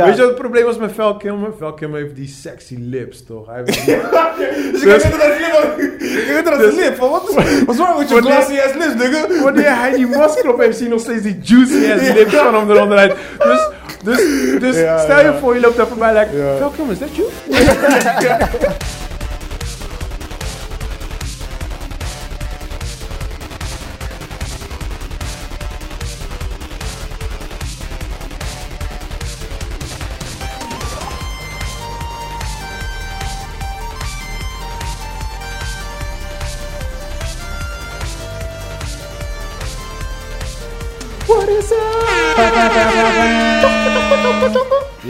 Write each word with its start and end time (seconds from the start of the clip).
Ja. 0.00 0.04
Weet 0.04 0.14
je 0.14 0.20
wat 0.20 0.30
het 0.30 0.38
probleem 0.40 0.64
was 0.64 0.76
met 0.78 0.92
Val 0.92 1.16
Kilmer? 1.16 1.50
Val 1.58 1.74
Kilmer 1.74 2.00
heeft 2.00 2.16
die 2.16 2.28
sexy 2.28 2.76
lips, 2.80 3.24
toch? 3.24 3.46
Hij 3.46 3.62
heeft 3.64 3.86
Dus 4.72 4.82
ik 4.82 4.88
weet 4.88 5.02
dat 5.02 5.10
dat 5.20 5.38
lip, 5.38 5.78
ik 6.00 6.26
weet 6.28 6.44
dat 6.44 6.60
dat 6.60 6.74
lip, 6.74 6.96
van 6.96 7.10
wat 7.10 7.28
is, 7.28 7.34
what's 7.34 7.78
wrong 7.80 8.08
your 8.08 8.08
Wanneer- 8.08 8.32
glassy 8.32 8.58
ass 8.60 8.74
lips, 8.74 8.94
nigga? 9.02 9.42
Wanneer 9.42 9.76
hij 9.78 9.92
die 9.92 10.06
masker 10.06 10.52
op 10.52 10.58
heeft, 10.58 10.76
zie 10.76 10.86
je 10.86 10.90
nog 10.92 11.00
steeds 11.00 11.22
die 11.22 11.38
juicy 11.42 11.92
ass 11.92 12.12
lips 12.12 12.34
van 12.34 12.54
hem 12.54 12.70
eronderuit. 12.70 13.14
Dus, 13.38 13.68
dus, 14.04 14.20
dus 14.60 14.76
Ja, 14.76 14.98
stel 14.98 15.18
je 15.18 15.24
ja. 15.24 15.38
voor, 15.38 15.54
je 15.54 15.60
loopt 15.60 15.76
daar 15.76 15.86
voorbij, 15.86 16.12
like. 16.18 16.56
Val 16.60 16.70
Kilmer, 16.70 16.92
is 16.92 16.98
that 16.98 17.16
you? 17.16 17.28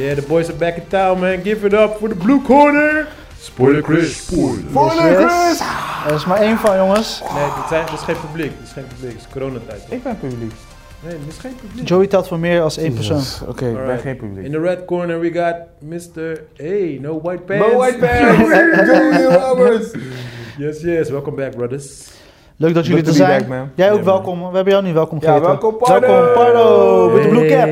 Yeah, 0.06 0.14
the 0.14 0.22
boys 0.28 0.48
are 0.48 0.54
back 0.58 0.76
in 0.76 0.86
town, 0.88 1.18
man. 1.20 1.42
Give 1.42 1.64
it 1.66 1.74
up 1.74 1.98
for 1.98 2.08
the 2.08 2.14
blue 2.14 2.40
corner. 2.42 3.08
Spoiler 3.40 3.82
Chris. 3.82 4.16
Spoiler. 4.26 5.16
Chris! 5.16 5.60
Er 6.08 6.14
is 6.14 6.24
maar 6.26 6.40
één 6.40 6.56
van, 6.58 6.76
jongens. 6.76 7.22
Nee, 7.34 7.44
dit, 7.44 7.68
zijn, 7.68 7.84
dit 7.86 7.94
is 7.94 8.00
geen 8.00 8.16
publiek. 8.26 8.50
Dit 8.58 8.66
is 8.66 8.72
geen 8.72 8.84
publiek. 8.86 9.12
Het 9.12 9.20
is 9.20 9.32
coronatijd. 9.32 9.80
toch? 9.80 9.90
Ik 9.90 10.02
ben 10.02 10.18
publiek. 10.18 10.52
Nee, 11.04 11.12
dit 11.24 11.28
is 11.34 11.38
geen 11.38 11.54
publiek. 11.66 11.88
Joey 11.88 12.06
telt 12.06 12.28
voor 12.28 12.38
meer 12.38 12.60
als 12.62 12.76
één 12.76 12.94
persoon. 12.94 13.22
Oké, 13.48 13.66
ik 13.66 13.72
ben 13.72 13.80
Alright. 13.82 14.02
geen 14.02 14.16
publiek. 14.16 14.44
In 14.44 14.52
the 14.52 14.60
red 14.60 14.84
corner 14.84 15.20
we 15.20 15.32
got 15.32 15.54
Mr. 15.80 16.40
Hey, 16.56 16.98
no 17.02 17.20
white 17.22 17.42
pants. 17.42 17.66
No 17.72 17.78
white 17.78 17.98
pants! 17.98 18.50
Joey 18.90 19.38
Roberts! 19.38 19.90
Yes, 20.58 20.80
yes. 20.80 21.10
Welcome 21.10 21.36
back, 21.36 21.50
brothers. 21.56 22.06
Leuk 22.56 22.74
dat 22.74 22.86
jullie 22.86 23.06
er 23.06 23.12
zijn. 23.12 23.38
back, 23.38 23.48
man. 23.48 23.70
Jij 23.74 23.92
ook 23.92 23.98
Ja, 23.98 24.04
man. 24.04 24.14
welkom. 24.14 24.38
We 24.50 24.54
hebben 24.54 24.72
jou 24.72 24.84
nu 24.84 24.92
welkom 24.92 25.18
Ja, 25.20 25.26
geheten. 25.26 25.46
welkom, 25.46 25.76
Pardo. 25.78 26.06
Welkom 26.06 26.32
Pardo, 26.34 27.10
met 27.14 27.22
de 27.22 27.28
blue 27.28 27.48
cap. 27.48 27.66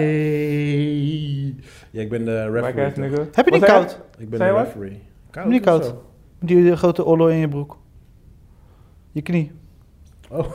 Ja, 1.94 2.00
ik 2.00 2.08
ben 2.10 2.24
de 2.24 2.50
referee. 2.50 3.10
toch? 3.10 3.26
Heb 3.34 3.44
je 3.44 3.50
niet 3.50 3.60
Wat 3.60 3.68
zei 3.70 3.80
koud? 3.84 4.00
Ik 4.18 4.28
ben 4.30 4.38
Zei 4.38 4.50
de 4.52 4.56
je 4.58 4.64
wat? 4.64 4.74
referee. 4.74 5.02
Koud 5.30 5.46
Niet 5.46 5.62
koud. 5.62 5.94
Die 6.40 6.70
eh, 6.70 6.76
grote 6.76 7.04
ollo 7.04 7.26
in 7.26 7.36
je 7.36 7.48
broek. 7.48 7.78
Je 9.10 9.22
knie. 9.22 9.52
Oh. 10.28 10.46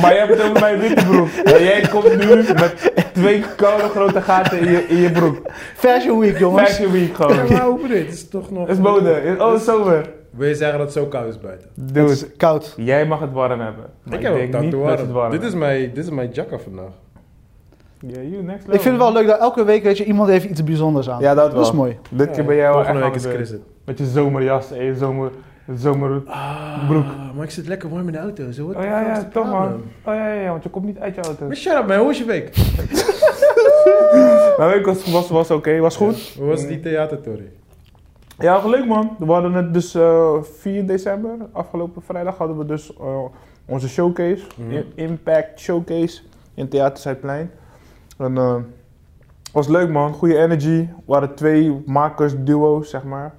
Maar 0.00 0.10
jij 0.12 0.18
hebt 0.26 0.30
het 0.32 0.42
over 0.42 0.60
mijn 0.60 0.78
witte 0.78 1.04
broek. 1.04 1.28
En 1.28 1.62
jij 1.62 1.80
komt 1.90 2.16
nu 2.18 2.36
met 2.36 2.92
twee 3.12 3.44
koude 3.56 3.88
grote 3.88 4.20
gaten 4.22 4.58
in 4.58 4.70
je, 4.70 4.86
in 4.88 4.96
je 4.96 5.10
broek. 5.10 5.42
Fashion 5.74 6.18
Week, 6.18 6.38
jongens. 6.38 6.70
Fashion 6.70 6.92
week 6.92 7.08
Ja, 7.08 7.14
gewoon. 7.14 7.52
maar 7.52 7.64
hoe 7.66 7.80
bedoel 7.80 7.96
je? 7.96 8.02
Het 8.02 8.12
is 8.12 8.28
toch 8.28 8.50
nog... 8.50 8.66
Het 8.66 8.76
is 8.76 8.82
mode. 8.82 9.36
Oh, 9.38 9.50
het 9.50 9.58
is 9.60 9.64
zomer. 9.64 10.10
Wil 10.30 10.48
je 10.48 10.54
zeggen 10.54 10.78
dat 10.78 10.86
het 10.86 10.96
zo 10.96 11.06
koud 11.06 11.28
is 11.28 11.40
buiten? 11.40 11.68
Het 11.74 11.94
Dude, 11.94 12.10
is 12.12 12.26
koud. 12.36 12.74
jij 12.76 13.06
mag 13.06 13.20
het 13.20 13.32
warm 13.32 13.60
hebben. 13.60 13.84
Maar 14.02 14.18
ik 14.18 14.22
heb 14.22 14.32
ook 14.32 14.38
denk 14.38 14.52
tak 14.52 14.60
niet 14.62 14.70
dat 14.72 14.82
het 14.82 14.98
warm. 14.98 15.12
warm 15.12 15.30
Dit 15.30 15.42
is 15.42 15.54
mijn, 15.54 15.90
dit 15.94 16.04
is 16.04 16.10
mijn 16.10 16.30
jacka 16.30 16.58
vandaag. 16.58 16.92
Yeah, 18.06 18.30
you 18.30 18.42
next 18.42 18.58
level. 18.60 18.74
Ik 18.74 18.80
vind 18.80 18.94
het 18.94 19.02
wel 19.02 19.12
leuk 19.12 19.26
dat 19.26 19.38
elke 19.38 19.64
week 19.64 19.82
weet 19.82 19.98
je, 19.98 20.04
iemand 20.04 20.28
heeft 20.28 20.44
iets 20.44 20.64
bijzonders 20.64 21.10
aan. 21.10 21.20
Ja, 21.20 21.34
dat 21.34 21.52
Dat 21.52 21.66
is 21.66 21.72
mooi. 21.72 21.98
Dit 22.10 22.30
keer 22.30 22.44
ben 22.44 22.56
jij 22.56 22.64
wel 22.64 22.74
Volgende 22.74 23.00
week 23.00 23.14
is 23.14 23.24
Chris 23.24 23.50
het. 23.50 23.60
Met 23.84 23.98
je 23.98 24.04
zomerjas 24.06 24.72
en 24.72 24.84
je 24.84 24.96
zomer, 24.96 25.30
zomer... 25.76 26.22
Ah, 26.26 26.88
Broek. 26.88 27.04
maar 27.34 27.44
ik 27.44 27.50
zit 27.50 27.68
lekker 27.68 27.88
warm 27.88 28.06
in 28.06 28.12
de 28.12 28.18
auto. 28.18 28.50
Zo, 28.50 28.66
Oh 28.66 28.82
ja, 28.82 29.10
is 29.12 29.18
ja, 29.18 29.28
toch 29.32 29.50
man. 29.50 29.72
Oh 30.04 30.14
ja, 30.14 30.32
ja, 30.34 30.40
ja, 30.40 30.50
want 30.50 30.62
je 30.62 30.68
komt 30.68 30.84
niet 30.84 30.98
uit 30.98 31.14
je 31.14 31.20
auto. 31.20 31.46
Maar 31.46 31.56
shut 31.56 31.78
up 31.78 31.86
man, 31.86 31.96
hoe 31.96 32.06
was 32.06 32.18
je 32.18 32.24
week? 32.24 32.56
Mijn 34.58 34.70
week 34.70 34.86
was, 34.86 35.10
was, 35.10 35.28
was 35.28 35.50
oké, 35.50 35.78
was 35.78 35.96
goed. 35.96 36.34
Hoe 36.38 36.46
was 36.46 36.66
die 36.66 36.80
theatertory? 36.80 37.48
Ja, 38.38 38.66
leuk 38.68 38.86
man. 38.86 39.16
We 39.18 39.32
hadden 39.32 39.52
het 39.52 39.74
dus 39.74 39.94
eh 39.94 40.34
4 40.42 40.86
december, 40.86 41.30
afgelopen 41.52 42.02
vrijdag, 42.02 42.36
hadden 42.36 42.58
we 42.58 42.64
dus 42.64 42.96
eh, 42.96 43.18
onze 43.66 43.88
showcase, 43.88 44.42
Mhm. 44.56 44.82
Impact 44.94 45.60
Showcase 45.60 46.20
in 46.54 46.68
Theater 46.68 46.98
Zuidplein. 46.98 47.50
En 48.18 48.36
eh 48.36 48.56
was 49.52 49.68
leuk 49.68 49.90
man, 49.90 50.12
goede 50.12 50.36
energy. 50.38 50.78
Er 50.88 50.94
waren 51.04 51.34
twee 51.34 51.82
makers 51.86 52.34
duo's, 52.38 52.90
zeg 52.90 53.04
maar, 53.04 53.34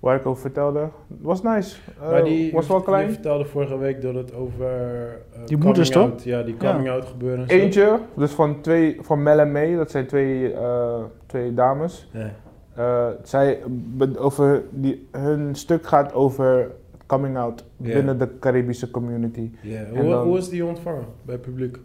waar 0.00 0.16
ik 0.16 0.26
over 0.26 0.40
vertelde. 0.40 0.88
Was 1.06 1.42
nice. 1.42 1.76
Eh, 2.02 2.10
maar 2.10 2.24
die, 2.24 2.52
was 2.52 2.66
wel 2.66 2.76
Je 2.76 2.82
klein. 2.84 3.12
vertelde 3.12 3.44
vorige 3.44 3.78
week 3.78 4.02
dat 4.02 4.14
het 4.14 4.34
over... 4.34 4.66
eh, 5.32 5.40
Die 5.46 5.56
moeders, 5.56 5.90
toch? 5.90 6.10
out- 6.10 6.22
Ja, 6.24 6.42
die 6.42 6.56
coming 6.56 6.88
out 6.90 7.04
gebeuren. 7.04 7.38
en 7.38 7.48
zo. 7.48 7.54
Eentje, 7.56 7.98
dus 8.16 8.30
van, 8.32 8.60
twee, 8.60 8.98
van 9.00 9.22
Mel 9.22 9.38
en 9.38 9.52
May, 9.52 9.76
dat 9.76 9.90
zijn 9.90 10.06
twee, 10.06 10.52
eh, 10.52 11.02
twee 11.26 11.54
dames. 11.54 12.08
Ja. 12.12 12.30
Eh, 12.74 13.06
zij, 13.22 13.62
over 14.18 14.62
die, 14.70 15.08
hun 15.12 15.54
stuk 15.54 15.86
gaat 15.86 16.12
over 16.14 16.70
coming 17.06 17.36
out 17.36 17.64
Ja. 17.76 17.92
binnen 17.92 18.18
de 18.18 18.38
Caribische 18.38 18.90
community. 18.90 19.50
Hoe, 19.94 20.08
dan- 20.08 20.22
hoe 20.22 20.32
was 20.34 20.48
die 20.50 20.64
ontvangen 20.64 21.04
bij 21.22 21.34
het 21.34 21.42
publiek? 21.44 21.78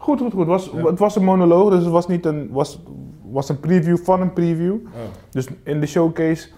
Goed, 0.00 0.20
goed, 0.20 0.32
goed. 0.32 0.46
Was, 0.46 0.70
Ja. 0.74 0.84
Het 0.84 0.98
was 0.98 1.16
een 1.16 1.24
monoloog, 1.24 1.70
dus 1.70 1.82
het 1.82 1.92
was 1.92 2.06
niet 2.06 2.26
een, 2.26 2.48
was, 2.52 2.82
was 3.30 3.48
een 3.48 3.60
preview 3.60 3.96
van 3.96 4.20
een 4.20 4.32
preview. 4.32 4.72
Oh, 4.72 4.80
Dus 5.30 5.48
in 5.62 5.80
de 5.80 5.86
showcase 5.86 6.48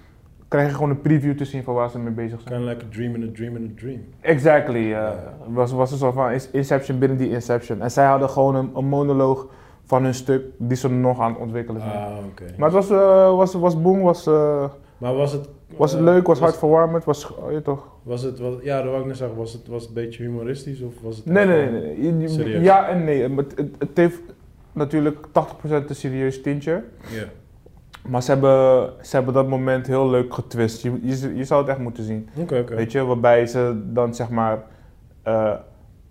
krijg 0.48 0.68
je 0.68 0.74
gewoon 0.74 0.90
een 0.90 1.00
preview 1.00 1.36
te 1.36 1.44
zien 1.44 1.62
van 1.62 1.74
waar 1.74 1.90
ze 1.90 1.98
mee 1.98 2.12
bezig 2.12 2.40
zijn. 2.40 2.54
kind 2.54 2.64
of 2.64 2.68
like 2.74 2.84
a 2.84 2.88
dream 2.90 3.14
in 3.14 3.28
a 3.28 3.32
dream 3.34 3.56
in 3.56 3.72
a 3.76 3.80
dream. 3.80 4.00
Exactly. 4.20 4.78
Ja. 4.78 5.14
was, 5.48 5.72
was 5.72 5.90
een 5.92 5.98
soort 5.98 6.14
van 6.14 6.30
Inception 6.52 6.98
binnen 6.98 7.18
die 7.18 7.30
Inception. 7.30 7.80
En 7.80 7.90
zij 7.90 8.06
hadden 8.06 8.28
gewoon 8.30 8.54
een, 8.54 8.70
een 8.74 8.86
monoloog 8.88 9.46
van 9.84 10.02
hun 10.04 10.14
stuk 10.14 10.42
die 10.58 10.76
ze 10.76 10.88
nog 10.90 11.20
aan 11.20 11.32
het 11.32 11.40
ontwikkelen 11.40 11.80
zijn. 11.80 11.92
Ah, 11.92 12.16
oké. 12.30 12.44
Maar 12.56 12.72
het 12.72 12.88
was, 12.88 12.90
eh, 12.90 13.36
was, 13.36 13.54
was 13.54 13.82
boom, 13.82 14.00
was, 14.00 14.26
eh, 14.26 14.64
Maar 14.98 15.14
was 15.14 15.32
het... 15.32 15.48
was 15.76 15.92
het 15.92 16.00
leuk, 16.00 16.26
was 16.26 16.38
hartverwarmend, 16.38 17.04
was, 17.04 17.34
oh, 17.36 17.52
je 17.52 17.62
toch? 17.62 17.88
Was 18.02 18.22
het, 18.22 18.38
was, 18.38 18.54
ja, 18.62 18.76
dat 18.76 18.90
wou 18.90 19.00
ik 19.00 19.06
net 19.06 19.16
zeggen. 19.16 19.36
Was 19.36 19.52
het, 19.52 19.66
was 19.66 19.80
het 19.80 19.88
een 19.88 20.02
beetje 20.02 20.22
humoristisch 20.22 20.80
of 20.80 20.92
was 21.02 21.16
het... 21.16 21.26
Nee, 21.26 21.46
nee, 21.46 21.70
nee. 21.70 22.12
nee. 22.12 22.28
Serieus? 22.28 22.62
Ja 22.62 22.88
en 22.88 23.04
nee. 23.04 23.22
Het, 23.22 23.52
het, 23.56 23.74
het 23.78 23.96
heeft 23.96 24.20
natuurlijk 24.72 25.26
80% 25.26 25.30
een 25.62 25.84
serieus 25.88 26.42
tintje. 26.42 26.84
Ja. 27.10 27.24
Maar 28.08 28.22
ze 28.22 28.30
hebben, 28.30 28.92
ze 29.02 29.16
hebben 29.16 29.34
dat 29.34 29.48
moment 29.48 29.86
heel 29.86 30.10
leuk 30.10 30.34
getwist. 30.34 30.82
Je, 30.82 30.98
je, 31.02 31.36
je 31.36 31.44
zou 31.44 31.60
het 31.60 31.70
echt 31.70 31.78
moeten 31.78 32.04
zien. 32.04 32.28
Oké, 32.36 32.58
oké. 32.58 32.74
Weet 32.74 32.92
je, 32.92 33.04
waarbij 33.04 33.46
ze 33.46 33.80
dan 33.84 34.14
zeg 34.14 34.28
maar 34.28 34.62
eh, 35.22 35.54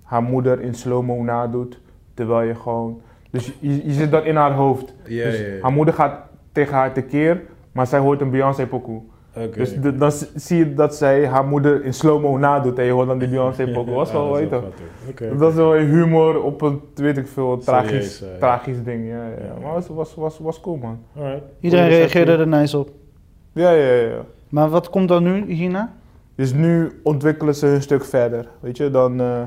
haar 0.04 0.24
moeder 0.24 0.62
in 0.62 0.74
slow-mo 0.74 1.24
nadoet. 1.24 1.80
Terwijl 2.14 2.48
je 2.48 2.56
gewoon. 2.56 3.02
Dus 3.30 3.54
je, 3.60 3.86
je 3.88 3.94
zit 3.94 4.12
dan 4.12 4.24
in 4.24 4.36
haar 4.36 4.54
hoofd. 4.54 4.94
Ja, 5.04 5.24
dus 5.24 5.40
ja, 5.40 5.46
ja. 5.46 5.62
Haar 5.62 5.72
moeder 5.72 5.94
gaat 5.94 6.20
tegen 6.52 6.74
haar 6.74 6.94
tekeer, 6.94 7.42
maar 7.72 7.88
zij 7.88 8.00
hoort 8.00 8.22
een 8.22 8.30
Beyoncé 8.30 8.68
pokoe. 8.68 9.02
Oké. 9.36 9.58
Dus 9.58 9.82
de- 9.82 9.96
dan 9.96 10.12
zie 10.36 10.58
je 10.58 10.74
dat 10.74 10.96
zij 10.96 11.28
haar 11.28 11.46
moeder 11.46 11.84
in 11.86 11.94
slow-mo 11.94 12.38
nadoet 12.38 12.80
en 12.80 12.86
je 12.86 12.92
hoort 12.92 13.08
dan 13.08 13.18
die 13.20 13.28
Beyoncé 13.38 13.72
pokoe. 13.72 13.94
Was 13.94 14.12
wel, 14.12 14.30
dat 14.32 14.40
is 14.42 14.48
weet 15.06 15.20
je. 15.20 15.36
Dat 15.38 15.50
is 15.50 15.56
wel 15.56 15.74
humor 15.74 16.42
op 16.44 16.62
een, 16.62 16.82
weet 16.96 17.18
ik 17.18 17.28
veel, 17.28 17.58
tragisch, 17.58 17.90
Serieus, 17.90 18.22
eh, 18.22 18.28
ja. 18.32 18.38
tragisch 18.38 18.84
ding. 18.84 19.08
Ja, 19.08 19.24
ja. 19.24 19.30
Ja. 19.46 19.54
Maar 19.64 19.76
het 19.76 19.88
was, 19.88 20.16
was, 20.16 20.16
was, 20.16 20.40
was 20.40 20.62
cool, 20.62 20.76
man. 20.78 21.00
Alright. 21.18 21.44
Iedereen 21.60 21.88
reageerde 21.88 22.32
er 22.32 22.48
nice 22.48 22.78
op. 22.78 22.90
Ja, 23.52 23.72
ja, 23.72 23.86
ja. 23.94 24.08
ja. 24.10 24.22
Maar 24.50 24.70
wat 24.70 24.90
komt 24.90 25.08
dan 25.08 25.24
nu 25.24 25.46
hierna? 25.54 25.94
Dus 26.36 26.54
nu 26.54 27.00
ontwikkelen 27.04 27.56
ze 27.56 27.68
een 27.68 27.82
stuk 27.82 28.06
verder. 28.06 28.48
Weet 28.60 28.78
je, 28.78 28.90
dan. 28.92 29.20
eh, 29.22 29.42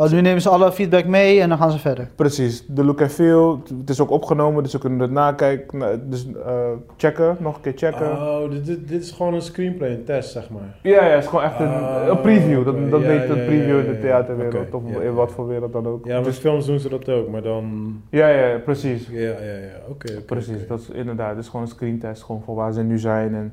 Oh, 0.00 0.10
nu 0.10 0.20
nemen 0.20 0.42
ze 0.42 0.48
alle 0.48 0.72
feedback 0.72 1.04
mee 1.04 1.40
en 1.40 1.48
dan 1.48 1.58
gaan 1.58 1.70
ze 1.70 1.78
verder. 1.78 2.08
precies, 2.14 2.64
de 2.66 2.84
look 2.84 3.00
en 3.00 3.10
feel. 3.10 3.62
Het 3.80 3.90
is 3.90 4.00
ook 4.00 4.10
opgenomen, 4.10 4.62
dus 4.62 4.72
we 4.72 4.78
kunnen 4.78 5.00
het 5.00 5.10
nakijken. 5.10 6.10
Dus 6.10 6.26
eh, 6.46 6.52
checken, 6.96 7.36
nog 7.40 7.54
een 7.56 7.60
keer 7.60 7.72
checken. 7.76 8.10
Oh, 8.12 8.50
dit, 8.50 8.66
dit, 8.66 8.88
dit 8.88 9.02
is 9.02 9.10
gewoon 9.10 9.34
een 9.34 9.42
screenplay, 9.42 9.90
een 9.90 10.04
test, 10.04 10.30
zeg 10.32 10.50
maar. 10.50 10.76
Ja, 10.82 11.04
ja, 11.04 11.10
het 11.14 11.22
is 11.22 11.28
gewoon 11.28 11.44
echt 11.44 11.60
een, 11.60 11.66
Oh, 11.66 12.04
een 12.08 12.20
preview. 12.20 12.64
Dat, 12.64 12.90
dat 12.90 13.00
Ja, 13.00 13.06
weet 13.06 13.22
ja, 13.26 13.34
een 13.34 13.44
preview 13.44 13.78
ja, 13.78 13.84
in 13.84 13.92
de 13.92 13.98
theaterwereld. 14.00 14.66
oké. 14.74 14.76
Of 14.76 14.82
Ja, 14.94 15.00
in 15.00 15.14
wat 15.14 15.30
voor 15.32 15.46
wereld 15.48 15.72
dan 15.72 15.86
ook. 15.86 16.06
Ja, 16.06 16.16
met 16.16 16.24
Dus- 16.24 16.38
films 16.38 16.66
doen 16.66 16.78
ze 16.78 16.88
dat 16.88 17.08
ook, 17.08 17.28
maar 17.28 17.42
dan... 17.42 17.92
ja, 18.10 18.28
ja, 18.28 18.46
ja, 18.46 18.58
precies. 18.58 19.08
Ja, 19.10 19.20
ja, 19.20 19.30
ja. 19.40 19.80
Oké. 19.88 20.12
Precies, 20.26 20.66
dat 20.68 20.80
is 20.80 20.88
inderdaad. 20.90 21.30
Het 21.30 21.38
is 21.44 21.48
gewoon 21.48 21.62
een 21.62 21.72
screentest 21.72 22.22
gewoon 22.22 22.42
van 22.44 22.54
waar 22.54 22.72
ze 22.72 22.82
nu 22.82 22.98
zijn. 22.98 23.34
En 23.34 23.52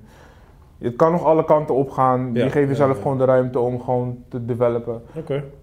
het 0.78 0.96
kan 0.96 1.12
nog 1.12 1.24
alle 1.24 1.46
kanten 1.46 1.76
op 1.76 1.90
gaan. 1.90 2.30
Ja, 2.34 2.44
je 2.44 2.50
geeft 2.50 2.68
jezelf 2.68 2.96
ja. 2.96 3.02
gewoon 3.02 3.18
de 3.18 3.26
ruimte 3.26 3.60
om 3.60 3.82
gewoon 3.82 4.24
te 4.30 4.46
developen. 4.46 5.02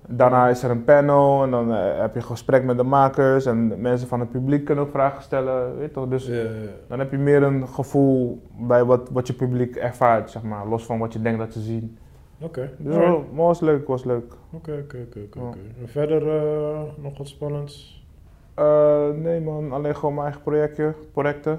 Daarna 0.06 0.48
is 0.48 0.62
er 0.62 0.70
een 0.70 0.84
panel 0.84 1.42
en 1.42 1.50
dan 1.50 1.74
eh, 1.74 2.00
heb 2.00 2.14
je 2.14 2.20
een 2.20 2.26
gesprek 2.26 2.64
met 2.64 2.76
de 2.76 2.82
makers. 2.82 3.46
En 3.46 3.80
mensen 3.80 4.08
van 4.08 4.20
het 4.20 4.30
publiek 4.30 4.64
kunnen 4.64 4.84
ook 4.84 4.90
vragen 4.90 5.22
stellen. 5.22 5.78
Weet 5.78 5.92
toch? 5.92 6.08
Dus 6.08 6.30
dan 6.88 6.98
heb 6.98 7.10
je 7.10 7.18
meer 7.18 7.42
een 7.42 7.68
gevoel 7.68 8.42
bij 8.58 8.84
wat, 8.84 9.08
wat 9.10 9.26
je 9.26 9.32
publiek 9.32 9.76
ervaart, 9.76 10.30
zeg 10.30 10.42
maar. 10.42 10.66
Los 10.66 10.84
van 10.84 10.98
wat 10.98 11.12
je 11.12 11.22
denkt 11.22 11.38
dat 11.38 11.52
ze 11.52 11.60
zien. 11.60 11.98
Oké. 12.42 12.70
Dus 12.78 12.96
wel, 12.96 13.24
maar 13.32 13.46
was 13.46 13.60
leuk, 13.60 13.86
was 13.86 14.04
leuk. 14.04 14.34
Oké, 14.50 14.84
oké, 14.84 15.06
oké, 15.38 15.58
verder 15.84 16.28
eh, 16.28 16.80
nog 16.96 17.18
wat 17.18 17.28
spannends? 17.28 18.04
Eh, 18.54 19.08
nee 19.10 19.40
man, 19.40 19.72
alleen 19.72 19.96
gewoon 19.96 20.14
mijn 20.14 20.26
eigen 20.26 20.42
projectje, 20.42 20.94
projecten. 21.12 21.58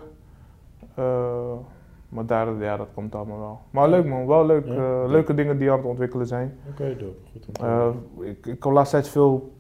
Maar 2.14 2.26
daar, 2.26 2.54
ja, 2.64 2.78
dat 2.78 2.88
komt 2.94 3.16
allemaal 3.16 3.40
wel. 3.40 3.60
Maar 3.70 3.90
leuk 3.90 4.06
man, 4.06 4.26
wel 4.28 4.46
leuk. 4.46 4.66
Ja. 4.66 4.74
eh, 4.74 5.04
leuke 5.08 5.34
dingen 5.34 5.58
die 5.58 5.72
aan 5.72 5.78
het 5.78 5.86
ontwikkelen 5.86 6.28
zijn. 6.28 6.58
Oké, 6.70 6.96
dope. 7.00 7.16
Goed 7.32 7.58
Eh, 7.58 7.64
horen. 7.80 8.04
ik, 8.20 8.46
ik 8.46 8.60
kom 8.60 8.74
laatst 8.74 9.08
veel 9.08 9.54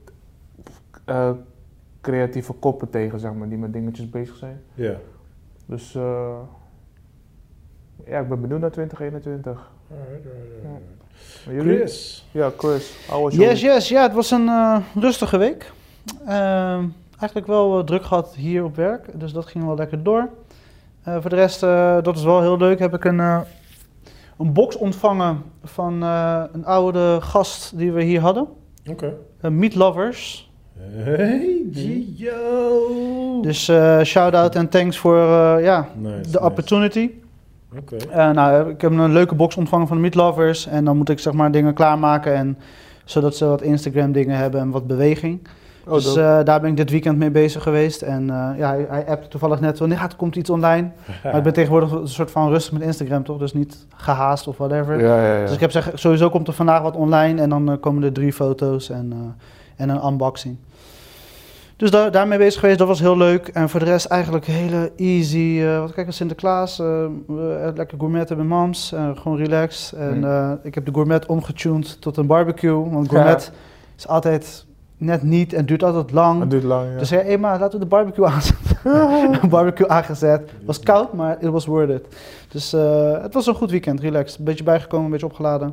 eh, 1.05 1.31
creatieve 2.01 2.53
koppen 2.53 2.89
tegen, 2.89 3.19
zeg 3.19 3.33
maar, 3.33 3.49
die 3.49 3.57
met 3.57 3.73
dingetjes 3.73 4.09
bezig 4.09 4.35
zijn. 4.35 4.61
Ja. 4.73 4.95
Dus 5.65 5.95
eh, 5.95 6.37
ja, 8.05 8.19
ik 8.19 8.27
ben 8.29 8.41
benieuwd 8.41 8.59
naar 8.59 8.71
2021. 8.71 9.71
Alright, 9.91 10.25
alright, 10.25 10.65
alright. 10.65 10.91
Jullie? 11.45 11.77
Chris. 11.77 12.27
Ja, 12.31 12.51
Chris. 12.57 13.07
How 13.09 13.23
was 13.23 13.35
your 13.35 13.49
Yes, 13.49 13.61
yes. 13.61 13.89
Ja, 13.89 14.01
het 14.01 14.13
was 14.13 14.31
een 14.31 14.47
eh, 14.47 14.77
rustige 14.95 15.37
week. 15.37 15.71
Ehm, 16.25 16.85
eigenlijk 17.19 17.47
wel 17.47 17.83
druk 17.83 18.03
gehad 18.03 18.35
hier 18.35 18.63
op 18.63 18.75
werk, 18.75 19.19
dus 19.19 19.33
dat 19.33 19.45
ging 19.45 19.65
wel 19.65 19.75
lekker 19.75 20.03
door. 20.03 20.29
Eh, 21.03 21.15
voor 21.19 21.29
de 21.29 21.35
rest, 21.35 21.63
eh, 21.63 21.97
dat 22.01 22.17
is 22.17 22.23
wel 22.23 22.41
heel 22.41 22.57
leuk, 22.57 22.79
heb 22.79 22.93
ik 22.93 23.03
een, 23.03 23.19
eh, 23.19 23.39
een 24.37 24.53
box 24.53 24.77
ontvangen 24.77 25.43
van 25.63 26.01
een 26.51 26.65
oude 26.65 27.17
gast 27.21 27.77
die 27.77 27.91
we 27.91 28.03
hier 28.03 28.19
hadden. 28.19 28.47
Oké. 28.89 29.13
Uh, 29.41 29.51
Meat 29.51 29.75
Lovers. 29.75 30.51
Hey, 31.03 31.61
Gio. 31.71 33.41
Dus 33.41 33.71
shout-out 34.03 34.55
en 34.55 34.69
thanks 34.69 34.97
voor 34.97 35.17
ja, 35.61 35.87
Nice, 35.95 36.21
de 36.21 36.27
nice. 36.27 36.41
opportunity. 36.41 37.09
Oké. 37.77 38.31
Nou, 38.33 38.69
ik 38.69 38.81
heb 38.81 38.91
een 38.91 39.11
leuke 39.11 39.35
box 39.35 39.55
ontvangen 39.55 39.87
van 39.87 39.95
de 39.95 40.01
Meat 40.01 40.15
Lovers. 40.15 40.67
En 40.67 40.85
dan 40.85 40.97
moet 40.97 41.09
ik 41.09 41.19
zeg 41.19 41.33
maar 41.33 41.51
dingen 41.51 41.73
klaarmaken. 41.73 42.33
En, 42.33 42.57
zodat 43.05 43.35
ze 43.35 43.45
wat 43.45 43.61
Instagram 43.61 44.11
dingen 44.11 44.37
hebben 44.37 44.59
en 44.59 44.69
wat 44.69 44.87
beweging. 44.87 45.47
Oh, 45.87 45.93
dus 45.93 46.15
eh, 46.15 46.39
daar 46.43 46.61
ben 46.61 46.69
ik 46.69 46.77
dit 46.77 46.89
weekend 46.89 47.17
mee 47.17 47.31
bezig 47.31 47.63
geweest. 47.63 48.01
En 48.01 48.29
eh, 48.29 48.49
ja, 48.57 48.67
hij, 48.69 48.85
hij 48.89 49.07
appte 49.07 49.27
toevallig 49.27 49.59
net, 49.59 49.79
wanneer 49.79 49.97
gaat, 49.97 50.15
komt 50.15 50.35
iets 50.35 50.49
online? 50.49 50.89
Maar 51.23 51.35
ik 51.37 51.43
ben 51.43 51.53
tegenwoordig 51.53 51.91
een 51.91 52.07
soort 52.07 52.31
van 52.31 52.49
rustig 52.49 52.73
met 52.73 52.81
Instagram, 52.81 53.23
toch? 53.23 53.37
Dus 53.37 53.53
niet 53.53 53.85
gehaast 53.95 54.47
of 54.47 54.57
whatever. 54.57 54.99
ja, 54.99 55.21
ja, 55.25 55.33
ja. 55.37 55.41
Dus 55.45 55.53
ik 55.53 55.59
heb 55.59 55.71
zeg, 55.71 55.91
sowieso 55.93 56.29
komt 56.29 56.47
er 56.47 56.53
vandaag 56.53 56.81
wat 56.81 56.95
online. 56.95 57.41
En 57.41 57.49
dan 57.49 57.71
eh, 57.71 57.77
komen 57.79 58.03
er 58.03 58.11
drie 58.13 58.33
foto's 58.33 58.89
en, 58.89 59.35
en 59.75 59.89
een 59.89 60.05
unboxing. 60.05 60.57
Dus 61.77 61.91
daar, 61.91 62.11
daarmee 62.11 62.37
bezig 62.37 62.59
geweest, 62.59 62.77
dat 62.79 62.87
was 62.87 62.99
heel 62.99 63.17
leuk. 63.17 63.47
En 63.47 63.69
voor 63.69 63.79
de 63.79 63.85
rest 63.85 64.05
eigenlijk 64.05 64.45
hele 64.45 64.91
easy. 64.97 65.59
eh 65.63 65.79
wat 65.79 65.93
kijk, 65.93 66.11
Sinterklaas, 66.11 66.77
we- 66.77 67.71
lekker 67.75 67.97
gourmetten 67.97 68.37
met 68.37 68.47
mams, 68.47 68.91
eh, 68.91 69.09
gewoon 69.17 69.37
relaxed. 69.37 69.99
En 69.99 70.17
Mm. 70.19 70.59
ik 70.63 70.75
heb 70.75 70.85
de 70.85 70.93
gourmet 70.93 71.25
omgetuned 71.25 72.01
tot 72.01 72.17
een 72.17 72.27
barbecue. 72.27 72.89
Want 72.89 73.09
gourmet 73.09 73.51
is 73.97 74.07
altijd 74.07 74.65
net 75.03 75.23
niet 75.23 75.53
en 75.53 75.65
duurt 75.65 75.83
altijd 75.83 76.11
lang. 76.11 76.39
Het 76.39 76.49
duurt 76.49 76.63
lang, 76.63 76.91
ja. 76.91 76.97
Dus 76.97 77.07
zei, 77.07 77.23
hey, 77.23 77.37
maar 77.37 77.59
laten 77.59 77.79
we 77.79 77.85
de 77.85 77.89
barbecue 77.89 78.25
aanzetten. 78.33 79.49
Barbecue 79.49 79.87
aangezet. 79.87 80.39
Het 80.39 80.65
was 80.65 80.79
koud, 80.79 81.13
maar 81.13 81.41
it 81.41 81.49
was 81.49 81.65
worth 81.65 81.89
it. 81.89 82.05
Dus 82.47 82.73
eh, 82.73 83.21
het 83.21 83.33
was 83.33 83.47
een 83.47 83.55
goed 83.55 83.71
weekend, 83.71 83.99
relaxed. 83.99 84.39
Een 84.39 84.45
beetje 84.45 84.63
bijgekomen, 84.63 85.05
een 85.05 85.11
beetje 85.11 85.25
opgeladen. 85.25 85.67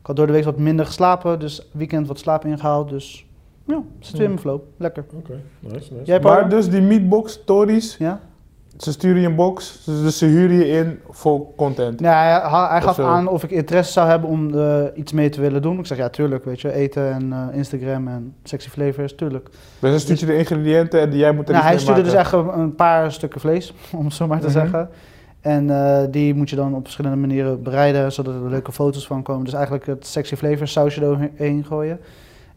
Ik 0.00 0.06
had 0.06 0.16
door 0.16 0.26
de 0.26 0.32
week 0.32 0.44
wat 0.44 0.58
minder 0.58 0.86
geslapen, 0.86 1.38
dus 1.38 1.68
weekend 1.72 2.06
wat 2.06 2.18
slaap 2.18 2.44
ingehaald. 2.44 2.88
Dus 2.88 3.26
ja, 3.64 3.82
zit 4.00 4.12
weer 4.12 4.22
in 4.22 4.28
mijn 4.28 4.40
flow. 4.40 4.60
Lekker. 4.76 5.04
Oké, 5.14 5.40
nice, 5.60 5.92
nice. 5.92 6.04
Jij, 6.04 6.20
maar 6.20 6.48
dus 6.48 6.70
die 6.70 6.80
meatbox 6.80 7.32
stories, 7.32 7.96
Ja? 7.96 8.20
Ze 8.78 8.92
sturen 8.92 9.20
je 9.20 9.26
een 9.26 9.34
box, 9.34 9.82
dus, 9.84 10.00
dus 10.02 10.18
ze 10.18 10.26
huren 10.26 10.56
je 10.56 10.66
in 10.66 11.00
voor 11.10 11.54
content. 11.56 12.00
Nee, 12.00 12.10
hij, 12.10 12.40
hij- 12.50 12.82
gaf 12.82 12.94
zo. 12.94 13.06
aan 13.06 13.28
of 13.28 13.42
ik 13.44 13.50
interesse 13.50 13.92
zou 13.92 14.08
hebben 14.08 14.28
om 14.30 14.54
eh, 14.54 14.82
iets 14.94 15.12
mee 15.12 15.28
te 15.28 15.40
willen 15.40 15.62
doen. 15.62 15.78
Ik 15.78 15.86
zeg 15.86 15.98
ja, 15.98 16.08
tuurlijk, 16.08 16.44
weet 16.44 16.60
je, 16.60 16.72
eten 16.72 17.12
en 17.12 17.32
eh, 17.32 17.56
Instagram 17.56 18.08
en 18.08 18.34
sexy 18.42 18.68
flavors, 18.68 19.14
tuurlijk. 19.14 19.48
Dus 19.78 19.90
dan 19.90 20.00
stuurt 20.00 20.20
je 20.20 20.26
de 20.26 20.36
ingrediënten 20.38 21.00
en 21.00 21.10
die 21.10 21.18
jij 21.18 21.32
moet 21.32 21.46
er 21.48 21.52
Nou, 21.54 21.66
hij 21.66 21.78
stuurde 21.78 22.02
dus 22.02 22.12
echt 22.12 22.32
een, 22.32 22.74
paar 22.74 23.12
stukken 23.12 23.40
vlees, 23.40 23.74
om 23.98 24.04
het 24.04 24.14
zo 24.14 24.26
maar 24.26 24.40
te 24.40 24.44
Mhm. 24.46 24.52
zeggen. 24.54 24.88
En 25.40 25.70
eh, 25.70 26.02
die 26.10 26.34
moet 26.34 26.50
je 26.50 26.56
dan 26.56 26.74
op 26.74 26.82
verschillende 26.82 27.16
manieren 27.16 27.62
bereiden, 27.62 28.12
zodat 28.12 28.34
er 28.34 28.50
leuke 28.50 28.72
foto's 28.72 29.06
van 29.06 29.22
komen. 29.22 29.44
Dus 29.44 29.52
eigenlijk 29.54 29.86
het 29.86 30.06
sexy 30.06 30.36
flavor 30.36 30.68
sausje 30.68 31.00
doorheen 31.00 31.64
gooien. 31.64 32.00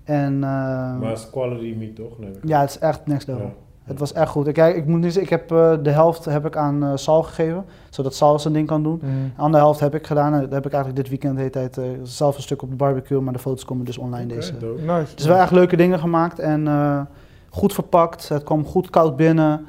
En 0.04 0.40
Maar 0.40 1.02
het 1.10 1.18
is 1.18 1.30
quality 1.30 1.76
meat 1.78 1.96
toch? 1.96 2.20
Nee. 2.20 2.32
ja, 2.44 2.62
het 2.62 2.70
is 2.70 2.80
echt 2.80 3.06
next 3.08 3.28
level. 3.28 3.44
Ja. 3.46 3.52
Het 3.90 4.00
was 4.00 4.14
echt 4.14 4.30
goed. 4.32 4.48
Ik, 4.48 4.54
kijk, 4.54 4.76
ik 4.76 4.86
moet 4.86 5.00
niet 5.00 5.14
zeggen, 5.14 5.22
ik 5.34 5.40
heb 5.40 5.52
eh, 5.52 5.74
de 5.84 5.90
helft 5.90 6.26
heb 6.26 6.46
ik 6.46 6.56
aan 6.58 6.84
eh, 6.84 6.92
Sal 6.96 7.24
gegeven, 7.24 7.66
zodat 7.90 8.14
Sal 8.16 8.40
zijn 8.40 8.54
ding 8.54 8.68
kan 8.68 8.84
doen. 8.84 9.00
Mhm. 9.04 9.12
De 9.36 9.42
andere 9.42 9.64
helft 9.64 9.80
heb 9.80 9.96
ik 9.96 10.08
gedaan. 10.08 10.34
En 10.34 10.42
dat 10.42 10.52
heb 10.52 10.66
ik 10.66 10.74
eigenlijk 10.74 10.96
dit 11.04 11.10
weekend 11.10 11.34
de 11.34 11.40
hele 11.40 11.52
tijd 11.52 11.78
eh, 11.78 11.84
zelf 12.04 12.36
een 12.36 12.42
stuk 12.42 12.62
op 12.62 12.70
de 12.70 12.76
barbecue, 12.76 13.20
maar 13.22 13.34
de 13.34 13.40
foto's 13.40 13.66
komen 13.66 13.86
dus 13.86 13.98
online 13.98 14.26
deze. 14.28 14.54
Nice. 14.88 15.16
Dus 15.16 15.26
wel 15.26 15.38
echt 15.38 15.52
leuke 15.52 15.76
dingen 15.78 16.00
gemaakt 16.00 16.40
en 16.40 16.68
eh, 16.68 17.02
goed 17.50 17.74
verpakt. 17.74 18.30
Het 18.30 18.44
kwam 18.44 18.66
goed 18.66 18.90
koud 18.90 19.16
binnen. 19.16 19.66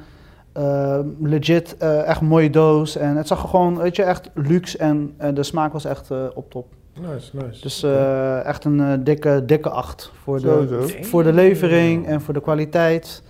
Eh, 0.53 0.99
legit, 1.21 1.77
eh, 1.77 2.07
echt 2.07 2.21
mooie 2.21 2.49
doos. 2.49 2.95
En 2.97 3.15
het 3.15 3.27
zag 3.27 3.43
er 3.43 3.49
gewoon, 3.49 3.77
weet 3.77 3.95
je, 3.95 4.03
echt 4.03 4.29
luxe 4.33 4.77
en 4.77 5.13
eh, 5.17 5.29
de 5.33 5.43
smaak 5.43 5.73
was 5.73 5.85
echt 5.85 6.11
eh, 6.11 6.17
op 6.33 6.51
top. 6.51 6.65
Nice, 7.13 7.35
nice. 7.37 7.61
Dus 7.61 7.83
eh, 7.83 8.45
echt 8.45 8.65
een 8.65 9.03
dikke, 9.03 9.43
dikke 9.45 9.69
acht 9.69 10.11
voor 10.23 10.41
de, 10.41 10.65
Sowieso. 10.69 11.03
voor 11.03 11.23
de 11.23 11.33
levering 11.33 12.07
en 12.07 12.21
voor 12.21 12.33
de 12.33 12.41
kwaliteit. 12.41 13.23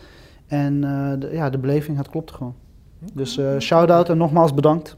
En 0.51 0.83
eh, 0.83 1.19
de, 1.19 1.29
ja, 1.31 1.49
de 1.49 1.57
beleving, 1.57 1.97
het 1.97 2.09
klopt 2.09 2.31
gewoon. 2.31 2.55
Dus 3.13 3.37
eh 3.37 3.59
shout-out 3.59 4.09
en 4.09 4.17
nogmaals 4.17 4.53
bedankt. 4.53 4.97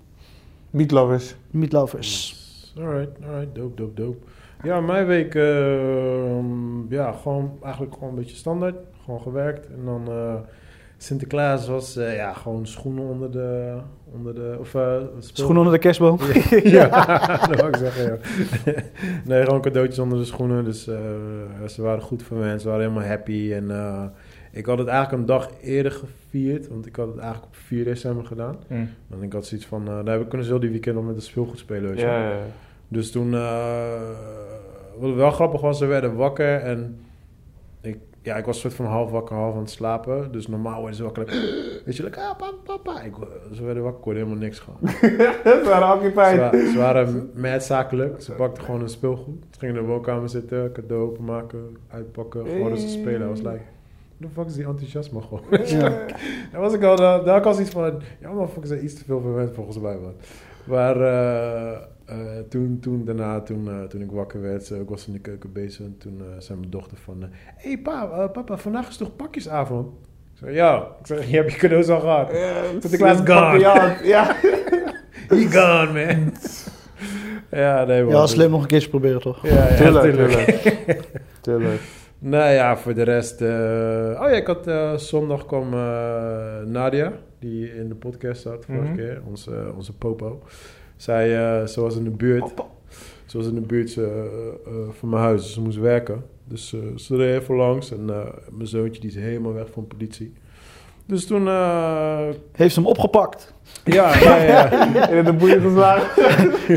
Meat 0.70 0.92
lovers. 0.92 1.36
Meat 1.52 1.72
lovers. 1.72 2.42
Alright, 2.78 3.10
alright, 3.28 3.56
dope, 3.56 3.76
dope, 3.76 4.02
dope. 4.02 4.26
Ja, 4.64 4.82
mijn 4.82 5.06
week, 5.06 5.36
ehm, 5.36 6.94
ja, 6.94 7.12
gewoon 7.12 7.52
eigenlijk 7.64 7.94
gewoon 7.94 8.10
een 8.10 8.16
beetje 8.16 8.36
standaard. 8.36 8.76
Gewoon 9.04 9.22
gewerkt. 9.22 9.68
En 9.68 9.86
dan 9.86 10.08
eh, 10.08 10.36
Sinterklaas 10.98 11.68
was, 11.68 11.96
eh, 11.96 12.16
ja, 12.16 12.34
gewoon 12.34 12.68
schoenen 12.68 13.04
onder 13.04 13.32
de, 13.32 13.78
onder 14.14 14.36
de, 14.36 14.56
of 14.60 14.76
eh, 14.76 14.98
Schoenen 15.20 15.58
onder 15.58 15.74
de 15.74 15.80
kerstboom. 15.80 16.20
ja, 16.64 16.88
dat 17.50 17.56
wou 17.60 17.68
ik 17.68 17.76
zeggen, 17.76 18.20
ja. 18.66 18.74
nee, 19.26 19.44
gewoon 19.44 19.62
cadeautjes 19.62 20.00
onder 20.00 20.18
de 20.18 20.26
schoenen. 20.26 20.64
Dus 20.64 20.88
eh, 20.88 20.96
ze 21.68 21.82
waren 21.82 22.02
goed 22.02 22.24
voor 22.24 22.38
me. 22.38 22.60
Ze 22.60 22.68
waren 22.68 22.82
helemaal 22.82 23.08
happy. 23.08 23.54
En 23.54 23.72
eh, 23.72 24.04
ik 24.54 24.66
had 24.66 24.78
het 24.78 24.88
eigenlijk 24.88 25.20
een 25.20 25.28
dag 25.28 25.50
eerder 25.62 25.92
gevierd. 25.92 26.68
Want 26.68 26.86
ik 26.86 26.96
had 26.96 27.08
het 27.08 27.18
eigenlijk 27.18 27.46
op 27.46 27.56
4 27.56 27.84
december 27.84 28.26
gedaan. 28.26 28.58
Mm. 28.68 28.90
En 29.10 29.24
ik 29.24 29.34
had 29.34 29.46
zoiets 29.46 29.68
van, 29.68 29.88
eh 29.88 30.06
daar 30.06 30.26
kunnen 30.26 30.48
zo 30.48 30.60
die 30.60 30.70
weekend 30.70 30.96
nog 30.96 31.06
met 31.06 31.16
de 31.16 31.22
speelgoed 31.22 31.60
spelen. 31.60 31.90
Weet 31.90 32.00
je. 32.00 32.06
Ja, 32.06 32.24
ja, 32.24 32.30
ja. 32.30 32.46
Dus 32.88 33.12
toen, 33.12 33.34
eh, 33.34 34.02
wat 34.98 35.14
wel 35.14 35.32
grappig 35.32 35.62
was, 35.62 35.78
ze 35.78 35.86
werden 35.86 36.16
wakker 36.16 36.60
en 36.60 37.00
ik, 37.82 37.98
ja, 38.22 38.36
ik 38.36 38.46
was 38.46 38.60
soort 38.60 38.74
van 38.74 38.86
half 38.86 39.12
wakker, 39.12 39.36
half 39.36 39.54
aan 39.54 39.60
het 39.60 39.70
slapen. 39.70 40.32
Dus 40.32 40.48
normaal 40.48 40.80
worden 40.80 40.96
ze 40.96 41.04
wakker, 41.04 41.26
weet 41.86 41.98
je, 41.98 42.04
like, 42.04 42.20
ah, 42.20 42.38
papa, 42.38 42.56
papa. 42.64 43.02
Ik, 43.02 43.14
ze 43.54 43.64
werden 43.64 43.84
wakker, 43.84 44.00
ik 44.00 44.06
hoorde 44.06 44.20
helemaal 44.20 44.42
niks 44.42 44.60
gewoon. 44.60 44.80
Dat 45.44 45.68
waren 45.68 46.04
niet 46.04 46.14
Ze, 46.14 46.70
ze 46.72 46.78
waren 46.78 47.32
mad 47.36 47.64
zakelijk, 47.64 48.22
ze 48.22 48.32
pakten 48.32 48.64
gewoon 48.64 48.82
een 48.82 48.90
speelgoed. 48.90 49.44
Ze 49.52 49.60
gingen 49.60 49.76
in 49.76 49.82
de 49.82 49.88
woonkamer 49.88 50.30
zitten, 50.30 50.72
cadeau 50.72 51.04
openmaken, 51.04 51.78
uitpakken, 51.88 52.48
gewoon 52.48 52.72
eens 52.72 52.92
spelen. 52.92 53.22
I 53.22 53.30
was 53.30 53.42
like, 53.42 53.62
the 54.24 54.30
fuck 54.34 54.46
is 54.46 54.54
die 54.54 54.66
enthousiasme 54.66 55.22
gewoon? 55.22 55.44
Ja. 55.66 55.90
Daar 56.52 56.62
was 56.62 56.74
ik 56.74 56.84
al, 56.84 56.96
daar, 56.96 57.24
daar 57.24 57.42
was 57.42 57.60
iets 57.60 57.70
van, 57.70 58.02
ja, 58.20 58.32
maar 58.32 58.48
fuck, 58.48 58.66
zijn 58.66 58.84
iets 58.84 58.94
te 58.94 59.04
veel 59.04 59.22
verwend 59.22 59.54
volgens 59.54 59.80
mij, 59.80 59.98
man. 59.98 60.14
Maar 60.66 61.02
eh, 61.02 61.78
eh, 62.06 62.18
toen, 62.50 62.78
toen, 62.82 63.06
daarna, 63.06 63.42
toen, 63.42 63.68
eh, 63.70 63.84
toen 63.84 64.02
ik 64.02 64.12
wakker 64.12 64.42
werd, 64.42 64.70
ik 64.70 64.90
was 64.90 65.08
in 65.08 65.14
de 65.14 65.20
keuken 65.20 65.52
bezig. 65.52 65.86
En 65.86 65.96
toen 65.98 66.22
eh, 66.22 66.40
zei 66.40 66.60
mijn 66.60 66.72
dochter 66.72 66.98
van, 66.98 67.22
hé 67.22 67.28
hey, 67.56 67.78
pa, 67.78 68.28
papa, 68.28 68.58
vandaag 68.58 68.90
is 68.90 68.98
toch 68.98 69.16
pakjesavond? 69.16 69.88
Ik 70.34 70.40
zei, 70.40 70.56
ja. 70.56 70.88
Ik 71.00 71.08
zeg, 71.08 71.30
je 71.30 71.36
hebt 71.36 71.52
je 71.52 71.58
cadeaus 71.58 71.90
al 71.90 72.00
gehad. 72.00 72.30
Sinterklaas 72.80 73.18
gone. 73.18 73.60
Ja, 73.60 73.98
ja. 74.04 74.36
He 75.30 75.52
gone, 75.52 76.06
man. 76.06 76.34
ja, 77.52 77.84
nee, 77.86 78.04
man. 78.04 78.14
Ja, 78.14 78.28
slim 78.28 78.52
nog 78.52 78.62
een 78.62 78.68
keertje 78.68 78.90
proberen 78.90 79.22
toch? 79.22 79.48
Ja, 79.48 79.70
ja, 79.70 79.76
Tuurlijk, 79.76 80.14
tuurlijk. 80.14 81.12
tuurlijk. 81.42 81.82
Nou 82.26 82.52
ja, 82.54 82.78
voor 82.78 82.94
de 82.94 83.02
rest. 83.02 83.42
eh, 83.42 83.50
oh 84.22 84.30
ja, 84.30 84.36
ik 84.36 84.48
had 84.48 84.68
eh, 84.68 84.96
zondag 84.98 85.46
kwam 85.46 85.74
eh, 85.74 86.62
Nadia, 86.66 87.14
die 87.40 87.76
in 87.76 87.88
de 87.88 87.96
podcast 87.96 88.42
zat 88.42 88.66
vorige 88.66 88.84
Mhm. 88.86 88.96
keer, 88.96 89.22
onze, 89.28 89.72
onze 89.76 89.94
popo. 89.98 90.42
Zij, 90.96 91.28
ze 91.68 91.82
was 91.82 91.96
in 91.98 92.04
de 92.04 92.10
buurt. 92.10 92.54
Ze 93.26 93.38
was 93.38 93.48
in 93.48 93.56
de 93.56 93.62
buurt 93.62 93.94
van 94.90 95.10
mijn 95.10 95.22
huis, 95.22 95.42
dus 95.42 95.54
ze 95.54 95.62
moest 95.62 95.78
werken. 95.80 96.24
Dus 96.48 96.70
ze 96.96 97.16
reed 97.16 97.42
even 97.42 97.56
langs 97.56 97.92
en 97.92 98.06
mijn 98.06 98.68
zoontje 98.68 99.02
die 99.02 99.10
is 99.10 99.16
helemaal 99.16 99.54
weg 99.54 99.72
van 99.72 99.88
politie. 99.88 100.34
Dus 101.06 101.26
toen, 101.26 101.48
eh, 101.48 102.18
Heeft 102.52 102.74
ze 102.74 102.80
hem 102.80 102.90
opgepakt. 102.90 103.54
ja, 103.84 104.18
ja, 104.18 104.36
ja. 104.44 104.70
In 105.18 105.24
de 105.26 105.34
boeien 105.34 105.62
geslagen. 105.62 106.24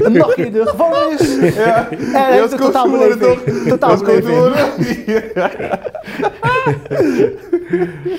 Een 0.05 0.13
nachtje 0.13 0.47
in 0.47 0.53
de 0.53 0.67
gevangenis. 0.67 1.55
Ja. 1.55 1.91
En 1.91 1.97
hij 2.13 2.41
was 2.41 2.51
heeft 2.51 2.53
een 2.53 2.59
geworden, 2.73 3.19
totaalbeleving. 3.19 3.69
Totaalbeleving. 3.69 4.55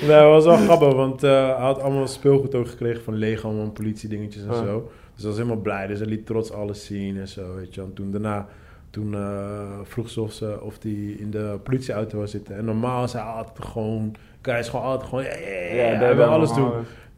Nee, 0.00 0.08
dat 0.20 0.22
was 0.30 0.44
wel 0.44 0.56
grappig, 0.56 0.92
want 0.94 1.22
eh, 1.22 1.30
hij 1.30 1.64
had 1.64 1.80
allemaal 1.80 2.06
speelgoed 2.06 2.54
ook 2.54 2.68
gekregen 2.68 3.02
van 3.02 3.14
Lego, 3.14 3.48
allemaal 3.48 3.70
politiedingetjes 3.70 4.42
en 4.42 4.48
Ah. 4.50 4.56
zo. 4.56 4.90
Dus 5.14 5.22
hij 5.22 5.26
was 5.32 5.36
helemaal 5.36 5.62
blij, 5.62 5.86
dus 5.86 5.98
hij 5.98 6.08
liet 6.08 6.26
trots 6.26 6.52
alles 6.52 6.84
zien 6.84 7.18
en 7.18 7.28
zo, 7.28 7.54
weet 7.56 7.74
je. 7.74 7.80
En 7.80 7.92
toen 7.94 8.10
daarna, 8.10 8.46
toen 8.90 9.14
eh, 9.14 9.78
vroeg 9.82 10.10
ze 10.10 10.20
of, 10.20 10.32
ze 10.32 10.58
of 10.62 10.78
die 10.78 11.18
in 11.18 11.30
de 11.30 11.58
politieauto 11.62 12.16
wou 12.16 12.28
zitten. 12.28 12.56
En 12.56 12.64
normaal 12.64 13.04
is 13.04 13.12
hij 13.12 13.22
altijd 13.22 13.66
gewoon, 13.68 14.14
guy 14.50 14.58
is 14.58 14.68
gewoon 14.68 14.84
altijd 14.84 15.08
gewoon, 15.08 15.24
hij 15.24 16.16
wil 16.16 16.24
alles 16.24 16.52
doen. 16.52 16.70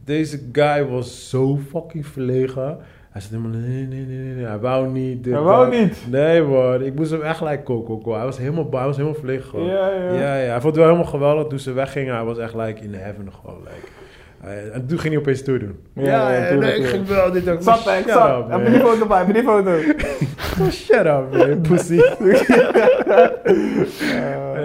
Deze 0.05 0.39
guy 0.51 0.85
was 0.85 1.29
zo 1.29 1.57
fucking 1.69 2.07
verlegen. 2.07 2.77
Hij 3.11 3.21
zei 3.21 3.41
helemaal, 3.41 3.59
nee, 3.59 3.87
nee, 3.87 4.05
nee, 4.05 4.33
nee, 4.33 4.45
hij 4.45 4.59
wou 4.59 4.87
niet. 4.87 5.23
dit, 5.23 5.33
Hij 5.33 5.41
wou 5.41 5.69
niet. 5.79 6.05
Nee 6.09 6.41
man, 6.41 6.81
ik 6.81 6.95
moest 6.95 7.11
hem 7.11 7.21
echt 7.21 7.37
gelijk 7.37 7.63
koken. 7.63 8.13
Hij 8.13 8.23
was 8.23 8.37
helemaal, 8.37 8.67
hij 8.71 8.85
was 8.85 8.95
helemaal 8.95 9.17
verlegen 9.17 9.49
gewoon. 9.49 9.65
Ja, 9.65 9.89
ja. 9.89 10.13
Ja, 10.13 10.37
ja, 10.37 10.49
hij 10.51 10.61
vond 10.61 10.63
het 10.63 10.75
wel 10.75 10.85
helemaal 10.85 11.05
geweldig. 11.11 11.47
Toen 11.47 11.59
ze 11.59 11.71
weggingen, 11.71 12.15
hij 12.15 12.23
was 12.23 12.37
echt 12.37 12.55
like 12.55 12.83
in 12.83 12.93
heaven 12.93 13.33
gewoon. 13.41 13.59
Like. 13.63 13.87
Eh, 14.43 14.75
en 14.75 14.85
toen 14.87 14.99
ging 14.99 15.13
hij 15.13 15.21
opeens 15.21 15.43
toe 15.43 15.59
doen. 15.59 15.75
Ja, 15.93 16.29
nee, 16.55 16.75
ik 16.75 16.85
ging 16.85 17.07
wel 17.07 17.31
dit 17.31 17.49
ook. 17.49 17.61
Zat, 17.61 17.79
Shut 17.79 18.03
zat. 18.09 18.39
up, 18.43 18.49
Heb 18.49 18.65
je 18.65 18.71
die 18.71 18.79
foto 18.81 19.05
bij? 19.05 19.17
Heb 19.17 19.27
je 19.27 19.33
die 19.33 19.43
foto? 19.43 19.71
Shut 20.71 21.05
up, 21.05 21.25
man, 21.31 21.61
pussy. 21.61 21.99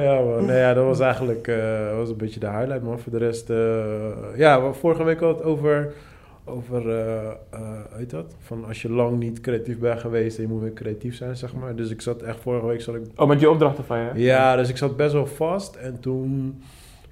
Ja, 0.02 0.20
man. 0.20 0.44
Nee, 0.46 0.58
ja, 0.58 0.74
dat 0.74 0.84
was 0.84 1.00
eigenlijk 1.00 1.48
eh, 1.48 1.96
was 1.96 2.08
een 2.10 2.16
beetje 2.16 2.40
de 2.40 2.50
highlight, 2.50 2.82
man. 2.82 2.98
Voor 2.98 3.12
de 3.12 3.18
rest, 3.18 3.50
eh, 3.50 3.56
ja, 4.36 4.62
we- 4.62 4.72
vorige 4.74 5.04
week 5.04 5.20
had 5.20 5.36
het 5.36 5.44
over, 5.44 5.92
over 6.44 6.88
eh, 6.90 7.24
eh, 7.50 7.60
weet 7.96 8.10
dat? 8.10 8.34
Van 8.40 8.64
als 8.68 8.82
je 8.82 8.90
lang 8.90 9.18
niet 9.18 9.40
creatief 9.40 9.78
bent 9.78 10.00
geweest, 10.00 10.36
en 10.36 10.42
je 10.42 10.48
moet 10.48 10.60
weer 10.62 10.72
creatief 10.72 11.14
zijn, 11.16 11.36
zeg 11.36 11.54
maar. 11.54 11.74
Dus 11.74 11.90
ik 11.90 12.00
zat 12.00 12.22
echt, 12.22 12.38
vorige 12.40 12.66
week 12.66 12.80
zat 12.80 12.94
ik 12.94 13.02
Oh, 13.16 13.28
met 13.28 13.38
die 13.38 13.50
opdrachten 13.50 13.84
van 13.84 13.98
je? 13.98 14.10
Ja, 14.14 14.56
dus 14.56 14.68
ik 14.68 14.76
zat 14.76 14.96
best 14.96 15.12
wel 15.12 15.26
vast. 15.26 15.74
En 15.74 16.00
toen, 16.00 16.62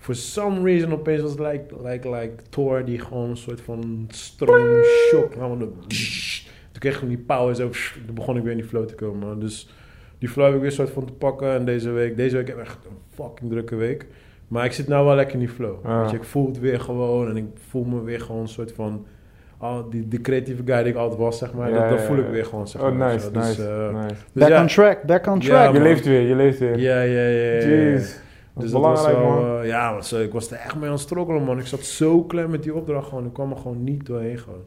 for 0.04 0.14
some 0.14 0.62
reason, 0.62 0.92
opeens 0.92 1.22
was 1.22 1.30
het 1.30 1.40
like, 1.40 1.64
like, 1.82 2.10
like 2.10 2.32
Thor 2.50 2.84
die 2.84 2.98
gewoon 2.98 3.30
een 3.30 3.36
soort 3.36 3.60
van 3.60 4.04
stroomshock. 4.08 5.32
De 5.32 5.66
toen 6.70 6.78
kreeg 6.78 6.92
ik 6.92 6.98
gewoon 6.98 7.14
die 7.14 7.24
power 7.24 7.54
zo. 7.54 7.70
Toen 8.06 8.14
begon 8.14 8.36
ik 8.36 8.42
weer 8.42 8.50
in 8.52 8.58
die 8.58 8.66
flow 8.66 8.86
te 8.86 8.94
komen. 8.94 9.28
man. 9.28 9.40
Dus 9.40 9.68
die 10.18 10.28
flow 10.28 10.44
heb 10.44 10.54
ik 10.54 10.60
weer 10.60 10.70
een 10.70 10.76
soort 10.76 10.90
van 10.90 11.04
te 11.04 11.12
pakken. 11.12 11.52
En 11.52 11.64
deze 11.64 11.90
week, 11.90 12.16
deze 12.16 12.36
week 12.36 12.46
heb 12.48 12.56
ik 12.56 12.62
echt 12.62 12.78
een 12.84 12.96
fucking 13.14 13.50
drukke 13.50 13.76
week. 13.76 14.06
Maar 14.48 14.64
ik 14.64 14.72
zit 14.72 14.88
nou 14.88 15.06
wel 15.06 15.14
lekker 15.14 15.34
in 15.34 15.40
die 15.40 15.48
flow. 15.48 15.86
Ah. 15.86 16.00
Weet 16.00 16.10
je, 16.10 16.16
ik 16.16 16.24
voel 16.24 16.46
het 16.46 16.60
weer 16.60 16.80
gewoon. 16.80 17.28
En 17.28 17.36
ik 17.36 17.44
voel 17.68 17.84
me 17.84 18.02
weer 18.02 18.20
gewoon 18.20 18.40
een 18.40 18.48
soort 18.48 18.72
van... 18.72 19.06
al 19.58 19.90
die, 19.90 20.08
die 20.08 20.20
creatieve 20.20 20.62
guy 20.64 20.82
die 20.82 20.92
ik 20.92 20.98
altijd 20.98 21.20
was, 21.20 21.38
zeg 21.38 21.52
maar. 21.52 21.70
Ja, 21.70 21.80
dat, 21.80 21.88
dat 21.90 21.98
ja, 21.98 22.04
voel 22.04 22.18
ik 22.18 22.28
weer 22.28 22.44
gewoon, 22.44 22.68
zeg 22.68 22.82
Oh, 22.82 22.92
maar. 22.92 23.12
nice, 23.12 23.24
Zo, 23.24 23.30
dus, 23.30 23.46
nice, 23.46 23.62
eh, 23.68 24.02
nice. 24.02 24.14
dus 24.32 24.42
Back 24.42 24.48
ja, 24.48 24.60
on 24.60 24.66
track, 24.66 25.02
back 25.02 25.26
on 25.26 25.40
Ja, 25.40 25.62
track. 25.62 25.74
Je 25.74 25.80
leeft 25.80 26.04
weer, 26.04 26.20
je 26.20 26.34
leeft 26.34 26.58
weer. 26.58 26.78
Ja, 26.78 27.00
ja, 27.00 27.26
ja. 27.26 27.28
ja, 27.28 27.58
ja. 27.58 27.66
Jeez. 27.66 28.22
Dus 28.56 28.70
dat 28.70 28.80
was 28.80 29.06
wel, 29.06 29.58
eh, 29.60 29.66
ja, 29.66 29.92
want 29.92 30.12
ik 30.12 30.32
was 30.32 30.50
er 30.50 30.56
echt 30.58 30.74
mee 30.74 30.84
aan 30.84 30.90
het 30.92 31.00
struggelen, 31.00 31.42
man. 31.44 31.58
Ik 31.58 31.66
zat 31.66 31.80
zo 31.80 32.22
klem 32.22 32.50
met 32.50 32.62
die 32.62 32.74
opdracht 32.74 33.08
gewoon. 33.08 33.24
Ik 33.26 33.32
kwam 33.32 33.50
er 33.50 33.56
gewoon 33.56 33.84
niet 33.84 34.06
doorheen, 34.06 34.38
gewoon. 34.38 34.62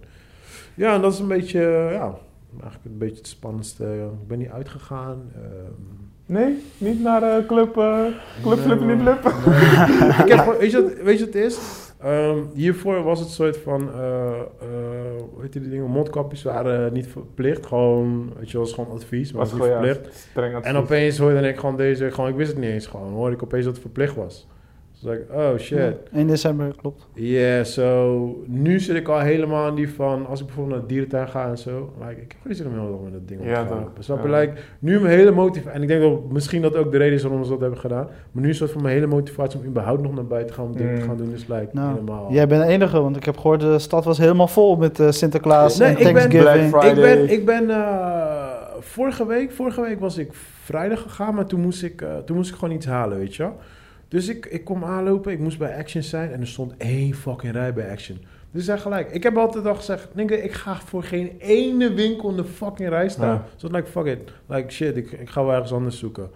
Ja, 0.76 0.94
en 0.94 1.02
dat 1.02 1.14
is 1.14 1.20
een 1.20 1.28
beetje, 1.28 1.60
eh, 1.60 1.92
ja, 1.92 2.14
eigenlijk 2.62 2.86
een 2.86 2.98
beetje 2.98 3.16
het 3.18 3.28
spannendste. 3.28 3.84
Ik 4.22 4.28
ben 4.28 4.38
niet 4.38 4.50
uitgegaan. 4.50 5.32
ehm, 5.36 5.72
Nee? 6.26 6.64
Niet 6.78 7.02
naar 7.04 7.20
de 7.22 7.44
club, 7.48 7.78
eh, 7.78 8.04
club 8.42 8.56
Nee, 8.58 8.66
flippen? 8.66 9.00
ik 10.24 10.28
heb, 10.32 10.40
gewoon- 10.40 10.58
weet, 10.58 10.72
je 10.72 10.84
wat, 10.84 10.94
weet 11.04 11.20
je 11.20 11.26
wat 11.26 11.34
het 11.34 11.44
is? 11.44 11.58
Ehm, 12.02 12.38
hiervoor 12.54 13.04
was 13.04 13.20
het 13.20 13.30
soort 13.30 13.58
van, 13.58 13.82
eh, 13.94 14.34
hoe 15.34 15.42
heet 15.42 15.54
die 15.54 15.70
dingen, 15.70 15.90
mondkapjes 15.90 16.44
waren 16.44 16.94
niet 16.94 17.08
verplicht. 17.08 17.66
Gewoon, 17.66 18.34
weet 18.38 18.52
je, 18.52 18.58
was 18.58 18.74
gewoon 18.74 18.92
advies, 18.92 19.32
maar 19.32 19.42
Was 19.42 19.54
niet 19.54 19.64
verplicht. 19.64 20.16
streng 20.30 20.56
advies. 20.56 20.72
En 20.72 20.78
opeens 20.78 21.18
hoorde 21.18 21.48
ik 21.48 21.58
gewoon 21.58 21.78
deze, 21.78 22.12
gewoon, 22.12 22.30
ik 22.30 22.36
wist 22.36 22.52
het 22.52 22.60
niet 22.60 22.70
eens 22.70 22.88
gewoon, 22.88 23.12
hoorde 23.14 23.36
ik 23.36 23.44
opeens 23.44 23.64
dat 23.64 23.74
het 23.74 23.82
verplicht 23.82 24.16
was. 24.16 24.48
Dus 25.08 25.18
ik, 25.18 25.24
oh 25.36 25.58
shit. 25.58 25.96
1 26.14 26.28
december, 26.28 26.76
klopt. 26.82 27.08
Ja, 27.14 27.64
zo. 27.64 28.44
nu 28.48 28.80
zit 28.80 28.96
ik 28.96 29.08
al 29.08 29.20
helemaal 29.20 29.68
in 29.68 29.76
die 29.76 29.90
van, 29.94 30.26
als 30.28 30.40
ik 30.40 30.46
bijvoorbeeld 30.46 30.78
naar 30.78 30.88
de 30.88 30.94
dierentuin 30.94 31.28
ga 31.28 31.48
en 31.50 31.58
zo. 31.58 31.94
Like, 32.00 32.22
ik 32.22 32.32
heb 32.32 32.38
geen 32.46 32.56
zin 32.56 32.66
om 32.68 32.74
heel 32.74 33.02
met 33.04 33.14
dat 33.14 33.28
ding 33.28 33.40
op 33.40 33.46
te 33.46 33.52
Ja, 33.52 33.66
gaan. 33.66 33.88
Snap 34.00 34.24
je? 34.24 34.30
Ja. 34.30 34.40
Like, 34.40 34.54
nu 34.80 35.00
mijn 35.00 35.18
hele 35.18 35.32
motivatie, 35.32 35.72
en 35.76 35.82
ik 35.82 35.88
denk 35.88 36.02
dat 36.02 36.32
misschien 36.32 36.62
dat 36.62 36.76
ook 36.76 36.92
de 36.92 36.98
reden 36.98 37.14
is 37.14 37.24
waarom 37.24 37.44
ze 37.44 37.50
dat 37.50 37.60
hebben 37.60 37.80
gedaan. 37.80 38.08
Maar 38.32 38.44
nu 38.44 38.50
is 38.50 38.60
het 38.60 38.72
van 38.72 38.82
mijn 38.82 38.94
hele 38.94 39.08
motivatie 39.08 39.60
om 39.60 39.66
überhaupt 39.66 40.02
nog 40.02 40.14
naar 40.16 40.26
buiten 40.26 40.50
te 40.56 40.60
gaan, 40.62 40.66
om 40.70 40.78
dingen 40.78 40.96
te 40.96 41.02
Mm. 41.02 41.08
gaan 41.08 41.18
doen, 41.18 41.34
is 41.34 41.48
like 41.48 41.68
Nou, 41.72 41.90
helemaal... 41.94 42.28
Jij 42.34 42.48
bent 42.48 42.62
de 42.64 42.68
enige, 42.70 43.02
want 43.02 43.16
ik 43.16 43.24
heb 43.26 43.38
gehoord 43.38 43.60
de 43.60 43.80
stad 43.80 44.06
was 44.06 44.18
helemaal 44.18 44.48
vol 44.48 44.76
met 44.76 45.00
eh, 45.00 45.12
Sinterklaas 45.12 45.78
Nee, 45.78 45.88
en 45.88 45.98
ik 46.08 46.14
ben- 46.14 46.14
Thanksgiving. 46.30 46.70
Black 46.70 46.84
Ik 46.84 46.90
Friday. 46.96 47.16
ben, 47.18 47.30
ik 47.34 47.46
ben 47.46 47.70
eh, 47.70 48.56
vorige 48.80 49.26
week, 49.26 49.52
vorige 49.52 49.82
week 49.82 50.00
was 50.00 50.18
ik 50.18 50.30
vrijdag 50.64 51.02
gegaan, 51.02 51.36
maar 51.36 51.46
toen 51.46 51.62
moest 51.62 51.84
ik, 51.84 52.02
eh, 52.02 52.16
toen 52.26 52.36
moest 52.36 52.50
ik 52.52 52.56
gewoon 52.58 52.76
iets 52.76 52.86
halen, 52.86 53.18
weet 53.18 53.36
je 53.36 53.44
wel. 53.44 53.56
Dus 54.08 54.28
ik, 54.28 54.46
ik 54.46 54.64
kom 54.64 54.84
aanlopen, 54.84 55.32
ik 55.32 55.40
moest 55.40 55.58
bij 55.58 55.78
Action 55.78 56.04
zijn 56.04 56.32
en 56.32 56.40
er 56.40 56.48
stond 56.48 56.74
één 56.78 57.14
fucking 57.14 57.54
rij 57.54 57.74
bij 57.74 57.92
Action. 57.92 58.18
Dus 58.52 58.68
ik 58.68 58.80
gelijk, 58.80 59.12
ik 59.12 59.24
heb 59.24 59.38
altijd 59.38 59.66
al 59.66 59.76
gezegd, 59.76 60.08
denk 60.14 60.32
ik, 60.32 60.44
ik 60.44 60.52
ga 60.52 60.76
voor 60.76 61.04
geen 61.04 61.32
ene 61.40 61.94
winkel 61.94 62.30
in 62.30 62.36
de 62.36 62.44
fucking 62.44 62.90
rij 62.90 63.10
staan. 63.10 63.44
Dus 63.54 63.64
ik 63.64 63.76
like, 63.76 63.88
fuck 63.88 64.06
it, 64.06 64.20
like 64.48 64.72
shit, 64.72 64.98
ik, 64.98 65.12
ik 65.12 65.30
ga 65.30 65.44
wel 65.44 65.54
ergens 65.54 65.74
anders 65.74 66.00
zoeken. 66.00 66.30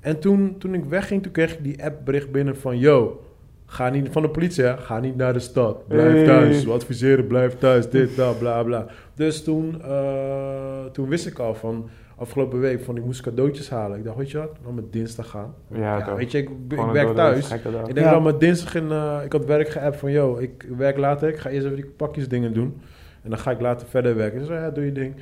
En 0.00 0.20
toen, 0.20 0.58
toen 0.58 0.74
ik 0.74 0.84
wegging, 0.84 1.22
toen 1.22 1.32
kreeg 1.32 1.52
ik 1.52 1.64
die 1.64 1.84
app 1.84 2.04
bericht 2.04 2.30
binnen 2.32 2.56
van, 2.56 2.78
yo, 2.78 3.24
ga 3.66 3.88
niet, 3.88 4.08
van 4.10 4.22
de 4.22 4.28
politie 4.30 4.64
hè, 4.64 4.76
ga 4.76 5.00
niet 5.00 5.16
naar 5.16 5.32
de 5.32 5.38
stad, 5.38 5.88
blijf 5.88 6.12
Hey. 6.12 6.24
thuis, 6.24 6.64
we 6.64 6.70
adviseren, 6.70 7.26
blijf 7.26 7.58
thuis, 7.58 7.90
dit, 7.90 8.16
dat, 8.16 8.38
bla, 8.38 8.62
bla. 8.62 8.86
Dus 9.14 9.44
toen, 9.44 9.82
eh, 9.82 10.84
toen 10.92 11.08
wist 11.08 11.26
ik 11.26 11.38
al 11.38 11.54
van, 11.54 11.88
afgelopen 12.22 12.60
week, 12.60 12.80
van 12.80 12.96
ik 12.96 13.04
moest 13.04 13.20
cadeautjes 13.20 13.70
halen. 13.70 13.98
Ik 13.98 14.04
dacht, 14.04 14.16
weet 14.16 14.30
je 14.30 14.38
wat, 14.38 14.56
dan 14.64 14.74
met 14.74 14.92
dinsdag 14.92 15.28
gaan. 15.28 15.54
Ja, 15.74 16.16
weet 16.16 16.30
je, 16.32 16.38
ik, 16.38 16.48
werk 16.92 17.14
thuis. 17.14 17.52
Ik 17.52 17.62
denk 17.72 17.98
Ja. 17.98 18.10
dan 18.10 18.22
met 18.22 18.40
dinsdag 18.40 18.74
in, 18.74 18.90
eh, 18.90 19.20
ik 19.24 19.32
had 19.32 19.44
werk 19.44 19.68
geappt 19.68 19.96
van, 19.96 20.10
yo, 20.10 20.36
ik 20.38 20.66
werk 20.76 20.96
later, 20.96 21.28
ik 21.28 21.36
ga 21.36 21.50
eerst 21.50 21.64
even 21.64 21.76
die 21.76 21.92
pakjes 21.96 22.28
dingen 22.28 22.54
doen. 22.54 22.80
En 23.22 23.30
dan 23.30 23.38
ga 23.38 23.50
ik 23.50 23.60
later 23.60 23.86
verder 23.88 24.16
werken. 24.16 24.38
Dus 24.38 24.48
ja, 24.48 24.70
doe 24.70 24.84
je 24.84 24.92
ding. 24.92 25.14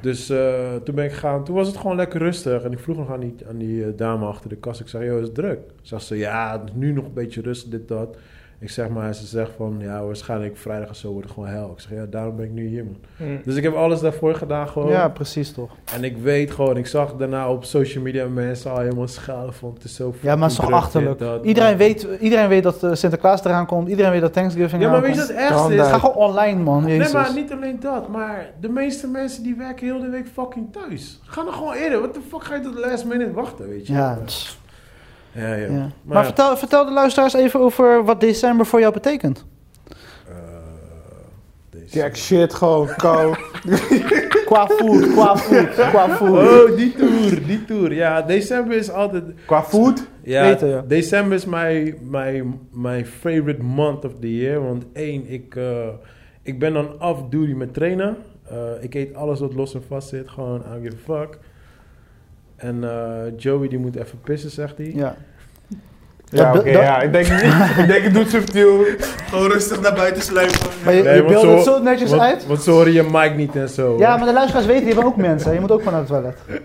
Dus 0.00 0.30
eh, 0.30 0.74
toen 0.84 0.94
ben 0.94 1.04
ik 1.04 1.12
gegaan. 1.12 1.44
Toen 1.44 1.54
was 1.54 1.66
het 1.66 1.76
gewoon 1.76 1.96
lekker 1.96 2.20
rustig. 2.20 2.62
En 2.62 2.72
ik 2.72 2.78
vroeg 2.78 2.96
nog 2.96 3.10
aan 3.12 3.20
die, 3.20 3.34
aan 3.48 3.58
die 3.58 3.84
eh, 3.84 3.90
dame 3.96 4.26
achter 4.26 4.48
de 4.48 4.56
kast. 4.56 4.80
Ik 4.80 4.88
zei, 4.88 5.04
joh, 5.06 5.18
is 5.18 5.24
het 5.24 5.34
druk? 5.34 5.58
Zag 5.82 6.02
ze, 6.02 6.16
ja, 6.16 6.52
het 6.60 6.68
is 6.68 6.74
nu 6.74 6.92
nog 6.92 7.04
een 7.04 7.12
beetje 7.12 7.40
rustig, 7.40 7.70
dit, 7.70 7.88
dat. 7.88 8.16
Ik 8.60 8.70
zeg 8.70 8.88
maar, 8.88 9.14
ze 9.14 9.26
zegt 9.26 9.50
van, 9.56 9.76
ja, 9.78 10.04
waarschijnlijk 10.04 10.56
vrijdag 10.56 10.90
of 10.90 10.96
zo 10.96 11.08
wordt 11.10 11.24
het 11.24 11.34
gewoon 11.34 11.48
hel. 11.48 11.70
Ik 11.70 11.80
zeg, 11.80 11.92
ja, 11.98 12.06
daarom 12.10 12.36
ben 12.36 12.44
ik 12.44 12.50
nu 12.50 12.66
hier, 12.66 12.84
man. 12.84 12.96
Mm. 13.16 13.40
Dus 13.44 13.54
ik 13.56 13.62
heb 13.62 13.74
alles 13.74 14.00
daarvoor 14.00 14.34
gedaan 14.34 14.68
gewoon. 14.68 14.88
Ja, 14.90 15.08
precies 15.08 15.52
toch. 15.52 15.70
En 15.94 16.04
ik 16.04 16.16
weet 16.16 16.50
gewoon, 16.50 16.76
ik 16.76 16.86
zag 16.86 17.16
daarna 17.16 17.50
op 17.50 17.64
social 17.64 18.02
media 18.04 18.26
mensen 18.26 18.70
al 18.70 18.78
helemaal 18.78 19.08
schelden 19.08 19.54
van, 19.54 19.72
het 19.74 19.84
is 19.84 19.94
zo 19.94 20.14
Ja, 20.20 20.34
maar 20.34 20.48
het 20.48 20.58
is 20.58 20.64
toch 20.64 20.72
achterlijk. 20.72 21.18
dit, 21.18 21.28
dat, 21.28 21.44
Iedereen 21.44 21.70
dat. 21.70 21.78
weet, 21.78 22.06
iedereen 22.20 22.48
weet 22.48 22.62
dat 22.62 22.82
eh, 22.82 22.94
Sinterklaas 22.94 23.44
eraan 23.44 23.66
komt. 23.66 23.88
Iedereen 23.88 24.10
weet 24.10 24.20
dat 24.20 24.32
Thanksgiving 24.32 24.82
Ja, 24.82 24.90
maar 24.90 25.00
weet 25.00 25.14
je 25.14 25.20
het 25.20 25.32
ergste 25.32 25.74
is? 25.74 25.86
Ga 25.86 25.98
gewoon 25.98 26.14
online, 26.16 26.62
man. 26.62 26.86
Jezus. 26.86 27.12
Nee, 27.12 27.22
maar 27.22 27.34
niet 27.34 27.52
alleen 27.52 27.80
dat, 27.80 28.08
maar 28.08 28.50
de 28.60 28.68
meeste 28.68 29.06
mensen 29.08 29.42
die 29.42 29.54
werken 29.54 29.86
heel 29.86 30.00
de 30.00 30.08
week 30.08 30.26
fucking 30.32 30.72
thuis. 30.72 31.20
Ga 31.22 31.44
dan 31.44 31.52
gewoon 31.52 31.74
eerder. 31.74 32.00
Wat 32.00 32.14
de 32.14 32.20
fuck 32.28 32.44
ga 32.44 32.54
je 32.54 32.60
tot 32.60 32.74
de 32.74 32.80
last 32.80 33.04
minute 33.04 33.32
wachten, 33.32 33.68
weet 33.68 33.86
je? 33.86 33.92
Ja, 33.92 34.18
ja, 35.38 35.54
ja. 35.54 35.66
ja. 35.72 35.90
Maar, 36.02 36.24
vertel, 36.24 36.56
vertel 36.56 36.84
de 36.84 36.92
luisteraars 36.92 37.34
even 37.34 37.60
over 37.60 38.04
wat 38.04 38.20
december 38.20 38.66
voor 38.66 38.80
jou 38.80 38.92
betekent. 38.92 39.44
eh, 40.28 40.34
deze- 41.70 41.98
Jack 41.98 42.16
shit, 42.16 42.54
gewoon 42.54 42.88
kou. 42.96 43.34
Qua 44.48 44.66
food, 44.66 45.12
qua 45.12 45.36
food, 45.36 45.74
qua 45.74 46.08
food. 46.16 46.30
Oh, 46.48 46.76
die 46.76 46.92
tour, 46.94 47.46
die 47.46 47.64
tour. 47.64 47.92
Ja, 47.94 48.22
december 48.22 48.76
is 48.76 48.90
altijd... 48.90 49.22
Qua 49.46 49.62
food? 49.62 50.06
Ja, 50.22 50.56
december 50.86 51.36
is 51.36 51.44
mijn 51.44 51.98
mijn 52.02 52.60
mijn 52.72 53.06
favorite 53.06 53.62
month 53.62 54.04
of 54.04 54.12
the 54.20 54.34
year. 54.36 54.62
Want 54.62 54.84
één, 54.92 55.26
ik, 55.30 55.56
eh, 55.56 55.88
ik 56.42 56.58
ben 56.58 56.72
dan 56.72 57.02
off-duty 57.02 57.52
met 57.52 57.74
trainen. 57.74 58.16
Eh, 58.50 58.56
ik 58.80 58.94
eet 58.94 59.14
alles 59.14 59.40
wat 59.40 59.54
los 59.54 59.74
en 59.74 59.82
vast 59.88 60.08
zit. 60.08 60.28
Gewoon, 60.28 60.60
I 60.60 60.62
don't 60.72 60.82
give 60.82 60.96
a 61.12 61.18
fuck. 61.18 61.38
En 62.58 62.84
eh, 62.84 63.32
Joey 63.36 63.68
die 63.68 63.78
moet 63.78 63.96
even 63.96 64.20
pissen, 64.20 64.50
zegt 64.50 64.76
hij. 64.76 64.92
Ja. 64.94 65.16
Ja, 66.30 66.54
oké, 66.56 66.68
ja. 66.70 67.00
Ik 67.02 67.12
denk, 67.12 67.26
ik 67.26 67.86
denk, 67.86 68.02
het 68.04 68.14
doet 68.14 68.28
subtiel. 68.30 68.84
Gewoon 69.28 69.50
rustig 69.50 69.80
naar 69.80 69.94
buiten 69.94 70.22
sluipen. 70.22 70.58
Maar 70.84 70.94
je, 70.94 71.02
Nee, 71.02 71.14
je 71.14 71.22
want 71.22 71.32
beeldt 71.32 71.46
zo- 71.48 71.54
het 71.54 71.64
zo 71.64 71.82
netjes 71.82 72.12
uit. 72.18 72.46
want 72.46 72.62
ze 72.62 72.70
horen 72.70 72.92
je 72.92 73.02
mic 73.12 73.36
niet 73.36 73.56
en 73.56 73.68
zo. 73.68 73.98
Ja, 73.98 74.16
maar 74.16 74.26
de 74.26 74.32
luisteraars 74.32 74.66
weten, 74.66 74.86
je 74.88 74.94
bent 74.94 75.06
ook 75.06 75.16
mensen. 75.16 75.52
Je 75.54 75.60
moet 75.60 75.70
ook 75.72 75.84
naar 75.84 75.92
het 75.94 76.06
toilet. 76.06 76.38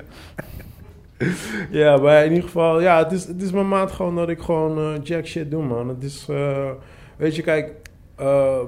Ja, 1.70 1.98
maar 1.98 2.24
in 2.26 2.30
ieder 2.30 2.44
geval, 2.46 2.82
ja, 2.82 3.04
het 3.04 3.12
is, 3.12 3.26
het 3.28 3.42
is 3.42 3.52
mijn 3.52 3.68
maat 3.68 3.92
gewoon 3.92 4.16
dat 4.16 4.30
ik 4.30 4.40
gewoon 4.40 4.78
eh, 4.78 5.00
jack 5.04 5.26
shit 5.26 5.52
doe, 5.52 5.64
man. 5.64 5.88
Het 5.88 6.04
is, 6.04 6.26
eh, 6.30 6.70
weet 7.18 7.36
je, 7.36 7.42
kijk, 7.42 7.72
ehm, 8.16 8.66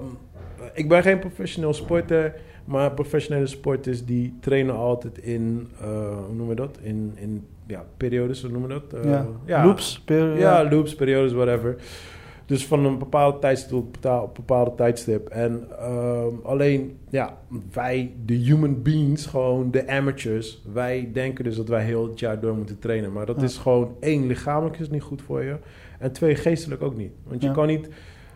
ik 0.73 0.89
ben 0.89 1.01
geen 1.01 1.19
professioneel 1.19 1.73
sporter, 1.73 2.33
maar 2.65 2.91
professionele 2.91 3.47
sporters 3.47 4.05
die 4.05 4.33
trainen 4.39 4.75
altijd 4.75 5.17
in, 5.17 5.67
eh, 5.81 5.87
hoe 6.17 6.27
noemen 6.35 6.47
we 6.47 6.55
dat? 6.55 6.77
In, 6.81 7.11
in 7.15 7.45
ja, 7.67 7.85
periodes, 7.97 8.41
hoe 8.41 8.51
noemen 8.51 8.69
we 8.69 8.81
dat? 8.89 8.99
Eh, 9.03 9.09
ja. 9.11 9.25
ja. 9.45 9.65
Loops. 9.65 9.99
per- 10.05 10.37
Ja, 10.37 10.69
loops, 10.69 10.95
periodes, 10.95 11.31
whatever. 11.33 11.75
Dus 12.45 12.65
van 12.67 12.85
een 12.85 12.97
bepaalde 12.97 13.39
tijdstip 13.39 13.69
tot 13.69 13.83
een 13.85 13.91
bepaal- 13.91 14.31
bepaalde 14.35 14.75
tijdstip. 14.75 15.27
En 15.27 15.67
ehm, 15.79 16.33
alleen, 16.43 16.97
ja, 17.09 17.37
wij, 17.73 18.11
de 18.25 18.33
human 18.33 18.81
beings, 18.81 19.25
gewoon 19.25 19.71
de 19.71 19.87
amateurs, 19.87 20.61
wij 20.73 21.09
denken 21.13 21.43
dus 21.43 21.55
dat 21.55 21.67
wij 21.67 21.83
heel 21.83 22.07
het 22.07 22.19
jaar 22.19 22.39
door 22.39 22.55
moeten 22.55 22.79
trainen. 22.79 23.11
Maar 23.11 23.25
dat 23.25 23.35
Ja. 23.39 23.43
is 23.43 23.57
gewoon, 23.57 23.95
één, 23.99 24.27
lichamelijk 24.27 24.79
is 24.79 24.89
niet 24.89 25.01
goed 25.01 25.21
voor 25.21 25.43
je. 25.43 25.55
En 25.99 26.11
twee, 26.11 26.35
geestelijk 26.35 26.81
ook 26.81 26.97
niet. 26.97 27.11
Want 27.27 27.41
je 27.41 27.47
Ja. 27.47 27.53
kan 27.53 27.67
niet, 27.67 27.89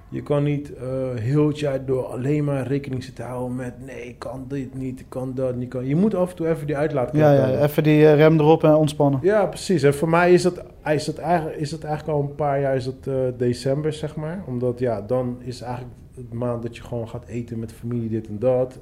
je 0.10 0.24
kan 0.24 0.44
niet 0.44 0.74
eh, 0.74 0.86
heel 1.16 1.48
het 1.48 1.60
jaar 1.60 1.86
door 1.86 2.06
alleen 2.06 2.44
maar 2.44 2.68
rekening 2.68 3.04
zitten 3.04 3.26
houden 3.26 3.56
met, 3.56 3.86
nee, 3.86 4.08
ik 4.08 4.20
kan 4.20 4.46
dit 4.48 4.74
niet, 4.74 5.00
ik 5.00 5.06
kan 5.10 5.32
dat 5.36 5.56
niet. 5.56 5.70
Kan. 5.70 5.86
Je 5.86 5.96
moet 5.96 6.16
af 6.16 6.30
en 6.30 6.36
toe 6.36 6.48
even 6.50 6.68
die 6.68 6.78
uitlaatklep 6.78 7.22
Ja, 7.22 7.30
hebben. 7.32 7.58
ja, 7.58 7.64
even 7.64 7.84
die 7.84 8.08
eh, 8.08 8.16
rem 8.16 8.40
erop 8.40 8.64
en 8.64 8.76
ontspannen. 8.76 9.20
Ja, 9.24 9.46
precies. 9.46 9.84
En 9.84 9.94
voor 9.94 10.10
mij 10.10 10.34
is 10.34 10.44
het, 10.44 10.62
is 10.86 11.08
het, 11.08 11.18
eigenlijk, 11.18 11.58
is 11.60 11.72
het 11.72 11.84
eigenlijk 11.84 12.18
al 12.18 12.24
een 12.24 12.36
paar 12.36 12.60
jaar 12.60 12.76
is 12.76 12.86
het, 12.86 13.08
eh, 13.08 13.14
december, 13.38 13.94
zeg 13.94 14.16
maar. 14.16 14.44
Omdat 14.48 14.80
ja, 14.80 15.02
dan 15.02 15.38
is 15.40 15.62
eigenlijk 15.62 15.94
maand 16.32 16.62
dat 16.64 16.76
je 16.76 16.84
gewoon 16.84 17.10
gaat 17.10 17.26
eten 17.26 17.60
met 17.60 17.74
familie, 17.74 18.10
dit 18.10 18.28
en 18.28 18.40
dat. 18.40 18.80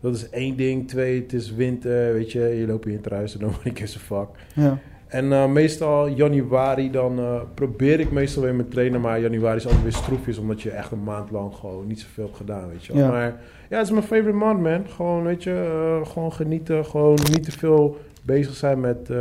Dat 0.00 0.14
is 0.14 0.30
één 0.30 0.56
ding. 0.56 0.88
Twee, 0.88 1.20
het 1.22 1.32
is 1.32 1.54
winter, 1.54 2.12
weet 2.12 2.32
je. 2.32 2.40
Je 2.40 2.66
loopt 2.66 2.86
in 2.86 2.92
je 2.92 3.00
truis 3.00 3.34
en 3.34 3.40
dan 3.40 3.52
ik 3.62 3.80
is 3.80 3.94
een 3.94 4.00
fuck. 4.00 4.28
Ja. 4.54 4.78
En 5.06 5.32
eh, 5.32 5.46
meestal 5.46 6.08
januari, 6.08 6.90
dan 6.90 7.18
eh, 7.18 7.40
probeer 7.54 8.00
ik 8.00 8.10
meestal 8.10 8.42
weer 8.42 8.54
met 8.54 8.70
trainen. 8.70 9.00
Maar 9.00 9.20
januari 9.20 9.56
is 9.56 9.64
altijd 9.64 9.82
weer 9.82 9.92
stroefjes, 9.92 10.38
omdat 10.38 10.62
je 10.62 10.70
echt 10.70 10.90
een 10.92 11.02
maand 11.02 11.30
lang 11.30 11.54
gewoon 11.54 11.86
niet 11.86 12.00
zoveel 12.00 12.24
hebt 12.24 12.36
gedaan, 12.36 12.68
weet 12.68 12.84
je 12.84 12.92
wel. 12.92 13.02
Ja. 13.02 13.08
Maar 13.10 13.36
ja, 13.68 13.76
het 13.76 13.86
is 13.86 13.92
mijn 13.92 14.04
favorite 14.04 14.36
maand, 14.36 14.60
man. 14.60 14.84
Gewoon, 14.88 15.22
weet 15.22 15.42
je, 15.42 15.52
eh, 15.52 16.10
gewoon 16.10 16.32
genieten. 16.32 16.84
Gewoon 16.84 17.18
niet 17.30 17.44
te 17.44 17.52
veel 17.52 17.98
bezig 18.22 18.54
zijn 18.54 18.80
met, 18.80 19.10
eh, 19.10 19.18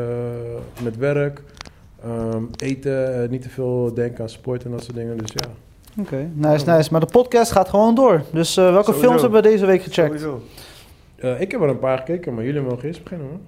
met 0.83 0.97
werk. 0.97 1.41
Ehm, 2.03 2.43
eten, 2.57 3.29
niet 3.29 3.41
te 3.41 3.49
veel 3.49 3.93
denken 3.93 4.23
aan 4.23 4.29
sport 4.29 4.65
en 4.65 4.71
dat 4.71 4.83
soort 4.83 4.95
dingen. 4.95 5.17
Dus 5.17 5.31
ja. 5.33 5.49
Oké, 6.01 6.29
nice, 6.33 6.69
nice. 6.69 6.91
Maar 6.91 6.99
de 6.99 7.11
podcast 7.11 7.51
gaat 7.51 7.69
gewoon 7.69 7.95
door. 7.95 8.23
Dus 8.31 8.57
eh, 8.57 8.63
welke 8.63 8.83
Sowieso. 8.83 9.07
films 9.07 9.21
hebben 9.21 9.41
we 9.41 9.49
deze 9.49 9.65
week 9.65 9.81
gecheckt? 9.81 10.25
Eh, 11.15 11.41
ik 11.41 11.51
heb 11.51 11.61
er 11.61 11.69
een 11.69 11.79
paar 11.79 11.97
gekeken, 11.97 12.33
maar 12.33 12.43
jullie 12.43 12.61
mogen 12.61 12.87
eerst 12.87 13.03
beginnen, 13.03 13.27
hoor. 13.27 13.39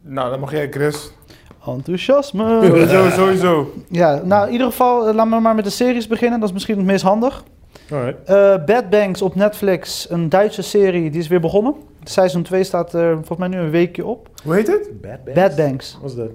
Nou, 0.00 0.30
dan 0.30 0.40
mag 0.40 0.50
jij, 0.50 0.70
Chris. 0.70 1.12
Enthousiasme. 1.74 2.60
Sowieso, 2.66 3.10
sowieso. 3.10 3.72
Ja, 3.88 4.20
nou 4.24 4.46
in 4.46 4.52
ieder 4.52 4.66
geval, 4.66 5.08
eh, 5.08 5.14
laten 5.14 5.32
we 5.32 5.40
maar 5.40 5.54
met 5.54 5.64
de 5.64 5.70
series 5.70 6.06
beginnen. 6.06 6.38
Dat 6.40 6.48
is 6.48 6.54
misschien 6.54 6.76
het 6.76 6.86
meest 6.86 7.02
handig. 7.04 7.44
Alright. 7.90 8.28
Eh 8.28 8.64
Bad 8.64 8.90
Banks 8.90 9.22
op 9.22 9.34
Netflix, 9.34 10.10
een 10.10 10.28
Duitse 10.28 10.62
serie, 10.62 11.10
die 11.10 11.20
is 11.20 11.28
weer 11.28 11.40
begonnen. 11.40 11.74
Seizoen 12.04 12.42
2 12.42 12.64
staat 12.64 12.92
er 12.92 13.14
volgens 13.14 13.38
mij 13.38 13.48
nu 13.48 13.58
een 13.58 13.70
weekje 13.70 14.06
op. 14.06 14.28
Hoe 14.44 14.54
heet 14.54 14.66
het? 14.66 15.00
Bad 15.00 15.24
Banks? 15.24 15.40
Bad 15.40 15.56
Banks. 15.56 15.98
Wat 16.02 16.10
is 16.10 16.16
dat? 16.16 16.28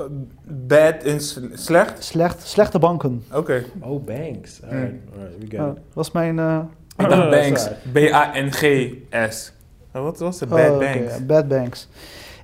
Uh, 0.00 0.06
bad 0.44 1.04
in 1.04 1.20
slecht? 1.52 2.04
Slecht, 2.04 2.46
slechte 2.46 2.78
banken. 2.78 3.24
Oké. 3.34 3.64
Oh, 3.80 4.04
Banks. 4.04 4.60
Alright, 4.64 4.92
alright, 5.16 5.50
we 5.50 5.56
Uh, 5.56 5.68
was 5.92 6.10
mijn... 6.10 6.38
eh, 6.38 6.58
Ik 6.96 7.08
dacht 7.08 7.30
Banks. 7.30 7.68
B-A-N-G-S. 7.92 9.52
Oh, 9.94 10.02
Wat 10.02 10.18
was 10.18 10.40
het? 10.40 10.48
Bad 10.48 10.68
oh, 10.70 10.76
oké, 10.76 10.84
Banks. 10.84 11.26
Bad 11.26 11.48
Banks. 11.48 11.88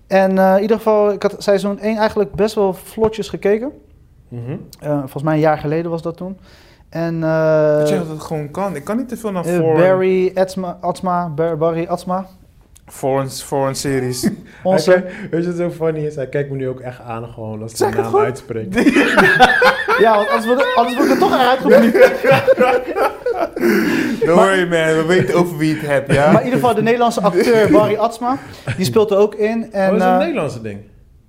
En 0.09 0.39
eh, 0.39 0.55
in 0.57 0.61
ieder 0.63 0.77
geval, 0.77 1.13
ik 1.13 1.23
had 1.23 1.35
seizoen 1.39 1.79
1 1.79 1.97
eigenlijk 1.97 2.33
best 2.35 2.55
wel 2.55 2.75
vlotjes 2.75 3.29
gekeken. 3.29 3.73
Mhm. 4.29 4.57
Eh, 4.81 4.99
volgens 4.99 5.23
mij 5.23 5.35
een 5.35 5.41
jaar 5.41 5.59
geleden 5.59 5.91
was 5.91 6.03
dat 6.03 6.17
toen. 6.17 6.39
En 6.89 7.23
eh, 7.23 7.77
Weet 7.77 7.89
je 7.89 7.99
dat 7.99 8.09
het 8.09 8.21
gewoon 8.21 8.51
kan? 8.51 8.77
Ik 8.77 8.85
kan 8.85 8.97
niet 8.97 9.09
te 9.09 9.17
veel 9.17 9.33
naar 9.33 9.45
eh, 9.45 9.57
foreign, 9.57 9.81
Barry 9.81 10.31
Atsma, 10.35 10.79
Atsma, 10.81 11.29
Bar- 11.29 11.57
Barry 11.57 11.87
Atsma. 11.87 12.27
foreign, 12.87 13.29
foreign 13.31 13.75
series. 13.75 14.31
Onze, 14.63 14.91
Hij 14.91 15.03
kijkt- 15.03 15.31
weet 15.31 15.43
je 15.45 15.49
wat 15.49 15.57
zo 15.57 15.71
funny 15.71 16.07
is? 16.07 16.15
Hij 16.17 16.29
kijkt 16.29 16.51
me 16.51 16.57
nu 16.57 16.69
ook 16.69 16.81
echt 16.81 17.01
aan 17.01 17.25
gewoon 17.27 17.63
als 17.63 17.79
hij 17.79 17.91
de 17.91 17.97
naam 17.97 18.05
gewoon. 18.07 18.27
ja, 19.99 20.15
want 20.17 20.29
anders 20.29 20.47
wordt, 20.47 20.75
anders 20.77 20.97
wordt 20.97 21.11
het 21.11 21.19
toch 21.21 21.33
eruit 21.35 21.59
geblikt. 21.59 21.93
Don't 24.25 24.39
worry 24.41 24.61
man, 24.69 24.97
we 24.97 25.05
weten 25.07 25.35
over 25.35 25.57
wie 25.57 25.75
het 25.77 25.87
hebt, 25.87 26.13
ja? 26.13 26.27
Maar 26.33 26.41
in 26.41 26.45
ieder 26.45 26.61
geval, 26.61 26.75
de 26.75 26.83
Nederlandse 26.83 27.21
acteur 27.21 27.71
Barry 27.71 27.97
Atsma, 27.97 28.37
die 28.77 28.85
speelt 28.85 29.11
er 29.11 29.17
ook 29.17 29.35
in. 29.35 29.73
En, 29.73 29.85
oh, 29.85 29.99
dat 29.99 30.01
is 30.01 30.05
een 30.07 30.13
eh, 30.13 30.19
Nederlandse 30.19 30.61
ding. 30.61 30.81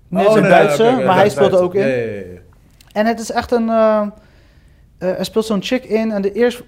nee, 0.07 0.21
het 0.23 0.29
is 0.31 0.35
een 0.35 0.41
nee, 0.41 0.51
Duitse, 0.51 1.01
maar 1.05 1.15
hij 1.15 1.29
speelt 1.29 1.53
er 1.53 1.61
ook 1.61 1.75
in. 1.75 1.81
Ja, 1.88 1.93
ja, 1.95 2.03
ja. 2.03 2.39
En 2.91 3.05
het 3.05 3.19
is 3.19 3.31
echt 3.31 3.51
een. 3.51 3.69
eh, 3.69 4.01
eh, 4.97 5.19
er 5.19 5.25
speelt 5.25 5.45
zo'n 5.45 5.63
chick 5.63 5.83
in. 5.83 6.11
En 6.11 6.21
de 6.21 6.31
eerst 6.31 6.61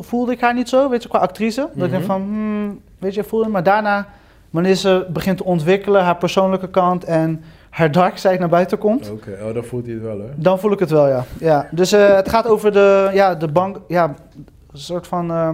voelde 0.00 0.32
ik 0.32 0.40
haar 0.40 0.54
niet 0.54 0.68
zo, 0.68 0.88
weet 0.88 1.02
je, 1.02 1.08
qua 1.08 1.18
actrice. 1.18 1.60
Dat 1.60 1.70
ik 1.70 1.76
Mhm. 1.76 1.90
denk 1.90 2.04
van, 2.04 2.20
hmm, 2.22 2.80
weet 2.98 3.14
je, 3.14 3.24
voelde. 3.24 3.48
Maar 3.48 3.62
daarna, 3.62 4.06
wanneer 4.50 4.74
ze 4.74 5.06
begint 5.08 5.36
te 5.36 5.44
ontwikkelen, 5.44 6.02
haar 6.02 6.16
persoonlijke 6.16 6.68
kant 6.70 7.04
en 7.04 7.44
haar 7.72 7.90
dark 7.92 8.16
side 8.18 8.38
naar 8.38 8.48
buiten 8.48 8.78
komt. 8.78 9.10
Oké, 9.10 9.38
oh, 9.48 9.54
dan 9.54 9.64
voelt 9.64 9.84
hij 9.84 9.94
het 9.94 10.02
wel, 10.02 10.18
hè? 10.18 10.26
Dan 10.36 10.58
voel 10.58 10.72
ik 10.72 10.78
het 10.78 10.90
wel, 10.90 11.08
ja. 11.08 11.24
ja. 11.38 11.68
Dus 11.70 11.92
eh, 11.92 12.14
het 12.14 12.28
gaat 12.28 12.46
over 12.46 12.72
de, 12.72 13.10
ja, 13.12 13.34
de 13.34 13.48
bank, 13.48 13.80
ja, 13.88 14.04
een 14.72 14.78
soort 14.78 15.06
van 15.06 15.30
eh, 15.30 15.48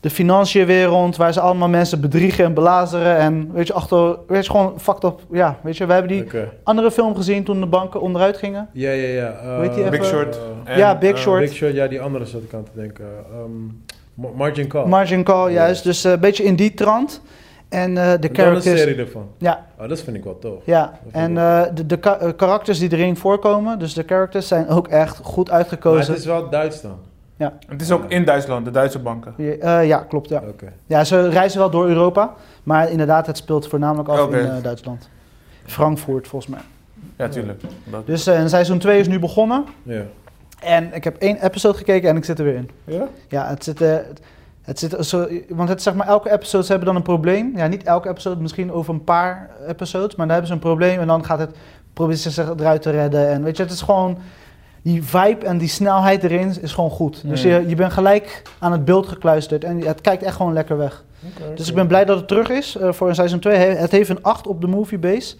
de 0.00 0.10
financiënwereld, 0.10 1.16
waar 1.16 1.32
ze 1.32 1.40
allemaal 1.40 1.68
mensen 1.68 2.00
bedriegen 2.00 2.44
en 2.44 2.54
belazeren. 2.54 3.16
En 3.16 3.50
weet 3.52 3.66
je, 3.66 3.72
achter, 3.72 4.16
weet 4.26 4.44
je, 4.44 4.50
gewoon 4.50 4.80
fucked 4.80 5.04
up. 5.04 5.20
Ja, 5.30 5.58
weet 5.62 5.76
je, 5.76 5.86
we 5.86 5.92
hebben 5.92 6.10
die 6.10 6.24
andere 6.64 6.90
film 6.90 7.14
gezien 7.16 7.44
toen 7.44 7.60
de 7.60 7.66
banken 7.66 8.00
onderuit 8.00 8.36
gingen. 8.36 8.68
Ja, 8.72 8.90
ja, 8.90 9.08
ja. 9.08 9.28
eh, 9.30 9.54
Hoe 9.54 9.62
heet 9.64 9.74
die 9.74 9.88
Big? 9.88 10.04
Short. 10.04 10.38
eh, 10.64 10.76
Ja, 10.76 10.98
Big 10.98 11.12
eh, 11.12 11.16
Short. 11.16 11.40
Big 11.40 11.52
Short, 11.52 11.74
ja, 11.74 11.86
die 11.86 12.00
andere 12.00 12.26
zat 12.26 12.42
ik 12.42 12.54
aan 12.54 12.64
te 12.64 12.70
denken. 12.74 13.04
Ehm, 13.32 13.50
Ma- 14.14 14.28
Margin 14.36 14.68
Call. 14.68 14.86
Margin 14.86 15.24
Call, 15.24 15.48
Ja. 15.48 15.54
juist. 15.54 15.84
Dus 15.84 16.04
eh, 16.04 16.12
een 16.12 16.20
beetje 16.20 16.44
in 16.44 16.56
die 16.56 16.74
trant. 16.74 17.20
En 17.74 17.90
eh, 17.90 17.94
de 17.94 18.00
En 18.10 18.18
dan 18.20 18.30
een 18.30 18.34
characters. 18.36 18.80
serie 18.80 18.96
ervan. 18.96 19.28
Ja, 19.38 19.64
Oh, 19.80 19.88
dat 19.88 20.00
vind 20.00 20.16
ik 20.16 20.24
wel 20.24 20.38
tof. 20.38 20.62
ja. 20.64 20.98
En 21.12 21.38
eh, 21.38 21.62
de, 21.74 21.86
de 21.86 21.96
ka- 21.98 22.18
eh, 22.18 22.28
karakters 22.36 22.78
die 22.78 22.92
erin 22.92 23.16
voorkomen, 23.16 23.78
dus 23.78 23.94
de 23.94 24.02
characters, 24.06 24.48
zijn 24.48 24.68
ook 24.68 24.88
echt 24.88 25.18
goed 25.22 25.46
Maar 25.48 25.56
uitgekozen. 25.56 26.10
het 26.12 26.20
is 26.20 26.26
wel 26.26 26.50
Duits 26.50 26.80
dan. 26.80 26.98
Het 27.66 27.80
is 27.82 27.90
ook 27.92 28.04
in 28.08 28.24
Duitsland, 28.24 28.64
de 28.64 28.70
Duitse 28.70 28.98
banken. 28.98 29.34
Ja, 29.36 29.52
eh, 29.80 29.86
ja, 29.86 29.98
klopt. 29.98 30.28
Ja. 30.28 30.42
Oké. 30.48 30.72
ja, 30.86 31.04
ze 31.04 31.28
reizen 31.28 31.58
wel 31.58 31.70
door 31.70 31.86
Europa, 31.88 32.34
maar 32.62 32.90
inderdaad, 32.90 33.26
het 33.26 33.36
speelt 33.36 33.66
voornamelijk 33.68 34.08
af 34.08 34.30
in 34.32 34.34
eh, 34.46 34.62
Duitsland. 34.62 35.08
Frankfurt, 35.64 36.28
volgens 36.28 36.50
mij. 36.50 36.60
Ja, 37.16 37.28
tuurlijk. 37.28 37.60
Dat- 37.84 38.06
Dus 38.06 38.26
en 38.26 38.48
seizoen 38.48 38.78
2 38.78 38.98
is 39.00 39.08
nu 39.08 39.18
begonnen. 39.18 39.64
Ja. 39.82 40.02
En 40.60 40.94
ik 40.94 41.04
heb 41.04 41.16
één 41.18 41.44
episode 41.44 41.78
gekeken 41.78 42.08
en 42.08 42.16
ik 42.16 42.24
zit 42.24 42.38
er 42.38 42.44
weer 42.44 42.54
in. 42.54 42.70
Ja? 42.84 43.08
Ja, 43.28 43.48
het 43.48 43.64
zit, 43.64 43.80
eh, 43.80 43.94
het 44.64 44.78
zit 44.78 45.06
zo, 45.06 45.28
want 45.48 45.68
het, 45.68 45.82
zeg 45.82 45.94
maar, 45.94 46.06
elke 46.06 46.32
episode 46.32 46.64
ze 46.64 46.70
hebben 46.70 46.88
dan 46.88 46.96
een 46.96 47.02
probleem. 47.02 47.56
Ja, 47.56 47.66
niet 47.66 47.82
elke 47.82 48.08
episode, 48.08 48.40
misschien 48.40 48.72
over 48.72 48.94
een 48.94 49.04
paar 49.04 49.50
episodes, 49.66 50.14
maar 50.14 50.26
dan 50.26 50.28
hebben 50.28 50.46
ze 50.46 50.52
een 50.52 50.58
probleem 50.58 51.00
en 51.00 51.06
dan 51.06 51.24
gaat 51.24 51.38
het, 51.38 51.56
proberen 51.92 52.20
ze 52.20 52.30
zich 52.30 52.48
eruit 52.48 52.82
te 52.82 52.90
redden. 52.90 53.28
En 53.28 53.42
weet 53.42 53.56
je, 53.56 53.62
het 53.62 53.72
is 53.72 53.82
gewoon, 53.82 54.18
die 54.82 55.02
vibe 55.02 55.46
en 55.46 55.58
die 55.58 55.68
snelheid 55.68 56.24
erin 56.24 56.54
is 56.60 56.72
gewoon 56.72 56.90
goed. 56.90 57.22
Dus 57.28 57.42
je, 57.42 57.64
je 57.66 57.74
bent 57.74 57.92
gelijk 57.92 58.42
aan 58.58 58.72
het 58.72 58.84
beeld 58.84 59.08
gekluisterd 59.08 59.64
en 59.64 59.80
het 59.80 60.00
kijkt 60.00 60.22
echt 60.22 60.36
gewoon 60.36 60.52
lekker 60.52 60.76
weg. 60.76 61.04
Dus 61.54 61.68
ik 61.68 61.74
ben 61.74 61.86
blij 61.86 62.04
dat 62.04 62.16
het 62.16 62.28
terug 62.28 62.48
is 62.48 62.76
eh, 62.76 62.92
voor 62.92 63.08
een 63.08 63.14
seizoen 63.14 63.38
2. 63.38 63.56
Het 63.56 63.90
heeft 63.90 64.08
een 64.08 64.22
8 64.22 64.46
op 64.46 64.60
de 64.60 64.66
moviebase. 64.66 65.36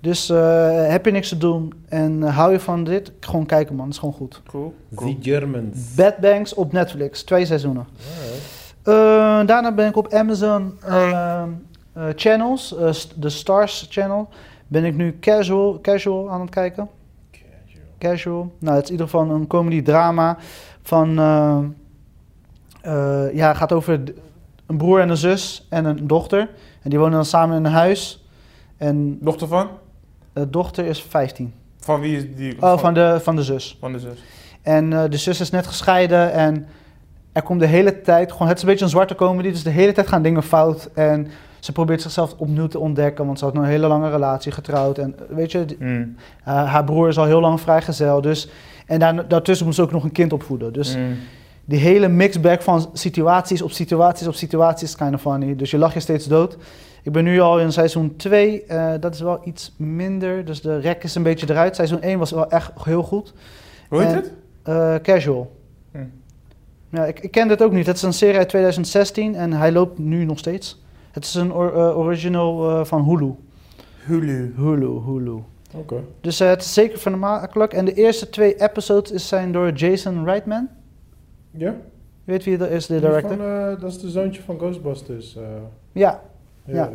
Dus 0.00 0.30
eh, 0.30 0.88
heb 0.88 1.04
je 1.04 1.10
niks 1.10 1.28
te 1.28 1.38
doen 1.38 1.72
en 1.88 2.22
eh, 2.22 2.36
hou 2.36 2.52
je 2.52 2.60
van 2.60 2.84
dit, 2.84 3.12
gewoon 3.20 3.46
kijken 3.46 3.74
man, 3.74 3.84
het 3.84 3.94
is 3.94 4.00
gewoon 4.00 4.14
goed. 4.14 4.42
Cool. 4.46 4.74
The. 4.96 5.16
Germans. 5.20 5.94
Bad 5.94 6.16
Banks 6.18 6.54
op 6.54 6.72
Netflix, 6.72 7.22
twee 7.22 7.46
seizoenen. 7.46 7.86
Alright. 8.20 8.57
Eh, 8.88 8.94
daarna 9.46 9.72
ben 9.72 9.88
ik 9.88 9.96
op 9.96 10.12
Amazon 10.12 10.78
eh, 10.84 11.42
eh, 11.42 11.48
Channels, 12.14 12.76
eh, 12.76 12.90
de 13.16 13.28
Stars 13.28 13.86
Channel, 13.90 14.28
ben 14.66 14.84
ik 14.84 14.94
nu 14.94 15.18
casual, 15.20 15.78
casual 15.82 16.30
aan 16.30 16.40
het 16.40 16.50
kijken. 16.50 16.88
Casual. 17.30 17.84
Casual. 17.98 18.52
Nou, 18.58 18.74
het 18.74 18.84
is 18.84 18.90
in 18.90 18.96
ieder 18.96 19.08
geval 19.08 19.30
een 19.30 19.46
comedy-drama 19.46 20.36
van, 20.82 21.12
ja, 23.32 23.54
gaat 23.54 23.72
over 23.72 24.02
een 24.66 24.76
broer 24.76 25.00
en 25.00 25.08
een 25.08 25.16
zus 25.16 25.66
en 25.70 25.84
een 25.84 26.06
dochter. 26.06 26.50
En 26.82 26.90
die 26.90 26.98
wonen 26.98 27.14
dan 27.14 27.24
samen 27.24 27.56
in 27.56 27.64
een 27.64 27.72
huis. 27.72 28.24
En 28.76 29.18
Dochter 29.20 29.48
van? 29.48 29.68
de 30.32 30.50
dochter 30.50 30.84
is 30.84 31.02
15. 31.02 31.52
Van 31.78 32.00
wie 32.00 32.16
is 32.16 32.36
die? 32.36 32.62
Oh, 32.62 32.78
van 32.78 32.94
de, 32.94 33.18
van 33.22 33.36
de 33.36 33.42
zus. 33.42 33.76
van 33.80 33.92
de 33.92 33.98
zus. 33.98 34.24
En 34.62 34.90
de 34.90 35.16
zus 35.16 35.40
is 35.40 35.50
net 35.50 35.66
gescheiden 35.66 36.32
en 36.32 36.66
er 37.38 37.44
komt 37.44 37.60
de 37.60 37.66
hele 37.66 38.00
tijd, 38.00 38.32
gewoon, 38.32 38.48
het 38.48 38.56
is 38.56 38.62
een 38.62 38.68
beetje 38.68 38.84
een 38.84 38.90
zwarte 38.90 39.14
comedy, 39.14 39.50
dus 39.50 39.62
de 39.62 39.70
hele 39.70 39.92
tijd 39.92 40.08
gaan 40.08 40.22
dingen 40.22 40.42
fout. 40.42 40.88
En 40.94 41.26
ze 41.58 41.72
probeert 41.72 42.02
zichzelf 42.02 42.34
opnieuw 42.38 42.66
te 42.66 42.78
ontdekken, 42.78 43.26
want 43.26 43.38
ze 43.38 43.44
had 43.44 43.54
een 43.56 43.64
hele 43.64 43.86
lange 43.86 44.10
relatie 44.10 44.52
getrouwd. 44.52 44.98
En 44.98 45.14
weet 45.28 45.52
je, 45.52 45.64
Mm. 45.78 46.16
haar 46.44 46.84
broer 46.84 47.08
is 47.08 47.18
al 47.18 47.24
heel 47.24 47.40
lang 47.40 47.60
vrijgezel, 47.60 48.20
dus... 48.20 48.48
En 48.86 48.98
daar, 48.98 49.28
daartussen 49.28 49.66
moest 49.66 49.78
ze 49.78 49.84
ook 49.84 49.92
nog 49.92 50.04
een 50.04 50.12
kind 50.12 50.32
opvoeden. 50.32 50.72
Dus 50.72 50.96
Mm. 50.96 51.16
die 51.64 51.78
hele 51.78 52.08
mixbag 52.08 52.62
van 52.62 52.90
situaties 52.92 53.62
op 53.62 53.70
situaties 53.70 54.26
op 54.26 54.34
situaties 54.34 54.88
is 54.88 54.96
kind 54.96 55.14
of 55.14 55.20
funny. 55.20 55.56
Dus 55.56 55.70
je 55.70 55.78
lacht 55.78 55.94
je 55.94 56.00
steeds 56.00 56.26
dood. 56.26 56.56
Ik 57.02 57.12
ben 57.12 57.24
nu 57.24 57.40
al 57.40 57.60
in 57.60 57.72
seizoen 57.72 58.16
2. 58.16 58.64
eh, 58.64 58.90
dat 59.00 59.14
is 59.14 59.20
wel 59.20 59.40
iets 59.44 59.74
minder. 59.76 60.44
Dus 60.44 60.60
de 60.60 60.78
rek 60.78 61.04
is 61.04 61.14
een 61.14 61.22
beetje 61.22 61.46
eruit. 61.50 61.74
Seizoen 61.76 62.02
1 62.02 62.18
was 62.18 62.30
wel 62.30 62.50
echt 62.50 62.70
heel 62.84 63.02
goed. 63.02 63.32
Hoe 63.88 63.98
heet 64.02 64.08
En- 64.10 64.14
het? 64.16 64.32
Eh, 64.62 64.94
casual. 65.02 65.56
Ja, 66.90 67.04
ik, 67.06 67.20
ik 67.20 67.30
ken 67.30 67.48
dit 67.48 67.62
ook 67.62 67.72
niet. 67.72 67.86
Het 67.86 67.96
is 67.96 68.02
een 68.02 68.12
serie 68.12 68.36
uit 68.38 68.48
2016 68.48 69.34
en 69.34 69.52
hij 69.52 69.72
loopt 69.72 69.98
nu 69.98 70.24
nog 70.24 70.38
steeds. 70.38 70.82
Het 71.10 71.24
is 71.24 71.34
een 71.34 71.52
or- 71.52 71.74
eh, 71.74 71.98
original 71.98 72.70
eh, 72.70 72.84
van 72.84 73.02
Hulu. 73.04 73.34
Hulu. 74.04 74.52
Hulu, 74.56 74.86
Hulu. 75.06 75.42
Oké. 75.74 75.96
Dus 76.20 76.40
eh, 76.40 76.48
het 76.48 76.62
is 76.62 76.74
zeker 76.74 76.98
vermakelijk. 76.98 77.72
En 77.72 77.84
de 77.84 77.94
eerste 77.94 78.30
twee 78.30 78.54
episodes 78.62 79.10
is- 79.12 79.28
zijn 79.28 79.52
door 79.52 79.72
Jason 79.72 80.24
Reitman. 80.24 80.68
Ja? 81.50 81.74
Je 82.24 82.34
weet 82.34 82.44
wie 82.44 82.56
dat 82.58 82.70
is, 82.70 82.86
de 82.86 83.00
director? 83.00 83.36
Van, 83.36 83.76
dat 83.80 83.90
is 83.90 83.98
de 83.98 84.10
zoontje 84.10 84.42
van 84.42 84.56
Ghostbusters. 84.58 85.36
Ja. 85.92 86.20
ja, 86.64 86.74
ja. 86.74 86.90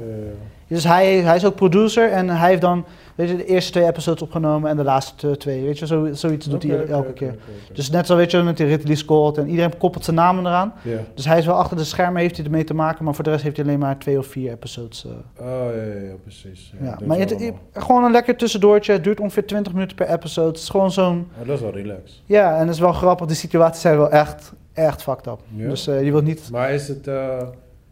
Dus 0.68 0.84
hij, 0.84 1.16
hij 1.18 1.36
is 1.36 1.46
ook 1.46 1.56
producer 1.56 2.12
en 2.12 2.30
hij 2.30 2.50
heeft 2.50 2.62
dan 2.62 2.86
weet 3.16 3.30
je, 3.30 3.36
de 3.36 3.46
eerste 3.46 3.72
twee 3.72 3.86
episodes 3.86 4.22
opgenomen 4.22 4.70
en 4.70 4.78
de 4.78 4.84
laatste 4.84 5.38
twee. 5.38 5.64
Weet 5.64 5.80
je, 5.80 5.88
zo, 5.88 6.08
zoiets 6.12 6.46
doet 6.46 6.64
hij 6.64 6.86
elke 6.86 7.14
keer. 7.14 7.36
Dus 7.74 7.90
net 7.90 8.06
zo 8.06 8.16
weet 8.16 8.32
je 8.32 8.42
met 8.42 8.58
die 8.58 8.66
Ridley 8.66 8.96
Scott 8.96 9.38
en 9.38 9.50
iedereen 9.50 9.78
koppelt 9.78 10.04
zijn 10.04 10.16
namen 10.16 10.46
eraan. 10.46 10.74
Dus 11.14 11.26
hij 11.26 11.38
is 11.38 11.46
wel 11.46 11.56
achter 11.56 11.78
de 11.78 11.84
schermen, 11.84 12.22
heeft 12.22 12.36
hij 12.36 12.46
ermee 12.46 12.64
te 12.64 12.74
maken, 12.74 13.06
maar 13.06 13.16
voor 13.16 13.24
de 13.24 13.30
rest 13.30 13.44
heeft 13.44 13.58
hij 13.58 13.66
alleen 13.66 13.80
maar 13.80 13.98
twee 13.98 14.18
of 14.18 14.26
vier 14.28 14.52
episodes. 14.52 15.06
eh. 15.06 15.46
Oh, 15.46 15.76
ja, 15.76 15.82
ja, 15.82 16.02
ja, 16.08 16.14
precies. 16.24 16.74
Ja, 16.82 16.96
dat 16.96 17.06
Maar 17.06 17.18
het, 17.18 17.52
gewoon 17.74 18.04
een 18.04 18.12
lekker 18.12 18.36
tussendoortje. 18.36 18.92
Het 18.92 19.04
duurt 19.04 19.20
ongeveer 19.20 19.46
20 19.46 19.74
minuten 19.74 19.96
per 19.96 20.10
episode. 20.10 20.48
Het 20.48 20.58
is 20.58 20.70
gewoon 20.70 20.92
zo'n. 20.92 21.28
Oh, 21.42 21.48
dat 21.48 21.56
is 21.56 21.62
wel 21.62 21.72
relaxed. 21.74 22.22
Ja, 22.26 22.54
en 22.54 22.60
het 22.60 22.70
is 22.76 22.80
wel 22.80 22.94
grappig. 22.94 23.28
Die 23.28 23.36
situaties 23.36 23.82
zijn 23.82 23.98
wel 23.98 24.12
echt 24.12 24.54
echt 24.74 25.04
fucked 25.04 25.28
up. 25.28 25.40
Dus 25.50 25.88
eh, 25.88 26.04
je 26.04 26.12
wilt 26.12 26.24
niet... 26.24 26.50
Maar 26.52 26.72
is 26.72 26.88
het, 26.88 27.08
eh, 27.08 27.38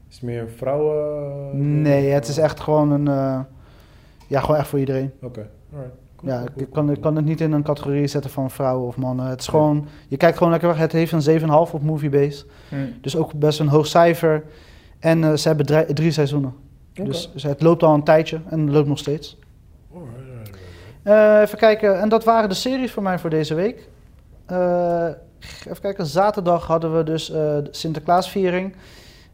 is 0.09 0.15
het 0.15 0.21
meer 0.21 0.41
een 0.41 0.49
vrouwen... 0.57 1.81
Nee, 1.81 2.09
het 2.09 2.27
is 2.27 2.37
echt 2.37 2.59
gewoon 2.59 2.91
een... 2.91 3.45
ja, 4.31 4.39
gewoon 4.39 4.55
echt 4.55 4.67
voor 4.67 4.79
iedereen. 4.79 5.11
Oké, 5.21 5.49
alright. 5.73 5.95
Cool, 6.15 6.31
Ja, 6.31 6.37
cool, 6.37 6.49
ik 6.55 6.71
kan, 6.71 6.91
ik 6.91 7.01
kan 7.01 7.15
het 7.15 7.25
niet 7.25 7.41
in 7.41 7.51
een 7.51 7.63
categorie 7.63 8.07
zetten 8.07 8.31
van 8.31 8.51
vrouwen 8.51 8.87
of 8.87 8.95
mannen. 8.95 9.25
Het 9.25 9.39
is 9.39 9.47
gewoon... 9.47 9.87
Je 10.07 10.17
kijkt 10.17 10.37
gewoon 10.37 10.51
lekker 10.51 10.69
weg. 10.69 10.77
Het 10.77 10.91
heeft 10.91 11.11
een 11.11 11.39
7,5 11.39 11.47
op 11.49 11.81
Moviebase. 11.81 12.45
Mm. 12.69 12.93
Dus 13.01 13.15
ook 13.15 13.33
best 13.33 13.59
een 13.59 13.67
hoog 13.67 13.87
cijfer. 13.87 14.43
En 14.99 15.23
eh, 15.23 15.33
ze 15.33 15.47
hebben 15.47 15.65
drie, 15.65 15.93
drie 15.93 16.11
seizoenen. 16.11 16.53
Dus, 16.93 17.29
dus 17.33 17.43
het 17.43 17.61
loopt 17.61 17.83
al 17.83 17.93
een 17.93 18.03
tijdje 18.03 18.39
en 18.49 18.71
loopt 18.71 18.87
nog 18.87 18.97
steeds. 18.97 19.37
Alright, 19.93 20.17
alright, 20.17 20.57
alright. 21.03 21.35
Eh, 21.37 21.41
even 21.41 21.57
kijken. 21.57 21.99
En 21.99 22.09
dat 22.09 22.23
waren 22.23 22.49
de 22.49 22.55
series 22.55 22.91
voor 22.91 23.03
mij 23.03 23.19
voor 23.19 23.29
deze 23.29 23.53
week. 23.53 23.89
Eh, 24.45 25.07
even 25.39 25.81
kijken. 25.81 26.05
Zaterdag 26.05 26.67
hadden 26.67 26.97
we 26.97 27.03
dus 27.03 27.25
de 27.25 27.67
Sinterklaasviering. 27.71 28.75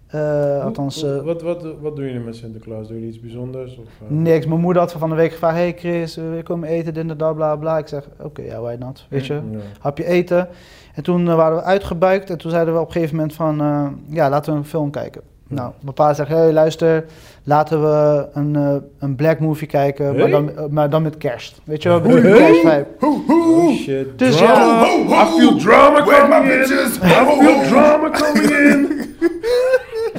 Eh, 0.08 0.64
althans, 0.64 1.02
Hoe- 1.02 1.18
eh, 1.18 1.24
wat, 1.26 1.42
wat, 1.42 1.66
wat 1.82 1.96
doen 1.96 2.06
jullie 2.06 2.20
met 2.20 2.36
Sinterklaas? 2.36 2.88
Doen 2.88 2.96
jullie 2.98 3.12
iets 3.14 3.20
bijzonders? 3.22 3.78
Of, 3.78 3.86
eh? 3.86 4.08
niks. 4.10 4.46
Mijn 4.46 4.60
moeder 4.62 4.82
had 4.82 4.92
van 4.92 5.10
de 5.10 5.16
week 5.16 5.32
gevraagd: 5.32 5.56
Hey 5.56 5.76
Chris, 5.78 6.18
uh, 6.18 6.24
we 6.36 6.44
komen 6.44 6.70
eten, 6.70 6.94
dit 6.94 7.10
en 7.10 7.18
dat, 7.18 7.36
bla 7.36 7.56
bla. 7.56 7.78
Ik 7.78 7.88
zeg: 7.88 8.08
Oké, 8.22 8.42
ja, 8.42 8.60
why 8.62 8.76
not? 8.80 9.06
Weet 9.10 9.26
je, 9.26 9.34
Ja. 9.34 9.58
hapje 9.80 10.06
eten. 10.06 10.48
En 10.94 11.04
toen 11.04 11.26
waren 11.36 11.56
we 11.58 11.64
uitgebuikt. 11.64 12.30
En 12.30 12.38
toen 12.38 12.52
zeiden 12.52 12.74
we 12.74 12.80
op 12.80 12.86
een 12.86 12.92
gegeven 12.92 13.16
moment: 13.16 13.34
van, 13.34 13.62
eh, 13.62 13.86
Ja, 14.16 14.30
laten 14.30 14.52
we 14.54 14.60
een 14.60 14.66
film 14.66 14.90
kijken. 14.92 15.22
Ja. 15.48 15.56
Nou, 15.56 15.72
mijn 15.82 15.94
pa 15.94 16.14
zegt: 16.14 16.30
Hey, 16.30 16.54
luister, 16.54 17.06
laten 17.44 17.82
we 17.82 18.28
een, 18.34 18.82
een 19.00 19.16
black 19.16 19.40
movie 19.40 19.68
kijken, 19.68 20.16
maar, 20.18 20.30
dan, 20.30 20.52
maar 20.70 20.90
dan 20.90 21.02
met 21.02 21.18
kerst. 21.18 21.62
Weet 21.64 21.84
je 21.84 22.02
beetje 22.02 22.20
Hey? 22.22 22.38
kerstvibe. 22.38 22.86
Oh 23.00 23.76
shit. 23.76 24.20
Dus 24.20 24.38
drama. 24.38 24.86
ja. 24.86 25.24
I 25.24 25.26
feel 25.40 25.56
drama 25.58 26.04
coming 26.04 26.52
in. 26.52 26.58
bitches? 26.58 26.96
I 26.98 27.00
feel 27.00 27.62
drama 27.70 28.10
coming 28.10 28.50
in. 28.50 28.86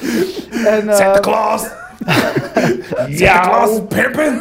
En, 0.67 0.89
eh, 0.89 0.97
Santa 0.97 1.21
Claus! 1.21 1.63
Santa 3.11 3.41
Claus 3.41 3.71
is 3.71 3.81
pimpin'! 3.89 4.41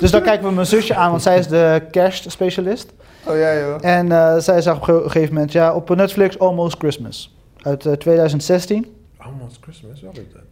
Dus 0.00 0.10
dan 0.10 0.22
kijken 0.22 0.48
we 0.48 0.54
mijn 0.54 0.66
zusje 0.66 0.94
aan, 0.94 1.10
want 1.10 1.22
zij 1.22 1.38
is 1.38 1.48
de 1.48 1.82
kerstspecialist. 1.90 2.92
Oh 3.24 3.36
ja, 3.36 3.58
joh. 3.58 3.76
En 3.80 4.12
eh, 4.12 4.36
zij 4.38 4.60
zag 4.62 4.76
op 4.76 4.88
een 4.88 4.94
ge- 4.94 5.02
gegeven 5.10 5.34
moment, 5.34 5.52
ja, 5.52 5.74
op 5.74 5.94
Netflix 5.94 6.38
Almost 6.38 6.76
Christmas. 6.78 7.36
Uit 7.62 7.86
eh, 7.86 7.92
2016. 7.92 8.94
Almost 9.18 9.58
Christmas, 9.60 10.02
wat 10.02 10.16
is 10.16 10.22
dat? 10.32 10.42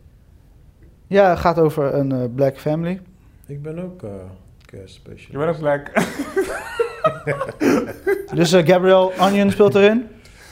Ja, 1.06 1.30
het 1.30 1.38
gaat 1.38 1.58
over 1.58 1.94
een 1.94 2.12
eh, 2.12 2.18
black 2.34 2.58
family. 2.58 3.00
Ik 3.46 3.62
ben 3.62 3.82
ook 3.82 4.02
uh, 4.02 4.10
kerstspecialist. 4.66 5.30
Je 5.30 5.38
bent 5.38 5.50
ook 5.50 5.58
black. 5.58 5.90
Dus 8.34 8.52
eh, 8.52 8.66
Gabrielle 8.66 9.10
Onion 9.20 9.50
speelt 9.50 9.74
erin. 9.74 10.08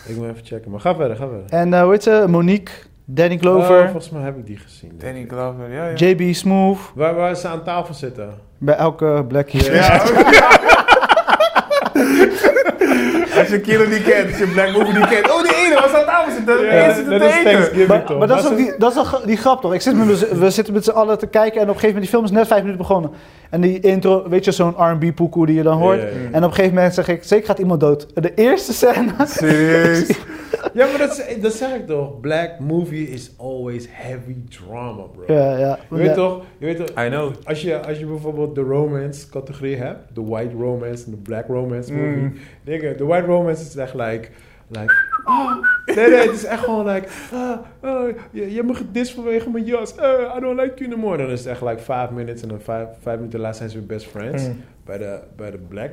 Ik 0.06 0.16
moet 0.16 0.28
even 0.28 0.44
checken, 0.44 0.70
maar 0.70 0.80
ga 0.80 0.94
verder, 0.94 1.16
ga 1.16 1.26
verder. 1.28 1.44
En 1.48 1.74
eh 1.74 1.82
hoe 1.82 1.90
heet 1.92 2.02
ze? 2.02 2.24
Monique, 2.28 2.72
Danny 3.04 3.34
Oh, 3.34 3.40
Glover, 3.40 3.82
volgens 3.82 4.10
mij 4.10 4.22
heb 4.22 4.36
ik 4.36 4.46
die 4.46 4.56
gezien. 4.58 4.92
Danny 4.98 5.20
ik. 5.20 5.30
Glover, 5.30 5.72
ja, 5.72 5.88
ja. 5.88 5.94
JB 5.94 6.34
Smooth. 6.34 6.78
Waar, 6.94 7.14
waar 7.14 7.36
ze 7.36 7.48
aan 7.48 7.62
tafel 7.62 7.94
zitten. 7.94 8.34
Bij 8.58 8.74
elke 8.74 9.24
black 9.28 9.50
hier. 9.50 9.74
Ja. 9.74 10.02
Als 13.38 13.48
je 13.50 13.60
Kilo 13.60 13.88
niet 13.88 14.02
kent, 14.02 14.28
als 14.28 14.38
je 14.38 14.46
Black 14.46 14.72
Movie 14.72 14.98
niet 14.98 15.08
kent. 15.08 15.30
Oh, 15.30 15.42
die 15.42 15.54
ene 15.56 15.74
was 15.74 15.92
aan 15.92 16.04
tafel 16.04 16.32
zitten. 16.32 16.58
Zit 16.94 17.10
dat 17.10 17.20
te 17.20 17.26
is 17.26 17.34
eten. 17.34 17.50
Thanksgiving 17.52 17.88
Maar, 17.88 18.04
toch? 18.04 18.18
maar 18.18 18.26
dat 18.28 18.38
is 18.38 18.50
ook 18.50 18.56
die, 18.56 18.72
dat 18.78 18.92
is 18.92 18.98
ook 18.98 19.26
die 19.26 19.36
grap 19.36 19.60
toch? 19.60 19.74
Ik 19.74 19.80
zit 19.80 19.94
met, 19.96 20.38
we 20.38 20.50
zitten 20.50 20.74
met 20.74 20.84
z'n 20.84 20.90
allen 20.90 21.18
te 21.18 21.26
kijken 21.26 21.60
en 21.60 21.68
op 21.68 21.74
een 21.74 21.80
gegeven 21.80 21.94
moment, 21.94 22.10
die 22.10 22.10
film 22.10 22.24
is 22.24 22.30
net 22.30 22.46
vijf 22.46 22.60
minuten 22.60 22.86
begonnen. 22.86 23.10
En 23.52 23.60
die 23.60 23.80
intro, 23.80 24.28
weet 24.28 24.44
je, 24.44 24.50
zo'n 24.52 24.74
R&B 24.76 25.14
poekoe 25.14 25.46
die 25.46 25.56
je 25.56 25.62
dan 25.62 25.78
hoort. 25.78 26.00
En 26.00 26.44
op 26.44 26.50
een 26.50 26.54
gegeven 26.54 26.74
moment 26.74 26.94
zeg 26.94 27.08
ik, 27.08 27.22
zeker 27.22 27.46
gaat 27.46 27.58
iemand 27.58 27.80
dood. 27.80 28.06
De 28.14 28.34
eerste 28.34 28.72
scène, 28.72 29.12
Serieus? 29.26 30.10
Ja, 30.74 30.86
maar 30.86 30.98
dat, 30.98 31.24
dat 31.40 31.52
zeg 31.52 31.74
ik 31.74 31.86
toch. 31.86 32.20
Black 32.20 32.58
movie 32.58 33.08
is 33.08 33.32
always 33.36 33.86
heavy 33.90 34.36
drama, 34.48 35.02
bro. 35.02 35.34
ja, 35.34 35.56
ja. 35.58 35.78
Je 35.90 35.96
weet 35.96 36.14
toch, 36.14 36.44
je 36.58 36.66
weet 36.66 36.76
toch 36.76 37.04
I 37.04 37.08
know. 37.08 37.32
als, 37.44 37.62
je, 37.62 37.86
als 37.86 37.98
je 37.98 38.06
bijvoorbeeld 38.06 38.54
de 38.54 38.60
romance 38.60 39.28
categorie 39.28 39.76
hebt, 39.76 40.14
de 40.14 40.24
white 40.24 40.54
romance 40.56 41.04
en 41.04 41.10
de 41.10 41.16
black 41.16 41.46
romance 41.46 41.92
movie. 41.92 42.22
Mm. 42.22 42.34
Dingen, 42.64 42.96
de 42.96 43.04
white 43.04 43.26
romance 43.26 43.62
is 43.62 43.76
echt 43.76 43.94
like, 43.94 44.28
like 44.68 44.94
ah, 45.24 45.56
nee, 45.86 46.08
nee, 46.08 46.14
het 46.14 46.32
is 46.32 46.44
echt 46.44 46.64
gewoon 46.64 46.86
like, 46.86 47.08
ah, 47.32 47.58
ah, 47.80 48.08
je, 48.30 48.50
je 48.50 48.56
hebt 48.56 48.66
me 48.66 48.74
gedist 48.74 49.14
vanwege 49.14 49.50
mijn 49.50 49.64
jas, 49.64 49.96
eh, 49.96 50.34
I 50.36 50.40
don't 50.40 50.60
like 50.60 50.72
you 50.76 50.90
no 50.90 50.96
more. 50.96 51.16
Dan 51.16 51.30
is 51.30 51.38
het 51.38 51.48
echt 51.48 51.62
like 51.62 51.78
five 51.78 52.08
minutes 52.12 52.42
en 52.42 52.48
dan 52.48 52.60
vijf, 52.60 52.88
vijf 53.02 53.16
minuten 53.16 53.40
later 53.40 53.56
zijn 53.56 53.70
ze 53.70 53.78
weer 53.78 53.86
best 53.86 54.06
friends. 54.06 54.42
Mm. 54.42 54.62
Bij 54.84 54.98
de, 54.98 55.18
bij 55.36 55.50
de 55.50 55.58
black 55.68 55.90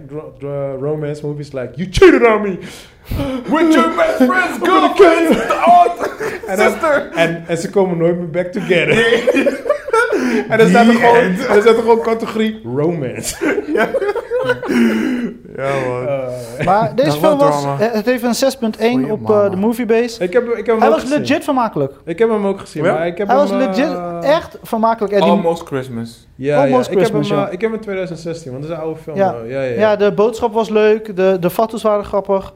romance 0.80 1.26
movies 1.26 1.52
like, 1.52 1.70
you 1.76 1.88
cheated 1.92 2.28
on 2.28 2.42
me. 2.42 2.58
With 3.44 3.74
your 3.74 3.96
best 3.96 4.16
friend's 4.16 4.58
girlfriend, 4.62 5.36
sister. 6.48 7.12
en, 7.12 7.44
en 7.48 7.58
ze 7.58 7.70
komen 7.70 7.98
nooit 7.98 8.18
meer 8.18 8.30
back 8.30 8.52
together. 8.52 8.98
en 10.50 10.58
dan 10.58 10.68
staat 10.68 10.88
er 10.88 10.94
gewoon, 10.94 11.16
end. 11.16 11.40
en 11.40 11.54
dan 11.54 11.62
staat 11.62 11.76
er 11.76 11.82
gewoon 11.82 12.02
categorie 12.02 12.62
romance. 12.64 13.62
Ja, 13.74 13.90
man. 14.58 16.06
Uh, 16.60 16.66
Maar 16.66 16.96
deze 16.96 17.12
film 17.18 17.38
was 17.38 17.62
drama. 17.62 17.80
eh, 17.82 17.92
het 17.94 18.06
heeft 18.06 18.24
een 18.24 18.34
6.1 18.34 18.90
Goeie 18.92 19.12
op 19.12 19.30
eh, 19.30 19.50
de 19.50 19.56
Moviebase. 19.56 20.24
ik, 20.24 20.34
heb, 20.34 20.44
ik 20.50 20.56
heb 20.56 20.66
hem 20.68 20.80
Hij 20.80 20.90
was 20.90 21.02
gezien. 21.02 21.20
legit 21.20 21.44
vermakelijk. 21.44 21.94
Ik 22.06 22.20
heb 22.20 22.30
hem 22.30 22.46
ook 22.48 22.60
gezien, 22.60 22.84
Ja? 22.84 22.94
maar 22.94 23.08
ik 23.08 23.18
heb 23.18 23.28
Hij 23.28 23.38
hem... 23.38 23.48
was 23.48 23.58
legit 23.68 23.94
eh, 23.98 24.36
echt 24.36 24.58
vermakelijk. 24.64 25.20
Almost 25.20 25.64
Christmas. 25.68 26.28
Ja, 26.36 26.62
Almost 26.64 26.86
ja. 26.90 26.92
Ik, 26.94 27.00
heb 27.00 27.12
hem, 27.12 27.22
Christmas, 27.22 27.30
eh, 27.30 27.38
ja. 27.38 27.50
ik 27.54 27.62
heb 27.62 27.70
hem 27.70 27.74
in 27.74 27.86
2016, 27.86 28.52
want 28.52 28.64
dat 28.64 28.72
is 28.72 28.78
een 28.78 28.84
oude 28.84 29.00
film. 29.00 29.16
Ja. 29.18 29.36
eh, 29.44 29.52
ja, 29.52 29.62
ja, 29.62 29.80
ja, 29.80 29.96
de 29.96 30.12
boodschap 30.14 30.54
was 30.54 30.70
leuk. 30.70 31.16
De, 31.16 31.38
de 31.40 31.50
foto's 31.50 31.82
waren 31.82 32.06
grappig. 32.06 32.54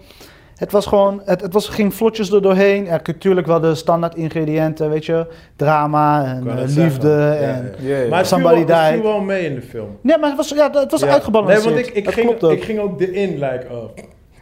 Het 0.64 0.72
was 0.72 0.86
gewoon, 0.86 1.22
het, 1.26 1.42
het 1.42 1.54
was, 1.54 1.68
ging 1.68 1.94
vlotjes 1.94 2.32
er 2.32 2.42
doorheen. 2.42 2.88
Er 2.88 3.02
natuurlijk 3.06 3.48
wel 3.48 3.60
de 3.60 3.76
standaard 3.76 4.16
ingrediënten, 4.16 4.90
weet 4.90 5.06
je. 5.06 5.28
Drama 5.56 6.26
en 6.26 6.48
eh, 6.48 6.76
liefde. 6.76 7.10
Ja, 7.10 7.34
en... 7.36 7.74
ja. 7.80 7.98
Ja, 7.98 8.10
Maar 8.10 8.26
Somebody 8.26 8.66
wel, 8.66 8.78
het 8.78 8.94
viel 8.94 9.04
wel 9.04 9.20
mee 9.22 9.46
in 9.46 9.56
de 9.56 9.62
film. 9.62 9.98
Nee, 10.02 10.18
maar 10.18 10.28
het 10.30 10.38
was, 10.38 10.50
ja, 10.50 10.72
het 10.72 10.92
was 10.92 11.02
Ja. 11.02 11.08
uitgebalanceerd. 11.08 11.66
Nee, 11.66 11.74
want 11.74 11.88
ik, 11.88 11.94
ik, 11.94 12.06
Dat 12.06 12.14
ging, 12.14 12.42
ik 12.42 12.64
ging 12.64 12.80
ook 12.80 13.02
erin, 13.02 13.30
like, 13.34 13.66
oh, 13.72 13.84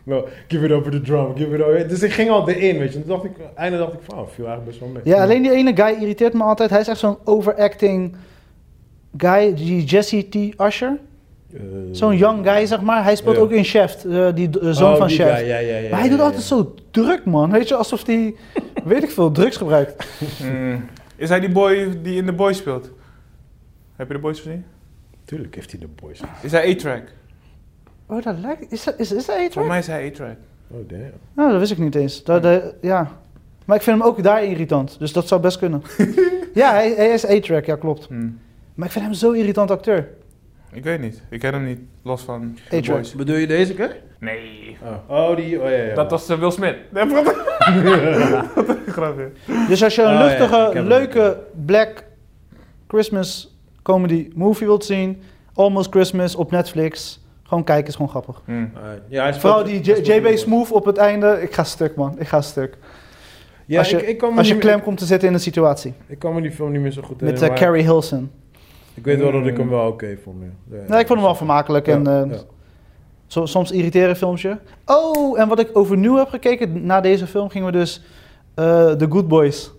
no, 0.03 0.27
give 0.47 0.65
it 0.65 0.71
up 0.71 0.81
for 0.81 0.91
the 0.91 1.01
drum, 1.01 1.35
give 1.37 1.55
it 1.55 1.81
up. 1.81 1.89
Dus 1.89 2.01
ik 2.03 2.11
ging 2.11 2.29
al 2.29 2.49
erin, 2.49 2.77
weet 2.77 2.93
je. 2.93 2.99
Toen 2.99 3.09
dacht 3.09 3.23
ik, 3.23 3.31
einde 3.55 3.77
dacht 3.77 3.93
ik 3.93 3.99
van, 4.03 4.17
oh, 4.19 4.27
viel 4.27 4.45
eigenlijk 4.45 4.65
best 4.65 4.79
wel 4.79 4.89
mee. 4.89 5.01
Ja, 5.03 5.21
alleen 5.23 5.41
die 5.41 5.51
ene 5.51 5.75
guy 5.75 5.95
irriteert 6.01 6.33
me 6.33 6.43
altijd. 6.43 6.69
Hij 6.69 6.79
is 6.79 6.87
echt 6.87 6.99
zo'n 6.99 7.17
overacting 7.23 8.15
guy, 9.17 9.53
die 9.53 9.83
Jesse 9.83 10.29
T. 10.29 10.61
Usher. 10.61 10.97
Eh, 11.53 11.61
Zo'n 11.91 12.17
young 12.17 12.47
guy, 12.47 12.65
zeg 12.65 12.81
maar. 12.81 13.03
Hij 13.03 13.15
speelt 13.15 13.37
ook 13.37 13.51
in 13.51 13.63
Chef, 13.63 14.05
eh, 14.05 14.27
die 14.35 14.59
eh, 14.59 14.69
zoon 14.71 14.91
oh, 14.91 14.97
van 14.97 15.07
die 15.07 15.15
Chef. 15.15 15.37
guy, 15.37 15.47
ja, 15.47 15.57
ja, 15.57 15.77
ja, 15.77 15.89
maar 15.89 15.99
hij 15.99 16.03
ja, 16.03 16.09
doet 16.09 16.19
ja, 16.19 16.23
altijd 16.23 16.41
ja. 16.41 16.55
zo 16.55 16.75
druk, 16.91 17.25
man. 17.25 17.51
Weet 17.51 17.67
je, 17.67 17.75
alsof 17.75 18.05
hij, 18.05 18.35
weet 18.83 19.03
ik 19.03 19.11
veel, 19.11 19.31
drugs 19.31 19.57
gebruikt. 19.57 20.05
Mm. 20.43 20.85
Is 21.15 21.29
hij 21.29 21.39
die 21.39 21.51
boy 21.51 22.01
die 22.01 22.15
in 22.15 22.25
The 22.25 22.33
Boys 22.33 22.57
speelt? 22.57 22.89
Heb 23.95 24.07
je 24.07 24.13
The 24.13 24.19
Boys 24.19 24.37
gezien? 24.39 24.65
Tuurlijk 25.25 25.55
heeft 25.55 25.71
hij 25.71 25.79
de 25.79 25.87
boys. 26.01 26.21
Is 26.41 26.51
hij 26.51 26.69
A-Track? 26.71 27.03
Oh, 28.05 28.23
dat 28.23 28.35
lijkt... 28.39 28.71
Is 28.71 28.83
dat, 28.83 28.93
is, 28.99 29.11
is 29.11 29.25
dat 29.25 29.35
A-Track? 29.35 29.51
Voor 29.51 29.65
mij 29.65 29.79
is 29.79 29.87
hij 29.87 30.07
A-Track. 30.07 30.35
Oh, 30.67 30.89
damn. 30.89 31.11
Nou, 31.33 31.49
dat 31.51 31.59
wist 31.59 31.71
ik 31.71 31.77
niet 31.77 31.95
eens. 31.95 32.23
Dat, 32.23 32.43
dat- 32.43 32.73
ja. 32.81 33.11
Maar 33.65 33.77
ik 33.77 33.81
vind 33.83 33.97
hem 33.97 34.07
ook 34.07 34.23
daar 34.23 34.43
irritant. 34.43 34.99
Dus 34.99 35.13
dat 35.13 35.27
zou 35.27 35.41
best 35.41 35.57
kunnen. 35.57 35.81
ja, 36.53 36.71
hij, 36.71 36.93
hij 36.95 37.09
is 37.13 37.29
A-Track, 37.29 37.65
ja, 37.65 37.75
klopt. 37.75 38.09
Mm. 38.09 38.39
Maar 38.73 38.85
ik 38.85 38.91
vind 38.93 39.05
hem 39.05 39.13
zo'n 39.13 39.35
irritant 39.35 39.71
acteur. 39.71 40.07
Ik 40.73 40.83
weet 40.83 41.01
niet. 41.01 41.21
Ik 41.29 41.39
ken 41.39 41.53
hem 41.53 41.65
niet. 41.65 41.79
Los 42.03 42.21
van 42.21 42.57
The 42.69 42.77
A-Track. 42.77 42.95
Boys. 42.95 43.15
Bedoel 43.15 43.35
je 43.35 43.47
deze 43.47 43.73
keer? 43.73 43.95
Nee. 44.19 44.77
Oh, 45.09 45.29
oh 45.29 45.35
die, 45.35 45.61
oh 45.61 45.69
ja, 45.69 45.75
ja. 45.75 45.95
Dat 45.95 46.11
was 46.11 46.29
eh, 46.29 46.39
Will 46.39 46.51
Smith. 46.51 46.75
Grapje. 48.87 49.31
Dus 49.67 49.83
als 49.83 49.95
je 49.95 50.01
een 50.01 50.07
Oh, 50.07 50.13
ja, 50.19 50.25
luchtige, 50.25 50.55
ik 50.57 50.63
heb 50.65 50.73
hem. 50.73 50.87
leuke 50.87 51.37
black 51.65 52.03
Christmas 52.87 53.55
comedy 53.81 54.29
movie 54.35 54.67
wilt 54.67 54.85
zien... 54.85 55.21
Almost 55.53 55.89
Christmas 55.91 56.35
op 56.35 56.51
Netflix... 56.51 57.19
Gewoon 57.43 57.63
kijken, 57.63 57.87
is 57.87 57.93
gewoon 57.95 58.09
grappig. 58.09 58.41
Mm. 58.45 58.71
Ah, 58.75 58.81
ja, 59.07 59.23
hij 59.23 59.33
Vooral 59.33 59.63
die 59.63 59.81
J- 59.81 60.11
JB. 60.13 60.37
Smooth 60.37 60.71
op 60.71 60.85
het 60.85 60.97
einde. 60.97 61.41
Ik 61.41 61.53
ga 61.53 61.63
stuk, 61.63 61.95
man. 61.95 62.19
Ik 62.19 62.27
ga 62.27 62.41
stuk. 62.41 62.77
Ja, 63.65 63.79
als 63.79 63.89
je, 63.89 63.97
ik, 64.01 64.07
ik 64.07 64.17
kan 64.17 64.31
me 64.31 64.37
als 64.37 64.47
je 64.47 64.53
niet- 64.53 64.61
klem 64.63 64.81
komt 64.81 64.97
te 64.97 65.05
zitten 65.05 65.27
in 65.27 65.33
een 65.33 65.39
situatie. 65.39 65.93
Ik 66.07 66.19
kan 66.19 66.33
me 66.33 66.41
die 66.41 66.51
film 66.51 66.71
niet 66.71 66.81
meer 66.81 66.91
zo 66.91 67.01
goed 67.01 67.09
Met 67.09 67.19
herinneren, 67.19 67.47
eh, 67.55 67.61
maar 67.61 67.67
Carrie 67.69 67.83
Hilson. 67.83 68.31
Ik 68.93 69.03
weet 69.03 69.19
wel 69.19 69.31
dat 69.31 69.45
ik 69.45 69.57
hem 69.57 69.69
wel 69.69 69.87
oké 69.87 70.17
vond. 70.23 70.37
Ja. 70.41 70.77
Ja, 70.77 70.83
Nee, 70.87 70.99
ik 70.99 71.07
vond 71.07 71.09
hem 71.19 71.21
wel 71.27 71.35
vermakelijk. 71.35 71.87
En, 71.87 72.07
eh, 72.07 72.37
soms 73.43 73.71
irriteren 73.71 74.15
filmpje. 74.15 74.59
Oh, 74.85 75.39
en 75.39 75.47
wat 75.47 75.59
ik 75.59 75.69
overnieuw 75.73 76.15
heb 76.15 76.27
gekeken. 76.29 76.85
Na 76.85 77.01
deze 77.01 77.27
film 77.27 77.49
gingen 77.49 77.67
we 77.71 77.73
dus... 77.77 78.01
eh 78.55 78.91
The 78.91 79.07
Good 79.09 79.27
Boys. 79.27 79.71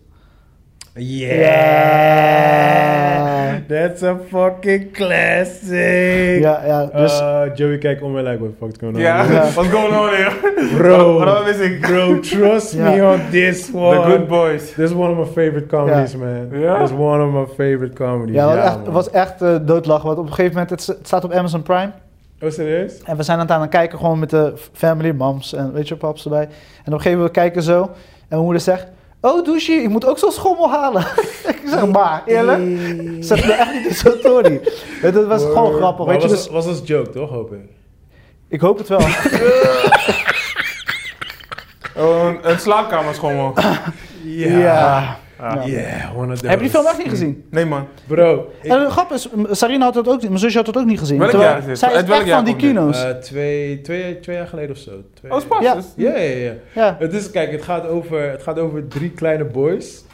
Yeah! 1.82 3.60
That's 3.68 4.02
a 4.02 4.18
fucking 4.30 4.92
classic! 4.92 6.40
Ja, 6.42 6.60
ja. 6.66 6.86
Dus, 6.86 7.20
Uh, 7.20 7.42
Joey 7.54 7.78
kijkt 7.78 8.02
om 8.02 8.18
en 8.18 8.24
like, 8.24 8.38
what 8.38 8.50
the 8.50 8.56
fuck 8.58 8.68
is 8.72 8.76
going 8.80 8.96
on? 8.96 9.00
Ja, 9.02 9.26
what's 9.54 9.70
going 9.70 9.94
on 9.94 10.08
here? 10.08 10.30
Bro, 10.76 11.44
wist 11.44 11.60
ik? 11.60 11.80
bro, 11.80 12.20
trust 12.20 12.74
me 12.74 13.02
on 13.04 13.20
this 13.30 13.70
one. 13.74 13.96
The 14.00 14.02
Good 14.08 14.26
Boys. 14.28 14.72
This 14.72 14.90
is 14.90 14.92
one 14.92 15.10
of 15.10 15.16
my 15.16 15.24
favorite 15.32 15.66
comedies, 15.66 16.16
man. 16.16 16.48
Ja? 16.52 16.78
This 16.80 16.90
is 16.90 16.96
one 16.96 17.22
of 17.24 17.32
my 17.32 17.46
favorite 17.46 17.92
comedies. 17.94 18.34
ja, 18.34 18.54
Ja, 18.54 18.78
het 18.78 18.86
was 18.86 19.10
echt, 19.10 19.10
was 19.10 19.10
echt 19.10 19.42
eh, 19.42 19.66
doodlachen. 19.66 20.06
Want 20.06 20.18
op 20.18 20.26
een 20.26 20.32
gegeven 20.32 20.52
moment, 20.52 20.70
het, 20.70 20.96
staat 21.02 21.24
op 21.24 21.32
Amazon 21.32 21.62
Prime. 21.62 21.90
Oh, 22.42 22.50
serieus? 22.50 23.02
En 23.04 23.16
we 23.16 23.22
zijn 23.22 23.38
aan 23.38 23.44
het 23.44 23.54
aan 23.54 23.60
het 23.60 23.70
kijken 23.70 23.98
gewoon 23.98 24.18
met 24.18 24.30
de 24.30 24.52
family, 24.72 25.10
moms 25.10 25.54
en 25.54 25.72
weet 25.72 25.88
je, 25.88 25.96
paps 25.96 26.24
erbij. 26.24 26.42
En 26.42 26.48
op 26.48 26.86
een 26.86 26.92
gegeven 26.92 27.12
moment 27.16 27.30
kijken 27.30 27.62
zo. 27.62 27.90
mijn 28.28 28.42
moeder 28.42 28.60
zegt, 28.60 28.86
oh 29.22 29.44
douche, 29.44 29.72
ik 29.72 29.88
moet 29.88 30.04
ook 30.06 30.18
zo'n 30.18 30.32
schommel 30.32 30.70
halen. 30.70 31.02
ik 31.52 31.60
zeg, 31.66 31.86
maar 31.86 32.22
eerlijk, 32.26 32.62
zet 33.24 33.46
me 33.46 33.52
echt 33.52 33.72
niet 33.72 33.86
in 33.86 33.94
zo'n 33.94 34.14
story. 34.18 34.60
Dat 35.02 35.26
was 35.34 35.42
gewoon 35.42 35.72
grappig, 35.74 36.06
Maar 36.06 36.14
weet 36.14 36.22
je. 36.22 36.28
was, 36.28 36.38
Dus, 36.44 36.52
was 36.52 36.66
als 36.66 36.80
joke, 36.84 37.10
toch? 37.10 37.30
Hoop 37.30 37.52
ik. 37.52 37.60
ik 38.48 38.60
hoop 38.60 38.78
het 38.78 38.88
wel. 38.88 39.00
Oh, 41.96 42.24
een, 42.26 42.50
een 42.50 42.58
slaapkamerschommel. 42.58 43.52
Ja. 44.22 44.58
Ja. 44.58 45.18
Ja. 45.42 45.66
Yeah, 45.66 46.16
one 46.18 46.32
of 46.32 46.38
those. 46.38 46.46
Heb 46.50 46.58
je 46.58 46.64
die 46.64 46.74
film 46.74 46.86
echt 46.86 46.98
niet 46.98 47.08
gezien? 47.08 47.44
Nee 47.50 47.64
man. 47.64 47.86
Bro, 48.06 48.50
ik, 48.62 48.70
En 48.70 48.78
de 48.78 48.90
grap 48.90 49.12
is, 49.12 49.28
Sarina 49.50 49.84
had 49.84 49.94
dat 49.94 50.08
ook 50.08 50.20
niet, 50.20 50.28
mijn 50.28 50.40
zusje 50.40 50.56
had 50.56 50.66
dat 50.66 50.76
ook 50.76 50.84
niet 50.84 50.98
gezien. 50.98 51.18
Welk 51.18 51.30
Terwijl 51.30 51.50
jaar 51.50 51.60
is 51.60 51.66
dit? 51.66 51.78
zij 51.78 51.88
is 51.92 51.96
echt 51.96 52.06
jaar 52.08 52.26
van 52.36 52.44
die 52.44 52.56
kino's. 52.56 53.04
eh, 53.04 53.10
twee, 53.10 53.80
twee, 53.80 54.20
twee 54.20 54.36
jaar 54.36 54.46
geleden 54.46 54.70
of 54.70 54.76
zo. 54.76 54.90
Twee, 55.14 55.32
Oh, 55.32 55.38
is 55.38 55.44
pas. 55.44 55.62
Ja. 55.62 55.80
Ja, 55.96 56.18
ja. 56.74 56.96
Het 56.98 57.12
is, 57.12 57.30
kijk, 57.30 57.50
het 57.52 57.62
gaat, 57.62 57.86
over, 57.86 58.30
het 58.30 58.42
gaat 58.42 58.58
over 58.58 58.88
drie 58.88 59.10
kleine 59.10 59.44
boys. 59.44 60.04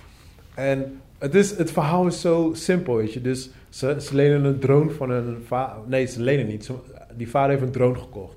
En 0.54 1.00
het, 1.18 1.34
is, 1.34 1.56
het 1.56 1.70
verhaal 1.72 2.06
is 2.06 2.20
zo 2.20 2.50
simpel, 2.54 2.96
weet 2.96 3.12
je. 3.12 3.20
Dus 3.20 3.50
ze, 3.68 3.96
ze 4.00 4.14
lenen 4.14 4.44
een 4.44 4.58
drone 4.58 4.90
van 4.90 5.10
een 5.10 5.44
vader. 5.46 5.76
Nee, 5.86 6.06
ze 6.06 6.22
lenen 6.22 6.46
niet. 6.46 6.64
Ze- 6.64 6.72
die 7.16 7.30
vader 7.30 7.50
heeft 7.50 7.62
een 7.62 7.70
drone 7.70 7.98
gekocht. 7.98 8.36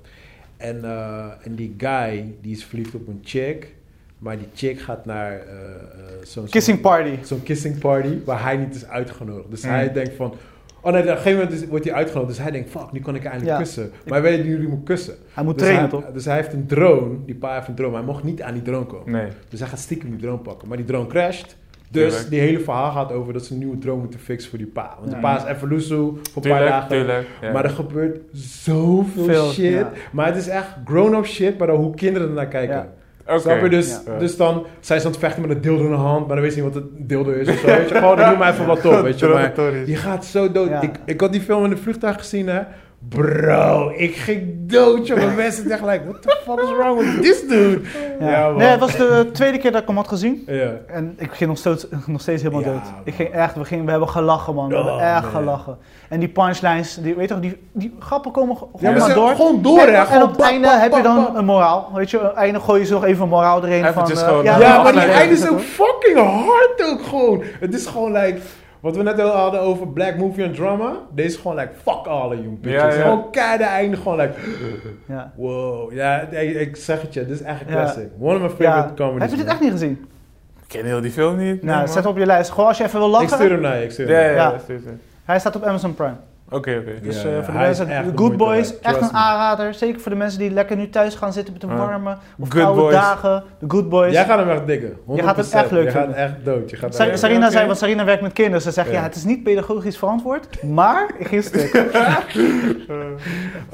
En, 0.56 0.84
eh, 0.84 1.24
en 1.42 1.54
die 1.54 1.74
guy, 1.78 2.34
die 2.40 2.52
is 2.56 2.64
verliefd 2.64 2.94
op 2.94 3.08
een 3.08 3.20
chick. 3.24 3.74
Maar 4.22 4.38
die 4.38 4.48
chick 4.54 4.80
gaat 4.80 5.04
naar 5.04 5.30
eh, 5.32 5.38
eh, 5.38 5.42
zo'n... 6.22 6.48
Kissing 6.48 6.80
party. 6.80 7.14
Zo'n 7.22 7.42
kissing 7.42 7.78
party 7.78 8.18
waar 8.24 8.42
hij 8.42 8.56
niet 8.56 8.74
is 8.74 8.86
uitgenodigd. 8.88 9.50
Dus 9.50 9.62
Mm. 9.64 9.70
hij 9.70 9.92
denkt 9.92 10.14
van... 10.16 10.34
Oh 10.80 10.92
nee, 10.92 11.02
op 11.02 11.08
een 11.08 11.16
gegeven 11.16 11.38
moment 11.40 11.62
is- 11.62 11.68
wordt 11.68 11.84
hij 11.84 11.94
uitgenodigd. 11.94 12.28
Dus 12.34 12.42
hij 12.42 12.50
denkt, 12.50 12.70
fuck, 12.70 12.92
nu 12.92 13.00
kan 13.00 13.14
ik 13.14 13.22
eindelijk 13.24 13.50
Ja. 13.50 13.58
kussen. 13.58 13.90
Maar 14.06 14.20
hij 14.20 14.30
weet 14.30 14.44
niet 14.44 14.52
hoe 14.52 14.62
hij 14.62 14.70
moet 14.74 14.84
kussen. 14.84 15.14
Hij 15.32 15.44
moet 15.44 15.54
Dus 15.58 15.62
trainen, 15.62 15.90
hij, 15.90 16.00
toch? 16.00 16.12
Dus 16.12 16.24
hij 16.24 16.36
heeft 16.36 16.52
een 16.52 16.66
drone. 16.66 17.14
Die 17.26 17.34
pa 17.34 17.54
heeft 17.54 17.68
een 17.68 17.74
drone. 17.74 17.90
Maar 17.92 18.02
hij 18.02 18.10
mocht 18.12 18.24
niet 18.24 18.42
aan 18.42 18.52
die 18.52 18.62
drone 18.62 18.84
komen. 18.86 19.12
Nee. 19.12 19.28
Dus 19.48 19.60
hij 19.60 19.68
gaat 19.68 19.78
stiekem 19.78 20.10
die 20.10 20.18
drone 20.18 20.38
pakken. 20.38 20.68
Maar 20.68 20.76
die 20.76 20.86
drone 20.86 21.06
crasht. 21.06 21.56
Dus 21.90 22.02
Tuurlijk. 22.10 22.30
die 22.30 22.40
hele 22.40 22.60
verhaal 22.60 22.90
gaat 22.92 23.12
over 23.12 23.32
dat 23.32 23.44
ze 23.44 23.52
een 23.52 23.58
nieuwe 23.58 23.78
drone 23.78 24.00
moeten 24.00 24.20
fixen 24.20 24.50
voor 24.50 24.58
die 24.58 24.66
pa. 24.68 24.94
Want 24.98 25.10
Ja. 25.10 25.14
de 25.16 25.20
pa 25.20 25.36
is 25.36 25.56
even 25.56 25.68
loesoe 25.68 26.12
voor 26.32 26.44
een 26.44 26.50
paar 26.50 26.64
dagen. 26.66 26.88
tuurlijk. 26.88 27.26
ja. 27.40 27.52
Maar 27.52 27.64
er 27.64 27.70
gebeurt 27.70 28.18
zoveel 28.32 29.24
Veel, 29.24 29.50
shit. 29.50 29.86
Maar 30.12 30.26
het 30.26 30.36
is 30.36 30.48
echt 30.48 30.68
grown-up 30.84 31.26
shit, 31.26 31.58
maar 31.58 31.66
dan 31.66 31.76
hoe 31.76 31.94
kinderen 31.94 32.28
ernaar 32.28 32.46
kijken. 32.48 32.88
Snap 33.26 33.60
je? 33.62 33.68
Dus, 33.68 34.00
Ja. 34.06 34.18
dus 34.18 34.36
dan 34.36 34.66
zijn 34.80 35.00
ze 35.00 35.06
aan 35.06 35.12
het 35.12 35.20
vechten 35.20 35.42
met 35.42 35.50
een 35.50 35.60
dildo 35.60 35.84
in 35.84 35.90
de 35.90 35.96
hand, 35.96 36.26
maar 36.26 36.36
dan 36.36 36.44
weet 36.44 36.54
je 36.54 36.62
niet 36.62 36.74
wat 36.74 36.82
een 36.82 36.90
dildo 36.98 37.30
is 37.30 37.48
of 37.48 37.58
zo. 37.58 37.66
Weet 37.66 37.88
je, 37.88 37.94
gewoon, 37.94 38.18
noem 38.18 38.38
maar 38.38 38.52
even 38.52 38.66
wat 38.66 38.84
op, 38.86 39.00
weet 39.02 39.18
je. 39.18 39.26
Maar 39.32 39.52
je 39.86 39.96
gaat 39.96 40.24
zo 40.24 40.52
dood. 40.52 40.68
Ja. 40.68 40.80
Ik, 40.82 40.90
ik 41.04 41.20
had 41.20 41.32
die 41.32 41.40
film 41.40 41.64
in 41.64 41.70
het 41.70 41.80
vliegtuig 41.80 42.16
gezien, 42.18 42.48
hè. 42.48 42.60
Bro, 43.08 43.92
ik 43.96 44.14
ging 44.16 44.42
dood, 44.70 45.06
jongen. 45.06 45.34
Mensen 45.34 45.68
dachten 45.68 45.86
like, 45.88 46.04
what 46.04 46.22
the 46.22 46.40
fuck 46.44 46.60
is 46.60 46.68
wrong 46.78 46.98
with 46.98 47.22
this 47.22 47.40
dude? 47.48 47.80
Ja. 48.20 48.30
Ja, 48.30 48.46
man. 48.48 48.56
nee, 48.56 48.66
het 48.68 48.80
was 48.80 48.96
de 48.96 49.28
tweede 49.32 49.58
keer 49.58 49.72
dat 49.72 49.80
ik 49.80 49.86
hem 49.86 49.96
had 49.96 50.08
gezien. 50.08 50.42
Ja. 50.46 50.70
En 50.86 51.14
ik 51.18 51.32
ging 51.32 51.50
nog 51.50 51.58
steeds, 51.58 51.86
nog 52.06 52.20
steeds 52.20 52.42
helemaal 52.42 52.64
Ja, 52.64 52.70
dood. 52.72 52.82
man. 52.82 53.00
Ik 53.04 53.14
ging 53.14 53.28
echt, 53.30 53.54
we, 53.54 53.64
gingen, 53.64 53.84
we 53.84 53.90
hebben 53.90 54.08
gelachen, 54.08 54.54
man. 54.54 54.68
We 54.68 54.74
Oh, 54.76 54.84
hebben 54.86 55.06
echt 55.14 55.22
man. 55.22 55.30
gelachen. 55.30 55.78
En 56.08 56.20
die 56.20 56.28
punchlines, 56.28 56.94
die, 56.94 57.14
weet 57.14 57.28
je 57.28 57.34
toch, 57.34 57.42
die, 57.42 57.68
die 57.72 57.96
grappen 57.98 58.30
komen 58.32 58.56
gewoon 58.56 58.72
Ja, 58.78 58.90
maar 58.90 58.98
maar 58.98 59.08
ze- 59.08 59.14
door. 59.14 59.28
gewoon 59.36 59.62
door, 59.62 59.78
en, 59.78 59.86
hè. 59.94 60.00
en 60.00 60.06
Gewoon 60.06 60.22
op 60.22 60.30
het 60.30 60.40
einde 60.40 60.68
heb 60.68 60.94
je 60.94 61.02
dan 61.02 61.36
een 61.36 61.44
moraal. 61.44 61.90
Weet 61.94 62.10
je, 62.10 62.16
op 62.18 62.22
het 62.22 62.34
einde 62.34 62.60
gooi 62.60 62.80
je 62.80 62.86
zo 62.86 62.94
nog 62.94 63.04
even 63.04 63.22
een 63.22 63.28
moraal 63.28 63.64
erin. 63.66 63.92
Van, 63.92 64.10
eh, 64.10 64.16
gewoon, 64.16 64.44
ja, 64.44 64.60
eh, 64.60 64.82
maar 64.82 64.92
die 64.92 65.00
einde 65.02 65.34
is 65.34 65.48
ook 65.48 65.60
fucking 65.60 66.18
hard 66.18 66.82
ook 66.92 67.02
gewoon. 67.02 67.42
Het 67.60 67.74
is 67.74 67.86
gewoon 67.86 68.12
like... 68.12 68.38
Wat 68.82 68.96
we 68.96 69.02
net 69.02 69.20
al 69.20 69.30
hadden 69.30 69.60
over 69.60 69.88
black 69.88 70.16
movie 70.16 70.44
en 70.44 70.52
drama. 70.52 70.92
Deze 71.14 71.28
is 71.28 71.36
gewoon 71.36 71.56
like, 71.56 71.70
fuck 71.82 72.06
all 72.06 72.26
of 72.26 72.34
you 72.34 72.48
bitches. 72.60 72.82
Ja, 72.82 73.00
ja. 73.00 73.02
Gewoon 73.02 73.30
keiharde 73.30 73.64
einde, 73.64 73.96
gewoon 73.96 74.18
like... 74.20 74.32
Ja. 75.08 75.32
Wow. 75.36 75.92
Ja, 75.92 76.20
ik, 76.20 76.54
ik 76.54 76.76
zeg 76.76 77.00
het 77.02 77.14
je, 77.14 77.26
dit 77.26 77.40
is 77.40 77.42
echt 77.42 77.60
een 77.60 77.66
Ja. 77.66 77.72
classic. 77.72 78.08
One 78.20 78.34
of 78.34 78.40
my 78.40 78.48
favorite 78.48 78.64
Ja. 78.88 78.92
comedies. 78.96 79.20
Heb 79.20 79.30
je 79.30 79.36
dit 79.36 79.44
man. 79.44 79.54
echt 79.54 79.60
niet 79.62 79.72
gezien? 79.72 80.06
Ik 80.62 80.68
ken 80.78 80.84
heel 80.84 81.00
die 81.00 81.10
film 81.10 81.36
niet. 81.36 81.62
nou, 81.62 81.78
Nee, 81.78 81.86
zet 81.86 82.06
op 82.06 82.16
je 82.18 82.26
lijst. 82.26 82.50
Gewoon 82.50 82.66
als 82.66 82.78
je 82.78 82.84
even 82.84 82.98
wil 82.98 83.08
Ik 83.08 83.14
lachen. 83.14 83.28
stuur 83.28 83.50
hem 83.50 83.60
naar 83.60 83.76
je, 83.78 83.84
ik 83.84 83.90
stuur 83.90 84.08
hem 84.08 84.34
Ja, 84.36 84.52
ja. 84.52 84.60
Hij 85.24 85.38
staat 85.38 85.56
op 85.56 85.62
Amazon 85.64 85.94
Prime. 85.94 86.14
Oké, 86.52 86.76
oké. 86.80 87.00
Dus 87.02 87.22
Ja, 87.22 87.28
eh, 87.28 87.34
ja, 87.36 87.42
voor 87.42 87.52
de 87.52 87.58
mensen, 87.60 87.86
de 87.86 88.12
Good 88.14 88.36
Boys, 88.36 88.80
echt 88.80 89.00
een 89.00 89.12
aanrader. 89.12 89.74
Zeker 89.74 90.00
voor 90.00 90.10
de 90.10 90.16
mensen 90.18 90.38
die 90.38 90.50
lekker 90.50 90.76
nu 90.76 90.88
thuis 90.88 91.14
gaan 91.14 91.32
zitten 91.32 91.52
met 91.52 91.62
een 91.62 91.76
warme 91.76 92.10
of 92.38 92.48
Good 92.48 92.62
koude 92.62 92.80
Boys. 92.80 92.94
dagen. 92.94 93.42
The 93.58 93.64
Good 93.68 93.88
Boys. 93.88 94.12
Jij 94.12 94.24
gaat 94.24 94.38
hem 94.38 94.50
echt 94.50 94.66
dikken. 94.66 94.96
100%. 95.06 95.16
Je 95.16 95.22
gaat 95.22 95.36
hem 95.36 95.58
echt 95.60 95.70
leuk 95.70 95.84
Je 95.84 95.90
gaat 95.90 96.12
echt 96.12 96.32
dood. 96.44 96.70
Je 96.70 96.76
gaat 96.76 96.94
Sa- 96.94 97.16
Sarina 97.16 97.50
zei, 97.50 97.66
want 97.66 97.78
Sarina 97.78 98.04
werkt 98.04 98.22
met 98.22 98.32
kinderen. 98.32 98.60
Ze 98.62 98.70
zegt, 98.70 98.88
ja. 98.88 98.94
Ja. 98.94 99.02
het 99.02 99.14
is 99.14 99.24
niet 99.24 99.42
pedagogisch 99.42 99.98
verantwoord, 99.98 100.62
maar 100.62 101.10
ik 101.18 101.26
ging 101.26 101.42
stuk. 101.44 101.72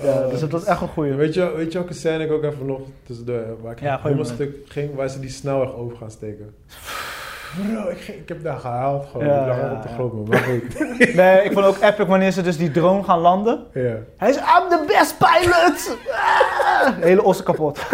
ja, 0.02 0.28
dus 0.30 0.40
het 0.40 0.52
was 0.52 0.64
echt 0.64 0.80
een 0.80 0.88
goeie. 0.88 1.14
Weet 1.14 1.34
je, 1.34 1.52
weet 1.56 1.72
je 1.72 1.78
welke 1.78 1.94
scène 1.94 2.24
ik 2.24 2.32
ook 2.32 2.42
even 2.44 2.66
nog 2.66 2.80
tussendoor 3.06 3.36
heb? 3.36 3.56
Waar 3.62 3.72
ik 3.72 3.80
Ja, 3.80 4.00
maar. 4.04 4.24
stuk 4.26 4.56
ging, 4.68 4.94
waar 4.94 5.08
ze 5.08 5.20
die 5.20 5.30
snelweg 5.30 5.74
over 5.74 5.96
gaan 5.96 6.10
steken. 6.10 6.54
Bro, 7.56 7.88
ik, 7.88 8.28
heb 8.28 8.42
daar 8.42 8.58
gehaald 8.58 9.06
gewoon. 9.10 9.26
Ja, 9.26 9.40
ik 9.40 9.46
lag 9.46 9.56
ja, 9.56 9.72
op 9.72 9.82
de 9.82 9.88
grond, 9.88 10.12
man. 10.12 10.24
Maar 10.28 10.42
goed. 10.50 11.14
Nee, 11.14 11.42
ik 11.44 11.52
vond 11.52 11.66
ook 11.66 11.82
epic 11.82 12.06
wanneer 12.06 12.30
ze 12.30 12.42
dus 12.42 12.56
die 12.56 12.70
drone 12.70 13.02
gaan 13.02 13.18
landen. 13.18 13.64
ja. 13.74 13.94
Hij 14.16 14.28
is, 14.28 14.36
I'm 14.36 14.68
the 14.68 14.84
best 14.86 15.18
pilot! 15.18 15.98
Ah! 16.10 17.00
De 17.00 17.06
hele 17.06 17.22
ossen 17.22 17.44
kapot. 17.44 17.78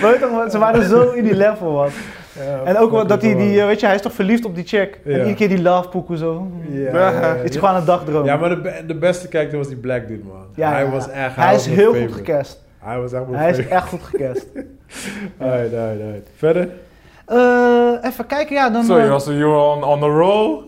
Weet 0.00 0.14
je 0.14 0.18
toch, 0.20 0.50
ze 0.50 0.58
waren 0.58 0.88
zo 0.88 1.10
in 1.10 1.24
die 1.24 1.34
level, 1.34 1.72
man. 1.72 1.88
Ja, 2.32 2.62
En 2.64 2.76
ook 2.76 3.08
dat 3.08 3.22
hij, 3.22 3.34
die, 3.34 3.60
eh, 3.60 3.66
weet 3.66 3.80
je, 3.80 3.86
hij 3.86 3.94
is 3.94 4.00
toch 4.02 4.12
verliefd 4.12 4.44
op 4.44 4.54
die 4.54 4.66
chick. 4.66 5.00
En 5.04 5.10
iedere 5.12 5.34
keer 5.34 5.48
die 5.48 5.62
love 5.62 5.88
poekoe 5.88 6.16
zo. 6.16 6.50
Ja, 6.70 7.34
is 7.34 7.56
gewoon 7.56 7.74
een 7.74 7.84
dagdroom. 7.84 8.24
Ja, 8.24 8.36
maar 8.36 8.48
de, 8.48 8.82
de 8.86 8.94
beste 8.94 9.28
kijker 9.28 9.58
was 9.58 9.68
die 9.68 9.76
black 9.76 10.08
dude, 10.08 10.24
man. 10.24 10.46
Ja, 10.54 10.70
hij 10.70 10.84
ja. 10.84 10.90
was 10.90 11.08
echt... 11.10 11.36
Hij 11.36 11.54
is 11.54 11.66
was 11.66 11.66
mijn 11.66 11.78
heel 11.78 11.94
goed 11.94 12.12
gecast. 12.12 12.62
Hij 12.78 12.98
was 12.98 13.12
echt 13.12 13.24
Hij 13.30 13.50
is 13.50 13.68
echt 13.68 13.88
goed 13.88 14.02
gecast. 14.02 14.46
Alright, 15.38 15.74
alright, 15.74 16.02
alright. 16.02 16.28
Verder? 16.36 16.68
Eh, 17.30 17.92
even 18.10 18.26
kijken, 18.26 18.54
ja, 18.54 18.70
dan... 18.70 18.84
Zo, 18.84 18.96
eh, 18.96 19.04
je 19.04 19.10
was 19.10 19.24
you 19.26 19.76
on, 19.76 19.84
on 19.84 20.00
the 20.00 20.06
roll. 20.06 20.58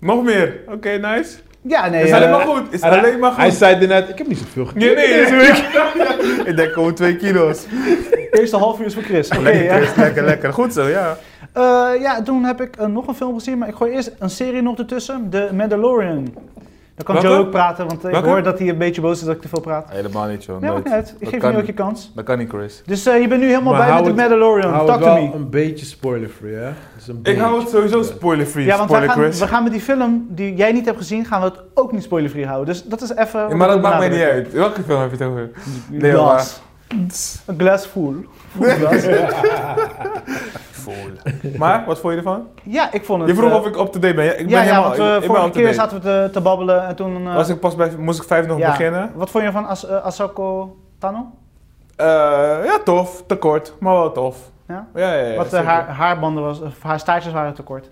Nog 0.00 0.22
meer. 0.22 0.60
Oké, 0.68 0.88
nice. 0.90 1.36
Ja, 1.60 1.88
nee. 1.88 2.02
is 2.04 2.10
eh, 2.10 2.16
alleen 2.16 2.30
maar 2.30 2.40
goed. 2.40 2.62
Is 2.72 2.80
Hij- 2.80 2.98
alleen 2.98 3.18
maar 3.18 3.30
goed. 3.30 3.40
Hij 3.40 3.50
zei 3.50 3.86
net, 3.86 4.08
ik 4.08 4.18
heb 4.18 4.26
niet 4.26 4.38
zoveel 4.38 4.66
gekeken. 4.66 4.94
Nee, 4.96 5.06
nee, 5.06 5.24
deze 5.24 5.36
week. 5.36 5.70
Ik 6.50 6.56
denk 6.56 6.72
gewoon 6.72 6.94
twee 6.94 7.16
kilo's. 7.16 7.64
Eerste 8.30 8.56
half 8.56 8.80
uur 8.80 8.86
is 8.86 8.94
voor 8.94 9.02
Chris. 9.02 9.28
Oké, 9.30 9.40
lekker, 9.40 9.64
ja. 9.64 9.76
Chris, 9.76 9.94
lekker, 9.94 10.24
lekker. 10.24 10.52
Goed 10.52 10.72
zo, 10.72 10.88
ja. 10.88 11.16
Eh, 11.52 11.90
ja, 12.00 12.22
toen 12.22 12.44
heb 12.44 12.60
ik 12.60 12.76
eh, 12.76 12.86
nog 12.86 13.06
een 13.06 13.14
film 13.14 13.34
gezien, 13.34 13.58
maar 13.58 13.68
ik 13.68 13.74
gooi 13.74 13.92
eerst 13.92 14.10
een 14.18 14.30
serie 14.30 14.62
nog 14.62 14.78
ertussen. 14.78 15.26
The 15.30 15.48
Mandalorian. 15.52 16.34
Dan 16.94 17.04
kan 17.04 17.14
Welke? 17.14 17.30
Joe 17.30 17.38
ook 17.46 17.50
praten, 17.50 17.86
want 17.86 18.04
ik 18.08 18.14
hoor 18.14 18.42
dat 18.42 18.58
hij 18.58 18.68
een 18.68 18.78
beetje 18.78 19.00
boos 19.00 19.20
is 19.20 19.26
dat 19.26 19.34
ik 19.34 19.40
te 19.42 19.48
veel 19.48 19.60
praat. 19.60 19.86
Helemaal 19.90 20.26
niet, 20.28 20.44
joh. 20.44 20.60
Nee, 20.60 20.70
maakt 20.70 20.84
niet 20.84 20.92
uit. 20.92 21.08
Ik 21.08 21.14
Dat 21.20 21.28
geef 21.28 21.42
je 21.42 21.48
nu 21.48 21.56
ook 21.56 21.66
je 21.66 21.72
kans. 21.72 22.12
Dat 22.14 22.24
kan 22.24 22.38
niet, 22.38 22.48
Chris. 22.48 22.82
Dus 22.86 23.06
eh, 23.06 23.20
je 23.20 23.28
bent 23.28 23.40
nu 23.40 23.46
helemaal 23.46 23.72
Maar 23.72 23.86
bij 23.86 23.94
met 23.96 24.06
het- 24.06 24.16
Mandalorian. 24.16 24.86
Talk 24.86 24.98
to 25.00 25.04
wel 25.04 25.14
me. 25.22 25.34
een 25.34 25.50
beetje 25.50 25.86
spoiler-free, 25.86 26.54
hè? 26.54 26.70
Dus 26.96 27.08
een 27.08 27.20
Ik 27.22 27.38
hou 27.38 27.60
het 27.60 27.68
sowieso 27.68 28.02
spoiler-free. 28.02 28.64
Ja, 28.64 28.76
want 28.76 28.88
spoiler, 28.88 29.10
gaan, 29.10 29.22
Chris. 29.22 29.38
we 29.38 29.46
gaan 29.46 29.62
met 29.62 29.72
die 29.72 29.80
film 29.80 30.26
die 30.28 30.54
jij 30.54 30.72
niet 30.72 30.84
hebt 30.84 30.98
gezien, 30.98 31.24
gaan 31.24 31.40
we 31.40 31.46
het 31.46 31.60
ook 31.74 31.92
niet 31.92 32.02
spoilerfree 32.02 32.46
houden. 32.46 32.66
Dus 32.74 32.84
dat 32.84 33.02
is 33.02 33.14
even... 33.16 33.48
Ja, 33.48 33.54
maar 33.56 33.68
dat 33.68 33.82
maakt 33.82 33.98
mij 33.98 34.08
niet 34.08 34.20
uit. 34.20 34.52
Welke 34.52 34.82
film 34.82 35.00
heb 35.00 35.10
je 35.10 35.16
het 35.16 35.26
over? 35.32 35.50
Nee. 35.90 36.12
Een 37.46 37.58
glas 37.58 37.86
full. 37.86 38.26
Full 38.56 38.68
glas. 38.70 39.04
Vol. 40.70 40.94
Maar, 41.58 41.84
wat 41.86 41.98
vond 41.98 42.12
je 42.12 42.18
ervan? 42.18 42.46
Ja, 42.62 42.92
ik 42.92 43.04
vond 43.04 43.20
het... 43.20 43.30
Je 43.30 43.36
vroeg 43.36 43.50
eh, 43.50 43.56
of 43.56 43.66
ik 43.66 43.76
up-to-date 43.76 44.14
ben. 44.14 44.24
Ja, 44.24 44.32
ik 44.32 44.36
ben 44.46 44.48
ja, 44.48 44.56
ja, 44.56 44.62
helemaal 44.62 44.82
want 44.84 44.96
we 44.96 45.02
ik, 45.02 45.12
ik 45.14 45.20
ben 45.20 45.36
vorige 45.36 45.50
keer 45.50 45.74
zaten 45.74 45.96
we 45.96 46.02
te, 46.02 46.28
te 46.32 46.40
babbelen 46.40 46.86
en 46.86 46.96
toen... 46.96 47.26
eh, 47.28 47.34
Was 47.34 47.48
ik 47.48 47.60
pas 47.60 47.74
bij, 47.76 47.90
moest 47.98 48.20
ik 48.20 48.26
vijf 48.26 48.46
nog 48.46 48.58
ja. 48.58 48.70
beginnen? 48.70 49.10
Wat 49.14 49.30
vond 49.30 49.44
je 49.44 49.52
van 49.52 49.66
As 49.66 49.86
eh, 49.86 50.04
Asako 50.04 50.76
Tano? 50.98 51.26
Eh, 51.96 52.06
ja, 52.64 52.78
tof. 52.84 53.22
Te 53.26 53.36
kort, 53.36 53.74
maar 53.80 53.92
wel 53.94 54.12
tof. 54.12 54.36
Ja? 54.68 54.86
Ja, 54.94 55.12
ja, 55.14 55.26
ja. 55.26 55.36
Wat 55.36 55.52
eh, 55.52 55.64
haar, 55.66 55.88
haarbanden 55.88 56.42
was, 56.44 56.60
of 56.60 56.82
haar 56.82 56.98
staartjes 57.00 57.32
waren 57.32 57.54
te 57.54 57.62
kort. 57.62 57.90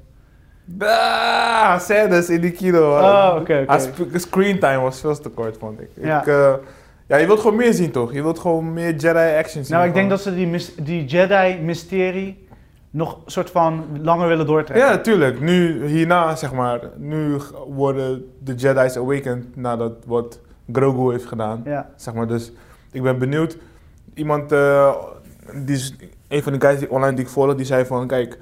Ah, 0.78 1.78
scènes 1.78 2.28
in 2.30 2.40
die 2.40 2.50
kino. 2.52 2.98
Oh, 2.98 3.28
oké, 3.30 3.40
oké. 3.40 3.64
Haar 3.66 3.80
sp- 3.80 4.06
screentime 4.14 4.80
was 4.80 5.00
veel 5.00 5.20
te 5.20 5.28
kort, 5.28 5.56
vond 5.58 5.80
ik. 5.80 5.90
Ja. 5.94 6.20
Ik, 6.20 6.26
eh, 6.26 6.52
ja, 7.10 7.16
je 7.16 7.26
wilt 7.26 7.40
gewoon 7.40 7.56
meer 7.56 7.72
zien, 7.72 7.90
toch? 7.90 8.12
Je 8.12 8.22
wilt 8.22 8.38
gewoon 8.38 8.72
meer 8.72 8.94
Jedi 8.94 9.36
action 9.38 9.64
zien. 9.64 9.76
Nou, 9.76 9.88
ik 9.88 9.94
denk 9.94 10.10
dat 10.10 10.20
ze 10.20 10.34
die, 10.34 10.66
die 10.82 11.04
Jedi-mysterie 11.04 12.46
nog 12.90 13.14
een 13.24 13.30
soort 13.30 13.50
van 13.50 13.84
langer 14.02 14.28
willen 14.28 14.46
doortrekken. 14.46 14.86
Ja, 14.86 14.92
natuurlijk. 14.92 15.40
Nu, 15.40 15.86
hierna, 15.86 16.36
zeg 16.36 16.52
maar, 16.52 16.80
nu 16.96 17.36
worden 17.68 18.24
de 18.38 18.54
Jedi's 18.54 18.96
awakened 18.96 19.56
nadat 19.56 19.92
wat 20.06 20.40
Grogu 20.72 21.10
heeft 21.10 21.26
gedaan. 21.26 21.62
Ja. 21.64 21.90
Zeg 21.96 22.14
maar, 22.14 22.26
dus 22.26 22.52
ik 22.92 23.02
ben 23.02 23.18
benieuwd. 23.18 23.56
Iemand, 24.14 24.52
eh, 24.52 24.94
die 25.54 25.76
is, 25.76 25.96
een 26.28 26.42
van 26.42 26.52
de 26.52 26.60
guys 26.60 26.78
die 26.78 26.90
online 26.90 27.16
die 27.16 27.24
ik 27.24 27.30
volg, 27.30 27.54
die 27.54 27.66
zei 27.66 27.84
van, 27.84 28.06
kijk, 28.06 28.38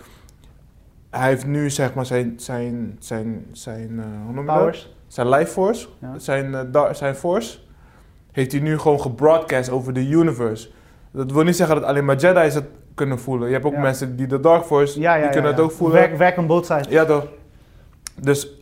hij 1.10 1.28
heeft 1.28 1.46
nu 1.46 1.70
zeg 1.70 1.94
maar 1.94 2.06
zijn, 2.06 2.34
zijn, 2.36 2.96
zijn, 2.98 3.46
zijn, 3.52 3.98
eh, 3.98 4.04
hoe 4.24 4.34
noem 4.34 4.44
je 4.44 4.50
dat? 4.50 4.58
Powers. 4.58 4.94
Zijn 5.06 5.28
life 5.28 5.50
force, 5.50 5.88
Ja. 5.98 6.18
zijn, 6.18 6.54
eh, 6.54 6.92
zijn 6.92 7.14
force, 7.14 7.58
heeft 8.38 8.52
hij 8.52 8.60
nu 8.60 8.78
gewoon 8.78 9.00
gebroadcast 9.00 9.70
over 9.70 9.92
de 9.92 10.08
universe. 10.08 10.68
Dat 11.12 11.32
wil 11.32 11.42
niet 11.42 11.56
zeggen 11.56 11.76
dat 11.76 11.84
alleen 11.84 12.04
maar 12.04 12.16
Jedi's 12.16 12.54
het 12.54 12.64
kunnen 12.94 13.18
voelen. 13.18 13.46
Je 13.46 13.52
hebt 13.54 13.66
ook 13.66 13.72
Ja. 13.72 13.80
mensen 13.80 14.16
die 14.16 14.26
de 14.26 14.40
dark 14.40 14.64
force, 14.64 15.00
Ja, 15.00 15.14
ja, 15.14 15.22
die 15.22 15.30
kunnen 15.30 15.50
het 15.50 15.60
ook 15.60 15.70
voelen. 15.72 15.96
Werk, 15.98 16.16
werk 16.16 16.36
aan 16.38 16.46
both 16.46 16.66
sides. 16.66 16.86
Ja 16.88 17.04
toch. 17.04 17.26
Dus 18.20 18.52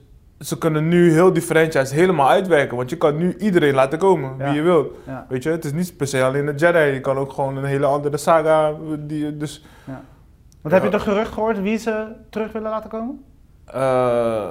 ze 0.41 0.59
kunnen 0.59 0.89
nu 0.89 1.13
heel 1.13 1.33
die 1.33 1.43
franchise 1.43 1.95
helemaal 1.95 2.29
uitwerken. 2.29 2.77
Want 2.77 2.91
je 2.91 2.97
kan 2.97 3.17
nu 3.17 3.37
iedereen 3.39 3.75
laten 3.75 3.99
komen, 3.99 4.37
wie 4.37 4.53
je 4.53 4.63
wilt. 4.63 4.93
Weet 5.29 5.43
je, 5.43 5.51
het 5.51 5.65
is 5.65 5.73
niet 5.73 5.97
per 5.97 6.07
se 6.07 6.25
alleen 6.25 6.47
de 6.47 6.55
Jedi. 6.55 6.79
Je 6.79 7.01
kan 7.01 7.17
ook 7.17 7.33
gewoon 7.33 7.57
een 7.57 7.65
hele 7.65 7.87
andere 7.87 8.17
saga. 8.17 8.73
Die, 8.99 9.37
dus 9.37 9.65
Ja. 9.85 10.03
Want 10.61 10.75
heb 10.75 10.85
je 10.85 10.91
de 10.99 11.01
gerucht 11.05 11.33
gehoord 11.33 11.61
wie 11.61 11.79
ze 11.79 12.07
terug 12.31 12.53
willen 12.53 12.71
laten 12.71 12.91
komen? 12.91 13.25
Eh, 13.65 14.51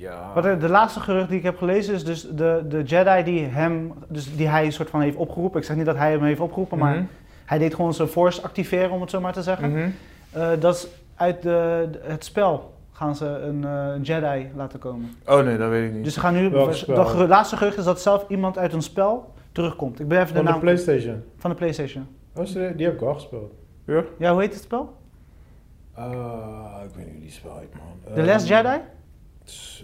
ja. 0.00 0.30
Want 0.34 0.46
de, 0.46 0.56
de 0.56 0.68
laatste 0.68 1.00
gerucht 1.00 1.28
die 1.28 1.38
ik 1.38 1.44
heb 1.44 1.56
gelezen 1.58 1.94
is 1.94 2.04
dus 2.04 2.28
de, 2.34 2.64
de 2.68 2.82
Jedi 2.82 3.22
die 3.24 3.44
hem, 3.46 3.92
dus 4.08 4.36
die 4.36 4.48
hij 4.48 4.70
soort 4.70 4.90
van 4.90 5.00
heeft 5.00 5.16
opgeroepen. 5.16 5.60
Ik 5.60 5.66
zeg 5.66 5.76
niet 5.76 5.86
dat 5.86 5.96
hij 5.96 6.10
hem 6.10 6.22
heeft 6.22 6.40
opgeroepen, 6.40 6.78
maar 6.78 6.94
Mhm. 6.94 7.04
hij 7.44 7.58
deed 7.58 7.74
gewoon 7.74 7.94
zijn 7.94 8.08
force 8.08 8.42
activeren, 8.42 8.90
om 8.90 9.00
het 9.00 9.10
zo 9.10 9.20
maar 9.20 9.32
te 9.32 9.42
zeggen. 9.42 9.70
Mhm. 9.70 9.88
Eh, 10.32 10.48
dat 10.58 10.74
is 10.74 10.86
uit 11.14 11.42
de, 11.42 11.88
het 12.02 12.24
spel 12.24 12.74
gaan 12.92 13.16
ze 13.16 13.26
een, 13.26 13.64
eh, 13.64 13.86
een 13.94 14.02
Jedi 14.02 14.50
laten 14.56 14.78
komen. 14.78 15.10
Oh 15.26 15.40
nee, 15.44 15.56
dat 15.56 15.68
weet 15.70 15.88
ik 15.88 15.94
niet. 15.94 16.04
Dus 16.04 16.14
ze 16.14 16.20
gaan 16.20 16.34
nu, 16.34 16.50
Welk 16.50 17.16
de 17.16 17.26
laatste 17.28 17.56
gerucht 17.56 17.78
is 17.78 17.84
dat 17.84 18.00
zelf 18.00 18.24
iemand 18.28 18.58
uit 18.58 18.72
een 18.72 18.82
spel 18.82 19.32
terugkomt. 19.52 20.00
Ik 20.00 20.08
ben 20.08 20.18
even 20.20 20.28
de 20.30 20.34
Van 20.36 20.44
de 20.44 20.50
naam 20.50 20.60
PlayStation. 20.60 21.22
van 21.36 21.50
de 21.50 21.56
PlayStation. 21.56 22.06
Oh, 22.36 22.44
die 22.76 22.86
heb 22.86 22.94
ik 22.94 23.00
al 23.02 23.14
gespeeld. 23.14 23.52
ja? 23.84 24.02
Ja, 24.18 24.32
hoe 24.32 24.40
heet 24.40 24.54
het 24.54 24.62
spel? 24.62 24.96
Ah, 25.94 26.80
ik 26.84 26.94
weet 26.94 27.04
niet 27.04 27.14
hoe 27.14 27.22
die 27.22 27.30
spel 27.30 27.58
heet, 27.58 27.74
man. 27.74 28.14
The 28.14 28.20
Ehm, 28.20 28.26
Last 28.28 28.48
Jedi? 28.48 28.76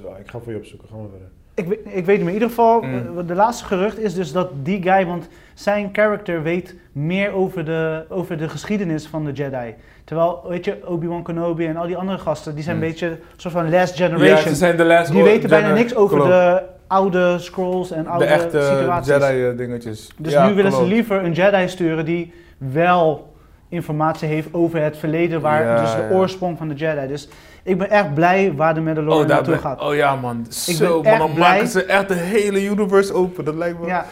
Ja, 0.05 0.17
ik 0.17 0.29
ga 0.31 0.39
voor 0.39 0.53
je 0.53 0.59
opzoeken, 0.59 0.89
gaan 0.89 1.03
we 1.03 1.09
verder. 1.11 1.29
Ik 1.55 1.67
weet, 1.67 1.79
ik 1.97 2.05
weet 2.05 2.17
niet 2.17 2.19
meer. 2.19 2.27
In 2.29 2.33
ieder 2.33 2.49
geval, 2.49 2.81
Mm. 2.83 3.19
eh, 3.19 3.27
de 3.27 3.35
laatste 3.35 3.65
gerucht 3.65 3.99
is 3.99 4.15
dus 4.15 4.33
dat 4.33 4.49
die 4.63 4.83
guy, 4.83 5.07
want 5.07 5.29
zijn 5.55 5.89
character 5.93 6.43
weet 6.43 6.75
meer 6.93 7.33
over 7.33 7.65
de, 7.65 8.05
over 8.09 8.39
de 8.39 8.49
geschiedenis 8.49 9.07
van 9.07 9.25
de 9.25 9.33
Jedi. 9.33 9.75
Terwijl, 10.05 10.43
weet 10.49 10.65
je, 10.65 10.77
Obi-Wan 10.87 11.23
Kenobi 11.23 11.67
en 11.67 11.77
al 11.77 11.87
die 11.87 11.97
andere 11.97 12.19
gasten, 12.19 12.55
die 12.55 12.65
zijn 12.65 12.77
Mm. 12.77 12.83
een 12.83 12.89
beetje 12.89 13.07
een 13.09 13.19
soort 13.37 13.55
van 13.55 13.71
last 13.71 13.97
Ja, 13.97 14.07
generation. 14.07 14.49
ze 14.49 14.55
zijn 14.55 14.77
de 14.77 14.85
last 14.85 15.13
die 15.13 15.23
weten 15.23 15.49
bijna 15.49 15.73
niks 15.73 15.95
over 15.95 16.17
klopt. 16.17 16.31
de 16.33 16.63
oude 16.87 17.39
scrolls 17.39 17.91
en 17.91 18.07
oude 18.07 18.25
de 18.25 18.31
echte 18.31 18.63
situaties. 18.63 19.13
Jedi 19.13 19.45
eh, 19.47 19.57
dingetjes. 19.57 20.11
Dus 20.17 20.33
Ja, 20.33 20.47
nu 20.49 20.55
willen 20.55 20.71
klopt. 20.71 20.87
ze 20.87 20.93
liever 20.95 21.25
een 21.25 21.33
Jedi 21.33 21.69
sturen 21.69 22.05
die 22.05 22.33
wel 22.59 23.33
informatie 23.69 24.29
heeft 24.29 24.49
over 24.53 24.83
het 24.83 24.97
verleden, 24.97 25.41
waar, 25.41 25.65
Ja, 25.65 25.81
dus 25.81 25.95
de 25.95 26.01
ja. 26.11 26.11
oorsprong 26.17 26.59
van 26.59 26.69
de 26.69 26.75
Jedi. 26.75 27.07
Dus 27.07 27.29
ik 27.65 27.79
ben 27.79 27.91
echt 27.91 28.15
blij 28.15 28.53
waar 28.55 28.75
de 28.75 28.81
Mandalorian 28.81 29.23
Oh, 29.23 29.29
naartoe 29.29 29.53
ben- 29.53 29.63
gaat. 29.63 29.81
oh 29.81 29.95
ja 29.95 30.17
man, 30.17 30.47
zo 30.51 31.01
ben 31.01 31.11
man, 31.11 31.19
dan 31.27 31.35
blij. 31.35 31.49
maken 31.53 31.69
ze 31.69 31.85
echt 31.85 32.09
de 32.09 32.15
hele 32.15 32.65
universe 32.65 33.13
open. 33.15 33.45
Dat 33.45 33.55
lijkt 33.55 33.81
me 33.81 33.87
Ja, 33.87 34.07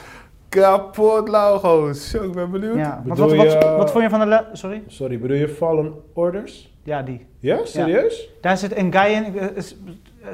kapot 0.48 1.28
lauw 1.28 1.58
gewoon. 1.58 1.94
Zo, 1.94 2.22
ik 2.24 2.32
ben 2.32 2.50
benieuwd. 2.50 2.76
ja. 2.76 3.02
Wat, 3.04 3.18
wat, 3.18 3.30
je- 3.30 3.74
wat 3.76 3.90
vond 3.90 4.04
je 4.04 4.10
van 4.10 4.28
de... 4.28 4.44
Sorry? 4.52 4.82
Sorry, 4.86 5.18
bedoel 5.18 5.36
je 5.36 5.48
Fallen 5.48 5.92
Orders? 6.12 6.74
Ja, 6.82 7.02
die. 7.02 7.26
Ja, 7.38 7.58
serieus? 7.64 8.28
Daar 8.40 8.56
zit 8.58 8.76
een 8.76 8.92
guy 8.94 9.12
in. 9.12 9.38
eh, 9.38 9.46
is- 9.54 9.76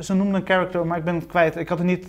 Ze 0.00 0.14
noemden 0.14 0.34
een 0.40 0.46
character, 0.46 0.86
maar 0.86 0.98
ik 0.98 1.04
ben 1.04 1.14
het 1.14 1.26
kwijt. 1.26 1.56
Ik 1.56 1.68
had 1.68 1.78
er 1.78 1.84
niet 1.84 2.06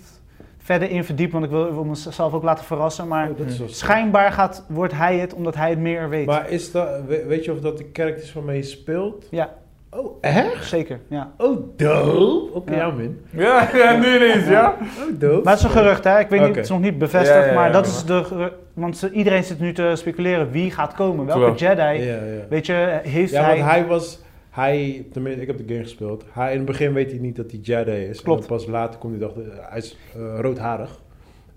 verder 0.58 0.90
in 0.90 1.04
verdiept, 1.04 1.32
want 1.32 1.46
ik 1.46 1.52
wil, 1.52 1.74
wil 1.74 1.84
mezelf 1.84 2.34
ook 2.34 2.44
laten 2.44 2.66
verrassen. 2.66 3.08
Maar 3.08 3.30
Oh, 3.30 3.48
is 3.48 3.62
schijnbaar 3.80 4.32
gaat, 4.32 4.66
wordt 4.68 4.94
hij 4.94 5.18
het, 5.18 5.34
omdat 5.34 5.56
hij 5.56 5.70
het 5.70 5.80
meer 5.80 6.10
weet. 6.10 6.26
Maar 6.26 6.50
is 6.50 6.72
dat, 6.72 6.90
we- 7.08 7.26
weet 7.28 7.46
je 7.46 7.52
of 7.52 7.60
dat 7.60 7.78
de 7.78 7.86
characters 7.94 8.32
van 8.32 8.46
mij 8.46 8.62
speelt? 8.62 9.26
Ja, 9.32 9.54
Oh, 9.92 10.18
echt? 10.22 10.66
zeker. 10.68 11.00
Ja. 11.08 11.32
Oh, 11.38 11.58
dope. 11.78 12.54
Oké, 12.54 12.72
Ja. 12.72 12.78
ja, 12.78 12.92
min. 12.92 13.22
Ja, 13.30 13.70
ja, 13.74 13.98
nu 13.98 14.16
ineens, 14.16 14.48
ja. 14.48 14.76
Oh, 14.80 15.20
dope. 15.20 15.44
Maar 15.44 15.54
het 15.54 15.60
is 15.64 15.64
een 15.64 15.82
gerucht, 15.82 16.04
hè? 16.04 16.20
Ik 16.20 16.28
weet 16.30 16.40
niet, 16.40 16.56
het 16.56 16.64
is 16.64 16.70
nog 16.70 16.80
niet 16.80 16.98
bevestigd, 16.98 17.36
Ja, 17.38 17.42
ja, 17.46 17.48
ja, 17.48 17.54
maar 17.54 17.72
dat 17.72 17.86
ja. 17.86 17.92
is 17.92 18.04
de 18.06 18.52
Want 18.74 19.10
iedereen 19.14 19.44
zit 19.44 19.60
nu 19.60 19.74
te 19.74 19.92
speculeren 19.96 20.52
wie 20.52 20.72
gaat 20.72 20.94
komen. 20.94 21.26
Welke. 21.26 21.58
Jedi, 21.66 21.82
Ja, 21.82 22.14
ja. 22.16 22.22
weet 22.50 22.66
je, 22.66 23.00
heeft 23.04 23.32
Ja, 23.32 23.44
hij... 23.44 23.58
want 23.58 23.70
hij 23.70 23.86
was... 23.86 24.20
Hij, 24.50 25.06
tenminste, 25.14 25.42
ik 25.42 25.48
heb 25.48 25.58
de 25.58 25.64
game 25.74 25.84
gespeeld. 25.84 26.24
Hij, 26.32 26.52
in 26.52 26.58
het 26.58 26.66
begin 26.66 26.94
weet 26.94 27.12
hij 27.12 27.20
niet 27.20 27.36
dat 27.36 27.52
hij 27.52 27.60
Jedi 27.60 27.92
is. 28.06 28.22
Klopt. 28.22 28.42
En 28.42 28.48
pas 28.48 28.66
later 28.66 29.00
komt 29.00 29.14
hij 29.14 29.22
dachten, 29.28 29.52
hij 29.70 29.78
is 29.78 29.98
eh, 30.16 30.40
roodharig. 30.40 31.00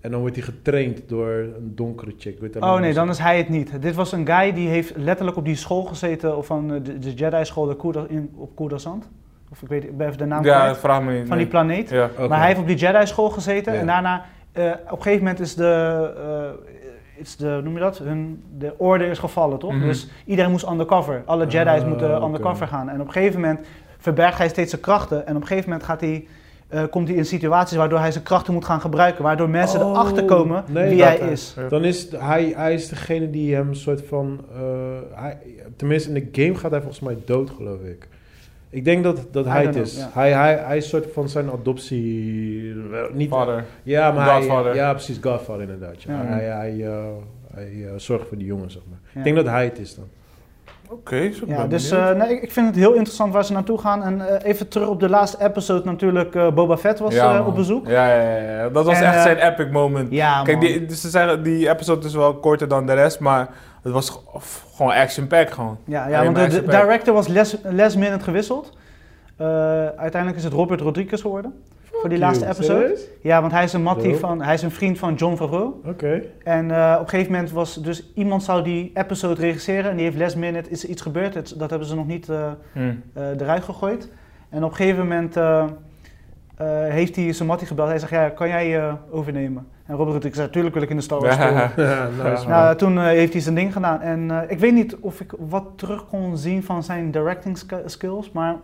En 0.03 0.11
dan 0.11 0.19
wordt 0.19 0.35
hij 0.35 0.45
getraind 0.45 1.01
door 1.09 1.29
een 1.29 1.71
donkere 1.75 2.13
chick. 2.17 2.39
Weet 2.39 2.55
Oh 2.55 2.79
nee, 2.79 2.93
dan 2.93 3.09
is 3.09 3.17
hij 3.19 3.37
het 3.37 3.49
niet. 3.49 3.81
Dit 3.81 3.95
was 3.95 4.11
een 4.11 4.27
guy 4.27 4.53
die 4.53 4.67
heeft 4.69 4.93
letterlijk 4.97 5.37
op 5.37 5.45
die 5.45 5.55
school 5.55 5.83
gezeten, 5.83 6.37
of 6.37 6.45
van 6.45 6.73
eh, 6.73 6.79
de, 6.83 6.99
de 6.99 7.13
Jedi-school 7.13 7.65
de 7.65 7.75
Kuda- 7.75 8.05
in, 8.07 8.31
op 8.35 8.55
Coruscant. 8.55 9.09
Of 9.51 9.61
ik 9.61 9.67
weet 9.67 9.83
ik 9.83 9.97
ben 9.97 10.07
even 10.07 10.17
de 10.19 10.25
naam 10.25 10.43
Ja, 10.43 10.59
kwijt. 10.59 10.77
vraag 10.77 11.01
me 11.01 11.11
niet. 11.11 11.17
Van 11.27 11.27
die 11.27 11.35
nee. 11.35 11.47
planeet. 11.47 11.89
Ja. 11.89 12.09
Maar 12.29 12.37
hij 12.37 12.47
heeft 12.47 12.59
op 12.59 12.67
die 12.67 12.75
Jedi-school 12.75 13.29
gezeten 13.29 13.73
Ja. 13.73 13.79
en 13.79 13.85
daarna, 13.87 14.25
eh, 14.51 14.65
op 14.83 14.97
een 14.97 15.01
gegeven 15.03 15.19
moment 15.23 15.39
is 15.39 15.55
de, 15.55 16.11
eh, 17.15 17.21
is 17.21 17.35
de, 17.35 17.47
hoe 17.53 17.61
noem 17.61 17.73
je 17.73 17.79
dat? 17.79 17.97
Hun, 17.97 18.43
de 18.57 18.73
orde 18.77 19.05
is 19.05 19.19
gevallen, 19.19 19.59
toch? 19.59 19.71
Mhm. 19.73 19.85
Dus 19.85 20.09
iedereen 20.25 20.51
moest 20.51 20.69
undercover. 20.69 21.21
Alle 21.25 21.45
Jedi's 21.47 21.81
Ah, 21.81 21.87
moeten 21.87 22.23
undercover 22.23 22.67
gaan. 22.67 22.89
En 22.89 23.01
op 23.01 23.07
een 23.07 23.13
gegeven 23.13 23.39
moment 23.41 23.59
verbergt 23.97 24.37
hij 24.37 24.49
steeds 24.49 24.69
zijn 24.69 24.81
krachten. 24.81 25.27
En 25.27 25.35
op 25.35 25.41
een 25.41 25.47
gegeven 25.47 25.69
moment 25.69 25.87
gaat 25.87 26.01
hij, 26.01 26.27
eh, 26.73 26.83
komt 26.89 27.07
hij 27.07 27.17
in 27.17 27.25
situaties 27.25 27.77
waardoor 27.77 27.99
hij 27.99 28.11
zijn 28.11 28.23
krachten 28.23 28.53
moet 28.53 28.65
gaan 28.65 28.81
gebruiken. 28.81 29.23
Waardoor 29.23 29.49
mensen 29.49 29.79
Oh, 29.85 29.89
erachter 29.89 30.25
komen 30.25 30.63
nee, 30.67 30.89
wie 30.89 31.03
hij 31.03 31.17
is. 31.17 31.55
Dan 31.69 31.83
is 31.83 32.07
hij, 32.15 32.53
hij 32.55 32.73
is 32.73 32.87
degene 32.89 33.29
die 33.29 33.55
hem 33.55 33.67
een 33.67 33.75
soort 33.75 34.01
van... 34.07 34.39
eh, 34.55 34.61
hij, 35.21 35.37
tenminste, 35.75 36.11
in 36.11 36.13
de 36.31 36.41
game 36.43 36.55
gaat 36.57 36.71
hij 36.71 36.79
volgens 36.79 36.99
mij 37.01 37.17
dood, 37.25 37.49
geloof 37.49 37.81
ik. 37.81 38.07
Ik 38.69 38.85
denk 38.85 39.03
dat, 39.03 39.27
dat 39.31 39.45
I 39.45 39.49
hij 39.49 39.65
het 39.65 39.75
is. 39.75 39.93
know. 39.95 40.13
Hij, 40.13 40.31
hij, 40.31 40.55
hij 40.55 40.77
is 40.77 40.83
een 40.83 40.89
soort 40.89 41.13
van 41.13 41.29
zijn 41.29 41.49
adoptie... 41.51 42.73
Niet, 43.13 43.29
Vader. 43.29 43.65
Ja, 43.83 44.11
maar 44.11 44.25
hij, 44.29 44.35
Godfather. 44.39 44.75
ja, 44.75 44.91
precies, 44.93 45.17
Godfather 45.21 45.61
inderdaad. 45.63 46.03
Ja. 46.03 46.13
Ja. 46.13 46.25
Hij, 46.25 46.43
hij, 46.45 46.85
eh, 46.85 47.03
hij 47.53 47.85
eh, 47.85 47.91
zorgt 47.97 48.27
voor 48.27 48.37
die 48.37 48.47
jongen, 48.47 48.71
zeg 48.71 48.81
maar. 48.89 48.99
Ja. 49.13 49.17
Ik 49.17 49.23
denk 49.23 49.35
dat 49.35 49.45
hij 49.45 49.63
het 49.63 49.79
is 49.79 49.95
dan. 49.95 50.05
Oké, 50.93 51.31
zo 51.31 51.45
Ja, 51.47 51.67
dus 51.67 51.91
eh, 51.91 52.11
nee, 52.11 52.39
ik- 52.41 52.51
vind 52.51 52.65
het 52.67 52.75
heel 52.75 52.93
interessant 52.93 53.33
waar 53.33 53.45
ze 53.45 53.53
naartoe 53.53 53.77
gaan. 53.77 54.03
En 54.03 54.27
eh, 54.41 54.49
even 54.51 54.67
terug 54.67 54.87
op 54.87 54.99
de 54.99 55.09
laatste 55.09 55.43
episode 55.43 55.85
natuurlijk. 55.85 56.35
eh, 56.35 56.51
Boba 56.53 56.77
Fett 56.77 56.99
was 56.99 57.13
Ja, 57.13 57.43
op 57.45 57.55
bezoek. 57.55 57.87
Ja, 57.87 58.07
ja, 58.07 58.21
ja, 58.37 58.51
ja. 58.57 58.69
Dat 58.69 58.85
was 58.85 58.97
En, 58.99 59.03
echt 59.05 59.21
zijn 59.21 59.37
epic 59.37 59.69
moment. 59.71 60.11
Ja, 60.11 60.43
Kijk, 60.43 60.57
man. 60.57 60.65
die, 60.65 60.85
dus 60.85 61.01
ze 61.01 61.09
zeggen, 61.09 61.43
die 61.43 61.69
episode 61.69 62.07
is 62.07 62.13
wel 62.15 62.33
korter 62.35 62.67
dan 62.67 62.85
de 62.85 62.93
rest, 62.93 63.19
maar 63.19 63.47
het 63.83 63.93
was 63.93 64.21
gewoon 64.75 64.91
action-pack 64.91 65.49
gewoon. 65.51 65.77
Ja, 65.85 66.07
ja 66.07 66.23
want 66.23 66.35
de, 66.51 66.61
director 66.65 67.13
was 67.13 67.27
last, 67.27 67.57
last 67.63 67.97
minute 67.97 68.23
gewisseld. 68.23 68.77
Uiteindelijk 69.97 70.35
is 70.35 70.43
het 70.43 70.53
Robert 70.53 70.81
Rodriguez 70.81 71.21
geworden. 71.21 71.63
Voor 72.03 72.09
die 72.09 72.19
laatste 72.19 72.45
episode. 72.45 72.79
Serieus? 72.79 73.07
Ja, 73.21 73.39
want 73.41 73.51
hij 73.53 73.63
is 73.63 73.73
een 73.73 73.83
mattie 73.83 74.15
van, 74.15 74.41
hij 74.41 74.53
is 74.53 74.61
een 74.61 74.71
vriend 74.71 74.99
van 74.99 75.13
John 75.13 75.35
Favreau. 75.35 75.73
Oké. 75.85 76.21
En 76.43 76.71
eh, 76.71 76.93
op 76.95 77.01
een 77.03 77.09
gegeven 77.09 77.31
moment 77.31 77.51
was 77.51 77.75
dus 77.83 78.11
iemand 78.15 78.43
zou 78.43 78.63
die 78.63 78.91
episode 78.93 79.41
regisseren 79.41 79.89
en 79.91 79.95
die 79.95 80.05
heeft 80.05 80.17
last 80.17 80.35
minute 80.35 80.69
is 80.69 80.83
er 80.83 80.89
iets 80.89 81.01
gebeurd. 81.01 81.33
Het- 81.33 81.53
dat 81.57 81.69
hebben 81.69 81.87
ze 81.87 81.95
nog 81.95 82.07
niet 82.07 82.29
eh, 82.29 82.51
Hm. 82.73 82.79
eh, 83.13 83.29
eruit 83.39 83.63
gegooid. 83.63 84.09
En 84.49 84.63
op 84.63 84.69
een 84.69 84.75
gegeven 84.75 84.99
moment 85.07 85.37
eh, 85.37 85.63
eh, 86.57 86.67
heeft 86.93 87.15
hij 87.15 87.33
zijn 87.33 87.47
mattie 87.47 87.67
gebeld. 87.67 87.87
Hij 87.89 87.99
zegt, 87.99 88.11
ja, 88.11 88.29
kan 88.29 88.47
jij 88.47 88.79
eh, 88.79 88.93
overnemen? 89.11 89.67
En 89.85 89.95
Robert 89.95 90.09
Rodriguez 90.13 90.35
zei, 90.35 90.47
natuurlijk 90.47 90.73
wil 90.73 90.83
ik 90.83 90.89
in 90.89 90.95
de 90.95 91.01
Star 91.01 91.19
Wars 91.19 91.35
spelen. 91.35 91.53
Ja. 91.53 91.71
Ja, 91.83 92.07
nice, 92.29 92.41
man. 92.47 92.49
Nou, 92.57 92.75
toen 92.75 92.97
eh, 92.97 93.03
heeft 93.03 93.33
hij 93.33 93.41
zijn 93.41 93.55
ding 93.55 93.73
gedaan. 93.73 94.01
En 94.01 94.31
eh, 94.31 94.37
ik 94.51 94.59
weet 94.59 94.73
niet 94.73 94.95
of 94.95 95.19
ik 95.21 95.33
wat 95.39 95.63
terug 95.75 96.07
kon 96.07 96.37
zien 96.37 96.63
van 96.63 96.83
zijn 96.83 97.11
directing 97.11 97.57
sk- 97.57 97.73
skills, 97.85 98.31
maar... 98.31 98.55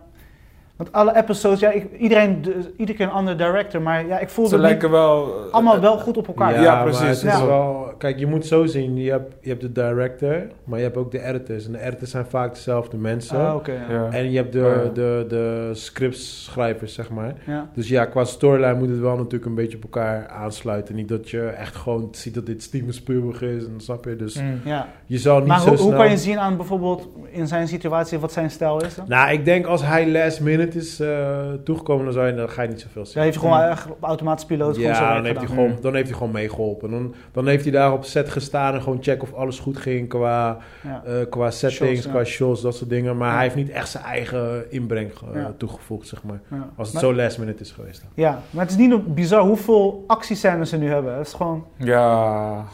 Want 0.80 0.92
alle 0.92 1.16
episodes, 1.16 1.60
ja, 1.60 1.70
ik, 1.70 1.86
iedereen, 1.98 2.42
de- 2.42 2.72
iedere 2.76 2.98
keer 2.98 3.06
een 3.06 3.12
andere 3.12 3.36
director, 3.36 3.82
maar 3.82 4.06
ja, 4.06 4.18
ik 4.18 4.28
voelde 4.28 4.50
Ze 4.50 4.58
lijken 4.58 4.90
wel... 4.90 5.24
eh, 5.46 5.52
allemaal 5.52 5.80
wel 5.80 5.98
goed 5.98 6.16
op 6.16 6.26
elkaar. 6.26 6.62
Ja, 6.62 6.82
precies. 6.82 7.22
het 7.22 7.32
is 7.32 7.40
wel, 7.42 7.92
kijk, 7.98 8.18
je 8.18 8.26
moet 8.26 8.46
zo 8.46 8.66
zien. 8.66 8.96
Je 8.96 9.10
hebt, 9.10 9.34
je 9.40 9.48
hebt 9.48 9.60
de 9.60 9.72
director, 9.72 10.46
maar 10.64 10.78
je 10.78 10.84
hebt 10.84 10.96
ook 10.96 11.10
de 11.10 11.22
editors. 11.22 11.66
En 11.66 11.72
de 11.72 11.80
editors 11.82 12.10
zijn 12.10 12.26
vaak 12.26 12.54
dezelfde 12.54 12.96
mensen. 12.96 13.38
Ah, 13.38 13.56
ja. 13.66 13.72
Ja. 13.94 14.08
En 14.10 14.30
je 14.30 14.36
hebt 14.36 14.52
de, 14.52 14.58
Ja. 14.84 14.90
de, 14.94 15.24
de 15.28 15.70
scriptschrijvers, 15.72 16.94
zeg 16.94 17.10
maar. 17.10 17.34
Ja. 17.46 17.68
Dus 17.74 17.88
ja, 17.88 18.04
qua 18.04 18.24
storyline 18.24 18.74
moet 18.78 18.88
het 18.88 18.98
wel 19.00 19.16
natuurlijk 19.16 19.44
een 19.44 19.54
beetje 19.54 19.76
op 19.76 19.82
elkaar 19.82 20.28
aansluiten. 20.28 20.94
Niet 20.94 21.08
dat 21.08 21.30
je 21.30 21.40
echt 21.42 21.76
gewoon 21.76 22.08
ziet 22.12 22.34
dat 22.34 22.46
dit 22.46 22.62
Steven 22.62 22.94
Spielberg 22.94 23.42
is. 23.42 23.64
En 23.64 23.74
snap 23.76 24.04
je? 24.04 24.16
Dus 24.16 24.42
ja. 24.64 24.88
je 25.06 25.18
zal 25.18 25.38
niet 25.38 25.46
Maar 25.48 25.60
zo 25.60 25.68
hoe, 25.68 25.76
snel... 25.76 25.88
hoe 25.88 25.96
kan 25.98 26.10
je 26.10 26.16
zien 26.16 26.38
aan 26.38 26.56
bijvoorbeeld 26.56 27.08
in 27.30 27.46
zijn 27.46 27.68
situatie 27.68 28.18
wat 28.18 28.32
zijn 28.32 28.50
stijl 28.50 28.84
is 28.84 28.94
dan? 28.94 29.04
Nou, 29.08 29.32
ik 29.32 29.44
denk 29.44 29.66
als 29.66 29.82
hij 29.86 30.10
last 30.10 30.40
minute 30.40 30.69
is 30.74 31.00
eh, 31.00 31.38
toegekomen, 31.64 32.04
dan, 32.04 32.12
zou 32.14 32.26
je, 32.26 32.34
dan 32.34 32.48
ga 32.50 32.62
je 32.62 32.68
niet 32.68 32.80
zoveel 32.80 33.06
zien. 33.06 33.14
Ja, 33.18 33.22
heeft 33.22 33.34
hij 33.40 33.44
gewoon 33.48 33.62
eigenlijk 33.62 33.96
op 33.96 34.04
automatisch 34.08 34.44
piloot 34.44 34.76
Ja, 34.76 35.14
dan 35.14 35.24
heeft, 35.24 35.38
hij 35.38 35.46
gewoon, 35.46 35.76
dan 35.80 35.94
heeft 35.94 36.08
hij 36.08 36.16
gewoon 36.16 36.32
meegeholpen. 36.32 36.90
Dan, 36.90 37.14
dan 37.32 37.46
heeft 37.46 37.62
hij 37.62 37.72
daar 37.72 37.92
op 37.92 38.04
set 38.04 38.28
gestaan 38.30 38.74
en 38.74 38.82
gewoon 38.82 38.98
checken 39.02 39.28
of 39.28 39.34
alles 39.34 39.58
goed 39.58 39.76
ging 39.78 40.08
qua, 40.08 40.58
Ja. 40.82 41.02
eh, 41.04 41.12
qua 41.30 41.50
settings, 41.50 41.92
Shots, 41.92 42.04
ja. 42.04 42.10
qua 42.10 42.24
shows, 42.24 42.60
dat 42.60 42.74
soort 42.76 42.90
dingen. 42.90 43.16
Maar 43.16 43.28
Ja. 43.28 43.34
hij 43.34 43.42
heeft 43.42 43.54
niet 43.54 43.70
echt 43.70 43.88
zijn 43.88 44.04
eigen 44.04 44.70
inbreng 44.72 45.10
Ja. 45.34 45.54
toegevoegd, 45.56 46.06
zeg 46.08 46.22
maar. 46.22 46.40
Ja. 46.50 46.68
Als 46.76 46.92
het 46.92 47.02
Maar- 47.02 47.02
zo 47.14 47.14
last 47.22 47.38
minute 47.38 47.62
is 47.62 47.70
geweest. 47.70 48.00
dan. 48.00 48.10
Ja, 48.14 48.40
maar 48.50 48.62
het 48.62 48.70
is 48.70 48.76
niet 48.86 49.14
bizar 49.14 49.40
hoeveel 49.42 50.04
actiescènes 50.06 50.68
ze 50.68 50.76
nu 50.76 50.88
hebben. 50.88 51.16
Het 51.16 51.26
is 51.26 51.32
gewoon... 51.32 51.64
Ja. 51.76 52.64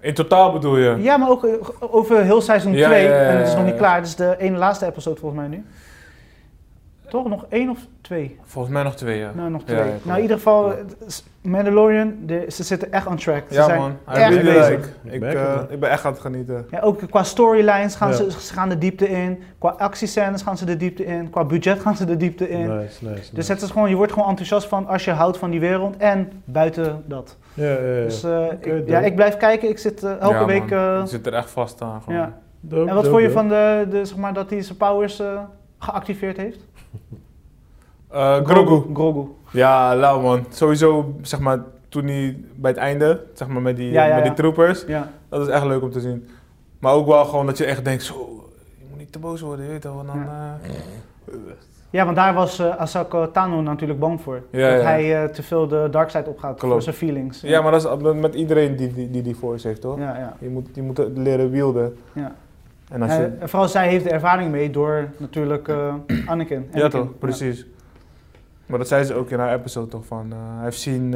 In 0.00 0.14
totaal 0.14 0.52
bedoel 0.52 0.76
je? 0.76 0.96
Ja, 1.02 1.16
maar 1.16 1.30
ook 1.30 1.44
eh, 1.44 1.52
over 1.80 2.22
heel 2.22 2.40
seizoen 2.40 2.72
Ja, 2.72 2.88
2. 2.88 3.02
ja, 3.04 3.08
ja, 3.10 3.16
En 3.30 3.36
het 3.38 3.48
is 3.48 3.54
nog 3.54 3.64
niet 3.64 3.76
klaar. 3.76 3.96
Het 3.96 4.06
is 4.06 4.14
de 4.16 4.34
ene 4.38 4.56
laatste 4.58 4.86
episode 4.86 5.20
volgens 5.20 5.40
mij 5.40 5.50
nu. 5.50 5.64
Toch? 7.08 7.28
Nog 7.28 7.44
één 7.48 7.70
of 7.70 7.78
twee? 8.00 8.38
Volgens 8.44 8.74
mij 8.74 8.82
nog 8.82 8.94
twee, 8.94 9.18
ja. 9.18 9.30
Nou, 9.34 9.50
nog 9.50 9.62
twee. 9.64 9.76
ja, 9.78 9.84
nou, 10.02 10.16
in 10.16 10.22
ieder 10.22 10.36
geval, 10.36 10.72
is- 11.06 11.24
Mandalorian, 11.42 12.14
de, 12.24 12.44
ze 12.48 12.62
zitten 12.62 12.92
echt 12.92 13.06
on 13.06 13.16
track. 13.16 13.42
Ze 13.48 13.54
Ja 13.54 13.64
zijn 13.64 13.78
man, 13.80 13.96
echt 14.06 14.28
really 14.34 14.42
bezig. 14.52 14.88
like. 15.02 15.16
Ik 15.16 15.22
eh, 15.34 15.60
ik 15.68 15.80
ben 15.80 15.90
echt 15.90 16.04
aan 16.04 16.12
het 16.12 16.20
genieten. 16.20 16.66
Ja, 16.70 16.80
ook 16.80 17.00
qua 17.10 17.22
storylines 17.22 17.94
gaan 17.94 18.08
Ja. 18.08 18.14
ze, 18.14 18.30
ze 18.30 18.52
gaan 18.52 18.68
de 18.68 18.78
diepte 18.78 19.08
in. 19.08 19.42
Qua 19.58 19.68
actiescènes 19.78 20.42
gaan 20.42 20.56
ze 20.58 20.64
de 20.64 20.76
diepte 20.76 21.04
in. 21.04 21.30
Qua 21.30 21.44
budget 21.44 21.80
gaan 21.80 21.96
ze 21.96 22.04
de 22.04 22.16
diepte 22.16 22.48
in. 22.48 22.58
Nice, 22.60 22.76
nice, 22.76 23.04
nice. 23.04 23.34
Dus 23.34 23.48
het 23.48 23.62
is 23.62 23.70
gewoon, 23.70 23.88
je 23.88 23.94
wordt 23.96 24.12
gewoon 24.12 24.28
enthousiast 24.28 24.68
van 24.68 24.86
als 24.86 25.04
je 25.04 25.10
houdt 25.10 25.38
van 25.38 25.50
die 25.50 25.60
wereld 25.60 25.96
en 25.96 26.32
buiten 26.44 27.02
dat. 27.06 27.36
Ja, 27.54 27.64
ja, 27.64 27.70
ja. 27.72 28.02
Dus 28.02 28.24
eh, 28.24 28.44
ik, 28.60 28.88
ja, 28.88 28.98
ik 29.00 29.14
blijf 29.14 29.36
kijken. 29.36 29.68
Ik 29.68 29.78
zit 29.78 30.02
eh, 30.02 30.10
elke 30.20 30.34
Ja, 30.34 30.44
week. 30.46 30.70
man. 30.70 30.78
eh, 30.78 31.00
Ik 31.02 31.08
zit 31.08 31.26
er 31.26 31.34
echt 31.34 31.50
vast 31.50 31.82
aan 31.82 32.02
gewoon. 32.02 32.18
ja. 32.18 32.38
Dope, 32.60 32.88
En 32.88 32.94
wat 32.94 33.04
dope, 33.04 33.16
vond 33.18 33.30
je 33.32 33.34
dope. 33.34 33.38
van 33.40 33.48
de, 33.48 33.86
de, 33.90 34.04
zeg 34.04 34.16
maar, 34.16 34.32
dat 34.32 34.50
hij 34.50 34.62
zijn 34.62 34.78
powers 34.78 35.20
eh, 35.20 35.40
geactiveerd 35.78 36.36
heeft? 36.36 36.58
Eh, 38.08 38.44
Grogu. 38.44 38.94
Grogu. 38.94 39.28
Ja, 39.50 39.96
lauw 39.96 40.20
man. 40.20 40.44
Sowieso, 40.48 41.14
zeg 41.22 41.40
maar, 41.40 41.58
toen 41.88 42.06
hij 42.06 42.36
bij 42.54 42.70
het 42.70 42.80
einde, 42.80 43.24
zeg 43.34 43.48
maar, 43.48 43.62
met 43.62 43.76
die, 43.76 43.90
Ja, 43.90 44.04
ja, 44.04 44.14
met 44.14 44.22
die 44.22 44.30
ja. 44.32 44.36
troopers. 44.38 44.84
Ja. 44.86 45.08
Dat 45.28 45.40
is 45.40 45.48
echt 45.48 45.64
leuk 45.64 45.82
om 45.82 45.90
te 45.90 46.00
zien. 46.00 46.28
Maar 46.78 46.92
ook 46.92 47.06
wel 47.06 47.24
gewoon 47.24 47.46
dat 47.46 47.58
je 47.58 47.64
echt 47.64 47.84
denkt, 47.84 48.02
zo, 48.02 48.14
je 48.78 48.84
moet 48.90 48.98
niet 48.98 49.12
te 49.12 49.18
boos 49.18 49.40
worden, 49.40 49.64
je 49.64 49.70
weet 49.70 49.84
wel. 49.84 49.94
want 49.94 50.06
Dan, 50.06 50.22
eh, 50.22 50.72
ja, 51.90 52.04
want 52.04 52.16
daar 52.16 52.34
was 52.34 52.58
eh 52.58 52.76
Asako 52.76 53.30
Tano 53.30 53.60
natuurlijk 53.60 54.00
bang 54.00 54.20
voor. 54.20 54.42
Ja, 54.50 54.70
dat 54.70 54.80
ja. 54.80 54.86
hij 54.86 55.22
eh, 55.22 55.28
te 55.28 55.42
veel 55.42 55.68
de 55.68 55.88
dark 55.90 56.10
side 56.10 56.28
opgaat 56.30 56.60
voor 56.60 56.82
zijn 56.82 56.94
feelings. 56.94 57.40
ja, 57.40 57.62
maar 57.62 57.72
dat 57.72 58.02
is 58.02 58.12
met 58.20 58.34
iedereen 58.34 58.76
die 58.76 58.94
die, 58.94 59.10
die, 59.10 59.22
die 59.22 59.36
voice 59.36 59.66
heeft, 59.68 59.80
toch? 59.80 59.98
Ja, 59.98 60.18
ja, 60.18 60.36
Je, 60.40 60.48
moet, 60.48 60.68
je 60.74 60.82
moet 60.82 60.96
het 60.96 61.18
leren 61.18 61.50
wielden. 61.50 61.96
ja. 62.12 62.34
En 62.90 63.02
als 63.02 63.12
je... 63.12 63.18
Eh, 63.18 63.42
en 63.42 63.48
vooral 63.48 63.68
zij 63.68 63.88
heeft 63.88 64.06
er 64.06 64.12
ervaring 64.12 64.50
mee 64.50 64.70
door 64.70 65.08
natuurlijk 65.16 65.68
eh 65.68 65.94
Anakin. 66.26 66.68
ja, 66.72 66.88
toch? 66.88 67.18
Precies. 67.18 67.66
Maar 68.66 68.78
dat 68.78 68.88
zei 68.88 69.04
ze 69.04 69.14
ook 69.14 69.30
in 69.30 69.38
haar 69.38 69.54
episode 69.54 69.88
toch 69.88 70.06
van, 70.06 70.26
eh 70.32 70.38
hij 70.54 70.64
heeft 70.64 70.80
zien 70.80 71.14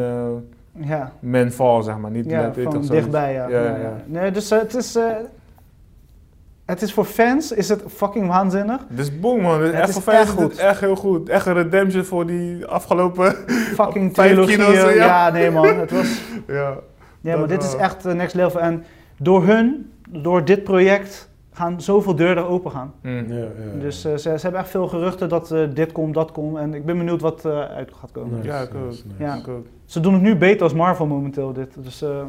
Ja, 0.73 1.13
men 1.21 1.53
fall, 1.53 1.83
zeg 1.83 1.99
maar. 1.99 2.11
Niet 2.11 2.31
ja, 2.31 2.41
net, 2.41 2.59
van 2.63 2.87
dichtbij, 2.87 3.33
ja. 3.33 3.49
Ja, 3.49 3.63
ja, 3.65 3.77
ja. 3.77 3.97
Nee, 4.07 4.31
dus 4.31 4.51
het 4.51 4.75
is... 4.75 4.99
het 6.65 6.83
is 6.83 6.93
voor 6.93 7.05
fans 7.05 7.53
is 7.53 7.69
het 7.69 7.83
fucking 7.89 8.27
waanzinnig. 8.27 8.81
Dit 8.89 8.99
is 8.99 9.21
boom 9.21 9.41
man, 9.41 9.63
Het 9.63 9.73
echt 9.73 9.89
is 9.89 9.95
voor 9.95 10.03
fans 10.03 10.19
echt 10.19 10.31
goed. 10.31 10.59
echt 10.59 10.81
heel 10.81 10.97
goed. 10.97 11.29
Echt 11.29 11.47
een 11.47 11.55
redemption 11.55 12.05
voor 12.05 12.27
die 12.27 12.67
afgelopen... 12.67 13.35
Fucking 13.81 14.13
trilogie. 14.15 14.59
ja. 14.59 14.91
ja. 14.91 15.31
nee 15.31 15.51
man. 15.51 15.77
Het 15.85 15.91
was, 15.91 16.23
ja. 16.47 16.77
ja, 17.21 17.37
maar 17.37 17.49
dit 17.49 17.63
is 17.63 17.75
echt 17.77 18.05
next 18.05 18.35
level. 18.35 18.61
En 18.61 18.85
door 19.17 19.45
hun, 19.47 19.93
door 20.09 20.45
dit 20.45 20.65
project, 20.65 21.30
gaan 21.61 21.81
zoveel 21.81 22.15
deuren 22.15 22.47
open 22.49 22.71
gaan. 22.71 22.93
Mm. 23.03 23.25
Ja, 23.29 23.35
ja, 23.37 23.41
ja. 23.75 23.81
Dus 23.81 24.05
eh, 24.05 24.13
ze, 24.13 24.19
ze 24.19 24.39
hebben 24.43 24.61
echt 24.61 24.71
veel 24.71 24.89
geruchten 24.89 25.29
dat 25.29 25.51
eh, 25.51 25.63
dit 25.75 25.93
komt, 25.93 26.15
dat 26.15 26.33
komt. 26.33 26.57
En 26.57 26.75
ik 26.75 26.85
ben 26.85 26.99
benieuwd 26.99 27.21
wat 27.21 27.45
eh, 27.45 27.61
uit 27.61 27.91
gaat 28.01 28.13
komen. 28.13 28.37
Nice, 28.37 28.49
Ja, 28.49 28.61
ik 28.61 28.75
ook. 28.75 28.87
nice, 28.89 29.03
nice. 29.07 29.23
Ja. 29.23 29.35
Ik 29.35 29.49
ook. 29.49 29.67
Ze 29.85 30.01
doen 30.01 30.13
het 30.13 30.23
nu 30.23 30.37
beter 30.37 30.63
als 30.63 30.75
Marvel 30.75 31.07
momenteel, 31.07 31.53
dit. 31.53 31.75
Dus 31.85 32.03
eh, 32.03 32.23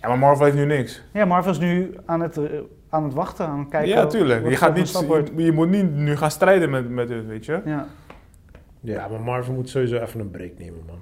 Ja, 0.00 0.08
maar 0.08 0.18
Marvel 0.18 0.44
heeft 0.44 0.56
nu 0.56 0.64
niks. 0.64 1.02
ja, 1.12 1.24
Marvel 1.24 1.50
is 1.50 1.58
nu 1.58 1.94
aan 2.06 2.20
het, 2.20 2.36
eh, 2.36 2.44
aan 2.88 3.04
het 3.04 3.14
wachten, 3.14 3.46
aan 3.46 3.58
het 3.58 3.68
kijken. 3.68 3.90
ja, 3.90 4.06
tuurlijk. 4.06 4.42
Je, 4.44 4.48
de 4.48 4.56
gaat 4.56 4.74
niet, 4.74 4.90
je, 5.36 5.42
je 5.44 5.52
moet 5.52 5.68
niet 5.70 5.94
nu 5.94 6.16
gaan 6.16 6.30
strijden 6.30 6.70
met, 6.70 6.90
met 6.90 7.08
hun, 7.08 7.26
weet 7.26 7.44
je. 7.44 7.60
Ja. 7.64 7.86
Ja, 8.80 9.08
maar 9.08 9.20
Marvel 9.20 9.54
moet 9.54 9.68
sowieso 9.68 9.96
even 9.96 10.20
een 10.20 10.30
break 10.30 10.52
nemen, 10.58 10.80
man. 10.86 10.98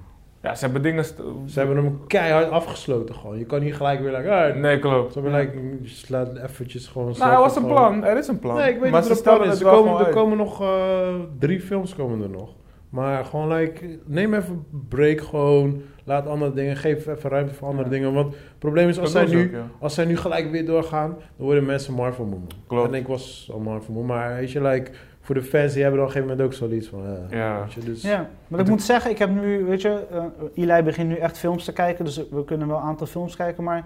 Ja, 0.47 0.55
ze 0.55 0.65
hebben 0.65 0.83
dingen... 0.83 1.05
Ze 1.05 1.59
hebben 1.59 1.77
hem 1.77 2.07
keihard 2.07 2.51
afgesloten 2.51 3.15
gewoon. 3.15 3.39
Je 3.39 3.45
kan 3.45 3.63
niet 3.63 3.75
gelijk 3.75 4.01
weer 4.01 4.17
like, 4.17 4.31
ah, 4.31 4.55
Nee, 4.57 4.79
klopt. 4.79 5.13
Ze 5.13 5.21
hebben 5.21 5.41
like, 5.41 5.59
je 5.83 5.89
slaat 5.89 6.37
eventjes 6.37 6.87
gewoon... 6.87 7.15
Nou, 7.19 7.33
er 7.33 7.39
was 7.39 7.57
een 7.57 7.63
gewoon. 7.63 7.75
plan. 7.77 8.05
Er 8.05 8.17
is 8.19 8.29
een 8.29 8.39
plan. 8.39 8.57
Nee, 8.57 8.75
ik 8.75 8.81
weet 8.81 8.91
maar 8.91 9.01
niet 9.01 9.09
wat 9.09 9.23
plan 9.23 9.45
is. 9.45 9.61
Er 9.61 9.67
komen, 9.71 10.07
er 10.07 10.13
komen 10.13 10.37
nog 10.37 10.61
eh, 10.61 11.15
drie 11.39 11.61
films 11.61 11.95
komen 11.95 12.23
er 12.23 12.31
nog. 12.31 12.51
Maar 12.91 13.25
gewoon 13.25 13.53
like, 13.53 13.99
neem 14.05 14.35
even 14.35 14.53
een 14.73 14.87
break 14.89 15.21
gewoon. 15.21 15.83
Laat 16.05 16.27
andere 16.27 16.53
dingen, 16.53 16.77
geef 16.77 17.07
even 17.07 17.31
ruimte 17.31 17.55
voor 17.55 17.69
andere 17.69 17.85
Ja. 17.89 17.95
dingen. 17.95 18.13
Want 18.13 18.33
het 18.35 18.59
probleem 18.59 18.89
is, 18.89 18.99
als 18.99 19.13
Dat 19.13 19.29
zij, 19.29 19.37
nu, 19.37 19.45
ook, 19.45 19.53
ja. 19.53 19.67
als 19.81 19.95
zij 19.95 20.05
nu 20.05 20.17
gelijk 20.17 20.51
weer 20.51 20.67
doorgaan, 20.67 21.11
dan 21.37 21.47
worden 21.47 21.65
mensen 21.67 21.95
Marvel 21.95 22.25
moe. 22.25 22.39
Klopt. 22.67 22.89
En 22.93 22.95
ik 22.95 23.07
was 23.07 23.51
al 23.53 23.59
Marvel 23.59 23.95
moe. 23.95 24.05
Maar 24.05 24.35
weet 24.37 24.53
je, 24.53 24.63
like, 24.63 24.91
voor 25.27 25.35
de 25.35 25.43
fans, 25.43 25.73
die 25.73 25.83
hebben 25.83 26.01
dan 26.01 26.09
op 26.09 26.15
een 26.15 26.23
gegeven 26.23 26.37
moment 26.37 26.63
ook 26.63 26.69
zoiets 26.69 26.89
van... 26.89 27.01
eh, 27.31 27.39
Ja. 27.39 27.61
weet 27.61 27.73
je, 27.73 27.81
dus, 27.81 28.03
ja, 28.03 28.29
maar 28.49 28.61
ik 28.61 28.69
moet 28.69 28.83
zeggen, 28.83 29.11
ik 29.11 29.19
heb 29.19 29.31
nu, 29.31 29.65
weet 29.65 29.83
je, 29.83 30.07
eh 30.11 30.65
Eli 30.65 30.83
begint 30.83 31.09
nu 31.09 31.15
echt 31.17 31.39
films 31.39 31.65
te 31.65 31.73
kijken, 31.73 32.05
dus 32.05 32.17
we 32.31 32.45
kunnen 32.45 32.69
wel 32.69 32.77
een 32.77 32.83
aantal 32.83 33.07
films 33.07 33.37
kijken, 33.37 33.65
maar 33.65 33.85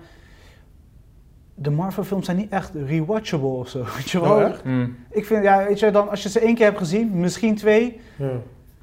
de 1.55 1.71
Marvel 1.71 2.05
films 2.05 2.25
zijn 2.25 2.37
niet 2.37 2.51
echt 2.53 2.73
rewatchable 2.87 3.49
of 3.49 3.69
zo, 3.69 3.79
weet 3.97 4.11
je 4.11 4.21
wel. 4.21 4.35
Oh, 4.37 4.43
echt? 4.43 4.65
Mm. 4.65 4.97
Ik 5.11 5.25
vind, 5.27 5.45
ja, 5.45 5.65
weet 5.67 5.79
je, 5.79 5.91
dan, 5.91 6.09
als 6.11 6.23
je 6.23 6.29
ze 6.29 6.41
één 6.41 6.55
keer 6.55 6.65
hebt 6.67 6.79
gezien, 6.79 7.11
misschien 7.21 7.55
twee, 7.55 8.01
ja. 8.17 8.31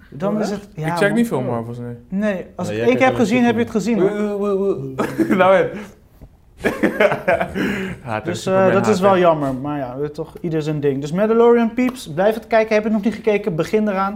dan 0.10 0.36
Oh, 0.36 0.41
is 0.41 0.49
het... 0.49 0.68
Ja, 0.76 0.88
ik 0.88 0.97
check 0.97 1.14
niet 1.14 1.28
veel 1.28 1.41
Marvels, 1.41 1.78
nee. 1.80 1.95
Nee, 2.10 2.45
als 2.55 2.68
Nee, 2.68 2.82
ik 2.82 2.88
één 2.88 2.97
keer 2.97 3.05
heb 3.05 3.16
gezien, 3.16 3.43
heb 3.43 3.55
je 3.55 3.62
het 3.62 3.72
gezien 3.72 3.99
hoor. 3.99 4.12
nou. 5.38 5.66
Ja, 8.05 8.20
Dus 8.24 8.45
het 8.45 8.53
eh, 8.53 8.72
dat 8.72 8.88
is 8.88 8.99
wel 8.99 9.18
jammer, 9.18 9.53
maar 9.55 9.78
ja, 9.78 9.95
toch, 10.14 10.34
ieder 10.41 10.62
zijn 10.62 10.80
ding. 10.80 11.01
Dus 11.01 11.12
Mandalorian 11.12 11.74
Peeps, 11.74 12.08
blijf 12.14 12.34
het 12.36 12.47
kijken, 12.47 12.74
heb 12.74 12.84
je 12.84 12.89
het 12.89 12.97
nog 12.97 13.05
niet 13.05 13.16
gekeken, 13.16 13.55
begin 13.55 13.88
eraan. 13.88 14.12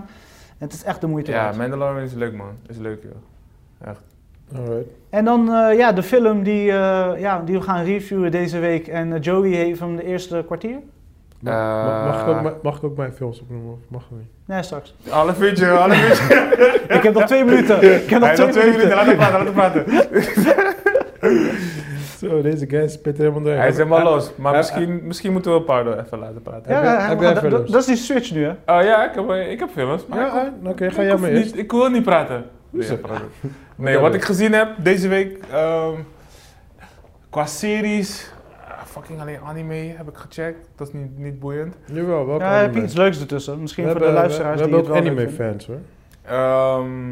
En 0.58 0.68
het 0.68 0.74
is 0.74 0.84
echt 0.84 1.02
de 1.02 1.08
moeite 1.08 1.32
Ja, 1.32 1.44
waard. 1.44 1.58
Mandalorian 1.58 2.04
is 2.04 2.14
leuk, 2.14 2.34
man. 2.34 2.48
Is 2.68 2.78
leuk, 2.78 3.04
joh. 3.04 3.89
Echt. 3.89 4.02
Alright. 4.56 4.89
En 5.10 5.26
dan 5.26 5.54
eh, 5.54 5.78
ja, 5.78 5.92
de 5.92 6.04
film 6.04 6.44
die, 6.44 6.72
eh, 6.72 7.10
ja, 7.20 7.42
die 7.46 7.56
we 7.58 7.62
gaan 7.64 7.84
reviewen 7.84 8.32
deze 8.32 8.60
week. 8.60 8.88
En 8.88 9.20
Joey 9.20 9.50
heeft 9.50 9.80
hem 9.80 9.96
de 9.96 10.04
eerste 10.06 10.44
kwartier. 10.46 10.78
Mag, 11.39 11.54
mag, 11.54 12.06
mag, 12.06 12.22
ik 12.22 12.28
ook, 12.28 12.42
mijn- 12.42 12.56
mag 12.64 12.78
ik 12.78 12.84
ook 12.84 12.98
mijn 12.98 13.14
films 13.14 13.42
opnoemen? 13.42 13.72
Of 13.72 13.80
mag 13.88 14.02
ik 14.02 14.08
niet? 14.18 14.30
Nee, 14.46 14.64
straks. 14.64 14.96
Alle 15.10 15.34
uurtje, 15.39 15.70
alle 15.72 15.96
uurtje. 15.96 16.34
ik 16.98 17.04
heb 17.04 17.14
nog 17.14 17.24
twee 17.24 17.44
minuten. 17.44 17.76
Ik 18.04 18.10
heb 18.10 18.20
nog 18.22 18.30
twee, 18.32 18.46
nog 18.46 18.56
twee 18.56 18.72
minuten, 18.72 18.98
minuten. 18.98 18.98
laat 18.98 19.06
hem 19.06 19.54
praten, 19.54 19.54
laat 19.54 19.74
hem 19.74 20.14
praten. 20.14 20.70
Zo, 22.30 22.42
deze 22.42 22.68
guy 22.70 22.88
spit 22.88 23.18
helemaal 23.18 23.42
door. 23.42 23.54
Hij 23.54 23.68
is 23.70 23.78
helemaal 23.78 24.04
los, 24.04 24.32
maar 24.36 24.56
misschien, 24.56 25.02
misschien 25.08 25.32
moeten 25.32 25.54
we 25.54 25.62
Pardo 25.62 25.94
even 25.94 26.20
laten 26.20 26.42
praten. 26.42 26.72
Ja, 26.74 26.82
Heb 27.10 27.20
jij- 27.20 27.34
we 27.34 27.40
dat, 27.42 27.52
films? 27.52 27.72
dat 27.72 27.80
is 27.82 27.86
die 27.88 27.96
switch 27.96 28.32
nu, 28.32 28.44
hè? 28.44 28.50
Oh 28.50 28.56
ja, 28.66 29.10
ik 29.10 29.16
heb, 29.16 29.30
ik 29.32 29.60
heb 29.60 29.70
films. 29.70 30.06
Maar 30.06 30.20
Ja, 30.20 30.46
ik, 30.46 30.52
ah, 30.64 30.70
oké, 30.70 30.92
ga 30.92 31.04
jij 31.04 31.18
maar 31.18 31.30
eerst. 31.30 31.56
Ik 31.56 31.72
wil 31.72 31.90
niet 31.90 32.04
praten. 32.04 32.44
Nee. 33.76 33.98
Wat 33.98 34.14
ik 34.14 34.24
gezien 34.24 34.54
heb 34.54 34.70
deze 34.78 35.08
week, 35.08 35.38
ehm, 35.52 35.94
qua 37.30 37.46
series, 37.46 38.32
ah, 38.68 38.82
fucking 38.86 39.22
alleen 39.22 39.40
anime 39.46 39.76
heb 39.76 40.08
ik 40.10 40.16
gecheckt. 40.18 40.70
Dat 40.76 40.88
is 40.88 40.94
niet, 40.94 41.18
niet 41.18 41.40
boeiend. 41.40 41.76
Jawel, 41.86 42.26
welke 42.26 42.44
Ja, 42.44 42.54
heb 42.54 42.76
je 42.76 42.84
iets 42.84 42.94
leuks 42.94 43.20
ertussen? 43.20 43.62
Misschien 43.62 43.84
We 43.84 43.90
voor 43.92 44.00
de 44.00 44.06
hebben- 44.06 44.24
luisteraars 44.24 44.60
We, 44.62 44.66
die 44.68 44.76
hebben 44.76 44.92
ook 44.94 44.98
anime-fans 45.00 45.68
hoor. 45.68 45.80
Ehm, 46.26 47.12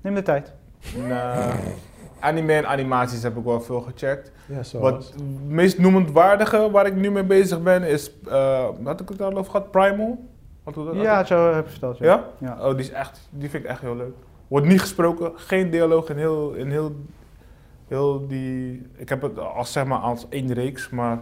Neem 0.00 0.14
de 0.14 0.22
tijd. 0.22 0.52
nou, 1.08 1.50
anime 2.24 2.52
en 2.52 2.66
animaties 2.66 3.22
heb 3.22 3.36
ik 3.36 3.44
wel 3.44 3.60
veel 3.60 3.80
gecheckt. 3.80 4.32
Ja, 4.46 4.62
zo. 4.62 4.78
Wat 4.78 5.12
het 5.12 5.22
meest 5.48 5.78
noemendwaardige 5.78 6.70
waar 6.70 6.86
ik 6.86 6.94
nu 6.94 7.10
mee 7.10 7.24
bezig 7.24 7.62
ben 7.62 7.82
is, 7.82 8.10
eh 8.28 8.68
had 8.84 9.00
ik 9.00 9.08
het 9.08 9.22
al 9.22 9.36
over 9.36 9.50
gehad, 9.50 9.70
Primal? 9.70 10.28
Wat 10.64 10.74
dat? 10.74 10.94
Ja, 10.94 11.24
zo 11.24 11.52
heb 11.52 11.64
je 11.64 11.70
verteld. 11.70 11.98
Ja? 11.98 12.06
Ja? 12.06 12.24
Ja. 12.38 12.68
Oh, 12.68 12.76
die, 12.76 12.84
is 12.84 12.90
echt, 12.90 13.28
die 13.30 13.50
vind 13.50 13.64
ik 13.64 13.70
echt 13.70 13.80
heel 13.80 13.96
leuk. 13.96 14.14
Wordt 14.48 14.66
niet 14.66 14.80
gesproken, 14.80 15.32
geen 15.34 15.70
dialoog 15.70 16.08
in 16.08 16.16
heel, 16.16 16.52
in 16.52 16.70
heel, 16.70 16.96
heel 17.88 18.26
die... 18.26 18.86
Ik 18.96 19.08
heb 19.08 19.22
het 19.22 19.38
als 19.38 19.72
zeg 19.72 19.84
maar 19.84 19.98
als 19.98 20.26
één 20.28 20.52
reeks, 20.52 20.90
maar 20.90 21.20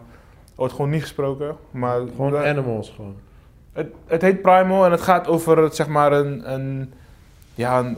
wordt 0.54 0.72
gewoon 0.72 0.90
niet 0.90 1.00
gesproken. 1.00 1.56
Maar 1.70 2.00
Gewoon 2.16 2.34
het, 2.34 2.44
animals 2.44 2.90
gewoon. 2.90 3.16
het, 3.72 3.92
het 4.06 4.22
heet 4.22 4.42
Primal 4.42 4.84
en 4.84 4.90
het 4.90 5.00
gaat 5.00 5.28
over 5.28 5.74
zeg 5.74 5.88
maar 5.88 6.12
een, 6.12 6.52
een 6.52 6.92
ja, 7.54 7.78
een, 7.78 7.96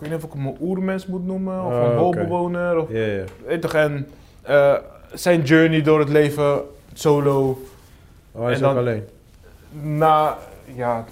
ik 0.00 0.04
weet 0.04 0.10
niet 0.10 0.24
of 0.24 0.24
ik 0.24 0.32
hem 0.32 0.46
een 0.46 0.56
oermens 0.60 1.06
moet 1.06 1.26
noemen 1.26 1.64
of 1.64 1.72
Oh, 1.72 1.82
een 1.82 1.98
of 2.78 2.88
ja. 2.90 3.24
weet 3.46 3.60
toch 3.62 3.74
en 3.74 4.08
eh, 4.42 4.74
zijn 5.12 5.42
journey 5.42 5.82
door 5.82 5.98
het 5.98 6.08
leven 6.08 6.60
solo 6.92 7.58
Oh, 8.32 8.42
hij 8.44 8.52
is 8.52 8.60
En 8.60 8.66
ook 8.66 8.74
dan- 8.74 8.82
alleen. 8.82 9.04
na 9.82 10.36
ja, 10.74 11.04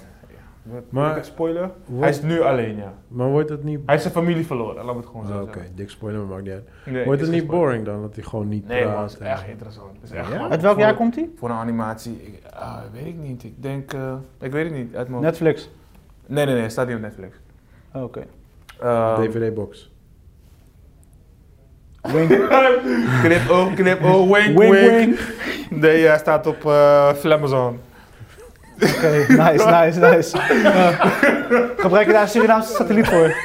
maar 0.63 0.81
Maar- 0.89 1.17
ik? 1.17 1.71
Wordt- 1.85 2.01
Hij 2.01 2.09
is 2.09 2.21
nu 2.21 2.41
alleen, 2.41 2.75
ja. 2.77 2.93
Maar 3.07 3.27
wordt 3.27 3.49
het 3.49 3.63
niet... 3.63 3.75
Hij 3.75 3.83
heeft 3.85 4.01
zijn 4.01 4.13
familie 4.13 4.45
verloren, 4.45 4.85
laat 4.85 4.93
me 4.95 4.99
het 5.01 5.09
gewoon 5.09 5.25
Oh, 5.25 5.35
zo 5.35 5.41
Oké, 5.41 5.59
dik 5.75 5.89
spoiler, 5.89 6.19
maar 6.21 6.29
maakt 6.29 6.43
niet 6.43 6.53
uit. 6.53 6.69
Nee, 6.85 7.05
Wordt 7.05 7.21
is 7.21 7.27
het 7.27 7.35
niet 7.35 7.43
spoiler. 7.45 7.67
boring 7.67 7.85
dan, 7.85 8.01
dat 8.01 8.15
hij 8.15 8.23
gewoon 8.23 8.47
niet 8.49 8.67
Nee 8.67 8.85
man, 8.85 9.01
het 9.03 9.11
is 9.11 9.17
echt 9.17 9.47
interessant. 9.47 9.91
Het 10.01 10.11
is 10.11 10.17
echt 10.17 10.31
Ja? 10.31 10.49
Uit 10.49 10.61
welk 10.61 10.73
voor- 10.73 10.83
jaar 10.83 10.95
komt 10.95 11.15
hij? 11.15 11.29
Voor 11.37 11.49
een 11.49 11.55
animatie, 11.55 12.21
ik, 12.25 12.41
ah, 12.53 12.77
weet 12.93 13.05
ik 13.05 13.15
niet. 13.17 13.43
Ik 13.43 13.63
denk, 13.63 13.93
eh, 13.93 14.13
ik 14.39 14.51
weet 14.51 14.63
het 14.65 14.73
niet. 14.73 14.95
Uit 14.95 15.07
mijn... 15.07 15.21
Netflix. 15.21 15.69
Nee, 16.25 16.45
nee, 16.45 16.53
nee, 16.53 16.63
het 16.63 16.71
staat 16.71 16.87
niet 16.87 16.95
op 16.95 17.01
Netflix. 17.01 17.35
Oh, 17.93 18.03
Oké. 18.03 18.23
Ehm, 18.79 19.21
DVD-box. 19.21 19.91
Wink, 22.01 22.29
knip 23.23 23.49
oh, 23.49 23.73
knip 23.75 24.03
oh, 24.03 24.31
wink, 24.31 24.57
wink, 24.57 24.73
wink. 24.73 24.89
wink. 24.89 25.19
Nee, 25.69 26.05
hij 26.05 26.17
staat 26.17 26.47
op 26.47 26.65
eh 26.65 27.13
Flamazon. 27.13 27.79
Oké, 28.81 29.25
nice, 29.27 29.65
nice, 29.65 29.99
nice. 29.99 30.37
Eh, 30.37 30.87
gebruik 31.83 32.05
je 32.05 32.13
daar 32.13 32.21
een 32.21 32.27
Surinaamse 32.27 32.73
satelliet 32.73 33.07
voor? 33.07 33.35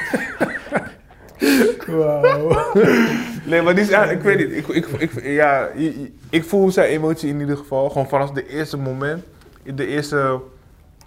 Wauw. 1.87 2.55
Nee, 3.45 3.61
maar 3.61 3.75
die 3.75 3.83
is 3.83 3.89
echt, 3.89 4.11
ik 4.11 4.21
weet 4.21 4.37
niet. 4.37 4.57
Ik, 4.57 4.67
ik, 4.67 4.87
ik, 4.87 5.23
ja, 5.23 5.67
ik 6.29 6.43
voel 6.43 6.71
zijn 6.71 6.89
emotie 6.89 7.29
in 7.29 7.39
ieder 7.39 7.57
geval. 7.57 7.89
Gewoon 7.89 8.09
vanaf 8.09 8.31
de 8.31 8.47
eerste 8.47 8.77
moment. 8.77 9.23
In 9.63 9.75
de 9.75 9.87
eerste, 9.87 10.39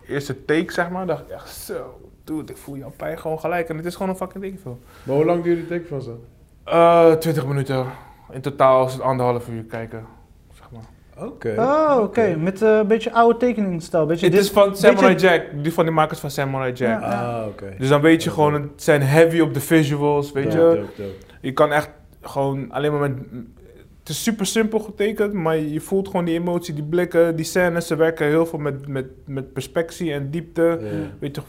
eerste 0.09 0.45
take, 0.45 0.73
zeg 0.73 0.91
maar. 0.91 1.07
dacht 1.07 1.23
ik 1.23 1.29
echt 1.29 1.55
zo. 1.55 2.06
Dude, 2.27 2.53
ik 2.53 2.59
voel 2.59 2.77
jouw 2.77 2.93
pijn 2.97 3.19
gewoon 3.19 3.41
gelijk. 3.41 3.69
En 3.69 3.77
het 3.77 3.87
is 3.87 3.95
gewoon 3.95 4.09
een 4.09 4.17
fucking 4.17 4.45
tekenfilm. 4.45 4.79
Maar 5.03 5.17
hoe 5.17 5.25
lang 5.25 5.43
duurt 5.43 5.57
die 5.57 5.67
take 5.79 5.89
van 5.89 6.03
zo? 6.03 6.21
Eh 6.65 7.13
20 7.13 7.47
minuten. 7.47 7.87
In 8.31 8.41
totaal 8.41 8.87
is 8.87 8.93
het 8.93 9.03
anderhalf 9.03 9.49
uur 9.49 9.63
kijken. 9.65 10.05
Zeg 10.55 10.71
maar. 10.71 11.27
Oké. 11.27 11.55
Oh, 11.59 11.99
oké. 12.03 12.37
Met 12.39 12.63
eh, 12.63 12.77
een 12.77 12.87
beetje 12.87 13.13
oude 13.13 13.39
tekeningsstijl. 13.39 14.07
Beetje 14.07 14.27
Het 14.27 14.35
dit- 14.35 14.45
is 14.45 14.51
van 14.51 14.77
Samurai 14.77 15.13
beetje- 15.13 15.29
Jack. 15.29 15.43
Die 15.63 15.73
van 15.73 15.85
die 15.85 15.95
makers 15.95 16.19
van 16.21 16.31
Samurai 16.31 16.73
Jack. 16.73 17.01
Ja. 17.01 17.39
Ah, 17.41 17.47
oké. 17.47 17.75
Dus 17.79 17.89
dan 17.89 18.01
weet 18.01 18.23
je 18.23 18.31
gewoon, 18.31 18.53
het 18.55 18.71
zijn 18.83 19.03
heavy 19.03 19.41
op 19.41 19.55
de 19.55 19.61
visuals, 19.61 20.33
weet 20.33 20.45
Dope, 20.53 20.57
je. 20.77 20.81
dope, 20.81 21.03
dope. 21.03 21.15
Je 21.41 21.53
kan 21.53 21.73
echt 21.73 21.91
gewoon 22.23 22.71
alleen 22.73 22.93
maar 22.99 23.11
met 23.11 23.19
het 24.07 24.15
is 24.15 24.23
super 24.23 24.47
simpel 24.47 24.79
getekend, 24.79 25.33
maar 25.33 25.57
je 25.57 25.81
voelt 25.81 26.09
gewoon 26.09 26.25
die 26.25 26.35
emotie, 26.35 26.75
die 26.75 26.85
blikken, 26.85 27.37
die 27.37 27.45
scènes. 27.45 27.87
Ze 27.87 27.97
werken 27.97 28.27
heel 28.27 28.47
veel 28.47 28.59
met, 28.59 28.89
met, 28.89 29.07
met 29.25 29.53
perspectie 29.53 30.13
en 30.13 30.31
diepte. 30.31 30.79
Ja. 30.81 30.89
Weet 31.19 31.37
je, 31.37 31.43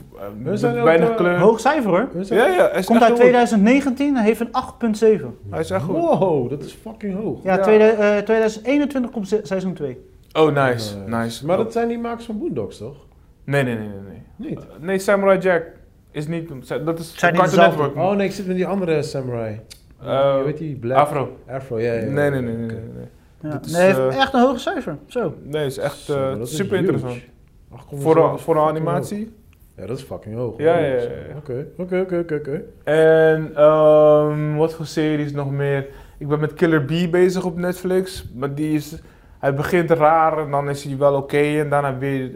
eh, 0.67 0.83
weinig 0.83 1.09
eh, 1.09 1.15
kleur. 1.15 1.37
Hoog 1.39 1.59
cijfer 1.59 1.89
hoor. 1.89 2.07
Ja, 2.23 2.47
ja, 2.47 2.67
Komt 2.85 2.89
uit 2.89 3.01
heel 3.01 3.09
goed. 3.09 3.17
2019 3.19 4.15
en 4.17 4.23
heeft 4.23 4.39
een 4.39 4.49
8,7. 4.51 5.25
Hij 5.49 5.59
is 5.59 5.69
echt 5.69 5.83
goed. 5.83 5.95
Wow, 5.95 6.49
dat 6.49 6.63
is 6.63 6.73
fucking 6.81 7.15
hoog. 7.21 7.43
Ja, 7.43 7.55
Ja. 7.55 7.61
tweede- 7.61 7.83
eh, 7.85 8.17
2021 8.17 9.11
komt 9.11 9.27
se- 9.27 9.39
seizoen 9.43 9.73
2. 9.73 9.97
Oh, 10.33 10.65
nice, 10.67 10.95
nice. 11.05 11.45
Maar 11.45 11.57
dat 11.57 11.71
zijn 11.71 11.87
die 11.87 11.99
makers 11.99 12.25
van 12.25 12.37
Boondocks, 12.39 12.77
toch? 12.77 12.95
Nee, 13.43 13.63
nee, 13.63 13.75
nee, 13.75 13.87
nee. 13.87 13.97
nee. 14.37 14.49
Niet. 14.49 14.59
Uh, 14.59 14.65
nee, 14.79 14.99
Samurai 14.99 15.39
Jack 15.39 15.63
is 16.11 16.27
niet... 16.27 16.49
Dat 16.85 16.99
is 16.99 17.13
Zijn 17.17 17.35
Cartoon? 17.35 17.59
Network. 17.59 17.95
Oh 17.95 18.11
nee, 18.15 18.27
ik 18.27 18.33
zit 18.33 18.47
met 18.47 18.55
die 18.55 18.65
andere 18.65 19.03
samurai. 19.03 19.59
Eh, 20.01 20.35
Hoe 20.35 20.43
heet 20.45 20.57
die? 20.57 20.75
Black? 20.75 20.97
Afro. 20.97 21.37
Afro, 21.47 21.79
ja, 21.79 21.93
ja. 21.93 21.99
ja. 21.99 22.09
Nee, 22.09 22.29
nee, 22.29 22.41
nee, 22.41 22.55
nee. 22.55 22.65
Nee, 22.65 22.79
nee. 22.95 23.07
Ja. 23.41 23.49
Dat 23.49 23.65
is, 23.65 23.71
nee, 23.71 23.81
heeft 23.81 23.97
eh, 23.97 24.17
echt 24.21 24.33
een 24.33 24.39
hoge 24.39 24.59
cijfer. 24.59 24.97
Zo. 25.05 25.33
Nee, 25.43 25.65
is 25.65 25.77
echt 25.77 25.97
Zo, 25.97 26.31
eh, 26.31 26.39
is 26.39 26.55
super 26.55 26.77
interessant. 26.77 27.21
8,7 27.21 27.97
Voor 27.97 28.17
een, 28.17 28.35
is 28.35 28.41
voor 28.41 28.55
een 28.55 28.67
animatie. 28.67 29.17
hoog. 29.17 29.27
Ja, 29.75 29.85
dat 29.85 29.97
is 29.97 30.03
fucking 30.03 30.35
hoog. 30.35 30.57
Ja, 30.57 30.77
ja, 30.77 30.85
ja. 30.95 31.07
Oké, 31.37 31.67
oké, 31.77 31.99
oké, 31.99 32.35
oké. 32.35 32.61
En 32.83 33.51
ehm, 33.55 34.55
wat 34.55 34.73
voor 34.73 34.85
series 34.85 35.31
nog 35.31 35.51
meer? 35.51 35.87
Ik 36.17 36.27
ben 36.27 36.39
met 36.39 36.53
Killer 36.53 36.85
Bee 36.85 37.09
bezig 37.09 37.45
op 37.45 37.57
Netflix. 37.57 38.25
Maar 38.35 38.55
die 38.55 38.73
is... 38.75 39.01
Hij 39.39 39.53
begint 39.53 39.91
raar 39.91 40.37
en 40.37 40.51
dan 40.51 40.69
is 40.69 40.83
hij 40.83 40.97
wel 40.97 41.15
oké. 41.15 41.37
en 41.37 41.69
daarna 41.69 41.97
weer... 41.97 42.31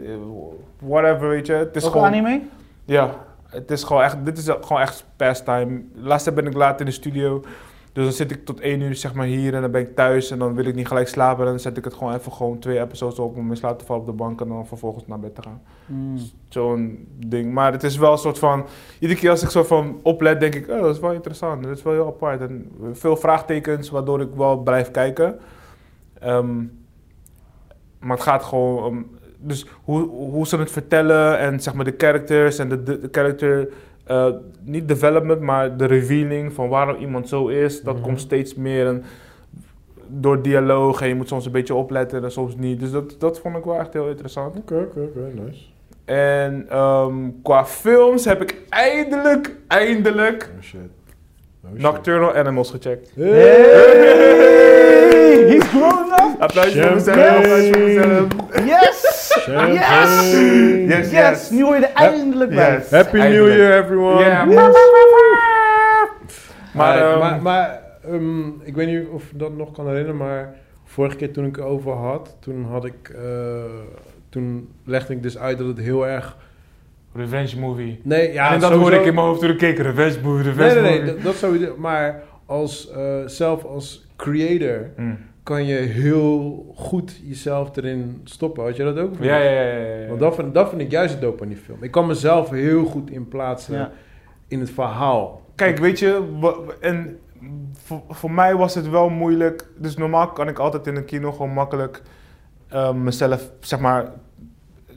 whatever, 0.78 1.28
weet 1.28 1.46
je. 1.46 1.52
Het 1.52 1.76
is 1.76 1.84
Ook 1.84 1.90
gewoon... 1.92 2.06
anime? 2.06 2.40
Ja, 2.84 3.14
het 3.52 3.70
is 3.70 3.84
gewoon 3.84 4.02
echt... 4.02 4.24
Dit 4.24 4.38
is 4.38 4.44
gewoon 4.44 4.80
echt 4.80 5.06
pastime. 5.16 5.82
Laatst 5.94 6.34
ben 6.34 6.46
ik 6.46 6.54
laat 6.54 6.80
in 6.80 6.86
de 6.86 6.92
studio. 6.92 7.42
Dus 7.92 8.04
dan 8.04 8.12
zit 8.12 8.30
ik 8.30 8.44
tot 8.44 8.60
één 8.60 8.80
uur 8.80 8.94
zeg 8.94 9.14
maar 9.14 9.26
hier 9.26 9.54
en 9.54 9.60
dan 9.60 9.70
ben 9.70 9.80
ik 9.80 9.94
thuis. 9.94 10.30
En 10.30 10.38
dan 10.38 10.54
wil 10.54 10.64
ik 10.64 10.74
niet 10.74 10.86
gelijk 10.86 11.08
slapen. 11.08 11.44
En 11.44 11.50
dan 11.50 11.60
zet 11.60 11.76
ik 11.76 11.84
het 11.84 11.94
gewoon 11.94 12.14
even 12.14 12.32
gewoon 12.32 12.58
twee 12.58 12.80
episodes 12.80 13.18
op 13.18 13.36
om 13.36 13.50
in 13.50 13.56
slaap 13.56 13.78
te 13.78 13.84
vallen 13.84 14.02
op 14.02 14.08
de 14.08 14.14
bank. 14.14 14.40
En 14.40 14.48
dan 14.48 14.66
vervolgens 14.66 15.06
naar 15.06 15.18
bed 15.18 15.34
te 15.34 15.42
gaan. 15.42 15.62
Hmm. 15.86 16.16
Zo'n 16.48 17.08
ding. 17.26 17.52
Maar 17.52 17.72
het 17.72 17.82
is 17.82 17.96
wel 17.96 18.12
een 18.12 18.18
soort 18.18 18.38
van. 18.38 18.66
Iedere 18.98 19.20
keer 19.20 19.30
als 19.30 19.42
ik 19.42 19.50
zo 19.50 19.62
van 19.62 20.00
oplet, 20.02 20.40
denk 20.40 20.54
ik: 20.54 20.68
oh, 20.68 20.80
dat 20.80 20.94
is 20.94 21.00
wel 21.00 21.12
interessant. 21.12 21.62
Dat 21.62 21.76
is 21.76 21.82
wel 21.82 21.92
heel 21.92 22.06
apart. 22.06 22.40
En 22.40 22.72
veel 22.92 23.16
vraagtekens, 23.16 23.90
waardoor 23.90 24.20
ik 24.20 24.30
wel 24.34 24.56
blijf 24.56 24.90
kijken. 24.90 25.38
Ehm, 26.18 26.56
maar 27.98 28.16
het 28.16 28.26
gaat 28.26 28.42
gewoon 28.42 28.84
om. 28.84 29.06
Dus 29.44 29.66
hoe, 29.84 30.08
hoe 30.08 30.46
ze 30.46 30.56
het 30.56 30.70
vertellen 30.70 31.38
en 31.38 31.60
zeg 31.60 31.74
maar 31.74 31.84
de 31.84 31.94
characters 31.98 32.58
en 32.58 32.68
de, 32.68 32.82
de, 32.82 32.98
de 33.00 33.08
character. 33.12 33.68
eh, 34.06 34.26
niet 34.64 34.88
development, 34.88 35.40
maar 35.40 35.76
de 35.76 35.84
revealing 35.84 36.52
van 36.52 36.68
waarom 36.68 36.96
iemand 36.96 37.28
zo 37.28 37.46
is. 37.46 37.82
Dat 37.82 37.94
Mhm. 37.94 38.02
komt 38.04 38.20
steeds 38.20 38.54
meer 38.54 38.86
en 38.86 39.04
door 40.06 40.42
dialoog. 40.42 41.00
En 41.00 41.08
je 41.08 41.14
moet 41.14 41.28
soms 41.28 41.46
een 41.46 41.52
beetje 41.52 41.74
opletten 41.74 42.24
en 42.24 42.32
soms 42.32 42.56
niet. 42.56 42.80
Dus 42.80 42.90
dat, 42.90 43.16
dat 43.18 43.40
vond 43.40 43.56
ik 43.56 43.64
wel 43.64 43.78
echt 43.78 43.92
heel 43.92 44.08
interessant. 44.08 44.56
Oké, 44.58 44.74
oké, 44.74 45.00
oké, 45.00 45.40
nice. 45.46 45.64
En 46.04 46.66
ehm, 46.68 47.14
qua 47.42 47.64
films 47.66 48.24
heb 48.24 48.42
ik 48.42 48.56
eindelijk, 48.68 49.56
eindelijk 49.68 50.50
Oh 50.56 50.62
shit. 50.62 50.80
Oh, 51.64 51.70
shit. 51.70 51.80
Nocturnal 51.82 52.34
Animals 52.34 52.70
gecheckt. 52.70 53.12
Hey! 53.14 53.32
He's 55.48 55.64
grown 55.64 56.12
up! 56.12 56.40
Applausje 56.40 56.82
voor 56.82 56.90
Champagne. 56.90 56.94
mezelf, 56.94 57.36
applausje 57.36 57.72
voor 57.72 57.82
mezelf. 57.82 58.26
Yes! 58.66 59.01
Champagne. 59.40 60.86
Yes, 60.88 61.10
Yes! 61.10 61.50
Nu 61.50 61.62
hoor 61.62 61.76
je 61.76 61.86
er 61.86 61.94
eindelijk 61.94 62.50
bij. 62.54 62.72
Yes. 62.76 62.90
Happy 62.90 63.16
New. 63.16 63.46
Year, 63.46 63.82
everyone. 63.82 64.20
Yeah. 64.20 64.46
Yes. 64.50 64.54
Maar, 66.74 66.96
Maar, 66.96 66.98
ehm, 67.10 67.18
maar, 67.18 67.42
maar 67.42 67.82
ehm, 68.04 68.48
ik 68.62 68.74
weet 68.74 68.86
niet 68.86 69.06
of 69.08 69.22
je 69.30 69.36
dat 69.36 69.56
nog 69.56 69.72
kan 69.72 69.86
herinneren, 69.86 70.16
maar 70.16 70.54
vorige 70.84 71.16
keer 71.16 71.32
toen 71.32 71.44
ik 71.44 71.56
het 71.56 71.64
over 71.64 71.92
had, 71.92 72.36
toen 72.40 72.64
had 72.64 72.84
ik, 72.84 73.08
eh, 73.08 73.22
toen 74.28 74.68
legde 74.84 75.12
ik 75.14 75.22
dus 75.22 75.38
uit 75.38 75.58
dat 75.58 75.66
het 75.66 75.78
heel 75.78 76.06
erg, 76.06 76.36
Revenge 77.14 77.58
movie. 77.58 78.00
nee, 78.04 78.32
ja, 78.32 78.46
en 78.46 78.52
dat 78.52 78.62
sowieso- 78.62 78.80
hoorde 78.80 78.96
ik 78.96 79.06
in 79.06 79.14
mijn 79.14 79.26
hoofd 79.26 79.40
toen 79.40 79.50
ik 79.50 79.58
keek. 79.58 79.78
Revenge 79.78 80.18
movie, 80.22 80.44
Nee, 80.44 80.52
revenge 80.54 80.80
nee, 80.80 80.90
nee, 80.90 80.98
movie. 81.00 81.14
dat, 81.14 81.22
dat 81.22 81.34
sowieso, 81.34 81.74
maar 81.78 82.22
als, 82.46 82.90
eh, 82.90 83.16
zelf 83.26 83.64
als 83.64 84.06
creator 84.16 84.90
Mm. 84.96 85.18
Kan 85.42 85.64
je 85.64 85.74
heel 85.76 86.66
goed 86.76 87.20
jezelf 87.24 87.76
erin 87.76 88.20
stoppen. 88.24 88.64
Had 88.64 88.76
je 88.76 88.84
dat 88.84 88.98
ook? 88.98 89.14
Ja, 89.20 89.36
ja, 89.36 89.50
ja. 89.50 89.62
ja, 89.76 89.94
ja. 90.00 90.06
Want 90.08 90.20
dat 90.20 90.34
vind, 90.34 90.54
dat 90.54 90.68
vind 90.68 90.80
ik 90.80 90.90
juist 90.90 91.12
het 91.12 91.22
dope 91.22 91.42
aan 91.42 91.48
die 91.48 91.56
film. 91.56 91.82
Ik 91.82 91.90
kan 91.90 92.06
mezelf 92.06 92.50
heel 92.50 92.84
goed 92.84 93.10
in 93.10 93.28
plaatsen 93.28 93.74
Ja. 93.76 93.90
in 94.48 94.60
het 94.60 94.70
verhaal. 94.70 95.42
Kijk, 95.54 95.78
weet 95.78 95.98
je, 95.98 96.22
en 96.80 97.18
voor, 97.72 98.00
voor 98.08 98.30
mij 98.30 98.54
was 98.54 98.74
het 98.74 98.90
wel 98.90 99.08
moeilijk. 99.10 99.66
Dus 99.78 99.96
normaal 99.96 100.28
kan 100.28 100.48
ik 100.48 100.58
altijd 100.58 100.86
in 100.86 100.96
een 100.96 101.04
kino 101.04 101.32
gewoon 101.32 101.52
makkelijk 101.52 102.02
eh, 102.68 102.92
mezelf, 102.94 103.50
zeg 103.60 103.78
maar, 103.80 104.06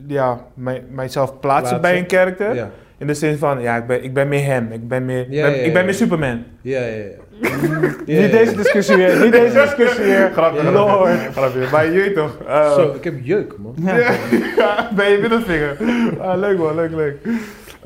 ja, 0.06 0.40
mij, 0.54 0.84
mijzelf 0.90 1.28
plaatsen, 1.40 1.40
Plaatsen. 1.40 1.80
bij 1.80 1.98
een 1.98 2.06
karakter. 2.06 2.54
Ja, 2.54 2.70
In 2.98 3.06
de 3.06 3.14
zin 3.14 3.36
van, 3.38 3.60
ja, 3.60 3.76
ik 3.76 3.86
ben, 3.86 4.04
ik 4.04 4.14
ben 4.14 4.28
meer 4.28 4.44
hem. 4.44 4.72
Ik 4.72 4.88
ben 4.88 5.04
meer, 5.04 5.30
Ja, 5.30 5.42
ben- 5.46 5.56
ja, 5.56 5.62
ik 5.62 5.70
ben 5.72 5.80
ja. 5.80 5.84
meer 5.84 5.94
Superman. 5.94 6.42
ja, 6.60 6.80
ja. 6.84 7.04
Niet 8.06 8.30
deze 8.30 8.56
discussie 8.56 8.96
weer, 8.96 9.22
niet 9.22 9.32
deze 9.32 9.54
discussie 9.60 10.04
weer. 10.04 10.30
Grapje, 10.36 10.70
lord. 10.70 11.10
Grapje, 11.32 11.66
maar 11.72 11.84
je 11.84 11.90
weet 11.90 12.14
toch. 12.14 12.36
eh, 12.46 12.72
Zo, 12.74 12.92
ik 12.92 13.04
heb 13.04 13.14
jeuk, 13.22 13.54
man. 13.58 13.74
Ja. 13.76 14.90
Bij 14.94 15.10
je 15.12 15.18
middelvinger. 15.18 15.76
Ah, 16.20 16.38
leuk 16.38 16.58
man, 16.58 16.74
leuk, 16.74 16.90
leuk. 16.90 17.16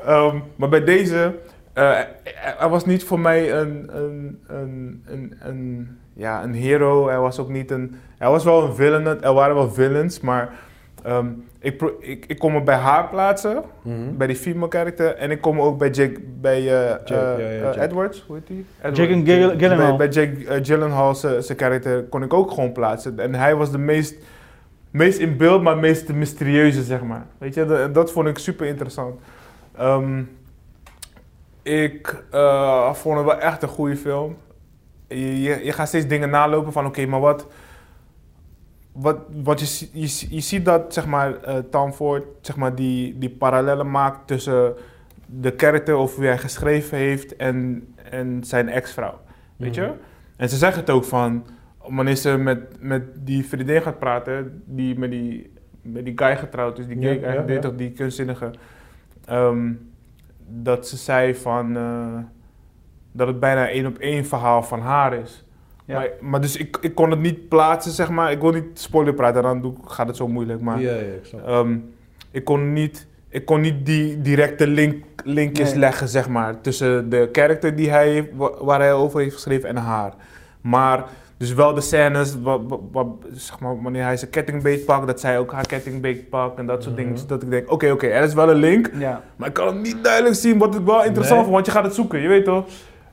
Ehm, 0.05 0.35
maar 0.55 0.69
bij 0.69 0.83
deze, 0.83 1.33
eh, 1.73 1.99
hij 2.33 2.69
was 2.69 2.85
niet 2.85 3.03
voor 3.03 3.19
mij 3.19 3.53
een, 3.53 3.89
een, 3.93 4.39
een, 4.47 5.03
een, 5.05 5.33
een, 5.43 5.97
ja, 6.13 6.43
een 6.43 6.53
hero. 6.53 7.07
Hij 7.07 7.19
was 7.19 7.39
ook 7.39 7.49
niet 7.49 7.71
een, 7.71 7.95
hij 8.17 8.29
was 8.29 8.43
wel 8.43 8.63
een 8.63 8.75
villain, 8.75 9.21
er 9.23 9.33
waren 9.33 9.55
wel 9.55 9.71
villains, 9.71 10.19
maar 10.19 10.49
ehm, 11.03 11.27
ik, 11.59 11.77
pro- 11.77 11.95
ik, 11.99 12.25
ik 12.25 12.39
kon 12.39 12.53
me 12.53 12.61
bij 12.63 12.75
haar 12.75 13.07
plaatsen, 13.09 13.63
Mhm. 13.81 14.17
bij 14.17 14.27
die 14.27 14.35
female 14.35 14.71
character, 14.71 15.15
en 15.15 15.31
ik 15.31 15.41
kom 15.41 15.61
ook 15.61 15.77
bij 15.77 15.89
Jake, 15.89 16.19
bij 16.41 16.61
Jake, 16.63 17.13
ja, 17.13 17.37
ja, 17.37 17.47
Jake. 17.63 17.81
Edwards, 17.81 18.23
hoe 18.27 18.35
heet 18.35 18.47
die? 18.47 18.65
Jake 18.93 19.13
and 19.13 19.25
Gill- 19.27 19.57
Gyllenhaal. 19.57 19.95
Bij, 19.97 20.09
bij 20.09 20.23
Jake 20.25 20.63
Gyllenhaal, 20.63 21.15
zijn 21.15 21.55
karakter, 21.57 22.03
kon 22.03 22.23
ik 22.23 22.33
ook 22.33 22.51
gewoon 22.51 22.71
plaatsen. 22.71 23.19
En 23.19 23.35
hij 23.35 23.55
was 23.55 23.71
de 23.71 23.77
meest 23.77 24.15
meest 24.91 25.19
in 25.19 25.37
beeld, 25.37 25.61
maar 25.61 25.77
meest 25.77 26.13
mysterieuze, 26.13 26.83
zeg 26.83 27.01
maar. 27.03 27.25
Weet 27.37 27.53
je, 27.53 27.65
dat, 27.65 27.93
dat 27.93 28.11
vond 28.11 28.27
ik 28.27 28.37
super 28.37 28.65
interessant. 28.67 29.19
Ehm, 29.77 30.21
ik 31.63 32.23
eh, 32.31 32.93
vond 32.93 33.17
het 33.17 33.25
wel 33.25 33.39
echt 33.39 33.63
een 33.63 33.69
goede 33.69 33.95
film. 33.97 34.37
Je, 35.07 35.41
je, 35.41 35.59
je 35.65 35.71
gaat 35.71 35.87
steeds 35.87 36.07
dingen 36.07 36.29
nalopen 36.29 36.71
van, 36.71 36.85
oké, 36.85 37.05
maar 37.05 37.19
wat... 37.19 37.47
wat 38.91 39.17
want 39.43 39.59
je, 39.59 39.89
je, 39.91 40.25
je 40.29 40.39
ziet 40.39 40.65
dat, 40.65 40.93
zeg 40.93 41.05
maar, 41.05 41.41
eh 41.43 41.57
Tom 41.57 41.93
Ford, 41.93 42.23
zeg 42.41 42.55
maar, 42.55 42.75
die, 42.75 43.17
die 43.17 43.29
parallellen 43.29 43.91
maakt 43.91 44.27
tussen 44.27 44.75
de 45.25 45.51
karakter 45.51 45.93
over 45.93 46.19
wie 46.19 46.29
hij 46.29 46.37
geschreven 46.37 46.97
heeft 46.97 47.35
en, 47.35 47.87
en 48.11 48.43
zijn 48.43 48.69
ex-vrouw. 48.69 49.19
Weet 49.55 49.75
je? 49.75 49.81
Mhm. 49.81 49.91
En 50.35 50.49
ze 50.49 50.57
zeggen 50.57 50.79
het 50.79 50.89
ook 50.89 51.03
van, 51.03 51.45
wanneer 51.87 52.15
ze 52.15 52.37
met, 52.37 52.59
met 52.79 53.03
die 53.25 53.45
vriendin 53.45 53.81
gaat 53.81 53.99
praten, 53.99 54.63
die 54.65 54.99
met 54.99 55.11
die, 55.11 55.53
met 55.81 56.05
die 56.05 56.17
guy 56.17 56.37
getrouwd 56.37 56.79
is, 56.79 56.87
die 56.87 57.01
gay, 57.01 57.19
ja, 57.19 57.43
ja. 57.47 57.69
die 57.69 57.91
kunstzinnige, 57.91 58.51
ehm, 59.25 59.73
dat 60.47 60.87
ze 60.87 60.97
zei 60.97 61.35
van, 61.35 61.77
eh, 61.77 62.17
dat 63.11 63.27
het 63.27 63.39
bijna 63.39 63.69
één 63.69 63.85
op 63.85 63.97
één 63.97 64.25
verhaal 64.25 64.63
van 64.63 64.79
haar 64.79 65.13
is. 65.13 65.45
Ja. 65.91 65.97
Maar, 65.99 66.09
maar 66.21 66.41
dus 66.41 66.57
ik, 66.57 66.77
ik 66.81 66.95
kon 66.95 67.09
het 67.11 67.19
niet 67.19 67.47
plaatsen, 67.49 67.91
zeg 67.91 68.09
maar. 68.09 68.31
Ik 68.31 68.41
wil 68.41 68.51
niet 68.51 68.65
spoiler 68.73 69.13
praten, 69.13 69.43
dan 69.43 69.61
doe, 69.61 69.73
gaat 69.85 70.07
het 70.07 70.15
zo 70.15 70.27
moeilijk. 70.27 70.61
Maar 70.61 70.79
Ja, 70.81 70.91
ja, 70.91 70.97
ik 70.97 71.19
snap. 71.25 71.47
Ehm, 71.47 71.77
ik 72.31 72.43
kon 72.43 72.73
niet, 72.73 73.07
ik 73.29 73.45
kon 73.45 73.61
niet 73.61 73.85
die 73.85 74.21
directe 74.21 74.67
link, 74.67 75.03
linkjes 75.23 75.69
Nee. 75.69 75.79
leggen, 75.79 76.07
zeg 76.07 76.29
maar, 76.29 76.61
tussen 76.61 77.09
de 77.09 77.29
karakter 77.31 77.75
die 77.75 77.89
hij, 77.89 78.29
wa- 78.33 78.63
waar 78.63 78.79
hij 78.79 78.93
over 78.93 79.19
heeft 79.19 79.33
geschreven 79.33 79.69
en 79.69 79.75
haar. 79.75 80.13
Maar, 80.61 81.03
dus 81.37 81.53
wel 81.53 81.73
de 81.73 81.81
scènes, 81.81 82.35
wa- 82.41 82.61
wa- 82.63 82.77
wa- 82.91 83.05
zeg 83.31 83.59
maar, 83.59 83.81
wanneer 83.81 84.03
hij 84.03 84.17
zijn 84.17 84.31
kettingbeet 84.31 84.85
pakt, 84.85 85.07
dat 85.07 85.19
zij 85.19 85.39
ook 85.39 85.51
haar 85.51 85.65
kettingbeet 85.67 86.29
pakt 86.29 86.57
en 86.57 86.65
dat 86.65 86.83
soort 86.83 86.95
Mhm. 86.95 87.03
dingen. 87.05 87.27
Dat 87.27 87.43
ik 87.43 87.49
denk, 87.49 87.71
oké, 87.71 87.91
oké, 87.91 88.07
er 88.07 88.23
is 88.23 88.33
wel 88.33 88.49
een 88.49 88.55
link, 88.57 88.89
Ja. 88.99 89.23
maar 89.35 89.47
ik 89.47 89.53
kan 89.53 89.67
het 89.67 89.81
niet 89.81 90.03
duidelijk 90.03 90.35
zien 90.35 90.57
wat 90.57 90.75
ik 90.75 90.81
wel 90.85 91.03
interessant 91.03 91.29
Nee. 91.29 91.39
vond, 91.41 91.53
want 91.53 91.65
je 91.65 91.71
gaat 91.71 91.83
het 91.83 91.93
zoeken, 91.95 92.19
je 92.21 92.27
weet 92.27 92.45
toch? 92.45 92.65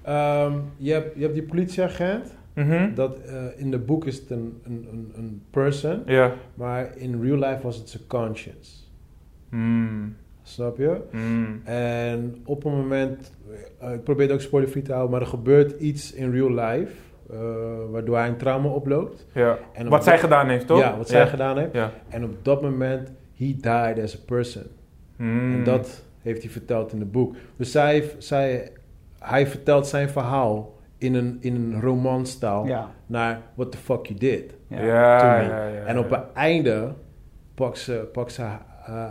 Ehm, 0.02 0.52
je, 0.76 0.92
hebt, 0.92 1.10
je 1.16 1.22
hebt 1.22 1.34
die 1.34 1.42
politieagent. 1.42 2.34
Mhm. 2.64 2.94
Dat, 2.94 3.18
eh, 3.20 3.44
in 3.56 3.70
de 3.70 3.78
boek 3.78 4.06
is 4.06 4.16
het 4.18 4.30
een, 4.30 4.60
een, 4.64 5.12
een, 5.16 5.42
person. 5.50 6.02
Maar 6.54 6.96
in 6.96 7.22
real 7.22 7.38
life 7.38 7.62
was 7.62 7.76
het 7.76 7.88
zijn 7.88 8.02
conscience. 8.06 8.72
Mm. 9.50 10.16
Snap 10.42 10.76
je? 10.78 11.00
Mm. 11.12 11.60
En 11.64 12.36
op 12.44 12.64
een 12.64 12.72
moment, 12.72 13.32
eh, 13.78 13.92
ik 13.92 14.02
probeer 14.02 14.24
het 14.24 14.34
ook 14.34 14.40
spoilerfree 14.40 14.82
te 14.82 14.90
houden, 14.92 15.10
maar 15.12 15.20
er 15.20 15.26
gebeurt 15.26 15.80
iets 15.80 16.12
in 16.12 16.30
real 16.30 16.50
life, 16.50 16.92
eh, 17.30 17.38
waardoor 17.90 18.16
hij 18.16 18.28
een 18.28 18.36
trauma 18.36 18.68
oploopt. 18.68 19.26
Ja. 19.34 19.58
En 19.72 19.88
Wat 19.88 20.04
zij 20.04 20.12
dat- 20.12 20.22
gedaan 20.22 20.48
heeft, 20.48 20.66
toch? 20.66 20.78
Ja, 20.78 20.96
wat 20.96 21.08
zij 21.08 21.26
gedaan 21.26 21.58
heeft. 21.58 21.72
Ja. 21.72 21.92
En 22.08 22.24
op 22.24 22.44
dat 22.44 22.62
moment, 22.62 23.08
he 23.36 23.56
died 23.60 24.02
as 24.02 24.14
a 24.14 24.18
person. 24.26 24.66
Mm. 25.16 25.52
En 25.52 25.64
dat 25.64 26.04
heeft 26.22 26.42
hij 26.42 26.50
verteld 26.50 26.92
in 26.92 27.00
het 27.00 27.12
boek. 27.12 27.34
Dus 27.56 27.70
zij, 27.70 28.10
zij, 28.18 28.72
hij 29.18 29.46
vertelt 29.46 29.86
zijn 29.86 30.08
verhaal 30.08 30.77
in 30.98 31.14
een, 31.14 31.36
in 31.40 31.54
een 31.54 31.80
romanstaal 31.80 32.66
Ja. 32.66 32.90
naar 33.06 33.40
what 33.54 33.72
the 33.72 33.78
fuck 33.78 34.06
you 34.06 34.18
did. 34.18 34.54
Ja. 34.68 34.80
Ja, 34.82 35.18
to 35.20 35.26
ja, 35.26 35.36
me. 35.36 35.48
ja, 35.48 35.66
ja. 35.66 35.84
En 35.84 35.98
op 35.98 36.10
het 36.10 36.22
einde 36.34 36.92
pakt 37.54 37.78
ze, 37.78 38.08
pakt 38.12 38.32
ze, 38.32 38.42
eh, 38.86 39.04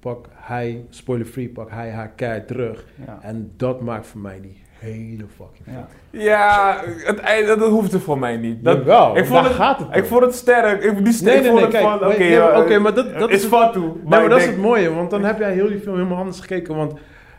pak 0.00 0.26
hij, 0.34 0.84
spoiler 0.90 1.26
free, 1.26 1.48
pak 1.48 1.70
hij 1.70 1.90
haar 1.90 2.08
keihard 2.08 2.46
terug. 2.46 2.84
Ja. 3.06 3.18
En 3.22 3.52
dat 3.56 3.80
maakt 3.80 4.06
voor 4.06 4.20
mij 4.20 4.40
die 4.40 4.62
hele 4.78 5.24
fucking 5.36 5.76
Ja. 5.76 5.86
Ja, 6.10 6.80
het 7.04 7.18
einde, 7.18 7.56
dat 7.56 7.68
hoefde 7.70 8.00
voor 8.00 8.18
mij 8.18 8.36
niet. 8.36 8.64
Dat, 8.64 8.76
Jawel, 8.76 9.16
ik, 9.16 9.24
vond 9.24 9.34
daar 9.40 9.44
het, 9.44 9.54
gaat 9.54 9.78
het 9.78 9.96
ik 9.96 10.04
vond 10.04 10.22
het 10.22 10.34
sterk. 10.34 10.82
Ik, 10.84 10.94
die 11.04 11.22
Nee, 11.22 11.34
ik 11.36 11.42
nee, 11.42 11.42
vond 11.42 11.54
nee, 11.54 11.62
het 11.62 11.70
kijk, 11.70 11.82
van, 11.84 11.94
oké, 11.94 12.78
maar- 12.78 12.92
nee, 12.94 13.04
dat- 13.04 13.18
dat 13.18 13.30
is 13.30 13.44
Fatu. 13.44 13.80
Nee, 13.80 13.90
maar 14.04 14.28
dat 14.28 14.38
is 14.38 14.46
het 14.46 14.56
mooie, 14.58 14.94
want 14.94 15.10
dan 15.10 15.24
heb 15.24 15.38
jij 15.38 15.52
heel 15.52 15.68
die 15.68 15.78
film 15.80 15.94
helemaal 15.96 16.18
anders 16.18 16.40
gekeken. 16.40 16.76
Want 16.76 16.92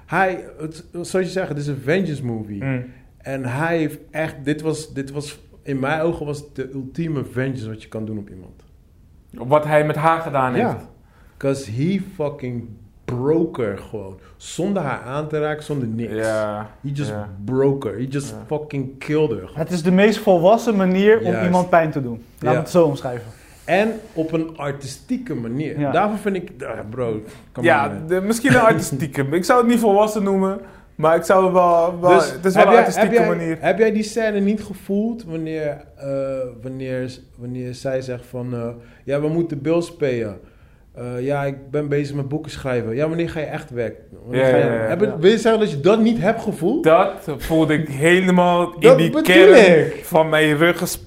hij, 0.05 0.45
het, 0.59 0.85
zoals 0.91 1.11
je 1.25 1.31
zegt, 1.31 1.49
het 1.49 1.57
is 1.57 1.67
een 1.67 1.81
vengeance 1.83 2.25
movie. 2.25 2.63
Mm. 2.63 2.85
En 3.21 3.45
hij 3.45 3.77
heeft 3.77 3.99
echt, 4.11 4.35
dit 4.43 4.61
was, 4.61 4.93
dit 4.93 5.11
was, 5.11 5.39
in 5.63 5.79
mijn 5.79 6.01
ogen 6.01 6.25
was 6.25 6.37
het 6.37 6.55
de 6.55 6.71
ultieme 6.73 7.23
vengeance 7.31 7.67
wat 7.69 7.81
je 7.81 7.87
kan 7.89 8.05
doen 8.05 8.17
op 8.17 8.29
iemand. 8.29 8.63
Wat 9.31 9.63
hij 9.65 9.85
met 9.85 9.95
haar 9.95 10.21
gedaan 10.21 10.53
heeft. 10.53 10.65
Ja. 10.65 10.89
Because 11.37 11.71
he 11.71 12.01
fucking 12.15 12.67
broke 13.05 13.61
her 13.61 13.77
gewoon. 13.77 14.19
Zonder 14.37 14.83
haar 14.83 15.01
aan 15.01 15.27
te 15.27 15.39
raken, 15.39 15.63
zonder 15.63 15.87
niks. 15.87 16.13
Ja. 16.13 16.69
He 16.81 16.89
just 16.93 17.09
ja. 17.09 17.29
broke 17.45 17.87
her. 17.87 17.97
He 17.97 18.05
just 18.09 18.29
Ja. 18.29 18.43
fucking 18.47 18.97
killed 18.99 19.29
her. 19.29 19.39
gewoon. 19.39 19.53
Het 19.57 19.71
is 19.71 19.83
de 19.83 19.91
meest 19.91 20.17
volwassen 20.19 20.75
manier 20.75 21.17
om 21.19 21.25
Juist. 21.31 21.45
iemand 21.45 21.69
pijn 21.69 21.91
te 21.91 22.01
doen. 22.01 22.23
Laat 22.39 22.53
Ja. 22.53 22.59
het 22.59 22.69
zo 22.69 22.85
omschrijven. 22.85 23.31
En 23.65 23.91
op 24.13 24.31
een 24.31 24.57
artistieke 24.57 25.33
manier. 25.35 25.79
Ja. 25.79 25.91
Daarvoor 25.91 26.17
vind 26.17 26.35
ik, 26.35 26.51
ah, 26.63 26.79
bro, 26.89 27.21
Ja, 27.61 28.01
de, 28.07 28.21
misschien 28.21 28.53
een 28.53 28.59
artistieke. 28.59 29.21
ik 29.31 29.45
zou 29.45 29.59
het 29.59 29.69
niet 29.69 29.79
volwassen 29.79 30.23
noemen, 30.23 30.59
maar 31.01 31.15
ik 31.15 31.23
zou 31.23 31.53
wel, 31.53 31.99
wel 32.01 32.09
Dus 32.17 32.31
het 32.31 32.45
is 32.45 32.53
wel 32.53 32.63
heb 32.63 32.71
een 32.73 32.79
artistieke 32.79 33.13
jij, 33.15 33.27
manier. 33.27 33.57
Heb 33.59 33.77
jij 33.77 33.91
die 33.91 34.03
scène 34.03 34.39
niet 34.39 34.63
gevoeld 34.63 35.23
wanneer, 35.23 35.77
eh, 35.97 36.07
wanneer, 36.61 37.11
wanneer 37.37 37.73
zij 37.73 38.01
zegt 38.01 38.25
van... 38.25 38.53
eh, 38.53 38.67
ja, 39.03 39.21
we 39.21 39.27
moeten 39.27 39.61
bills 39.61 39.95
payen. 39.95 40.39
Eh, 40.95 41.03
ja, 41.25 41.43
ik 41.43 41.69
ben 41.71 41.87
bezig 41.89 42.15
met 42.15 42.27
boeken 42.27 42.51
schrijven. 42.51 42.95
Ja, 42.95 43.07
wanneer 43.07 43.29
ga 43.29 43.39
je 43.39 43.45
echt 43.45 43.69
weg? 43.69 43.91
Wanneer 44.25 44.41
Ja, 44.45 44.49
ga 44.49 44.57
je- 44.57 44.63
ja, 44.63 44.73
ja, 44.73 44.87
Heb- 44.89 45.01
ja. 45.01 45.17
Wil 45.19 45.31
je 45.31 45.37
zeggen 45.37 45.59
dat 45.61 45.71
je 45.71 45.79
dat 45.79 45.99
niet 45.99 46.17
hebt 46.19 46.41
gevoeld? 46.41 46.83
Dat 46.83 47.11
voelde 47.37 47.73
ik 47.73 47.89
helemaal 47.89 48.73
in 48.79 48.97
die 48.97 49.21
kern 49.21 49.85
ik. 49.85 50.05
van 50.05 50.29
mijn 50.29 50.57
rug, 50.57 50.97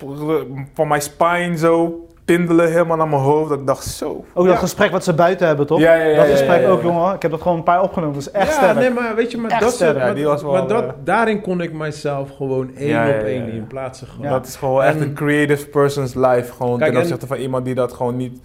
van 0.74 0.88
mijn 0.88 1.02
spine 1.02 1.56
zo 1.56 2.03
tindelen 2.24 2.70
helemaal 2.72 2.96
naar 2.96 3.08
mijn 3.08 3.20
hoofd. 3.22 3.48
Dat 3.48 3.58
ik 3.60 3.66
dacht 3.66 3.84
zo. 3.84 4.24
Ook 4.34 4.44
Ja. 4.44 4.50
dat 4.50 4.60
gesprek 4.60 4.90
wat 4.90 5.04
ze 5.04 5.12
buiten 5.12 5.46
hebben, 5.46 5.66
toch? 5.66 5.78
Ja, 5.80 5.94
ja, 5.94 6.04
ja, 6.04 6.16
dat 6.16 6.24
ja, 6.26 6.30
gesprek 6.30 6.56
ja, 6.60 6.66
ja. 6.66 6.68
ook, 6.68 6.82
jongen. 6.82 7.14
Ik 7.14 7.22
heb 7.22 7.30
dat 7.30 7.42
gewoon 7.42 7.56
een 7.56 7.62
paar 7.62 7.82
opgenomen. 7.82 8.14
Dat 8.14 8.22
is 8.26 8.30
echt 8.32 8.46
ja, 8.48 8.52
sterk. 8.52 8.74
nee, 8.76 8.90
maar 8.90 9.14
weet 9.14 9.30
je, 9.30 9.36
maar, 9.38 9.50
Echt 9.50 9.60
dat, 9.60 9.72
sterk. 9.72 9.96
maar, 9.96 10.06
Ja, 10.06 10.14
die 10.14 10.24
was 10.24 10.42
wel, 10.42 10.52
maar 10.52 10.66
dat, 10.66 10.84
eh, 10.84 10.90
daarin 11.04 11.40
kon 11.40 11.60
ik 11.60 11.72
mijzelf 11.72 12.30
gewoon 12.36 12.70
één 12.76 12.88
Ja, 12.88 13.06
ja, 13.06 13.18
op 13.18 13.24
één 13.24 13.46
ja. 13.46 13.52
in 13.52 13.66
plaatsen 13.66 14.06
gewoon. 14.06 14.26
Ja. 14.26 14.32
Dat 14.32 14.46
is 14.46 14.56
gewoon 14.56 14.82
echt 14.82 14.96
En- 14.96 15.02
een 15.02 15.14
creative 15.14 15.66
person's 15.68 16.14
life. 16.14 16.52
Gewoon 16.52 16.78
Kijk, 16.78 16.90
ten 16.90 16.94
en- 17.00 17.02
opzichte 17.06 17.26
van 17.26 17.36
iemand 17.36 17.64
die 17.64 17.74
dat 17.74 17.92
gewoon 17.92 18.16
niet, 18.16 18.40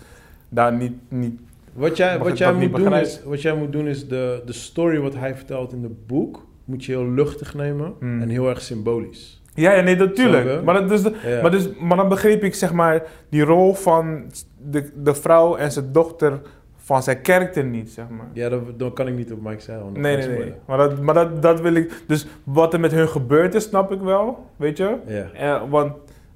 daar 0.50 0.74
niet, 0.74 0.94
niet 1.10 1.40
Wat 1.74 1.98
jij, 1.98 2.18
wat 2.20 2.38
jij, 2.38 2.54
moet 2.54 2.76
doen 2.76 2.94
is, 2.96 3.22
wat 3.26 3.42
jij 3.42 3.54
moet 3.56 3.72
doen 3.72 3.88
is 3.88 4.08
de, 4.08 4.42
de 4.46 4.54
story 4.54 5.00
wat 5.00 5.16
hij 5.16 5.36
vertelt 5.36 5.74
in 5.74 5.84
het 5.84 6.08
boek, 6.08 6.46
moet 6.66 6.86
je 6.86 6.92
heel 6.92 7.06
luchtig 7.10 7.54
nemen 7.54 7.94
Hmm. 8.00 8.22
en 8.22 8.30
heel 8.30 8.50
erg 8.50 8.62
symbolisch. 8.62 9.39
Ja, 9.60 9.72
ja, 9.74 9.82
nee, 9.82 9.96
natuurlijk. 9.96 10.64
Maar, 10.64 10.74
dat, 10.74 10.90
dus, 10.90 11.02
Ja. 11.24 11.42
maar, 11.42 11.52
dus, 11.52 11.70
maar 11.80 11.98
dan 11.98 12.10
begreep 12.10 12.44
ik 12.44 12.56
zeg 12.56 12.74
maar 12.74 13.04
die 13.30 13.44
rol 13.44 13.74
van 13.74 14.32
de, 14.58 14.92
de 14.96 15.14
vrouw 15.16 15.56
en 15.56 15.72
zijn 15.72 15.92
dochter 15.92 16.42
van 16.78 17.04
zijn 17.04 17.22
karakter 17.22 17.64
niet, 17.64 17.90
zeg 17.90 18.06
maar. 18.10 18.28
Ja, 18.34 18.50
dan, 18.50 18.74
dan 18.78 18.94
kan 18.94 19.08
ik 19.08 19.16
niet 19.16 19.32
op 19.32 19.42
Mike 19.42 19.66
dan 19.68 19.92
Nee, 20.02 20.18
nee, 20.18 20.28
nee. 20.28 20.54
Maar, 20.66 20.78
dat, 20.78 21.00
maar 21.02 21.14
dat, 21.14 21.42
dat 21.42 21.62
wil 21.62 21.74
ik. 21.74 22.04
Dus 22.08 22.28
wat 22.44 22.74
er 22.74 22.80
met 22.80 22.92
hun 22.92 23.08
gebeurd 23.10 23.56
is, 23.56 23.64
snap 23.64 23.92
ik 23.92 24.00
wel, 24.02 24.46
weet 24.56 24.78
je? 24.78 24.96
Ja, 25.08 25.26
Eh, 25.34 25.62
want 25.70 25.94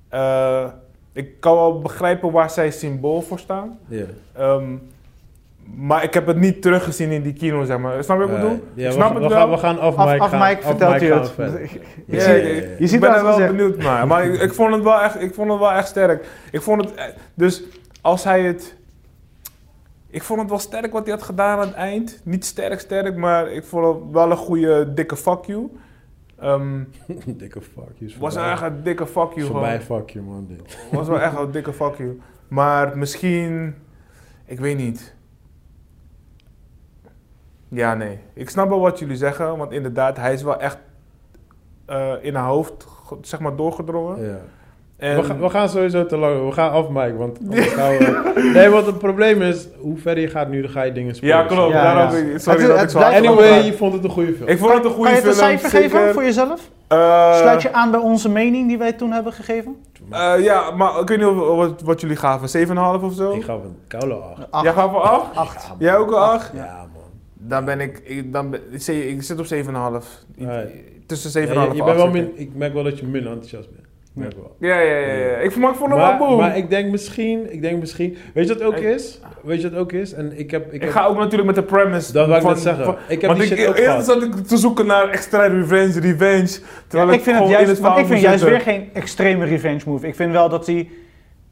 eh, 0.10 0.66
ik 1.14 1.40
kan 1.40 1.56
wel 1.56 1.80
begrijpen 1.80 2.32
waar 2.32 2.50
zij 2.50 2.72
symbool 2.72 3.22
voor 3.22 3.40
staan. 3.40 3.78
ja. 3.88 4.04
Ehm, 4.34 4.64
maar 5.76 6.04
ik 6.04 6.14
heb 6.14 6.28
het 6.28 6.38
niet 6.38 6.62
teruggezien 6.62 7.12
in 7.12 7.22
die 7.22 7.34
kino, 7.34 7.64
zeg 7.64 7.78
maar. 7.78 8.04
Snap 8.04 8.20
je 8.20 8.28
wat 8.28 8.36
ik 8.36 8.42
bedoel? 8.42 8.64
Ja, 8.74 8.82
ik 8.84 8.88
we, 8.88 8.92
snap 8.92 9.06
gaan- 9.08 9.16
het 9.16 9.24
we, 9.24 9.30
wel. 9.30 9.40
gaan, 9.40 9.50
we 9.50 9.58
gaan 9.58 9.80
af 9.80 9.96
Af, 9.96 10.12
Mike 10.12 10.24
af 10.24 10.30
gaan. 10.30 10.50
Mike 10.50 10.62
vertelt 10.62 11.02
je 11.02 11.14
het. 11.14 11.36
we. 11.36 11.64
Ik- 11.64 11.72
Ja, 12.08 12.18
ik 12.18 12.22
Ja, 12.22 12.28
ik- 12.34 12.44
ja, 12.44 12.50
ik 12.72 12.80
Je 12.80 12.88
ziet 12.88 13.00
ben 13.00 13.10
wel 13.12 13.20
er 13.34 13.38
wel 13.40 13.48
benieuwd 13.48 13.78
naar. 13.78 14.08
Maar 14.08 14.26
ik, 14.26 14.42
ik 14.42 14.54
vond 14.54 14.74
het 14.74 14.84
wel 14.84 15.02
echt, 15.02 15.22
ik 15.22 15.34
vond 15.34 15.50
het 15.52 15.60
wel 15.60 15.72
echt 15.72 15.88
sterk. 15.88 16.26
Ik 16.52 16.62
vond 16.62 16.82
het, 16.86 16.94
eh, 16.94 17.06
dus 17.34 17.64
als 18.02 18.24
hij 18.24 18.42
het, 18.42 18.76
ik 20.10 20.24
vond 20.24 20.40
het 20.40 20.50
wel 20.50 20.60
sterk 20.60 20.92
wat 20.92 21.04
hij 21.06 21.14
had 21.14 21.24
gedaan 21.24 21.60
aan 21.60 21.68
het 21.68 21.76
eind. 21.76 22.22
Niet 22.24 22.46
sterk, 22.46 22.80
sterk, 22.80 23.16
maar 23.16 23.52
ik 23.52 23.64
vond 23.64 23.86
het 23.86 24.12
wel 24.12 24.32
een 24.32 24.38
goede 24.38 24.94
dikke 24.94 25.16
fuck 25.16 25.46
you. 25.46 25.68
Ehm, 26.40 26.80
Dikke 27.26 27.62
fuck 27.62 27.92
you. 27.98 28.12
was 28.20 28.34
voorbij. 28.34 28.52
echt 28.52 28.62
een 28.62 28.84
dikke 28.84 29.08
fuck 29.08 29.32
you. 29.34 29.48
Voorbij 29.48 29.80
gewoon. 29.82 30.00
fuck 30.00 30.10
you, 30.10 30.26
man. 30.26 30.46
Dit. 30.48 30.78
Was 30.92 31.08
wel 31.08 31.20
echt 31.22 31.38
een 31.40 31.52
dikke 31.52 31.74
fuck 31.74 31.96
you. 31.98 32.22
Maar 32.48 32.98
misschien, 32.98 33.76
ik 34.46 34.60
weet 34.60 34.78
niet. 34.78 35.16
Ja, 37.74 37.94
nee. 37.94 38.20
Ik 38.34 38.50
snap 38.50 38.70
wel 38.70 38.80
wat 38.80 39.00
jullie 39.00 39.16
zeggen, 39.18 39.58
want 39.58 39.72
inderdaad, 39.72 40.18
hij 40.18 40.34
is 40.34 40.44
wel 40.44 40.60
echt 40.60 40.78
eh, 41.86 42.12
in 42.22 42.36
haar 42.36 42.48
hoofd, 42.48 42.88
zeg 43.22 43.40
maar, 43.40 43.56
doorgedrongen. 43.56 44.26
Ja. 44.26 44.38
En, 44.98 45.16
We, 45.16 45.24
gaan, 45.24 45.40
we 45.40 45.50
gaan 45.50 45.70
sowieso 45.70 46.06
te 46.06 46.18
lang. 46.18 46.46
We 46.46 46.52
gaan 46.52 46.72
af, 46.72 46.90
Mike. 46.90 47.16
Want 47.18 47.38
anders 47.50 47.68
gaan 47.68 47.98
we- 47.98 48.52
Nee, 48.54 48.70
want 48.70 48.86
het 48.86 48.98
probleem 48.98 49.42
is, 49.42 49.68
hoe 49.80 49.98
verder 49.98 50.24
je 50.24 50.30
gaat 50.30 50.50
nu, 50.50 50.62
dan 50.62 50.72
ga 50.72 50.82
je 50.84 50.92
dingen 50.92 51.16
spelen. 51.16 51.36
ja, 51.38 51.44
klopt. 51.44 51.72
Ja, 51.74 51.94
daarom, 51.94 52.16
ja. 52.28 52.38
Sorry 52.38 52.60
Het- 52.60 52.68
dat 52.70 52.80
het 52.80 52.92
ik 52.94 53.28
Anyway, 53.28 53.62
je 53.66 53.74
vond 53.74 53.94
het 53.94 54.04
een 54.04 54.10
goede 54.10 54.34
film. 54.34 54.50
Ik 54.50 54.58
vond 54.58 54.74
het 54.74 54.86
een 54.86 54.92
goede 54.92 55.12
kan 55.12 55.20
je 55.22 55.28
het 55.28 55.30
een 55.30 55.44
film. 55.44 55.50
cijfer 55.58 55.70
zeker. 55.70 55.98
geven 55.98 56.14
voor 56.14 56.24
jezelf? 56.24 56.70
Eh, 56.88 57.36
Sluit 57.38 57.62
je 57.62 57.74
aan 57.74 57.92
bij 57.92 58.00
onze 58.00 58.30
mening 58.30 58.68
die 58.68 58.78
wij 58.78 58.94
toen 58.94 59.12
hebben 59.12 59.34
gegeven? 59.34 59.76
eh, 60.12 60.34
ja, 60.44 60.72
maar 60.72 61.00
ik 61.00 61.08
weet 61.08 61.18
niet 61.18 61.28
of- 61.28 61.56
wat, 61.56 61.82
wat 61.82 62.02
jullie 62.02 62.16
gaven. 62.16 62.50
7,5 62.50 63.04
of 63.04 63.14
zo? 63.14 63.32
Ik 63.32 63.44
ga 63.44 63.54
een 63.54 63.78
koude 63.88 64.14
8. 64.14 64.52
Acht. 64.52 64.64
Jij 64.64 64.74
gaat 64.74 64.90
voor 64.92 65.02
8? 65.02 65.36
Acht. 65.36 65.72
Jij 65.78 65.98
ook 65.98 66.12
een 66.12 66.18
8? 66.18 66.52
Ja, 66.54 66.78
man. 66.94 67.03
Dan 67.48 67.66
ben 67.66 67.80
ik, 67.80 68.02
ik, 68.04 68.34
dan 68.34 68.50
ben, 68.50 68.60
ik, 68.72 68.82
zit- 68.82 69.06
ik 69.06 69.24
zit 69.24 69.40
op 69.40 69.46
7,5. 69.46 69.52
I- 70.40 70.44
Ja. 70.44 70.64
Tussen 71.06 71.42
Ja, 71.42 71.48
7,5 71.48 71.54
je, 71.54 71.60
en 71.60 71.76
je 71.76 71.82
8 71.82 71.86
bent 71.86 71.98
wel 71.98 72.12
zit 72.12 72.14
min, 72.14 72.32
ik. 72.36 72.50
merk 72.56 72.74
wel 72.74 72.84
dat 72.84 73.00
je 73.00 73.06
minder 73.06 73.32
enthousiast 73.32 73.70
bent. 73.72 73.82
Ik 74.16 74.22
merk 74.22 74.34
wel. 74.36 74.56
Ja, 74.60 74.80
ja, 74.80 74.98
ja. 74.98 75.14
ja. 75.14 75.36
Ik, 75.38 75.56
maar 75.56 75.70
ik 75.70 75.76
vond 75.76 75.90
hem 75.90 76.00
Maar, 76.00 76.18
wel 76.20 76.28
boem. 76.28 76.38
maar 76.38 76.58
ik 76.58 76.70
denk 76.70 76.92
misschien, 76.92 77.54
ik 77.54 77.62
denk 77.62 77.80
misschien, 77.80 78.18
weet 78.34 78.48
je 78.48 78.54
wat 78.54 78.64
ook 78.64 78.76
Ik- 78.78 78.84
is? 78.84 79.20
Weet 79.44 79.62
je 79.62 79.70
wat 79.70 79.80
ook 79.80 79.92
is? 79.92 80.14
En 80.14 80.40
ik 80.40 80.52
heb, 80.52 80.66
ik 80.68 80.74
Ik 80.74 80.82
heb, 80.82 80.90
ga 80.92 81.06
ook 81.06 81.18
natuurlijk 81.18 81.46
met 81.46 81.56
de 81.56 81.64
premise. 81.64 82.12
dat 82.12 82.26
wou 82.28 82.38
ik 82.38 82.44
van- 82.46 82.54
net 82.54 82.62
zeggen. 82.62 82.86
van- 82.86 82.96
ik 83.08 83.22
heb 83.22 83.30
want 83.30 83.42
die 83.42 83.52
ik, 83.52 83.58
shit 83.58 83.68
ook 83.68 83.76
eerst 83.76 83.88
gehad. 83.90 84.06
zat 84.06 84.24
ik 84.24 84.34
te 84.36 84.58
zoeken 84.58 84.86
naar 84.86 85.10
extra 85.10 85.46
revenge, 85.46 86.00
revenge. 86.00 86.60
Terwijl 86.88 87.12
ik 87.12 87.22
vind 87.22 87.26
het 87.26 87.36
gewoon 87.36 87.44
in 87.60 87.66
juist, 87.66 87.82
ik 88.00 88.06
vind 88.06 88.22
juist 88.22 88.44
weer 88.44 88.62
geen 88.62 88.90
extreme 88.94 89.46
revenge 89.46 89.82
move. 89.86 90.08
Ik 90.08 90.16
vind 90.16 90.32
wel 90.32 90.50
dat 90.50 90.66
die, 90.66 90.90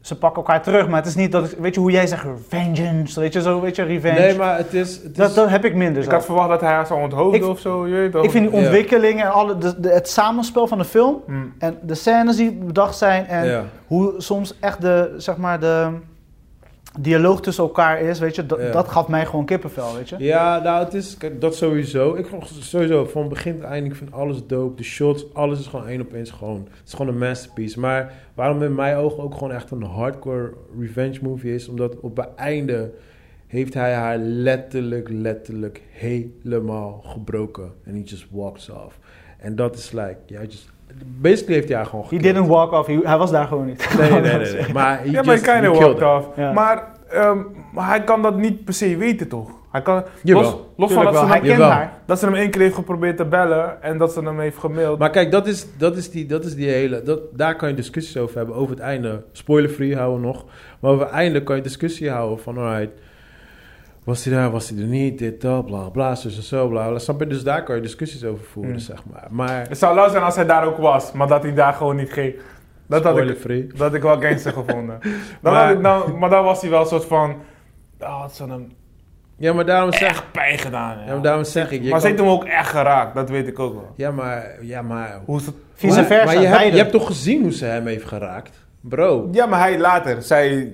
ze 0.02 0.18
pakken 0.18 0.44
elkaar 0.44 0.62
terug, 0.62 0.88
maar 0.88 0.98
het 1.00 1.08
is 1.08 1.16
niet 1.16 1.32
dat, 1.32 1.52
ik- 1.52 1.58
weet 1.58 1.74
je 1.76 1.80
hoe 1.82 1.92
jij 1.92 2.08
zegt, 2.08 2.26
vengeance, 2.48 3.20
weet 3.20 3.34
je 3.34 3.42
zo, 3.42 3.62
weet 3.62 3.76
je, 3.76 3.84
revenge. 3.84 4.20
Nee, 4.20 4.36
maar 4.38 4.58
het 4.58 4.74
is, 4.74 4.96
het 4.96 5.04
is 5.12 5.18
dat, 5.18 5.36
dat 5.36 5.50
heb 5.50 5.66
ik 5.66 5.76
minder 5.76 6.02
Ik 6.04 6.10
zo. 6.10 6.16
had 6.16 6.26
verwacht 6.26 6.50
dat 6.50 6.62
hij 6.62 6.70
haar 6.72 6.86
zou 6.88 7.02
onthoofden 7.02 7.42
Ik- 7.42 7.48
of 7.48 7.60
zo. 7.60 7.88
Je? 7.88 8.10
Ik 8.22 8.32
vind 8.32 8.50
die 8.52 8.60
Ja. 8.60 8.64
ontwikkeling 8.66 9.22
en 9.22 9.32
alle, 9.32 9.58
de, 9.58 9.80
de- 9.80 9.90
het 9.90 10.10
samenspel 10.10 10.68
van 10.68 10.78
de 10.78 10.86
film 10.86 11.22
Hm. 11.26 11.34
en 11.60 11.78
de 11.82 11.96
scènes 11.96 12.36
die 12.36 12.52
bedacht 12.52 12.98
zijn 12.98 13.28
en 13.28 13.46
ja. 13.46 13.64
hoe 13.88 14.14
soms 14.18 14.58
echt 14.60 14.82
de, 14.82 15.14
zeg 15.18 15.38
maar, 15.38 15.60
de 15.60 15.88
dialoog 17.00 17.42
tussen 17.42 17.64
elkaar 17.64 18.02
is, 18.02 18.20
weet 18.20 18.36
je, 18.36 18.46
dat, 18.46 18.60
Ja. 18.60 18.72
dat 18.72 18.88
gaf 18.88 19.08
mij 19.08 19.26
gewoon 19.26 19.46
kippenvel, 19.46 19.96
weet 19.96 20.10
je. 20.10 20.16
Ja, 20.20 20.60
nou, 20.64 20.84
het 20.84 20.94
is, 20.94 21.18
kijk, 21.18 21.42
dat 21.42 21.56
sowieso. 21.56 22.14
Ik 22.16 22.28
vond 22.28 22.48
sowieso 22.60 23.06
van 23.06 23.30
begin 23.30 23.56
tot 23.56 23.64
eind, 23.64 23.86
ik 23.86 23.96
vind 23.96 24.12
alles 24.12 24.46
dope. 24.48 24.76
De 24.76 24.84
shots, 24.84 25.34
alles 25.34 25.60
is 25.60 25.68
gewoon 25.68 25.88
één 25.88 26.02
op 26.02 26.14
één 26.14 26.28
gewoon. 26.28 26.68
Het 26.70 26.88
is 26.88 26.94
gewoon 26.94 27.08
een 27.14 27.20
masterpiece. 27.20 27.80
Maar 27.80 28.14
waarom 28.34 28.64
in 28.64 28.76
mijn 28.76 28.96
ogen 28.96 29.24
ook 29.24 29.34
gewoon 29.34 29.52
echt 29.52 29.72
een 29.72 29.84
hardcore 29.84 30.54
revenge 30.80 31.20
movie 31.22 31.54
is, 31.54 31.68
omdat 31.68 32.00
op 32.00 32.18
het 32.18 32.30
einde 32.36 32.92
heeft 33.48 33.74
hij 33.74 33.94
haar 33.94 34.18
letterlijk, 34.18 35.10
letterlijk 35.10 35.82
helemaal 35.92 37.02
gebroken. 37.06 37.72
En 37.84 37.94
he 37.96 38.02
just 38.04 38.26
walks 38.30 38.70
off. 38.70 39.00
En 39.38 39.56
dat 39.56 39.76
is 39.76 39.92
like, 39.92 40.18
ja, 40.26 40.42
just, 40.42 40.71
basically 41.04 41.56
heeft 41.56 41.68
hij 41.68 41.78
haar 41.78 41.86
gewoon 41.86 42.06
He 42.10 42.18
didn't 42.18 42.48
walk 42.48 42.72
off, 42.72 42.88
hij 43.04 43.18
was 43.18 43.32
daar 43.32 43.48
gewoon 43.48 43.66
niet. 43.66 43.96
Nee, 43.98 44.12
nee, 44.12 44.22
nee, 44.22 44.54
nee. 44.54 44.74
Maar 44.74 45.00
he 45.00 45.12
Ja, 45.12 45.22
just, 45.22 45.44
kind 45.44 45.68
of 45.68 45.80
walked 45.80 46.04
off. 46.04 46.28
Ja. 46.36 46.52
Maar, 46.52 46.84
ehm, 47.10 47.38
maar 47.74 47.88
hij 47.88 48.04
kan 48.04 48.22
dat 48.22 48.38
niet 48.38 48.64
per 48.66 48.74
se 48.74 48.98
weten, 48.98 49.28
toch? 49.28 49.50
Hij 49.72 49.82
kan, 49.82 50.04
Jawel. 50.24 50.44
los, 50.44 50.56
los 50.76 50.92
van 50.94 51.04
dat 51.04 51.14
wel, 51.14 51.22
ze, 51.22 51.28
hij 51.28 51.38
hem, 51.38 51.48
Jawel. 51.48 51.70
haar. 51.70 51.94
dat 52.06 52.20
ze 52.20 52.26
hem 52.26 52.36
één 52.36 52.50
keer 52.50 52.62
heeft 52.62 52.76
geprobeerd 52.76 53.18
te 53.18 53.26
bellen 53.26 53.82
en 53.82 53.98
dat 53.98 54.14
ze 54.14 54.20
hem 54.20 54.40
heeft 54.40 54.58
gemaild. 54.58 55.00
Maar 55.00 55.10
kijk, 55.10 55.32
dat 55.32 55.48
is, 55.48 55.68
dat 55.78 55.98
is, 55.98 56.12
die, 56.12 56.26
dat 56.26 56.46
is 56.46 56.56
die 56.56 56.70
hele... 56.70 57.04
Dat, 57.04 57.20
daar 57.34 57.56
kan 57.56 57.70
je 57.70 57.76
discussies 57.76 58.18
over 58.18 58.38
hebben. 58.38 58.56
Over 58.56 58.76
het 58.76 58.84
einde. 58.84 59.24
Spoiler-free 59.32 59.96
houden 59.96 60.22
nog. 60.22 60.46
Maar 60.80 60.92
over 60.92 61.06
het 61.06 61.14
einde 61.14 61.44
kan 61.44 61.56
je 61.56 61.62
discussie 61.62 62.10
houden 62.10 62.40
van... 62.40 62.58
Alright, 62.58 62.92
was 64.04 64.26
hij 64.26 64.34
daar, 64.34 64.52
was 64.52 64.70
hij 64.70 64.80
er 64.80 64.86
niet? 64.88 65.18
Dit, 65.18 65.42
dat, 65.42 65.66
bla, 65.66 65.90
bla, 65.90 66.10
en 66.10 66.18
zo, 66.32 66.68
bla, 66.68 66.88
bla. 66.88 67.00
Snap 67.00 67.20
je? 67.20 67.28
Dus 67.28 67.44
daar 67.44 67.64
kan 67.64 67.76
je 67.76 67.82
discussies 67.82 68.24
over 68.24 68.44
voeren, 68.46 68.72
Hmm. 68.72 68.82
zeg 68.82 69.04
maar. 69.12 69.28
Maar 69.30 69.68
het 69.68 69.78
zou 69.78 69.96
leuk 69.96 70.10
zijn 70.10 70.24
als 70.24 70.36
hij 70.36 70.46
daar 70.46 70.66
ook 70.66 70.78
was, 70.78 71.12
maar 71.12 71.28
dat 71.28 71.44
hij 71.44 71.54
daar 71.54 71.74
gewoon 71.74 71.96
niet 71.96 72.14
ging. 72.14 72.36
Dat 72.88 73.04
had 73.04 73.18
ik, 73.18 73.70
dat 73.70 73.80
had 73.80 73.94
ik 73.94 74.02
wel 74.02 74.20
gangster 74.22 74.52
gevonden. 74.54 75.00
Dan 75.42 75.54
Maar- 75.54 75.66
had 75.68 75.76
ik, 75.76 75.84
dan, 75.84 76.18
maar 76.20 76.30
dan 76.30 76.44
was 76.44 76.62
hij 76.62 76.70
wel 76.70 76.82
een 76.82 76.86
soort 76.88 77.06
van... 77.06 77.36
Had 78.00 78.36
ze 78.36 78.44
hem 78.46 78.72
Ja, 79.38 79.54
maar 79.54 79.66
daarom 79.66 79.92
zeg, 79.94 80.10
echt 80.10 80.32
pijn 80.32 80.58
gedaan. 80.58 80.98
Ja. 80.98 81.06
ja, 81.06 81.12
maar 81.14 81.22
daarom 81.22 81.44
zeg 81.44 81.72
ik... 81.72 81.84
je 81.84 81.90
maar 81.90 82.00
ze 82.00 82.08
heeft 82.08 82.20
hem 82.20 82.28
ook 82.28 82.44
echt 82.44 82.70
geraakt, 82.70 83.16
dat 83.16 83.30
weet 83.30 83.48
ik 83.48 83.60
ook 83.60 83.74
wel. 83.74 83.94
Ja, 83.96 84.12
maar... 84.12 84.58
Ja, 84.62 84.82
maar... 84.82 85.22
Hoe 85.26 85.40
is 85.40 85.46
het? 85.46 85.56
Vice 85.74 86.04
versa, 86.04 86.26
maar 86.26 86.42
je, 86.42 86.48
hebt, 86.48 86.72
je 86.72 86.78
hebt 86.78 86.92
toch 86.92 87.08
gezien 87.08 87.42
hoe 87.42 87.52
ze 87.54 87.66
hem 87.66 87.86
heeft 87.88 88.06
geraakt? 88.08 88.66
Bro. 88.82 89.28
Ja, 89.32 89.46
maar 89.46 89.60
hij 89.60 89.80
later 89.80 90.22
zei... 90.22 90.72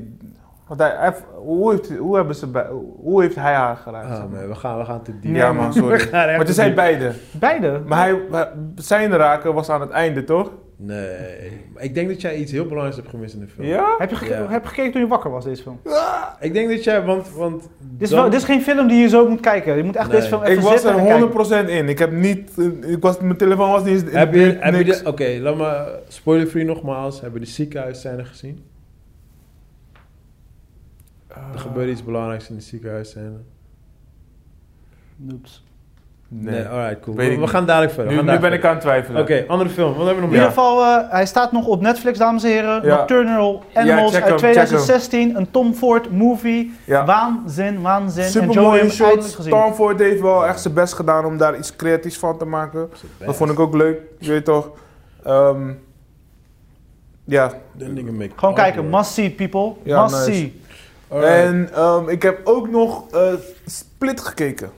Want 0.67 0.79
hij, 0.79 1.13
hoe, 1.35 1.71
heeft, 1.71 1.97
hoe, 1.97 2.15
hebben 2.15 2.35
ze 2.35 2.47
bij, 2.47 2.65
hoe 3.01 3.21
heeft 3.21 3.35
hij 3.35 3.53
haar 3.53 3.75
geraakt? 3.75 4.05
Oh 4.05 4.11
maar? 4.11 4.29
man, 4.39 4.47
we 4.47 4.55
gaan, 4.55 4.77
we 4.77 4.85
gaan 4.85 5.01
te 5.01 5.19
diep. 5.19 5.35
ja 5.35 5.53
man, 5.53 5.73
sorry. 5.73 5.97
We 5.97 5.99
gaan 5.99 6.27
echt 6.27 6.37
maar 6.37 6.47
ze 6.47 6.53
zijn 6.53 6.75
beide. 6.75 7.11
Beide. 7.31 7.81
Maar 7.85 7.99
hij, 7.99 8.19
maar 8.29 8.51
zijn 8.75 9.11
raken 9.11 9.53
was 9.53 9.69
aan 9.69 9.81
het 9.81 9.89
einde, 9.89 10.23
toch? 10.23 10.51
Nee. 10.79 11.65
Ik 11.77 11.93
denk 11.93 12.07
dat 12.09 12.21
jij 12.21 12.35
iets 12.35 12.51
heel 12.51 12.63
belangrijks 12.63 12.95
hebt 12.97 13.09
gemist 13.09 13.33
in 13.33 13.39
de 13.39 13.47
film. 13.47 13.67
Ja? 13.67 13.95
Heb 13.97 14.09
je, 14.09 14.15
ge- 14.15 14.25
Ja. 14.29 14.45
heb 14.49 14.61
je 14.63 14.67
gekeken 14.69 14.91
toen 14.91 15.01
je 15.01 15.07
wakker 15.07 15.31
was, 15.31 15.43
deze 15.43 15.61
film? 15.61 15.79
Ik 16.39 16.53
denk 16.53 16.69
dat 16.69 16.83
jij... 16.83 17.01
Want... 17.03 17.29
want 17.31 17.61
Dit 17.79 18.01
is, 18.01 18.09
dan- 18.09 18.19
wel, 18.21 18.29
dit 18.29 18.39
is 18.39 18.45
geen 18.45 18.61
film 18.61 18.87
die 18.87 19.01
je 19.01 19.07
zo 19.07 19.29
moet 19.29 19.39
kijken. 19.39 19.77
Je 19.77 19.83
moet 19.83 19.95
echt 19.95 20.07
Nee. 20.07 20.15
deze 20.15 20.27
film 20.27 20.41
even 20.43 20.57
Ik 20.57 20.69
was 20.69 20.83
er 20.83 21.65
100% 21.65 21.69
in. 21.69 21.89
Ik 21.89 21.99
heb 21.99 22.11
niet... 22.11 22.51
Ik 22.81 23.01
was, 23.01 23.19
mijn 23.19 23.37
telefoon 23.37 23.69
was 23.71 23.83
niet 23.83 24.03
eens... 24.03 24.11
Heb 24.13 24.33
je, 24.33 24.57
heb 24.59 24.85
je 24.85 25.01
Oké, 25.05 25.37
laat 25.41 25.55
me 25.57 25.99
spoiler-free 26.07 26.65
nogmaals. 26.65 27.21
Hebben 27.21 27.39
we 27.39 27.45
de 27.45 27.51
ziekenhuisscène 27.51 28.25
gezien? 28.25 28.63
Er 31.53 31.59
gebeurde 31.59 31.91
iets 31.91 32.03
belangrijks 32.03 32.49
in 32.49 32.55
de 32.55 32.61
ziekenhuisscène. 32.61 33.37
Oeps. 35.31 35.65
Nee. 36.29 36.53
Nee, 36.53 36.65
alright, 36.67 36.99
cool. 36.99 37.15
We, 37.15 37.47
gaan 37.47 37.65
dadelijk 37.65 37.93
verder. 37.93 38.13
Nu, 38.13 38.31
nu 38.31 38.39
ben 38.39 38.53
ik 38.53 38.65
aan 38.65 38.71
het 38.71 38.81
twijfelen. 38.81 39.21
Oké, 39.21 39.43
andere 39.47 39.69
film. 39.69 39.93
Wat 39.93 40.05
hebben 40.05 40.15
we 40.15 40.21
nog 40.21 40.29
In 40.29 40.29
meer? 40.29 40.47
ieder 40.47 40.63
geval, 40.63 40.83
eh, 40.83 41.11
hij 41.11 41.25
staat 41.25 41.51
nog 41.51 41.67
op 41.67 41.81
Netflix, 41.81 42.17
dames 42.17 42.43
en 42.43 42.49
heren. 42.49 42.83
Ja. 42.83 42.97
Nocturnal 42.97 43.63
Animals 43.73 44.13
uit 44.13 44.23
hem, 44.23 44.31
check 44.31 44.37
2016. 44.37 45.35
Een 45.35 45.51
Tom 45.51 45.73
Ford 45.73 46.11
movie. 46.11 46.73
Ja. 46.85 47.05
Waanzin, 47.05 47.81
waanzin. 47.81 48.23
Super 48.23 48.47
Enjoy 48.49 48.63
mooie 48.63 48.79
hem, 48.79 48.89
shot. 48.89 49.25
gezien. 49.35 49.51
Tom 49.51 49.73
Ford 49.73 49.99
heeft 49.99 50.21
wel 50.21 50.45
echt 50.45 50.61
zijn 50.61 50.73
best 50.73 50.93
gedaan 50.93 51.25
om 51.25 51.37
daar 51.37 51.57
iets 51.57 51.75
creatiefs 51.75 52.17
van 52.17 52.37
te 52.37 52.45
maken. 52.45 52.89
Dat 53.25 53.35
vond 53.35 53.51
ik 53.51 53.59
ook 53.59 53.75
leuk. 53.75 53.99
Je 54.19 54.31
weet 54.31 54.45
toch. 54.45 54.71
Ehm, 55.23 55.71
ja. 57.23 57.51
Gewoon 58.35 58.53
kijken, 58.55 58.89
must 58.89 59.11
see 59.11 59.31
people. 59.31 59.73
Ja, 59.83 60.03
must 60.03 60.15
nice. 60.15 60.31
see. 60.31 60.61
Alright. 61.07 61.33
En 61.43 61.69
ehm, 61.73 62.09
ik 62.09 62.21
heb 62.21 62.39
ook 62.43 62.69
nog 62.69 63.11
eh, 63.11 63.33
Split 63.65 64.21
gekeken. 64.21 64.69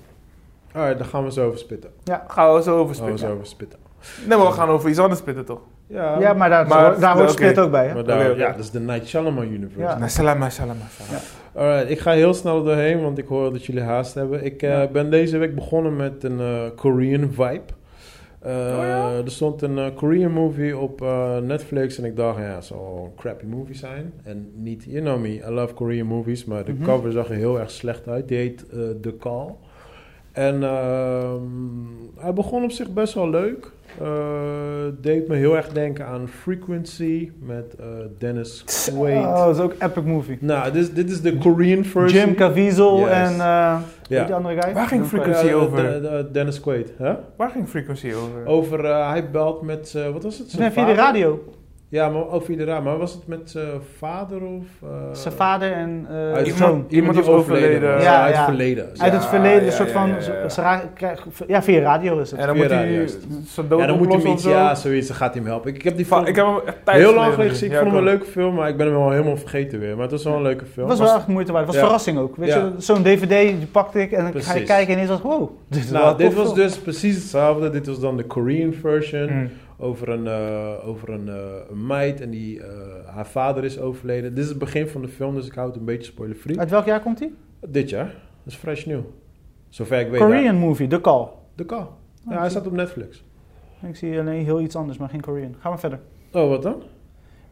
Alright, 0.74 0.98
daar 1.00 1.08
gaan 1.08 1.24
we 1.24 1.32
zo 1.32 1.46
over 1.48 1.60
spitten. 1.60 1.90
Gaan 2.28 2.54
we 2.54 2.62
zo 2.62 2.78
over 2.78 2.96
Gaan 2.96 3.06
we 3.06 3.10
spitten. 3.12 3.28
zo 3.28 3.34
over 3.34 3.46
spitten. 3.48 3.80
Nee, 4.28 4.38
maar 4.38 4.48
we 4.48 4.54
gaan 4.54 4.70
over 4.70 4.90
iets 4.90 5.00
anders 5.00 5.20
spitten 5.20 5.46
toch? 5.46 5.60
Ja, 5.88 6.20
Ja, 6.20 6.34
maar 6.34 6.50
daar, 6.50 6.68
Maar- 6.68 7.00
daar 7.00 7.18
hoort. 7.18 7.32
Split 7.32 7.60
ook 7.60 7.72
bij, 7.72 7.88
hè? 7.88 7.94
maar 7.94 8.04
daar, 8.04 8.38
ja, 8.38 8.52
dat 8.52 8.60
is 8.60 8.72
de 8.72 8.80
Night 8.80 9.08
Shyamalan 9.08 9.44
universe. 9.52 9.80
Ja. 10.00 10.08
Salama, 10.08 10.50
salama, 10.50 10.84
salama. 10.90 11.20
Alright, 11.56 11.90
ik 11.92 12.00
ga 12.00 12.12
heel 12.12 12.34
snel 12.34 12.64
doorheen, 12.64 13.02
want 13.02 13.18
ik 13.18 13.28
hoor 13.28 13.52
dat 13.52 13.66
jullie 13.66 13.82
haast 13.82 14.14
hebben. 14.14 14.44
Ik 14.46 14.62
eh, 14.62 14.70
Ja. 14.70 14.88
ben 14.88 15.10
deze 15.10 15.38
week 15.38 15.56
begonnen 15.56 15.96
met 15.96 16.24
een 16.24 16.40
eh, 16.40 16.62
Korean 16.76 17.22
vibe. 17.34 17.62
Eh, 18.40 19.18
Er 19.18 19.32
stond 19.32 19.62
een 19.62 19.78
eh, 19.78 19.96
Korean 19.96 20.32
movie 20.32 20.78
op 20.78 21.02
eh, 21.02 21.38
Netflix 21.38 21.98
en 21.98 22.06
ik 22.06 22.16
dacht, 22.16 22.38
ja, 22.38 22.44
het 22.44 22.66
zal 22.66 23.04
een 23.06 23.16
crappy 23.16 23.46
movie 23.46 23.76
zijn. 23.76 24.14
En 24.24 24.52
niet, 24.56 24.84
you 24.88 25.02
know 25.02 25.20
me, 25.22 25.30
I 25.36 25.50
love 25.50 25.74
Korean 25.74 26.08
movies, 26.08 26.46
maar 26.46 26.66
de 26.66 26.72
Mhm. 26.74 26.84
cover 26.84 27.12
zag 27.12 27.30
er 27.30 27.36
heel 27.36 27.60
erg 27.60 27.72
slecht 27.72 28.08
uit. 28.08 28.28
Die 28.28 28.38
heet 28.38 28.66
The 29.02 29.16
Call. 29.20 29.48
En 30.32 30.64
ehm, 30.64 31.42
hij 32.18 32.34
begon 32.34 32.64
op 32.64 32.72
zich 32.72 32.94
best 32.94 33.14
wel 33.14 33.30
leuk. 33.30 33.72
Eh, 34.02 34.08
deed 35.02 35.28
me 35.28 35.36
heel 35.36 35.56
erg 35.56 35.68
denken 35.70 36.06
aan 36.06 36.28
Frequency 36.28 37.32
met 37.40 37.76
eh, 37.80 37.86
Dennis 38.18 38.64
Quaid. 38.94 39.26
Oh, 39.26 39.46
dat 39.46 39.56
is 39.56 39.62
ook 39.62 39.74
een 39.80 39.88
epic 39.90 40.04
movie. 40.04 40.38
Nou, 40.42 40.72
dit, 40.72 40.82
is- 40.82 40.94
dit 40.94 41.10
is 41.12 41.22
de 41.22 41.38
Korean 41.38 41.84
version. 41.84 42.26
Jim 42.26 42.36
Caviezel 42.36 43.00
Yes. 43.00 43.10
en... 43.10 43.32
eh 43.32 43.38
Ja. 43.40 44.18
hoe 44.18 44.26
die 44.26 44.36
andere 44.36 44.62
guy? 44.62 44.74
Waar 44.74 44.88
ging 44.88 45.06
Frequency 45.06 45.46
Ja, 45.46 45.54
over? 45.54 45.78
de- 45.78 46.00
de- 46.02 46.30
Dennis 46.32 46.60
Quaid. 46.60 46.94
Hè? 46.98 47.14
Waar 47.36 47.50
ging 47.50 47.68
Frequency 47.70 48.12
over? 48.14 48.46
Over, 48.46 48.86
eh, 48.86 49.10
hij 49.10 49.30
belt 49.32 49.62
met, 49.62 49.96
wat 50.14 50.24
was 50.24 50.38
het? 50.38 50.58
Nee, 50.58 50.70
via 50.70 50.86
de 50.86 50.94
radio. 50.94 51.44
Ja, 51.92 52.10
maar 52.10 52.28
over 52.30 52.58
de 52.58 52.64
radio. 52.64 52.84
Maar 52.84 52.98
was 52.98 53.14
het 53.14 53.28
met 53.28 53.40
zijn 53.50 53.68
vader 53.98 54.42
of... 54.42 54.66
eh, 54.84 54.90
Zijn 55.12 55.34
vader 55.34 55.72
en 55.72 56.06
eh 56.10 56.16
uit- 56.34 56.48
zoon. 56.48 56.68
iemand- 56.68 56.92
iemand 56.92 57.14
die 57.14 57.24
is 57.24 57.30
overleden. 57.30 57.90
Ja, 57.90 58.02
Ja, 58.02 58.22
uit 58.24 58.36
het 58.36 58.46
verleden. 58.46 58.90
Uit 58.98 59.14
het 59.14 59.26
verleden, 59.26 59.60
ja, 59.62 59.66
een 59.66 59.72
soort 59.72 59.92
ja, 59.92 60.82
van... 61.30 61.48
ja, 61.48 61.64
via 61.64 61.80
radio 61.82 62.20
is 62.20 62.32
het. 62.32 62.40
En 62.40 62.46
dan 62.48 62.56
Via 62.56 62.64
moet 62.64 62.74
hij 62.74 63.08
zijn 63.46 63.68
dood 63.68 63.80
Ja, 63.80 63.86
dan 63.86 63.98
moet 63.98 64.24
hij 64.24 64.32
iets, 64.32 64.44
ja, 64.44 64.76
zoiets, 64.76 65.08
dan 65.08 65.16
gaat 65.16 65.34
hij 65.34 65.42
hem 65.42 65.52
helpen. 65.52 65.70
Ik, 65.70 65.76
ik 65.76 65.84
heb 65.84 65.96
die 65.96 66.06
film 66.06 66.26
Ik 66.26 66.36
heb 66.36 66.46
hem 66.46 66.96
heel 66.96 67.14
lang 67.14 67.32
geleden 67.34 67.52
gezien. 67.52 67.68
Ik 67.70 67.74
Ja, 67.76 67.80
vond 67.82 67.92
hem 67.92 68.00
een 68.00 68.10
leuke 68.10 68.26
film, 68.26 68.56
maar 68.56 68.70
ik 68.70 68.78
ben 68.78 68.86
hem 68.88 68.96
wel 68.96 69.12
helemaal 69.12 69.38
vergeten 69.38 69.80
weer. 69.80 69.94
Maar 69.94 70.02
het 70.02 70.12
was 70.12 70.24
wel 70.24 70.34
een 70.36 70.42
leuke 70.42 70.66
film. 70.66 70.90
Het 70.90 70.98
was 71.00 71.08
wel 71.08 71.18
echt 71.18 71.28
moeite 71.28 71.52
waard. 71.52 71.66
Het 71.66 71.74
was 71.74 71.82
Ja. 71.84 71.88
verrassing 71.88 72.18
ook. 72.18 72.36
Weet 72.36 72.50
Ja. 72.50 72.58
je, 72.58 72.72
zo'n 72.78 73.04
dvd 73.04 73.30
die 73.58 73.68
pakte 73.72 74.02
ik 74.02 74.12
en 74.12 74.32
dan 74.32 74.42
ga 74.42 74.54
je 74.54 74.64
kijken 74.64 74.88
en 74.88 74.94
ineens 74.94 75.08
dacht 75.10 75.20
ik, 75.24 75.30
wow, 75.30 75.50
dit 75.68 75.84
is 75.84 75.92
Nou, 75.92 76.18
dit 76.18 76.34
was 76.34 76.54
dus 76.54 76.78
precies 76.80 77.16
hetzelfde. 77.16 77.70
Dit 77.70 77.88
was 77.88 78.00
dan 78.00 78.18
de 78.18 78.24
Korean 78.24 78.74
version. 78.74 79.50
Over 79.82 80.10
een, 80.10 80.28
eh, 80.28 80.88
over 80.88 81.10
een, 81.10 81.30
eh, 81.30 81.70
een 81.70 81.86
meid 81.86 82.22
en 82.22 82.30
die, 82.30 82.64
eh, 82.64 82.70
haar 83.06 83.28
vader 83.28 83.64
is 83.64 83.80
overleden. 83.80 84.36
Dit 84.36 84.44
is 84.44 84.50
het 84.50 84.60
begin 84.60 84.88
van 84.88 85.02
de 85.02 85.08
film, 85.08 85.36
dus 85.36 85.48
ik 85.48 85.54
hou 85.54 85.68
het 85.68 85.76
een 85.78 85.86
beetje 85.86 86.12
spoiler-free. 86.12 86.60
Uit 86.60 86.70
welk 86.70 86.86
jaar 86.86 87.02
komt 87.02 87.18
die? 87.18 87.36
Dit 87.68 87.90
jaar, 87.90 88.06
dat 88.06 88.54
is 88.54 88.56
fresh 88.56 88.86
nieuw. 88.86 89.06
Zover 89.70 90.00
ik 90.00 90.10
weet. 90.10 90.20
Korean 90.20 90.56
movie, 90.56 90.88
The 90.88 91.02
Call. 91.02 91.28
De 91.56 91.66
Call. 91.66 91.88
Ja, 92.28 92.32
Oh, 92.34 92.40
hij 92.40 92.50
staat 92.50 92.68
op 92.68 92.74
Netflix. 92.74 93.24
Ik 93.82 93.96
zie 93.96 94.20
alleen 94.20 94.44
heel 94.44 94.62
iets 94.62 94.76
anders, 94.76 94.98
maar 94.98 95.10
geen 95.10 95.22
Korean. 95.22 95.56
Gaan 95.60 95.72
we 95.72 95.78
verder. 95.78 96.00
Oh, 96.32 96.50
wat 96.50 96.62
dan? 96.62 96.82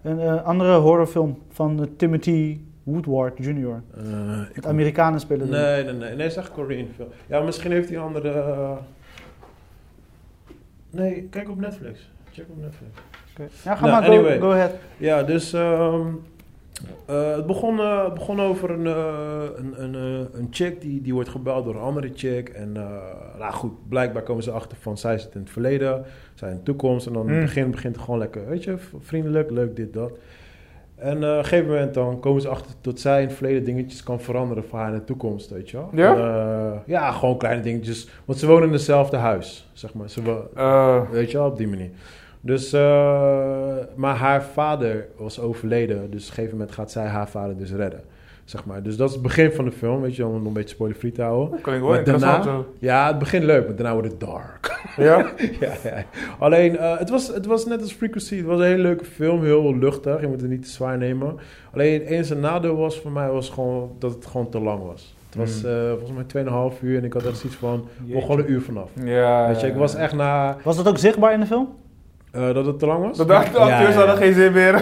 Een 0.02 0.40
andere 0.44 0.76
horrorfilm 0.78 1.42
van 1.50 1.90
Timothy 1.98 2.60
Woodward 2.84 3.38
Jr. 3.38 3.82
Eh, 3.98 4.42
ik 4.50 4.56
Het 4.56 4.66
Amerikanen 4.66 5.20
spelen. 5.20 5.50
Nee, 5.50 5.84
nee, 5.84 5.94
nee. 5.94 6.00
Nee, 6.00 6.10
het 6.10 6.32
is 6.32 6.36
echt 6.36 6.52
Korean 6.52 6.88
film. 6.96 7.10
Ja, 7.28 7.42
misschien 7.42 7.72
heeft 7.72 7.90
hij 7.90 7.98
een 7.98 8.04
andere... 8.04 8.78
Nee, 10.90 11.28
kijk 11.30 11.50
op 11.50 11.60
Netflix. 11.60 12.10
Check. 12.46 13.50
Ja, 13.64 13.76
ga 13.76 13.86
Nou, 13.88 13.92
maar, 13.92 14.04
go, 14.04 14.12
anyway. 14.12 14.40
go 14.40 14.52
ahead. 14.52 14.72
Ja, 14.98 15.24
dus 15.24 15.54
ehm, 15.54 16.02
eh, 17.06 17.36
het 17.36 17.46
begon, 17.46 17.80
eh, 17.80 18.04
het 18.04 18.14
begon 18.14 18.42
over 18.42 18.70
een, 18.72 18.86
eh, 18.88 19.44
een, 19.56 19.84
een, 19.84 19.96
eh, 19.96 20.40
een 20.40 20.48
chick 20.52 20.82
die, 20.82 21.02
die 21.02 21.14
wordt 21.14 21.30
gebeld 21.30 21.66
door 21.66 21.76
een 21.76 21.82
andere 21.82 22.12
chick. 22.16 22.50
En 22.50 22.78
eh, 22.78 22.84
nou 23.40 23.54
goed, 23.54 23.90
blijkbaar 23.90 24.24
komen 24.24 24.44
ze 24.44 24.52
achter 24.52 24.78
van 24.82 24.98
zij 24.98 25.18
zit 25.18 25.34
in 25.36 25.42
het 25.42 25.50
verleden, 25.50 26.04
zij 26.34 26.50
in 26.50 26.56
de 26.56 26.64
toekomst. 26.64 27.08
En 27.08 27.14
dan 27.14 27.22
in 27.24 27.30
het 27.30 27.38
Mm. 27.40 27.46
begin 27.46 27.72
begint 27.72 27.96
het 27.96 28.04
gewoon 28.04 28.20
lekker, 28.20 28.48
weet 28.48 28.64
je, 28.64 28.76
vriendelijk, 29.00 29.52
leuk, 29.52 29.76
dit, 29.76 29.94
dat. 29.94 30.12
En 30.96 31.24
eh, 31.24 31.30
op 31.32 31.38
een 31.38 31.44
gegeven 31.44 31.66
moment 31.72 31.94
dan 31.94 32.20
komen 32.20 32.42
ze 32.42 32.48
achter 32.48 32.72
dat 32.82 33.00
zij 33.00 33.22
in 33.22 33.28
het 33.28 33.36
verleden 33.38 33.64
dingetjes 33.64 34.04
kan 34.04 34.20
veranderen 34.22 34.64
voor 34.64 34.80
haar 34.80 34.92
in 34.94 34.98
de 35.00 35.04
toekomst, 35.04 35.50
weet 35.50 35.70
je 35.70 35.78
wel. 35.78 35.90
Ja? 35.94 36.16
En, 36.16 36.22
eh, 36.74 36.78
ja, 36.86 37.12
gewoon 37.12 37.38
kleine 37.38 37.62
dingetjes. 37.62 38.10
Want 38.26 38.40
ze 38.40 38.48
wonen 38.48 38.68
in 38.68 38.74
hetzelfde 38.74 39.18
huis, 39.18 39.70
zeg 39.74 39.94
maar. 39.94 40.10
Ze 40.10 40.22
wo- 40.22 40.50
Eh, 40.56 41.10
Weet 41.12 41.32
je 41.32 41.38
wel, 41.38 41.48
op 41.48 41.58
die 41.58 41.68
manier. 41.68 41.90
Dus, 42.48 42.74
eh, 42.74 42.82
maar 43.96 44.16
haar 44.16 44.44
vader 44.44 45.08
was 45.18 45.40
overleden. 45.40 45.98
Dus 46.12 46.24
op 46.24 46.30
een 46.30 46.34
gegeven 46.36 46.58
moment 46.58 46.72
gaat 46.76 46.92
zij 46.92 47.06
haar 47.06 47.30
vader 47.30 47.58
dus 47.58 47.72
redden. 47.72 48.02
Zeg 48.46 48.66
maar. 48.66 48.84
Dus 48.84 48.98
dat 48.98 49.08
is 49.08 49.14
het 49.14 49.24
begin 49.24 49.52
van 49.52 49.66
de 49.66 49.72
film, 49.72 50.02
weet 50.02 50.16
je, 50.16 50.26
om 50.26 50.34
het 50.36 50.46
een 50.46 50.54
beetje 50.54 50.70
spoiler-free 50.76 51.12
te 51.12 51.22
houden. 51.22 51.52
dat 51.52 51.62
klinkt 51.62 51.82
wel 51.82 51.90
Maar 51.90 52.00
interessant 52.00 52.44
daarna- 52.44 52.60
zo. 52.62 52.74
Ja, 52.80 53.08
het 53.08 53.20
begint 53.20 53.44
leuk, 53.44 53.66
maar 53.68 53.76
daarna 53.76 53.94
wordt 53.94 54.08
het 54.08 54.20
dark. 54.20 54.66
Ja? 54.98 55.26
ja, 55.60 55.72
ja. 55.84 56.04
Alleen, 56.40 56.78
eh, 56.78 56.98
het, 56.98 57.10
was, 57.10 57.28
het 57.28 57.46
was 57.46 57.66
net 57.66 57.82
als 57.82 57.94
Frequency. 57.94 58.36
Het 58.38 58.46
was 58.46 58.60
een 58.60 58.66
hele 58.66 58.82
leuke 58.82 59.06
film, 59.06 59.44
heel 59.44 59.76
luchtig. 59.78 60.22
Je 60.22 60.28
moet 60.28 60.42
het 60.42 60.50
niet 60.50 60.64
te 60.64 60.70
zwaar 60.70 60.98
nemen. 60.98 61.36
Alleen, 61.74 61.94
het 62.00 62.10
enige 62.10 62.36
nadeel 62.36 62.76
was 62.76 63.00
voor 63.00 63.12
mij 63.12 63.30
was 63.32 63.50
gewoon 63.50 63.92
dat 64.00 64.14
het 64.14 64.26
gewoon 64.26 64.50
te 64.50 64.60
lang 64.60 64.84
was. 64.84 65.16
Het 65.30 65.36
was 65.36 65.64
eh, 65.64 65.90
volgens 65.90 66.12
mij 66.34 66.44
2,5 66.74 66.82
uur 66.82 66.98
en 66.98 67.04
ik 67.04 67.14
had 67.14 67.26
echt 67.26 67.38
zoiets 67.38 67.58
van, 67.60 67.88
we 67.98 68.06
Jeetje. 68.06 68.22
gewoon 68.22 68.40
een 68.40 68.52
uur 68.52 68.62
vanaf. 68.62 68.90
Ja. 69.04 69.48
Weet 69.48 69.62
je, 69.62 69.68
ik 69.68 69.76
was 69.76 69.96
echt 69.96 70.14
na... 70.14 70.58
Was 70.64 70.76
dat 70.78 70.88
ook 70.88 70.98
zichtbaar 70.98 71.34
in 71.34 71.40
de 71.40 71.46
film? 71.46 71.68
Eh, 72.38 72.54
dat 72.54 72.66
het 72.66 72.80
te 72.80 72.86
lang 72.86 73.08
was? 73.08 73.18
De 73.18 73.26
dag 73.26 73.52
de 73.52 73.58
Ja, 73.58 73.64
acteurs 73.64 73.94
ja, 73.94 74.00
hadden 74.00 74.18
geen 74.18 74.34
zin 74.34 74.52
meer. 74.52 74.74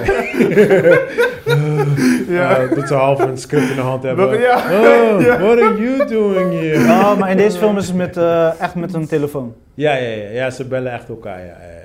ja. 2.37 2.49
Ja, 2.59 2.67
dat 2.75 2.87
ze 2.87 2.93
half 2.93 3.19
een 3.19 3.37
script 3.37 3.69
in 3.69 3.75
de 3.75 3.81
hand 3.81 4.03
hebben. 4.03 4.29
Dat- 4.31 4.39
ja. 4.39 4.55
Oh, 4.57 5.21
Ja. 5.25 5.39
what 5.39 5.61
are 5.61 5.81
you 5.81 6.05
doing 6.07 6.59
here? 6.59 6.79
Oh, 6.91 7.17
maar 7.17 7.31
in 7.31 7.37
deze 7.37 7.57
film 7.57 7.77
is 7.77 7.87
het 7.87 7.95
met, 7.95 8.17
eh, 8.17 8.61
echt 8.61 8.75
met 8.75 8.93
een 8.93 9.07
telefoon. 9.07 9.53
Ja, 9.73 9.93
ja, 9.95 10.09
ja, 10.09 10.29
ja, 10.29 10.49
ze 10.49 10.65
bellen 10.65 10.91
echt 10.91 11.09
elkaar. 11.09 11.39
Ja, 11.39 11.45
ja, 11.45 11.51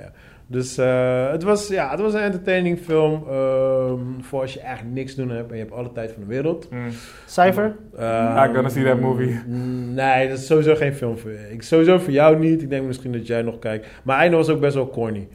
Dus 0.51 0.77
eh, 0.77 1.31
het, 1.31 1.43
was, 1.43 1.67
ja, 1.67 1.89
het 1.89 1.99
was 1.99 2.13
een 2.13 2.19
entertaining 2.19 2.79
film. 2.79 3.23
ehm, 3.29 3.99
voor 4.21 4.41
als 4.41 4.53
je 4.53 4.59
echt 4.59 4.83
niks 4.91 5.15
te 5.15 5.21
doen 5.21 5.29
hebt 5.35 5.49
en 5.51 5.55
je 5.57 5.61
hebt 5.63 5.75
alle 5.75 5.91
tijd 5.91 6.11
van 6.11 6.21
de 6.21 6.27
wereld. 6.27 6.69
Mm. 6.69 6.89
Cijfer? 7.25 7.75
Ehm, 7.97 8.37
I'm 8.37 8.53
gonna 8.53 8.69
see 8.69 8.83
that 8.85 8.99
movie. 8.99 9.39
mm, 9.47 9.93
Nee, 9.93 10.29
dat 10.29 10.37
is 10.37 10.45
sowieso 10.45 10.75
geen 10.75 10.93
film 10.93 11.17
voor 11.17 11.31
je. 11.31 11.47
Ik, 11.51 11.61
sowieso 11.63 11.97
voor 11.97 12.11
jou 12.13 12.39
niet. 12.39 12.61
Ik 12.61 12.69
denk 12.69 12.85
misschien 12.85 13.11
dat 13.11 13.27
jij 13.27 13.41
nog 13.41 13.59
kijkt. 13.59 13.87
Maar 14.03 14.17
einde 14.17 14.35
was 14.37 14.49
ook 14.49 14.59
best 14.59 14.75
wel 14.75 14.89
corny. 14.89 15.27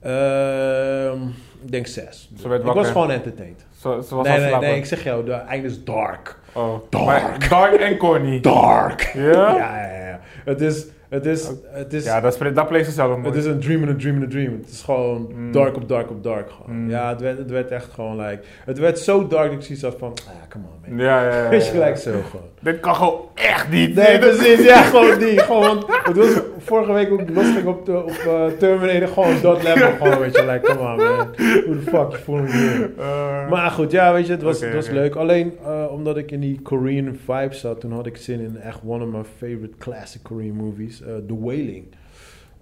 Ehm, 0.00 1.22
ik 1.62 1.70
denk 1.72 1.86
zes. 1.86 2.30
Ze 2.40 2.48
werd 2.48 2.64
ik 2.64 2.72
was 2.72 2.90
gewoon 2.90 3.10
entertained. 3.10 3.66
Zo, 3.78 4.00
ze 4.00 4.14
was 4.14 4.26
Nee, 4.26 4.38
nee, 4.40 4.56
nee, 4.56 4.76
ik 4.76 4.84
zeg 4.84 5.04
jou, 5.04 5.24
de 5.24 5.32
einde 5.32 5.66
is 5.68 5.84
dark. 5.84 6.38
Oh. 6.52 6.74
Dark. 6.90 7.22
Maar 7.22 7.48
dark 7.48 7.74
en 7.74 7.96
corny. 7.96 8.40
Dark. 8.40 9.00
Ja? 9.14 9.32
Ja, 9.32 9.86
ja, 9.86 10.06
ja. 10.06 10.20
Het 10.44 10.60
is, 10.60 10.86
Het 11.08 11.26
is, 11.26 11.50
het 11.64 11.92
is, 11.92 12.04
Ja, 12.04 12.20
dat, 12.20 12.40
is, 12.42 12.54
dat 12.54 12.68
plays 12.68 12.84
zichzelf 12.84 13.24
het 13.24 13.34
is 13.34 13.44
een 13.44 13.60
dream 13.60 13.82
in 13.82 13.88
a 13.88 13.94
dream 13.98 14.16
in 14.16 14.22
a 14.22 14.28
dream. 14.28 14.52
Het 14.60 14.70
is 14.70 14.82
gewoon 14.82 15.30
Mm. 15.34 15.52
dark 15.52 15.76
op 15.76 15.88
dark 15.88 16.10
op 16.10 16.22
dark. 16.22 16.50
Gewoon. 16.50 16.82
Mm. 16.82 16.90
Ja, 16.90 17.08
het 17.08 17.20
werd, 17.20 17.38
het 17.38 17.50
werd 17.50 17.70
echt 17.70 17.92
gewoon 17.94 18.16
like... 18.20 18.42
Het 18.64 18.78
werd 18.78 18.98
zo 18.98 19.26
dark 19.26 19.50
dat 19.50 19.58
ik 19.58 19.64
zoiets 19.64 19.84
had 19.84 19.96
van... 19.98 20.12
Ah, 20.26 20.32
come 20.48 20.64
on 20.64 20.96
man. 20.96 21.06
Ja, 21.06 21.22
ja, 21.22 21.42
ja. 21.42 21.48
Weet 21.48 21.60
je 21.60 21.66
ja. 21.66 21.72
gelijk 21.72 21.96
zo 21.96 22.10
gewoon. 22.30 22.46
Dit 22.60 22.80
kan 22.80 22.94
gewoon 22.94 23.20
echt 23.34 23.70
niet. 23.70 23.94
Nee, 23.94 24.18
precies. 24.18 24.64
Ja, 24.64 24.82
gewoon 24.82 25.18
die. 25.18 25.38
Gewoon, 25.40 25.62
want 25.86 25.86
het 26.06 26.16
was 26.16 26.55
vorige 26.66 26.92
week 26.92 27.10
ook 27.12 27.30
losging 27.30 27.66
op, 27.66 27.86
de, 27.86 27.96
op 28.02 28.10
eh, 28.10 28.46
Terminator. 28.58 29.08
Gewoon 29.08 29.40
dat 29.42 29.62
level. 29.62 29.90
Gewoon, 29.98 30.18
weet 30.18 30.36
je. 30.36 30.46
Like, 30.46 30.60
come 30.66 30.80
on, 30.80 30.96
man. 30.96 31.26
Hoe 31.66 31.74
de 31.74 31.80
fuck 31.82 32.10
je 32.10 32.18
voel 32.24 32.36
me 32.36 32.50
hier? 32.52 32.90
Eh, 32.98 33.50
Maar 33.50 33.70
goed, 33.70 33.90
ja, 33.90 34.12
weet 34.12 34.26
je, 34.26 34.32
het 34.32 34.42
was, 34.42 34.60
het 34.60 34.90
leuk. 34.92 35.14
Alleen 35.14 35.52
eh, 35.64 35.84
omdat 35.90 36.16
ik 36.16 36.30
in 36.30 36.40
die 36.40 36.60
Korean 36.62 37.18
vibe 37.24 37.54
zat, 37.54 37.80
toen 37.80 37.92
had 37.92 38.06
ik 38.06 38.16
zin 38.16 38.40
in 38.40 38.56
echt 38.60 38.80
one 38.86 39.04
of 39.04 39.10
my 39.10 39.22
favorite 39.36 39.76
classic 39.78 40.22
Korean 40.22 40.54
movies, 40.56 41.02
eh, 41.02 41.08
The 41.26 41.38
Wailing. 41.40 41.84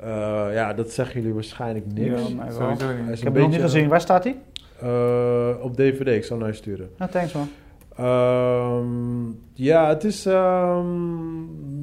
Eh, 0.00 0.06
ja, 0.52 0.72
dat 0.74 0.90
zeggen 0.92 1.20
jullie 1.20 1.34
waarschijnlijk 1.34 1.84
niks. 1.94 2.20
Ja, 2.28 2.34
mij 2.36 2.46
wel. 2.46 2.52
Sowieso 2.56 2.86
niet. 3.08 3.18
Ik 3.18 3.24
heb 3.24 3.32
hem 3.32 3.42
nog 3.42 3.50
niet 3.52 3.60
gezien. 3.60 3.88
Waar 3.88 4.00
staat 4.00 4.24
hij? 4.24 4.36
eh, 4.80 5.48
op 5.64 5.76
DVD, 5.76 6.06
ik 6.06 6.24
zal 6.24 6.36
naar 6.36 6.48
je 6.48 6.54
sturen. 6.54 6.88
Nou, 6.98 7.10
thanks 7.10 7.32
man. 7.32 7.48
Ehm, 7.96 9.30
ja, 9.52 9.88
het 9.88 10.04
is. 10.04 10.26
ehm, 10.26 10.86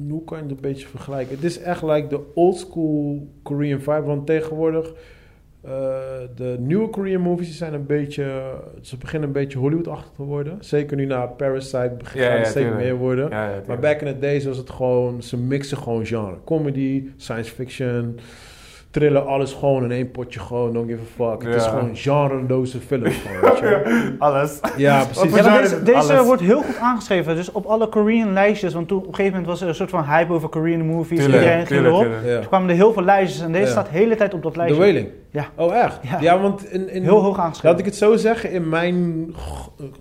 hoe 0.08 0.24
kan 0.24 0.36
je 0.38 0.42
het 0.42 0.52
een 0.52 0.58
beetje 0.60 0.86
vergelijken? 0.88 1.34
Het 1.34 1.44
is 1.44 1.58
echt 1.60 1.82
like 1.82 2.06
de 2.06 2.20
old 2.34 2.56
school 2.58 3.28
Korean 3.42 3.80
vibe. 3.80 4.02
Want 4.02 4.26
tegenwoordig. 4.26 4.92
eh, 5.62 5.70
de 6.36 6.56
nieuwe 6.60 6.88
Korean 6.88 7.22
movies 7.22 7.56
zijn 7.56 7.74
een 7.74 7.86
beetje. 7.86 8.42
Ze 8.80 8.96
beginnen 8.96 9.28
een 9.28 9.34
beetje 9.34 9.58
Hollywood-achtig 9.58 10.12
te 10.16 10.22
worden. 10.22 10.56
Zeker 10.60 10.96
nu 10.96 11.04
na 11.06 11.26
Parasite 11.26 11.94
begint 11.98 12.24
Ja, 12.24 12.30
het 12.30 12.52
tuurlijk. 12.52 12.76
meer 12.76 12.96
worden. 12.96 13.28
Ja, 13.30 13.62
Maar 13.66 13.78
back 13.78 14.00
in 14.00 14.06
the 14.12 14.18
days 14.18 14.44
was 14.44 14.56
het 14.56 14.70
gewoon. 14.70 15.22
Ze 15.22 15.36
mixen 15.36 15.76
gewoon 15.78 16.06
genre. 16.06 16.36
Comedy, 16.44 17.04
science 17.16 17.50
fiction. 17.54 18.18
Thriller, 18.92 19.22
alles 19.22 19.52
gewoon 19.52 19.84
in 19.84 19.90
één 19.90 20.10
potje 20.10 20.40
gewoon. 20.40 20.72
Don't 20.72 20.90
give 20.90 21.00
a 21.22 21.30
fuck. 21.30 21.42
Het 21.46 21.54
is 21.54 21.66
gewoon 21.66 21.90
genreloze 21.96 22.78
films. 22.80 23.14
Gewoon, 23.16 23.40
weet 23.50 23.58
je 23.58 23.82
wel. 23.84 24.12
Alles. 24.28 24.60
Ja, 24.76 25.04
precies. 25.04 25.34
Ja, 25.34 25.60
deze 25.60 25.82
deze 25.82 25.98
Alles. 26.12 26.26
wordt 26.26 26.42
heel 26.42 26.62
goed 26.62 26.76
aangeschreven. 26.78 27.34
Dus 27.36 27.52
op 27.52 27.64
alle 27.66 27.88
Korean 27.88 28.32
lijstjes. 28.32 28.72
Want 28.74 28.88
toen 28.88 28.98
op 28.98 29.06
een 29.06 29.14
gegeven 29.14 29.30
moment 29.38 29.50
was 29.50 29.60
er 29.62 29.68
een 29.68 29.74
soort 29.74 29.90
van 29.90 30.04
hype 30.04 30.32
over 30.32 30.48
Korean 30.48 30.86
movies. 30.86 31.18
Tuurlijk, 31.18 31.42
Iedereen 31.42 31.66
ging 31.66 31.84
erop. 31.86 32.02
tuurlijk. 32.02 32.46
Kwamen 32.46 32.68
er 32.68 32.74
heel 32.74 32.92
veel 32.92 33.02
lijstjes. 33.04 33.42
En 33.42 33.52
deze 33.52 33.70
staat 33.70 33.86
de 33.86 33.92
hele 33.98 34.14
tijd 34.14 34.34
op 34.34 34.42
dat 34.42 34.52
De 34.52 34.58
lijstje. 34.58 34.80
Wailing? 34.80 35.08
Ja. 35.30 35.46
Oh, 35.56 35.74
echt? 35.76 35.98
Ja. 36.02 36.20
Ja, 36.20 36.40
want 36.40 36.64
in, 36.72 36.88
in, 36.88 37.02
Heel 37.02 37.20
hoog 37.20 37.38
aangeschreven. 37.38 37.70
laat 37.70 37.78
ik 37.78 37.84
het 37.84 37.96
zo 37.96 38.16
zeggen, 38.16 38.50
in 38.50 38.68
mijn 38.68 39.26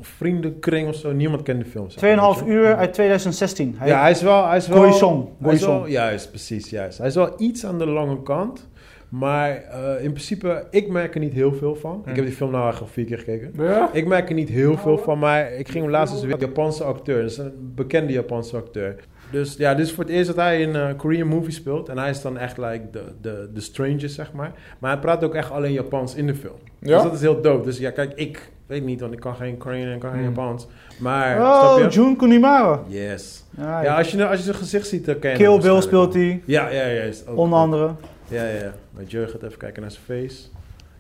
vriendenkring 0.02 0.88
of 0.88 0.96
zo, 0.96 1.12
niemand 1.12 1.44
kent 1.44 1.60
de 1.64 1.70
film. 1.70 1.90
zeg 1.90 2.16
maar, 2.16 2.36
2,5 2.36 2.40
weet 2.40 2.48
je. 2.48 2.54
uur 2.54 2.76
uit 2.76 2.94
2016. 2.94 3.76
Hij, 3.78 3.88
Ja, 3.88 4.02
hij 4.02 4.12
is 4.12 4.22
wel... 4.22 4.48
Hij 4.48 4.58
is 4.58 4.68
wel 4.68 4.78
Goisong. 4.82 5.26
hij 5.42 5.54
is 5.54 5.60
wel- 5.66 5.70
Goisong. 5.72 5.92
Juist, 5.94 6.30
precies, 6.30 6.70
juist. 6.70 6.98
Hij 6.98 7.08
is 7.08 7.16
wel 7.16 7.34
iets 7.38 7.66
aan 7.66 7.78
de 7.78 7.86
lange 7.88 8.22
kant. 8.24 8.70
Maar 9.12 9.50
eh, 9.56 10.04
in 10.04 10.12
principe, 10.12 10.66
ik 10.70 10.88
merk 10.88 11.14
er 11.14 11.20
niet 11.20 11.34
heel 11.34 11.54
veel 11.54 11.76
van. 11.76 12.02
Hm. 12.04 12.10
Ik 12.10 12.16
heb 12.16 12.26
die 12.26 12.34
film 12.34 12.52
nou 12.52 12.74
al 12.80 12.88
vier 12.88 13.06
keer 13.06 13.18
gekeken. 13.18 13.52
Ja? 13.58 13.90
Ik 13.94 14.08
merk 14.08 14.30
er 14.30 14.36
niet 14.36 14.50
heel 14.50 14.78
veel 14.78 14.98
van, 14.98 15.20
maar 15.20 15.52
ik 15.54 15.70
ging 15.70 15.84
hem 15.84 15.92
laatst 15.94 16.14
eens 16.14 16.24
weer. 16.24 16.34
Een 16.34 16.40
Japanse 16.40 16.84
acteur, 16.84 17.22
dat 17.22 17.32
is 17.32 17.38
een 17.38 17.72
bekende 17.76 18.14
Japanse 18.14 18.56
acteur. 18.58 18.96
Dus 19.32 19.56
ja, 19.58 19.74
dit 19.76 19.86
is 19.86 19.92
voor 19.94 20.04
het 20.04 20.14
eerst 20.14 20.28
dat 20.28 20.36
hij 20.36 20.62
in 20.62 20.76
een 20.76 20.96
Korean 20.96 21.28
movie 21.28 21.52
speelt. 21.54 21.90
En 21.90 21.98
hij 21.98 22.10
is 22.10 22.22
dan 22.22 22.38
echt 22.38 22.58
like 22.58 22.82
de, 22.92 23.04
de, 23.22 23.50
de 23.54 23.62
stranger, 23.62 24.10
zeg 24.10 24.34
maar. 24.34 24.52
Maar 24.80 24.92
hij 24.92 25.00
praat 25.00 25.24
ook 25.24 25.36
echt 25.36 25.52
alleen 25.52 25.72
Japans 25.74 26.16
in 26.16 26.28
de 26.28 26.36
film. 26.36 26.56
Dus 26.80 26.90
Ja? 26.90 27.04
dat 27.04 27.14
is 27.14 27.22
heel 27.22 27.42
dope. 27.42 27.64
Dus 27.66 27.78
ja, 27.78 27.90
kijk, 27.92 28.12
ik 28.16 28.50
weet 28.68 28.84
niet, 28.84 29.00
want 29.02 29.14
ik 29.14 29.20
kan 29.20 29.36
geen 29.36 29.58
Korean 29.58 29.88
en 29.88 29.94
ik 29.94 30.00
kan 30.00 30.10
geen 30.12 30.20
Hmm. 30.20 30.30
Japans. 30.30 30.68
Maar, 31.00 31.40
Oh, 31.42 31.76
snap 31.78 31.92
je? 31.92 32.00
Jun 32.00 32.16
Kunimura. 32.16 32.84
Yes. 32.88 33.46
Ja, 33.58 33.82
Ja, 33.84 33.98
als 33.98 34.12
je, 34.12 34.28
als 34.28 34.38
je 34.38 34.44
zijn 34.44 34.56
gezicht 34.56 34.88
ziet, 34.88 35.06
dan 35.06 35.20
ken 35.20 35.32
je 35.32 35.38
Kill 35.38 35.60
Bill 35.60 35.82
speelt 35.82 36.14
hij. 36.14 36.42
Ja, 36.46 36.70
ja. 36.70 37.10
Ook 37.28 37.38
Onder 37.38 37.60
andere. 37.60 37.86
Ja, 37.86 37.96
ja, 38.32 38.48
ja. 38.48 38.74
Maar 38.92 39.04
Jur 39.04 39.28
gaat 39.28 39.44
even 39.44 39.58
kijken 39.58 39.82
naar 39.82 39.92
zijn 39.92 40.04
face. 40.28 40.48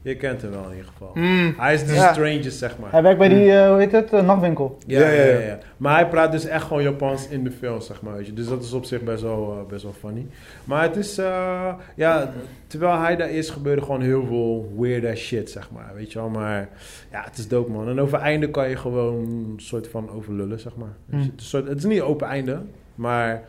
Je 0.04 0.16
kent 0.16 0.42
hem 0.42 0.52
wel 0.52 0.64
in 0.64 0.70
ieder 0.76 0.86
geval. 0.92 1.12
Mm. 1.14 1.54
Hij 1.58 1.74
is 1.74 1.86
de 1.86 1.94
Ja. 1.94 2.12
stranger, 2.14 2.52
zeg 2.52 2.78
maar. 2.80 2.92
Hij 2.92 3.02
werkt 3.04 3.18
bij 3.20 3.28
die, 3.28 3.52
eh, 3.52 3.68
hoe 3.70 3.80
heet 3.80 3.92
het, 3.92 4.14
eh, 4.14 4.26
nachtwinkel. 4.26 4.78
Ja, 4.86 5.00
Ja, 5.00 5.10
ja, 5.10 5.14
ja, 5.24 5.24
ja, 5.26 5.40
ja. 5.40 5.46
ja. 5.46 5.58
Maar 5.78 5.96
hij 5.96 6.08
praat 6.08 6.32
dus 6.32 6.46
echt 6.46 6.64
gewoon 6.64 6.84
Japans 6.84 7.28
in 7.28 7.44
de 7.44 7.52
film, 7.52 7.82
zeg 7.82 8.02
maar. 8.02 8.14
Weet 8.16 8.26
je. 8.26 8.34
Dus 8.34 8.48
dat 8.48 8.64
is 8.64 8.74
op 8.74 8.86
zich 8.86 9.02
best 9.02 9.22
wel, 9.24 9.52
eh, 9.60 9.70
best 9.70 9.84
wel 9.84 9.94
funny. 10.00 10.26
Maar 10.64 10.84
het 10.84 10.96
is, 10.96 11.18
eh, 11.18 11.74
ja, 11.96 12.34
terwijl 12.68 13.00
hij 13.00 13.16
daar 13.16 13.30
is, 13.32 13.50
gebeurde 13.50 13.82
gewoon 13.82 14.02
heel 14.02 14.26
veel 14.26 14.72
weird 14.78 15.06
ass 15.06 15.24
shit, 15.26 15.50
zeg 15.50 15.72
maar. 15.72 15.92
Weet 15.96 16.12
je 16.12 16.20
wel, 16.20 16.30
maar 16.30 16.70
ja, 17.12 17.24
het 17.24 17.38
is 17.38 17.48
dope, 17.48 17.72
man. 17.72 17.88
En 17.90 18.00
over 18.02 18.20
einde 18.20 18.50
kan 18.50 18.70
je 18.70 18.76
gewoon 18.76 19.16
een 19.16 19.54
soort 19.58 19.88
van 19.88 20.10
overlullen, 20.10 20.60
zeg 20.60 20.76
maar. 20.76 20.94
Hmm. 21.10 21.20
Het, 21.20 21.32
is 21.42 21.50
soort, 21.50 21.68
het 21.68 21.78
is 21.78 21.84
niet 21.84 22.02
open 22.02 22.28
einde, 22.28 22.62
maar 22.96 23.44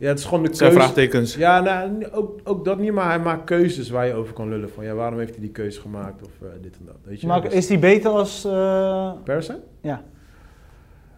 ja, 0.00 0.08
het 0.08 0.18
is 0.18 0.24
gewoon 0.24 0.42
de 0.44 0.54
zijn 0.54 0.70
keuze. 0.70 0.84
vraagtekens. 0.84 1.34
Ja, 1.34 1.60
nou, 1.60 2.06
ook, 2.12 2.40
ook 2.44 2.64
dat 2.64 2.78
niet, 2.78 2.92
maar 2.92 3.08
hij 3.08 3.18
maakt 3.20 3.44
keuzes 3.44 3.90
waar 3.90 4.06
je 4.06 4.14
over 4.14 4.32
kan 4.34 4.48
lullen. 4.48 4.70
Van 4.70 4.84
ja, 4.84 4.94
waarom 4.94 5.18
heeft 5.18 5.30
hij 5.30 5.40
die 5.40 5.50
keuze 5.50 5.80
gemaakt 5.80 6.22
of 6.22 6.30
eh, 6.42 6.48
dit 6.62 6.76
en 6.78 6.84
dat. 6.86 6.96
Weet 7.04 7.20
je? 7.20 7.26
Maar 7.26 7.42
Dus- 7.42 7.52
is 7.52 7.66
die 7.66 7.78
beter 7.78 8.10
als... 8.10 8.44
eh, 8.44 9.12
Parasite? 9.24 9.60
Ja. 9.80 9.94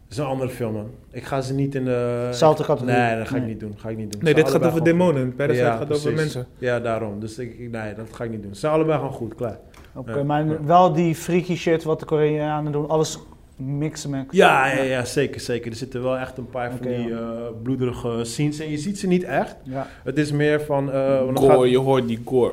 Dat 0.09 0.20
is 0.20 0.26
een 0.26 0.30
andere 0.30 0.51
film, 0.51 0.72
man. 0.72 0.91
Ik 1.11 1.24
ga 1.24 1.41
ze 1.41 1.55
niet 1.55 1.74
in 1.74 1.85
de... 1.85 2.28
Zelfde 2.30 2.64
categorie. 2.64 2.97
Nee, 2.97 3.16
dat 3.18 3.28
ga 3.28 3.35
ik 3.37 3.41
Nee. 3.43 3.51
niet 3.51 3.61
doen. 3.61 3.74
Ga 3.76 3.89
ik 3.89 3.97
niet 3.97 4.12
doen. 4.12 4.20
Nee, 4.22 4.35
Ze 4.35 4.41
dit 4.43 4.51
gaat 4.51 4.64
over 4.64 4.85
demonen. 4.85 5.35
Parasite 5.35 5.64
Ja, 5.64 5.76
gaat 5.76 5.93
over 5.93 6.12
mensen. 6.12 6.47
Ja, 6.59 6.80
daarom. 6.80 7.20
Dus 7.20 7.39
ik, 7.39 7.59
ik- 7.59 7.70
nee, 7.70 7.95
dat 7.95 8.07
ga 8.12 8.24
ik 8.24 8.30
niet 8.30 8.43
doen. 8.43 8.55
Ze 8.55 8.61
zijn 8.61 8.72
allebei 8.72 8.99
gewoon 8.99 9.12
goed, 9.12 9.35
klaar. 9.35 9.59
Oké, 9.95 10.12
Ja. 10.16 10.22
maar 10.24 10.47
Ja. 10.47 10.57
wel 10.64 10.93
die 10.93 11.14
freaky 11.14 11.57
shit 11.57 11.83
wat 11.83 12.01
de 12.01 12.07
Koreanen 12.07 12.72
doen. 12.72 12.89
Alles 12.89 13.18
mixen 13.57 14.11
met... 14.11 14.25
Ja, 14.31 14.67
ja, 14.67 14.83
ja, 14.83 15.05
zeker, 15.05 15.41
zeker. 15.41 15.71
Er 15.71 15.77
zitten 15.77 16.03
wel 16.03 16.19
echt 16.19 16.39
een 16.39 16.51
paar 16.51 16.71
van 16.71 16.81
die 16.87 17.09
ja. 17.09 17.17
eh, 17.17 17.25
bloederige 17.63 18.19
scenes 18.25 18.59
en 18.59 18.71
je 18.71 18.79
ziet 18.79 18.99
ze 18.99 19.07
niet 19.07 19.25
echt. 19.25 19.57
Ja. 19.63 19.87
Het 20.05 20.19
is 20.19 20.33
meer 20.33 20.61
van... 20.61 20.93
eh, 20.93 21.19
Gore, 21.35 21.53
gaat- 21.61 21.71
je 21.71 21.79
hoort 21.79 22.09
die 22.09 22.21
gore. 22.25 22.53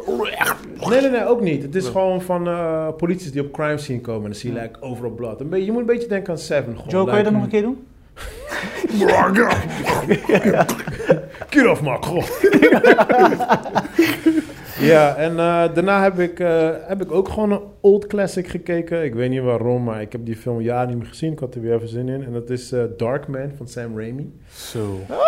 Nee, 0.90 1.02
nee, 1.02 1.10
nee, 1.10 1.26
ook 1.28 1.42
niet. 1.42 1.62
Het 1.64 1.76
is 1.76 1.84
Nee. 1.84 1.92
gewoon 1.92 2.22
van 2.22 2.48
eh 2.48 2.88
polities 2.98 3.32
die 3.32 3.42
op 3.42 3.52
crime 3.52 3.78
scene 3.78 4.02
komen 4.02 4.24
en 4.24 4.30
dan 4.32 4.40
zie 4.40 4.54
je 4.54 4.60
like, 4.62 4.82
overal 4.82 5.12
bloed. 5.12 5.40
Een 5.40 5.50
beetje, 5.50 5.66
je 5.66 5.72
moet 5.72 5.82
een 5.82 5.88
beetje 5.88 6.08
denken 6.08 6.34
aan 6.34 6.40
Seven. 6.40 6.76
Gewoon, 6.76 6.90
Joe, 6.90 7.06
kan 7.06 7.18
je 7.18 7.24
dat 7.24 7.34
nog 7.34 7.44
een 7.44 7.50
keer 7.50 7.62
doen? 7.62 7.84
Get 11.50 11.68
off 11.68 11.82
my 11.82 11.98
god. 12.02 12.30
ja, 14.80 15.16
en 15.16 15.32
eh, 15.32 15.74
daarna 15.74 16.04
heb 16.04 16.20
ik, 16.20 16.40
eh, 16.40 16.70
heb 16.82 17.02
ik 17.02 17.12
ook 17.12 17.30
gewoon 17.30 17.52
een 17.52 17.62
old 17.82 18.08
classic 18.08 18.48
gekeken. 18.48 19.04
Ik 19.04 19.14
weet 19.14 19.30
niet 19.30 19.42
waarom, 19.42 19.84
maar 19.84 20.02
ik 20.02 20.12
heb 20.12 20.26
die 20.26 20.36
film 20.36 20.62
jaren 20.62 20.88
niet 20.88 20.98
meer 20.98 21.08
gezien. 21.08 21.32
Ik 21.32 21.40
had 21.40 21.56
er 21.56 21.62
weer 21.62 21.74
even 21.74 21.88
zin 21.90 22.10
in. 22.10 22.24
En 22.26 22.34
dat 22.34 22.50
is 22.50 22.72
eh, 22.72 22.84
Darkman 22.98 23.52
van 23.58 23.68
Sam 23.68 23.98
Raimi. 23.98 24.34
Zo. 24.54 25.00
Wow. 25.08 25.20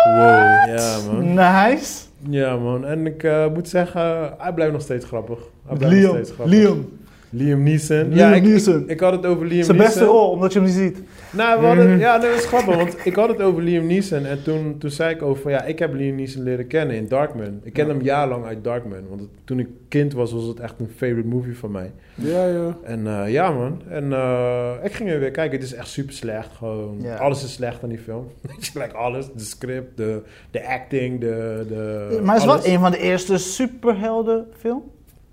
Ja, 0.76 0.98
man. 1.12 1.34
Nice. 1.34 2.04
Ja, 2.28 2.56
man. 2.56 2.86
En 2.86 3.06
ik 3.06 3.26
moet 3.54 3.68
zeggen, 3.68 4.34
hij 4.38 4.52
blijft 4.54 4.72
nog 4.72 4.82
steeds 4.82 5.04
grappig. 5.04 5.38
Hij 5.66 5.76
blijft 5.76 5.94
nog 5.94 6.04
Liam. 6.04 6.14
steeds 6.14 6.30
grappig. 6.30 6.54
Liam. 6.54 7.00
Liam 7.34 7.62
Neeson. 7.62 7.96
Liam 8.08 8.12
ja, 8.14 8.34
ik, 8.34 8.42
Neeson. 8.42 8.82
Ik, 8.82 8.88
ik 8.90 9.00
had 9.00 9.12
het 9.12 9.26
over 9.26 9.46
Liam 9.46 9.62
Zijn 9.64 9.76
Neeson. 9.76 9.94
beste 9.94 10.04
rol, 10.12 10.30
omdat 10.30 10.52
je 10.52 10.58
hem 10.58 10.68
niet 10.68 10.76
ziet. 10.76 11.02
Nou, 11.32 11.60
we 11.60 11.66
hadden, 11.66 11.98
ja, 11.98 12.16
nee, 12.16 12.28
dat 12.30 12.38
is 12.38 12.44
grappig, 12.46 12.76
want 12.76 12.96
ik 13.04 13.14
had 13.14 13.28
het 13.28 13.42
over 13.42 13.62
Liam 13.62 13.86
Neeson 13.86 14.24
en 14.24 14.42
toen, 14.42 14.78
toen 14.78 14.90
zei 14.90 15.14
ik 15.14 15.22
over, 15.22 15.42
van, 15.42 15.50
ja, 15.52 15.62
ik 15.64 15.78
heb 15.78 15.94
Liam 15.94 16.14
Neeson 16.16 16.42
leren 16.42 16.66
kennen 16.66 16.96
in 16.96 17.08
Darkman. 17.08 17.60
Ik 17.62 17.72
ken 17.72 17.86
Ja. 17.86 17.92
hem 17.92 18.02
jarenlang 18.02 18.44
uit 18.44 18.64
Darkman, 18.64 19.08
want 19.08 19.20
het- 19.20 19.28
toen 19.44 19.58
ik 19.58 19.68
kind 19.88 20.12
was, 20.12 20.32
was 20.32 20.44
het 20.46 20.60
echt 20.60 20.74
een 20.78 20.88
favorite 20.96 21.28
movie 21.28 21.56
van 21.58 21.70
mij. 21.70 21.92
Ja, 22.14 22.46
ja. 22.46 22.76
En 22.82 23.06
eh, 23.06 23.32
ja, 23.32 23.50
man. 23.50 23.82
En 23.88 24.12
eh, 24.12 24.72
ik 24.82 24.92
ging 24.92 25.10
er 25.10 25.18
weer 25.20 25.30
kijken, 25.30 25.58
het 25.58 25.66
is 25.68 25.74
echt 25.74 25.88
super 25.88 26.14
slecht, 26.14 26.50
gewoon. 26.56 26.98
Ja. 27.02 27.16
Alles 27.16 27.44
is 27.44 27.52
slecht 27.52 27.82
aan 27.82 27.88
die 27.88 27.98
film. 27.98 28.26
like 28.74 28.94
alles, 28.94 29.26
de 29.36 29.44
script, 29.44 29.96
de, 29.96 30.22
de 30.50 30.66
acting, 30.68 31.20
de... 31.20 31.64
de 31.68 32.20
maar 32.24 32.34
het 32.34 32.44
is 32.44 32.50
wel 32.64 32.74
een 32.74 32.80
van 32.80 32.90
de 32.90 32.98
eerste 32.98 33.38
superheldenfilm. 33.38 34.82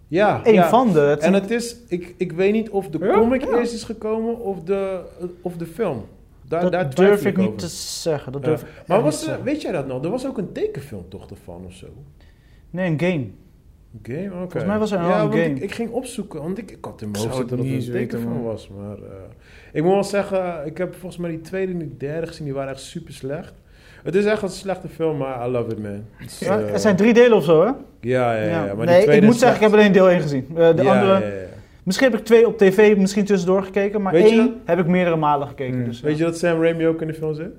Ja, 0.10 0.41
ja. 0.43 0.70
van 0.70 0.93
de. 0.93 0.99
Het 0.99 1.20
En 1.20 1.34
het 1.34 1.51
is, 1.51 1.76
ik, 1.88 2.14
ik 2.18 2.32
weet 2.32 2.51
niet 2.53 2.70
of 2.70 2.89
de 2.89 2.97
Ja? 3.05 3.14
comic 3.14 3.43
Ja. 3.43 3.57
eerst 3.57 3.74
is 3.74 3.84
gekomen 3.84 4.39
of 4.39 4.64
de, 4.64 5.01
of 5.41 5.57
de 5.57 5.66
film. 5.66 6.05
Daar, 6.47 6.62
dat 6.62 6.72
daar 6.72 6.95
durf 6.95 7.26
ik 7.26 7.38
niet 7.38 7.47
over. 7.47 7.60
te 7.60 7.68
zeggen. 7.68 8.32
Dat 8.32 8.41
Ja. 8.41 8.47
durf 8.47 8.62
ik 8.62 8.68
Maar 8.88 9.01
was 9.01 9.28
er, 9.28 9.43
weet 9.43 9.62
jij 9.62 9.72
dat 9.72 9.88
nog? 9.88 10.03
Er 10.03 10.10
was 10.10 10.28
ook 10.28 10.38
een 10.38 10.51
tekenfilm 10.51 11.10
toch 11.10 11.30
ervan 11.30 11.66
of 11.66 11.74
zo? 11.74 11.88
Nee, 12.70 12.89
een 12.91 12.99
game. 12.99 13.28
Game? 14.03 14.26
Oké. 14.26 14.39
Volgens 14.39 14.66
mij 14.66 14.78
was 14.80 14.91
er 14.91 14.99
ja, 14.99 15.22
een 15.22 15.30
want 15.30 15.34
game. 15.41 15.55
Ik, 15.55 15.62
ik 15.62 15.72
ging 15.72 15.89
opzoeken, 15.91 16.41
want 16.41 16.57
ik, 16.57 16.72
ik 16.72 16.86
had 16.86 17.01
in 17.01 17.12
mijn 17.12 17.24
hoofd 17.24 17.38
dat 17.38 17.49
het 17.49 17.60
niet 17.60 17.86
een 17.88 17.91
tekenfilm 17.91 18.41
was. 18.43 18.70
Maar 18.78 18.97
eh, 18.97 19.12
ik 19.74 19.84
moet 19.84 19.93
wel 19.93 20.03
zeggen, 20.03 20.66
ik 20.66 20.78
heb 20.78 20.93
volgens 20.95 21.18
mij 21.22 21.30
die 21.30 21.41
tweede 21.41 21.72
en 21.72 21.78
die 21.78 21.97
derde 21.97 22.28
gezien, 22.28 22.45
die 22.45 22.53
waren 22.53 22.72
echt 22.72 22.82
super 22.82 23.14
slecht. 23.14 23.53
Het 24.04 24.16
is 24.16 24.26
echt 24.26 24.41
een 24.41 24.50
slechte 24.50 24.88
film, 24.88 25.18
maar 25.18 25.47
I 25.47 25.52
love 25.52 25.72
it, 25.72 25.80
man. 25.82 26.04
Ja, 26.39 26.60
eh, 26.60 26.74
er 26.74 26.80
zijn 26.80 26.95
drie 26.95 27.14
delen 27.14 27.38
of 27.38 27.43
zo, 27.43 27.62
hè? 27.62 27.66
Ja, 28.02 28.34
ja, 28.34 28.34
ja. 28.43 28.66
Ja. 28.66 28.74
Maar 28.74 28.86
die 28.88 28.95
nee, 29.06 29.18
ik 29.18 29.24
moet 29.24 29.36
zeggen, 29.38 29.58
ik 29.58 29.64
heb 29.64 29.74
alleen 29.80 29.91
deel 29.91 30.10
1 30.10 30.22
gezien. 30.22 30.45
Eh, 30.50 30.56
de 30.56 30.64
andere, 30.89 31.06
ja, 31.06 31.20
ja, 31.20 31.26
ja. 31.28 31.34
misschien 31.84 32.10
heb 32.12 32.20
ik 32.20 32.26
twee 32.26 32.47
op 32.47 32.58
tv 32.58 32.97
misschien 32.97 33.26
tussendoor 33.26 33.64
gekeken, 33.64 34.02
maar 34.02 34.14
Weet 34.14 34.26
één 34.30 34.38
dat- 34.38 34.56
heb 34.66 34.80
ik 34.80 34.88
meerdere 34.88 35.16
malen 35.16 35.47
gekeken. 35.47 35.76
Hmm. 35.76 35.84
Dus, 35.86 36.02
Weet 36.02 36.18
je 36.18 36.24
dat 36.24 36.38
Sam 36.38 36.62
Raimi 36.62 36.88
ook 36.88 37.02
in 37.02 37.08
de 37.08 37.14
film 37.14 37.34
zit? 37.34 37.52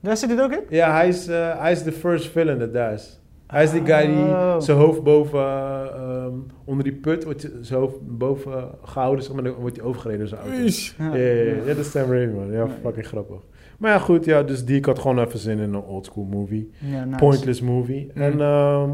Daar 0.00 0.16
zit 0.16 0.28
dit 0.28 0.40
ook 0.40 0.52
in? 0.52 0.60
Ja, 0.68 0.92
hij 0.92 1.08
is, 1.08 1.26
eh, 1.28 1.60
hij 1.60 1.72
is 1.72 1.82
de 1.82 1.92
first 1.92 2.30
villain 2.30 2.58
dat 2.58 2.72
daar 2.72 2.92
is. 2.92 3.20
Hij 3.46 3.62
is 3.64 3.70
die 3.70 3.84
guy 3.84 4.06
die 4.06 4.16
Oh. 4.24 4.54
zijn 4.60 4.76
hoofd 4.78 5.02
boven, 5.02 5.38
eh, 5.40 5.80
ehm, 5.94 6.32
onder 6.64 6.84
die 6.84 6.92
put, 6.92 7.24
wordt 7.24 7.48
zijn 7.60 7.80
hoofd 7.80 7.96
boven 8.02 8.68
gehouden, 8.84 9.24
zeg 9.24 9.34
maar, 9.34 9.44
dan 9.44 9.52
wordt 9.52 9.76
hij 9.76 9.84
overgereden 9.86 10.18
door 10.18 10.28
zijn 10.28 10.40
auto. 10.40 10.64
Ish. 10.64 10.92
Ja, 10.98 11.14
ja, 11.14 11.32
ja, 11.32 11.42
ja, 11.42 11.54
dat 11.66 11.76
is 11.76 11.90
Sam 11.90 12.10
Raimi, 12.12 12.32
man. 12.32 12.52
Ja, 12.52 12.66
fucking 12.82 13.06
grappig. 13.06 13.36
Maar 13.80 13.90
ja, 13.90 13.98
goed, 13.98 14.24
ja, 14.24 14.42
dus 14.42 14.64
die 14.64 14.76
ik 14.76 14.84
had 14.84 14.98
gewoon 14.98 15.18
even 15.18 15.38
zin 15.38 15.58
in 15.58 15.74
een 15.74 15.82
oldschool 15.82 16.26
movie. 16.30 16.70
Ja, 16.78 17.04
nice. 17.04 17.16
Pointless 17.16 17.60
movie. 17.60 18.10
Mm. 18.14 18.22
En 18.22 18.40
ehm, 18.40 18.90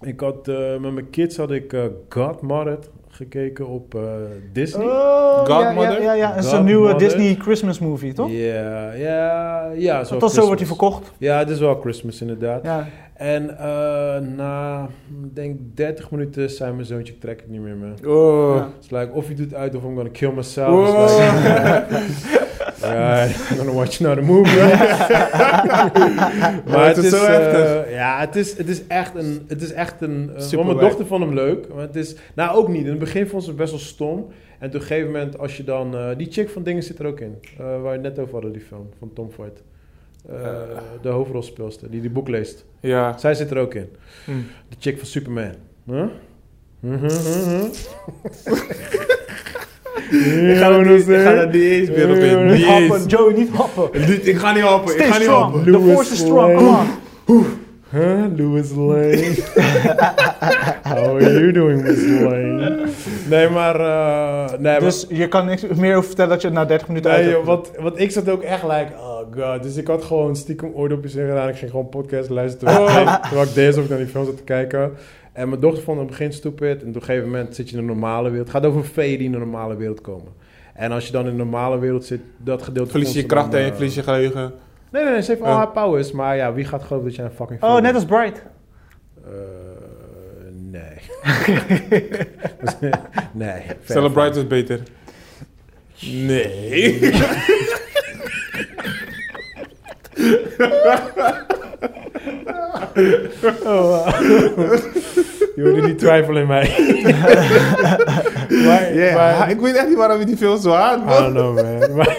ik 0.00 0.20
had, 0.20 0.48
eh, 0.48 0.78
met 0.78 0.92
mijn 0.92 1.10
kids 1.10 1.36
had 1.36 1.50
ik 1.50 1.72
eh 1.72 1.84
Godmothered 2.08 2.90
gekeken 3.08 3.66
op 3.66 3.94
eh, 3.94 4.02
Disney. 4.52 4.86
Oh, 4.86 5.38
Godmother? 5.38 6.02
Ja, 6.02 6.02
ja, 6.02 6.12
ja. 6.12 6.34
Het 6.34 6.44
is 6.44 6.52
een 6.52 6.64
nieuwe 6.64 6.88
Godmother. 6.88 7.18
Disney 7.18 7.34
Christmas 7.34 7.78
movie, 7.78 8.12
toch? 8.12 8.30
Ja, 8.30 8.92
ja, 8.92 9.70
ja. 9.76 10.04
zo 10.04 10.14
Althans, 10.14 10.34
zo 10.34 10.44
wordt 10.44 10.58
hij 10.58 10.68
verkocht. 10.68 11.12
Ja, 11.18 11.38
het 11.38 11.50
is 11.50 11.58
wel 11.58 11.80
Christmas 11.80 12.20
inderdaad. 12.20 12.64
Ja. 12.64 12.86
En 13.14 13.58
eh, 13.58 14.18
na, 14.36 14.88
ik 15.22 15.34
denk 15.34 15.58
30 15.74 16.10
minuten 16.10 16.50
zei 16.50 16.72
mijn 16.72 16.86
zoontje, 16.86 17.12
ik 17.12 17.20
trek 17.20 17.40
het 17.40 17.50
niet 17.50 17.60
meer, 17.60 17.76
man. 17.76 18.12
Oh. 18.12 18.56
Ja. 18.56 18.68
It's 18.78 18.90
like, 18.90 19.12
of 19.12 19.28
je 19.28 19.34
doet 19.34 19.54
uit 19.54 19.74
of 19.74 19.82
I'm 19.82 19.94
gonna 19.94 20.10
kill 20.12 20.32
myself. 20.32 20.68
Wow. 20.68 22.38
Alright, 22.88 23.50
I'm 23.50 23.56
gonna 23.56 23.72
watch 23.72 24.00
another 24.04 24.24
movie. 24.24 24.56
maar 26.72 26.86
het 26.86 26.96
is 26.96 27.10
zo 27.10 27.24
eh, 27.24 27.26
heftig. 27.26 27.90
ja, 27.92 28.20
het 28.20 28.36
is, 28.36 28.56
het 28.56 28.68
is 28.68 28.86
echt 28.86 29.14
een... 29.14 29.44
Het 29.48 29.62
is 29.62 29.72
echt 29.72 30.00
een 30.00 30.30
uh, 30.38 30.50
want 30.50 30.66
mijn 30.66 30.78
dochter 30.78 31.06
vond 31.06 31.24
hem 31.24 31.34
leuk. 31.34 31.74
Maar 31.74 31.82
het 31.82 31.96
is... 31.96 32.14
Nou, 32.34 32.56
ook 32.56 32.68
niet. 32.68 32.84
In 32.84 32.90
het 32.90 32.98
begin 32.98 33.26
vond 33.26 33.42
ze 33.42 33.48
het 33.48 33.58
best 33.58 33.70
wel 33.70 33.80
stom. 33.80 34.26
En 34.58 34.68
op 34.68 34.74
een 34.74 34.80
gegeven 34.80 35.06
moment, 35.06 35.38
als 35.38 35.56
je 35.56 35.64
dan... 35.64 35.96
eh, 35.96 36.16
die 36.16 36.30
chick 36.30 36.48
van 36.48 36.62
Dingen 36.62 36.82
zit 36.82 36.98
er 36.98 37.06
ook 37.06 37.20
in. 37.20 37.38
waar 37.56 37.82
we 37.82 37.88
het 37.88 38.02
net 38.02 38.18
over 38.18 38.32
hadden, 38.32 38.52
die 38.52 38.62
film. 38.62 38.88
Van 38.98 39.12
Tom 39.12 39.30
Ford. 39.30 39.62
De 41.02 41.08
hoofdrolspeelster, 41.08 41.90
die 41.90 42.00
die 42.00 42.10
boek 42.10 42.28
leest. 42.28 42.64
Ja. 42.80 43.18
Zij 43.18 43.34
zit 43.34 43.50
er 43.50 43.58
ook 43.58 43.74
in. 43.74 43.88
Hm. 44.24 44.30
De 44.68 44.76
chick 44.78 44.98
van 44.98 45.06
Superman. 45.06 45.54
Huh? 45.86 46.04
Mhm, 46.80 47.04
mhm. 47.04 47.66
Ik 50.10 50.56
ga 50.56 50.70
er 50.70 50.86
niet, 50.86 51.08
ik 51.08 51.20
ga 51.20 51.44
niet 51.44 51.54
eens 51.54 51.88
meer 51.90 52.10
op 52.10 52.16
in. 52.16 52.46
Niet 52.46 52.56
Niet 52.56 52.66
happen, 52.66 52.96
eens. 52.96 53.04
Joey, 53.06 53.32
niet 53.34 53.50
happen. 53.52 54.00
Niet- 54.08 54.26
Ik 54.26 54.36
ga 54.38 54.52
niet 54.52 54.62
helpen. 54.62 54.94
Ik 54.96 55.02
ga 55.04 55.18
niet 55.18 55.26
helpen. 55.26 55.64
The 55.72 55.80
force 55.92 56.12
is 56.12 56.18
strong, 56.18 56.56
come 56.56 56.76
on. 57.26 57.44
Huh? 57.90 58.24
Louis 58.36 58.70
Lane. 58.70 59.34
How 60.82 61.14
are 61.14 61.32
you 61.32 61.52
doing, 61.52 61.82
Miss 61.82 62.02
Lane? 62.20 62.78
Nee, 63.28 63.48
maar... 63.48 63.80
eh, 63.80 64.58
nee, 64.58 64.80
Dus 64.80 65.06
je 65.08 65.28
kan 65.28 65.46
niks 65.46 65.66
meer 65.76 65.92
over 65.96 66.06
vertellen 66.06 66.30
dat 66.30 66.40
je 66.40 66.46
het 66.48 66.56
na 66.56 66.64
30 66.64 66.88
minuten 66.88 67.10
uit 67.10 67.20
nee, 67.24 67.28
hebt 67.34 67.46
joh, 67.46 67.54
want, 67.54 67.70
want 67.78 68.00
ik 68.00 68.10
zat 68.10 68.28
ook 68.30 68.42
echt 68.42 68.62
like, 68.62 68.88
oh 69.00 69.18
god. 69.36 69.62
Dus 69.62 69.76
ik 69.76 69.86
had 69.86 70.04
gewoon 70.04 70.36
stiekem 70.36 70.70
oordopjes 70.74 71.14
ingedaan. 71.14 71.48
Ik 71.48 71.56
ging 71.56 71.70
gewoon 71.70 71.88
podcast 71.88 72.30
luisteren. 72.30 72.74
Terwijl, 72.74 73.06
ik- 73.08 73.20
terwijl 73.22 73.46
ik 73.46 73.54
deze 73.54 73.80
ook 73.80 73.88
naar 73.88 73.98
die 73.98 74.06
film 74.06 74.24
zat 74.24 74.36
te 74.36 74.42
kijken. 74.42 74.92
En 75.38 75.48
mijn 75.48 75.60
dochter 75.60 75.82
vond 75.82 75.98
het 75.98 76.06
begin 76.06 76.32
stupid. 76.32 76.82
En 76.82 76.88
op 76.88 76.94
een 76.94 77.02
gegeven 77.02 77.28
moment 77.28 77.54
zit 77.54 77.70
je 77.70 77.76
in 77.76 77.80
de 77.80 77.86
normale 77.86 78.30
wereld. 78.30 78.52
Het 78.52 78.56
gaat 78.56 78.66
over 78.66 78.84
feeën 78.84 79.16
die 79.16 79.26
in 79.26 79.32
de 79.32 79.38
normale 79.38 79.76
wereld 79.76 80.00
komen. 80.00 80.32
En 80.74 80.92
als 80.92 81.06
je 81.06 81.12
dan 81.12 81.24
in 81.24 81.30
de 81.30 81.36
normale 81.36 81.78
wereld 81.78 82.04
zit, 82.04 82.20
dat 82.36 82.62
gedeelte... 82.62 82.90
Verlies 82.90 83.12
je 83.12 83.26
kracht 83.26 83.54
en 83.54 83.64
je 83.64 83.72
verlies 83.72 83.94
je 83.94 84.02
geheugen. 84.02 84.52
Nee, 84.90 85.02
nee, 85.02 85.12
nee, 85.12 85.22
ze 85.22 85.30
heeft 85.30 85.42
al 85.42 85.52
haar 85.52 85.68
powers. 85.68 86.12
Maar 86.12 86.36
ja, 86.36 86.52
wie 86.52 86.64
gaat 86.64 86.82
geloven 86.82 87.08
dat 87.08 87.16
jij 87.16 87.24
een 87.24 87.30
fucking 87.30 87.62
Oh, 87.62 87.80
net 87.80 87.94
als 87.94 88.04
Bright. 88.04 88.42
Eh, 89.24 89.30
nee. 90.52 90.98
nee. 93.32 93.62
Celebrate 93.84 94.38
is 94.38 94.46
beter. 94.46 94.82
Nee. 96.00 96.98
Oh, 103.64 104.08
Je 105.56 105.62
hoorde 105.62 105.80
die 105.80 105.94
twijfel 105.94 106.36
in 106.36 106.46
mij. 106.46 106.70
maar, 109.14 109.50
ik 109.50 109.60
weet 109.60 109.76
echt 109.76 109.88
niet 109.88 109.96
waarom 109.96 110.18
je 110.18 110.26
die 110.26 110.36
film 110.36 110.58
zo 110.60 110.70
haat, 110.70 111.00
I 111.00 111.32
don't 111.32 111.34
know, 111.34 111.54
man. 111.54 111.96
Maar, 111.96 112.16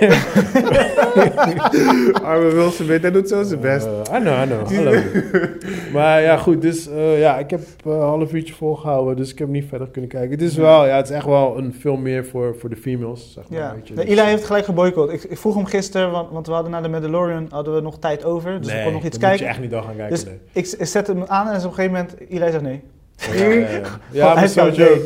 Arme 2.29 2.51
Wilson 2.51 2.85
weet, 2.85 3.01
hij 3.01 3.11
doet 3.11 3.27
zo 3.27 3.43
zijn 3.43 3.59
best. 3.59 3.85
Eh, 3.85 4.17
I 4.17 4.19
know, 4.19 4.43
I 4.43 4.45
know. 4.45 4.71
I 4.71 4.83
love 4.83 5.27
you. 5.31 5.57
maar 5.93 6.21
ja, 6.21 6.37
goed. 6.37 6.61
Dus 6.61 6.89
eh, 6.89 7.19
ja, 7.19 7.37
ik 7.37 7.49
heb 7.49 7.59
eh, 7.85 7.91
een 7.91 7.99
half 7.99 8.33
uurtje 8.33 8.53
volgehouden. 8.53 9.15
Dus 9.15 9.31
ik 9.31 9.39
heb 9.39 9.47
niet 9.47 9.65
verder 9.69 9.87
kunnen 9.87 10.09
kijken. 10.09 10.31
Het 10.31 10.41
is 10.41 10.55
wel, 10.55 10.85
ja, 10.85 10.95
het 10.95 11.09
is 11.09 11.15
echt 11.15 11.25
wel 11.25 11.57
een 11.57 11.73
film 11.79 12.01
meer 12.01 12.25
voor, 12.25 12.55
voor 12.59 12.69
de 12.69 12.75
females, 12.75 13.31
zeg 13.33 13.49
maar. 13.49 13.59
Ja. 13.59 13.73
weet 13.75 13.87
je. 13.87 13.93
Nee, 13.93 14.05
Dus, 14.05 14.13
Eli 14.15 14.27
heeft 14.27 14.45
gelijk 14.45 14.65
geboycott. 14.65 15.13
Ik, 15.13 15.23
ik 15.23 15.37
vroeg 15.37 15.55
hem 15.55 15.65
gisteren, 15.65 16.11
want, 16.11 16.31
want 16.31 16.47
we 16.47 16.53
hadden 16.53 16.71
na 16.71 16.81
de 16.81 16.89
Mandalorian 16.89 17.47
hadden 17.49 17.75
we 17.75 17.81
nog 17.81 17.99
tijd 17.99 18.23
over. 18.23 18.57
Dus 18.57 18.67
nee, 18.67 18.77
ik 18.77 18.83
kon 18.83 18.93
nog 18.93 19.03
iets 19.03 19.17
kijken. 19.17 19.37
moet 19.37 19.39
je 19.39 19.45
echt 19.45 19.59
niet 19.59 19.71
dan 19.80 19.88
gaan 19.88 19.95
kijken. 19.95 20.15
Dus 20.15 20.25
nee. 20.25 20.39
ik, 20.51 20.67
ik 20.77 20.86
zet 20.86 21.07
hem 21.07 21.23
aan 21.27 21.47
en 21.47 21.57
op 21.57 21.63
een 21.63 21.73
gegeven 21.73 21.91
moment, 21.91 22.15
Eli 22.30 22.51
zegt 22.51 22.61
nee. 22.61 22.82
Ja, 23.15 23.34
ja, 23.43 23.53
ja. 23.53 23.67
ja, 24.11 24.36
Hij 24.36 24.51
maar 24.55 24.77
nee. 24.77 25.01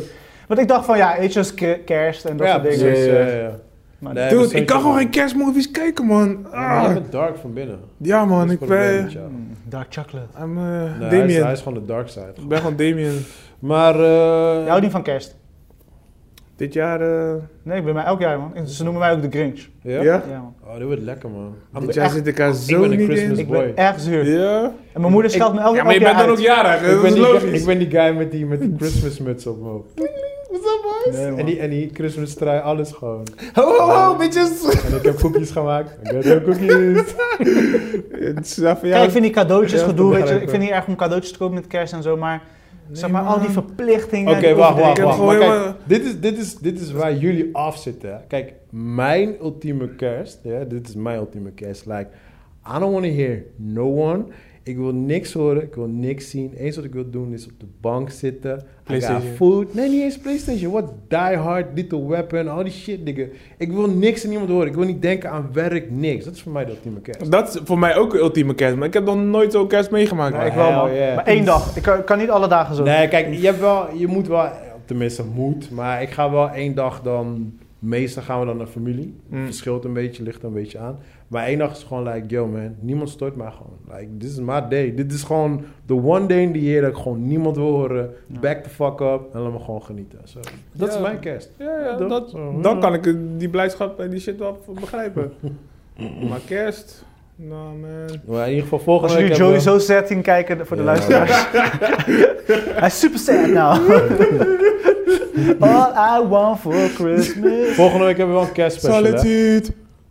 Want 0.48 0.60
ik 0.60 0.68
dacht 0.68 0.84
van 0.84 0.96
ja, 0.96 1.16
als 1.36 1.54
ke- 1.54 1.80
kerst 1.84 2.24
en 2.24 2.36
dat 2.36 2.46
Ja, 2.46 2.52
soort 2.52 2.62
dingen. 2.70 2.94
Dus, 2.94 3.04
ja, 3.04 3.12
eh, 3.12 3.28
ja, 3.28 3.42
ja. 3.42 3.50
maar 3.98 4.14
Nee, 4.14 4.28
Dude, 4.28 4.54
ik 4.54 4.66
kan 4.66 4.80
gewoon 4.80 4.96
geen 4.96 5.10
kerstmovies 5.10 5.70
kijken, 5.70 6.06
man. 6.06 6.46
Ja, 6.52 6.58
maar 6.58 6.80
Ah. 6.80 6.88
je 6.88 6.92
bent 7.00 7.12
dark 7.12 7.36
van 7.38 7.52
binnen. 7.52 7.78
Ja, 7.96 8.24
man, 8.24 8.46
is 8.46 8.52
ik 8.52 8.60
het 8.60 8.68
ben... 8.68 9.10
Mm, 9.30 9.56
Dark 9.68 9.86
chocolate. 9.90 10.26
I'm, 10.42 10.58
eh, 10.58 10.62
Nee, 10.64 10.78
hij, 10.88 10.94
is, 11.06 11.10
Damien. 11.10 11.42
hij 11.42 11.52
is 11.52 11.58
gewoon 11.58 11.74
de 11.74 11.84
dark 11.84 12.08
side. 12.08 12.32
Ik 12.36 12.48
ben 12.48 12.58
gewoon 12.58 12.76
Damien. 12.76 13.24
Maar... 13.58 13.94
eh 13.94 14.00
Je 14.62 14.64
houdt 14.66 14.82
niet 14.82 14.90
van 14.90 15.02
kerst? 15.02 15.36
Dit 16.56 16.72
jaar... 16.72 17.00
eh, 17.00 17.34
Nee, 17.62 17.78
ik 17.78 17.84
ben 17.84 17.94
mij 17.94 18.04
elk 18.04 18.20
jaar 18.20 18.38
man. 18.38 18.68
Ze 18.68 18.82
noemen 18.84 19.00
mij 19.02 19.12
ook 19.12 19.22
de 19.22 19.28
Grinch. 19.30 19.60
Ja? 19.82 20.02
ja? 20.02 20.22
Ja, 20.30 20.40
man. 20.40 20.54
Oh, 20.66 20.76
dit 20.76 20.86
wordt 20.86 21.02
lekker, 21.02 21.30
man. 21.30 21.54
Dit 21.86 21.94
jaar 21.94 22.10
zit 22.10 22.26
ik 22.26 22.36
zo 22.36 22.80
ben 22.80 22.90
een 22.92 22.96
niet 22.98 23.06
Christmas 23.08 23.38
in. 23.38 23.44
Ik 23.44 23.48
boy. 23.48 23.56
ben 23.74 23.76
erg 23.76 24.00
zuur. 24.00 24.24
Ja? 24.38 24.62
En 24.92 25.00
mijn 25.00 25.12
moeder 25.12 25.30
scheldt 25.30 25.54
me 25.54 25.60
elk, 25.60 25.70
Ja, 25.70 25.76
elk 25.76 25.84
maar 25.86 25.94
je 25.94 26.00
bent 26.00 26.12
dan 26.18 26.20
uit. 26.28 26.30
ook 26.30 26.38
jarig. 26.44 26.80
ik, 26.82 26.90
Dat 26.90 27.00
ben 27.02 27.06
is 27.10 27.14
die, 27.14 27.22
guy- 27.24 27.32
logisch. 27.32 27.60
ik 27.60 27.66
ben 27.66 27.78
die 27.78 27.90
guy 27.90 28.16
met 28.16 28.30
die, 28.30 28.46
met 28.46 28.60
die 28.60 28.74
Christmas 28.78 29.18
muts 29.18 29.46
op 29.46 29.58
mijn 29.60 29.70
hoofd. 29.72 29.86
What's 29.94 30.66
up, 30.66 30.82
boys? 31.04 31.16
Nee, 31.16 31.30
man. 31.30 31.38
En 31.38 31.46
die, 31.46 31.58
en 31.58 31.70
die 31.70 31.90
Christmas 31.92 32.34
trui, 32.34 32.60
alles 32.60 32.92
gewoon. 32.92 33.26
Ho, 33.54 33.62
ho, 33.62 33.90
ho, 33.90 34.16
bitches. 34.16 34.82
En 34.90 34.96
ik 34.96 35.02
heb 35.02 35.18
koekjes 35.20 35.50
gemaakt. 35.50 35.96
Ik 36.02 36.24
heb 36.24 36.36
ook 36.36 36.44
koekjes. 36.44 37.02
Het 38.34 38.46
is 38.46 38.58
even, 38.58 38.88
ja, 38.88 38.94
Kijk, 38.94 39.04
ik 39.04 39.10
vind 39.10 39.24
die 39.24 39.32
cadeautjes 39.32 39.80
Ja, 39.80 39.86
gedoe, 39.86 40.14
weet 40.14 40.28
je. 40.28 40.34
Ik 40.34 40.42
ik. 40.42 40.48
vind 40.48 40.50
het 40.50 40.60
niet 40.60 40.70
erg 40.70 40.86
om 40.86 40.96
cadeautjes 40.96 41.32
te 41.32 41.38
kopen 41.38 41.54
met 41.54 41.66
kerst 41.66 41.92
en 41.92 42.02
zo, 42.02 42.16
maar... 42.16 42.42
Nee, 42.86 42.96
zeg 42.96 43.10
maar, 43.10 43.22
al 43.22 43.40
die 43.40 43.48
verplichtingen... 43.48 44.36
Oké, 44.36 44.54
wacht, 44.54 44.78
wacht, 44.80 44.98
wacht. 44.98 45.18
Maar 45.18 45.38
kijk, 45.38 45.74
dit 45.84 46.04
is, 46.04 46.20
dit, 46.20 46.38
is, 46.38 46.54
dit 46.54 46.80
is 46.80 46.92
waar 46.92 47.16
jullie 47.16 47.56
af 47.56 47.76
zitten. 47.76 48.10
hè. 48.10 48.16
Kijk, 48.28 48.54
mijn 48.70 49.34
ultieme 49.40 49.88
kerst, 49.94 50.40
ja, 50.42 50.64
dit 50.64 50.88
is 50.88 50.94
mijn 50.94 51.18
ultieme 51.18 51.50
kerst. 51.50 51.86
Like, 51.86 52.08
I 52.76 52.78
don't 52.78 52.92
want 52.92 53.04
to 53.04 53.10
hear 53.10 53.42
no 53.56 53.84
one. 54.10 54.24
Ik 54.66 54.76
wil 54.76 54.92
niks 54.92 55.32
horen, 55.32 55.62
ik 55.62 55.74
wil 55.74 55.86
niks 55.86 56.30
zien. 56.30 56.52
Eens 56.56 56.76
wat 56.76 56.84
ik 56.84 56.92
wil 56.92 57.10
doen 57.10 57.32
is 57.32 57.44
op 57.46 57.52
de 57.58 57.66
bank 57.80 58.10
zitten. 58.10 58.50
I 58.50 58.54
got 58.54 58.82
PlayStation. 58.82 59.34
food. 59.34 59.74
Nee, 59.74 59.88
niet 59.88 60.02
eens 60.02 60.18
PlayStation. 60.18 60.72
What? 60.72 60.92
Die 61.08 61.36
Hard, 61.36 61.66
Little 61.74 62.06
Weapon, 62.06 62.48
al 62.48 62.62
die 62.62 62.72
shit, 62.72 63.06
dingen. 63.06 63.30
Ik 63.58 63.72
wil 63.72 63.88
niks 63.90 64.22
en 64.22 64.28
niemand 64.28 64.50
horen. 64.50 64.66
Ik 64.66 64.74
wil 64.74 64.84
niet 64.84 65.02
denken 65.02 65.30
aan 65.30 65.48
werk, 65.52 65.90
niks. 65.90 66.24
Dat 66.24 66.34
is 66.34 66.42
voor 66.42 66.52
mij 66.52 66.64
de 66.64 66.70
ultieme 66.70 67.00
kerst. 67.00 67.30
Dat 67.30 67.54
is 67.54 67.60
voor 67.64 67.78
mij 67.78 67.96
ook 67.96 68.14
een 68.14 68.20
ultieme 68.20 68.54
kerst, 68.54 68.76
maar 68.76 68.86
ik 68.86 68.94
heb 68.94 69.04
nog 69.04 69.16
nooit 69.16 69.52
zo'n 69.52 69.68
kerst 69.68 69.90
meegemaakt. 69.90 70.36
Nee, 70.36 70.46
ik 70.46 70.52
wel, 70.52 70.72
man. 70.72 70.94
Yeah. 70.94 71.14
Maar 71.14 71.26
één 71.26 71.44
dag. 71.44 71.76
Ik 71.76 72.02
kan, 72.04 72.18
niet 72.18 72.30
alle 72.30 72.48
dagen 72.48 72.74
zo. 72.74 72.82
Nee, 72.82 73.08
kijk, 73.08 73.34
je, 73.34 73.46
hebt 73.46 73.60
wel, 73.60 73.94
je 73.94 74.06
moet 74.06 74.28
wel, 74.28 74.48
tenminste 74.84 75.24
moet, 75.24 75.70
maar 75.70 76.02
ik 76.02 76.10
ga 76.10 76.30
wel 76.30 76.50
één 76.50 76.74
dag 76.74 77.02
dan, 77.02 77.52
meestal 77.78 78.22
gaan 78.22 78.40
we 78.40 78.46
dan 78.46 78.56
naar 78.56 78.66
familie. 78.66 79.14
Mm. 79.28 79.44
Verschilt 79.44 79.84
een 79.84 79.92
beetje, 79.92 80.22
ligt 80.22 80.42
er 80.42 80.48
een 80.48 80.52
beetje 80.52 80.78
aan. 80.78 80.98
Maar 81.34 81.46
één 81.46 81.58
dag 81.58 81.70
is 81.72 81.82
gewoon 81.82 82.02
like, 82.12 82.26
yo 82.26 82.46
man, 82.46 82.74
niemand 82.80 83.08
stoort 83.10 83.36
mij 83.36 83.50
gewoon. 83.50 83.78
Like, 83.98 84.16
this 84.18 84.30
is 84.30 84.38
my 84.40 84.68
day. 84.68 84.94
Dit 84.94 85.12
is 85.12 85.22
gewoon 85.22 85.64
the 85.86 85.94
one 85.94 86.26
day 86.26 86.40
in 86.42 86.52
the 86.52 86.62
year 86.62 86.80
dat 86.82 86.90
ik 86.90 86.96
gewoon 86.96 87.26
niemand 87.26 87.56
wil 87.56 87.70
horen. 87.70 88.10
Ja. 88.26 88.38
Back 88.40 88.62
the 88.62 88.68
fuck 88.68 89.00
up 89.00 89.20
en 89.34 89.40
laat 89.40 89.52
me 89.52 89.58
gewoon 89.58 89.82
genieten. 89.82 90.18
So, 90.24 90.40
dat 90.72 90.88
Ja. 90.88 90.94
is 90.94 91.00
mijn 91.02 91.18
kerst. 91.18 91.50
Ja, 91.58 91.78
ja 91.80 91.96
Dat- 91.96 92.08
dat, 92.08 92.30
zo. 92.30 92.60
dan 92.60 92.80
kan 92.80 92.94
ik 92.94 93.16
die 93.38 93.48
blijdschap 93.48 94.00
en 94.00 94.10
die 94.10 94.20
shit 94.20 94.38
wel 94.38 94.58
begrijpen. 94.80 95.32
maar 96.28 96.40
kerst? 96.46 97.04
Nou 97.36 97.76
man. 97.78 98.20
Maar 98.26 98.42
in 98.42 98.48
ieder 98.48 98.62
geval 98.62 98.78
volgende 98.78 99.08
Als 99.14 99.22
jullie 99.22 99.28
week 99.28 99.38
Joey 99.38 99.52
we- 99.54 99.60
zo 99.60 99.78
sad 99.78 100.08
zien 100.08 100.22
kijken 100.22 100.66
voor 100.66 100.76
de 100.76 100.82
Ja. 100.82 100.88
luisteraars. 100.88 101.46
Hij 102.80 102.86
is 102.86 102.98
super 102.98 103.18
sad 103.18 103.46
now. 103.48 103.78
All 105.60 106.20
I 106.22 106.28
want 106.28 106.58
for 106.60 106.72
Christmas. 106.74 107.66
Volgende 107.74 108.04
week 108.04 108.16
hebben 108.16 108.34
we 108.34 108.40
wel 108.40 108.48
een 108.48 108.52
kerstspecial, 108.54 109.02
hè? 109.04 109.60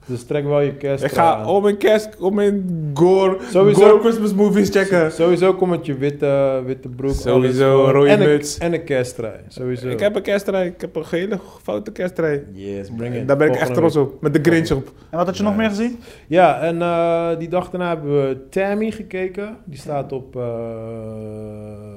Dus 0.05 0.23
trek 0.23 0.43
wel 0.45 0.59
je 0.59 0.73
kerst 0.73 1.03
Ik 1.03 1.11
ga 1.11 1.35
aan. 1.35 1.45
op 1.47 1.63
mijn 1.63 1.77
kerst, 1.77 2.19
op 2.19 2.33
mijn 2.33 2.91
gore, 2.93 3.37
Sowieso. 3.51 3.81
gore 3.89 3.99
Christmas 3.99 4.33
movies 4.33 4.69
checken. 4.69 5.11
Sowieso 5.11 5.53
kom 5.53 5.69
met 5.69 5.85
je 5.85 5.97
witte, 5.97 6.61
witte 6.65 6.87
broek. 6.89 7.13
Sowieso, 7.13 7.89
rode 7.91 8.09
en 8.09 8.19
muts. 8.19 8.55
Een, 8.55 8.61
en 8.61 8.73
een 8.73 8.83
kersttrui. 8.83 9.39
Sowieso. 9.47 9.87
Ik 9.87 9.99
heb 9.99 10.15
een 10.15 10.21
kerstrij, 10.21 10.65
ik 10.65 10.81
heb 10.81 10.95
een 10.95 11.05
gele 11.05 11.39
foute 11.61 11.91
kerstrij. 11.91 12.43
Yes, 12.51 12.89
bring 12.97 13.15
it. 13.15 13.27
Daar 13.27 13.37
ben 13.37 13.47
ik 13.47 13.55
echt 13.55 13.73
trots 13.73 13.95
op, 13.95 14.21
met 14.21 14.33
de 14.33 14.39
Grinch 14.41 14.71
op. 14.71 14.91
En 15.09 15.17
wat 15.17 15.25
had 15.25 15.37
je 15.37 15.43
nog 15.43 15.55
meer 15.55 15.69
gezien? 15.69 15.99
Ja, 16.27 16.61
en 16.61 16.81
eh, 16.81 17.29
die 17.39 17.47
dag 17.49 17.69
daarna 17.69 17.87
hebben 17.87 18.27
we 18.27 18.37
Tammy 18.49 18.91
gekeken. 18.91 19.57
Die 19.65 19.79
staat 19.79 20.11
op 20.11 20.35
eh, 20.35 20.43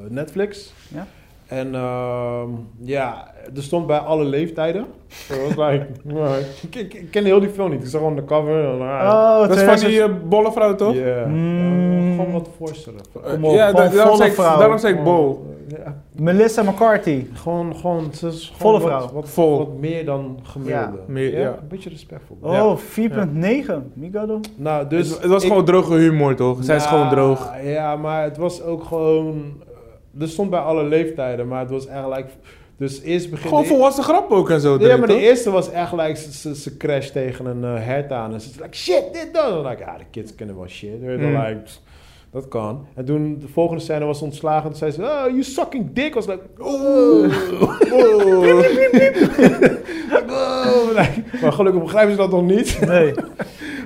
Netflix. 0.08 0.72
Ja. 0.88 1.06
En 1.46 1.74
ehm, 1.74 2.48
ja, 2.80 3.30
er 3.56 3.62
stond 3.62 3.86
bij 3.86 3.98
alle 3.98 4.24
leeftijden. 4.24 4.84
So 5.08 5.34
was 5.42 5.70
like, 5.70 5.86
ik, 6.62 6.74
ik, 6.74 6.94
ik 6.94 7.10
kende 7.10 7.28
heel 7.28 7.40
die 7.40 7.48
film 7.48 7.70
niet. 7.70 7.82
Ik 7.82 7.88
zag 7.88 8.00
gewoon 8.00 8.16
de 8.16 8.24
cover. 8.24 8.64
En, 8.64 8.80
Oh, 8.80 9.38
Dat 9.48 9.56
is 9.56 9.62
van 9.62 9.88
die 9.88 10.02
eh, 10.02 10.08
bolle 10.28 10.52
vrouw, 10.52 10.74
toch? 10.74 10.94
yeah. 10.94 11.26
Mm. 11.26 12.08
Eh, 12.10 12.16
gewoon 12.16 12.32
wat 12.32 12.48
voorstellen. 12.56 13.00
Eh, 13.24 13.30
Kom 13.32 13.44
op, 13.44 13.54
ja, 13.54 13.72
da- 13.72 13.72
daarom, 13.72 13.98
volle 14.00 14.16
zei 14.16 14.28
ik, 14.28 14.34
vrouw. 14.34 14.58
daarom 14.58 14.78
zei 14.78 14.94
ik 14.94 15.04
bol. 15.04 15.54
Ja, 15.68 16.02
Melissa 16.12 16.62
McCarthy. 16.62 17.24
gewoon, 17.32 17.76
gewoon, 17.76 18.08
ze 18.14 18.26
is 18.26 18.52
gewoon 18.56 18.80
Volle 18.80 18.80
vrouw. 18.80 19.10
Wat, 19.12 19.28
Vol. 19.28 19.58
wat 19.58 19.76
meer 19.78 20.04
dan 20.04 20.38
gemiddelde. 20.42 20.96
Ja, 20.96 21.02
meer, 21.12 21.38
ja. 21.38 21.48
Een 21.48 21.68
beetje 21.68 21.90
respectvol. 21.90 22.36
Oh, 22.40 22.76
4.9. 22.76 23.90
Migado. 23.94 24.40
Nou, 24.56 24.88
dus 24.88 25.08
het, 25.08 25.22
het 25.22 25.30
was 25.30 25.42
ik- 25.42 25.48
gewoon 25.48 25.64
droge 25.64 25.94
humor, 25.94 26.34
toch? 26.34 26.58
Zij 26.60 26.76
is 26.76 26.82
Ja, 26.84 26.88
gewoon 26.88 27.08
droog. 27.08 27.50
Ja, 27.64 27.96
maar 27.96 28.22
het 28.22 28.36
was 28.36 28.62
ook 28.62 28.84
gewoon... 28.84 29.42
Er 30.20 30.28
stond 30.28 30.50
bij 30.50 30.60
alle 30.60 30.84
leeftijden, 30.84 31.48
maar 31.48 31.60
het 31.60 31.70
was 31.70 31.86
like... 31.86 32.28
Dus 32.78 33.02
eerst 33.02 33.30
begin... 33.30 33.48
Gewoon 33.48 33.66
volwassen 33.66 34.04
grap 34.04 34.30
ook 34.30 34.50
en 34.50 34.60
zo. 34.60 34.78
Ja, 34.78 34.96
maar 34.96 35.08
de 35.08 35.20
eerste 35.20 35.50
was 35.50 35.70
echt 35.70 35.92
like, 35.92 36.16
ze, 36.54 36.76
crasht 36.76 37.12
tegen 37.12 37.46
een 37.46 37.64
eh 37.64 37.84
hert 37.84 38.12
aan. 38.12 38.32
En 38.32 38.40
ze 38.40 38.48
is 38.50 38.56
like, 38.56 38.76
shit, 38.76 39.04
dit, 39.12 39.28
dat. 39.32 39.64
En 39.64 39.70
like, 39.70 39.82
ja, 39.82 39.98
de 39.98 40.04
kids 40.10 40.34
kunnen 40.34 40.56
wel 40.56 40.68
shit. 40.68 41.00
Weet 41.00 41.20
je, 41.20 41.26
Mm. 41.26 41.36
like, 41.36 41.60
dat 42.30 42.48
kan. 42.48 42.86
En 42.94 43.04
toen, 43.04 43.38
de 43.40 43.48
volgende 43.48 43.82
scène 43.82 44.04
was 44.04 44.22
ontslagen. 44.22 44.62
En 44.62 44.68
toen 44.68 44.78
zei 44.78 44.90
ze, 44.90 45.02
oh, 45.02 45.24
you 45.28 45.42
sucking 45.42 45.92
dick. 45.92 46.14
was 46.14 46.26
like, 46.26 46.42
oh. 46.58 46.72
oh. 46.72 47.30
oh. 50.30 50.96
Maar 51.42 51.52
gelukkig 51.52 51.82
begrijpen 51.82 52.10
ze 52.10 52.16
dat 52.16 52.30
nog 52.30 52.42
niet. 52.42 52.78
Nee. 52.86 53.14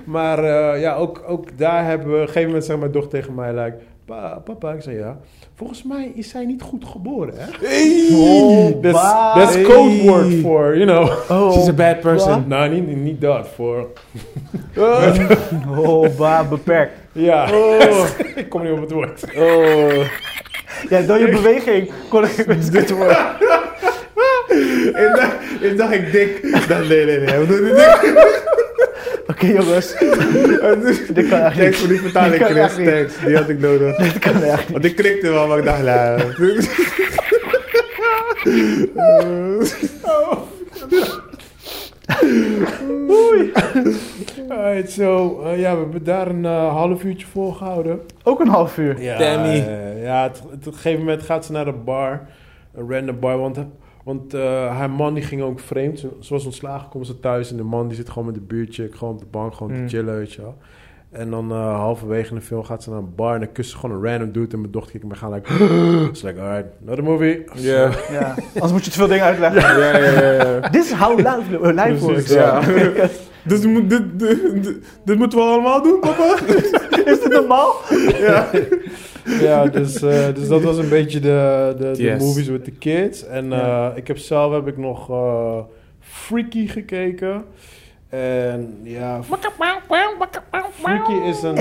Maar 0.04 0.38
eh, 0.44 0.80
ja, 0.80 0.94
ook, 0.94 1.24
ook 1.26 1.58
daar 1.58 1.84
hebben 1.84 2.08
we... 2.08 2.14
Op 2.14 2.20
een 2.20 2.26
gegeven 2.26 2.46
moment 2.48 2.64
zei 2.64 2.78
mijn 2.78 2.92
dochter 2.92 3.20
tegen 3.20 3.34
mij, 3.34 3.54
like, 3.54 3.76
pa, 4.10 4.42
papa, 4.44 4.72
ik 4.72 4.82
zei 4.82 4.96
ja. 4.96 5.18
Volgens 5.54 5.82
mij 5.82 6.12
is 6.14 6.28
zij 6.28 6.44
niet 6.44 6.62
goed 6.62 6.84
geboren, 6.84 7.34
hè? 7.36 7.46
Oh, 8.14 8.82
That's, 9.34 9.62
code 9.62 10.02
word 10.02 10.32
for, 10.40 10.76
you 10.76 10.86
know... 10.86 11.30
Oh, 11.30 11.52
She's 11.52 11.68
a 11.68 11.72
bad 11.72 12.00
person. 12.00 12.44
Nou, 12.48 12.80
niet, 12.80 13.20
dat, 13.20 13.48
voor... 13.48 13.88
oh, 15.76 16.16
ba, 16.16 16.44
beperkt. 16.44 16.92
Ja, 17.12 17.50
ik 18.34 18.48
kom 18.48 18.62
niet 18.62 18.72
op 18.72 18.80
het 18.80 18.90
woord. 18.90 19.24
Oh. 19.36 20.04
Ja, 20.88 21.00
door 21.00 21.18
je 21.18 21.30
beweging 21.30 21.92
kon 22.08 22.24
ik 22.24 22.72
dit 22.72 22.90
worden. 22.90 23.16
Ik 24.90 25.12
dacht, 25.14 25.36
ik 25.60 25.76
dacht 25.76 25.92
ik 25.92 26.12
dik. 26.12 26.38
Ik 26.38 26.68
dacht, 26.68 26.88
nee, 26.88 27.04
nee, 27.04 27.18
nee. 27.18 27.38
Wat 27.46 27.48
doe 27.48 27.66
je 27.66 27.74
dik? 27.74 28.42
Oké 29.30 29.46
jongens, 29.46 29.94
dit 31.14 31.28
kan 31.28 31.38
echt 31.40 31.56
Thanks 31.56 31.58
niet. 31.58 31.76
voor 31.76 31.88
die 31.88 32.00
vertaling, 32.00 32.44
Chris. 32.44 32.74
Thanks. 32.74 33.14
Die 33.26 33.36
had 33.36 33.48
ik 33.48 33.60
nodig. 33.60 33.96
Dit 33.96 34.18
kan 34.18 34.42
echt 34.42 34.58
niet. 34.60 34.70
Want 34.72 34.84
ik 34.84 34.96
klikte 34.96 35.30
wel, 35.30 35.46
maar 35.46 35.58
ik 35.58 35.64
dacht, 35.64 35.82
nou... 35.82 36.20
Alright, 44.48 44.90
so, 44.90 45.40
eh, 45.44 45.58
ja, 45.60 45.72
we 45.74 45.80
hebben 45.80 46.04
daar 46.04 46.26
een 46.28 46.44
eh, 46.44 46.68
half 46.72 47.04
uurtje 47.04 47.26
voor 47.26 47.54
gehouden. 47.54 48.00
Ook 48.22 48.40
een 48.40 48.48
half 48.48 48.78
uur. 48.78 49.02
Ja, 49.02 49.18
Tammy. 49.18 49.48
eh, 49.48 50.02
ja, 50.02 50.22
het, 50.22 50.36
het- 50.50 50.66
op 50.66 50.72
een 50.72 50.72
gegeven 50.78 50.98
moment 50.98 51.22
gaat 51.22 51.44
ze 51.44 51.52
naar 51.52 51.64
de 51.64 51.72
bar. 51.72 52.20
Een 52.74 52.90
random 52.90 53.18
bar, 53.20 53.38
want, 53.38 53.58
want 54.04 54.34
eh, 54.34 54.40
haar 54.76 54.90
man 54.90 55.14
die 55.14 55.22
ging 55.22 55.42
ook 55.42 55.60
vreemd. 55.60 55.98
Ze, 55.98 56.08
ze 56.20 56.32
was 56.34 56.44
ontslagen, 56.44 56.88
komt 56.88 57.06
ze 57.06 57.20
thuis 57.20 57.50
en 57.50 57.56
de 57.56 57.62
man 57.62 57.86
die 57.88 57.96
zit 57.96 58.08
gewoon 58.10 58.24
met 58.26 58.34
de 58.34 58.40
buurtje, 58.40 58.88
gewoon 58.92 59.14
op 59.14 59.20
de 59.20 59.26
bank, 59.30 59.54
gewoon 59.54 59.72
Mm. 59.72 59.86
te 59.88 59.96
chillen, 59.96 60.16
weet 60.16 60.32
je 60.32 60.42
wel. 60.42 60.56
En 61.10 61.30
dan 61.30 61.50
eh, 61.50 61.74
halverwege 61.76 62.28
in 62.30 62.34
de 62.34 62.40
film 62.42 62.64
gaat 62.64 62.82
ze 62.82 62.90
naar 62.90 62.98
een 62.98 63.14
bar 63.14 63.34
en 63.34 63.40
dan 63.40 63.52
kust 63.52 63.70
ze 63.70 63.76
gewoon 63.76 63.96
een 63.96 64.10
random 64.10 64.32
dude 64.32 64.52
en 64.52 64.60
mijn 64.60 64.72
dochter 64.72 64.90
kijkt 64.92 65.06
me 65.06 65.14
gaan 65.14 65.32
like, 65.32 65.52
it's 66.10 66.22
like, 66.22 66.40
alright, 66.40 66.68
another 66.86 67.04
movie. 67.04 67.44
Ja. 67.54 67.90
Ja, 68.10 68.34
anders 68.54 68.72
moet 68.72 68.84
je 68.84 68.90
te 68.90 68.96
veel 68.96 69.06
dingen 69.08 69.24
uitleggen. 69.24 69.60
Ja, 69.78 69.96
ja, 69.96 70.10
ja, 70.22 70.32
ja. 70.32 70.68
Dit 70.68 70.84
is 70.84 70.92
how 70.92 71.18
life, 71.18 71.72
life 71.72 71.98
works. 71.98 72.04
Precies, 72.04 72.32
ja. 72.32 72.60
Dus 73.44 73.66
moet- 73.66 73.90
dit, 73.90 74.18
dit, 74.18 74.62
dit, 74.64 74.78
dit 75.04 75.18
moeten 75.18 75.38
we 75.38 75.44
allemaal 75.44 75.82
doen, 75.82 76.00
papa? 76.00 76.34
Is 77.10 77.20
dit 77.20 77.32
normaal? 77.32 77.74
Ja. 78.18 78.50
ja, 79.40 79.66
dus, 79.66 80.02
eh, 80.02 80.34
dus 80.34 80.48
dat 80.48 80.62
was 80.62 80.78
een 80.78 80.88
beetje 80.88 81.20
de, 81.20 81.74
de, 81.78 81.90
de 81.90 82.02
Yes. 82.02 82.22
movies 82.22 82.48
with 82.48 82.64
the 82.64 82.70
kids. 82.70 83.26
En 83.26 83.52
eh, 83.52 83.88
ik 83.94 84.06
heb 84.06 84.18
zelf 84.18 84.52
heb 84.52 84.66
ik 84.66 84.76
nog 84.76 85.10
eh, 85.10 85.58
Freaky 86.00 86.66
gekeken. 86.66 87.44
En 88.08 88.78
ja, 88.82 89.20
Freaky 90.72 91.12
is 91.12 91.42
een... 91.42 91.56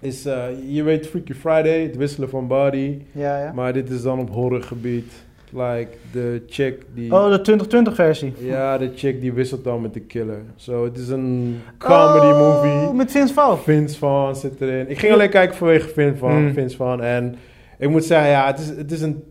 Is, 0.00 0.26
eh, 0.26 0.42
je 0.66 0.82
weet 0.82 1.06
Freaky 1.06 1.32
Friday, 1.32 1.82
het 1.82 1.96
wisselen 1.96 2.28
van 2.28 2.46
body. 2.46 2.98
Ja, 3.12 3.38
ja. 3.42 3.52
Maar 3.52 3.72
dit 3.72 3.90
is 3.90 4.02
dan 4.02 4.18
op 4.18 4.30
horrorgebied. 4.30 5.12
Like, 5.54 5.88
de 6.12 6.42
chick 6.46 6.82
die... 6.94 7.12
Oh, 7.12 7.30
de 7.30 7.40
2020 7.40 7.94
versie. 7.94 8.32
Ja, 8.38 8.78
de 8.78 8.90
chick 8.94 9.20
die 9.20 9.32
wisselt 9.32 9.64
dan 9.64 9.80
met 9.82 9.94
de 9.94 10.00
killer. 10.00 10.42
Zo, 10.56 10.84
het 10.84 10.98
is 10.98 11.08
een 11.08 11.60
comedy 11.78 12.26
Oh, 12.26 12.38
movie. 12.38 12.92
met 12.94 13.10
Vince 13.10 13.34
Vaughn. 13.34 13.62
Vince 13.62 13.98
Vaughn 13.98 14.34
zit 14.34 14.60
erin. 14.60 14.90
Ik 14.90 14.98
ging 14.98 15.12
alleen 15.12 15.30
kijken 15.30 15.56
vanwege 15.56 15.88
Vince 15.88 16.16
Vaughn. 16.18 16.38
Mm. 16.38 16.52
Vince 16.52 16.76
Vaughn. 16.76 17.00
En 17.02 17.34
ik 17.78 17.88
moet 17.88 18.04
zeggen, 18.04 18.30
ja, 18.30 18.46
het 18.46 18.58
is, 18.58 18.68
het 18.68 18.92
is 18.92 19.00
een 19.02 19.22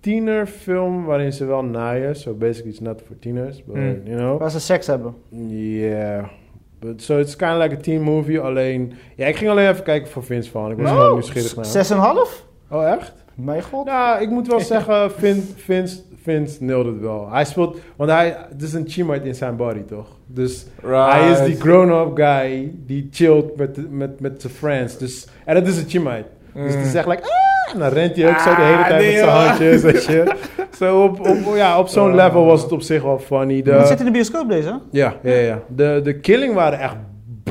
tienerfilm 0.00 1.04
waarin 1.04 1.32
ze 1.32 1.44
wel 1.44 1.62
naaien. 1.64 2.16
So 2.16 2.34
basically 2.34 2.70
it's 2.70 2.80
not 2.80 3.02
for 3.06 3.18
tieners, 3.18 3.64
but 3.64 3.74
Mm. 3.76 4.00
you 4.04 4.16
know. 4.18 4.38
Waar 4.40 4.50
ze 4.50 4.60
seks 4.60 4.86
hebben. 4.86 5.14
Yeah. 5.48 6.24
But 6.78 7.02
so 7.02 7.18
it's 7.18 7.36
kind 7.36 7.52
of 7.56 7.62
like 7.62 7.74
a 7.74 7.80
teen 7.80 8.02
movie. 8.02 8.40
Alleen, 8.40 8.92
ja, 9.16 9.26
ik 9.26 9.36
ging 9.36 9.50
alleen 9.50 9.68
even 9.70 9.82
kijken 9.84 10.08
voor 10.10 10.24
Vince 10.24 10.50
Vaughn. 10.50 10.70
Ik 10.72 10.78
was 10.78 10.90
gewoon 10.90 11.12
nieuwsgierig 11.12 11.56
naar. 11.56 11.64
6,5? 11.64 12.44
Oh, 12.70 12.88
echt? 12.88 13.12
Mijn 13.44 13.62
god. 13.62 13.86
Nou, 13.86 14.22
ik 14.22 14.30
moet 14.30 14.46
wel 14.46 14.60
zeggen, 14.74 15.10
Vin, 15.10 15.54
Vince, 15.56 15.98
Vince 16.22 16.64
het 16.64 17.00
wel. 17.00 17.28
Hij 17.30 17.44
speelt, 17.44 17.78
want 17.96 18.10
hij, 18.10 18.36
het 18.50 18.62
is 18.62 18.72
een 18.72 18.84
chimite 18.88 19.26
in 19.26 19.34
zijn 19.34 19.56
body, 19.56 19.82
toch? 19.82 20.06
Dus 20.26 20.66
hij 20.82 21.30
is 21.30 21.44
die 21.44 21.56
grown-up 21.60 22.16
guy 22.16 22.72
die 22.86 23.08
chillt 23.12 23.56
met, 23.56 23.90
met, 23.90 24.20
met 24.20 24.40
zijn 24.40 24.52
friends. 24.52 24.98
Dus, 24.98 25.26
en 25.44 25.54
dat 25.54 25.66
is 25.66 25.76
een 25.78 25.88
chimite. 25.88 26.24
Dus 26.54 26.74
het 26.74 26.84
is 26.86 26.94
echt 26.94 27.06
like, 27.08 27.22
ah, 27.22 27.72
en 27.74 27.78
dan 27.78 27.88
rent 27.88 28.16
hij 28.16 28.28
ook 28.28 28.38
zo 28.38 28.54
de 28.54 28.62
hele 28.62 28.76
Ah, 28.76 28.86
tijd 28.86 29.00
nee, 29.00 29.10
met 29.14 29.24
zijn 29.24 29.46
handjes 29.46 29.82
en 29.82 29.96
shit. 30.00 30.34
Zo 30.78 31.02
op, 31.02 31.20
op, 31.20 31.36
ja, 31.54 31.78
op 31.78 31.88
zo'n 31.88 32.08
Ah. 32.08 32.14
level 32.14 32.44
was 32.44 32.62
het 32.62 32.72
op 32.72 32.82
zich 32.82 33.02
wel 33.02 33.18
funny. 33.18 33.62
De, 33.62 33.70
Dat 33.70 33.88
zit 33.88 33.98
in 33.98 34.04
de 34.04 34.10
bioscoop 34.10 34.48
deze, 34.48 34.68
hè? 34.68 34.74
ja, 34.90 35.14
ja, 35.22 35.34
ja. 35.34 35.58
De, 35.68 36.00
de 36.04 36.20
killing 36.20 36.54
waren 36.54 36.78
echt 36.78 36.96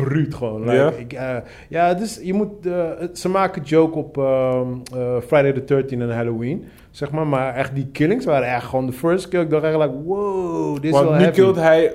bruut 0.02 0.36
gewoon. 0.36 0.66
Like, 0.66 0.94
ik, 0.98 1.14
eh, 1.14 1.36
ja, 1.70 1.94
dus 1.94 2.20
je 2.24 2.34
moet... 2.34 2.66
eh, 2.66 2.90
ze 3.14 3.30
maken 3.30 3.62
joke 3.62 3.98
op 3.98 4.18
ehm, 4.18 4.68
eh, 4.96 5.22
Friday 5.28 5.52
the 5.52 5.84
13th 5.84 6.00
en 6.00 6.16
Halloween. 6.16 6.66
Zeg 6.92 7.12
maar, 7.12 7.28
maar 7.28 7.56
echt 7.56 7.76
die 7.76 7.88
killings 7.92 8.26
waren 8.26 8.48
echt 8.48 8.66
gewoon 8.66 8.86
de 8.86 8.92
first 8.92 9.28
kill. 9.28 9.42
Ik 9.42 9.50
dacht 9.50 9.64
eigenlijk, 9.64 9.94
wow, 10.06 10.74
dit 10.74 10.94
is 10.94 11.00
wel 11.00 11.14
nu 11.14 11.24
heavy. 11.24 11.54
hij 11.54 11.94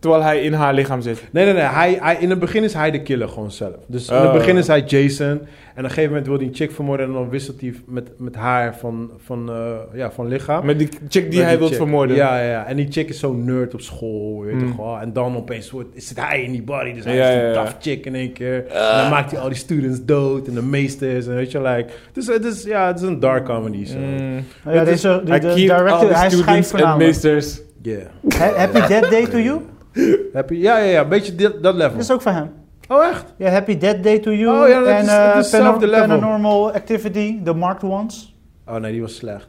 terwijl 0.00 0.22
hij 0.22 0.40
in 0.42 0.52
haar 0.52 0.74
lichaam 0.74 1.00
zit. 1.00 1.22
Nee, 1.30 1.44
nee, 1.44 1.54
nee. 1.54 1.62
Hij, 1.62 1.98
hij, 2.00 2.16
in 2.20 2.30
het 2.30 2.38
begin 2.38 2.62
is 2.62 2.74
hij 2.74 2.90
de 2.90 3.02
killer 3.02 3.28
gewoon 3.28 3.50
zelf. 3.50 3.74
Dus 3.86 4.08
in 4.08 4.16
Oh. 4.16 4.22
het 4.22 4.32
begin 4.32 4.56
is 4.56 4.66
hij 4.66 4.80
Jason. 4.80 5.26
En 5.74 5.80
op 5.80 5.84
een 5.90 5.94
gegeven 5.94 6.08
moment 6.10 6.26
wil 6.26 6.36
hij 6.36 6.46
een 6.46 6.54
chick 6.54 6.72
vermoorden. 6.72 7.06
En 7.06 7.12
dan 7.12 7.28
wisselt 7.28 7.60
hij 7.60 7.74
met, 7.86 8.08
met 8.18 8.34
haar 8.34 8.76
van, 8.76 9.10
van, 9.24 9.50
eh, 9.50 9.72
ja, 9.98 10.10
van 10.10 10.28
lichaam. 10.28 10.66
Met 10.66 10.78
die 10.78 10.88
chick 11.08 11.30
die 11.30 11.38
Met 11.38 11.48
hij 11.48 11.58
wil 11.58 11.68
vermoorden. 11.72 12.16
Ja, 12.16 12.38
ja, 12.40 12.50
ja. 12.50 12.66
En 12.66 12.76
die 12.76 12.86
chick 12.90 13.08
is 13.08 13.18
zo'n 13.18 13.44
nerd 13.44 13.74
op 13.74 13.80
school, 13.80 14.40
weet 14.42 14.54
je 14.54 14.60
Mm. 14.64 14.66
toch 14.76 14.76
wel. 14.86 14.98
En 14.98 15.12
dan 15.12 15.36
opeens 15.36 15.70
wordt, 15.70 15.88
zit 15.94 16.20
hij 16.20 16.42
in 16.42 16.52
die 16.52 16.62
body. 16.62 16.92
Dus 16.92 17.04
hij 17.04 17.16
Ja, 17.16 17.28
is 17.28 17.34
een 17.42 17.48
ja. 17.48 17.52
tough 17.52 17.74
chick 17.80 18.06
in 18.06 18.14
één 18.14 18.32
keer. 18.32 18.66
En 18.66 18.98
dan 19.00 19.10
maakt 19.10 19.30
hij 19.30 19.40
al 19.40 19.48
die 19.48 19.56
students 19.58 20.04
dood. 20.04 20.46
En 20.48 20.54
de 20.54 20.62
meesters. 20.62 21.26
En 21.26 21.34
weet 21.34 21.50
je, 21.50 21.60
like... 21.62 21.92
Dus 22.12 22.26
het 22.26 22.44
is, 22.44 22.62
ja, 22.64 22.86
het 22.86 23.00
is 23.00 23.06
een 23.08 23.20
dark 23.20 23.44
comedy, 23.44 23.84
zo. 23.84 23.98
Mm. 23.98 24.38
Oh 24.66 24.72
ja, 24.72 24.78
Het 24.78 24.88
is- 24.88 25.00
deze, 25.00 25.20
die, 25.24 25.30
hij 25.30 25.40
de 25.40 25.54
director, 25.54 25.98
hij 26.00 26.08
schrijft 26.08 26.32
students 26.34 26.56
en 26.56 26.64
voornamelijk. 26.78 27.08
meesters. 27.10 27.60
Yeah. 27.82 28.54
Happy 28.56 28.86
Dead 28.86 29.10
Day 29.10 29.26
to 29.26 29.38
You? 29.38 29.60
Je, 30.34 30.44
ja, 30.48 30.78
ja, 30.78 30.84
ja. 30.84 31.00
Een 31.02 31.08
beetje 31.08 31.34
dit- 31.34 31.62
dat 31.62 31.74
level. 31.74 31.92
Dat 31.92 32.00
is 32.02 32.10
ook 32.10 32.22
van 32.22 32.34
hem. 32.34 32.50
Oh, 32.88 33.04
echt? 33.06 33.24
Ja, 33.36 33.50
Happy 33.50 33.78
Dead 33.78 34.02
Day 34.02 34.18
to 34.18 34.32
You. 34.32 34.62
Oh 34.62 34.68
ja, 34.68 34.78
dat 34.78 34.88
en 34.88 35.04
is- 35.04 35.10
het 35.10 35.28
is 35.44 35.52
hetzelfde 35.52 35.86
level. 35.86 36.06
Paranormal 36.06 36.72
Activity, 36.72 37.42
The 37.44 37.52
Marked 37.54 37.82
Ones. 37.82 38.34
Oh, 38.66 38.74
nee, 38.76 38.92
die 38.92 39.00
was 39.00 39.14
slecht. 39.16 39.48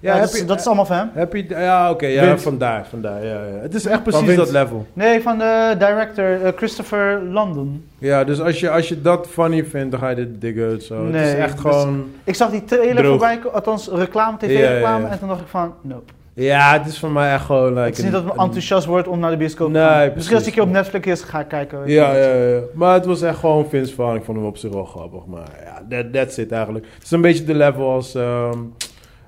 Ja, 0.00 0.18
dat, 0.20 0.32
is, 0.32 0.38
je- 0.38 0.44
dat 0.44 0.58
is 0.60 0.66
allemaal 0.66 0.86
van 0.86 0.96
hem. 0.96 1.28
Je... 1.32 1.44
Ja, 1.48 1.90
oké. 1.90 2.06
ja, 2.06 2.38
vandaar, 2.38 2.86
vandaar. 2.86 3.24
Ja, 3.24 3.32
ja. 3.44 3.58
Het 3.60 3.74
is 3.74 3.86
echt 3.86 4.02
precies 4.02 4.36
dat 4.36 4.50
level. 4.50 4.86
Nee, 4.92 5.22
van 5.22 5.38
de 5.38 5.74
director 5.78 6.42
eh, 6.42 6.52
Christopher 6.56 7.22
London. 7.22 7.84
Ja, 7.98 8.24
dus 8.24 8.40
als 8.40 8.60
je, 8.60 8.70
als 8.70 8.88
je 8.88 9.00
dat 9.02 9.26
funny 9.28 9.64
vindt, 9.64 9.90
dan 9.90 10.00
ga 10.00 10.08
je 10.08 10.14
dit 10.16 10.40
diggen. 10.40 10.82
Zo. 10.82 11.02
het 11.04 11.12
Nee, 11.12 11.32
is 11.32 11.34
echt 11.38 11.52
dus- 11.52 11.60
gewoon... 11.60 12.10
Ik 12.24 12.34
zag 12.34 12.50
die 12.50 12.64
trailer 12.64 12.96
Droog. 12.96 13.08
voorbij, 13.08 13.40
althans 13.52 13.88
reclame, 13.88 14.36
tv-reclame. 14.38 15.04
ja. 15.04 15.10
En 15.12 15.18
toen 15.18 15.28
dacht 15.28 15.40
ik 15.40 15.46
van, 15.48 15.74
nope. 15.82 16.12
Ja, 16.38 16.78
het 16.78 16.86
is 16.86 16.98
voor 16.98 17.10
mij 17.10 17.32
echt 17.32 17.44
gewoon... 17.44 17.68
Like, 17.68 17.80
het 17.86 17.96
is 17.98 18.02
niet 18.04 18.12
dat 18.12 18.22
ik 18.24 18.30
enthousiast 18.30 18.86
word 18.86 19.08
om 19.08 19.18
naar 19.18 19.30
de 19.30 19.36
bioscoop 19.36 19.66
te 19.66 19.72
Nee, 19.72 19.82
gaan. 19.82 19.96
precies. 19.98 20.14
Misschien 20.14 20.36
als 20.36 20.46
ik 20.46 20.54
hier 20.54 20.62
op 20.62 20.68
Netflix 20.70 21.06
is, 21.06 21.22
ga 21.22 21.40
ik 21.40 21.48
kijken. 21.48 21.78
weet 21.78 21.88
je 21.88 21.94
Ja, 21.94 22.16
ja, 22.16 22.32
ja. 22.34 22.60
Maar 22.74 22.94
het 22.94 23.04
was 23.04 23.22
echt 23.22 23.38
gewoon 23.38 23.68
Vince 23.68 23.94
Vaughn. 23.94 24.16
Ik 24.16 24.24
vond 24.24 24.38
hem 24.38 24.46
op 24.46 24.56
zich 24.56 24.72
wel 24.72 24.84
grappig. 24.84 25.26
Maar 25.26 25.48
ja, 25.64 25.82
that, 25.88 26.12
that's 26.12 26.36
it 26.36 26.52
eigenlijk. 26.52 26.86
Het 26.94 27.02
is 27.04 27.10
een 27.10 27.20
beetje 27.20 27.44
de 27.44 27.54
level 27.54 27.90
als... 27.90 28.14
ehm, 28.14 28.58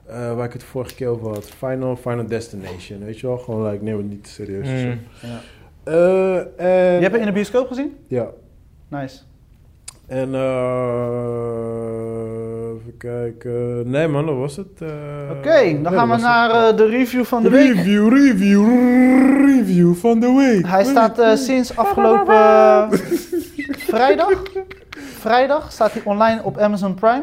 eh, 0.06 0.34
waar 0.34 0.44
ik 0.46 0.52
het 0.52 0.62
vorige 0.64 0.94
keer 0.94 1.08
over 1.08 1.28
had. 1.28 1.44
Final, 1.58 1.96
Final 1.96 2.26
Destination. 2.26 3.04
Weet 3.04 3.20
je 3.20 3.26
wel? 3.26 3.38
Gewoon, 3.38 3.70
like, 3.70 3.84
neem 3.84 3.96
het 3.96 4.08
niet 4.08 4.24
te 4.24 4.30
serieus. 4.30 4.68
Mm. 4.68 5.00
Ja. 5.20 5.40
Eh, 5.84 6.36
en, 6.36 6.94
Je 6.94 7.00
hebt 7.00 7.12
het 7.12 7.20
in 7.20 7.26
de 7.26 7.32
bioscoop 7.32 7.66
gezien? 7.68 7.96
Ja. 8.06 8.26
Nice. 8.88 9.18
En 10.06 10.34
eh 10.34 10.40
even 12.80 12.96
kijken. 12.98 13.90
Nee 13.90 14.08
man, 14.08 14.26
dat 14.26 14.36
was 14.36 14.56
het. 14.56 14.66
eh, 14.78 14.88
Oké, 15.38 15.82
dan 15.82 15.92
gaan 15.92 16.08
we 16.10 16.16
naar 16.16 16.50
eh, 16.50 16.76
de 16.76 16.86
review 16.86 17.24
van 17.24 17.42
de 17.42 17.50
week. 17.50 17.74
Review, 17.74 18.08
review, 18.08 18.66
review 19.46 19.94
van 19.94 20.20
de 20.20 20.32
week. 20.32 20.66
Hij 20.66 20.84
staat 20.84 21.18
eh, 21.18 21.34
sinds 21.34 21.76
afgelopen 21.76 22.98
vrijdag. 23.94 24.42
Vrijdag 25.18 25.72
staat 25.72 25.92
hij 25.92 26.02
online 26.04 26.42
op 26.42 26.58
Amazon 26.58 26.94
Prime. 26.94 27.22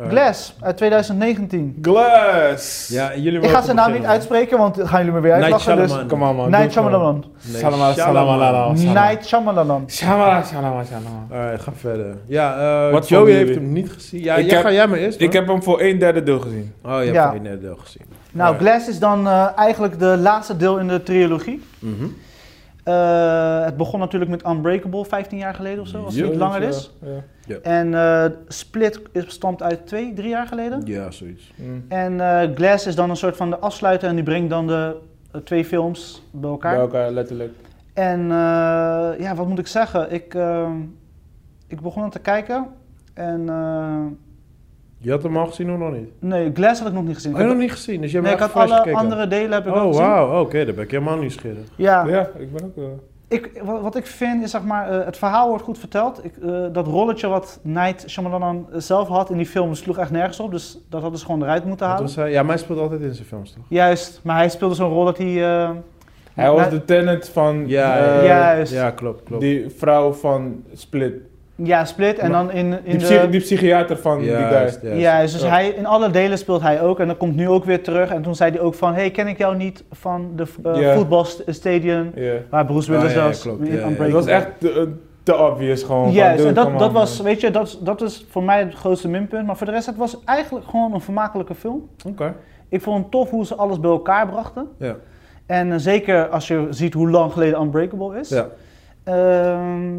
Alright. 0.00 0.18
Glass 0.18 0.54
uit 0.60 0.76
2019. 0.76 1.78
Glass! 1.82 2.88
Ja, 2.88 3.16
jullie 3.16 3.40
Ik 3.40 3.48
ga 3.50 3.62
zijn 3.62 3.76
naam 3.76 3.92
niet 3.92 4.04
uitspreken, 4.04 4.58
want 4.58 4.74
dan 4.74 4.88
gaan 4.88 4.98
jullie 4.98 5.14
me 5.14 5.20
weer 5.20 5.30
Night 5.38 5.44
uitlachen. 5.52 5.76
Dus 5.76 5.86
Shyamalan. 5.90 6.08
Come 6.08 6.28
on 6.28 6.36
man. 6.36 6.50
Night. 6.50 6.72
Shyamalan. 6.72 7.00
man. 7.02 7.24
Nee, 7.42 7.60
Shalama, 7.60 7.92
Shyamalan. 7.92 8.76
shalama. 8.78 9.04
Night 9.08 9.26
Shyamalan. 9.26 9.84
Shalama, 9.90 10.42
shalama. 10.84 11.26
Alright, 11.32 11.62
ga 11.62 11.72
verder. 11.76 12.16
Ja, 12.26 12.58
eh, 12.86 12.92
Wat 12.92 13.08
Joey 13.08 13.32
heeft 13.32 13.54
hem 13.54 13.72
niet 13.72 13.90
gezien. 13.92 14.22
Ja, 14.22 14.34
Ik 14.34 14.44
jij, 14.46 14.54
heb- 14.54 14.64
ga 14.66 14.72
jij 14.72 14.86
maar 14.86 14.98
eerst. 14.98 15.20
Ik 15.20 15.32
heb 15.32 15.46
hem 15.46 15.62
voor 15.62 15.80
een 15.82 15.98
derde 15.98 16.22
deel 16.22 16.38
gezien. 16.40 16.72
Oh, 16.84 16.90
je 16.90 16.96
hebt 16.96 17.14
Ja. 17.14 17.32
één 17.32 17.42
derde 17.42 17.60
deel 17.60 17.76
gezien. 17.76 18.02
Nou, 18.32 18.48
Alright. 18.52 18.68
Glass 18.70 18.88
is 18.88 18.98
dan 18.98 19.26
eh, 19.26 19.46
eigenlijk 19.56 19.98
de 19.98 20.16
laatste 20.18 20.56
deel 20.56 20.78
in 20.78 20.88
de 20.88 21.02
trilogie. 21.02 21.62
Mhm. 21.78 22.04
Eh, 22.84 23.64
het 23.64 23.76
begon 23.76 24.00
natuurlijk 24.00 24.30
met 24.30 24.46
Unbreakable 24.46 25.04
15 25.04 25.38
jaar 25.38 25.54
geleden 25.54 25.80
of 25.80 25.88
zo, 25.88 26.04
als 26.04 26.14
het 26.14 26.28
niet 26.28 26.36
langer 26.36 26.62
is. 26.62 26.94
Ja. 27.46 27.56
En 27.62 27.94
eh, 27.94 28.24
Split 28.48 29.00
is 29.12 29.24
bestond 29.24 29.62
uit 29.62 29.86
twee, 29.86 30.12
drie 30.12 30.28
jaar 30.28 30.46
geleden. 30.46 30.82
Ja, 30.84 31.10
zoiets. 31.10 31.52
Mm. 31.56 31.84
En 31.88 32.20
eh, 32.20 32.54
Glass 32.54 32.86
is 32.86 32.94
dan 32.94 33.10
een 33.10 33.16
soort 33.16 33.36
van 33.36 33.50
de 33.50 33.58
afsluiter 33.58 34.08
en 34.08 34.14
die 34.14 34.24
brengt 34.24 34.50
dan 34.50 34.66
de 34.66 34.96
twee 35.44 35.64
films 35.64 36.22
bij 36.30 36.50
elkaar. 36.50 36.72
Bij 36.72 36.80
elkaar, 36.80 37.10
letterlijk. 37.10 37.52
En 37.92 38.20
eh, 38.20 39.10
ja, 39.18 39.34
wat 39.34 39.48
moet 39.48 39.58
ik 39.58 39.66
zeggen? 39.66 40.12
Ik, 40.12 40.34
eh, 40.34 40.70
ik 41.66 41.80
begon 41.80 42.02
aan 42.02 42.10
te 42.10 42.18
kijken 42.18 42.66
en 43.14 43.48
eh, 43.48 44.04
Je 45.02 45.10
had 45.10 45.22
hem 45.22 45.36
al 45.36 45.46
gezien 45.46 45.72
of 45.72 45.78
nog 45.78 45.92
niet? 45.92 46.08
nee, 46.18 46.50
Glass 46.54 46.78
had 46.80 46.88
ik 46.88 46.94
nog 46.94 47.04
niet 47.04 47.14
gezien. 47.14 47.32
Oh, 47.34 47.38
Ik 47.38 47.42
je 47.42 47.48
heb- 47.48 47.58
nog 47.58 47.66
niet 47.68 47.76
gezien, 47.76 48.00
dus 48.00 48.10
je 48.10 48.16
hebt 48.16 48.28
nee, 48.28 48.36
ik 48.36 48.42
had 48.52 48.54
alle 48.54 48.74
gekeken. 48.74 48.98
andere 48.98 49.26
delen 49.28 49.52
heb 49.52 49.66
ik 49.66 49.72
wel 49.74 49.82
Oh, 49.82 49.88
gezien. 49.88 50.04
wauw. 50.06 50.40
Oké, 50.40 50.64
dan 50.64 50.74
ben 50.74 50.84
ik 50.84 50.90
helemaal 50.90 51.16
nieuwsgierig. 51.18 51.64
Ja, 51.76 52.04
Ja, 52.06 52.28
ik 52.38 52.52
ben 52.52 52.64
ook... 52.64 52.76
eh, 52.76 52.82
Ik, 53.28 53.62
wat, 53.64 53.96
ik 53.96 54.06
vind 54.06 54.42
is, 54.42 54.50
zeg 54.50 54.62
maar, 54.64 54.90
eh, 54.90 55.04
het 55.04 55.16
verhaal 55.16 55.48
wordt 55.48 55.64
goed 55.64 55.78
verteld. 55.78 56.24
Ik, 56.24 56.32
eh, 56.36 56.60
dat 56.72 56.86
rolletje 56.86 57.28
wat 57.28 57.58
Night 57.62 58.04
Shyamalan 58.10 58.66
zelf 58.72 59.08
had 59.08 59.30
in 59.30 59.36
die 59.36 59.46
film 59.46 59.74
sloeg 59.74 59.98
echt 59.98 60.10
nergens 60.10 60.40
op. 60.40 60.50
Dus 60.50 60.78
dat 60.88 61.00
hadden 61.00 61.18
ze 61.18 61.24
gewoon 61.26 61.42
eruit 61.42 61.64
moeten 61.64 61.86
halen. 61.86 62.02
was? 62.02 62.14
Ja, 62.14 62.42
maar 62.42 62.54
hij 62.54 62.62
speelt 62.64 62.78
altijd 62.78 63.00
in 63.00 63.14
zijn 63.14 63.26
films, 63.26 63.52
toch? 63.52 63.64
Juist, 63.68 64.20
maar 64.22 64.36
hij 64.36 64.48
speelde 64.48 64.74
zo'n 64.74 64.88
rol 64.90 65.04
dat 65.04 65.18
hij... 65.18 65.44
eh, 65.62 65.70
Hij 66.34 66.50
was 66.50 66.70
de 66.70 66.84
tenant 66.84 67.28
van 67.28 67.64
Ja, 67.68 67.96
ja, 67.96 68.24
Juist. 68.24 68.72
Ja, 68.72 68.90
klopt, 68.90 69.22
klopt. 69.22 69.42
die 69.42 69.68
vrouw 69.76 70.12
van 70.12 70.62
Split. 70.72 71.12
Ja, 71.62 71.84
Split. 71.84 72.18
En 72.18 72.30
Maar- 72.30 72.44
dan 72.44 72.52
in, 72.54 72.78
in 72.84 72.98
Die, 72.98 73.08
de... 73.08 73.28
die 73.30 73.40
psychiater 73.40 73.96
van 73.98 74.18
die 74.18 74.30
guy. 74.30 74.98
Juist, 74.98 75.32
dus 75.32 75.42
Ja. 75.42 75.48
hij, 75.48 75.68
in 75.68 75.86
alle 75.86 76.10
delen 76.10 76.38
speelt 76.38 76.62
hij 76.62 76.82
ook. 76.82 77.00
En 77.00 77.06
dan 77.06 77.16
komt 77.16 77.36
nu 77.36 77.48
ook 77.48 77.64
weer 77.64 77.82
terug. 77.82 78.10
En 78.10 78.22
toen 78.22 78.34
zei 78.34 78.50
hij 78.50 78.60
ook 78.60 78.74
van... 78.74 78.94
Hey, 78.94 79.10
ken 79.10 79.26
ik 79.28 79.38
jou 79.38 79.56
niet 79.56 79.84
van 79.90 80.32
de 80.36 80.46
eh 80.64 80.80
Ja. 80.80 80.94
voetbalstadion? 80.94 82.12
Ja. 82.14 82.32
Waar 82.50 82.64
Bruce 82.64 82.90
Willis 82.90 83.06
Ah, 83.06 83.14
ja, 83.14 83.20
ja, 83.20 83.26
was. 83.26 83.42
Ja, 83.44 83.50
ja. 83.62 83.88
Het 83.88 84.12
was 84.12 84.26
echt 84.26 84.48
te, 84.58 84.92
te 85.22 85.36
obvious 85.38 85.82
gewoon. 85.82 86.08
dude, 86.08 86.20
en 86.22 86.54
dat, 86.54 86.78
dat 86.78 86.88
on, 86.88 86.92
was, 86.94 87.16
man. 87.16 87.26
weet 87.26 87.40
je, 87.40 87.50
dat, 87.50 87.78
dat 87.82 88.02
is 88.02 88.26
voor 88.30 88.42
mij 88.42 88.58
het 88.58 88.74
grootste 88.74 89.08
minpunt. 89.08 89.46
Maar 89.46 89.56
voor 89.56 89.66
de 89.66 89.72
rest, 89.72 89.86
het 89.86 89.96
was 89.96 90.18
eigenlijk 90.24 90.66
gewoon 90.68 90.94
een 90.94 91.00
vermakelijke 91.00 91.54
film. 91.54 91.88
Oké. 92.06 92.34
Ik 92.68 92.82
vond 92.82 92.98
het 93.02 93.10
tof 93.10 93.30
hoe 93.30 93.46
ze 93.46 93.54
alles 93.54 93.80
bij 93.80 93.90
elkaar 93.90 94.28
brachten. 94.28 94.66
Ja. 94.78 94.96
En 95.46 95.72
eh, 95.72 95.78
zeker 95.78 96.28
als 96.28 96.48
je 96.48 96.66
ziet 96.70 96.94
hoe 96.94 97.10
lang 97.10 97.32
geleden 97.32 97.60
Unbreakable 97.60 98.18
is. 98.18 98.28
Ja. 98.28 98.46
Ehm, 99.04 99.92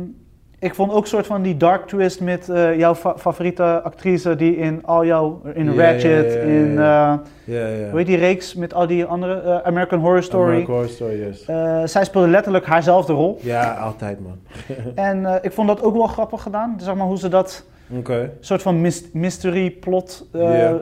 ik 0.62 0.76
vond 0.76 0.92
ook 0.92 1.08
soort 1.08 1.26
van 1.26 1.42
die 1.42 1.58
dark 1.58 1.88
twist 1.88 2.22
met 2.22 2.50
eh, 2.50 2.78
jouw 2.78 2.96
fa- 2.96 3.18
favoriete 3.18 3.82
actrice 3.82 4.36
die 4.36 4.56
in 4.56 4.86
al 4.86 5.06
jouw... 5.06 5.42
In 5.54 5.80
Ratchet, 5.80 6.34
ja, 6.34 6.40
ja, 6.40 6.46
in... 6.46 6.74
ja. 6.74 7.90
hoe 7.90 7.98
heet 7.98 8.06
die 8.06 8.18
reeks 8.18 8.56
met 8.56 8.74
al 8.74 8.88
die 8.88 9.06
andere... 9.06 9.42
eh, 9.42 9.58
American 9.68 10.00
Horror 10.00 10.24
Story. 10.24 10.48
American 10.50 10.74
Horror 10.74 10.90
Story, 10.90 11.20
yes. 11.20 11.46
Eh, 11.46 11.82
zij 11.86 12.04
speelde 12.06 12.28
letterlijk 12.28 12.66
haarzelfde 12.66 13.14
rol. 13.14 13.38
Ja, 13.42 13.74
altijd, 13.74 14.20
man. 14.20 14.40
En 15.08 15.40
ik 15.42 15.52
vond 15.52 15.68
dat 15.68 15.84
ook 15.84 15.94
wel 15.96 16.08
grappig 16.08 16.42
gedaan. 16.42 16.76
Zeg 16.82 16.96
maar 16.96 17.06
hoe 17.08 17.18
ze 17.18 17.28
dat... 17.30 17.66
Oké. 17.98 18.32
soort 18.40 18.62
van 18.62 18.82
mys- 18.82 19.10
mystery 19.14 19.72
plot, 19.72 20.28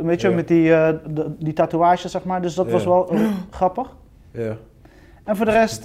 weet 0.01 0.22
je, 0.22 0.30
met 0.30 0.47
die, 0.47 0.69
de- 0.69 1.31
die 1.39 1.53
tatoeage, 1.53 2.07
zeg 2.10 2.23
maar. 2.23 2.41
Dus 2.41 2.53
dat 2.56 2.72
was 2.72 2.85
wel 2.85 3.11
grappig. 3.51 3.95
Ja. 4.31 4.56
En 5.23 5.35
voor 5.35 5.45
de 5.45 5.51
rest, 5.51 5.84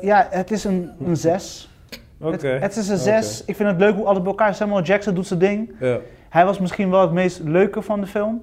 ja, 0.00 0.26
het 0.30 0.50
is 0.50 0.64
een, 0.64 0.90
een 1.06 1.16
zes. 1.16 1.70
Oké. 2.22 2.46
Het, 2.46 2.62
het 2.62 2.76
is 2.76 2.88
een 2.88 2.96
zes. 2.98 3.44
Ik 3.44 3.56
vind 3.56 3.68
het 3.68 3.78
leuk 3.78 3.94
hoe 3.94 4.04
alles 4.04 4.18
bij 4.18 4.26
elkaar 4.30 4.54
Samuel 4.54 4.82
Jackson 4.82 5.14
doet 5.14 5.26
zijn 5.26 5.38
ding. 5.40 5.70
Ja. 5.80 5.98
Hij 6.28 6.44
was 6.44 6.58
misschien 6.58 6.90
wel 6.90 7.00
het 7.00 7.12
meest 7.12 7.40
leuke 7.44 7.82
van 7.82 8.00
de 8.00 8.06
film. 8.06 8.42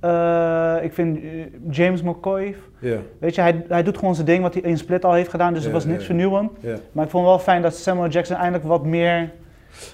Eh, 0.00 0.76
ik 0.82 0.92
vind 0.92 1.16
eh, 1.18 1.22
James 1.70 2.02
McCoy, 2.02 2.56
Ja. 2.78 2.96
weet 3.18 3.34
je, 3.34 3.40
hij, 3.40 3.64
hij 3.68 3.82
doet 3.82 3.98
gewoon 3.98 4.14
zijn 4.14 4.26
ding 4.26 4.42
wat 4.42 4.54
hij 4.54 4.62
in 4.62 4.78
Split 4.78 5.04
al 5.04 5.12
heeft 5.12 5.30
gedaan. 5.30 5.54
Dus 5.54 5.64
er 5.64 5.72
was 5.72 5.84
niks 5.84 5.98
ja. 6.00 6.04
vernieuwend. 6.06 6.50
Maar 6.92 7.04
ik 7.04 7.10
vond 7.10 7.24
het 7.24 7.34
wel 7.34 7.38
fijn 7.38 7.62
dat 7.62 7.74
Samuel 7.76 8.08
Jackson 8.08 8.36
eindelijk 8.36 8.64
wat 8.64 8.84
meer 8.84 9.30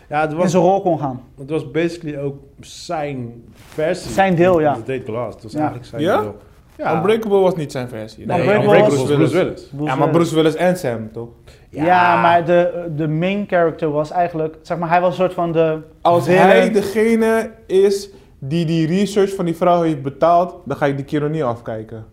Ja, 0.09 0.21
het 0.21 0.31
in 0.31 0.37
was, 0.37 0.51
zijn 0.51 0.63
rol 0.63 0.81
kon 0.81 0.99
gaan. 0.99 1.21
het 1.39 1.51
was 1.51 1.71
basically 1.71 2.19
ook 2.19 2.37
zijn 2.61 3.45
versie. 3.57 4.11
Zijn 4.11 4.35
deel, 4.35 4.61
ja. 4.61 4.75
Dat 4.75 4.87
deed 4.87 5.05
Glass. 5.05 5.35
Het 5.35 5.43
was 5.43 5.53
Ja. 5.53 5.59
eigenlijk 5.59 5.89
zijn 5.89 6.03
Ja? 6.03 6.21
deel. 6.21 6.37
Ja. 6.77 6.95
Unbreakable 6.97 7.39
was 7.39 7.55
niet 7.57 7.73
zijn 7.73 7.89
versie. 7.89 8.27
Nee, 8.27 8.39
Unbreakable 8.39 8.65
Unbreakable 8.67 8.99
was 8.99 9.09
was 9.09 9.17
Bruce 9.17 9.35
Willis. 9.45 9.69
Bruce 9.69 9.85
Ja, 9.91 9.97
maar. 9.97 10.09
Bruce 10.11 10.35
Willis 10.35 10.55
en 10.55 10.77
Sam, 10.77 11.13
toch? 11.13 11.29
Ja, 11.71 12.21
maar 12.21 12.45
de, 12.45 12.91
de 12.97 13.09
main 13.09 13.45
character 13.49 13.91
was 13.91 14.11
eigenlijk, 14.11 14.57
zeg 14.63 14.79
maar, 14.79 14.89
hij 14.89 15.01
was 15.01 15.09
een 15.11 15.15
soort 15.17 15.35
van 15.35 15.53
de. 15.53 15.79
Als 16.01 16.25
villain. 16.25 16.47
hij 16.47 16.71
degene 16.71 17.51
is 17.67 18.09
die 18.39 18.65
die 18.67 18.87
research 18.87 19.35
van 19.35 19.45
die 19.45 19.57
vrouw 19.57 19.83
heeft 19.83 20.03
betaald, 20.03 20.55
dan 20.65 20.77
ga 20.77 20.87
ik 20.87 20.97
die 20.97 21.05
kerel 21.05 21.29
niet 21.29 21.43
afkijken. 21.43 22.05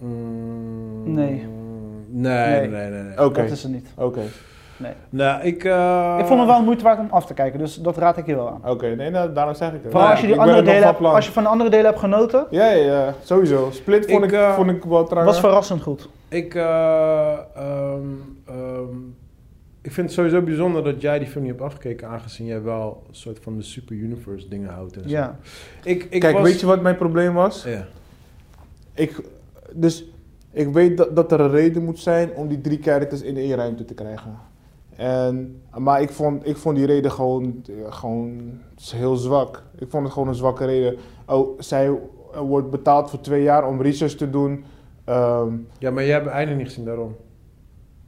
Mm, 0.00 1.14
Nee. 1.14 1.26
Nee, 1.26 1.46
nee, 2.10 2.58
Nee. 2.58 2.68
nee. 2.68 2.90
nee, 2.90 3.02
nee. 3.02 3.24
Oké, 3.24 3.42
Dat 3.42 3.50
is 3.50 3.64
er 3.64 3.70
niet. 3.70 3.88
oké. 3.96 4.20
Nou, 5.10 5.42
ik... 5.42 5.64
eh, 5.64 6.16
ik 6.20 6.26
vond 6.26 6.40
het 6.40 6.48
wel 6.48 6.62
moeite 6.62 6.84
waard 6.84 6.98
om 6.98 7.08
af 7.10 7.26
te 7.26 7.34
kijken, 7.34 7.58
dus 7.58 7.74
dat 7.76 7.96
raad 7.96 8.16
ik 8.16 8.26
je 8.26 8.34
wel 8.34 8.48
aan. 8.48 8.70
Oké, 8.70 8.86
nee, 8.94 9.10
nou, 9.10 9.32
daarom 9.32 9.54
zeg 9.54 9.68
ik 9.68 9.74
het. 9.82 9.90
Vooral 9.90 10.02
Ja, 10.04 10.10
als 10.10 10.20
je, 10.20 10.26
die 10.26 10.40
andere 10.40 10.58
er 10.58 10.64
delen 10.64 10.84
hebt, 10.84 11.00
als 11.00 11.26
je 11.26 11.32
van 11.32 11.42
de 11.42 11.48
andere 11.48 11.70
delen 11.70 11.86
hebt 11.86 11.98
genoten, 11.98 12.46
Ja, 12.50 12.70
ja, 12.70 12.84
ja, 12.84 13.14
sowieso. 13.22 13.68
Split 13.72 14.10
vond 14.10 14.24
Ik, 14.24 14.30
ik, 14.30 14.36
eh, 14.36 14.54
vond 14.54 14.70
ik 14.70 14.84
wel 14.84 15.04
trouw. 15.06 15.24
was 15.24 15.40
verrassend 15.40 15.82
goed. 15.82 16.08
Ik, 16.28 16.54
eh, 16.54 17.32
ehm, 17.56 18.00
ehm, 18.46 18.96
ik 19.82 19.92
vind 19.92 20.06
het 20.06 20.12
sowieso 20.12 20.42
bijzonder 20.42 20.84
dat 20.84 21.00
jij 21.00 21.18
die 21.18 21.28
film 21.28 21.44
niet 21.44 21.52
hebt 21.52 21.64
afgekeken, 21.64 22.08
aangezien 22.08 22.46
jij 22.46 22.62
wel 22.62 23.02
een 23.08 23.14
soort 23.14 23.38
van 23.42 23.56
de 23.56 23.62
super 23.62 23.96
universe 23.96 24.48
dingen 24.48 24.70
houdt. 24.70 24.96
En 24.96 25.02
zo. 25.02 25.08
Ja. 25.08 25.36
Ik, 25.84 26.06
ik 26.10 26.20
Kijk, 26.20 26.34
was- 26.34 26.42
weet 26.42 26.60
je 26.60 26.66
wat 26.66 26.80
mijn 26.82 26.96
probleem 26.96 27.34
was? 27.34 27.64
Ja. 27.64 27.84
Ik, 28.94 29.20
dus 29.72 30.04
ik 30.52 30.68
weet 30.72 30.96
dat, 30.96 31.16
dat 31.16 31.32
er 31.32 31.40
een 31.40 31.50
reden 31.50 31.84
moet 31.84 31.98
zijn 31.98 32.30
om 32.34 32.48
die 32.48 32.60
drie 32.60 32.78
characters 32.82 33.22
in 33.22 33.36
één 33.36 33.54
ruimte 33.56 33.84
te 33.84 33.94
krijgen. 33.94 34.38
En, 34.96 35.62
maar 35.78 36.00
ik 36.00 36.10
vond, 36.10 36.46
ik 36.46 36.56
vond 36.56 36.76
die 36.76 36.86
reden 36.86 37.10
gewoon, 37.12 37.62
eh, 37.68 37.92
gewoon 37.92 38.40
heel 38.90 39.16
zwak. 39.16 39.62
Ik 39.78 39.90
vond 39.90 40.04
het 40.04 40.12
gewoon 40.12 40.28
een 40.28 40.34
zwakke 40.34 40.64
reden. 40.64 40.96
Oh, 41.26 41.60
zij 41.60 41.98
wordt 42.46 42.70
betaald 42.70 43.10
voor 43.10 43.20
twee 43.20 43.42
jaar 43.42 43.66
om 43.68 43.82
research 43.82 44.14
te 44.14 44.30
doen. 44.30 44.64
Ehm, 45.04 45.52
ja, 45.78 45.90
maar 45.90 46.02
jij 46.04 46.12
hebt 46.12 46.24
het 46.24 46.34
einde 46.34 46.54
niet 46.54 46.66
gezien 46.66 46.84
daarom. 46.84 47.16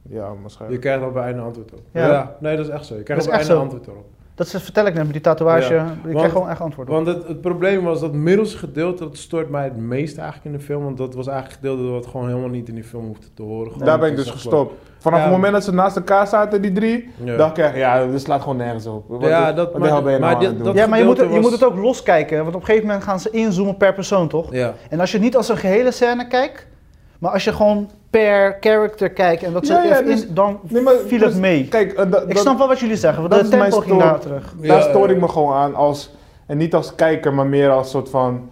ja, 0.01 0.31
Je 0.31 0.41
waarschijnlijk. 0.41 0.81
krijgt 0.81 1.03
al 1.03 1.11
bij 1.11 1.23
einde 1.23 1.41
antwoord 1.41 1.73
op. 1.73 1.79
Ja. 1.93 2.07
Ja. 2.07 2.37
nee, 2.39 2.55
dat 2.57 2.65
is 2.65 2.71
echt 2.71 2.85
zo. 2.85 2.95
Je 2.95 3.03
krijgt 3.03 3.23
al 3.25 3.29
bij 3.31 3.39
echt 3.39 3.49
einde 3.49 3.63
zo. 3.65 3.69
antwoord 3.73 3.95
erop. 3.95 4.05
Dat 4.39 4.53
is, 4.53 4.63
vertel 4.63 4.85
ik 4.85 4.93
net 4.93 5.03
met 5.03 5.11
die 5.13 5.21
tatoeage. 5.21 5.73
Ja, 5.73 5.83
ik 5.85 5.89
want- 6.03 6.15
krijg 6.15 6.31
gewoon 6.31 6.49
echt 6.49 6.61
antwoord 6.61 6.87
op. 6.87 6.93
Want 6.93 7.07
het, 7.07 7.27
het 7.27 7.41
probleem 7.41 7.83
was 7.83 7.99
dat 7.99 8.13
middelste 8.13 8.57
gedeelte, 8.57 9.03
dat 9.03 9.17
stoort 9.17 9.49
mij 9.49 9.63
het 9.63 9.77
meest 9.77 10.17
eigenlijk 10.17 10.45
in 10.45 10.51
de 10.59 10.65
film. 10.65 10.83
Want 10.83 10.97
dat 10.97 11.13
was 11.15 11.27
eigenlijk 11.27 11.61
het 11.61 11.69
gedeelte 11.69 11.91
wat 11.91 12.05
gewoon 12.07 12.27
helemaal 12.27 12.49
niet 12.49 12.67
in 12.69 12.75
die 12.75 12.83
film 12.83 13.05
hoefde 13.05 13.27
te 13.33 13.41
horen. 13.43 13.71
Gewoon, 13.71 13.87
Daar 13.87 13.99
ben 13.99 14.09
ik 14.09 14.15
dus 14.15 14.29
gestopt. 14.29 14.73
Vanaf 14.97 15.19
Ja. 15.19 15.25
het 15.25 15.33
moment 15.33 15.53
dat 15.53 15.63
ze 15.63 15.73
naast 15.73 15.95
elkaar 15.95 16.27
zaten, 16.27 16.61
die 16.61 16.71
drie, 16.71 17.09
Ja. 17.23 17.35
dacht 17.37 17.57
ik 17.57 17.63
echt, 17.63 17.75
ja, 17.75 18.05
dit 18.07 18.21
slaat 18.21 18.41
gewoon 18.41 18.57
nergens 18.57 18.85
op. 18.85 19.03
Wat, 19.07 19.21
Ja, 19.29 19.53
dat- 19.53 19.71
wat 19.71 19.81
maar- 19.81 19.89
hel 19.89 20.01
ben 20.01 20.13
je 20.13 20.19
maar 20.19 20.31
nou 20.41 20.53
dit- 20.55 20.63
dat- 20.63 20.75
ja, 20.75 20.87
maar 20.87 20.99
je 20.99 21.05
moet, 21.05 21.17
het, 21.17 21.33
je 21.33 21.39
moet 21.39 21.51
het 21.51 21.63
ook 21.63 21.75
loskijken, 21.75 22.37
want 22.43 22.55
op 22.55 22.59
een 22.61 22.65
gegeven 22.65 22.87
moment 22.87 23.03
gaan 23.05 23.19
ze 23.19 23.29
inzoomen 23.29 23.77
per 23.77 23.93
persoon, 23.93 24.27
toch? 24.27 24.53
Ja. 24.53 24.73
En 24.89 24.99
als 24.99 25.11
je 25.11 25.19
niet 25.19 25.35
als 25.35 25.49
een 25.49 25.57
gehele 25.57 25.91
scène 25.91 26.27
kijkt, 26.27 26.67
maar 27.19 27.31
als 27.31 27.43
je 27.43 27.53
gewoon 27.53 27.89
per 28.09 28.57
character 28.59 29.09
kijkt 29.09 29.43
en 29.43 29.53
dat 29.53 29.65
ze 29.67 29.73
Ja, 29.73 30.01
dus- 30.01 30.25
in, 30.25 30.33
dan 30.33 30.59
Nee, 30.67 30.81
maar- 30.83 30.93
viel 31.05 31.19
het 31.19 31.29
dus- 31.29 31.39
mee. 31.39 31.67
Kijk, 31.67 31.93
eh, 31.93 32.11
da- 32.11 32.23
Ik 32.27 32.37
snap 32.37 32.57
wel 32.57 32.67
wat 32.67 32.79
jullie 32.79 32.95
zeggen, 32.95 33.19
want 33.21 33.33
dat 33.33 33.41
de 33.41 33.47
is 33.49 33.55
mijn 33.57 33.71
tempo 33.71 33.85
ging 33.85 33.99
daar 34.01 34.19
terug. 34.19 34.55
Daar 34.61 34.81
stoor 34.81 35.09
ik 35.09 35.19
me 35.19 35.27
gewoon 35.27 35.53
aan 35.53 35.75
als, 35.75 36.15
en 36.45 36.57
niet 36.57 36.73
als 36.73 36.95
kijker, 36.95 37.33
maar 37.33 37.45
meer 37.47 37.69
als 37.69 37.89
soort 37.89 38.09
van, 38.09 38.49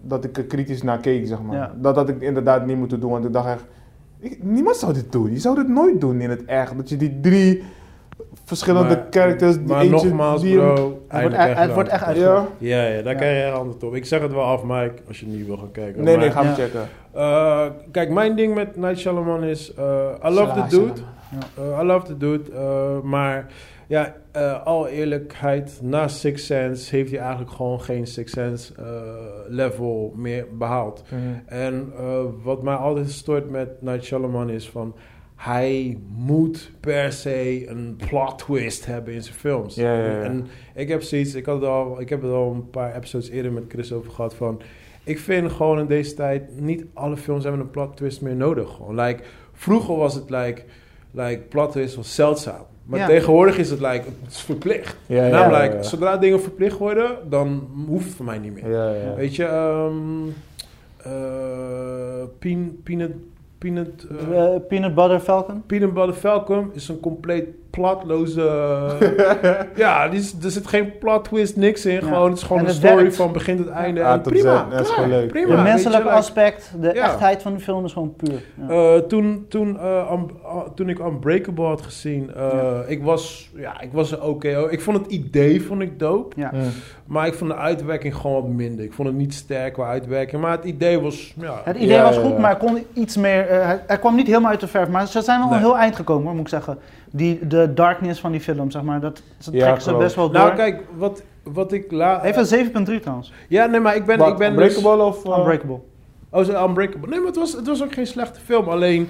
dat 0.00 0.24
ik 0.24 0.36
er 0.36 0.44
kritisch 0.44 0.82
naar 0.82 0.98
keek, 0.98 1.26
zeg 1.26 1.42
maar. 1.42 1.56
Ja. 1.56 1.72
Dat 1.76 1.96
had 1.96 2.08
ik 2.08 2.20
inderdaad 2.20 2.66
niet 2.66 2.76
moeten 2.76 3.00
doen, 3.00 3.10
want 3.10 3.24
ik 3.24 3.32
dacht 3.32 3.46
echt, 3.48 3.64
ik- 4.20 4.42
niemand 4.42 4.76
zou 4.76 4.92
dit 4.92 5.12
doen. 5.12 5.32
Je 5.32 5.38
zou 5.38 5.54
dit 5.54 5.68
nooit 5.68 6.00
doen 6.00 6.20
in 6.20 6.30
het 6.30 6.44
echt. 6.44 6.76
Dat 6.76 6.88
je 6.88 6.96
die 6.96 7.18
drie 7.20 7.62
verschillende 8.44 8.94
Maar- 8.94 9.06
characters, 9.10 9.56
die 9.56 9.66
Maar 9.66 9.86
nogmaals, 9.86 10.42
die 10.42 10.56
bro. 10.56 10.70
Het 11.08 11.20
wordt, 11.20 11.36
einde 11.36 11.36
e- 11.60 11.62
het 11.64 11.72
wordt 11.74 11.88
echt 11.88 12.02
uitgelegd. 12.04 12.32
Ja? 12.58 12.76
Ja, 12.76 12.86
ja, 12.86 13.02
daar 13.02 13.12
Ja. 13.12 13.18
krijg 13.18 13.36
je 13.38 13.42
echt 13.44 13.54
antwoord 13.56 13.82
op. 13.82 13.94
Ik 13.94 14.04
zeg 14.04 14.20
het 14.20 14.32
wel 14.32 14.42
af, 14.44 14.62
Mike, 14.62 14.92
als 15.08 15.20
je 15.20 15.26
niet 15.26 15.46
wil 15.46 15.56
gaan 15.56 15.70
kijken. 15.70 16.02
Nee, 16.04 16.16
Maar, 16.16 16.24
nee, 16.24 16.32
ga 16.34 16.40
Ja. 16.42 16.46
hem 16.46 16.54
checken. 16.54 16.88
eh, 17.12 17.66
kijk, 17.90 18.10
mijn 18.10 18.36
ding 18.36 18.54
met 18.54 18.76
Night 18.76 18.98
Shyamalan 18.98 19.44
is... 19.44 19.74
eh 19.74 19.84
I 20.24 20.28
love 20.30 20.52
the 20.62 20.76
dude. 20.76 21.00
Eh, 21.54 21.78
I 21.82 21.84
love 21.84 22.06
the 22.06 22.16
dude. 22.16 22.52
eh, 22.52 23.00
maar 23.02 23.46
ja, 23.86 24.14
eh, 24.32 24.66
al 24.66 24.86
eerlijkheid, 24.88 25.78
na 25.82 26.08
Six 26.08 26.46
Sense 26.46 26.96
heeft 26.96 27.10
hij 27.10 27.20
eigenlijk 27.20 27.50
gewoon 27.50 27.80
geen 27.80 28.06
Six 28.06 28.32
Sense 28.32 28.72
eh, 28.78 28.84
level 29.48 30.12
meer 30.16 30.46
behaald. 30.58 31.02
Mhm. 31.08 31.20
En 31.46 31.92
eh, 31.98 32.04
wat 32.42 32.62
mij 32.62 32.74
altijd 32.74 33.10
stoort 33.10 33.50
met 33.50 33.68
Night 33.82 34.04
Shyamalan 34.04 34.50
is 34.50 34.68
van... 34.68 34.94
hij 35.38 35.98
moet 36.16 36.70
per 36.80 37.12
se 37.12 37.68
een 37.68 37.98
plot 38.08 38.38
twist 38.38 38.86
hebben 38.86 39.14
in 39.14 39.22
zijn 39.22 39.34
films. 39.34 39.74
Ja, 39.74 39.94
ja, 39.98 40.04
ja. 40.10 40.22
En 40.22 40.46
ik 40.74 40.88
heb 40.88 41.02
zoiets, 41.02 41.34
ik, 41.34 41.46
had 41.46 41.60
het 41.60 41.70
al, 41.70 42.00
ik 42.00 42.08
heb 42.08 42.22
het 42.22 42.30
al 42.30 42.52
een 42.52 42.70
paar 42.70 42.96
episodes 42.96 43.28
eerder 43.28 43.52
met 43.52 43.64
Chris 43.68 43.92
over 43.92 44.10
gehad 44.12 44.34
van... 44.34 44.60
Ik 45.04 45.18
vind 45.18 45.52
gewoon 45.52 45.78
in 45.78 45.86
deze 45.86 46.14
tijd, 46.14 46.60
niet 46.60 46.84
alle 46.92 47.16
films 47.16 47.42
hebben 47.42 47.60
een 47.60 47.70
plot 47.70 47.96
twist 47.96 48.20
meer 48.20 48.36
nodig. 48.36 48.70
Gewoon, 48.74 49.00
like, 49.00 49.22
vroeger 49.52 49.96
was 49.96 50.14
het 50.14 50.30
like, 50.30 50.62
like 51.10 51.40
plot 51.48 51.70
twist 51.72 51.94
was 51.94 52.14
zeldzaam. 52.14 52.64
Maar 52.84 52.98
Ja. 52.98 53.06
tegenwoordig 53.06 53.58
is 53.58 53.70
het 53.70 53.80
like, 53.80 54.02
het 54.22 54.30
is 54.30 54.40
verplicht. 54.40 54.96
Ja, 55.06 55.24
ja, 55.24 55.30
Namelijk, 55.30 55.70
ja, 55.72 55.76
ja. 55.76 55.82
zodra 55.82 56.16
dingen 56.16 56.40
verplicht 56.40 56.78
worden, 56.78 57.16
dan 57.30 57.68
hoeft 57.86 58.04
het 58.04 58.14
voor 58.14 58.24
mij 58.24 58.38
niet 58.38 58.52
meer. 58.54 58.70
Ja, 58.70 58.90
ja. 58.94 59.14
Weet 59.14 59.36
je, 59.36 59.44
ehm 59.44 60.28
eh, 61.02 62.24
peanut, 62.84 63.10
peanut, 63.58 64.06
Eh, 64.32 64.58
Peanut 64.68 64.94
Butter 64.94 65.20
Falcon. 65.20 65.62
peanut 65.66 65.94
Butter 65.94 66.14
Falcon 66.14 66.70
is 66.74 66.88
een 66.88 67.00
compleet 67.00 67.46
platloze... 67.70 68.40
ja, 69.74 70.08
die 70.08 70.18
is, 70.20 70.34
er 70.42 70.50
zit 70.50 70.66
geen 70.66 70.98
plot 70.98 71.24
twist, 71.24 71.56
niks 71.56 71.86
in. 71.86 71.92
Ja. 71.94 72.00
Gewoon, 72.00 72.28
het 72.28 72.36
is 72.36 72.42
gewoon 72.42 72.58
En 72.58 72.64
een 72.64 72.70
het 72.70 72.80
story 72.80 72.96
werkt. 73.00 73.16
van 73.16 73.32
begin 73.32 73.56
tot 73.56 73.68
einde. 73.68 74.00
En 74.00 74.22
tot 74.22 74.32
prima, 74.32 74.66
dat 74.70 74.80
is 74.80 74.88
gewoon 74.90 75.08
leuk. 75.08 75.28
prima. 75.28 75.54
Het 75.54 75.62
menselijke 75.62 76.10
aspect, 76.10 76.72
de 76.80 76.86
Ja. 76.94 77.04
echtheid 77.04 77.42
van 77.42 77.54
de 77.54 77.60
film 77.60 77.84
is 77.84 77.92
gewoon 77.92 78.14
puur. 78.16 78.42
Ja. 78.68 78.68
Eh, 78.94 79.00
toen, 79.02 79.46
toen, 79.48 79.78
eh, 79.80 80.12
uh, 80.44 80.60
toen 80.74 80.88
ik 80.88 80.98
Unbreakable 80.98 81.64
had 81.66 81.82
gezien, 81.82 82.30
eh, 82.34 82.78
ik 82.86 83.02
was, 83.02 83.50
ja, 83.56 83.80
ik 83.80 83.92
was 83.92 84.12
er 84.12 84.22
oké. 84.22 84.66
ik 84.70 84.80
vond 84.80 84.98
het 84.98 85.06
idee 85.12 85.62
vond 85.62 85.80
ik 85.80 85.98
dope, 85.98 86.40
ja. 86.40 86.50
Maar 87.06 87.26
ik 87.26 87.34
vond 87.34 87.50
de 87.50 87.56
uitwerking 87.56 88.14
gewoon 88.16 88.42
wat 88.42 88.50
minder. 88.50 88.84
Ik 88.84 88.92
vond 88.92 89.08
het 89.08 89.16
niet 89.16 89.34
sterk 89.34 89.72
qua 89.72 89.86
uitwerking, 89.86 90.42
maar 90.42 90.50
het 90.52 90.64
idee 90.64 91.00
was, 91.00 91.34
ja, 91.40 91.60
Het 91.64 91.76
idee 91.76 91.88
Ja, 91.88 92.02
was 92.02 92.16
goed, 92.16 92.32
ja. 92.32 92.38
maar 92.38 92.56
kon 92.56 92.78
iets 92.92 93.16
meer. 93.16 93.48
eh, 93.48 93.64
hij, 93.66 93.80
hij 93.86 93.98
kwam 93.98 94.14
niet 94.16 94.26
helemaal 94.26 94.50
uit 94.50 94.60
de 94.60 94.66
verf, 94.68 94.88
maar 94.88 95.06
ze 95.06 95.22
zijn 95.22 95.38
wel 95.38 95.48
Nee. 95.48 95.58
een 95.58 95.64
heel 95.64 95.78
eind 95.78 95.96
gekomen, 95.96 96.22
hoor, 96.24 96.32
moet 96.32 96.40
ik 96.42 96.48
zeggen. 96.48 96.78
Die, 97.10 97.46
de 97.46 97.74
darkness 97.74 98.20
van 98.20 98.32
die 98.32 98.40
film, 98.40 98.70
zeg 98.70 98.82
maar, 98.82 99.00
dat, 99.00 99.22
dat 99.44 99.54
Ja, 99.54 99.60
trekken 99.60 99.82
ze 99.82 99.94
best 99.94 100.14
wel 100.14 100.30
door. 100.30 100.42
Nou, 100.42 100.54
kijk, 100.54 100.82
wat, 100.96 101.22
wat 101.42 101.72
ik 101.72 101.90
la... 101.92 102.22
Even 102.24 102.66
7.3 102.66 103.00
trouwens. 103.00 103.32
Ja, 103.48 103.66
nee, 103.66 103.80
maar 103.80 103.96
ik 103.96 104.06
ben, 104.06 104.18
Wat, 104.18 104.28
ik 104.28 104.36
ben 104.38 104.56
dus... 104.56 104.76
Unbreakable 104.76 105.04
of... 105.04 105.24
eh, 105.24 105.36
Unbreakable. 105.38 105.78
Oh, 106.30 106.44
zo 106.44 106.66
Unbreakable. 106.66 107.08
Nee, 107.08 107.18
maar 107.18 107.26
het 107.28 107.36
was, 107.36 107.52
het 107.52 107.66
was 107.66 107.82
ook 107.82 107.92
geen 107.92 108.06
slechte 108.06 108.40
film. 108.40 108.68
Alleen, 108.68 109.08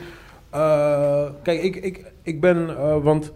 eh, 0.51 1.23
kijk, 1.43 1.63
ik, 1.63 1.77
ik, 1.77 2.13
ik 2.23 2.41
ben, 2.41 2.69
eh, 2.79 2.97
want 3.03 3.33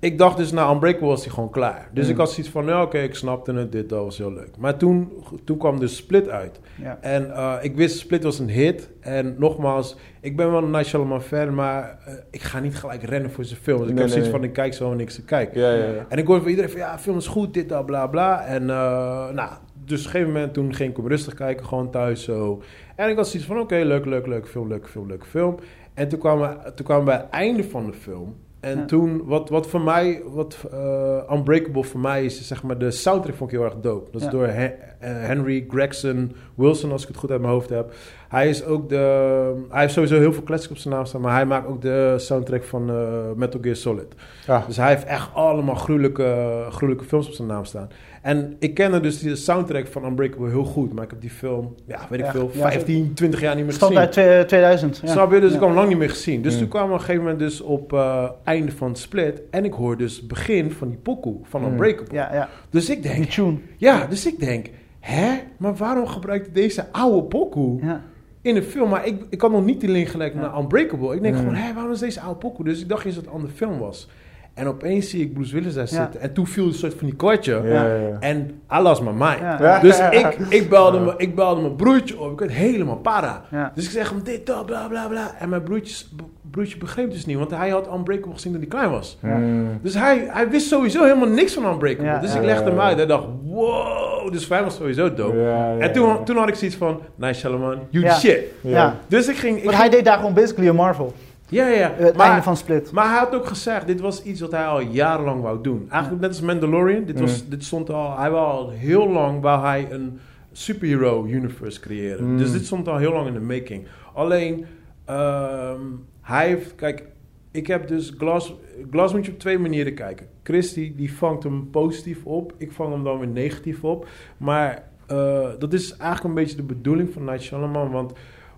ik 0.00 0.18
dacht 0.18 0.36
dus 0.36 0.52
na 0.52 0.70
Unbreakable 0.72 1.08
was 1.08 1.24
hij 1.24 1.34
gewoon 1.34 1.50
klaar. 1.50 1.88
Dus 1.92 2.04
Mm. 2.04 2.10
ik 2.10 2.16
had 2.16 2.30
zoiets 2.30 2.52
van, 2.52 2.64
nou 2.64 2.84
oké, 2.86 2.98
ik 2.98 3.14
snapte 3.14 3.52
het, 3.52 3.72
dit, 3.72 3.88
dat 3.88 4.04
was 4.04 4.18
heel 4.18 4.32
leuk. 4.32 4.56
Maar 4.58 4.76
toen, 4.76 5.12
toen 5.44 5.58
kwam 5.58 5.80
dus 5.80 5.96
Split 5.96 6.28
uit. 6.28 6.60
Ja. 6.82 6.98
En 7.00 7.30
eh, 7.34 7.54
ik 7.60 7.76
wist, 7.76 7.98
Split 7.98 8.22
was 8.22 8.38
een 8.38 8.48
hit. 8.50 8.90
En 9.00 9.34
nogmaals, 9.38 9.96
ik 10.20 10.36
ben 10.36 10.50
wel 10.50 10.62
een 10.62 10.70
Night 10.70 10.86
Shyamalan 10.86 11.22
fan, 11.22 11.54
maar 11.54 11.98
eh, 12.06 12.14
ik 12.30 12.42
ga 12.42 12.60
niet 12.60 12.76
gelijk 12.76 13.02
rennen 13.02 13.30
voor 13.30 13.44
zijn 13.44 13.60
film. 13.60 13.78
Dus 13.78 13.86
ik 13.88 13.92
Nee, 13.94 14.02
heb 14.02 14.12
zoiets 14.12 14.28
nee. 14.30 14.38
van, 14.40 14.48
ik 14.48 14.52
kijk 14.54 14.74
zo 14.74 14.90
en 14.90 14.96
niks 14.96 15.14
te 15.14 15.24
kijken. 15.24 15.60
Ja, 15.60 15.72
ja. 15.72 16.06
En 16.08 16.18
ik 16.18 16.26
hoorde 16.26 16.40
van 16.42 16.50
iedereen 16.50 16.70
van, 16.70 16.80
ja, 16.80 16.98
film 16.98 17.16
is 17.16 17.26
goed, 17.26 17.54
dit, 17.54 17.68
dat, 17.68 17.86
bla, 17.86 18.06
bla. 18.06 18.44
En 18.44 18.62
eh, 18.70 19.28
nou, 19.30 19.50
dus 19.84 19.98
op 20.00 20.04
een 20.04 20.10
gegeven 20.10 20.32
moment 20.32 20.54
toen 20.54 20.74
ging 20.74 20.90
ik 20.90 20.96
hem 20.96 21.08
rustig 21.08 21.34
kijken, 21.34 21.66
gewoon 21.66 21.90
thuis 21.90 22.24
zo. 22.24 22.62
En 22.96 23.08
ik 23.10 23.16
had 23.16 23.28
zoiets 23.28 23.48
van, 23.48 23.58
oké, 23.60 23.76
leuk, 23.76 24.04
leuk, 24.04 24.26
leuk 24.26 24.48
film, 24.48 24.68
leuk 24.68 24.88
film, 24.88 25.06
leuk 25.08 25.24
film. 25.26 25.56
En 25.94 26.08
toen 26.08 26.18
kwamen, 26.18 26.58
toen 26.74 26.86
kwamen 26.86 27.04
we 27.04 27.10
bij 27.10 27.20
het 27.20 27.30
einde 27.30 27.64
van 27.64 27.86
de 27.86 27.92
film. 27.92 28.36
En 28.66 28.78
Ja. 28.78 28.84
toen, 28.84 29.22
wat, 29.24 29.48
wat 29.48 29.66
voor 29.66 29.80
mij, 29.80 30.22
wat 30.26 30.64
eh, 30.72 31.32
Unbreakable 31.32 31.84
voor 31.84 32.00
mij 32.00 32.24
is, 32.24 32.46
zeg 32.46 32.62
maar, 32.62 32.78
de 32.78 32.90
soundtrack 32.90 33.36
vond 33.36 33.52
ik 33.52 33.56
heel 33.58 33.66
erg 33.66 33.76
dope. 33.80 34.10
Dat 34.10 34.20
is 34.20 34.26
Ja. 34.26 34.32
door 34.32 34.46
He- 34.46 34.64
eh, 34.64 34.76
Henry 35.00 35.64
Gregson 35.68 36.32
Wilson, 36.54 36.92
als 36.92 37.02
ik 37.02 37.08
het 37.08 37.16
goed 37.16 37.30
uit 37.30 37.40
mijn 37.40 37.52
hoofd 37.52 37.68
heb. 37.70 37.92
Hij 38.28 38.48
is 38.48 38.64
ook 38.64 38.88
de, 38.88 39.64
hij 39.70 39.80
heeft 39.80 39.92
sowieso 39.92 40.18
heel 40.18 40.32
veel 40.32 40.42
classics 40.42 40.70
op 40.72 40.76
zijn 40.78 40.94
naam 40.94 41.04
staan, 41.06 41.20
maar 41.20 41.34
hij 41.34 41.46
maakt 41.46 41.66
ook 41.66 41.82
de 41.82 42.14
soundtrack 42.16 42.64
van 42.64 42.90
eh, 42.90 42.96
Metal 43.36 43.60
Gear 43.62 43.76
Solid. 43.76 44.14
Ah, 44.46 44.66
Dus 44.66 44.76
hij 44.76 44.88
heeft 44.88 45.04
echt 45.04 45.34
allemaal 45.34 45.74
gruwelijke, 45.74 46.64
gruwelijke 46.70 47.04
films 47.08 47.26
op 47.28 47.32
zijn 47.32 47.48
naam 47.48 47.64
staan. 47.64 47.88
En 48.22 48.56
ik 48.58 48.74
kende 48.74 49.00
dus 49.00 49.18
die 49.18 49.36
soundtrack 49.36 49.86
van 49.86 50.04
Unbreakable 50.04 50.48
heel 50.50 50.64
goed. 50.64 50.92
Maar 50.92 51.04
ik 51.04 51.10
heb 51.10 51.20
die 51.20 51.30
film, 51.30 51.74
ja, 51.86 51.98
weet 52.08 52.18
ik 52.18 52.24
Ja, 52.24 52.30
veel, 52.30 52.50
ja, 52.52 52.70
15, 52.70 53.14
20 53.14 53.40
jaar 53.40 53.54
niet 53.54 53.64
meer 53.64 53.72
Stond 53.72 53.90
gezien. 53.96 54.04
uit 54.06 54.12
twee- 54.12 54.44
2000. 54.44 55.00
Ja. 55.04 55.08
Snap 55.12 55.32
je? 55.32 55.40
Dus 55.40 55.48
Ja. 55.50 55.54
ik 55.54 55.60
had 55.60 55.68
hem 55.68 55.76
lang 55.78 55.88
niet 55.88 55.98
meer 55.98 56.10
gezien. 56.10 56.42
Dus 56.42 56.58
toen 56.58 56.68
kwamen 56.68 56.88
we 56.88 56.94
op 56.94 57.00
een 57.00 57.04
gegeven 57.06 57.24
moment 57.30 57.42
dus 57.48 57.60
op 57.60 57.92
eh 57.92 58.24
einde 58.44 58.72
van 58.72 58.96
split. 58.96 59.42
En 59.50 59.64
ik 59.64 59.72
hoor 59.72 59.96
dus 59.96 60.16
het 60.16 60.28
begin 60.28 60.70
van 60.72 60.88
die 60.88 60.98
pokoe 60.98 61.36
van 61.42 61.60
Mm. 61.60 61.66
Unbreakable. 61.70 62.14
Ja, 62.14 62.34
ja. 62.34 62.48
Dus 62.70 62.90
ik 62.90 63.02
denk, 63.02 63.16
Die 63.16 63.26
tune. 63.26 63.56
ja, 63.76 64.06
dus 64.06 64.26
ik 64.26 64.38
denk, 64.40 64.66
hè? 65.00 65.34
Maar 65.56 65.74
waarom 65.76 66.06
gebruikt 66.06 66.54
deze 66.54 66.84
oude 66.92 67.22
pokoe 67.22 67.80
Ja. 67.84 68.02
In 68.46 68.54
de 68.54 68.62
film? 68.62 68.88
Maar 68.90 69.06
ik, 69.06 69.22
ik 69.30 69.40
had 69.40 69.50
nog 69.50 69.64
niet 69.64 69.80
die 69.80 69.90
link 69.90 70.08
gelegd 70.08 70.34
Ja. 70.34 70.40
naar 70.40 70.58
Unbreakable. 70.58 71.14
Ik 71.14 71.22
denk 71.22 71.36
gewoon, 71.36 71.54
hé, 71.54 71.74
waarom 71.74 71.92
is 71.92 71.98
deze 71.98 72.20
oude 72.20 72.38
pokoe? 72.38 72.64
Dus 72.64 72.80
ik 72.80 72.88
dacht 72.88 73.04
eerst 73.04 73.16
dat 73.16 73.24
het 73.24 73.34
een 73.34 73.40
andere 73.40 73.56
film 73.58 73.78
was. 73.78 74.08
En 74.56 74.66
opeens 74.66 75.10
zie 75.10 75.20
ik 75.22 75.34
Bruce 75.34 75.54
Willis 75.54 75.74
daar 75.74 75.86
Ja. 75.90 76.02
zitten. 76.02 76.20
En 76.20 76.32
toen 76.32 76.46
viel 76.46 76.66
een 76.66 76.74
soort 76.74 76.94
van 76.94 77.06
die 77.06 77.16
kwartje. 77.16 77.60
ja, 77.64 77.86
ja, 77.86 77.94
ja. 77.94 78.16
En 78.20 78.60
I 78.72 78.78
lost 78.80 79.02
my 79.02 79.10
mind. 79.10 79.38
Ja. 79.40 79.56
Ja. 79.60 79.80
Dus 79.80 79.98
ik, 80.20 80.36
ik, 80.48 80.68
belde 80.68 80.98
me, 81.00 81.14
ik 81.16 81.34
belde 81.34 81.60
mijn 81.60 81.76
broertje 81.76 82.18
op. 82.20 82.32
Ik 82.32 82.38
werd 82.38 82.52
helemaal 82.52 82.96
para. 82.96 83.42
Ja. 83.50 83.72
Dus 83.74 83.84
ik 83.84 83.90
zeg 83.90 84.10
hem 84.10 84.22
dit, 84.22 84.46
dat, 84.46 84.66
bla, 84.66 84.86
bla, 84.88 85.06
bla. 85.06 85.34
En 85.38 85.48
mijn 85.48 85.62
broertje, 85.62 86.04
broertje 86.50 86.78
begreep 86.78 87.10
dus 87.10 87.26
niet. 87.26 87.36
Want 87.38 87.50
hij 87.50 87.68
had 87.68 87.88
Unbreakable 87.94 88.32
gezien 88.34 88.52
toen 88.52 88.60
hij 88.60 88.70
klein 88.70 88.90
was. 88.90 89.18
Ja. 89.22 89.40
Dus 89.82 89.94
hij, 89.94 90.26
hij 90.28 90.48
wist 90.50 90.66
sowieso 90.68 91.02
helemaal 91.02 91.28
niks 91.28 91.54
van 91.54 91.64
Unbreakable. 91.72 92.10
Ja. 92.10 92.18
dus 92.20 92.34
ik 92.34 92.42
legde 92.42 92.70
hem 92.70 92.80
uit. 92.80 92.96
Hij 92.96 93.06
dacht, 93.06 93.26
wow. 93.44 94.32
Dus 94.32 94.48
hem 94.48 94.64
was 94.64 94.76
sowieso 94.76 95.14
dope. 95.14 95.36
Ja, 95.36 95.72
ja, 95.72 95.78
En 95.78 95.92
toen, 95.92 96.08
ja. 96.08 96.16
toen 96.22 96.36
had 96.36 96.48
ik 96.48 96.54
zoiets 96.54 96.76
van, 96.76 97.00
nice 97.14 97.40
Shalman, 97.40 97.78
you 97.90 98.10
shit. 98.10 98.40
Ja. 98.60 98.70
Ja. 98.70 98.96
Dus 99.06 99.28
ik 99.28 99.36
ging... 99.36 99.64
Want 99.64 99.76
hij 99.76 99.88
deed 99.88 100.04
daar 100.04 100.16
gewoon 100.16 100.34
basically 100.34 100.68
een 100.68 100.76
Marvel. 100.76 101.12
Ja, 101.48 101.68
ja. 101.68 101.92
Het 101.96 102.16
Maar- 102.16 102.26
einde 102.28 102.42
van 102.42 102.56
Split. 102.56 102.90
maar 102.92 103.08
hij 103.08 103.18
had 103.18 103.34
ook 103.34 103.46
gezegd, 103.46 103.86
dit 103.86 104.00
was 104.00 104.22
iets 104.22 104.40
wat 104.40 104.50
hij 104.50 104.66
al 104.66 104.80
jarenlang 104.80 105.42
wou 105.42 105.62
doen. 105.62 105.86
Eigenlijk 105.90 106.20
net 106.22 106.30
als 106.30 106.40
Mandalorian. 106.40 107.04
Dit, 107.04 107.20
was, 107.20 107.42
Mm. 107.44 107.50
dit 107.50 107.64
stond 107.64 107.90
al, 107.90 108.18
hij 108.18 108.30
wou 108.30 108.46
al 108.46 108.70
heel 108.70 109.08
lang 109.08 109.40
wou 109.40 109.60
hij 109.64 109.86
een 109.90 110.18
superhero 110.52 111.24
universe 111.24 111.80
creëren. 111.80 112.30
Mm. 112.30 112.38
Dus 112.38 112.52
dit 112.52 112.64
stond 112.66 112.88
al 112.88 112.96
heel 112.96 113.12
lang 113.12 113.26
in 113.26 113.32
de 113.34 113.40
making. 113.40 113.86
Alleen, 114.14 114.64
ehm, 115.04 115.80
hij 116.22 116.46
heeft, 116.48 116.74
kijk, 116.74 117.04
ik 117.50 117.66
heb 117.66 117.88
dus 117.88 118.14
Glass, 118.18 118.54
Glass 118.90 119.14
moet 119.14 119.26
je 119.26 119.32
op 119.32 119.38
twee 119.38 119.58
manieren 119.58 119.94
kijken. 119.94 120.26
Chris 120.42 120.72
die, 120.72 120.94
die 120.94 121.14
vangt 121.14 121.42
hem 121.42 121.70
positief 121.70 122.24
op, 122.24 122.52
ik 122.58 122.72
vang 122.72 122.92
hem 122.92 123.04
dan 123.04 123.18
weer 123.18 123.28
negatief 123.28 123.84
op. 123.84 124.06
Maar 124.36 124.82
eh, 125.06 125.48
dat 125.58 125.72
is 125.72 125.90
eigenlijk 125.96 126.24
een 126.24 126.42
beetje 126.42 126.56
de 126.56 126.62
bedoeling 126.62 127.12
van 127.12 127.24
Night 127.24 127.42
Shyamalan, 127.42 127.90
want 127.90 128.12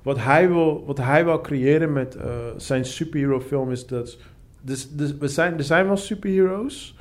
wat 0.09 0.19
hij 0.19 0.49
wil, 0.49 0.85
wat 0.87 0.99
hij 0.99 1.25
wil 1.25 1.41
creëren 1.41 1.93
met 1.93 2.15
eh, 2.15 2.25
zijn 2.57 2.85
superhero 2.85 3.41
film 3.41 3.71
is 3.71 3.87
dat... 3.87 4.19
Dus, 4.61 4.91
dus 4.91 5.17
we 5.19 5.29
zijn, 5.29 5.57
er 5.57 5.65
zijn 5.65 5.87
wel 5.87 5.97
superheroes, 5.97 6.97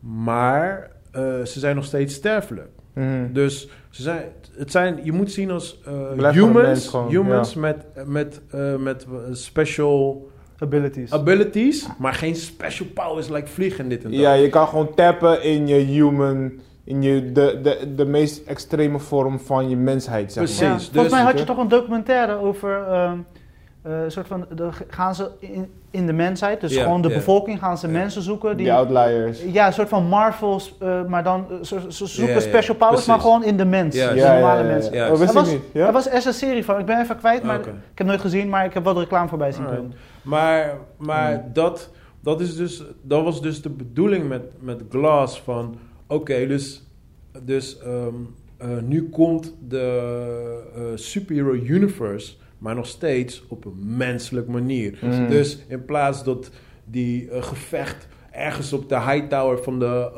maar 0.00 0.90
eh, 1.10 1.22
ze 1.44 1.58
zijn 1.58 1.74
nog 1.74 1.84
steeds 1.84 2.14
sterfelijk. 2.14 2.68
Mm. 2.94 3.32
Dus 3.32 3.68
ze 3.90 4.02
zijn, 4.02 4.22
het 4.56 4.70
zijn, 4.70 5.00
je 5.02 5.12
moet 5.12 5.32
zien 5.32 5.50
als 5.50 5.80
eh, 5.84 5.92
gewoon 5.92 6.32
humans, 6.32 6.92
humans 7.08 7.54
met, 7.54 7.86
met, 8.06 8.40
eh, 8.50 8.76
met 8.76 9.06
special 9.32 10.30
Abilities. 10.58 11.12
abilities, 11.12 11.86
maar 11.98 12.14
geen 12.14 12.36
special 12.36 12.88
powers 12.94 13.28
like 13.28 13.46
vliegen 13.46 13.84
en 13.84 13.88
dit 13.88 14.04
en 14.04 14.10
dat. 14.10 14.20
Ja, 14.20 14.32
je 14.32 14.48
kan 14.48 14.68
gewoon 14.68 14.94
tappen 14.94 15.42
in 15.42 15.66
je 15.66 15.74
human, 15.74 16.52
in 16.88 17.02
je, 17.02 17.32
de, 17.32 17.60
de, 17.62 17.94
de 17.96 18.04
meest 18.06 18.46
extreme 18.46 18.98
vorm 18.98 19.38
van 19.40 19.68
je 19.68 19.76
mensheid, 19.76 20.32
zeg 20.32 20.42
Precies. 20.42 20.60
maar. 20.60 20.68
Ja, 20.70 20.74
dus- 20.76 20.88
volgens 20.92 21.12
mij 21.14 21.22
had 21.22 21.30
je 21.32 21.36
weet 21.38 21.46
je? 21.46 21.52
toch 21.54 21.62
een 21.62 21.68
documentaire 21.68 22.34
over. 22.40 22.82
ehm, 22.88 23.18
eh, 23.82 24.02
een 24.02 24.10
soort 24.10 24.26
van. 24.26 24.46
De, 24.54 24.68
gaan 24.88 25.14
ze 25.14 25.30
in, 25.38 25.70
in 25.90 26.06
de 26.06 26.12
mensheid, 26.12 26.60
dus 26.60 26.76
gewoon 26.76 27.02
de 27.02 27.08
bevolking, 27.08 27.58
gaan 27.58 27.78
ze 27.78 27.88
mensen 27.88 28.22
zoeken. 28.22 28.56
Die, 28.56 28.64
Die 28.66 28.74
outliers. 28.74 29.42
ja, 29.52 29.66
een 29.66 29.72
soort 29.72 29.88
van 29.88 30.04
Marvels, 30.06 30.76
eh, 30.80 31.04
maar 31.04 31.22
dan. 31.24 31.46
eh, 31.50 31.56
ze, 31.62 31.80
ze 31.88 32.06
zoeken 32.06 32.42
special 32.42 32.76
powers, 32.76 32.90
precies. 32.90 33.06
maar 33.06 33.20
gewoon 33.20 33.44
in 33.44 33.56
de 33.56 33.64
mens. 33.64 33.94
Ja, 33.96 34.14
normale 34.14 34.62
mensen. 34.62 34.92
ja. 34.94 35.04
Oh, 35.10 35.16
wist 35.18 35.30
ik 35.30 35.38
was, 35.38 35.50
niet. 35.50 35.60
Er 35.72 35.92
was 35.92 36.08
eerst 36.08 36.26
een 36.26 36.32
serie 36.32 36.64
van, 36.64 36.78
ik 36.78 36.86
ben 36.86 37.00
even 37.00 37.16
kwijt, 37.16 37.42
maar 37.42 37.58
Oké. 37.58 37.68
ik 37.68 37.98
heb 37.98 38.06
nooit 38.06 38.20
gezien, 38.20 38.48
maar 38.48 38.64
ik 38.64 38.74
heb 38.74 38.84
wel 38.84 38.94
de 38.94 39.00
reclame 39.00 39.28
voorbij 39.28 39.52
zien 39.52 39.64
komen. 39.66 39.92
Maar, 40.22 40.74
maar 40.96 41.32
Hmm. 41.32 41.50
dat, 41.52 41.90
dat, 42.20 42.40
is 42.40 42.56
dus, 42.56 42.82
dat 43.02 43.24
was 43.24 43.42
dus 43.42 43.62
de 43.62 43.70
bedoeling 43.70 44.28
met, 44.28 44.42
met 44.60 44.82
Glass 44.90 45.40
van... 45.40 45.76
Oké, 46.08 46.46
dus, 46.46 46.82
dus 47.42 47.78
ehm, 47.78 48.14
eh, 48.56 48.68
nu 48.82 49.08
komt 49.08 49.54
de 49.68 50.60
eh, 50.74 50.82
superhero 50.94 51.52
universe... 51.52 52.34
maar 52.58 52.74
nog 52.74 52.86
steeds 52.86 53.44
op 53.48 53.64
een 53.64 53.96
menselijk 53.96 54.48
manier. 54.48 54.98
Mm. 55.00 55.28
Dus 55.28 55.58
in 55.68 55.84
plaats 55.84 56.24
dat 56.24 56.50
die 56.84 57.30
eh, 57.30 57.42
gevecht 57.42 58.08
ergens 58.30 58.72
op 58.72 58.88
de 58.88 59.00
Hightower 59.00 59.62
van 59.62 59.78
de 59.78 60.10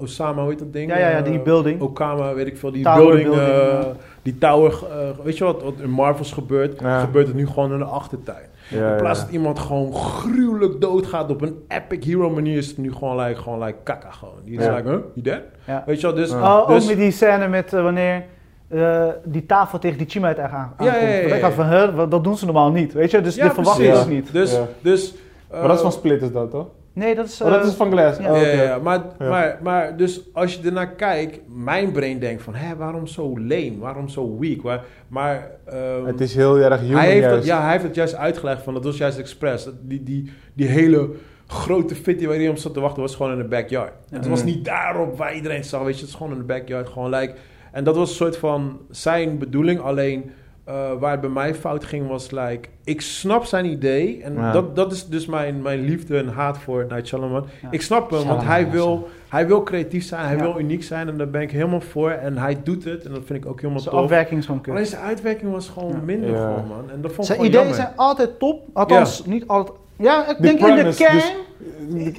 Osama, 0.00 0.40
hoe 0.40 0.50
heet 0.50 0.58
dat 0.58 0.72
ding? 0.72 0.90
Ja, 0.90 0.98
ja, 0.98 1.10
ja, 1.10 1.22
die 1.22 1.40
building. 1.40 1.80
Okama, 1.80 2.34
weet 2.34 2.46
ik 2.46 2.56
veel, 2.56 2.72
die 2.72 2.82
Tower 2.82 3.22
building, 3.22 3.96
die 4.22 4.38
tower, 4.38 4.84
weet 5.22 5.38
je 5.38 5.44
wat, 5.44 5.62
wat 5.62 5.74
in 5.80 5.90
Marvels 5.90 6.32
gebeurt, 6.32 6.80
Ja. 6.80 7.00
gebeurt 7.00 7.26
het 7.26 7.36
nu 7.36 7.46
gewoon 7.46 7.72
in 7.72 7.78
de 7.78 7.84
achtertuin. 7.84 8.48
Ja, 8.70 8.90
in 8.90 8.96
plaats 8.96 9.18
ja. 9.18 9.24
dat 9.24 9.34
iemand 9.34 9.58
gewoon 9.58 9.94
gruwelijk 9.94 10.80
doodgaat 10.80 11.30
op 11.30 11.40
een 11.42 11.64
epic 11.68 12.04
hero 12.04 12.30
manier, 12.30 12.56
is 12.56 12.66
het 12.66 12.78
nu 12.78 12.92
gewoon 12.92 13.16
like, 13.24 13.40
gewoon 13.40 13.62
like 13.64 13.78
kaka 13.82 14.10
gewoon. 14.10 14.34
Die 14.44 14.58
is 14.58 14.64
Ja. 14.64 14.74
like, 14.76 14.88
huh, 14.88 14.98
you 15.14 15.22
dead? 15.22 15.40
Ja. 15.66 15.82
Weet 15.86 16.00
je 16.00 16.06
wel, 16.06 16.16
dus... 16.16 16.30
Ja. 16.30 16.58
Oh, 16.60 16.68
dus 16.68 16.82
ook 16.82 16.88
met 16.88 16.98
die 16.98 17.10
scène 17.10 17.48
met 17.48 17.72
eh, 17.72 17.82
wanneer 17.82 18.22
eh, 18.68 19.06
die 19.24 19.46
tafel 19.46 19.78
tegen 19.78 19.98
die 19.98 20.06
chima 20.08 20.26
uit 20.26 20.38
aan, 20.38 20.50
aankomt. 20.50 20.88
Ja, 20.90 20.96
ja, 20.96 21.06
ja, 21.08 21.14
ja, 21.14 21.22
Want 21.22 21.34
Ik 21.34 21.40
had 21.42 21.52
van, 21.52 21.66
huh, 21.68 21.94
wat- 21.94 22.10
dat 22.10 22.24
doen 22.24 22.36
ze 22.36 22.44
normaal 22.44 22.70
niet, 22.70 22.92
weet 22.92 23.10
je? 23.10 23.20
Dus 23.20 23.34
Ja, 23.34 23.44
dit 23.44 23.54
verwacht 23.54 23.76
je 23.76 23.82
precies. 23.84 24.04
dus 24.04 24.12
niet. 24.14 24.32
Dus, 24.32 24.52
Ja. 24.52 24.66
dus 24.80 25.14
Maar 25.50 25.62
dat 25.62 25.76
is 25.76 25.82
van 25.82 25.92
Split 25.92 26.22
is 26.22 26.32
dat, 26.32 26.50
toch? 26.50 26.66
Nee, 27.00 27.14
dat 27.14 27.26
is... 27.26 27.40
oh, 27.40 27.50
dat 27.50 27.62
eh, 27.62 27.68
is 27.68 27.74
van 27.74 27.90
Glass. 27.90 28.18
ja. 28.18 28.32
Oh, 28.32 28.36
ja, 28.36 28.42
oké. 28.42 28.50
ja, 28.50 28.62
ja. 28.62 28.78
Maar, 28.78 29.02
Ja. 29.18 29.28
Maar, 29.28 29.58
maar 29.62 29.96
dus 29.96 30.20
als 30.32 30.54
je 30.54 30.66
ernaar 30.66 30.94
kijkt, 30.94 31.40
mijn 31.48 31.92
brain 31.92 32.18
denkt 32.18 32.42
van, 32.42 32.54
hé, 32.54 32.76
waarom 32.76 33.06
zo 33.06 33.38
lame? 33.38 33.78
Waarom 33.78 34.08
zo 34.08 34.38
weak? 34.38 34.62
Waar, 34.62 34.84
maar 35.08 35.50
ehm, 35.66 36.04
Het 36.04 36.20
is 36.20 36.34
heel 36.34 36.58
erg 36.58 36.80
human 36.80 36.98
hij, 36.98 37.10
heeft 37.10 37.28
dat, 37.28 37.44
ja, 37.44 37.62
hij 37.62 37.70
heeft 37.70 37.84
het 37.84 37.94
juist 37.94 38.14
uitgelegd 38.14 38.62
van, 38.62 38.74
dat 38.74 38.84
was 38.84 38.96
juist 38.96 39.18
expres. 39.18 39.64
Dat 39.64 39.74
Die, 39.82 40.02
die, 40.02 40.32
die 40.54 40.66
hele 40.66 41.10
grote 41.46 41.94
fitty 41.94 42.24
waar 42.24 42.32
iedereen 42.32 42.54
op 42.54 42.60
zat 42.60 42.74
te 42.74 42.80
wachten, 42.80 43.02
was 43.02 43.14
gewoon 43.14 43.32
in 43.32 43.38
de 43.38 43.44
backyard. 43.44 43.92
En 44.10 44.16
het 44.16 44.26
was 44.28 44.40
Mm. 44.40 44.46
niet 44.46 44.64
daarop 44.64 45.18
waar 45.18 45.34
iedereen 45.34 45.64
zag, 45.64 45.82
weet 45.82 45.94
je, 45.94 46.00
het 46.00 46.10
is 46.10 46.16
gewoon 46.16 46.32
in 46.32 46.38
de 46.38 46.44
backyard. 46.44 46.88
Gewoon 46.88 47.10
like, 47.10 47.34
en 47.72 47.84
dat 47.84 47.96
was 47.96 48.08
een 48.10 48.16
soort 48.16 48.36
van 48.36 48.80
zijn 48.90 49.38
bedoeling, 49.38 49.80
alleen... 49.80 50.30
eh, 50.70 50.90
waar 51.00 51.10
het 51.10 51.20
bij 51.20 51.30
mij 51.30 51.54
fout 51.54 51.84
ging 51.84 52.08
was, 52.08 52.30
like, 52.30 52.68
ik 52.84 53.00
snap 53.00 53.44
zijn 53.44 53.64
idee. 53.64 54.22
En 54.22 54.34
Ja. 54.34 54.52
dat, 54.52 54.76
dat 54.76 54.92
is 54.92 55.06
dus 55.06 55.26
mijn, 55.26 55.62
mijn 55.62 55.80
liefde 55.80 56.18
en 56.18 56.28
haat 56.28 56.58
voor 56.58 56.86
Night 56.88 57.06
Shyamalan. 57.06 57.46
Ja. 57.62 57.68
Ik 57.70 57.82
snap 57.82 58.10
hem, 58.10 58.26
want 58.26 58.42
hij 58.44 58.60
ja, 58.60 58.70
wil, 58.70 59.08
hij 59.28 59.46
wil 59.46 59.62
creatief 59.62 60.04
zijn, 60.04 60.26
hij 60.26 60.36
Ja. 60.36 60.42
wil 60.42 60.58
uniek 60.58 60.82
zijn 60.82 61.08
en 61.08 61.16
daar 61.16 61.30
ben 61.30 61.40
ik 61.40 61.50
helemaal 61.50 61.80
voor. 61.80 62.10
En 62.10 62.36
hij 62.38 62.60
doet 62.64 62.84
het 62.84 63.04
en 63.04 63.12
dat 63.12 63.22
vind 63.24 63.44
ik 63.44 63.50
ook 63.50 63.60
helemaal 63.60 63.80
Zijn 63.82 63.94
tof. 63.94 64.04
afwerking 64.04 64.40
is 64.40 64.46
gewoon 64.46 64.60
kut. 64.60 64.72
Alleen 64.72 64.86
zijn 64.86 65.02
uitwerking 65.02 65.52
was 65.52 65.68
gewoon 65.68 65.90
Ja. 65.92 65.98
minder 66.04 66.30
Ja. 66.30 66.36
gewoon, 66.36 66.66
man. 66.68 66.90
En 66.92 67.00
dat 67.00 67.12
vond 67.12 67.28
ik 67.28 67.34
Zijn 67.34 67.46
ideeën 67.46 67.52
jammer. 67.66 67.74
zijn 67.74 67.96
altijd 67.96 68.38
top. 68.38 68.62
Althans, 68.72 69.24
niet 69.26 69.46
altijd... 69.46 69.76
Ja, 69.96 70.28
ik 70.30 70.36
De 70.36 70.42
denk 70.42 70.58
in 70.60 70.74
de 70.74 70.94
kern... 70.94 71.14
dus- 71.14 71.32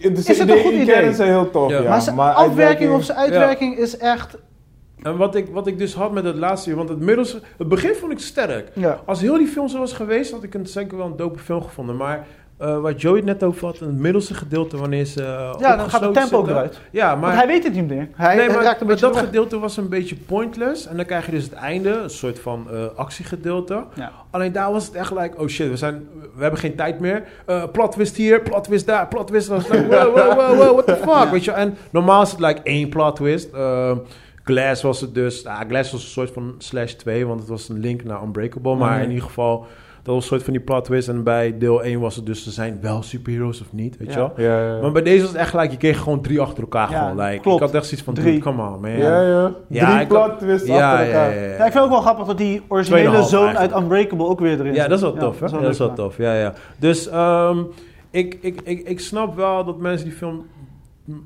Het 0.02 0.28
is, 0.28 0.38
het 0.40 0.49
een 0.49 0.57
goed 0.57 0.72
idee? 0.73 0.86
kern 0.86 1.14
zijn 1.14 1.30
heel 1.30 1.49
tof, 1.49 1.72
Ja. 1.72 1.82
ja. 1.82 1.90
maar 1.90 2.02
zijn 2.02 2.15
maar 2.15 2.34
afwerking 2.34 2.60
uitwerking- 2.60 2.94
of 2.94 3.03
zijn 3.03 3.18
uitwerking 3.18 3.78
is 3.78 3.98
echt... 3.98 4.38
En 5.02 5.18
wat 5.18 5.36
ik, 5.36 5.48
wat 5.52 5.68
ik 5.68 5.78
dus 5.78 5.94
had 5.94 6.11
met 6.11 6.23
het 6.23 6.36
laatste 6.36 6.69
uur, 6.69 6.76
want 6.76 6.90
het, 6.90 6.99
middels, 6.99 7.38
het 7.57 7.68
begin 7.68 7.94
vond 7.95 8.11
ik 8.11 8.19
sterk. 8.19 8.69
Ja. 8.73 8.99
Als 9.06 9.22
heel 9.22 9.38
die 9.38 9.48
film 9.48 9.68
zo 9.68 9.80
was 9.80 9.94
geweest, 9.94 10.32
had 10.32 10.44
ik 10.44 10.53
het 10.53 10.69
zeker 10.69 10.98
wel 10.98 11.06
een 11.06 11.15
dope 11.15 11.40
film 11.40 11.61
gevonden. 11.61 11.95
Maar 11.98 12.28
eh 12.57 12.80
wat 12.80 13.02
Joey 13.02 13.15
het 13.15 13.26
net 13.26 13.44
over 13.44 13.65
had, 13.65 13.80
het 13.80 13.98
middelste 13.98 14.34
gedeelte 14.34 14.78
wanneer 14.78 15.06
ze. 15.06 15.23
eh, 15.23 15.53
Ja, 15.60 15.76
dan 15.76 15.90
gaat 15.90 16.02
het 16.02 16.14
tempo 16.14 16.38
ook 16.38 16.48
eruit. 16.48 16.80
Ja, 16.91 17.11
maar. 17.15 17.22
Want 17.22 17.34
hij 17.34 17.48
weet 17.48 17.64
het 17.64 17.73
niet 17.73 17.88
meer. 17.88 18.07
Hij, 18.15 18.36
nee, 18.36 18.48
maar 18.49 18.64
raakt 18.64 18.82
een 18.82 18.88
beetje 18.88 19.06
dat 19.06 19.15
weg. 19.15 19.23
gedeelte 19.23 19.60
was 19.60 19.78
een 19.78 19.90
beetje 19.90 20.15
pointless. 20.15 20.88
En 20.88 20.95
dan 20.95 21.06
krijg 21.06 21.26
je 21.26 21.32
dus 21.32 21.44
het 21.44 21.53
einde, 21.53 21.90
een 21.90 22.10
soort 22.10 22.40
van 22.40 22.68
eh, 22.72 22.78
actiegedeelte. 22.95 23.84
Ja. 23.95 24.11
Alleen 24.32 24.52
daar 24.52 24.72
was 24.72 24.86
het 24.86 24.95
echt 24.95 25.11
like, 25.11 25.38
oh 25.41 25.48
shit, 25.48 25.69
we, 25.69 25.78
zijn, 25.78 26.07
we 26.36 26.41
hebben 26.41 26.60
geen 26.60 26.76
tijd 26.76 26.99
meer. 26.99 27.23
Eh 27.45 27.64
plot 27.72 27.91
twist 27.91 28.15
hier, 28.15 28.41
plot 28.41 28.64
twist 28.64 28.86
daar, 28.86 29.07
plot 29.07 29.28
twist 29.28 29.48
daar. 29.49 29.57
Like, 29.69 29.88
wow, 29.88 30.15
wow, 30.15 30.36
wow, 30.36 30.57
wow, 30.57 30.72
what 30.73 30.86
the 30.88 30.95
fuck, 30.95 31.32
weet 31.32 31.44
je. 31.44 31.52
En 31.52 31.78
normaal 31.90 32.22
is 32.22 32.32
het 32.32 32.40
like 32.40 32.60
één 32.64 32.90
plot 32.90 33.15
twist. 33.15 33.53
Eh, 33.53 33.91
Glass 34.43 34.81
was 34.81 35.01
het 35.01 35.13
dus, 35.13 35.45
ah, 35.45 35.59
Glass 35.68 35.91
was 35.91 36.01
een 36.03 36.09
soort 36.09 36.31
van 36.31 36.55
slash 36.57 36.91
2, 36.91 37.26
want 37.27 37.39
het 37.39 37.49
was 37.49 37.69
een 37.69 37.80
link 37.80 38.03
naar 38.03 38.23
Unbreakable. 38.23 38.76
Maar 38.76 38.93
Mhm. 38.93 39.01
in 39.03 39.09
ieder 39.09 39.23
geval, 39.26 39.65
dat 40.03 40.13
was 40.13 40.23
een 40.23 40.30
soort 40.30 40.43
van 40.43 40.53
die 40.53 40.61
plot 40.61 40.85
twist. 40.85 41.07
En 41.07 41.23
bij 41.23 41.57
deel 41.57 41.84
1 41.85 41.99
was 41.99 42.15
het 42.15 42.26
dus, 42.26 42.43
ze 42.43 42.51
zijn 42.51 42.77
wel 42.81 43.01
superheroes 43.03 43.61
of 43.61 43.68
niet, 43.73 43.97
weet 43.97 44.13
je 44.13 44.19
Ja. 44.19 44.31
wel. 44.35 44.45
Ja, 44.45 44.65
ja. 44.76 44.81
Maar 44.81 44.91
bij 44.91 45.01
deze 45.01 45.19
was 45.22 45.30
het 45.31 45.38
echt 45.39 45.49
gelijk, 45.49 45.72
je 45.72 45.77
kreeg 45.77 45.99
gewoon 45.99 46.22
drie 46.22 46.39
achter 46.41 46.63
elkaar 46.63 46.91
Ja, 46.91 46.99
gewoon. 47.09 47.26
Like, 47.26 47.41
klopt. 47.41 47.61
Ik 47.61 47.65
had 47.65 47.76
echt 47.76 47.85
zoiets 47.85 48.03
van, 48.05 48.13
Drie. 48.13 48.39
come 48.39 48.61
on, 48.63 48.81
man. 48.81 48.91
ja, 48.97 49.22
ja. 49.22 49.51
Ja, 49.68 49.95
Drie 49.95 50.07
plot 50.07 50.39
twists 50.39 50.68
ja, 50.68 50.91
achter 50.91 51.07
ja, 51.07 51.13
elkaar. 51.13 51.35
ja, 51.35 51.41
ja. 51.41 51.47
Ja, 51.47 51.53
ik 51.55 51.59
vind 51.61 51.73
het 51.73 51.84
ook 51.84 51.89
wel 51.89 52.01
grappig 52.01 52.26
dat 52.26 52.38
die 52.38 52.61
originele 52.68 53.23
zoon 53.23 53.57
uit. 53.57 53.76
Unbreakable 53.76 54.26
ook 54.26 54.39
weer 54.39 54.59
erin 54.59 54.73
Ja, 54.73 54.80
zit. 54.81 54.89
dat 54.89 54.97
is 54.97 55.03
wel 55.03 55.13
tof, 55.13 55.39
hè? 55.39 55.45
wel 55.49 55.55
Ja, 55.59 55.61
dat 55.63 55.72
is 55.73 55.77
wel 55.80 55.93
tof, 55.93 56.18
ja, 56.18 56.34
ja. 56.35 56.53
Dus 56.80 57.07
ehm, 57.09 57.57
ik, 58.11 58.38
ik, 58.41 58.61
ik, 58.63 58.88
ik 58.88 58.99
snap 58.99 59.35
wel 59.35 59.65
dat 59.65 59.77
mensen 59.80 60.07
die 60.07 60.15
film 60.18 60.45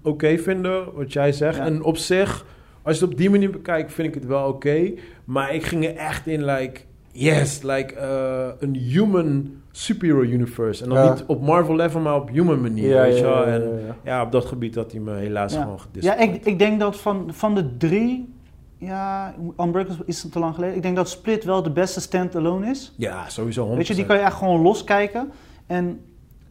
oké 0.03 0.37
vinden, 0.37 0.83
wat 0.95 1.13
jij 1.13 1.31
zegt. 1.31 1.57
Ja. 1.57 1.65
En 1.65 1.83
op 1.83 1.97
zich, 1.97 2.45
als 2.85 2.97
je 2.97 3.03
het 3.03 3.11
op 3.13 3.17
die 3.19 3.29
manier 3.29 3.49
bekijkt, 3.51 3.93
vind 3.93 4.07
ik 4.07 4.13
het 4.13 4.25
wel 4.25 4.47
oké. 4.47 4.91
Maar 5.25 5.53
ik 5.53 5.63
ging 5.63 5.85
er 5.85 5.95
echt 5.95 6.27
in, 6.27 6.45
like, 6.45 6.81
yes, 7.11 7.61
like 7.61 7.93
eh, 7.95 8.47
een 8.59 8.75
human 8.75 9.51
superhero 9.71 10.21
universe. 10.21 10.83
En 10.83 10.89
dan 10.89 10.97
Ja. 11.03 11.09
niet 11.13 11.23
op 11.27 11.41
Marvel 11.41 11.75
level, 11.75 11.99
maar 11.99 12.15
op 12.15 12.29
human 12.29 12.61
manier, 12.61 12.89
Ja, 12.89 13.01
weet 13.01 13.17
je 13.17 13.23
ja, 13.25 13.43
En 13.45 13.79
ja, 14.03 14.21
op 14.23 14.31
dat 14.31 14.45
gebied 14.45 14.75
had 14.75 14.91
hij 14.91 15.01
me 15.01 15.13
helaas 15.13 15.53
Ja. 15.53 15.61
gewoon 15.61 15.79
gedist. 15.79 16.05
Ja, 16.05 16.17
ik, 16.17 16.45
ik 16.45 16.59
denk 16.59 16.79
dat 16.79 16.97
van, 16.97 17.29
van 17.33 17.55
de 17.55 17.77
drie... 17.77 18.33
Ja, 18.77 19.35
Unbreakable 19.59 20.05
is 20.05 20.29
te 20.31 20.39
lang 20.39 20.55
geleden. 20.55 20.75
Ik 20.75 20.81
denk 20.81 20.95
dat 20.95 21.09
Split 21.09 21.43
wel 21.43 21.63
de 21.63 21.71
beste 21.71 22.01
stand-alone 22.01 22.69
is. 22.69 22.93
Ja, 22.97 23.29
sowieso 23.29 23.65
100%. 23.73 23.77
Weet 23.77 23.87
je, 23.87 23.95
die 23.95 24.05
kan 24.05 24.15
je 24.15 24.21
echt 24.21 24.33
gewoon 24.35 24.61
loskijken. 24.61 25.31
En 25.67 25.99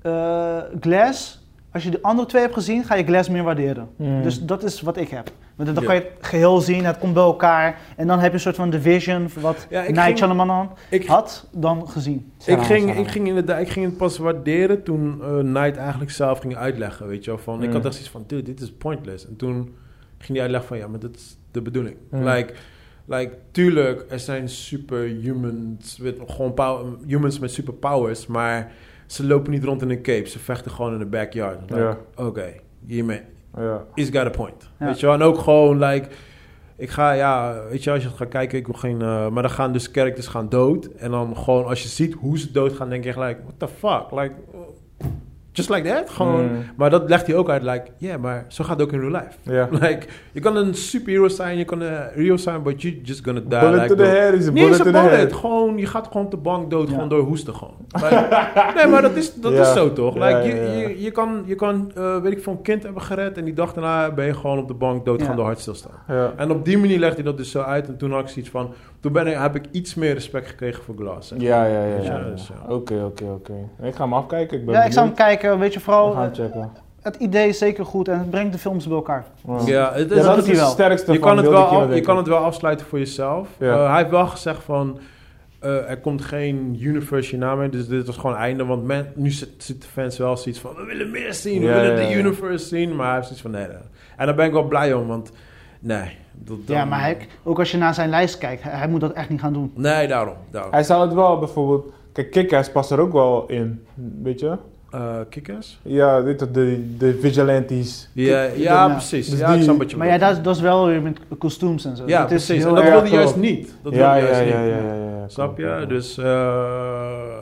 eh, 0.02 0.56
Glass, 0.80 1.43
als 1.74 1.84
je 1.84 1.90
de 1.90 2.02
andere 2.02 2.28
twee 2.28 2.42
hebt 2.42 2.54
gezien, 2.54 2.84
ga 2.84 2.94
je 2.94 3.04
Glass 3.04 3.28
meer 3.28 3.42
waarderen. 3.42 3.88
Mm. 3.96 4.22
Dus 4.22 4.42
dat 4.42 4.62
is 4.64 4.80
wat 4.80 4.96
ik 4.96 5.08
heb. 5.08 5.30
Want 5.56 5.74
dan 5.74 5.82
Ja. 5.82 5.88
kan 5.88 5.94
je 5.98 6.00
het 6.16 6.26
geheel 6.26 6.60
zien, 6.60 6.84
het 6.84 6.98
komt 6.98 7.14
bij 7.14 7.22
elkaar. 7.22 7.78
En 7.96 8.06
dan 8.06 8.18
heb 8.18 8.28
je 8.28 8.34
een 8.34 8.40
soort 8.40 8.56
van 8.56 8.70
division, 8.70 9.28
wat 9.40 9.66
Ja, 9.70 9.82
ik 9.82 9.94
Night 9.94 10.18
Shyamalan 10.18 10.70
had, 11.06 11.48
dan 11.52 11.88
gezien. 11.88 12.32
Ik 12.46 12.60
ging, 12.62 12.96
ik, 12.96 13.08
ging 13.08 13.28
inderdaad, 13.28 13.60
ik 13.60 13.68
ging 13.68 13.84
het 13.86 13.96
pas 13.96 14.18
waarderen 14.18 14.82
toen 14.82 15.22
eh 15.22 15.38
Knight 15.38 15.76
eigenlijk 15.76 16.10
zelf 16.10 16.38
ging 16.38 16.56
uitleggen, 16.56 17.06
weet 17.06 17.24
je 17.24 17.30
wel. 17.30 17.40
Van, 17.40 17.62
Ik 17.62 17.72
had 17.72 17.84
echt 17.84 17.94
zoiets 17.94 18.10
van, 18.10 18.24
dude, 18.26 18.42
dit 18.42 18.60
is 18.60 18.72
pointless. 18.72 19.26
En 19.28 19.36
toen 19.36 19.74
ging 20.18 20.32
hij 20.32 20.40
uitleggen 20.40 20.68
van, 20.68 20.78
ja, 20.78 20.86
maar 20.88 21.00
dat 21.00 21.14
is 21.14 21.36
de 21.50 21.62
bedoeling. 21.62 21.96
Mm. 22.10 22.24
Like, 22.28 22.52
like, 23.04 23.38
tuurlijk, 23.50 24.04
er 24.08 24.20
zijn 24.20 24.48
superhumans, 24.48 26.00
gewoon 26.26 26.54
power, 26.54 26.84
humans 27.06 27.38
met 27.38 27.50
superpowers, 27.52 28.26
maar 28.26 28.72
ze 29.06 29.26
lopen 29.26 29.50
niet 29.50 29.64
rond 29.64 29.82
in 29.82 29.90
een 29.90 30.02
cape. 30.02 30.28
Ze 30.28 30.38
vechten 30.38 30.70
gewoon 30.70 30.92
in 30.92 30.98
de 30.98 31.06
backyard. 31.06 31.60
Like, 31.70 31.82
Ja. 31.82 31.98
Oké, 32.16 32.52
hiermee, 32.86 33.20
Ja. 33.56 33.84
he's 33.94 34.08
got 34.10 34.26
a 34.26 34.30
point. 34.30 34.70
Ja. 34.78 34.86
Weet 34.86 35.00
je 35.00 35.06
wel, 35.06 35.14
en 35.14 35.22
ook 35.22 35.38
gewoon, 35.38 35.78
like... 35.78 36.08
Ik 36.76 36.90
ga, 36.90 37.12
ja, 37.12 37.62
weet 37.70 37.84
je, 37.84 37.90
als 37.90 38.02
je 38.02 38.08
gaat 38.08 38.28
kijken, 38.28 38.58
ik 38.58 38.66
wil 38.66 38.74
geen... 38.74 39.02
eh, 39.02 39.28
maar 39.28 39.42
dan 39.42 39.50
gaan 39.52 39.72
dus 39.72 39.88
characters 39.92 40.26
gaan 40.26 40.48
dood. 40.48 40.84
En 40.86 41.10
dan 41.10 41.36
gewoon, 41.36 41.64
als 41.66 41.82
je 41.82 41.88
ziet 41.88 42.14
hoe 42.14 42.38
ze 42.38 42.50
doodgaan, 42.52 42.88
denk 42.88 43.04
je 43.04 43.12
gelijk... 43.12 43.38
What 43.42 43.54
the 43.58 43.68
fuck? 43.68 44.20
Like, 44.20 44.34
just 45.56 45.68
like 45.68 45.88
that? 45.88 46.10
Gewoon. 46.10 46.44
Mm. 46.44 46.64
Maar 46.76 46.90
dat 46.90 47.08
legt 47.08 47.26
hij 47.26 47.36
ook 47.36 47.50
uit, 47.50 47.62
like... 47.62 47.84
Yeah, 47.96 48.20
maar 48.20 48.44
zo 48.48 48.64
gaat 48.64 48.78
het 48.78 48.86
ook 48.86 48.92
in 48.92 49.00
real 49.00 49.10
life. 49.10 49.52
Ja. 49.52 49.68
Like, 49.86 50.06
je 50.32 50.40
kan 50.40 50.56
een 50.56 50.74
superhero 50.74 51.28
zijn, 51.28 51.58
je 51.58 51.64
kan 51.64 51.80
een 51.80 52.08
hero 52.14 52.36
zijn, 52.36 52.62
but 52.62 52.82
you 52.82 53.00
just 53.02 53.24
gonna 53.24 53.40
die. 53.40 53.58
Bullet 53.58 53.74
like, 53.74 53.86
to 53.86 53.94
the 53.94 54.10
head 54.10 54.32
is 54.32 54.48
a 54.48 54.50
Nee, 54.50 54.68
is 54.68 54.76
bullet 54.76 54.86
een 54.86 54.92
to 54.92 55.08
the 55.08 55.14
head. 55.14 55.32
Gewoon, 55.32 55.78
je 55.78 55.86
gaat 55.86 56.06
gewoon 56.06 56.24
op 56.24 56.30
de 56.30 56.36
bank 56.36 56.70
dood, 56.70 56.88
gewoon 56.88 57.08
door 57.08 57.22
hoesten 57.22 57.54
gewoon. 57.54 57.76
Like, 58.02 58.72
nee, 58.74 58.86
maar 58.86 59.02
dat 59.02 59.16
is, 59.16 59.34
dat 59.34 59.52
is 59.52 59.72
zo 59.72 59.92
toch? 59.92 60.14
Like, 60.14 60.42
je. 60.42 60.54
Je, 60.54 61.02
je 61.02 61.10
kan, 61.10 61.42
je 61.46 61.54
kan 61.54 61.90
eh, 61.94 62.20
weet 62.20 62.32
ik 62.32 62.42
veel, 62.42 62.52
een 62.52 62.62
kind 62.62 62.82
hebben 62.82 63.02
gered 63.02 63.38
en 63.38 63.44
die 63.44 63.54
dag 63.54 63.72
daarna 63.72 64.10
ben 64.10 64.26
je 64.26 64.34
gewoon 64.34 64.58
op 64.58 64.68
de 64.68 64.74
bank 64.74 65.04
dood, 65.04 65.20
gewoon 65.20 65.36
door 65.36 65.44
hartstilstaan. 65.44 66.02
Ja. 66.08 66.32
En 66.36 66.50
op 66.50 66.64
die 66.64 66.78
manier 66.78 66.98
legt 66.98 67.14
hij 67.14 67.24
dat 67.24 67.36
dus 67.36 67.50
zo 67.50 67.60
uit 67.60 67.88
en 67.88 67.96
toen 67.96 68.12
had 68.12 68.20
ik 68.20 68.28
zoiets 68.28 68.50
van, 68.50 68.74
toen 69.04 69.12
ben 69.12 69.26
ik, 69.26 69.36
heb 69.38 69.54
ik 69.54 69.64
iets 69.70 69.94
meer 69.94 70.14
respect 70.14 70.46
gekregen 70.48 70.82
voor 70.84 70.94
Glass. 70.98 71.30
hè. 71.30 71.36
Ja, 71.38 71.64
ja, 71.64 71.84
ja. 71.84 71.96
Ja, 71.96 72.02
ja, 72.02 72.18
dus 72.30 72.46
ja. 72.48 72.74
Oké, 72.74 73.02
oké, 73.04 73.24
oké. 73.24 73.52
Ik 73.82 73.94
ga 73.94 74.02
hem 74.02 74.12
afkijken. 74.14 74.58
Ik 74.58 74.64
ben 74.64 74.74
Ja, 74.74 74.84
ik 74.84 74.92
zou 74.92 75.06
hem 75.06 75.14
kijken, 75.14 75.58
weet 75.58 75.72
je, 75.72 75.78
We 75.78 75.84
vooral 75.84 76.12
gaan 76.12 76.28
eh, 76.30 76.34
checken. 76.34 76.70
het 77.02 77.16
idee 77.16 77.48
is 77.48 77.58
zeker 77.58 77.84
goed 77.84 78.08
en 78.08 78.18
het 78.18 78.30
brengt 78.30 78.52
de 78.52 78.58
films 78.58 78.86
bij 78.86 78.96
elkaar. 78.96 79.24
Ja. 79.46 79.58
Ja, 79.66 79.92
het 79.92 80.10
is, 80.10 80.16
Ja, 80.16 80.22
dat 80.34 80.38
is 80.38 80.46
het 80.48 80.56
wel. 80.56 80.68
sterkste 80.68 81.12
je, 81.12 81.18
van 81.18 81.28
kan 81.28 81.36
het 81.36 81.48
wel, 81.48 81.64
af- 81.64 81.94
je 81.94 82.00
kan 82.00 82.16
het 82.16 82.26
wel 82.26 82.38
afsluiten 82.38 82.86
voor 82.86 82.98
jezelf. 82.98 83.48
Ja. 83.58 83.74
Eh, 83.74 83.88
hij 83.88 83.98
heeft 83.98 84.10
wel 84.10 84.26
gezegd 84.26 84.62
van, 84.62 84.98
eh, 85.58 85.90
er 85.90 85.98
komt 86.00 86.22
geen 86.22 86.76
universe 86.80 87.30
hierna 87.30 87.54
meer, 87.54 87.70
dus 87.70 87.88
dit 87.88 88.06
was 88.06 88.16
gewoon 88.16 88.36
einde. 88.36 88.64
Want 88.64 88.84
men, 88.84 89.12
nu 89.14 89.30
zit- 89.30 89.48
zitten 89.58 89.88
de 89.88 90.00
fans 90.00 90.18
wel 90.18 90.36
zoiets 90.36 90.60
van, 90.60 90.74
we 90.74 90.84
willen 90.84 91.10
meer 91.10 91.34
zien, 91.34 91.60
we 91.60 91.66
Ja, 91.66 91.74
willen 91.74 91.90
ja, 91.90 91.96
de 92.08 92.12
ja. 92.12 92.16
universe 92.18 92.66
zien. 92.66 92.96
Maar 92.96 93.06
hij 93.06 93.14
heeft 93.14 93.26
zoiets 93.26 93.42
van, 93.42 93.50
nee, 93.50 93.66
nee. 93.66 93.76
En 94.16 94.26
daar 94.26 94.34
ben 94.34 94.46
ik 94.46 94.52
wel 94.52 94.64
blij 94.68 94.92
om, 94.92 95.06
want 95.06 95.30
nee. 95.84 96.16
Dat, 96.32 96.56
Ja, 96.66 96.84
maar 96.84 97.00
hij, 97.00 97.16
ook 97.42 97.58
als 97.58 97.70
je 97.70 97.76
naar 97.76 97.94
zijn 97.94 98.08
lijst 98.08 98.38
kijkt, 98.38 98.62
hij, 98.62 98.72
hij 98.72 98.88
moet 98.88 99.00
dat 99.00 99.12
echt 99.12 99.28
niet 99.28 99.40
gaan 99.40 99.52
doen. 99.52 99.72
Nee, 99.74 100.08
daarom. 100.08 100.34
daarom. 100.50 100.72
Hij 100.72 100.82
zou 100.82 101.04
het 101.04 101.14
wel 101.14 101.38
bijvoorbeeld... 101.38 101.92
Kijk, 102.12 102.30
Kick-Ass 102.30 102.70
past 102.70 102.90
er 102.90 102.98
ook 103.00 103.12
wel 103.12 103.44
in, 103.46 103.84
weet 104.22 104.40
je? 104.40 104.56
Eh, 104.90 105.14
Kickers? 105.30 105.78
Ja, 105.82 106.20
dit 106.20 106.40
is 106.40 106.48
de, 106.52 106.96
de 106.98 107.18
vigilantes. 107.20 108.08
Ja, 108.12 108.42
ja, 108.42 108.50
Ja. 108.56 108.88
precies. 108.88 109.28
Dus 109.28 109.38
ja, 109.38 109.48
ik 109.48 109.54
die- 109.54 109.62
snap 109.62 109.78
wat 109.78 109.90
je 109.90 109.96
Maar 109.96 110.06
ja, 110.06 110.18
dat, 110.18 110.30
is- 110.36 110.42
dat 110.42 110.56
is 110.56 110.60
wel 110.62 110.86
weer 110.86 111.02
met 111.02 111.18
kostuums 111.38 111.84
en 111.84 111.96
zo. 111.96 112.02
Ja, 112.06 112.22
dat 112.22 112.30
is 112.30 112.44
precies. 112.44 112.64
heel 112.64 112.76
En 112.76 112.82
dat 112.82 112.92
wilde 112.92 113.08
hij 113.08 113.16
juist 113.18 113.36
niet. 113.36 113.74
Dat 113.82 113.94
ja, 113.94 114.12
wilde 114.14 114.26
juist 114.28 114.40
ja, 114.50 114.60
niet. 114.60 114.70
ja, 114.70 114.76
ja, 114.76 114.94
ja, 114.94 115.28
Snap 115.28 115.58
je? 115.58 115.84
Dus 115.88 116.18
eh, 116.18 116.24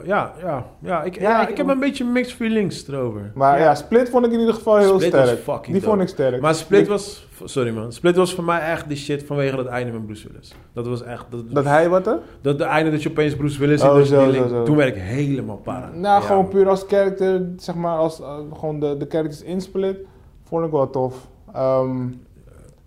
ja, 0.04 0.32
ja, 0.42 0.66
ja, 0.82 1.02
ik, 1.02 1.14
Ja, 1.14 1.30
ja, 1.30 1.42
ik- 1.42 1.48
ik 1.48 1.56
heb 1.56 1.68
een 1.68 1.78
beetje 1.80 2.04
mixed 2.04 2.34
feelings 2.36 2.88
erover. 2.88 3.32
Maar 3.34 3.58
ja. 3.58 3.64
Ja. 3.64 3.74
Split 3.74 4.08
vond 4.10 4.26
ik 4.26 4.32
in 4.32 4.38
ieder 4.40 4.54
geval 4.54 4.76
heel 4.76 4.94
Split 4.94 5.08
sterk. 5.12 5.64
Die 5.64 5.72
dope. 5.74 5.84
vond 5.86 6.00
ik 6.00 6.08
sterk. 6.08 6.40
Maar 6.40 6.54
Split 6.54 6.80
Ik- 6.80 6.88
was, 6.88 7.26
sorry 7.44 7.70
man, 7.74 7.92
Split 7.92 8.16
was 8.16 8.34
voor 8.34 8.44
mij 8.44 8.60
echt 8.60 8.88
die 8.88 8.96
shit 8.96 9.22
vanwege 9.24 9.56
het 9.56 9.66
einde 9.66 9.92
met 9.92 10.04
Bruce 10.06 10.28
Willis. 10.28 10.54
Dat 10.72 10.86
was 10.86 11.02
echt, 11.02 11.26
dat, 11.30 11.50
Dat 11.50 11.64
hij 11.64 11.88
wat 11.88 12.04
hè? 12.06 12.14
dat 12.40 12.58
de 12.58 12.64
einde 12.64 12.90
dat 12.90 13.02
je 13.02 13.08
opeens 13.10 13.36
Bruce 13.36 13.58
Willis 13.58 13.80
ziet, 13.80 13.90
Oh, 13.90 14.00
zo, 14.00 14.30
link, 14.30 14.34
zo, 14.48 14.48
zo. 14.48 14.62
toen 14.62 14.76
werd 14.76 14.96
ik 14.96 15.02
helemaal 15.02 15.56
para. 15.56 15.88
Nou, 15.94 16.02
Ja. 16.02 16.20
gewoon 16.20 16.48
puur 16.48 16.68
als 16.68 16.84
character, 16.88 17.48
zeg 17.56 17.74
maar, 17.74 17.96
als 17.96 18.20
eh, 18.20 18.36
gewoon 18.58 18.80
de, 18.80 18.96
de 18.96 19.06
characters 19.08 19.42
in 19.42 19.60
Split, 19.60 19.96
vond 20.44 20.64
ik 20.64 20.70
wel 20.70 20.90
tof. 20.90 21.28
Ehm, 21.54 22.06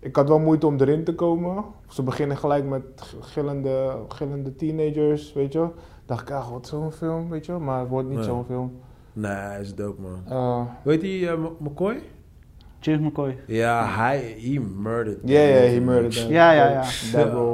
ik 0.00 0.16
had 0.16 0.28
wel 0.28 0.38
moeite 0.38 0.66
om 0.66 0.80
erin 0.80 1.04
te 1.04 1.14
komen. 1.14 1.64
Ze 1.88 2.02
beginnen 2.02 2.36
gelijk 2.36 2.64
met 2.64 2.82
gillende, 3.20 3.92
gillende 4.08 4.54
teenagers, 4.56 5.32
weet 5.32 5.52
je. 5.52 5.66
Dacht 6.06 6.28
ik, 6.28 6.34
ah, 6.34 6.48
wat 6.50 6.66
zo'n 6.66 6.92
film, 6.92 7.28
weet 7.30 7.46
je. 7.46 7.52
Maar 7.52 7.80
het 7.80 7.88
wordt 7.88 8.08
niet 8.08 8.16
Nee. 8.16 8.26
zo'n 8.26 8.44
film. 8.46 8.72
Nee, 9.12 9.32
hij 9.32 9.60
is 9.60 9.74
dope 9.74 10.00
man. 10.00 10.20
Eh, 10.38 10.60
Weet 10.82 11.02
je 11.02 11.26
eh, 11.28 11.32
McCoy? 11.58 12.02
James 12.80 13.00
McCoy. 13.00 13.38
Ja, 13.46 13.86
hij, 13.86 14.36
he 14.40 14.60
murdered. 14.76 15.18
Ja, 15.24 15.40
ja, 15.40 15.54
he 15.72 15.80
murdered 15.80 16.12
them. 16.12 16.30
Ja, 16.30 16.50
ja, 16.52 16.68
ja. 16.68 16.82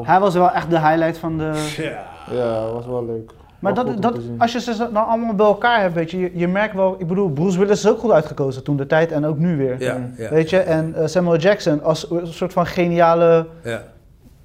Hij 0.03 0.21
was 0.21 0.35
wel 0.35 0.51
echt 0.51 0.71
de 0.71 0.79
highlight 0.81 1.19
van 1.19 1.39
de... 1.39 1.73
Ja. 1.77 2.05
Ja, 2.37 2.73
was 2.73 2.87
wel 2.87 3.05
leuk. 3.07 3.31
Maar 3.59 3.75
Wel 3.75 3.85
dat, 3.85 4.03
dat, 4.03 4.19
als 4.39 4.53
je 4.53 4.61
ze 4.61 4.77
dan 4.93 5.07
allemaal 5.07 5.35
bij 5.35 5.47
elkaar 5.47 5.81
hebt, 5.81 5.95
weet 5.95 6.11
je, 6.11 6.19
je, 6.19 6.31
je 6.35 6.49
merkt 6.49 6.75
wel, 6.75 6.95
ik 6.99 7.07
bedoel, 7.07 7.31
Bruce 7.31 7.59
Willis 7.59 7.85
is 7.85 7.91
ook 7.91 7.99
goed 7.99 8.11
uitgekozen 8.11 8.65
toen 8.65 8.77
de 8.77 8.87
tijd 8.87 9.13
en 9.13 9.25
ook 9.25 9.39
nu 9.39 9.57
weer. 9.57 9.81
Ja, 9.83 9.97
Mm. 9.97 10.13
ja. 10.17 10.31
Weet 10.31 10.51
je, 10.51 10.59
en 10.59 10.95
eh, 10.95 11.07
Samuel 11.07 11.37
Jackson 11.37 11.83
als 11.83 12.11
een 12.11 12.27
soort 12.27 12.53
van 12.53 12.67
geniale 12.67 13.47
ja. 13.65 13.83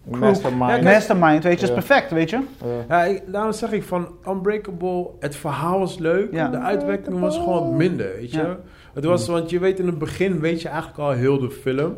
Mastermind. 0.09 0.83
Mastermind, 0.83 1.43
weet 1.43 1.59
je, 1.59 1.65
is 1.65 1.73
perfect, 1.73 2.11
weet 2.11 2.29
je. 2.29 2.39
Ja. 2.63 2.85
Ja, 2.97 3.03
ik, 3.03 3.23
daarom 3.31 3.51
zeg 3.51 3.71
ik 3.71 3.83
van 3.83 4.07
Unbreakable, 4.27 5.07
het 5.19 5.35
verhaal 5.35 5.79
was 5.79 5.97
leuk, 5.97 6.33
Ja. 6.33 6.47
de 6.47 6.57
uitwerking 6.57 7.19
was 7.19 7.37
gewoon 7.37 7.75
minder, 7.77 8.11
weet 8.19 8.31
je. 8.31 8.37
Ja. 8.37 8.57
Het 8.93 9.05
was, 9.05 9.27
want 9.27 9.49
je 9.49 9.59
weet 9.59 9.79
in 9.79 9.85
het 9.85 9.97
begin 9.97 10.39
weet 10.39 10.61
je 10.61 10.67
eigenlijk 10.67 10.99
al 10.99 11.11
heel 11.11 11.39
de 11.39 11.49
film. 11.51 11.95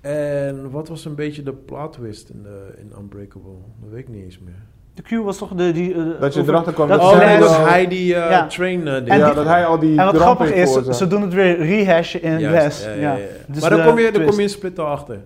En 0.00 0.70
wat 0.70 0.88
was 0.88 1.04
een 1.04 1.14
beetje 1.14 1.42
de 1.42 1.52
plot 1.52 1.92
twist 1.92 2.28
in, 2.28 2.42
de, 2.42 2.74
in 2.78 2.92
Unbreakable? 3.00 3.50
Dat 3.80 3.90
weet 3.90 4.00
ik 4.00 4.08
niet 4.08 4.24
eens 4.24 4.38
meer. 4.38 4.54
De 4.94 5.02
Q 5.02 5.24
was 5.24 5.38
toch 5.38 5.54
de... 5.54 5.72
Die, 5.72 5.94
eh, 5.94 6.20
Dat 6.20 6.34
je 6.34 6.42
erachter 6.42 6.72
kwam 6.72 6.88
dat 6.88 7.00
Oh 7.00 7.18
nee, 7.18 7.42
hij 7.48 7.86
die 7.88 8.14
eh, 8.14 8.30
Ja. 8.30 8.46
train... 8.46 8.88
En 8.88 9.04
ja, 9.04 9.32
dat 9.32 9.44
hij 9.46 9.66
al 9.66 9.78
die 9.78 9.98
En 9.98 10.04
wat 10.04 10.16
grappig 10.16 10.52
is, 10.52 10.72
ze, 10.72 11.06
doen 11.06 11.22
het 11.22 11.34
weer 11.34 11.56
rehashen 11.58 12.22
in 12.22 12.50
West. 12.50 12.84
ja, 12.84 12.90
Ja, 12.90 12.96
ja, 13.00 13.12
ja. 13.16 13.24
Dus 13.48 13.60
maar 13.60 13.70
dan 13.70 13.86
kom, 13.86 13.98
je, 13.98 14.12
dan 14.12 14.24
kom 14.24 14.36
je 14.36 14.42
in 14.42 14.48
Split 14.48 14.78
achter. 14.78 15.20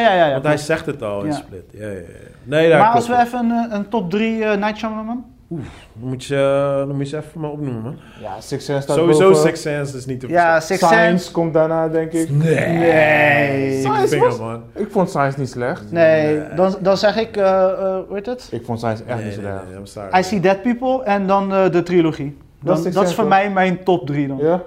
ja, 0.00 0.14
ja. 0.14 0.26
ja 0.26 0.32
Want 0.32 0.44
hij 0.44 0.56
zegt 0.56 0.86
het 0.86 1.02
al 1.02 1.20
in 1.20 1.26
Ja. 1.26 1.32
Split. 1.32 1.64
Ja, 1.70 1.86
ja, 1.86 1.92
ja. 1.92 1.98
Nee, 2.42 2.68
daar 2.68 2.78
maar 2.78 2.90
klopt 2.90 3.08
als 3.08 3.16
we 3.18 3.24
even 3.24 3.50
een, 3.50 3.74
een 3.74 3.88
top 3.88 4.10
3 4.10 4.38
uh, 4.38 4.54
Night 4.54 4.76
Shyamalan... 4.76 5.24
Dan 5.48 6.08
moet 6.08 6.24
je, 6.24 6.36
eh, 6.36 6.86
dan 6.86 6.96
moet 6.96 6.98
je 7.10 7.16
ze 7.16 7.16
even 7.16 7.40
maar 7.40 7.50
opnoemen, 7.50 7.82
man. 7.82 7.96
Ja, 8.20 8.40
Six 8.40 8.64
Sense 8.64 8.82
staat 8.82 8.96
Sowieso 8.96 9.28
boven. 9.30 9.42
Six 9.42 9.60
Sense 9.62 9.96
is 9.96 10.06
niet 10.06 10.20
te 10.20 10.28
Ja. 10.28 10.60
Six 10.60 10.78
Science 10.80 11.06
Sense. 11.06 11.32
komt 11.32 11.52
daarna, 11.54 11.88
denk 11.88 12.12
ik. 12.12 12.30
Nee. 12.30 12.66
Nee. 12.68 13.70
Six 13.70 13.80
Science 13.82 14.08
Finger, 14.08 14.28
was- 14.28 14.38
man. 14.38 14.62
Ik 14.74 14.90
vond 14.90 15.08
Science 15.08 15.38
niet 15.38 15.48
slecht. 15.50 15.92
Nee, 15.92 16.36
Nee. 16.36 16.54
dan, 16.54 16.76
dan 16.80 16.96
zeg 16.96 17.16
ik, 17.16 17.36
eh 17.36 17.44
eh, 17.64 17.96
hoe 18.08 18.16
heet 18.16 18.26
het? 18.26 18.48
Ik 18.50 18.64
vond 18.64 18.78
Science 18.78 19.02
echt 19.06 19.16
Nee, 19.18 19.26
niet 19.26 19.36
nee, 19.36 19.44
slecht. 19.46 19.68
nee, 19.68 19.78
I'm 19.78 19.86
sorry. 19.86 20.18
I 20.18 20.22
See 20.22 20.40
Dead 20.40 20.62
People 20.62 21.02
en 21.04 21.26
dan 21.26 21.52
eh, 21.54 21.70
de 21.70 21.82
trilogie. 21.82 22.36
Dan, 22.62 22.82
dat, 22.92 23.08
is 23.08 23.14
voor 23.14 23.26
mij 23.26 23.50
mijn 23.50 23.84
top 23.84 24.06
3 24.06 24.28
dan. 24.28 24.38
Ja? 24.38 24.62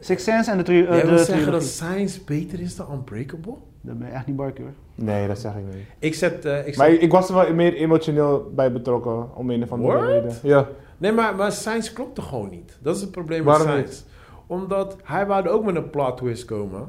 Six 0.00 0.24
Sense 0.24 0.50
en 0.50 0.56
de, 0.56 0.62
tri 0.62 0.82
eh, 0.84 0.88
Jij 0.88 1.00
de 1.00 1.06
wil 1.08 1.16
zeggen 1.18 1.34
trilogie. 1.34 1.52
dat 1.60 1.62
Science 1.68 2.20
beter 2.24 2.60
is 2.60 2.76
dan 2.76 2.86
Unbreakable? 2.92 3.54
Dat 3.86 3.98
ben 3.98 4.08
je 4.08 4.12
echt 4.12 4.26
niet 4.26 4.36
barkie 4.36 4.64
hoor. 4.64 4.72
Nee, 4.94 5.26
dat 5.26 5.38
zeg 5.38 5.52
ik 5.54 5.64
niet. 5.74 5.84
Ik 5.98 6.14
zet... 6.14 6.44
eh, 6.44 6.66
ik 6.66 6.76
Maar 6.76 6.86
zet 6.86 6.96
ik, 6.96 7.02
ik 7.02 7.12
was 7.12 7.28
er 7.28 7.34
wel 7.34 7.54
meer 7.54 7.74
emotioneel 7.74 8.50
bij 8.54 8.72
betrokken, 8.72 9.36
om 9.36 9.50
een 9.50 9.62
of 9.62 9.72
andere 9.72 9.92
Word? 9.92 10.08
reden. 10.08 10.32
Ja. 10.42 10.68
nee, 10.98 11.12
maar, 11.12 11.34
maar 11.36 11.52
Science 11.52 11.92
klopte 11.92 12.22
gewoon 12.22 12.48
niet. 12.50 12.78
Dat 12.82 12.94
is 12.96 13.00
het 13.00 13.10
probleem 13.10 13.44
Waarom 13.44 13.66
met 13.66 13.76
Science. 13.76 14.02
Omdat 14.46 14.96
hij 15.02 15.26
wilde 15.26 15.48
ook 15.48 15.64
met 15.64 15.76
een 15.76 15.90
plot 15.90 16.16
twist 16.16 16.44
komen. 16.44 16.88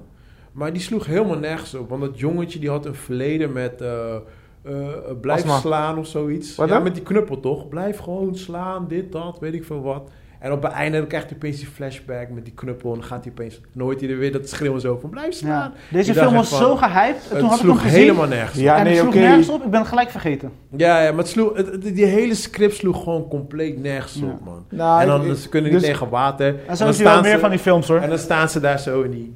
Maar 0.51 0.73
die 0.73 0.81
sloeg 0.81 1.05
helemaal 1.05 1.37
nergens 1.37 1.73
op. 1.73 1.89
Want 1.89 2.01
dat 2.01 2.19
jongetje 2.19 2.59
die 2.59 2.69
had 2.69 2.85
een 2.85 2.95
verleden 2.95 3.51
met... 3.51 3.81
eh, 3.81 4.15
eh, 4.61 4.73
blijf 5.21 5.49
slaan 5.49 5.97
of 5.97 6.07
zoiets. 6.07 6.55
Wat 6.55 6.67
ja, 6.67 6.73
dan? 6.73 6.83
met 6.83 6.93
die 6.95 7.03
knuppel 7.03 7.39
toch? 7.39 7.69
Blijf 7.69 7.97
gewoon 7.97 8.35
slaan, 8.35 8.87
dit, 8.87 9.11
dat, 9.11 9.39
weet 9.39 9.53
ik 9.53 9.63
veel 9.63 9.81
wat. 9.81 10.09
En 10.39 10.51
op 10.51 10.63
het 10.63 10.71
einde 10.71 11.07
krijgt 11.07 11.27
hij 11.27 11.35
opeens 11.35 11.57
die 11.57 11.67
flashback 11.67 12.29
met 12.29 12.43
die 12.45 12.53
knuppel. 12.53 12.91
En 12.93 12.99
dan 12.99 13.07
gaat 13.07 13.23
hij 13.23 13.31
opeens... 13.31 13.61
Nooit 13.71 14.01
hij 14.01 14.09
er 14.09 14.17
weer 14.17 14.31
dat 14.31 14.49
schreeuwen 14.49 14.81
zo 14.81 14.97
van... 15.01 15.09
Blijf 15.09 15.33
slaan. 15.33 15.51
Ja. 15.89 15.97
Deze 15.97 16.13
film 16.13 16.33
was 16.33 16.49
van, 16.49 16.57
zo 16.57 16.75
gehyped. 16.75 17.27
Toen 17.29 17.37
het 17.37 17.41
had 17.41 17.43
ik 17.43 17.49
hem 17.49 17.59
sloeg 17.59 17.81
gezien. 17.81 17.99
helemaal 17.99 18.27
nergens 18.27 18.57
op. 18.57 18.63
Ja, 18.63 18.77
en 18.77 18.83
nee, 18.83 18.91
het 18.93 19.01
sloeg 19.01 19.13
oké. 19.13 19.23
nergens 19.23 19.49
op. 19.49 19.63
Ik 19.63 19.69
ben 19.71 19.79
het 19.79 19.89
gelijk 19.89 20.09
vergeten. 20.09 20.51
Ja, 20.75 21.01
ja 21.01 21.09
maar 21.09 21.19
het 21.19 21.27
sloeg, 21.27 21.55
het, 21.57 21.67
het- 21.71 21.95
die 21.95 22.05
hele 22.05 22.35
script 22.35 22.75
sloeg 22.75 23.03
gewoon 23.03 23.27
compleet 23.27 23.81
nergens 23.81 24.13
Ja. 24.13 24.25
op, 24.25 24.45
man. 24.45 24.65
Nou, 24.69 25.01
en 25.01 25.07
dan 25.07 25.25
ik- 25.29 25.35
ze 25.37 25.49
kunnen 25.49 25.71
niet 25.71 25.79
dus- 25.79 25.89
tegen 25.89 26.09
water. 26.09 26.47
En 26.47 26.77
zo 26.77 26.85
dan 26.85 26.93
wel 26.93 27.07
staan 27.07 27.21
meer 27.23 27.39
van 27.39 27.49
die 27.49 27.59
films 27.59 27.87
hoor. 27.87 27.99
En 27.99 28.09
dan 28.09 28.17
staan 28.19 28.49
ze 28.49 28.59
daar 28.59 28.79
zo 28.79 29.01
in 29.01 29.11
die... 29.11 29.35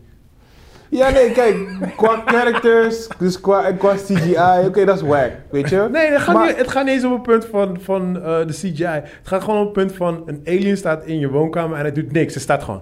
Ja, 0.91 1.09
nee, 1.09 1.31
kijk, 1.31 1.55
qua 1.95 2.21
characters, 2.25 3.07
dus 3.17 3.41
qua, 3.41 3.65
en 3.65 3.77
qua 3.77 3.93
CGI, 3.95 4.65
oké, 4.67 4.85
dat 4.85 4.95
is 4.95 5.01
wack, 5.01 5.31
weet 5.49 5.69
je? 5.69 5.87
Nee, 5.91 6.11
het 6.11 6.21
gaat, 6.21 6.35
Maar- 6.35 6.47
niet, 6.47 6.57
het 6.57 6.71
gaat 6.71 6.85
niet 6.85 6.93
eens 6.93 7.03
op 7.05 7.11
een 7.11 7.21
punt 7.21 7.45
van, 7.45 7.77
van 7.81 8.21
eh, 8.23 8.37
de 8.47 8.53
CGI. 8.53 8.83
Het 8.85 9.03
gaat 9.23 9.43
gewoon 9.43 9.59
op 9.59 9.65
een 9.65 9.71
punt 9.71 9.95
van... 9.95 10.23
Een 10.25 10.41
alien 10.45 10.77
staat 10.77 11.05
in 11.05 11.19
je 11.19 11.29
woonkamer 11.29 11.75
en 11.77 11.81
hij 11.81 11.91
doet 11.91 12.11
niks. 12.11 12.33
Hij 12.33 12.43
staat 12.43 12.63
gewoon... 12.63 12.81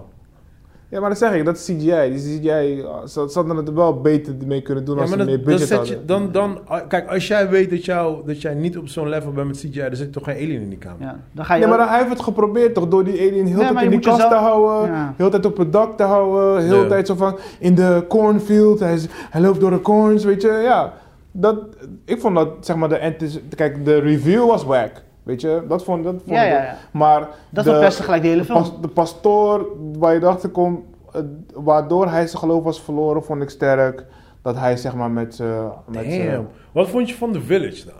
Ja, 0.90 1.00
maar 1.00 1.08
dat 1.08 1.18
zeg 1.18 1.32
ik, 1.34 1.44
dat 1.44 1.56
is 1.56 1.64
CGI. 1.64 2.10
Die 2.10 2.38
CGI, 2.38 2.84
ze 3.08 3.20
hadden 3.32 3.56
het 3.56 3.68
er 3.68 3.74
wel 3.74 4.00
beter 4.00 4.34
mee 4.46 4.62
kunnen 4.62 4.84
doen 4.84 4.94
Ja, 4.94 5.00
als 5.00 5.10
ze 5.10 5.16
meer 5.24 5.40
budget 5.42 5.70
hadden. 5.70 5.88
je... 5.98 6.04
Dan, 6.04 6.32
dan, 6.32 6.58
kijk, 6.88 7.08
als 7.08 7.26
jij 7.28 7.48
weet 7.48 7.70
dat, 7.70 7.84
jou, 7.84 8.26
dat 8.26 8.40
jij 8.42 8.54
niet 8.54 8.78
op 8.78 8.88
zo'n 8.88 9.08
level 9.08 9.32
bent 9.32 9.46
met 9.46 9.56
CGI... 9.56 9.80
dan 9.80 9.96
zit 9.96 10.12
toch 10.12 10.24
geen 10.24 10.34
alien 10.36 10.60
in 10.60 10.68
die 10.68 10.78
kamer. 10.78 11.00
Ja, 11.00 11.20
dan 11.32 11.44
ga 11.44 11.54
je 11.54 11.60
Nee, 11.60 11.68
maar 11.68 11.80
ook- 11.80 11.88
hij 11.88 11.98
heeft 11.98 12.10
het 12.10 12.20
geprobeerd 12.20 12.74
toch, 12.74 12.88
door 12.88 13.04
die 13.04 13.20
alien 13.20 13.46
heel 13.46 13.56
Nee, 13.56 13.72
tijd 13.72 13.84
in 13.84 13.90
die 13.90 13.98
kast 14.00 14.28
te 14.28 14.34
houden, 14.34 14.90
Ja. 14.92 15.14
heel 15.16 15.30
tijd 15.30 15.44
op 15.46 15.56
het 15.56 15.72
dak 15.72 15.96
te 15.96 16.02
houden, 16.02 16.64
heel 16.64 16.82
Ja. 16.82 16.88
tijd 16.88 17.06
zo 17.06 17.14
van 17.14 17.38
in 17.58 17.74
de 17.74 18.04
cornfield, 18.08 18.80
hij, 18.80 18.94
is- 18.94 19.06
hij 19.30 19.40
loopt 19.40 19.60
door 19.60 19.70
de 19.70 19.80
corns, 19.80 20.24
weet 20.24 20.42
je, 20.42 20.60
ja. 20.64 20.92
Dat, 21.32 21.56
ik 22.04 22.20
vond 22.20 22.34
dat, 22.34 22.48
zeg 22.60 22.76
maar, 22.76 22.88
de, 22.88 23.14
kijk, 23.54 23.84
de 23.84 23.98
review 23.98 24.46
was 24.46 24.64
wack, 24.64 24.90
weet 25.30 25.40
je, 25.40 25.62
dat 25.68 25.84
vond, 25.84 26.04
dat 26.04 26.14
vond 26.14 26.30
Ja, 26.36 26.42
ik. 26.42 26.50
ja, 26.52 26.62
ja. 26.62 26.76
Maar 26.90 27.28
Dat 27.50 27.64
de, 27.64 27.70
verpestte 27.70 28.02
gelijk 28.02 28.22
de 28.22 28.28
hele 28.28 28.40
de, 28.40 28.46
film. 28.46 28.58
pas- 28.58 28.80
de 28.80 28.88
pastoor 28.88 29.66
waar 29.98 30.14
je 30.14 30.20
erachter 30.20 30.48
komt, 30.48 30.80
eh, 31.12 31.20
waardoor 31.54 32.08
hij 32.08 32.26
zijn 32.26 32.38
geloof 32.38 32.62
was 32.64 32.80
verloren, 32.82 33.24
vond 33.24 33.42
ik 33.42 33.50
sterk. 33.50 34.04
Dat 34.42 34.56
hij, 34.56 34.76
zeg 34.76 34.94
maar, 34.94 35.10
met 35.10 35.34
z'n... 35.34 35.44
met. 35.90 36.38
Wat 36.72 36.88
vond 36.88 37.08
je 37.08 37.14
van 37.14 37.32
The 37.32 37.40
Village 37.40 37.84
dan? 37.84 37.94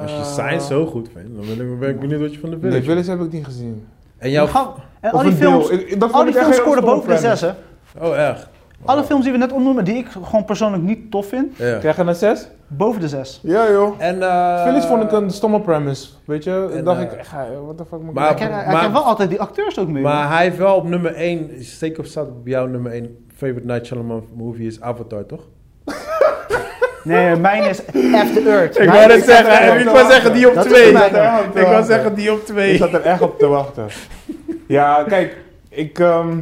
Als 0.00 0.10
je 0.10 0.16
Eh, 0.16 0.24
Science 0.24 0.66
zo 0.66 0.86
goed 0.86 1.08
vindt, 1.14 1.28
dan 1.36 1.44
ben 1.56 1.72
ik, 1.72 1.78
ben 1.78 1.88
ik 1.90 2.00
benieuwd 2.00 2.20
wat 2.20 2.34
je 2.34 2.40
van 2.40 2.50
The 2.50 2.56
Village 2.58 2.76
Nee, 2.78 2.84
vindt. 2.84 2.86
Village 3.06 3.10
heb 3.22 3.26
ik 3.28 3.32
niet 3.32 3.44
gezien. 3.44 3.86
En 4.18 4.30
jouw... 4.30 4.46
Ga- 4.46 4.74
En 5.00 5.10
al 5.10 5.22
die 5.22 5.32
films, 5.32 5.68
Ik- 5.68 6.00
dat 6.00 6.12
al 6.12 6.20
die 6.20 6.28
ik 6.30 6.36
echt 6.36 6.44
films 6.46 6.60
scoorden 6.60 6.84
boven 6.84 7.00
de 7.00 7.14
premise. 7.14 7.36
zes 7.36 7.40
hè. 7.98 8.06
Oh, 8.08 8.16
echt? 8.28 8.48
Alle 8.84 9.04
films 9.04 9.22
die 9.22 9.32
we 9.32 9.38
net 9.38 9.52
opnoemen, 9.52 9.84
die 9.84 9.94
ik 9.96 10.06
gewoon 10.08 10.44
persoonlijk 10.44 10.82
niet 10.82 11.10
tof 11.10 11.26
vind, 11.26 11.56
Ja. 11.56 11.78
Krijg 11.78 11.96
je 11.96 12.02
een 12.02 12.14
6? 12.14 12.48
Boven 12.66 13.00
de 13.00 13.08
zes. 13.08 13.40
Ja, 13.42 13.70
joh. 13.70 13.94
En, 13.98 14.22
eh 14.22 14.62
Village 14.62 14.86
vond 14.86 15.02
ik 15.02 15.12
een 15.12 15.30
stomme 15.30 15.60
premise, 15.60 16.08
weet 16.24 16.44
je. 16.44 16.70
en, 16.74 16.84
dacht 16.84 16.98
eh, 16.98 17.04
ik, 17.04 17.12
echt, 17.12 17.32
eh, 17.32 17.38
what 17.64 17.76
the 17.76 17.84
fuck 17.84 17.98
moet 18.00 18.08
ik 18.08 18.14
maar- 18.14 18.24
Hij 18.28 18.36
doen? 18.36 18.46
kent, 18.48 18.62
hij 18.62 18.72
maar- 18.72 18.80
kent 18.80 18.92
wel 18.92 19.02
altijd 19.04 19.28
die 19.30 19.40
acteurs 19.40 19.78
ook 19.78 19.88
mee. 19.88 20.02
Maar 20.02 20.28
hij 20.32 20.42
heeft 20.44 20.56
wel 20.56 20.76
op 20.76 20.84
nummer 20.88 21.14
1, 21.14 21.50
zeker 21.58 22.00
of 22.02 22.06
staat 22.06 22.28
op 22.28 22.46
jou 22.46 22.68
nummer 22.70 22.92
1 22.92 23.26
favorite 23.36 23.66
Night 23.66 23.86
Shyamalan 23.86 24.24
movie 24.34 24.66
is 24.66 24.80
Avatar, 24.80 25.26
toch? 25.26 25.40
Nee, 27.04 27.36
mijn 27.36 27.62
is 27.62 27.86
After 28.14 28.46
Earth. 28.48 28.78
Ik 28.78 28.88
wou 28.90 29.06
net 29.06 29.24
zeggen, 29.24 29.80
ik 29.80 29.86
op 29.86 29.92
wou 29.94 30.10
zeggen 30.10 30.32
die 30.32 30.48
op 30.48 30.54
Dat 30.54 30.64
is 30.66 30.72
2. 30.72 30.84
voor 30.84 30.92
mij. 30.92 31.10
Ja, 31.22 31.40
Ik 31.54 31.66
wou 31.66 31.84
zeggen 31.84 32.14
die 32.14 32.32
op 32.32 32.38
Ik 32.38 32.44
2. 32.44 32.76
zat 32.76 32.92
er 32.92 33.00
echt 33.02 33.20
op 33.22 33.38
te 33.38 33.46
wachten. 33.46 33.86
Ja, 34.68 35.04
kijk, 35.08 35.36
ik... 35.68 35.98
ehm, 35.98 36.38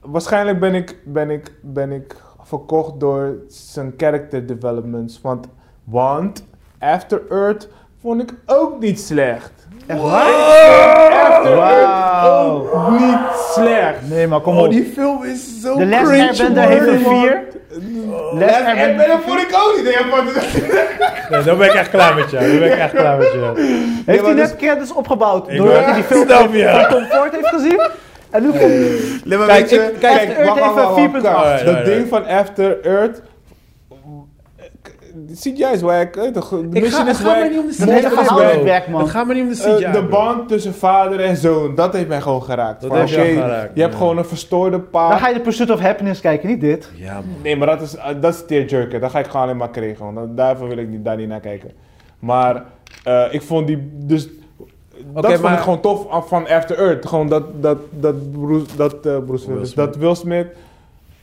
waarschijnlijk 0.00 0.60
ben 0.60 0.74
ik, 0.74 0.96
ben, 1.04 1.30
ik, 1.30 1.52
ben 1.62 1.90
ik 1.92 2.16
verkocht 2.48 3.00
door 3.00 3.34
zijn 3.48 3.94
character 3.96 4.46
developments. 4.46 5.20
Want, 5.22 5.46
want 5.84 6.44
After 6.78 7.20
Earth 7.30 7.68
vond 8.00 8.22
ik 8.22 8.34
ook 8.46 8.80
niet 8.80 9.00
slecht. 9.00 9.52
Echt 9.86 10.00
waar? 10.00 10.26
After. 11.30 11.58
Earth 11.58 12.72
ook 12.72 12.98
niet 13.00 13.18
slecht. 13.52 14.08
Nee, 14.08 14.26
maar 14.26 14.40
kom 14.40 14.56
Oh, 14.56 14.64
op. 14.64 14.70
die 14.70 14.84
film 14.94 15.24
is 15.24 15.60
zo 15.62 15.76
De 15.76 15.86
Last 15.86 16.10
Airbender 16.10 16.62
heeft 16.68 16.86
een 16.86 17.00
man. 17.00 17.20
4. 17.20 17.46
Oh. 18.10 18.38
Last 18.40 18.54
En 18.54 18.64
Airbender 18.66 19.06
dat 19.06 19.20
vond 19.26 19.40
ik 19.40 19.54
ook 19.54 19.76
niet. 19.76 19.84
Nee, 21.30 21.42
dan 21.42 21.58
ben 21.58 21.66
ik 21.68 21.74
echt 21.74 21.90
klaar 21.90 22.14
met 22.14 22.30
jou. 22.30 22.46
Dan 22.50 22.58
ben 22.58 22.72
ik 22.72 22.78
echt 22.78 22.92
klaar 22.94 23.18
met 23.18 23.32
jou. 23.32 23.60
Heeft 24.06 24.24
hij 24.24 24.34
dus- 24.34 24.48
net 24.48 24.56
kennis 24.56 24.92
opgebouwd 24.92 25.50
doordat 25.56 25.84
hij 25.84 25.94
die 25.94 26.02
film 26.02 26.26
van 26.28 26.86
Comfort 26.88 27.32
heeft 27.32 27.48
gezien? 27.48 27.80
En 28.30 28.42
nu 28.42 28.50
Kijk, 28.50 28.62
weet 29.46 29.70
je, 29.70 29.76
ik- 29.76 29.98
kijk, 30.00 30.00
kijk, 30.00 30.28
After 30.28 30.36
Earth 30.36 30.48
wacht, 30.48 30.60
heeft 30.60 30.74
wacht, 30.74 30.96
een 30.96 31.10
wacht, 31.12 31.22
4.8. 31.22 31.22
wacht. 31.22 31.36
Alright, 31.36 31.66
Dat 31.66 31.84
ding 31.84 32.08
van 32.08 32.26
After 32.26 32.80
Earth... 32.84 33.22
CGI 35.34 35.64
is 35.72 35.80
wack? 35.80 36.12
De 36.12 36.20
Ik 36.22 36.70
mission 36.70 36.90
ga, 36.90 37.04
het 37.06 37.08
is 37.16 37.22
gaat 37.22 37.36
me 37.36 37.48
niet 37.48 37.52
de 38.52 38.58
is 38.58 38.62
weg, 38.62 38.88
man. 38.88 39.00
Het 39.00 39.10
gaat 39.10 39.26
me 39.26 39.34
niet 39.34 39.42
om 39.42 39.48
de 39.48 39.62
Eh, 39.62 39.74
CGI. 39.76 39.92
de 39.92 40.04
bro. 40.04 40.08
band 40.08 40.48
tussen 40.48 40.74
vader 40.74 41.20
en 41.20 41.36
zoon, 41.36 41.74
dat 41.74 41.92
heeft 41.92 42.08
mij 42.08 42.20
gewoon 42.20 42.42
geraakt. 42.42 42.80
Dat 42.80 42.90
Van, 42.90 42.98
heeft 42.98 43.12
geraakt, 43.12 43.70
Je 43.74 43.80
hebt 43.80 43.92
ja. 43.92 43.98
gewoon 43.98 44.18
een 44.18 44.24
verstoorde 44.24 44.80
pa. 44.80 45.08
Dan 45.08 45.18
ga 45.18 45.28
je 45.28 45.34
de 45.34 45.40
Pursuit 45.40 45.70
of 45.70 45.80
Happiness 45.80 46.20
kijken, 46.20 46.48
niet 46.48 46.60
dit. 46.60 46.90
Ja, 46.94 47.14
man. 47.14 47.24
Nee, 47.42 47.56
maar 47.56 47.66
dat 47.66 47.80
is, 47.80 47.94
uh, 47.94 48.04
dat 48.20 48.34
is 48.34 48.44
tearjerker. 48.46 49.00
Dat 49.00 49.10
ga 49.10 49.18
ik 49.18 49.26
gewoon 49.26 49.42
alleen 49.42 49.56
maar. 49.56 49.70
Want 49.98 50.14
dat- 50.16 50.36
daarvoor 50.36 50.68
wil 50.68 50.78
ik 50.78 50.88
niet, 50.88 51.04
daar 51.04 51.16
niet 51.16 51.28
naar 51.28 51.40
kijken. 51.40 51.70
Maar 52.18 52.64
eh, 53.04 53.24
ik 53.30 53.42
vond 53.42 53.66
die... 53.66 53.88
Dus, 53.94 54.28
dat 55.14 55.24
vond 55.26 55.42
maar- 55.42 55.52
ik 55.52 55.58
gewoon 55.58 55.80
tof 55.80 56.08
af 56.08 56.28
van 56.28 56.48
After 56.48 56.78
Earth. 56.78 57.06
Gewoon 57.06 57.28
dat, 57.28 57.62
dat, 57.62 57.78
dat, 57.90 58.32
Bruce, 58.32 58.76
dat, 58.76 59.06
eh, 59.06 59.18
Bruce 59.26 59.52
Will 59.52 59.64
Smith. 59.64 59.74
dat 59.74 59.96
Will 59.96 60.14
Smith... 60.14 60.46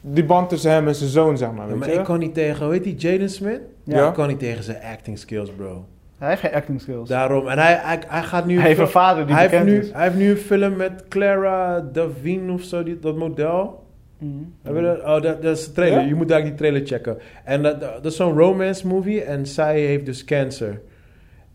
Die 0.07 0.23
band 0.25 0.49
tussen 0.49 0.71
hem 0.71 0.87
en 0.87 0.95
zijn 0.95 1.09
zoon, 1.09 1.37
zeg 1.37 1.51
maar. 1.51 1.65
Ja, 1.65 1.71
Weet 1.71 1.79
maar 1.79 1.89
je? 1.89 1.95
ik 1.95 2.03
kan 2.03 2.19
niet 2.19 2.33
tegen, 2.33 2.71
heet 2.71 2.83
die, 2.83 2.95
Jaden 2.95 3.29
Smith? 3.29 3.59
Ja. 3.83 4.07
Ik 4.07 4.13
kan 4.13 4.27
niet 4.27 4.39
tegen 4.39 4.63
zijn 4.63 4.77
acting 4.93 5.19
skills, 5.19 5.49
bro. 5.51 5.85
Hij 6.17 6.29
heeft 6.29 6.41
geen 6.41 6.53
acting 6.53 6.81
skills. 6.81 7.09
Daarom, 7.09 7.47
en 7.47 7.57
hij, 7.57 7.79
hij, 7.81 7.99
hij 8.07 8.21
gaat 8.23 8.45
nu... 8.45 8.57
Hij 8.57 8.67
heeft 8.67 8.79
een 8.79 8.87
vader 8.87 9.25
die 9.25 9.35
hij, 9.35 9.47
heeft 9.47 9.63
nu, 9.63 9.79
is. 9.79 9.91
hij 9.91 10.03
heeft 10.03 10.15
nu 10.15 10.29
een 10.29 10.37
film 10.37 10.75
met 10.75 11.03
Clara 11.09 11.79
Davine 11.91 12.53
of 12.53 12.61
zo, 12.61 12.83
die, 12.83 12.99
dat 12.99 13.15
model. 13.15 13.83
Heb 14.61 14.75
je 14.75 14.81
dat? 14.81 14.99
Oh, 14.99 15.21
dat, 15.21 15.41
dat 15.41 15.57
is 15.57 15.65
de 15.65 15.71
trailer. 15.71 15.99
Ja? 15.99 16.07
Je 16.07 16.15
moet 16.15 16.31
eigenlijk 16.31 16.61
die 16.61 16.69
trailer 16.69 16.87
checken. 16.87 17.17
En 17.43 17.63
dat, 17.63 17.81
dat 17.81 18.05
is 18.05 18.15
zo'n 18.15 18.37
romance 18.37 18.87
movie 18.87 19.21
en 19.23 19.45
zij 19.45 19.79
heeft 19.79 20.05
dus 20.05 20.23
cancer. 20.23 20.81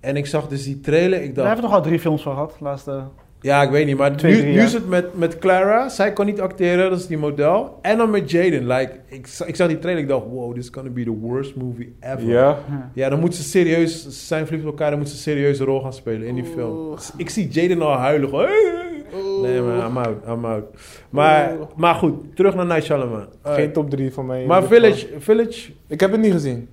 En 0.01 0.17
ik 0.17 0.27
zag 0.27 0.49
dus 0.49 0.65
die 0.65 0.81
trailer, 0.81 1.23
ik 1.23 1.25
Daar 1.25 1.35
dacht... 1.35 1.47
hebben 1.47 1.65
we 1.65 1.71
toch 1.71 1.79
al 1.79 1.83
drie 1.83 1.99
films 1.99 2.23
van 2.23 2.33
gehad, 2.33 2.57
laatste... 2.61 3.03
Ja, 3.43 3.63
ik 3.63 3.71
weet 3.71 3.87
niet, 3.87 3.97
maar 3.97 4.17
Twee, 4.17 4.33
nu, 4.33 4.39
drie 4.41 4.53
nu 4.53 4.61
is 4.61 4.73
het 4.73 4.89
met, 4.89 5.19
met 5.19 5.39
Clara. 5.39 5.89
Zij 5.89 6.13
kon 6.13 6.27
niet 6.27 6.41
acteren, 6.41 6.91
dat 6.91 6.99
is 6.99 7.07
die 7.07 7.19
model. 7.19 7.79
En 7.83 7.97
dan 7.97 8.11
met 8.11 8.31
Jaden. 8.31 8.67
Like, 8.67 8.93
ik, 9.07 9.29
ik 9.47 9.57
zag 9.57 9.69
die 9.69 9.79
trailer, 9.79 10.03
ik 10.03 10.09
dacht, 10.09 10.25
wow, 10.31 10.55
this 10.55 10.65
is 10.65 10.71
gonna 10.73 10.91
be 10.91 11.05
the 11.05 11.19
worst 11.21 11.57
movie 11.57 11.97
ever. 12.01 12.25
Ja. 12.25 12.59
Ja. 12.95 13.09
Dan 13.09 13.21
moet 13.21 13.35
ze 13.35 13.43
serieus, 13.43 14.03
ze 14.03 14.11
zijn 14.11 14.45
verliefd 14.47 14.65
op 14.65 14.71
elkaar, 14.71 14.91
dan 14.91 14.99
moet 14.99 15.09
ze 15.09 15.15
een 15.15 15.21
serieuze 15.21 15.65
rol 15.65 15.81
gaan 15.81 15.93
spelen 15.93 16.27
in 16.27 16.35
die 16.35 16.45
film. 16.45 16.97
Ik 17.17 17.31
zie 17.31 17.49
Jaden 17.49 17.83
al 17.83 17.93
huilen, 17.93 18.29
gewoon, 18.29 18.49
Nee 19.43 19.61
man, 19.61 19.87
I'm 19.87 19.97
out, 19.97 20.17
I'm 20.29 20.45
out. 20.45 20.65
Maar, 21.11 21.53
Oeh. 21.59 21.67
maar 21.77 21.95
goed, 21.95 22.37
terug 22.37 22.55
naar 22.55 22.67
Night 22.67 22.85
Shyamalan. 22.85 23.27
Geen 23.43 23.73
top 23.73 23.91
3 23.91 24.13
van 24.13 24.27
mij. 24.27 24.47
Maar 24.47 24.63
Village, 24.63 25.07
Village, 25.19 25.71
Ik 25.87 26.01
heb 26.01 26.11
het 26.11 26.21
niet 26.21 26.33
gezien. 26.33 26.69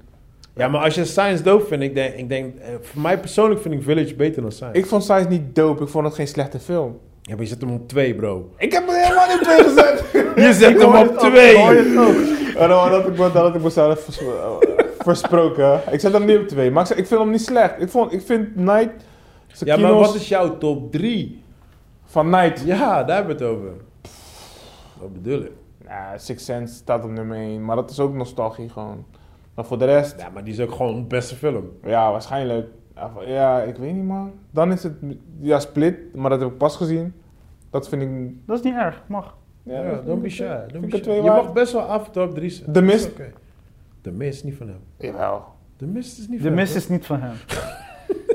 Ja, 0.57 0.67
maar 0.67 0.81
als 0.81 0.95
je 0.95 1.05
Science 1.05 1.43
dope 1.43 1.65
vindt, 1.65 1.83
ik 1.83 1.93
denk, 1.95 2.13
ik 2.15 2.29
denk, 2.29 2.55
eh, 2.55 2.67
voor 2.81 3.01
mij 3.01 3.19
persoonlijk 3.19 3.61
vind 3.61 3.73
ik 3.73 3.83
Village 3.83 4.15
beter 4.15 4.41
dan 4.41 4.51
Science. 4.51 4.79
Ik 4.79 4.85
vond 4.85 5.03
Science 5.03 5.29
niet 5.29 5.55
dope. 5.55 5.83
Ik 5.83 5.89
vond 5.89 6.05
het 6.05 6.15
geen 6.15 6.27
slechte 6.27 6.59
film. 6.59 6.99
Ja, 7.21 7.33
maar 7.33 7.43
je 7.43 7.49
zet 7.49 7.61
hem 7.61 7.71
op 7.73 7.87
twee, 7.87 8.15
bro. 8.15 8.49
Ik 8.57 8.71
heb 8.71 8.87
het 8.87 8.95
helemaal 9.03 9.27
niet 9.27 9.43
twee 9.43 9.63
gezet. 9.63 10.03
Je 10.45 10.53
zet 10.53 10.81
hem 10.81 10.95
op 10.95 11.17
twee. 11.17 11.53
Dan 12.53 12.71
had 12.71 13.07
ik, 13.07 13.17
dan 13.17 13.31
had 13.31 13.55
ik 13.55 13.61
mezelf 13.61 13.99
vers- 14.03 14.19
eh, 14.19 14.51
versproken. 14.99 15.81
Ik 15.91 15.99
zet 15.99 16.13
hem 16.13 16.25
niet 16.25 16.37
op 16.37 16.47
twee. 16.47 16.71
Maar 16.71 16.91
ik, 16.91 16.97
ik 16.97 17.07
vind 17.07 17.19
hem 17.19 17.29
niet 17.29 17.41
slecht. 17.41 17.81
Ik, 17.81 17.89
vond, 17.89 18.13
ik 18.13 18.21
vind 18.21 18.55
Night... 18.55 18.89
Ja, 19.63 19.77
maar 19.77 19.93
wat 19.93 20.15
is 20.15 20.27
jouw 20.27 20.57
top 20.57 20.91
drie? 20.91 21.43
Van 22.05 22.29
Night. 22.29 22.61
Ja, 22.65 23.03
daar 23.03 23.15
hebben 23.15 23.37
we 23.37 23.43
het 23.43 23.53
over. 23.53 23.69
Wat 24.99 25.13
bedoel 25.13 25.41
ik? 25.41 25.51
Ja, 25.85 26.17
Six 26.17 26.45
Sense 26.45 26.73
staat 26.73 27.03
op 27.03 27.11
nummer 27.11 27.37
1. 27.37 27.65
Maar 27.65 27.75
dat 27.75 27.89
is 27.89 27.99
ook 27.99 28.13
nostalgie 28.13 28.69
gewoon. 28.69 29.05
Maar 29.57 29.65
voor 29.65 29.77
de 29.79 29.85
rest... 29.85 30.15
Ja, 30.19 30.29
maar 30.33 30.43
die 30.43 30.53
is 30.53 30.59
ook 30.59 30.71
gewoon 30.71 30.95
de 30.95 31.01
beste 31.07 31.35
film. 31.35 31.69
Ja, 31.83 32.11
waarschijnlijk. 32.11 32.67
Ja, 32.95 33.09
van- 33.13 33.27
Ja, 33.27 33.61
ik 33.61 33.75
weet 33.75 33.93
niet 33.93 34.03
man. 34.03 34.31
Dan 34.51 34.71
is 34.71 34.83
het... 34.83 34.93
Ja, 35.41 35.59
Split. 35.59 36.15
Maar 36.15 36.29
dat 36.29 36.39
heb 36.39 36.49
ik 36.49 36.57
pas 36.57 36.75
gezien. 36.75 37.13
Dat 37.69 37.89
vind 37.89 38.01
ik... 38.01 38.09
Dat 38.47 38.57
is 38.57 38.63
niet 38.63 38.73
erg, 38.75 39.03
mag. 39.07 39.37
Ja, 39.63 40.01
don't 40.05 40.21
be 40.21 40.29
shy. 40.29 40.57
Don't 40.71 40.89
be 40.89 41.13
Je 41.13 41.21
mag 41.21 41.53
best 41.53 41.73
wel 41.73 41.81
af 41.81 42.09
top 42.09 42.35
drie 42.35 42.49
zetten. 42.49 42.73
The 42.73 42.81
Dat 42.81 42.89
is 42.89 42.95
Mist. 42.95 43.09
oké. 43.11 43.31
The 44.01 44.11
Mist 44.11 44.33
is 44.37 44.43
niet 44.43 44.55
van 44.55 44.67
hem. 44.67 44.79
Jawel. 44.97 45.45
The 45.77 45.85
Mist 45.85 46.17
is 46.19 46.27
niet 46.27 46.37
De 46.41 46.45
van 46.47 46.53
mist 46.55 46.73
hem. 46.73 46.81
is 46.81 46.87
niet 46.89 47.05
van 47.05 47.19
hem. 47.21 47.35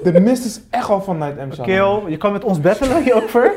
De 0.13 0.21
Mist 0.21 0.45
is 0.45 0.63
echt 0.71 0.89
al 0.89 1.03
van 1.03 1.19
Night 1.19 1.37
M. 1.37 1.61
Oké. 1.61 1.63
Kill, 1.63 2.11
je 2.11 2.17
kan 2.17 2.33
met 2.33 2.45
ons 2.45 2.61
battelen 2.61 3.03
hierover. 3.03 3.53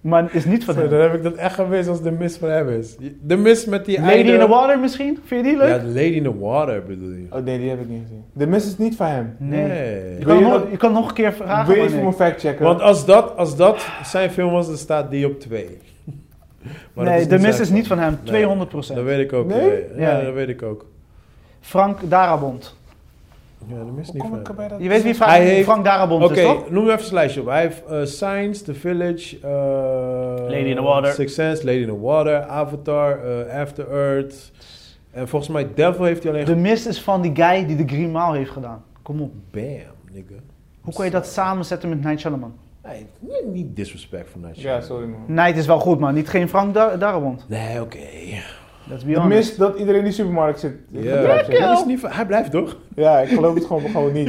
Maar 0.00 0.22
het 0.22 0.34
is 0.34 0.44
niet 0.44 0.64
van 0.64 0.74
Zo, 0.74 0.80
hem. 0.80 0.90
dan 0.90 1.00
heb 1.00 1.14
ik 1.14 1.22
dat 1.22 1.34
echt 1.34 1.54
geweest 1.54 1.88
als 1.88 2.02
de 2.02 2.10
Mist 2.10 2.36
van 2.36 2.48
hem 2.48 2.68
is. 2.68 2.96
The 3.26 3.36
Mist 3.36 3.66
met 3.66 3.84
die 3.84 4.00
Lady 4.00 4.10
einde- 4.12 4.32
in 4.32 4.38
the 4.40 4.48
Water 4.48 4.78
misschien? 4.78 5.18
Vind 5.24 5.44
je 5.44 5.50
die 5.50 5.58
leuk? 5.60 5.68
Ja, 5.80 5.86
Lady 5.86 6.00
in 6.00 6.22
the 6.22 6.38
Water 6.38 6.82
bedoel 6.84 7.10
je. 7.10 7.26
Oh 7.30 7.44
nee, 7.44 7.58
die 7.58 7.68
heb 7.68 7.80
ik 7.80 7.88
niet 7.88 8.00
gezien. 8.02 8.24
De 8.32 8.46
Mist 8.46 8.66
is 8.66 8.78
niet 8.78 8.96
van 8.96 9.06
hem. 9.06 9.34
Nee. 9.38 9.66
Nee. 9.68 10.18
Je, 10.18 10.24
kan 10.24 10.38
je 10.38 10.44
nog, 10.44 10.66
je 10.70 10.76
kan 10.76 10.92
nog 10.92 11.08
een 11.08 11.14
keer 11.14 11.32
vragen. 11.32 11.66
Wil 11.74 11.82
je 11.82 11.88
even 11.88 12.02
mijn 12.02 12.14
fact 12.14 12.40
checken? 12.40 12.64
Want 12.64 12.80
als 12.80 13.04
dat, 13.06 13.36
als 13.36 13.56
dat 13.56 13.86
zijn 14.04 14.30
film 14.30 14.50
was, 14.52 14.66
dan 14.66 14.76
staat 14.76 15.10
die 15.10 15.26
op 15.26 15.40
twee. 15.40 15.68
Maar 16.94 17.04
dat 17.04 17.14
nee, 17.14 17.26
de 17.26 17.38
zijn 17.38 17.60
is 17.60 17.70
niet 17.70 17.86
van 17.86 17.98
hem. 17.98 18.18
Nee. 18.30 18.44
200%. 18.46 18.70
Dat 18.70 19.04
weet 19.04 19.18
ik 19.20 19.32
ook. 19.32 19.46
Nee? 19.48 19.84
Ja, 19.96 20.18
Ja. 20.18 20.24
dat 20.24 20.34
weet 20.34 20.48
ik 20.48 20.62
ook. 20.62 20.86
Frank 21.60 21.98
Darabont. 22.10 22.76
Ja, 23.66 23.84
de 23.84 23.90
mist 23.90 24.12
niet 24.12 24.22
kom 24.22 24.34
ik 24.34 24.46
dat? 24.68 24.72
Je 24.78 24.88
weet 24.88 25.02
wie 25.02 25.14
Frank, 25.14 25.30
Hij 25.30 25.44
heeft- 25.44 25.64
Frank 25.64 25.84
Darabont 25.84 26.24
Oké, 26.24 26.34
is, 26.40 26.42
toch? 26.46 26.70
noem 26.70 26.88
even 26.90 27.06
een 27.06 27.14
lijstje 27.14 27.40
op. 27.40 27.46
Hij 27.46 27.60
heeft 27.60 27.84
eh, 27.84 28.04
Science, 28.04 28.64
The 28.64 28.74
Village, 28.74 29.36
eh, 29.42 29.50
Lady 30.48 30.54
in 30.68 30.76
the 30.76 30.82
Water. 30.82 31.28
Sense, 31.28 31.64
Lady 31.64 31.78
in 31.78 31.86
the 31.86 32.00
Water, 32.00 32.42
Avatar, 32.42 33.18
eh, 33.24 33.60
After 33.60 33.90
Earth. 33.90 34.52
En 35.10 35.28
volgens 35.28 35.50
mij 35.52 35.68
Devil 35.74 36.04
heeft 36.04 36.22
hij 36.22 36.32
alleen... 36.32 36.44
De 36.44 36.56
mist 36.56 36.86
is 36.86 37.00
van 37.02 37.20
die 37.22 37.32
guy 37.34 37.66
die 37.66 37.76
de 37.76 37.86
Green 37.94 38.12
Mile 38.12 38.36
heeft 38.36 38.50
gedaan. 38.50 38.82
Kom 39.02 39.20
op. 39.20 39.32
Bam, 39.50 39.62
nigga. 40.12 40.34
Hoe 40.80 40.94
kan 40.94 41.04
je 41.04 41.10
dat 41.10 41.26
samenzetten 41.26 41.88
met 41.88 42.02
Night 42.02 42.20
Shyamalan? 42.20 42.54
Nee, 42.84 43.06
niet- 43.52 43.76
disrespect 43.76 44.30
voor 44.30 44.40
Night 44.40 44.56
Ja, 44.56 44.60
Shyamalan. 44.62 44.86
sorry 44.86 45.06
man. 45.06 45.20
Night 45.44 45.56
is 45.56 45.66
wel 45.66 45.78
goed, 45.80 45.98
maar 45.98 46.12
niet 46.12 46.28
geen 46.28 46.48
Frank 46.48 46.74
Dar 46.74 46.98
Darabont. 46.98 47.44
Nee, 47.48 47.80
oké. 47.80 47.98
Let's 48.90 49.04
be 49.04 49.12
De 49.12 49.18
honest. 49.18 49.36
Mist 49.38 49.58
dat 49.58 49.78
iedereen 49.78 49.98
in 49.98 50.04
die 50.04 50.12
supermarkt 50.14 50.60
zit. 50.60 50.72
Ja, 50.90 51.22
dat 51.48 51.78
is 51.78 51.84
niet 51.84 52.00
van- 52.00 52.10
hij 52.10 52.26
blijft 52.26 52.50
toch? 52.50 52.76
ja, 52.94 53.18
ik 53.20 53.28
geloof 53.28 53.54
het 53.54 53.64
gewoon, 53.64 53.82
gewoon 53.90 54.12
niet. 54.12 54.28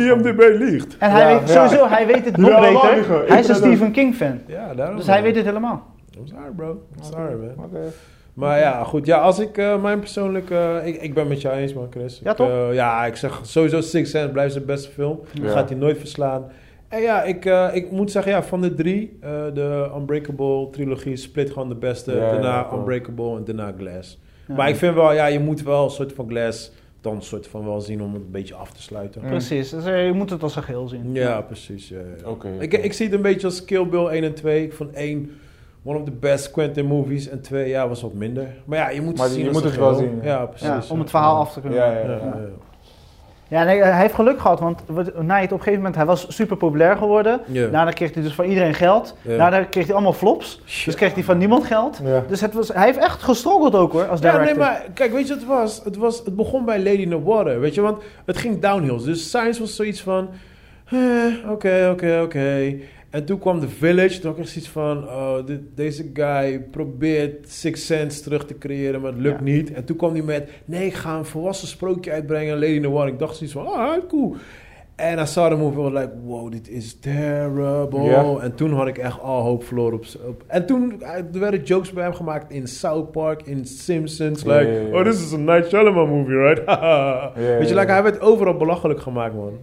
liegt. 0.59 0.97
En 0.97 1.11
hij 1.11 1.21
Ja, 1.33 1.39
weet 1.39 1.49
ja. 1.49 1.67
sowieso, 1.67 1.88
hij 1.88 2.07
weet 2.07 2.25
het 2.25 2.38
nog 2.47 2.59
beter. 2.59 3.23
Hij 3.27 3.39
is 3.39 3.47
een. 3.47 3.55
Stephen 3.55 3.91
King 3.91 4.15
fan. 4.15 4.39
Ja, 4.47 4.73
daarom. 4.73 4.95
Dus 4.97 5.07
hij 5.07 5.21
weet 5.23 5.35
het 5.35 5.45
helemaal. 5.45 5.85
I'm 6.17 6.27
sorry, 6.27 6.51
bro. 6.55 6.69
I'm 6.97 7.03
sorry, 7.03 7.35
man. 7.55 7.65
Oké. 7.65 7.79
Maar 8.33 8.59
ja, 8.59 8.83
goed. 8.83 9.05
Ja, 9.05 9.17
als 9.17 9.39
ik 9.39 9.57
eh, 9.57 9.81
mijn 9.81 9.99
persoonlijke... 9.99 10.81
ik, 10.83 11.01
ik 11.01 11.13
ben 11.13 11.27
met 11.27 11.41
jou 11.41 11.55
eens, 11.55 11.73
man, 11.73 11.88
Chris. 11.89 12.19
Ja, 12.23 12.31
Ik, 12.31 12.35
toch? 12.38 12.49
eh, 12.49 12.73
ja, 12.73 13.05
ik 13.05 13.15
zeg 13.15 13.39
sowieso 13.43 13.81
Six 13.81 14.09
Sense 14.09 14.29
blijft 14.29 14.53
zijn 14.53 14.65
beste 14.65 14.89
film. 14.91 15.19
Ja. 15.31 15.49
Gaat 15.49 15.69
hij 15.69 15.77
nooit 15.77 15.97
verslaan. 15.97 16.43
En 16.88 17.01
ja, 17.01 17.23
ik, 17.23 17.45
eh, 17.45 17.67
ik 17.73 17.91
moet 17.91 18.11
zeggen, 18.11 18.31
ja, 18.31 18.43
van 18.43 18.61
de 18.61 18.73
drie, 18.73 19.17
eh, 19.21 19.29
de 19.53 19.89
Unbreakable 19.97 20.69
trilogie 20.69 21.15
split 21.15 21.49
gewoon 21.51 21.69
de 21.69 21.75
beste. 21.75 22.11
Ja, 22.15 22.31
daarna. 22.31 22.67
Unbreakable 22.73 23.38
en 23.38 23.43
daarna 23.43 23.73
Glass. 23.77 24.19
Ja. 24.47 24.55
Maar 24.55 24.69
ik 24.69 24.76
vind 24.76 24.93
wel, 24.95 25.13
ja, 25.13 25.26
je 25.26 25.39
moet 25.39 25.63
wel 25.63 25.84
een 25.84 25.89
soort 25.89 26.13
van 26.13 26.30
Glass 26.30 26.72
dan 27.01 27.15
een 27.15 27.22
soort 27.22 27.47
van 27.47 27.65
wel 27.65 27.81
zien 27.81 28.01
om 28.01 28.13
het 28.13 28.22
een 28.22 28.31
beetje 28.31 28.55
af 28.55 28.72
te 28.72 28.81
sluiten. 28.81 29.22
Precies, 29.22 29.69
dus, 29.69 29.85
eh, 29.85 30.05
je 30.05 30.13
moet 30.13 30.30
het 30.30 30.43
als 30.43 30.55
een 30.55 30.63
geheel 30.63 30.88
zien. 30.88 31.13
Ja, 31.13 31.41
precies. 31.41 31.89
Ja. 31.89 31.97
Ik, 32.59 32.73
ik 32.73 32.93
zie 32.93 33.05
het 33.05 33.15
een 33.15 33.22
beetje 33.22 33.47
als 33.47 33.65
Kill 33.65 33.88
Bill 33.88 34.05
1 34.05 34.23
en 34.23 34.34
2. 34.34 34.63
Ik 34.63 34.73
vond 34.73 34.93
1 34.93 35.31
one 35.84 35.97
of 35.97 36.03
the 36.03 36.11
best 36.11 36.51
Quentin 36.51 36.85
movies 36.85 37.30
en 37.30 37.41
2 37.41 37.69
ja, 37.69 37.88
was 37.88 38.01
wat 38.01 38.13
minder. 38.13 38.47
Maar 38.65 38.77
ja, 38.77 38.89
je 38.89 39.01
moet 39.01 39.18
Maar 39.18 39.26
het 39.27 39.35
je 39.35 39.43
zien 39.43 39.51
moet 39.51 39.63
het 39.63 39.76
wel 39.77 39.93
geheel. 39.93 40.09
zien, 40.09 40.19
ja. 40.23 40.45
Precies. 40.45 40.68
Ja, 40.68 40.81
om 40.89 40.99
het 40.99 41.09
verhaal 41.09 41.39
af 41.39 41.53
te 41.53 41.59
kunnen 41.61 41.80
Ja. 41.80 42.49
Ja, 43.52 43.61
Ja, 43.61 43.69
ja. 43.69 43.76
ja. 43.76 43.76
Ja, 43.76 43.84
nee, 43.84 43.84
hij 43.84 44.02
heeft 44.02 44.14
geluk 44.14 44.40
gehad, 44.40 44.60
want 44.60 44.82
Night 44.88 45.44
op 45.44 45.52
een 45.52 45.57
gegeven 45.57 45.73
moment, 45.73 45.95
hij 45.95 46.06
was 46.06 46.26
super 46.36 46.57
populair 46.57 46.98
geworden. 46.98 47.40
Ja. 47.45 47.68
Daarna 47.68 47.91
kreeg 47.91 48.14
hij 48.14 48.23
dus 48.23 48.34
van 48.34 48.45
iedereen 48.45 48.73
geld. 48.73 49.15
Ja. 49.22 49.38
Daarna 49.38 49.64
kreeg 49.64 49.86
hij 49.86 49.94
allemaal 49.94 50.14
flops. 50.14 50.61
Dus 50.86 50.95
kreeg 50.95 51.14
hij 51.14 51.23
van 51.23 51.38
niemand 51.38 51.64
geld. 51.65 51.99
Ja. 52.03 52.23
Dus 52.28 52.41
het 52.41 52.53
was, 52.53 52.68
hij 52.68 52.86
heeft 52.86 52.98
echt 52.98 53.23
gestruggeld 53.23 53.76
ook 53.76 53.91
hoor, 53.91 54.07
als 54.07 54.19
Ja, 54.22 54.32
director. 54.32 54.56
nee, 54.57 54.65
maar 54.65 54.84
kijk, 54.94 55.11
weet 55.11 55.28
je 55.28 55.34
wat 55.34 55.40
het 55.40 55.48
was? 55.48 55.82
Het, 55.84 55.95
was? 55.98 56.22
het 56.26 56.36
begon 56.36 56.65
bij 56.65 56.78
Lady 56.78 57.02
in 57.02 57.10
the 57.10 57.23
Water, 57.23 57.60
weet 57.60 57.76
je, 57.76 57.82
want 57.82 58.02
het 58.26 58.38
ging 58.38 58.60
downhill. 58.61 59.03
Dus 59.06 59.28
Science 59.28 59.60
was 59.60 59.76
zoiets 59.76 60.02
van, 60.02 60.30
eh, 60.86 61.49
oké, 61.49 61.90
oké, 61.91 62.22
oké. 62.23 62.76
En 63.11 63.25
toen 63.25 63.39
kwam 63.39 63.59
The 63.59 63.69
Village, 63.69 64.19
toen 64.19 64.29
had 64.29 64.38
ik 64.39 64.43
echt 64.43 64.51
zoiets 64.53 64.69
van, 64.71 64.97
oh, 65.07 65.45
dit- 65.45 65.61
deze 65.75 66.09
guy 66.13 66.59
probeert 66.71 67.49
Six 67.49 67.85
Sense 67.85 68.21
terug 68.23 68.45
te 68.45 68.57
creëren, 68.57 69.01
maar 69.01 69.11
het 69.11 69.21
lukt 69.21 69.38
Ja. 69.39 69.43
niet. 69.43 69.73
En 69.73 69.85
toen 69.85 69.95
kwam 69.97 70.11
hij 70.13 70.21
met, 70.21 70.49
nee, 70.65 70.85
ik 70.85 70.93
ga 70.93 71.17
een 71.17 71.25
volwassen 71.25 71.67
sprookje 71.67 72.11
uitbrengen, 72.11 72.53
Lady 72.59 72.71
in 72.71 72.81
the 72.81 72.89
Water. 72.89 73.13
Ik 73.13 73.19
dacht 73.19 73.35
zoiets 73.35 73.55
van, 73.55 73.65
ah, 73.67 73.97
cool. 74.07 74.35
En 74.95 75.19
I 75.19 75.25
saw 75.25 75.49
the 75.49 75.55
movie, 75.55 75.81
was 75.81 75.91
like, 75.91 76.11
wow, 76.23 76.51
dit 76.51 76.69
is 76.69 76.99
terrible. 76.99 78.39
En 78.41 78.55
toen 78.55 78.73
had 78.73 78.88
ik 78.88 78.97
echt 78.97 79.19
al 79.21 79.41
hoop 79.41 79.63
verloren 79.63 79.93
op, 79.93 80.05
op... 80.27 80.43
En 80.47 80.65
toen 80.65 81.01
eh, 81.01 81.15
er 81.33 81.39
werden 81.39 81.63
jokes 81.63 81.93
bij 81.93 82.03
hem 82.03 82.13
gemaakt 82.13 82.51
in 82.51 82.67
South 82.67 83.11
Park, 83.11 83.41
in 83.43 83.65
Simpsons. 83.65 84.43
Like, 84.43 84.89
oh, 84.93 85.03
this 85.03 85.23
is 85.23 85.33
a 85.33 85.38
Night 85.38 85.67
Shyamalan 85.69 86.09
movie, 86.09 86.35
right? 86.38 86.59
Weet 87.59 87.69
je, 87.69 87.75
like, 87.75 87.91
hij 87.91 88.03
werd 88.03 88.21
overal 88.21 88.57
belachelijk 88.57 88.99
gemaakt, 88.99 89.35
man. 89.35 89.53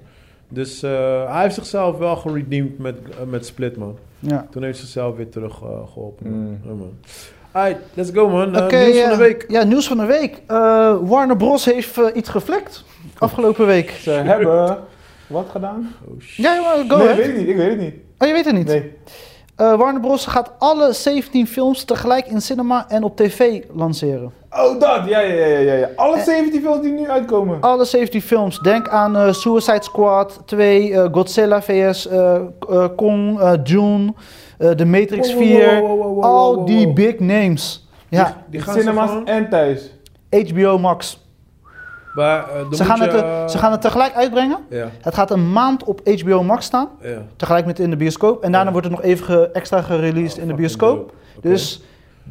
Dus 0.48 0.82
eh, 0.82 1.32
hij 1.32 1.42
heeft 1.42 1.54
zichzelf 1.54 1.98
wel 1.98 2.16
geredeemd 2.16 2.78
met, 2.78 2.96
eh, 3.10 3.26
met 3.26 3.46
Split, 3.46 3.76
man. 3.76 3.98
Ja. 4.18 4.46
Toen 4.50 4.62
heeft 4.62 4.76
hij 4.76 4.86
zichzelf 4.86 5.16
weer 5.16 5.28
terug 5.28 5.62
eh, 5.62 5.68
geholpen. 5.92 6.30
man. 6.30 6.40
Mm. 6.40 6.60
Ja, 6.64 6.70
man. 6.72 6.92
Alright, 7.52 7.80
let's 7.94 8.10
go, 8.14 8.28
man. 8.28 8.50
Nieuws 8.50 9.00
van 9.00 9.10
de 9.10 9.16
week. 9.16 9.44
Ja, 9.48 9.62
nieuws 9.62 9.86
van 9.88 9.96
de 9.96 10.04
week. 10.04 10.42
Eh, 10.46 10.96
Warner 11.02 11.36
Bros. 11.36 11.64
heeft 11.64 11.98
iets 12.14 12.28
geflekt 12.28 12.84
afgelopen 13.18 13.66
week. 13.66 13.90
Ze 13.90 14.10
hebben 14.10 14.78
wat 15.26 15.46
gedaan? 15.50 15.94
Oh, 16.08 16.20
shit. 16.20 16.44
Ja, 16.44 16.60
maar 16.60 16.84
go 16.88 16.96
nee, 16.96 17.08
ahead. 17.08 17.18
ik 17.18 17.24
weet 17.24 17.26
het 17.26 17.36
niet. 17.36 17.48
Ik 17.48 17.56
weet 17.56 17.70
het 17.70 17.78
niet. 17.78 17.94
Oh, 18.18 18.28
je 18.28 18.32
weet 18.34 18.44
het 18.44 18.54
niet? 18.54 18.66
Nee. 18.66 18.92
Eh, 19.56 19.74
Warner 19.76 20.00
Bros. 20.00 20.26
gaat 20.26 20.52
alle 20.58 20.92
17 20.92 21.46
films 21.46 21.84
tegelijk 21.84 22.26
in 22.26 22.40
cinema 22.40 22.88
en 22.88 23.02
op 23.02 23.16
tv 23.16 23.62
lanceren. 23.72 24.32
Oh, 24.50 24.80
dat. 24.80 25.00
Ja, 25.06 25.20
ja, 25.20 25.34
ja, 25.46 25.58
ja. 25.58 25.72
ja. 25.72 25.88
Alle 25.96 26.16
Eh. 26.16 26.22
17 26.22 26.60
films 26.62 26.80
die 26.82 26.92
nu 26.92 27.08
uitkomen. 27.10 27.60
Alle 27.60 27.84
17 27.84 28.22
films. 28.22 28.58
Denk 28.58 28.88
aan 28.88 29.16
eh, 29.16 29.32
Suicide 29.32 29.82
Squad 29.82 30.40
2, 30.44 30.92
eh, 30.92 31.08
Godzilla 31.12 31.62
vs. 31.62 32.08
eh, 32.08 32.34
eh, 32.68 32.84
Kong, 32.96 33.40
eh, 33.40 33.52
Dune, 33.62 34.12
eh, 34.58 34.70
The 34.70 34.84
Matrix 34.84 35.34
Wow, 35.34 35.38
wow, 35.42 35.48
4. 35.48 35.80
wow, 35.80 35.86
wow, 35.88 35.98
wow, 36.02 36.14
wow, 36.14 36.24
Al 36.24 36.64
die 36.64 36.92
big 36.92 37.18
names. 37.18 37.88
Ja, 38.08 38.36
Die 38.50 38.60
gaan 38.60 38.74
Cinema's 38.78 39.08
gewoon- 39.10 39.26
en 39.26 39.48
thuis. 39.48 39.92
HBO 40.30 40.78
Max. 40.78 41.26
Maar, 42.14 42.38
eh, 42.38 42.72
Ze 42.72 42.84
gaan, 42.84 42.96
je, 42.96 43.02
het, 43.02 43.12
eh, 43.22 43.42
eh, 43.42 43.48
ze 43.48 43.58
gaan 43.58 43.72
het 43.72 43.80
tegelijk 43.80 44.14
uitbrengen. 44.14 44.58
Ja, 44.70 44.88
Het 45.00 45.14
gaat 45.14 45.30
een 45.30 45.52
maand 45.52 45.84
op 45.84 46.00
HBO 46.04 46.42
Max 46.42 46.64
staan. 46.64 46.88
ja. 47.02 47.22
Tegelijk 47.36 47.66
met 47.66 47.78
in 47.78 47.90
de 47.90 47.96
bioscoop. 47.96 48.42
En 48.42 48.52
daarna 48.52 48.66
Ja. 48.66 48.72
wordt 48.72 48.86
het 48.86 48.96
nog 48.96 49.04
even 49.04 49.24
ge- 49.24 49.50
extra 49.52 49.82
gereleased 49.82 50.36
Oh, 50.36 50.42
in 50.42 50.48
de 50.48 50.54
bioscoop. 50.54 51.12
Dus 51.40 51.82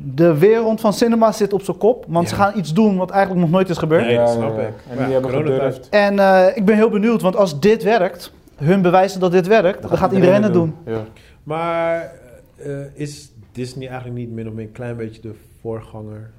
de 0.03 0.37
wereld 0.37 0.81
van 0.81 0.93
cinema 0.93 1.31
zit 1.31 1.53
op 1.53 1.61
zijn 1.61 1.77
kop. 1.77 2.05
Want 2.07 2.29
Ja. 2.29 2.35
ze 2.35 2.41
gaan 2.41 2.57
iets 2.57 2.73
doen 2.73 2.97
wat 2.97 3.09
eigenlijk 3.09 3.41
nog 3.41 3.49
nooit 3.51 3.69
is 3.69 3.77
gebeurd. 3.77 4.05
Nee, 4.05 4.17
dat 4.17 4.29
snap 4.29 4.59
ik. 4.59 4.73
En 4.89 4.97
Ja, 4.97 5.03
die 5.03 5.13
hebben 5.13 5.31
gedurfd. 5.31 5.89
En 5.89 6.19
eh, 6.19 6.45
ik 6.57 6.65
ben 6.65 6.75
heel 6.75 6.89
benieuwd, 6.89 7.21
want 7.21 7.35
als 7.35 7.59
dit 7.59 7.83
werkt, 7.83 8.33
hun 8.55 8.81
bewijzen 8.81 9.19
dat 9.19 9.31
dit 9.31 9.47
werkt, 9.47 9.81
dan 9.89 9.97
gaat 9.97 10.11
iedereen 10.11 10.43
het 10.43 10.53
doen. 10.53 10.75
Ja. 10.85 11.03
Maar 11.43 12.11
eh, 12.55 12.71
is 12.93 13.31
Disney 13.51 13.87
eigenlijk 13.87 14.19
niet 14.19 14.31
min 14.31 14.47
of 14.47 14.53
meer 14.53 14.65
een 14.65 14.71
klein 14.71 14.95
beetje 14.97 15.21
de 15.21 15.33
voorganger? 15.61 16.29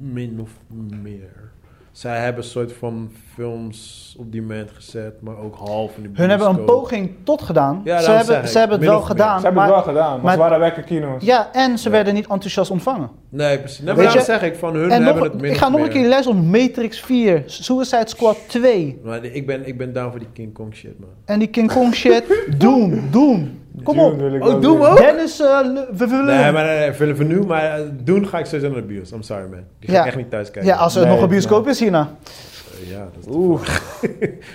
Min 0.00 0.40
of 0.40 0.50
meer. 1.02 1.52
Zij 1.94 2.18
hebben 2.18 2.42
een 2.44 2.48
soort 2.50 2.72
van 2.72 3.10
films 3.34 4.14
op 4.18 4.32
demand 4.32 4.70
gezet, 4.70 5.20
maar 5.20 5.38
ook 5.38 5.54
half 5.56 5.96
in 5.96 6.02
de 6.02 6.08
Hun 6.12 6.30
hebben 6.30 6.48
een 6.48 6.64
poging 6.64 7.10
tot 7.22 7.42
gedaan. 7.42 7.80
Ja, 7.84 8.00
ze, 8.00 8.10
hebben, 8.10 8.48
ze 8.48 8.58
hebben 8.58 8.78
het 8.78 8.88
wel 8.88 9.00
gedaan. 9.00 9.38
Ze 9.40 9.44
hebben 9.44 9.62
het 9.62 9.72
wel 9.72 9.82
gedaan, 9.82 10.20
maar, 10.20 10.32
ze 10.32 10.38
waren 10.38 10.58
wekker 10.58 10.82
kino's. 10.82 11.22
Ja, 11.24 11.48
en 11.52 11.78
ze 11.78 11.84
Ja. 11.88 11.94
werden 11.94 12.14
niet 12.14 12.26
enthousiast 12.26 12.70
ontvangen. 12.70 13.10
Nee, 13.28 13.58
precies. 13.58 13.78
Nee, 13.78 13.86
maar 13.86 13.96
Weet 13.96 14.04
daarom 14.04 14.24
zeg 14.24 14.42
ik 14.42 14.54
van 14.56 14.74
hun 14.74 14.90
en 14.90 15.02
hebben 15.02 15.14
nog, 15.22 15.32
het 15.32 15.40
min 15.40 15.50
ik 15.50 15.56
ga 15.56 15.68
nog 15.68 15.80
een 15.80 15.88
keer 15.88 16.08
les 16.08 16.26
om 16.26 16.50
Matrix 16.50 17.00
4, 17.00 17.42
Suicide 17.46 18.08
Squad 18.08 18.36
2 18.46 19.00
Maar 19.04 19.24
ik 19.24 19.46
ben, 19.46 19.66
ik 19.66 19.78
ben 19.78 19.92
down 19.92 20.10
voor 20.10 20.18
die 20.18 20.28
King 20.32 20.52
Kong 20.54 20.74
shit, 20.74 20.98
man. 21.00 21.08
en 21.24 21.38
die 21.38 21.48
King 21.48 21.72
Kong 21.72 21.94
shit. 21.94 22.24
Doom, 22.58 23.02
Doom. 23.10 23.62
Kom 23.84 23.98
op. 24.00 24.20
ik 24.22 24.44
Oh, 24.44 24.60
Doom 24.60 24.82
zien. 24.82 24.90
ook? 24.90 24.96
Dennis, 24.96 25.40
eh, 25.40 25.60
we 25.92 26.06
willen... 26.06 26.24
Nee, 26.24 26.52
maar 26.52 26.64
nee, 26.64 26.78
nee, 26.78 26.90
Willem 26.92 27.16
van 27.16 27.26
nu, 27.26 27.40
maar 27.46 27.62
eh, 27.78 27.84
doen 27.92 28.26
ga 28.28 28.38
ik 28.38 28.44
sowieso 28.46 28.68
naar 28.72 28.80
de 28.80 28.86
bios. 28.86 29.12
I'm 29.12 29.22
sorry, 29.22 29.42
man. 29.50 29.60
Die 29.78 29.88
ga 29.88 29.94
Ja. 29.94 30.00
ik 30.00 30.06
echt 30.06 30.16
niet 30.16 30.30
thuis 30.30 30.50
kijken. 30.50 30.72
ja, 30.72 30.76
als 30.78 30.94
er 30.96 31.02
Nee, 31.04 31.10
nog 31.12 31.22
een 31.22 31.28
bioscoop 31.28 31.66
is 31.68 31.80
hierna. 31.80 32.08
Eh, 32.82 32.90
ja, 32.90 32.98
dat 32.98 33.08
is 33.20 33.24
de 33.24 33.30
Oeh, 33.32 33.60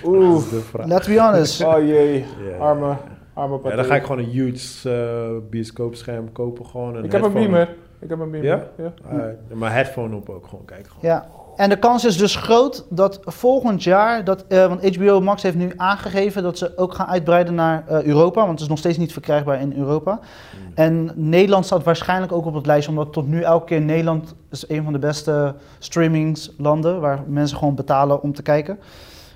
Dat 0.03 0.05
oeh. 0.05 0.37
is 0.37 0.49
de 0.49 0.59
vraag. 0.59 0.85
Let's 0.87 1.07
be 1.07 1.19
honest. 1.19 1.63
Oh 1.65 1.85
jee, 1.87 2.25
arme, 2.59 2.95
arme 3.33 3.59
Ja, 3.63 3.75
dan 3.75 3.85
ga 3.85 3.95
ik 3.95 4.01
gewoon 4.01 4.17
een 4.19 4.29
huge 4.29 4.89
eh, 4.89 5.49
bioscoopscherm 5.49 6.31
kopen. 6.31 6.65
Gewoon 6.65 6.95
een 6.95 7.03
Ik 7.03 7.11
heb 7.11 7.23
een 7.23 7.33
beamer. 7.33 7.69
Ik 7.99 8.09
heb 8.09 8.19
een 8.19 8.31
beamer. 8.31 8.47
Ja? 8.49 8.63
ja. 9.11 9.35
maar 9.53 9.73
headphone 9.73 10.15
op 10.15 10.29
ook 10.29 10.47
gewoon, 10.47 10.65
kijk 10.65 10.87
gewoon. 10.87 11.09
Ja. 11.13 11.27
En 11.59 11.69
de 11.69 11.79
kans 11.79 12.05
is 12.05 12.17
dus 12.17 12.35
groot 12.35 12.85
dat 12.89 13.19
volgend 13.23 13.83
jaar, 13.83 14.23
dat, 14.23 14.45
eh, 14.47 14.67
want 14.67 14.95
HBO 14.95 15.21
Max 15.21 15.43
heeft 15.43 15.55
nu 15.55 15.71
aangegeven 15.75 16.43
dat 16.43 16.57
ze 16.57 16.77
ook 16.77 16.93
gaan 16.93 17.07
uitbreiden 17.07 17.55
naar 17.55 17.83
eh, 17.87 18.03
Europa, 18.03 18.39
want 18.39 18.51
het 18.51 18.61
is 18.61 18.67
nog 18.67 18.77
steeds 18.77 18.97
niet 18.97 19.11
verkrijgbaar 19.11 19.61
in 19.61 19.73
Europa. 19.77 20.11
Mm. 20.11 20.71
En 20.75 21.11
Nederland 21.15 21.65
staat 21.65 21.83
waarschijnlijk 21.83 22.31
ook 22.31 22.45
op 22.45 22.53
het 22.53 22.65
lijstje, 22.65 22.91
omdat 22.91 23.13
tot 23.13 23.27
nu 23.27 23.41
elke 23.41 23.65
keer 23.65 23.81
Nederland 23.81 24.35
is 24.51 24.69
een 24.69 24.83
van 24.83 24.93
de 24.93 24.99
beste 24.99 25.55
streamingslanden 25.79 26.99
waar 26.99 27.23
mensen 27.27 27.57
gewoon 27.57 27.75
betalen 27.75 28.21
om 28.21 28.33
te 28.33 28.41
kijken. 28.41 28.79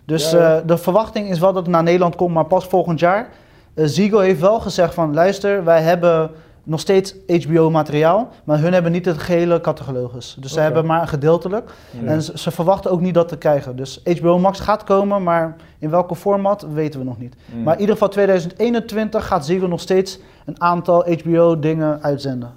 Dus 0.06 0.32
Ja, 0.32 0.38
ja. 0.38 0.58
eh, 0.58 0.68
de 0.68 0.78
verwachting 0.78 1.30
is 1.30 1.40
wel 1.40 1.54
dat 1.54 1.64
het 1.64 1.72
naar 1.72 1.84
Nederland 1.84 2.16
komt, 2.16 2.34
maar 2.34 2.46
pas 2.46 2.66
volgend 2.66 3.00
jaar. 3.00 3.30
Ziggo 3.76 4.20
heeft 4.20 4.40
wel 4.40 4.60
gezegd 4.60 4.94
van, 4.94 5.14
luister, 5.14 5.64
wij 5.64 5.82
hebben 5.82 6.32
nog 6.64 6.80
steeds 6.80 7.16
HBO-materiaal, 7.28 8.30
maar 8.44 8.60
hun 8.60 8.74
hebben 8.74 8.92
niet 8.92 9.06
het 9.06 9.18
gehele 9.18 9.62
catalogus. 9.62 10.38
Dus 10.40 10.54
ze 10.54 10.60
hebben 10.60 10.86
maar 10.86 11.08
gedeeltelijk. 11.08 11.72
Ja. 12.02 12.10
En 12.10 12.22
ze, 12.22 12.38
ze 12.38 12.52
verwachten 12.52 12.92
ook 12.92 13.02
niet 13.02 13.14
dat 13.14 13.28
te 13.28 13.38
krijgen. 13.38 13.76
Dus 13.76 14.02
HBO 14.20 14.40
Max 14.40 14.60
gaat 14.60 14.84
komen, 14.84 15.24
maar 15.24 15.56
in 15.80 15.90
welke 15.90 16.16
format 16.16 16.68
weten 16.74 17.00
we 17.00 17.06
nog 17.06 17.20
niet. 17.20 17.36
Mm. 17.46 17.64
Maar 17.64 17.74
in 17.74 17.80
ieder 17.80 17.96
geval 17.96 18.10
2021 18.10 19.28
gaat 19.28 19.46
Ziggo 19.46 19.68
nog 19.68 19.80
steeds 19.80 20.20
een 20.46 20.62
aantal 20.62 21.06
HBO-dingen 21.22 22.04
uitzenden. 22.04 22.52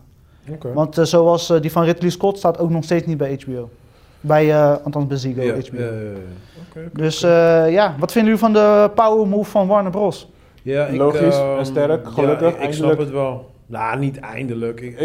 Oké. 0.50 0.72
Want 0.72 0.98
eh, 0.98 1.04
zoals 1.04 1.50
eh, 1.50 1.60
die 1.60 1.72
van 1.72 1.84
Ridley 1.84 2.10
Scott 2.10 2.38
staat 2.38 2.58
ook 2.58 2.70
nog 2.70 2.84
steeds 2.84 3.06
niet 3.06 3.16
bij 3.16 3.40
HBO. 3.44 3.68
Bij, 4.20 4.50
eh, 4.50 4.74
althans 4.84 5.06
bij 5.06 5.16
Ziggo, 5.16 5.42
Ja, 5.42 5.52
HBO. 5.52 5.78
ja, 5.78 5.84
ja, 5.84 5.90
ja. 5.90 6.16
Oké. 6.68 6.90
Dus 6.92 7.22
eh, 7.22 7.70
ja, 7.72 7.94
wat 7.98 8.12
vinden 8.12 8.32
jullie 8.32 8.46
van 8.46 8.52
de 8.52 8.90
power 8.94 9.26
move 9.26 9.50
van 9.50 9.66
Warner 9.66 9.90
Bros? 9.90 10.28
Ja, 10.62 10.86
ik, 10.86 10.96
Logisch 10.96 11.36
ehm, 11.36 11.58
en 11.58 11.66
sterk, 11.66 12.04
ja, 12.04 12.10
gelukkig, 12.10 12.54
ik, 12.54 12.62
ik 12.62 12.72
snap 12.72 12.98
het 12.98 13.10
wel. 13.10 13.54
Nou, 13.68 13.98
niet 13.98 14.18
eindelijk. 14.18 14.80
Ik, 14.80 14.98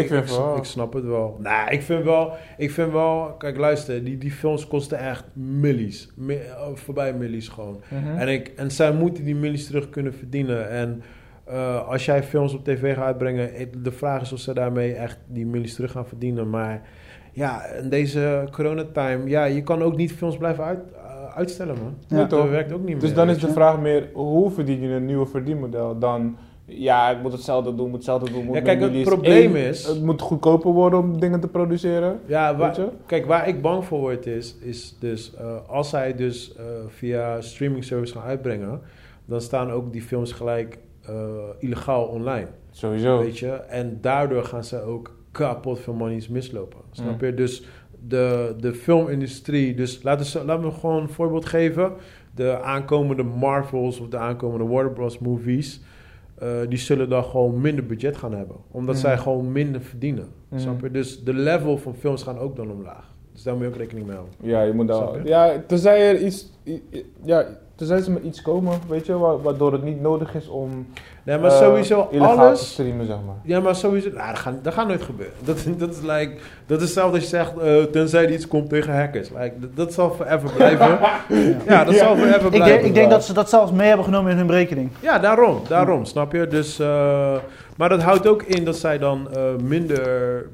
Ik 0.56 0.64
snap 0.64 0.92
het 0.92 1.04
wel. 1.04 1.36
Nou, 1.40 1.70
ik 1.70 1.82
vind 1.82 2.04
wel, 2.04 2.32
ik 2.56 2.70
vind 2.70 2.92
wel, 2.92 3.34
kijk 3.38 3.56
luister, 3.56 4.04
die, 4.04 4.18
die 4.18 4.30
films 4.30 4.66
kosten 4.66 4.98
echt 4.98 5.24
millies. 5.32 6.10
Mi- 6.16 6.34
eh, 6.34 6.66
voorbij 6.74 7.12
millies 7.14 7.48
gewoon. 7.48 7.80
Mhm. 7.88 8.18
En, 8.18 8.28
ik, 8.28 8.52
en 8.56 8.70
zij 8.70 8.92
moeten 8.92 9.24
die 9.24 9.34
millies 9.34 9.66
terug 9.66 9.90
kunnen 9.90 10.14
verdienen. 10.14 10.70
En 10.70 11.02
eh, 11.44 11.88
als 11.88 12.04
jij 12.04 12.22
films 12.22 12.54
op 12.54 12.64
tv 12.64 12.94
gaat 12.94 13.04
uitbrengen, 13.04 13.50
de 13.82 13.92
vraag 13.92 14.22
is 14.22 14.32
of 14.32 14.38
ze 14.38 14.54
daarmee 14.54 14.92
echt 14.94 15.18
die 15.26 15.46
millies 15.46 15.74
terug 15.74 15.90
gaan 15.90 16.06
verdienen. 16.06 16.50
Maar 16.50 16.82
ja, 17.32 17.64
in 17.66 17.88
deze 17.88 18.44
coronatime, 18.50 19.28
ja, 19.28 19.44
je 19.44 19.62
kan 19.62 19.82
ook 19.82 19.96
niet 19.96 20.12
films 20.12 20.36
blijven 20.36 20.64
uit, 20.64 20.78
eh, 20.94 21.36
uitstellen, 21.36 21.74
man. 21.82 21.94
Ja, 22.06 22.16
dat 22.16 22.28
toch? 22.28 22.50
werkt 22.50 22.72
ook 22.72 22.78
niet 22.80 22.88
meer. 22.88 23.00
Dus 23.00 23.14
dan 23.14 23.30
is 23.30 23.38
de 23.38 23.52
vraag 23.52 23.78
meer, 23.80 24.08
hoe 24.12 24.50
verdien 24.50 24.80
je 24.80 24.88
een 24.88 25.06
nieuwe 25.06 25.26
verdienmodel 25.26 25.98
dan... 25.98 26.36
Ja, 26.64 27.10
ik 27.10 27.22
moet 27.22 27.32
hetzelfde 27.32 27.74
doen, 27.74 27.86
moet 27.86 27.94
hetzelfde 27.96 28.30
doen. 28.32 28.44
Moet 28.44 28.54
Ja, 28.56 28.60
kijk, 28.62 28.80
het 28.80 29.02
probleem 29.02 29.56
Eén, 29.56 29.68
is- 29.68 29.86
Het 29.86 30.02
moet 30.02 30.20
goedkoper 30.20 30.70
worden 30.72 30.98
om 30.98 31.20
dingen 31.20 31.40
te 31.40 31.48
produceren. 31.48 32.20
Ja, 32.26 32.56
waar, 32.56 32.66
Weet 32.66 32.76
je? 32.76 32.88
kijk, 33.06 33.26
waar 33.26 33.48
ik 33.48 33.62
bang 33.62 33.84
voor 33.84 33.98
word 34.00 34.26
is, 34.26 34.56
is 34.60 34.96
dus 35.00 35.34
eh, 35.34 35.56
als 35.68 35.88
zij 35.88 36.14
dus 36.14 36.54
eh, 36.54 36.64
via 36.88 37.40
streaming 37.40 37.84
service 37.84 38.12
gaan 38.12 38.22
uitbrengen, 38.22 38.80
dan 39.24 39.40
staan 39.40 39.70
ook 39.70 39.92
die 39.92 40.02
films 40.02 40.32
gelijk 40.32 40.78
eh, 41.06 41.14
illegaal 41.58 42.04
online, 42.04 42.46
Sowieso. 42.70 43.18
weet 43.18 43.38
je. 43.38 43.50
En 43.50 43.98
daardoor 44.00 44.44
gaan 44.44 44.64
ze 44.64 44.82
ook 44.82 45.16
kapot 45.32 45.80
veel 45.80 45.94
monies 45.94 46.28
mislopen, 46.28 46.80
snap 46.90 47.20
Mm. 47.20 47.26
je? 47.26 47.34
Dus 47.34 47.64
de, 48.08 48.54
de 48.60 48.74
filmindustrie, 48.74 49.74
dus 49.74 50.02
laten 50.02 50.38
we, 50.40 50.44
laten 50.46 50.64
we 50.64 50.70
gewoon 50.70 51.02
een 51.02 51.08
voorbeeld 51.08 51.46
geven. 51.46 51.92
De 52.34 52.60
aankomende 52.62 53.22
Marvels 53.22 54.00
of 54.00 54.08
de 54.08 54.16
aankomende 54.16 54.64
Warner 54.66 54.92
Bros. 54.92 55.18
movies, 55.18 55.80
eh, 56.42 56.48
die 56.68 56.78
zullen 56.78 57.08
dan 57.08 57.24
gewoon 57.24 57.60
minder 57.60 57.86
budget 57.86 58.16
gaan 58.16 58.34
hebben. 58.34 58.56
Omdat 58.70 58.94
Mm. 58.94 59.00
zij 59.00 59.18
gewoon 59.18 59.52
minder 59.52 59.80
verdienen. 59.80 60.26
Mm. 60.48 60.58
Snap 60.58 60.80
je? 60.80 60.90
Dus 60.90 61.24
de 61.24 61.34
level 61.34 61.78
van 61.78 61.94
films 61.94 62.22
gaan 62.22 62.38
ook 62.38 62.56
dan 62.56 62.70
omlaag. 62.70 63.14
Dus 63.32 63.42
daar 63.42 63.54
moet 63.54 63.62
je 63.62 63.68
ook 63.68 63.76
rekening 63.76 64.06
mee 64.06 64.16
houden. 64.16 64.36
Ja, 64.42 64.62
je 64.62 64.72
moet 64.72 64.88
daar... 64.88 65.26
Ja, 65.26 65.62
tenzij 65.66 66.08
er 66.08 66.20
iets... 66.20 66.50
Ja, 67.24 67.46
tenzij 67.86 68.00
ze 68.02 68.10
met 68.10 68.22
iets 68.22 68.42
komen, 68.42 68.78
weet 68.88 69.06
je, 69.06 69.18
wa- 69.18 69.36
waardoor 69.38 69.72
het 69.72 69.82
niet 69.82 70.00
nodig 70.00 70.34
is 70.34 70.48
om... 70.48 70.86
Nee, 71.22 71.38
maar 71.38 71.50
eh, 71.50 71.58
sowieso 71.58 72.08
illegaal 72.10 72.34
te 72.36 72.40
alles... 72.40 72.70
streamen, 72.70 73.06
zeg 73.06 73.16
maar. 73.26 73.34
Ja, 73.42 73.60
maar 73.60 73.74
sowieso... 73.74 74.08
Nou, 74.14 74.28
dat, 74.28 74.38
gaat, 74.38 74.54
dat 74.64 74.74
gaat 74.74 74.86
nooit 74.88 75.02
gebeuren. 75.02 75.34
Dat, 75.44 75.64
dat 75.78 75.90
is 75.90 76.00
like... 76.00 76.32
Dat 76.66 76.78
is 76.78 76.84
hetzelfde 76.84 77.14
als 77.14 77.22
je 77.22 77.28
zegt... 77.28 77.58
eh, 77.58 77.82
tenzij 77.82 78.24
er 78.24 78.32
iets 78.32 78.48
komt 78.48 78.68
tegen 78.68 78.96
hackers. 78.96 79.30
Like, 79.30 79.52
dat, 79.58 79.70
dat 79.76 79.92
zal 79.92 80.10
forever 80.10 80.50
blijven. 80.56 80.98
ja, 81.66 81.84
dat 81.84 81.94
zal 81.94 82.16
forever 82.16 82.44
Ik, 82.44 82.50
blijven. 82.50 82.66
denk- 82.66 82.82
ik 82.84 82.94
denk 82.94 83.10
dat 83.10 83.24
ze 83.24 83.32
dat 83.32 83.48
zelfs 83.48 83.72
mee 83.72 83.86
hebben 83.88 84.04
genomen 84.04 84.30
in 84.30 84.36
hun 84.36 84.46
berekening. 84.46 84.90
Ja, 85.00 85.18
daarom. 85.18 85.60
Daarom, 85.68 86.04
snap 86.04 86.32
je? 86.32 86.46
Dus... 86.46 86.78
eh, 86.78 87.36
maar 87.76 87.88
dat 87.88 88.02
houdt 88.02 88.26
ook 88.26 88.42
in 88.42 88.64
dat 88.64 88.76
zij 88.76 88.98
dan 88.98 89.28
eh, 89.34 89.42
minder 89.64 90.00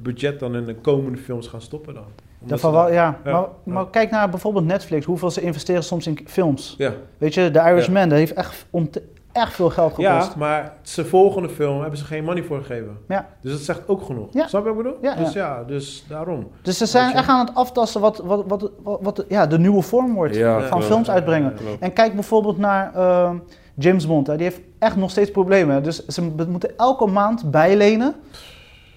budget 0.03 0.41
dan 0.41 0.55
in 0.57 0.65
de 0.65 0.75
komende 0.75 1.19
films 1.19 1.47
gaan 1.49 1.61
stoppen 1.63 1.95
dan. 1.95 2.05
Daarvan 2.39 2.73
wel, 2.73 2.93
ja. 2.93 3.19
Ja, 3.25 3.47
Maar, 3.65 3.83
ja. 3.83 3.89
kijk 3.91 4.11
naar 4.11 4.29
bijvoorbeeld 4.31 4.65
Netflix, 4.65 5.05
hoeveel 5.07 5.31
ze 5.31 5.41
investeren 5.41 5.83
soms 5.85 6.07
in 6.07 6.19
films. 6.27 6.75
Ja. 6.79 6.93
Weet 7.19 7.35
je, 7.35 7.51
The 7.51 7.59
Irishman, 7.59 8.09
dat 8.09 8.19
heeft 8.19 8.33
echt, 8.33 8.67
ont- 8.71 9.01
echt 9.33 9.53
veel 9.55 9.71
geld 9.71 9.95
gekost. 9.95 10.07
Ja, 10.29 10.29
maar 10.37 10.73
zijn 10.83 11.07
volgende 11.07 11.49
film 11.49 11.81
hebben 11.81 11.99
ze 11.99 12.05
geen 12.05 12.25
money 12.25 12.43
voor 12.43 12.59
gegeven. 12.59 12.99
Ja. 13.09 13.29
Dus 13.41 13.53
dat 13.53 13.61
zegt 13.61 13.89
ook 13.89 14.03
genoeg. 14.03 14.29
Ja. 14.33 14.47
Snap 14.47 14.65
je 14.67 14.69
wat 14.75 14.79
ik 14.79 14.83
bedoel? 14.85 14.99
Ja, 15.03 15.15
dus 15.15 15.33
ja. 15.33 15.47
ja, 15.59 15.65
dus 15.65 16.05
daarom. 16.09 16.49
Dus 16.63 16.79
ze 16.79 16.87
zijn 16.87 17.15
echt 17.15 17.29
aan 17.29 17.47
het 17.47 17.55
aftasten 17.55 18.01
wat, 18.01 18.19
wat, 18.19 18.45
wat, 18.47 18.71
wat, 18.83 18.99
wat 19.03 19.17
de- 19.17 19.25
ja, 19.29 19.47
de 19.47 19.59
nieuwe 19.59 19.83
vorm 19.83 20.15
wordt 20.15 20.35
Ja, 20.37 20.59
van 20.61 20.69
klopt. 20.69 20.85
films 20.85 21.11
uitbrengen. 21.11 21.55
En 21.81 21.93
kijk 21.93 22.15
bijvoorbeeld 22.15 22.59
naar 22.59 22.95
eh, 22.95 23.31
James 23.75 24.07
Bond. 24.07 24.27
Hè. 24.27 24.35
Die 24.37 24.45
heeft 24.45 24.61
echt 24.79 24.97
nog 24.97 25.11
steeds 25.11 25.31
problemen. 25.31 25.83
Dus 25.83 26.07
ze 26.07 26.23
moeten 26.49 26.77
elke 26.77 27.07
maand 27.07 27.51
bijlenen 27.51 28.15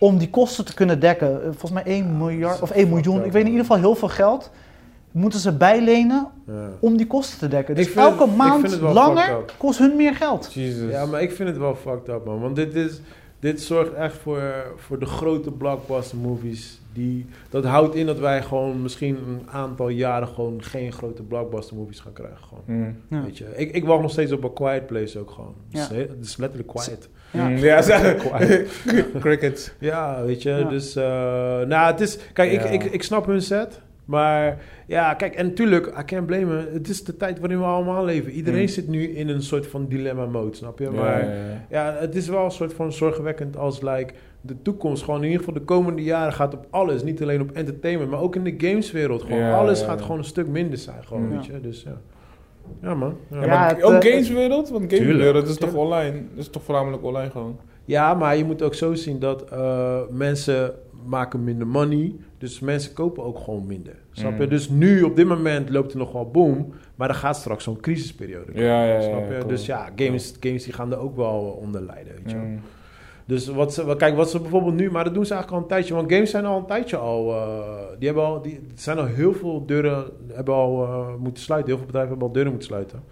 om 0.01 0.17
die 0.17 0.29
kosten 0.29 0.65
te 0.65 0.73
kunnen 0.73 0.99
dekken. 0.99 1.41
Eh, 1.41 1.47
Volgens 1.49 1.71
mij 1.71 1.83
1 1.85 2.17
miljard 2.17 2.61
of 2.61 2.69
is 2.69 2.75
1 2.75 2.87
fucked 2.87 3.03
miljoen. 3.03 3.25
Ik 3.25 3.31
weet 3.31 3.41
in 3.41 3.49
ieder 3.49 3.65
geval 3.65 3.77
heel 3.81 3.95
veel 3.95 4.07
geld. 4.09 4.51
Moeten 5.11 5.39
ze 5.39 5.51
bijlenen 5.57 6.27
Ja. 6.47 6.69
om 6.79 6.97
die 6.97 7.07
kosten 7.07 7.39
te 7.39 7.47
dekken. 7.47 7.75
Dus 7.75 7.85
vind 7.85 7.97
elke 7.97 8.25
maand 8.25 8.59
vind 8.59 8.71
het 8.71 8.81
wel 8.81 8.93
langer 8.93 9.23
fucked 9.23 9.39
up. 9.41 9.53
kost 9.57 9.79
hun 9.79 9.95
meer 9.95 10.15
geld. 10.15 10.53
Jesus. 10.53 10.91
ja, 10.91 11.05
maar 11.05 11.21
ik 11.21 11.31
vind 11.31 11.49
het 11.49 11.57
wel 11.57 11.75
fucked 11.75 12.07
up, 12.15 12.25
man. 12.25 12.39
Want 12.41 12.55
dit, 12.55 12.75
is, 12.75 13.01
dit 13.39 13.61
zorgt 13.61 13.93
echt 13.93 14.15
voor, 14.17 14.41
voor 14.75 14.99
de 14.99 15.05
grote 15.05 15.51
blockbuster 15.51 16.17
movies. 16.17 16.79
Die, 16.93 17.25
dat 17.49 17.63
houdt 17.65 17.95
in 17.95 18.05
dat 18.05 18.19
wij 18.19 18.41
gewoon 18.43 18.81
misschien 18.81 19.15
een 19.27 19.41
aantal 19.51 19.89
jaren 19.89 20.27
gewoon 20.27 20.63
geen 20.63 20.91
grote 20.91 21.23
blockbuster 21.23 21.75
movies 21.75 21.99
gaan 21.99 22.13
krijgen. 22.13 22.37
Gewoon. 22.47 22.63
Mm. 22.65 22.95
Ja. 23.09 23.21
Weet 23.23 23.37
je? 23.37 23.45
Ik, 23.55 23.71
ik 23.71 23.85
wacht 23.85 24.01
nog 24.01 24.11
steeds 24.11 24.31
op 24.31 24.43
een 24.43 24.53
Quiet 24.53 24.85
Place 24.87 25.19
ook 25.19 25.31
gewoon. 25.31 25.55
Het 25.71 25.81
is, 25.81 25.87
Ja. 25.87 25.95
het 25.95 26.25
is 26.25 26.37
letterlijk 26.37 26.69
quiet. 26.69 27.09
Ja. 27.31 27.47
Mm, 27.49 27.57
ja. 27.57 27.81
Crickets. 29.19 29.71
Ja, 29.79 30.23
weet 30.25 30.41
je, 30.41 30.49
Ja. 30.49 30.69
dus... 30.69 30.95
eh, 30.95 31.03
nou, 31.61 31.91
het 31.91 32.01
is... 32.01 32.17
Kijk, 32.33 32.51
Ja. 32.51 32.61
ik, 32.63 32.83
ik, 32.83 32.91
ik 32.91 33.03
snap 33.03 33.25
hun 33.25 33.41
set, 33.41 33.81
maar... 34.05 34.57
Ja, 34.87 35.13
kijk, 35.13 35.35
en 35.35 35.45
natuurlijk, 35.45 35.87
I 35.99 36.03
can't 36.05 36.25
blame 36.25 36.45
me. 36.45 36.69
Het 36.73 36.89
is 36.89 37.03
de 37.03 37.17
tijd 37.17 37.39
waarin 37.39 37.59
we 37.59 37.65
allemaal 37.65 38.05
leven. 38.05 38.31
Iedereen 38.31 38.61
Mm. 38.61 38.67
zit 38.67 38.87
nu 38.87 39.03
in 39.07 39.29
een 39.29 39.41
soort 39.43 39.67
van 39.67 39.87
dilemma-mode, 39.87 40.55
snap 40.55 40.79
je? 40.79 40.89
Maar 40.89 41.27
ja, 41.69 41.95
het 41.99 42.15
is 42.15 42.27
wel 42.27 42.45
een 42.45 42.51
soort 42.51 42.73
van 42.73 42.93
zorgwekkend 42.93 43.57
als 43.57 43.81
like, 43.81 44.13
de 44.41 44.55
toekomst, 44.61 45.03
gewoon 45.03 45.19
in 45.19 45.25
ieder 45.25 45.39
geval 45.39 45.53
de 45.53 45.65
komende 45.65 46.03
jaren 46.03 46.33
gaat 46.33 46.53
op 46.53 46.65
alles. 46.69 47.03
Niet 47.03 47.21
alleen 47.21 47.41
op 47.41 47.51
entertainment, 47.51 48.09
maar 48.11 48.19
ook 48.19 48.35
in 48.35 48.43
de 48.43 48.53
gameswereld. 48.57 49.21
Gewoon 49.21 49.37
Ja, 49.39 49.57
alles 49.57 49.79
ja, 49.79 49.85
gaat 49.85 50.01
gewoon 50.01 50.17
een 50.17 50.23
stuk 50.23 50.47
minder 50.47 50.77
zijn, 50.77 51.03
gewoon, 51.05 51.29
Ja. 51.29 51.35
weet 51.35 51.45
je. 51.45 51.61
Dus 51.61 51.83
ja. 51.83 51.97
Ja, 52.81 52.95
man. 52.95 53.17
Ja, 53.29 53.37
Ja, 53.37 53.45
Ja, 53.45 53.47
maar 53.47 53.75
het, 53.75 53.83
ook 53.83 54.03
eh, 54.03 54.11
gameswereld? 54.11 54.69
Want 54.69 54.83
gameswereld 54.83 55.19
Tuurlijk, 55.19 55.47
is 55.47 55.57
toch 55.57 55.73
online? 55.73 56.11
Dat 56.11 56.37
is 56.37 56.49
toch 56.49 56.63
voornamelijk 56.63 57.03
online 57.03 57.31
gewoon? 57.31 57.59
Ja, 57.85 58.13
maar 58.13 58.37
je 58.37 58.45
moet 58.45 58.61
ook 58.61 58.73
zo 58.73 58.93
zien 58.93 59.19
dat 59.19 59.49
eh, 59.49 59.99
mensen 60.09 60.73
maken 61.05 61.43
minder 61.43 61.67
money. 61.67 62.15
Dus 62.37 62.59
mensen 62.59 62.93
kopen 62.93 63.23
ook 63.23 63.39
gewoon 63.39 63.67
minder. 63.67 63.95
Snap 64.11 64.37
je? 64.37 64.43
Mm. 64.43 64.49
Dus 64.49 64.69
nu, 64.69 65.01
op 65.01 65.15
dit 65.15 65.27
moment, 65.27 65.69
loopt 65.69 65.91
er 65.91 65.97
nog 65.97 66.11
wel 66.11 66.31
boom. 66.31 66.73
Maar 66.95 67.09
er 67.09 67.15
gaat 67.15 67.37
straks 67.37 67.63
zo'n 67.63 67.79
crisisperiode 67.79 68.45
komen. 68.45 68.63
Ja, 68.63 68.83
ja, 68.83 68.93
ja. 68.93 69.01
Snap 69.01 69.31
je? 69.31 69.47
Dus 69.47 69.65
ja, 69.65 69.89
games, 69.95 70.33
games 70.39 70.63
die 70.63 70.73
gaan 70.73 70.91
er 70.91 70.99
ook 70.99 71.15
wel 71.15 71.59
onder 71.61 71.81
lijden, 71.81 72.13
weet 72.13 72.31
je 72.31 72.37
wel. 72.37 72.45
Mm. 72.45 72.59
Dus 73.31 73.47
wat 73.47 73.73
ze, 73.73 73.95
kijk, 73.97 74.15
wat 74.15 74.29
ze 74.29 74.39
bijvoorbeeld 74.39 74.75
nu, 74.75 74.91
maar 74.91 75.03
dat 75.03 75.13
doen 75.13 75.25
ze 75.25 75.33
eigenlijk 75.33 75.63
al 75.63 75.69
een 75.69 75.75
tijdje. 75.75 75.93
Want 75.93 76.11
games 76.11 76.29
zijn 76.29 76.45
al 76.45 76.57
een 76.57 76.65
tijdje 76.65 76.97
al, 76.97 77.31
eh, 77.31 77.97
die 77.97 78.05
hebben 78.07 78.25
al, 78.25 78.41
die 78.41 78.55
er 78.55 78.61
zijn 78.75 78.97
al 78.97 79.05
heel 79.05 79.33
veel 79.33 79.65
deuren, 79.65 80.05
hebben 80.33 80.53
al 80.53 80.83
eh, 80.83 81.15
moeten 81.19 81.43
sluiten. 81.43 81.69
Heel 81.69 81.77
veel 81.77 81.85
bedrijven 81.85 82.11
hebben 82.11 82.27
al 82.27 82.33
deuren 82.33 82.51
moeten 82.51 82.69
sluiten. 82.69 83.03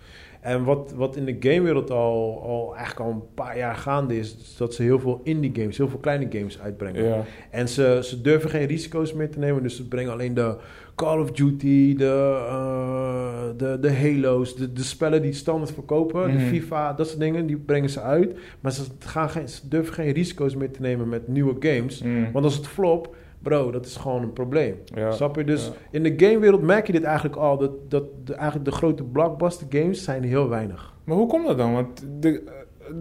En 0.41 0.63
wat, 0.63 0.93
wat 0.95 1.15
in 1.15 1.25
de 1.25 1.35
gamewereld 1.39 1.91
al, 1.91 2.41
al 2.43 2.75
eigenlijk 2.75 3.09
al 3.09 3.15
een 3.15 3.33
paar 3.33 3.57
jaar 3.57 3.75
gaande 3.75 4.17
is, 4.17 4.35
is 4.35 4.57
dat 4.57 4.73
ze 4.73 4.83
heel 4.83 4.99
veel 4.99 5.21
indie 5.23 5.51
games, 5.55 5.77
heel 5.77 5.89
veel 5.89 5.99
kleine 5.99 6.27
games 6.29 6.59
uitbrengen. 6.59 7.03
Ja. 7.03 7.23
En 7.51 7.69
ze, 7.69 7.99
ze 8.03 8.21
durven 8.21 8.49
geen 8.49 8.67
risico's 8.67 9.13
meer 9.13 9.31
te 9.31 9.39
nemen. 9.39 9.63
Dus 9.63 9.75
ze 9.75 9.87
brengen 9.87 10.11
alleen 10.11 10.33
de 10.33 10.55
Call 10.99 11.19
of 11.19 11.31
Duty, 11.31 11.95
de, 11.95 12.45
eh, 12.49 13.57
de, 13.57 13.77
de 13.79 13.93
Halo's, 13.93 14.55
de, 14.55 14.73
de 14.73 14.83
spellen 14.83 15.21
die 15.21 15.33
standaard 15.33 15.71
verkopen, 15.71 16.27
de 16.31 16.37
Mhm. 16.37 16.45
FIFA, 16.47 16.93
dat 16.93 17.07
soort 17.07 17.19
dingen, 17.19 17.45
die 17.45 17.57
brengen 17.57 17.89
ze 17.89 18.01
uit. 18.01 18.37
Maar 18.59 18.71
ze, 18.71 18.83
gaan 18.99 19.29
geen, 19.29 19.49
ze 19.49 19.67
durven 19.67 19.93
geen 19.93 20.11
risico's 20.11 20.55
meer 20.55 20.71
te 20.71 20.81
nemen 20.81 21.09
met 21.09 21.27
nieuwe 21.27 21.55
games. 21.59 22.03
Mm. 22.03 22.31
Want 22.31 22.45
als 22.45 22.55
het 22.55 22.67
flop, 22.67 23.15
bro, 23.39 23.71
dat 23.71 23.85
is 23.85 23.95
gewoon 23.95 24.21
een 24.21 24.33
probleem. 24.33 24.75
Ja. 24.95 25.11
Snap 25.11 25.35
je? 25.35 25.43
Dus 25.43 25.65
Ja. 25.65 25.71
in 25.91 26.03
de 26.03 26.13
gamewereld 26.17 26.61
merk 26.61 26.85
je 26.87 26.91
dit 26.93 27.03
eigenlijk 27.03 27.35
al. 27.35 27.57
Dat, 27.57 27.71
dat 27.91 28.03
de, 28.23 28.33
eigenlijk 28.33 28.65
de 28.69 28.75
grote 28.75 29.03
blockbuster 29.03 29.67
games 29.69 30.03
zijn 30.03 30.23
heel 30.23 30.49
weinig. 30.49 30.93
Maar 31.03 31.17
hoe 31.17 31.27
komt 31.27 31.47
dat 31.47 31.57
dan? 31.57 31.73
Want 31.73 32.05
de, 32.19 32.43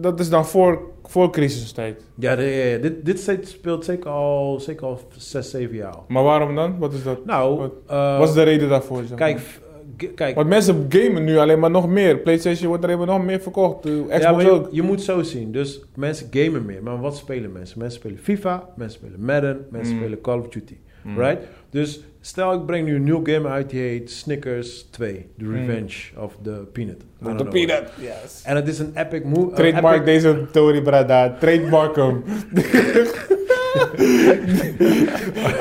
dat 0.01 0.19
is 0.19 0.29
dan 0.29 0.45
voor, 0.45 0.81
voor 1.09 1.29
crisistijd. 1.31 2.03
Ja, 2.15 2.35
de- 2.35 2.43
ja, 2.43 2.77
dit, 2.77 3.05
dit 3.05 3.47
speelt 3.47 3.85
zeker 3.85 4.09
al, 4.09 4.59
zeker 4.59 4.85
al 4.85 4.99
6, 5.17 5.49
7 5.49 5.75
jaar. 5.75 5.95
Maar 6.07 6.23
waarom 6.23 6.55
dan? 6.55 6.77
Wat 6.79 6.93
is 6.93 7.03
dat? 7.03 7.25
Nou, 7.25 7.57
Wat- 7.57 7.73
eh, 7.87 8.17
Wat 8.19 8.27
is 8.27 8.33
de 8.33 8.43
reden 8.43 8.69
daarvoor? 8.69 9.03
zeg 9.07 9.17
kijk, 9.17 9.35
maar? 9.35 10.09
kijk 10.15 10.35
Want 10.35 10.47
mensen 10.47 10.85
gamen 10.89 11.23
nu 11.23 11.37
alleen 11.37 11.59
maar 11.59 11.71
nog 11.71 11.87
meer. 11.87 12.17
PlayStation 12.17 12.67
wordt 12.67 12.83
er 12.83 12.97
maar 12.97 13.07
nog 13.07 13.23
meer 13.23 13.39
verkocht. 13.41 13.79
Xbox 13.79 14.21
ja, 14.21 14.31
maar 14.31 14.41
je, 14.41 14.51
ook. 14.51 14.67
je 14.71 14.81
moet 14.81 15.01
zo 15.01 15.21
zien. 15.23 15.51
Dus 15.51 15.81
mensen 15.95 16.27
gamen 16.31 16.65
meer. 16.65 16.83
Maar 16.83 16.99
wat 16.99 17.17
spelen 17.17 17.51
mensen? 17.51 17.79
Mensen 17.79 17.99
spelen 17.99 18.17
FIFA, 18.17 18.69
mensen 18.75 18.99
spelen 18.99 19.25
Madden, 19.25 19.65
mensen 19.69 19.93
Mm. 19.95 19.99
spelen 20.01 20.21
Call 20.21 20.39
of 20.39 20.47
Duty. 20.47 20.75
Mm. 21.03 21.19
Right? 21.19 21.41
Dus 21.69 22.01
stel 22.21 22.53
ik 22.53 22.65
breng 22.65 22.85
nu 22.85 22.95
een 22.95 23.03
nieuw 23.03 23.23
game 23.23 23.47
uit 23.47 23.69
die 23.69 23.79
heet 23.79 24.11
Snickers 24.11 24.87
2. 24.89 25.25
The 25.37 25.43
Mm. 25.43 25.55
Revenge 25.55 25.95
of 26.17 26.37
the 26.43 26.67
Peanut. 26.73 26.99
De 27.19 27.35
know. 27.35 27.49
peanut. 27.49 27.89
Yes. 27.99 28.41
En 28.43 28.55
het 28.55 28.67
is 28.67 28.79
een 28.79 28.91
epic 28.95 29.23
move. 29.23 29.55
Trademark 29.55 30.05
deze 30.05 30.45
Tori 30.51 30.81
Brada. 30.81 31.37
Trademark 31.39 31.95
hem. 31.95 32.23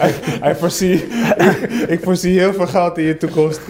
I, 0.02 0.48
I 0.50 0.54
voorzie, 0.54 1.04
ik 1.94 2.00
voorzie 2.02 2.38
heel 2.38 2.52
veel 2.52 2.66
geld 2.66 2.98
in 2.98 3.04
je 3.04 3.16
toekomst. 3.16 3.60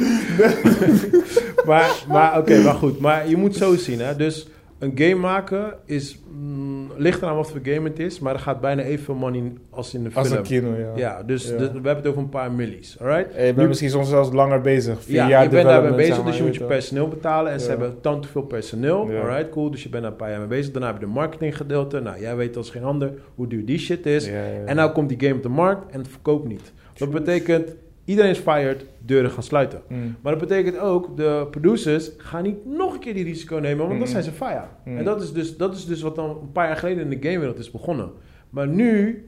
maar 1.66 1.90
maar 2.08 2.38
oké, 2.38 2.62
maar 2.62 2.74
goed. 2.74 3.00
Maar 3.00 3.28
je 3.28 3.36
moet 3.36 3.56
zo 3.56 3.76
zien, 3.76 4.00
hè. 4.00 4.16
Dus 4.16 4.46
een 4.78 4.92
game 4.94 5.14
maken 5.14 5.74
is... 5.84 6.20
mm, 6.40 6.92
ligt 6.96 7.22
eraan 7.22 7.36
wat 7.36 7.50
voor 7.50 7.60
game 7.62 7.88
het 7.88 7.98
is, 7.98 8.18
maar 8.18 8.34
er 8.34 8.40
gaat 8.40 8.60
bijna 8.60 8.82
evenveel 8.82 9.14
money 9.14 9.52
als 9.70 9.94
in 9.94 10.02
de 10.04 10.10
film. 10.10 10.24
Als 10.24 10.32
een 10.34 10.42
kino, 10.42 10.74
ja. 10.78 10.92
Ja, 10.96 11.22
dus 11.22 11.48
Ja. 11.48 11.56
de- 11.56 11.56
we 11.66 11.72
hebben 11.72 11.96
het 11.96 12.06
over 12.06 12.22
een 12.22 12.28
paar 12.28 12.52
millies, 12.52 12.96
alright? 13.00 13.32
Hey, 13.34 13.40
je 13.40 13.46
bent 13.46 13.56
Nu- 13.56 13.66
misschien 13.68 13.90
soms 13.90 14.08
zelfs 14.08 14.32
langer 14.32 14.60
bezig. 14.60 15.02
Vier 15.02 15.14
Ja, 15.14 15.28
jaar 15.28 15.42
je 15.42 15.48
bent 15.48 15.66
daarmee 15.68 15.90
bezig, 15.94 16.06
zeg 16.06 16.16
maar, 16.16 16.26
dus 16.26 16.36
je 16.36 16.42
moet 16.46 16.54
je 16.54 16.64
personeel 16.64 17.08
betalen. 17.08 17.52
En 17.52 17.60
ze 17.60 17.68
hebben 17.68 18.00
tant 18.00 18.22
te 18.22 18.28
veel 18.28 18.42
personeel. 18.42 19.00
Alright, 19.00 19.48
cool. 19.50 19.70
Dus 19.70 19.82
je 19.82 19.88
bent 19.88 20.02
daar 20.02 20.12
een 20.12 20.18
paar 20.18 20.30
jaar 20.30 20.38
mee 20.38 20.48
bezig. 20.48 20.72
Daarna 20.72 20.86
heb 20.92 21.00
je 21.00 21.06
de 21.06 21.12
marketinggedeelte. 21.12 22.00
Nou, 22.00 22.20
jij 22.20 22.36
weet 22.36 22.56
als 22.56 22.70
geen 22.70 22.84
ander 22.84 23.12
hoe 23.34 23.46
duur 23.46 23.64
die 23.64 23.78
shit 23.78 24.06
is. 24.06 24.30
En 24.64 24.76
nou 24.76 24.92
komt 24.92 25.08
die 25.08 25.20
game 25.20 25.34
op 25.34 25.42
de 25.42 25.48
markt 25.48 25.92
en 25.92 25.98
het 25.98 26.08
verkoopt 26.08 26.48
niet. 26.48 26.72
Dat 26.94 27.10
betekent, 27.10 27.74
iedereen 28.08 28.30
is 28.30 28.38
fired, 28.38 28.84
deuren 28.98 29.30
gaan 29.30 29.42
sluiten. 29.42 29.82
Mm. 29.88 30.16
Maar 30.22 30.32
dat 30.38 30.48
betekent 30.48 30.78
ook, 30.78 31.16
de 31.16 31.46
producers 31.50 32.10
gaan 32.16 32.42
niet 32.42 32.66
nog 32.66 32.92
een 32.94 33.00
keer 33.00 33.14
die 33.14 33.24
risico 33.24 33.56
nemen, 33.56 33.78
want 33.78 33.88
dan 33.90 33.98
Mm. 33.98 34.06
zijn 34.06 34.22
ze 34.22 34.30
fire. 34.32 34.64
Mm. 34.84 34.98
En 34.98 35.04
dat 35.04 35.22
is, 35.22 35.32
dus, 35.32 35.56
dat 35.56 35.74
is 35.76 35.86
dus 35.86 36.02
wat 36.02 36.14
dan 36.14 36.30
een 36.30 36.52
paar 36.52 36.66
jaar 36.66 36.76
geleden 36.76 37.02
in 37.10 37.20
de 37.20 37.28
gamewereld 37.28 37.58
is 37.58 37.70
begonnen. 37.70 38.10
Maar 38.50 38.68
nu 38.68 39.24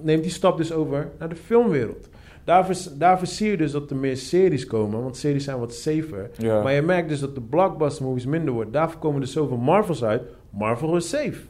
neemt 0.00 0.22
die 0.22 0.32
stap 0.32 0.56
dus 0.56 0.72
over 0.72 1.08
naar 1.18 1.28
de 1.28 1.36
filmwereld. 1.36 2.08
Daarvoor, 2.44 2.74
daarvoor 2.98 3.26
zie 3.26 3.50
je 3.50 3.56
dus 3.56 3.72
dat 3.72 3.90
er 3.90 3.96
meer 3.96 4.16
series 4.16 4.66
komen, 4.66 5.02
want 5.02 5.16
series 5.16 5.44
zijn 5.44 5.58
wat 5.58 5.74
safer. 5.74 6.30
Maar 6.62 6.72
je 6.72 6.82
merkt 6.82 7.08
dus 7.08 7.20
dat 7.20 7.34
de 7.34 7.40
blockbuster 7.40 8.04
movies 8.04 8.26
minder 8.26 8.54
worden. 8.54 8.72
Daarvoor 8.72 9.00
komen 9.00 9.20
er 9.20 9.26
zoveel 9.26 9.56
Marvels 9.56 10.04
uit. 10.04 10.22
Marvel 10.50 10.96
is 10.96 11.08
safe. 11.08 11.40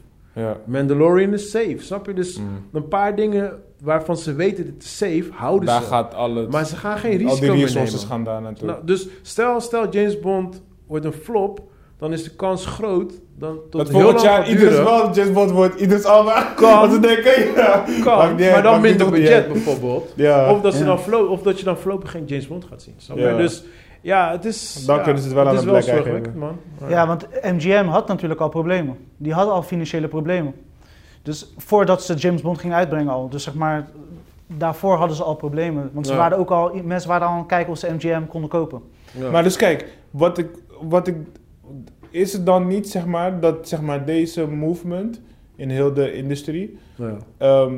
Mandalorian 0.65 1.33
is 1.33 1.51
safe. 1.51 1.75
Snap 1.77 2.05
je? 2.05 2.13
Dus 2.13 2.39
een 2.73 2.87
paar 2.87 3.15
dingen 3.15 3.61
waarvan 3.83 4.17
ze 4.17 4.33
weten 4.33 4.65
dit 4.65 4.83
is 4.83 4.97
safe, 4.97 5.25
houden 5.31 5.65
Daar 5.67 5.81
ze. 5.81 5.87
gaat 5.87 6.13
alles. 6.13 6.47
maar 6.47 6.65
ze 6.65 6.75
gaan 6.75 6.97
geen 6.97 7.11
al 7.11 7.17
risico 7.17 7.39
die 7.39 7.49
meer 7.51 7.59
resources 7.65 7.93
nemen. 8.01 8.07
gaan 8.07 8.23
daar 8.23 8.41
naartoe. 8.41 8.67
Nou, 8.67 8.79
dus 8.85 9.07
stel, 9.21 9.59
stel 9.61 9.89
James 9.89 10.19
Bond 10.19 10.61
wordt 10.87 11.05
een 11.05 11.13
flop, 11.13 11.61
dan 11.97 12.13
is 12.13 12.23
de 12.23 12.29
kans 12.35 12.65
groot 12.65 13.13
dan 13.37 13.57
tot 13.69 13.71
dat 13.71 13.89
heel 13.89 13.99
volgend 13.99 14.21
jaar 14.21 14.45
duren. 14.45 14.83
wel 14.83 15.11
James 15.13 15.31
Bond 15.31 15.51
wordt. 15.51 15.79
Iedereen 15.79 16.05
allemaal. 16.05 16.43
Kan. 16.55 16.79
Want 16.79 16.93
ze 16.93 16.99
denken, 16.99 17.53
ja. 17.55 17.83
Kan, 18.03 18.35
niet 18.35 18.51
maar 18.51 18.63
dan 18.63 18.81
minder 18.81 19.09
budget 19.09 19.47
bijvoorbeeld. 19.47 20.13
Ja. 20.15 20.51
Of, 20.51 20.61
dat 20.61 20.73
ze 20.73 20.79
Ja. 20.79 20.85
dan 20.85 20.99
flo- 20.99 21.25
of 21.25 21.41
dat 21.41 21.59
je 21.59 21.65
dan 21.65 21.77
voorlopig 21.77 22.11
geen 22.11 22.25
James 22.25 22.47
Bond 22.47 22.65
gaat 22.65 22.81
zien. 22.81 22.95
Ja. 23.15 23.37
Dus 23.37 23.63
ja, 24.01 24.31
het 24.31 24.45
is... 24.45 24.83
Dan 24.85 24.95
ja, 24.97 25.01
kunnen 25.03 25.21
ze 25.21 25.27
het 25.27 25.37
wel 25.37 25.47
aan 25.47 25.53
is 25.53 25.59
een 25.61 25.67
black 25.67 25.83
eye 25.83 25.93
zorgwekkend, 25.95 26.25
geven. 26.25 26.39
man. 26.39 26.89
Ja, 26.89 27.07
want 27.07 27.27
MGM 27.41 27.85
had 27.85 28.07
natuurlijk 28.07 28.41
al 28.41 28.49
problemen. 28.49 28.97
Die 29.17 29.33
hadden 29.33 29.53
al 29.53 29.63
financiële 29.63 30.07
problemen. 30.07 30.53
Dus 31.23 31.53
voordat 31.57 32.03
ze 32.03 32.13
James 32.13 32.41
Bond 32.41 32.57
gingen 32.59 32.75
uitbrengen 32.77 33.11
al. 33.13 33.29
Dus 33.29 33.43
zeg 33.43 33.53
maar, 33.53 33.87
daarvoor 34.47 34.95
hadden 34.97 35.17
ze 35.17 35.23
al 35.23 35.35
problemen. 35.35 35.89
Want 35.93 36.05
ze 36.07 36.11
Ja. 36.13 36.17
waren 36.17 36.37
ook 36.37 36.51
al, 36.51 36.71
mensen 36.83 37.09
waren 37.09 37.27
al 37.27 37.33
aan 37.33 37.39
het 37.39 37.47
kijken 37.47 37.71
of 37.71 37.77
ze 37.77 37.93
MGM 37.93 38.25
konden 38.27 38.49
kopen. 38.49 38.81
Ja. 39.11 39.29
Maar 39.31 39.43
dus 39.43 39.55
kijk, 39.55 39.97
wat 40.11 40.37
ik, 40.37 40.47
wat 40.81 41.07
ik, 41.07 41.15
is 42.09 42.33
het 42.33 42.45
dan 42.45 42.67
niet 42.67 42.89
zeg 42.89 43.05
maar 43.05 43.39
dat 43.39 43.67
zeg 43.67 43.81
maar 43.81 44.05
deze 44.05 44.47
movement 44.47 45.21
in 45.55 45.69
heel 45.69 45.93
de 45.93 46.13
industrie, 46.13 46.77
Ja. 46.95 47.17
ehm, 47.37 47.77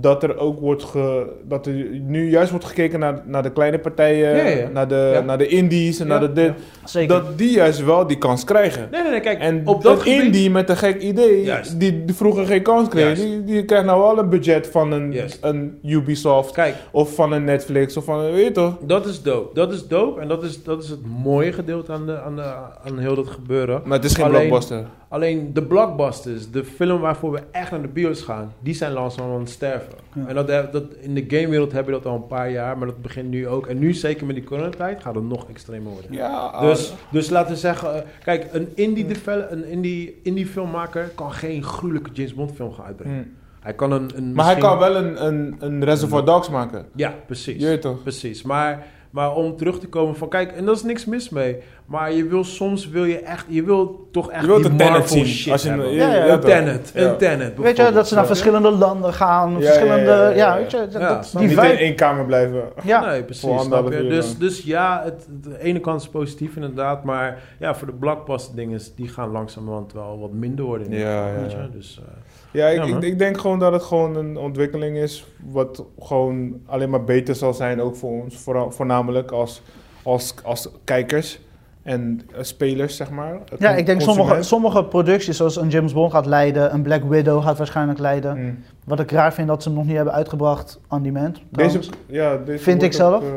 dat 0.00 0.22
er 0.22 0.36
ook 0.38 0.60
wordt 0.60 0.82
ge, 0.84 1.26
dat 1.48 1.66
er 1.66 1.72
nu 2.06 2.30
juist 2.30 2.50
wordt 2.50 2.64
gekeken 2.64 3.00
naar, 3.00 3.22
naar 3.26 3.42
de 3.42 3.50
kleine 3.52 3.78
partijen, 3.78 4.36
Ja, 4.36 4.46
ja. 4.46 4.68
naar 4.68 4.88
de, 4.88 5.10
Ja. 5.14 5.20
naar 5.20 5.38
de 5.38 5.46
indies 5.46 6.00
en 6.00 6.06
naar 6.06 6.20
de 6.20 6.32
dit, 6.32 6.52
Zeker. 6.84 7.08
dat 7.08 7.38
die 7.38 7.50
juist 7.50 7.84
wel 7.84 8.06
die 8.06 8.18
kans 8.18 8.44
krijgen. 8.44 8.88
Nee, 8.90 9.02
nee, 9.02 9.10
nee, 9.10 9.20
kijk, 9.20 9.38
En 9.38 9.66
op 9.66 9.82
dat 9.82 10.02
gebied... 10.02 10.22
indie 10.22 10.50
met 10.50 10.68
een 10.68 10.76
gek 10.76 11.00
idee, 11.02 11.42
Juist. 11.44 11.80
die, 11.80 12.04
die 12.04 12.14
vroeger 12.14 12.46
geen 12.46 12.62
kans 12.62 12.88
kreeg, 12.88 13.18
die, 13.18 13.44
die 13.44 13.64
krijgt 13.64 13.86
nou 13.86 14.00
wel 14.00 14.18
een 14.18 14.28
budget 14.28 14.66
van 14.66 14.92
een, 14.92 15.12
Juist. 15.12 15.38
een 15.40 15.78
Ubisoft 15.82 16.52
Kijk, 16.54 16.74
of 16.90 17.14
van 17.14 17.32
een 17.32 17.44
Netflix 17.44 17.96
of 17.96 18.04
van, 18.04 18.20
een- 18.20 18.32
weet 18.32 18.44
je 18.44 18.52
toch? 18.52 18.78
dat 18.86 19.06
is 19.06 19.22
dope. 19.22 19.54
Dat 19.54 19.72
is 19.72 19.86
dope 19.86 20.20
en 20.20 20.28
dat 20.28 20.42
is, 20.42 20.62
dat 20.62 20.82
is 20.82 20.88
het 20.88 21.00
mooie 21.22 21.52
gedeelte 21.52 21.92
aan, 21.92 22.06
de, 22.06 22.20
aan, 22.20 22.36
de, 22.36 22.42
aan 22.84 22.98
heel 22.98 23.14
dat 23.14 23.28
gebeuren. 23.28 23.80
Maar 23.84 23.96
het 23.96 24.04
is 24.06 24.14
geen 24.14 24.24
Alleen- 24.24 24.38
blockbuster. 24.48 24.84
Alleen 25.12 25.52
de 25.52 25.62
blockbusters, 25.62 26.50
de 26.50 26.64
film 26.64 27.00
waarvoor 27.00 27.32
we 27.32 27.40
echt 27.50 27.70
naar 27.70 27.82
de 27.82 27.88
bios 27.88 28.20
gaan, 28.22 28.52
die 28.60 28.74
zijn 28.74 28.92
langzaam 28.92 29.32
aan 29.32 29.40
het 29.40 29.50
sterven. 29.50 29.92
Ja. 30.14 30.26
En 30.26 30.34
dat, 30.34 30.46
dat, 30.72 30.84
in 31.00 31.14
de 31.14 31.24
gamewereld 31.28 31.72
hebben 31.72 31.94
we 31.94 32.00
dat 32.00 32.12
al 32.12 32.16
een 32.18 32.26
paar 32.26 32.50
jaar, 32.50 32.78
maar 32.78 32.86
dat 32.86 33.02
begint 33.02 33.28
nu 33.30 33.48
ook. 33.48 33.66
En 33.66 33.78
nu, 33.78 33.92
zeker 33.94 34.26
met 34.26 34.34
die 34.34 34.44
coronatijd, 34.44 35.02
gaat 35.02 35.14
het 35.14 35.24
nog 35.24 35.48
extremer 35.48 35.92
worden. 35.92 36.12
Ja, 36.12 36.60
Dus, 36.60 36.92
dus 37.10 37.30
laten 37.30 37.52
we 37.52 37.58
zeggen, 37.58 37.94
eh, 37.94 38.00
kijk, 38.24 38.46
een 38.52 38.68
indie, 38.74 39.06
devel- 39.06 39.46
een 39.50 39.64
indie, 39.64 40.20
indie 40.22 40.46
filmmaker 40.46 41.10
kan 41.14 41.32
geen 41.32 41.62
gruwelijke 41.62 42.10
James 42.12 42.34
Bond 42.34 42.52
film 42.54 42.72
gaan 42.72 42.84
uitbrengen. 42.86 43.16
hm. 43.22 43.28
Hij 43.60 43.74
kan 43.74 43.92
een, 43.92 44.10
een 44.14 44.32
Maar 44.32 44.44
hij 44.44 44.56
kan 44.56 44.78
wel 44.78 44.96
een, 44.96 45.26
een, 45.26 45.56
een 45.58 45.84
Reservoir 45.84 46.24
Dogs 46.24 46.48
maken. 46.48 46.84
Ja, 46.94 47.14
precies. 47.26 47.60
Je 47.62 47.66
weet 47.68 47.82
toch? 47.82 48.02
Precies. 48.02 48.42
Maar, 48.42 48.86
maar 49.10 49.34
om 49.34 49.56
terug 49.56 49.78
te 49.78 49.88
komen 49.88 50.16
van, 50.16 50.28
kijk, 50.28 50.52
en 50.52 50.64
daar 50.64 50.74
is 50.74 50.82
niks 50.82 51.04
mis 51.04 51.28
mee. 51.28 51.56
Maar 51.86 52.12
je 52.12 52.24
wil 52.26 52.44
soms, 52.44 52.88
wil 52.88 53.04
je 53.04 53.18
echt, 53.18 53.44
je 53.48 53.62
wil 53.62 54.08
toch 54.12 54.30
echt 54.30 54.40
Je 54.40 54.46
wilt 54.46 54.62
die 54.62 54.72
Marvel 54.72 55.08
zien. 55.16 55.26
shit 55.26 55.52
Als 55.52 55.62
je, 55.62 55.68
hebben. 55.68 55.92
Ja, 55.92 56.14
ja, 56.14 56.32
een? 56.32 56.40
Tenet, 56.40 56.92
Ja. 56.94 57.08
een 57.10 57.16
Tenet 57.16 57.58
Weet 57.58 57.76
je, 57.76 57.90
dat 57.92 58.08
ze 58.08 58.14
naar 58.14 58.22
Ja. 58.22 58.28
verschillende 58.28 58.70
landen 58.70 59.12
gaan, 59.12 59.50
Ja, 59.52 59.60
verschillende... 59.60 60.10
ja, 60.10 60.16
Ja, 60.16 60.28
ja, 60.28 60.30
ja, 60.30 60.52
ja. 60.52 60.56
weet 60.58 60.70
je, 60.70 60.76
dat, 60.76 60.92
Ja, 60.92 61.14
dat- 61.14 61.26
snap 61.26 61.42
die 61.42 61.50
Niet 61.50 61.58
in 61.58 61.76
één 61.76 61.94
kamer 61.94 62.24
blijven. 62.24 62.62
Ja, 62.82 63.06
Nee, 63.06 63.22
precies. 63.22 63.68
Dus, 64.08 64.38
dus 64.38 64.62
ja, 64.62 65.00
het, 65.04 65.26
de 65.42 65.58
ene 65.62 65.80
kant 65.80 66.00
is 66.00 66.08
positief 66.08 66.54
inderdaad. 66.54 67.04
Maar 67.04 67.38
ja, 67.58 67.74
voor 67.74 67.86
de 67.86 67.92
blockbuster 67.92 68.56
dingen, 68.56 68.80
die 68.96 69.08
gaan 69.08 69.30
langzamerhand 69.30 69.92
wel 69.92 70.18
wat 70.20 70.32
minder 70.32 70.64
worden. 70.64 70.90
Ja, 70.90 71.26
ja, 71.26 71.40
weet 71.40 71.52
ja. 71.52 71.62
je? 71.62 71.68
Dus, 71.70 72.00
eh, 72.02 72.12
Ja, 72.50 72.66
ik, 72.66 72.84
Ja, 72.84 72.96
ik, 72.96 73.02
ik 73.02 73.18
denk 73.18 73.38
gewoon 73.38 73.58
dat 73.58 73.72
het 73.72 73.82
gewoon 73.82 74.16
een 74.16 74.36
ontwikkeling 74.36 74.96
is. 74.96 75.24
Wat 75.50 75.84
gewoon 75.98 76.60
alleen 76.66 76.90
maar 76.90 77.04
beter 77.04 77.34
zal 77.34 77.54
zijn, 77.54 77.80
ook 77.80 77.96
voor 77.96 78.22
ons. 78.22 78.36
Vooral, 78.38 78.70
voornamelijk 78.70 79.30
als, 79.30 79.62
als, 80.02 80.34
als 80.42 80.68
kijkers 80.84 81.38
en 81.82 82.20
eh, 82.34 82.42
spelers, 82.42 82.96
zeg 82.96 83.10
maar. 83.10 83.38
ja, 83.58 83.70
ik 83.70 83.86
denk 83.86 84.00
sommige, 84.00 84.42
sommige 84.42 84.84
producties, 84.84 85.36
zoals 85.36 85.56
een 85.56 85.68
James 85.68 85.92
Bond 85.92 86.12
gaat 86.12 86.26
leiden, 86.26 86.74
een 86.74 86.82
Black 86.82 87.02
Widow 87.04 87.42
gaat 87.42 87.58
waarschijnlijk 87.58 87.98
leiden. 87.98 88.38
Mm. 88.44 88.58
Wat 88.84 89.00
ik 89.00 89.10
raar 89.10 89.32
vind 89.32 89.48
dat 89.48 89.62
ze 89.62 89.68
hem 89.68 89.78
nog 89.78 89.86
niet 89.86 89.96
hebben 89.96 90.14
uitgebracht 90.14 90.80
on 90.88 91.02
demand. 91.02 91.40
Deze, 91.50 91.80
ja, 92.06 92.36
deze 92.36 92.62
Vind 92.62 92.82
ik 92.82 92.92
zelf. 92.92 93.14
ook, 93.14 93.22
eh, 93.22 93.28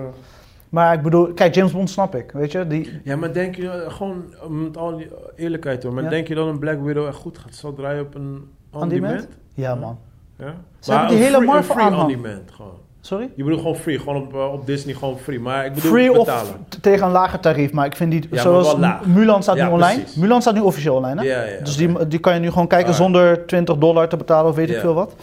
Maar 0.70 0.94
ik 0.94 1.02
bedoel, 1.02 1.34
kijk, 1.34 1.56
James 1.56 1.72
Bond 1.72 1.90
snap 1.90 2.16
ik, 2.16 2.32
weet 2.32 2.52
je. 2.52 2.68
Die, 2.68 3.00
ja, 3.04 3.16
maar 3.16 3.34
denk 3.34 3.56
je 3.56 3.70
eh, 3.70 3.92
gewoon, 3.94 4.24
met 4.50 4.78
al 4.78 4.98
die 4.98 5.08
eerlijkheid 5.36 5.84
hoor, 5.84 5.94
maar 5.94 6.04
Ja. 6.04 6.10
denk 6.10 6.28
je 6.28 6.36
dat 6.36 6.48
een 6.48 6.60
Black 6.60 6.82
Widow 6.84 7.08
echt 7.08 7.16
goed 7.18 7.38
gaat 7.38 7.56
zal 7.56 7.74
draaien 7.74 8.02
op 8.02 8.16
een 8.16 8.50
On-demand? 8.72 9.28
ja, 9.54 9.76
man. 9.76 9.98
Ja? 10.38 10.54
Ze 10.80 10.92
hebben 10.92 11.10
die 11.10 11.18
een 11.18 11.24
hele 11.24 11.46
Marvel 11.46 11.76
aanhang. 11.76 12.02
on-demand 12.02 12.52
gewoon. 12.52 12.84
Sorry? 13.06 13.30
Je 13.36 13.44
bedoelt 13.44 13.62
gewoon 13.62 13.76
free, 13.76 14.00
gewoon 14.00 14.16
op, 14.16 14.34
eh, 14.34 14.54
op 14.54 14.66
Disney 14.66 14.94
gewoon 14.94 15.18
free. 15.20 15.40
Maar 15.40 15.66
ik 15.66 15.74
bedoel 15.74 15.92
Free 15.92 16.12
of 16.12 16.18
betalen. 16.26 16.66
t- 16.70 16.78
tegen 16.84 17.06
een 17.06 17.12
lager 17.12 17.40
tarief, 17.40 17.72
maar 17.72 17.86
ik 17.86 17.96
vind 17.96 18.12
die, 18.12 18.28
zoals. 18.32 18.76
Mulan 19.06 19.44
staat 19.44 19.56
Ja, 19.56 19.66
nu 19.68 19.72
online. 19.74 20.00
precies. 20.02 20.16
Mulan 20.16 20.42
staat 20.42 20.54
nu 20.54 20.60
officieel 20.60 20.96
online, 20.96 21.22
hè? 21.22 21.28
Ja. 21.56 21.64
Dus 21.64 21.76
die, 21.78 22.08
die 22.08 22.20
kan 22.20 22.34
je 22.34 22.40
nu 22.40 22.50
gewoon 22.50 22.68
kijken 22.68 22.90
Ah. 22.90 22.96
zonder 22.96 23.46
20 23.46 23.78
dollar 23.78 24.10
te 24.10 24.18
betalen 24.18 24.50
of 24.50 24.56
weet 24.56 24.70
ik 24.70 24.80
veel 24.80 24.94
wat. 24.94 25.16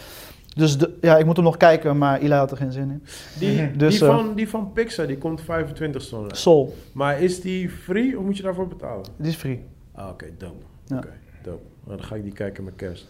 Dus 0.55 0.77
de, 0.77 0.97
ja, 1.01 1.17
ik 1.17 1.25
moet 1.25 1.35
hem 1.35 1.45
nog 1.45 1.57
kijken, 1.57 1.97
maar 1.97 2.19
Eli 2.19 2.33
had 2.33 2.51
er 2.51 2.57
geen 2.57 2.71
zin 2.71 2.89
in. 2.91 3.03
Die, 3.39 3.71
Dus, 3.77 3.99
die, 3.99 4.07
eh, 4.09 4.15
van, 4.15 4.33
die 4.35 4.49
van 4.49 4.71
Pixar, 4.73 5.07
die 5.07 5.17
komt 5.17 5.41
25 5.41 6.13
online. 6.13 6.35
Soul, 6.35 6.75
Maar 6.91 7.21
is 7.21 7.41
die 7.41 7.69
free 7.69 8.17
of 8.19 8.23
moet 8.23 8.37
je 8.37 8.43
daarvoor 8.43 8.67
betalen? 8.67 9.05
die 9.17 9.29
is 9.29 9.35
free. 9.35 9.63
Ah, 9.95 10.09
oké, 10.09 10.25
dope. 10.37 10.53
Ja. 10.85 10.97
Oké, 10.97 11.09
dope. 11.43 11.61
Nou, 11.85 11.97
dan 11.97 12.05
ga 12.05 12.15
ik 12.15 12.23
die 12.23 12.33
kijken 12.33 12.63
met 12.63 12.73
kerst. 12.75 13.07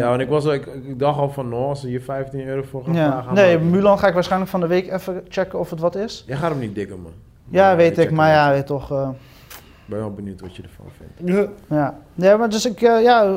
Ja. 0.00 0.08
Want 0.08 0.20
ik, 0.20 0.28
was, 0.28 0.44
ik, 0.44 0.66
ik 0.66 0.98
dacht 0.98 1.18
al 1.18 1.30
van, 1.30 1.48
nou, 1.48 1.62
als 1.62 1.80
ze 1.80 1.86
hier 1.88 2.00
15 2.00 2.46
euro 2.46 2.62
voor 2.62 2.84
gaan 2.84 2.94
Ja. 2.94 3.10
vragen... 3.10 3.34
Nee, 3.34 3.58
maar- 3.58 3.66
Mulan 3.66 3.98
ga 3.98 4.06
ik 4.06 4.14
waarschijnlijk 4.14 4.50
van 4.50 4.60
de 4.60 4.66
week 4.66 4.92
even 4.92 5.22
checken 5.28 5.58
of 5.58 5.70
het 5.70 5.80
wat 5.80 5.94
is. 5.96 6.24
Jij 6.26 6.36
gaat 6.36 6.50
hem 6.50 6.58
niet 6.58 6.74
dikken, 6.74 7.00
man. 7.02 7.12
Ja, 7.48 7.66
Maar 7.66 7.76
weet 7.76 7.98
ik, 7.98 8.10
maar 8.10 8.30
ja, 8.30 8.50
weet 8.50 8.66
toch. 8.66 8.92
eh, 8.92 9.08
Ik 9.50 9.90
ben 9.90 9.98
wel 9.98 10.12
benieuwd 10.12 10.40
wat 10.40 10.56
je 10.56 10.62
ervan 10.62 10.86
vindt. 10.96 11.48
Ja. 11.68 11.94
ja. 12.14 12.36
maar 12.36 12.48
dus 12.50 12.66
ik, 12.66 12.82
eh, 12.82 13.02
ja, 13.02 13.36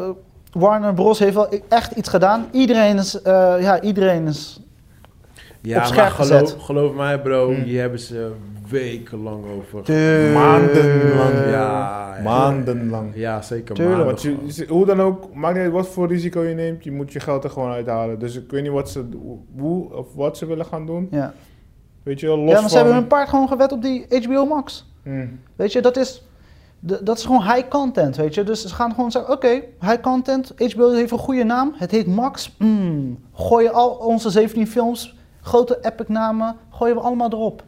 Warner 0.51 0.93
Bros. 0.93 1.19
heeft 1.19 1.35
wel 1.35 1.49
echt 1.69 1.91
iets 1.91 2.09
gedaan. 2.09 2.45
Iedereen 2.51 2.97
is, 2.97 3.21
eh, 3.21 3.55
ja, 3.59 3.81
iedereen 3.81 4.27
is 4.27 4.59
Ja, 5.61 5.77
Op 5.79 5.83
scherp 5.85 6.01
maar 6.01 6.25
geloof, 6.25 6.39
gezet. 6.41 6.61
geloof 6.61 6.93
mij, 6.93 7.19
bro, 7.21 7.45
Hmm. 7.53 7.63
hier 7.63 7.81
hebben 7.81 7.99
ze 7.99 8.31
wekenlang 8.69 9.43
over. 9.57 9.81
Tuurlijk. 9.83 10.33
Maandenlang. 10.33 11.49
Ja. 11.49 12.17
Maandenlang. 12.23 13.11
Ja, 13.15 13.41
zeker. 13.41 13.75
Tuurlijk. 13.75 13.97
maanden 13.97 14.37
Want 14.45 14.55
je, 14.55 14.65
hoe 14.67 14.85
dan 14.85 15.01
ook, 15.01 15.33
maakt 15.33 15.53
niet 15.55 15.63
uit 15.63 15.71
wat 15.73 15.87
voor 15.87 16.07
risico 16.07 16.41
je 16.43 16.55
neemt, 16.55 16.83
je 16.83 16.91
moet 16.91 17.13
je 17.13 17.19
geld 17.19 17.43
er 17.43 17.49
gewoon 17.49 17.71
uithalen. 17.71 18.19
Dus 18.19 18.35
ik 18.35 18.51
weet 18.51 18.63
niet 18.63 18.71
wat 18.71 18.89
ze, 18.89 19.05
hoe 19.57 19.93
of 19.93 20.13
wat 20.15 20.37
ze 20.37 20.45
willen 20.45 20.65
gaan 20.65 20.85
doen. 20.85 21.07
Ja, 21.11 21.33
Weet 22.03 22.19
je 22.19 22.25
wel, 22.27 22.37
los 22.37 22.45
ja 22.45 22.51
maar 22.51 22.61
van... 22.61 22.69
ze 22.69 22.75
hebben 22.75 22.93
hun 22.93 23.07
paard 23.07 23.29
gewoon 23.29 23.47
gewet 23.47 23.71
op 23.71 23.81
die 23.81 24.05
HBO 24.23 24.45
Max. 24.45 24.91
Hmm. 25.03 25.39
Weet 25.55 25.71
je, 25.71 25.81
dat 25.81 25.97
is, 25.97 26.23
de- 26.79 27.03
dat 27.03 27.17
is 27.17 27.25
gewoon 27.25 27.41
high 27.43 27.67
content, 27.67 28.15
weet 28.15 28.33
je. 28.33 28.43
Dus 28.43 28.61
ze 28.61 28.73
gaan 28.75 28.93
gewoon 28.93 29.11
zeggen, 29.11 29.33
oké, 29.33 29.61
high 29.79 30.01
content, 30.01 30.53
HBO 30.73 30.91
heeft 30.91 31.11
een 31.11 31.17
goede 31.17 31.43
naam, 31.43 31.73
het 31.75 31.91
heet 31.91 32.07
Max. 32.07 32.55
Mm, 32.59 33.17
gooien 33.33 33.73
al 33.73 33.89
onze 33.89 34.29
17 34.29 34.67
films, 34.67 35.15
grote 35.41 35.77
epic 35.81 36.07
namen, 36.07 36.55
gooien 36.69 36.95
we 36.95 37.01
allemaal 37.01 37.31
erop. 37.31 37.63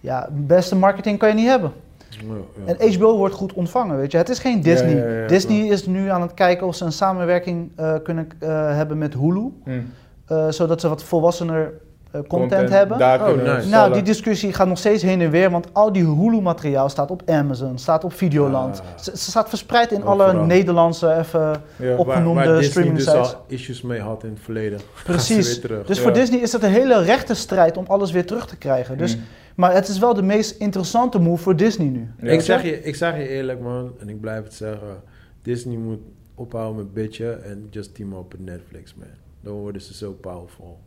Ja, 0.00 0.28
beste 0.32 0.76
marketing 0.76 1.18
kan 1.18 1.28
je 1.28 1.34
niet 1.34 1.46
hebben. 1.48 1.72
Ja, 2.08 2.18
ja. 2.66 2.74
En 2.74 2.92
HBO 2.94 3.16
wordt 3.16 3.34
goed 3.34 3.52
ontvangen, 3.52 3.96
weet 3.96 4.12
je. 4.12 4.16
Het 4.18 4.28
is 4.28 4.38
geen 4.38 4.60
Disney. 4.62 5.20
Ja, 5.20 5.26
Disney 5.26 5.66
is 5.66 5.86
nu 5.86 6.08
aan 6.10 6.22
het 6.22 6.34
kijken 6.34 6.66
of 6.66 6.74
ze 6.74 6.84
een 6.84 6.92
samenwerking 6.92 7.70
eh, 7.76 7.94
kunnen 8.02 8.28
eh, 8.38 8.48
hebben 8.76 8.98
met 8.98 9.14
Hulu. 9.14 9.52
Hmm. 9.64 9.92
eh, 10.26 10.48
zodat 10.48 10.80
ze 10.80 10.88
wat 10.88 11.02
volwassener 11.02 11.72
eh, 12.10 12.20
content, 12.28 12.68
hebben. 12.68 12.98
Daar 12.98 13.20
Oh, 13.20 13.26
kunnen 13.26 13.56
nice. 13.56 13.68
Nou, 13.68 13.92
die 13.92 14.02
discussie 14.02 14.52
gaat 14.52 14.66
nog 14.66 14.78
steeds 14.78 15.02
heen 15.02 15.20
en 15.20 15.30
weer, 15.30 15.50
want 15.50 15.66
al 15.72 15.92
die 15.92 16.04
Hulu-materiaal 16.04 16.88
staat 16.88 17.10
op 17.10 17.22
Amazon, 17.26 17.78
staat 17.78 18.04
op 18.04 18.12
Videoland. 18.12 18.80
Ah. 18.80 19.02
Ze, 19.02 19.10
ze 19.16 19.30
staat 19.30 19.48
verspreid 19.48 19.92
in 19.92 20.04
alle. 20.04 20.32
Nederlandse 20.46 21.14
even 21.18 21.40
waar, 21.76 21.96
opgenoemde 21.98 22.44
waar 22.44 22.46
Disney 22.46 22.70
streaming 22.70 22.96
dus 22.96 23.04
sites. 23.06 23.34
al 23.34 23.44
issues 23.46 23.82
mee 23.82 24.00
had 24.00 24.24
in 24.24 24.30
het 24.30 24.40
verleden. 24.42 24.80
Precies. 25.04 25.60
Dus 25.86 26.00
voor 26.00 26.12
Disney 26.12 26.38
is 26.40 26.52
het 26.52 26.62
een 26.62 26.70
hele 26.70 27.02
rechte 27.02 27.34
strijd 27.34 27.76
om 27.76 27.84
alles 27.88 28.10
weer 28.10 28.26
terug 28.26 28.46
te 28.46 28.56
krijgen. 28.56 28.98
Dus, 28.98 29.12
Hmm. 29.12 29.22
Maar 29.56 29.74
het 29.74 29.88
is 29.88 29.98
wel 29.98 30.14
de 30.14 30.22
meest 30.22 30.60
interessante 30.60 31.18
move 31.18 31.42
voor 31.42 31.56
Disney 31.56 31.88
nu. 31.88 32.08
Ja. 32.22 32.30
Ik, 32.30 32.40
zeg 32.40 32.62
je, 32.62 32.82
ik 32.82 32.94
zeg 32.96 33.16
je 33.16 33.28
eerlijk, 33.28 33.60
man, 33.60 33.92
en 33.98 34.08
ik 34.08 34.20
blijf 34.20 34.44
het 34.44 34.54
zeggen. 34.54 35.02
Disney 35.42 35.76
moet 35.76 36.00
ophouden 36.34 36.76
met 36.76 36.92
bitchen 36.94 37.44
en 37.44 37.66
just 37.70 37.94
team 37.94 38.12
up 38.12 38.32
met 38.38 38.44
Netflix, 38.44 38.94
man. 38.94 39.06
Dan 39.40 39.52
worden 39.52 39.82
ze 39.82 39.94
zo 39.94 40.12
powerful. 40.12 40.78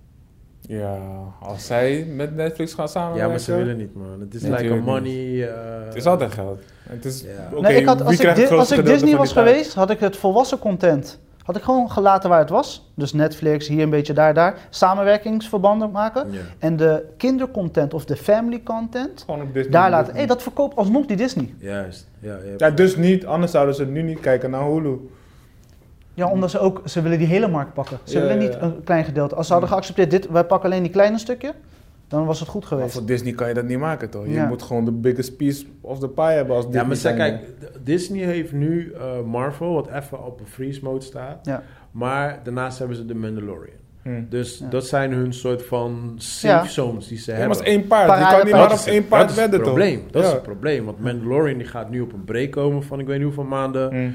Ja, 0.68 1.00
als 1.40 1.66
zij 1.66 2.06
met 2.06 2.36
Netflix 2.36 2.74
gaan 2.74 2.90
samenwerken... 2.90 3.24
Ja, 3.26 3.30
maar 3.30 3.40
ze 3.40 3.56
willen 3.56 3.78
niet, 3.78 3.96
man. 3.96 4.20
Het 4.20 4.34
is 4.34 4.42
Nee, 4.42 4.52
like 4.52 4.74
a 4.74 4.76
money... 4.76 5.50
eh, 5.50 5.86
Het 5.86 5.96
is 5.96 6.06
altijd 6.06 6.32
geld. 6.32 6.62
Het 6.84 7.06
is, 7.06 7.24
nee, 7.62 7.76
ik 7.76 7.86
had, 7.86 8.02
als 8.02 8.20
ik, 8.20 8.52
als 8.52 8.72
ik 8.72 8.86
Disney 8.86 9.16
was 9.16 9.32
geweest, 9.32 9.74
had 9.74 9.90
ik 9.90 10.00
het 10.00 10.18
volwassen 10.18 10.60
content. 10.60 11.20
Had 11.44 11.56
ik 11.56 11.64
gewoon 11.64 11.92
gelaten 11.92 12.30
waar 12.30 12.40
het 12.40 12.50
was. 12.50 12.92
Dus 12.96 13.14
Netflix, 13.14 13.68
hier 13.68 13.84
een 13.84 13.90
beetje, 13.90 14.14
daar, 14.14 14.34
daar. 14.34 14.56
Samenwerkingsverbanden 14.70 15.92
maken. 15.92 16.32
Ja. 16.32 16.40
En 16.60 16.76
de 16.78 17.06
kindercontent 17.18 17.94
of 17.94 18.06
de 18.06 18.16
family 18.16 18.62
content, 18.64 19.24
Gewoon 19.26 19.42
op 19.42 19.54
Disney. 19.54 19.72
daar 19.72 19.90
laten. 19.90 20.16
Hé, 20.16 20.26
dat 20.26 20.42
verkoopt 20.44 20.76
alsnog 20.76 21.06
die 21.06 21.18
Disney. 21.18 21.54
Juist. 21.58 22.08
Ja, 22.20 22.34
ja. 22.46 22.54
Ja, 22.58 22.70
dus 22.72 22.96
niet. 22.96 23.26
Anders 23.26 23.52
zouden 23.52 23.76
ze 23.76 23.86
nu 23.86 24.02
niet 24.02 24.20
kijken 24.20 24.50
naar 24.50 24.64
Hulu. 24.64 25.10
Ja, 26.14 26.28
omdat 26.30 26.52
ze 26.52 26.60
ook, 26.60 26.82
ze 26.86 27.02
willen 27.02 27.18
die 27.18 27.28
hele 27.28 27.48
markt 27.48 27.74
pakken. 27.74 27.98
Ze 28.04 28.14
Ja, 28.14 28.20
willen 28.22 28.42
ja, 28.42 28.48
niet 28.50 28.58
een 28.62 28.84
klein 28.84 29.04
gedeelte. 29.06 29.36
Als 29.36 29.46
ze 29.48 29.52
hadden 29.54 29.72
geaccepteerd, 29.72 30.12
dit, 30.12 30.30
wij 30.30 30.44
pakken 30.44 30.70
alleen 30.70 30.84
die 30.84 30.92
kleine 30.92 31.18
stukje, 31.18 31.54
dan 32.18 32.26
was 32.26 32.40
het 32.40 32.50
goed 32.50 32.62
Maar 32.62 32.70
geweest. 32.70 32.94
voor 32.94 33.06
Disney 33.06 33.34
kan 33.34 33.48
je 33.48 33.54
dat 33.54 33.66
niet 33.66 33.80
maken, 33.80 34.10
toch? 34.10 34.26
Je 34.26 34.32
Ja. 34.34 34.46
moet 34.48 34.62
gewoon 34.62 34.86
de 34.86 34.92
biggest 34.92 35.38
piece 35.38 35.66
of 35.82 36.00
the 36.00 36.10
pie 36.10 36.24
hebben 36.24 36.56
als 36.56 36.66
Disney. 36.66 36.82
Ja, 36.82 36.88
maar 36.88 36.98
zeg, 36.98 37.16
kijk, 37.16 37.42
Disney 37.84 38.24
heeft 38.26 38.52
nu 38.52 38.92
eh, 38.94 39.22
Marvel, 39.26 39.74
wat 39.74 39.88
even 39.92 40.26
op 40.26 40.40
een 40.40 40.48
freeze 40.48 40.80
mode 40.84 41.02
staat. 41.04 41.46
Ja. 41.46 41.64
Maar 41.92 42.40
daarnaast 42.44 42.80
hebben 42.80 42.98
ze 42.98 43.06
de 43.06 43.16
Mandalorian. 43.16 43.76
Hm. 44.02 44.10
Dus 44.30 44.58
Ja. 44.58 44.68
dat 44.70 44.86
zijn 44.88 45.12
hun 45.12 45.34
soort 45.34 45.66
van 45.66 46.14
safe 46.18 46.48
Ja. 46.66 46.66
zones 46.72 47.08
die 47.08 47.18
ze 47.18 47.32
Ja, 47.32 47.38
hebben. 47.38 47.56
maar 47.58 47.66
het 47.66 47.68
is 47.68 47.80
één 47.80 47.88
paard. 47.88 48.20
Je 48.20 48.36
kan 48.36 48.46
niet 48.46 48.54
maar 48.54 48.72
op 48.74 48.80
één 48.86 49.08
paard 49.08 49.22
dat 49.22 49.30
is 49.32 49.36
wedden, 49.36 49.60
het 49.60 49.68
probleem. 49.68 50.02
Dat 50.12 50.24
is 50.24 50.32
het 50.32 50.42
probleem. 50.44 50.86
Want 50.86 51.00
Mandalorian 51.00 51.58
die 51.58 51.68
gaat 51.68 51.90
nu 51.90 52.02
op 52.02 52.14
een 52.14 52.24
break 52.24 52.52
komen 52.52 52.84
van 52.84 53.00
ik 53.00 53.06
weet 53.08 53.16
niet 53.18 53.26
hoeveel 53.26 53.44
maanden. 53.44 53.90
Hm. 53.90 54.10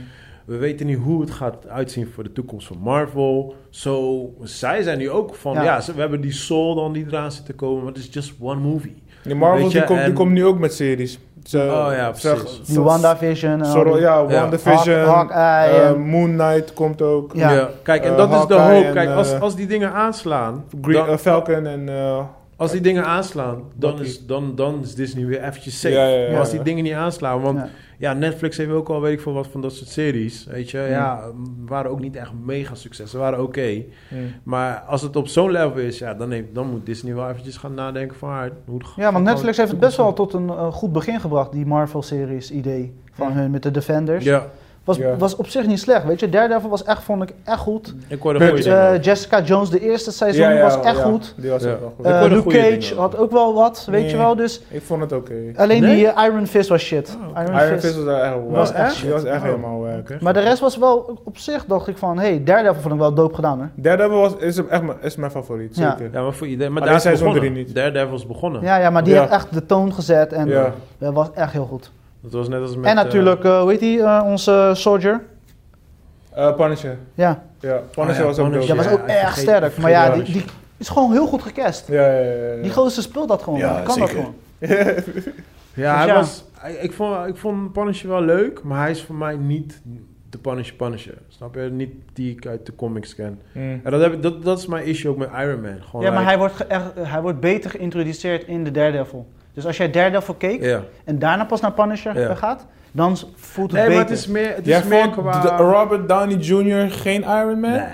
We 0.48 0.56
weten 0.56 0.86
niet 0.86 0.98
hoe 0.98 1.20
het 1.20 1.30
gaat 1.30 1.68
uitzien 1.68 2.06
voor 2.14 2.24
de 2.24 2.32
toekomst 2.32 2.66
van 2.66 2.76
Marvel. 2.82 3.54
Zo, 3.70 4.24
zij 4.42 4.82
zijn 4.82 4.98
nu 4.98 5.10
ook 5.10 5.34
van, 5.34 5.52
Ja. 5.54 5.62
ja, 5.62 5.80
ze- 5.80 5.94
we 5.94 6.00
hebben 6.00 6.20
die 6.20 6.32
Soul 6.32 6.74
dan 6.74 6.92
die 6.92 7.04
eraan 7.08 7.32
zit 7.32 7.44
te 7.46 7.52
komen, 7.54 7.78
maar 7.84 7.92
het 7.92 8.02
is 8.02 8.08
just 8.10 8.32
one 8.40 8.60
movie. 8.60 9.02
Die 9.24 9.34
Marvel 9.34 9.68
die 9.68 9.84
komt, 9.84 10.04
die 10.04 10.12
komt 10.12 10.32
nu 10.32 10.44
ook 10.46 10.58
met 10.58 10.74
series. 10.74 11.18
Ze, 11.44 11.58
Oh 11.58 11.88
ja, 11.96 12.12
ze- 12.14 12.34
precies. 12.34 12.60
Die 12.66 12.80
WandaVision. 12.80 13.64
Sorry, 13.64 13.92
die- 13.92 14.00
ja, 14.00 14.18
Ja. 14.18 14.24
WandaVision. 14.40 14.96
Hawk- 14.98 15.30
Hawkeye 15.32 15.80
eh, 15.82 15.94
Moon 15.94 16.36
Knight 16.36 16.72
komt 16.72 17.02
ook. 17.02 17.32
Ja. 17.34 17.68
Kijk, 17.82 18.04
en 18.04 18.10
Eh, 18.10 18.16
dat 18.16 18.32
is 18.40 18.46
de 18.46 18.54
hoop. 18.54 18.84
en, 18.84 18.92
Kijk, 18.92 19.08
als, 19.10 19.32
eh, 19.32 19.40
als 19.40 19.56
die 19.56 19.66
dingen 19.66 19.92
aanslaan, 19.92 20.64
Green, 20.82 21.06
dan- 21.06 21.18
Falcon 21.18 21.66
en... 21.66 21.88
eh, 21.88 22.20
als 22.56 22.70
die 22.72 22.80
dingen 22.80 23.04
aanslaan, 23.04 23.62
dan 23.74 24.00
is, 24.00 24.26
dan, 24.26 24.52
dan 24.54 24.80
is 24.82 24.94
Disney 24.94 25.26
weer 25.26 25.42
eventjes 25.42 25.80
safe. 25.80 25.94
Ja, 25.94 26.06
ja, 26.06 26.18
ja, 26.18 26.30
maar 26.30 26.38
als 26.38 26.48
ja. 26.50 26.54
die 26.54 26.64
dingen 26.64 26.84
niet 26.84 26.92
aanslaan, 26.92 27.40
want 27.40 27.60
Ja. 27.98 28.12
Netflix 28.12 28.56
heeft 28.56 28.70
ook 28.70 28.88
al 28.88 29.00
weet 29.00 29.12
ik 29.12 29.20
veel 29.20 29.32
wat 29.32 29.46
van 29.46 29.60
dat 29.60 29.72
soort 29.72 29.88
series, 29.90 30.44
weet 30.44 30.70
je, 30.70 30.78
Hmm. 30.78 30.88
ja, 30.88 31.20
waren 31.66 31.90
ook 31.90 32.00
niet 32.00 32.16
echt 32.16 32.30
mega 32.44 32.74
succes, 32.74 33.10
ze 33.10 33.18
waren 33.18 33.42
oké. 33.42 33.82
hm. 34.08 34.14
Maar 34.42 34.78
als 34.80 35.02
het 35.02 35.16
op 35.16 35.26
zo'n 35.28 35.50
level 35.50 35.78
is, 35.80 35.98
ja, 35.98 36.14
dan, 36.14 36.30
heeft, 36.30 36.46
dan 36.54 36.70
moet 36.70 36.86
Disney 36.86 37.14
wel 37.14 37.28
eventjes 37.28 37.56
gaan 37.56 37.74
nadenken 37.74 38.16
van 38.16 38.28
ah, 38.30 38.50
hoe 38.66 38.78
het 38.78 38.86
Ja, 38.96 39.12
want 39.12 39.24
Netflix 39.24 39.56
heeft 39.56 39.70
het 39.70 39.80
best 39.80 39.96
wel 39.96 40.12
tot 40.12 40.32
een 40.32 40.48
eh, 40.48 40.72
goed 40.72 40.92
begin 40.92 41.20
gebracht, 41.20 41.52
die 41.52 41.66
Marvel-series 41.66 42.50
idee 42.50 42.92
van 43.12 43.28
Ja. 43.28 43.34
hun 43.34 43.50
met 43.50 43.62
de 43.62 43.70
Defenders. 43.70 44.24
Ja, 44.24 44.46
Was, 44.89 44.97
Ja. 44.97 45.16
was 45.16 45.36
op 45.36 45.47
zich 45.48 45.66
niet 45.66 45.81
slecht, 45.81 46.05
weet 46.05 46.20
je. 46.20 46.28
Daredevil 46.28 46.69
was 46.70 46.85
echt, 46.85 47.02
vond 47.02 47.23
ik 47.23 47.35
echt 47.44 47.59
goed. 47.59 47.94
ik 48.09 48.20
hoorde 48.23 48.39
Met, 48.39 48.48
goede 48.51 48.70
Eh. 48.74 49.02
Jessica 49.02 49.43
Jones, 49.43 49.70
de 49.70 49.81
eerste 49.81 50.12
seizoen, 50.12 50.43
Ja, 50.44 50.51
ja, 50.51 50.62
was 50.62 50.81
echt 50.81 50.97
ja, 50.97 51.02
goed. 51.02 51.35
Die 51.36 51.51
was 51.51 51.65
ook 51.65 51.81
wel 51.81 51.93
goed. 51.97 52.05
Eh, 52.05 52.23
Luke 52.28 52.48
Cage 52.48 52.78
dingen 52.78 52.97
had 52.97 53.16
ook 53.16 53.31
wel 53.31 53.55
wat, 53.55 53.86
weet 53.90 54.01
Nee. 54.01 54.10
je 54.10 54.16
wel. 54.16 54.36
Dus 54.36 54.60
ik 54.69 54.82
vond 54.82 55.01
het 55.01 55.12
oké. 55.12 55.35
alleen 55.56 55.82
Nee? 55.82 55.97
die 55.97 56.06
eh, 56.09 56.24
Iron 56.24 56.47
Fist 56.47 56.69
was 56.69 56.82
shit. 56.82 57.16
Oh. 57.35 57.43
Iron, 57.43 57.56
Iron 57.60 57.78
Fist. 57.78 58.05
Was 58.05 58.20
echt 58.20 58.35
Was 58.35 58.51
was 58.51 58.73
echt 58.73 59.01
die 59.02 59.10
was 59.10 59.24
echt 59.24 59.36
Oh, 59.36 59.43
helemaal 59.43 59.78
wack. 59.81 60.20
Maar 60.20 60.32
de 60.32 60.40
rest 60.40 60.60
was 60.60 60.77
wel, 60.78 61.19
op 61.24 61.39
zich 61.39 61.65
dacht 61.65 61.89
ik 61.89 61.97
van, 61.97 62.19
hey, 62.19 62.44
Daredevil 62.44 62.81
vond 62.81 62.94
ik 62.94 63.01
wel 63.01 63.15
dope 63.15 63.35
gedaan 63.35 63.59
hoor. 63.59 63.69
Daredevil 63.74 64.19
was, 64.20 64.36
is, 64.36 64.56
echt 64.66 64.82
mijn- 64.82 64.98
is 65.01 65.16
mijn 65.16 65.31
favoriet, 65.31 65.77
Ja. 65.77 65.90
zeker. 65.97 66.12
Ja, 66.12 66.23
maar 66.23 66.32
voor 66.32 66.47
iedereen. 66.47 66.73
Maar 66.73 66.85
daar 66.85 66.94
is 66.94 67.02
begonnen. 67.02 67.36
drie 67.36 67.51
niet. 67.51 67.74
Daredevil 67.74 68.15
is 68.16 68.27
begonnen. 68.27 68.62
Ja, 68.62 68.77
ja, 68.77 68.90
maar 68.90 69.05
die 69.05 69.15
Ja. 69.15 69.20
heeft 69.20 69.32
echt 69.32 69.52
de 69.55 69.66
toon 69.66 69.93
gezet 69.94 70.32
en 70.32 70.73
dat 70.98 71.12
was 71.15 71.27
echt 71.35 71.52
heel 71.52 71.66
goed. 71.66 71.90
Dat 72.20 72.32
was 72.32 72.49
net 72.49 72.61
als 72.61 72.77
met... 72.77 72.85
en 72.85 72.95
natuurlijk, 72.95 73.45
eh, 73.45 73.61
hoe 73.61 73.70
heet 73.70 73.81
die, 73.81 74.03
eh, 74.03 74.23
onze 74.27 74.70
Soldier? 74.74 75.20
Eh, 76.32 76.55
Punisher. 76.55 76.99
Ja, 77.15 77.43
Ja, 77.61 77.77
Punisher 77.90 78.15
Oh 78.15 78.16
ja, 78.20 78.24
was 78.24 78.39
ook 78.39 78.51
Punisher. 78.51 78.77
dope. 78.77 78.77
dat 78.77 78.77
was 78.77 78.86
Ja, 78.86 78.93
ook 78.93 79.09
erg 79.09 79.20
vergeet- 79.35 79.43
sterk. 79.43 79.77
Maar 79.78 79.90
ja, 79.90 80.11
die, 80.11 80.23
die 80.24 80.45
is 80.77 80.89
gewoon 80.89 81.12
heel 81.12 81.27
goed 81.27 81.43
gecast. 81.43 81.89
Ja, 81.89 82.07
ja, 82.12 82.20
ja, 82.20 82.55
ja. 82.55 82.62
Die 82.62 82.73
gozer 82.73 83.03
speelt 83.03 83.28
dat 83.28 83.43
gewoon. 83.43 83.59
Ja, 83.59 83.74
die 83.77 83.82
kan 83.85 83.99
dat 83.99 84.09
zeker. 84.09 84.24
gewoon. 84.24 84.35
Ja, 85.74 85.93
Dus 85.97 86.05
hij 86.05 86.07
ja. 86.07 86.15
was... 86.15 86.45
Ik 86.81 86.93
vond, 86.93 87.27
ik 87.28 87.36
vond 87.36 87.73
Punisher 87.73 88.09
wel 88.09 88.23
leuk, 88.23 88.62
maar 88.62 88.81
hij 88.81 88.90
is 88.90 89.03
voor 89.03 89.15
mij 89.15 89.36
niet 89.36 89.81
de 90.31 90.39
Punisher 90.39 90.74
Punisher. 90.77 91.15
Snap 91.28 91.55
je? 91.55 91.61
Niet 91.61 91.90
die 92.12 92.32
ik 92.36 92.47
uit 92.47 92.66
de 92.66 92.74
comics 92.74 93.15
ken. 93.15 93.40
Hm. 93.53 93.59
En 93.59 93.90
dat, 93.90 94.01
heb 94.01 94.12
ik, 94.12 94.23
dat, 94.23 94.43
dat 94.45 94.59
is 94.59 94.66
mijn 94.66 94.85
issue 94.85 95.11
ook 95.11 95.16
met 95.16 95.28
Iron 95.39 95.61
Man. 95.61 95.77
Gewoon 95.90 96.05
Ja, 96.05 96.11
maar 96.11 96.19
like- 96.19 96.28
hij 96.28 96.39
wordt, 96.39 96.65
hij 97.11 97.20
wordt 97.23 97.40
beter 97.40 97.70
geïntroduceerd 97.70 98.45
in 98.45 98.65
de 98.65 98.70
Daredevil. 98.70 99.27
Dus 99.59 99.66
als 99.66 99.76
jij 99.76 99.90
Daredevil 99.90 100.35
keek 100.35 100.62
Ja. 100.62 100.82
en 101.05 101.18
daarna 101.18 101.44
pas 101.44 101.60
naar 101.60 101.72
Punisher 101.72 102.20
Ja. 102.20 102.35
gaat, 102.35 102.66
dan 102.93 103.16
voelt 103.36 103.72
het 103.72 103.80
Nee, 103.80 103.89
maar 103.89 103.98
beter. 103.98 104.10
het 104.10 104.18
is 104.18 104.26
meer, 104.26 104.55
het 104.56 104.64
Jij 104.66 104.78
is 104.78 104.85
meer 104.86 105.02
vond 105.02 105.14
qua... 105.14 105.40
de- 105.40 105.62
Robert 105.62 106.09
Downey 106.09 106.36
Jr. 106.36 106.90
geen 106.90 107.22
Iron 107.22 107.60
Man? 107.60 107.70
Nee. 107.70 107.85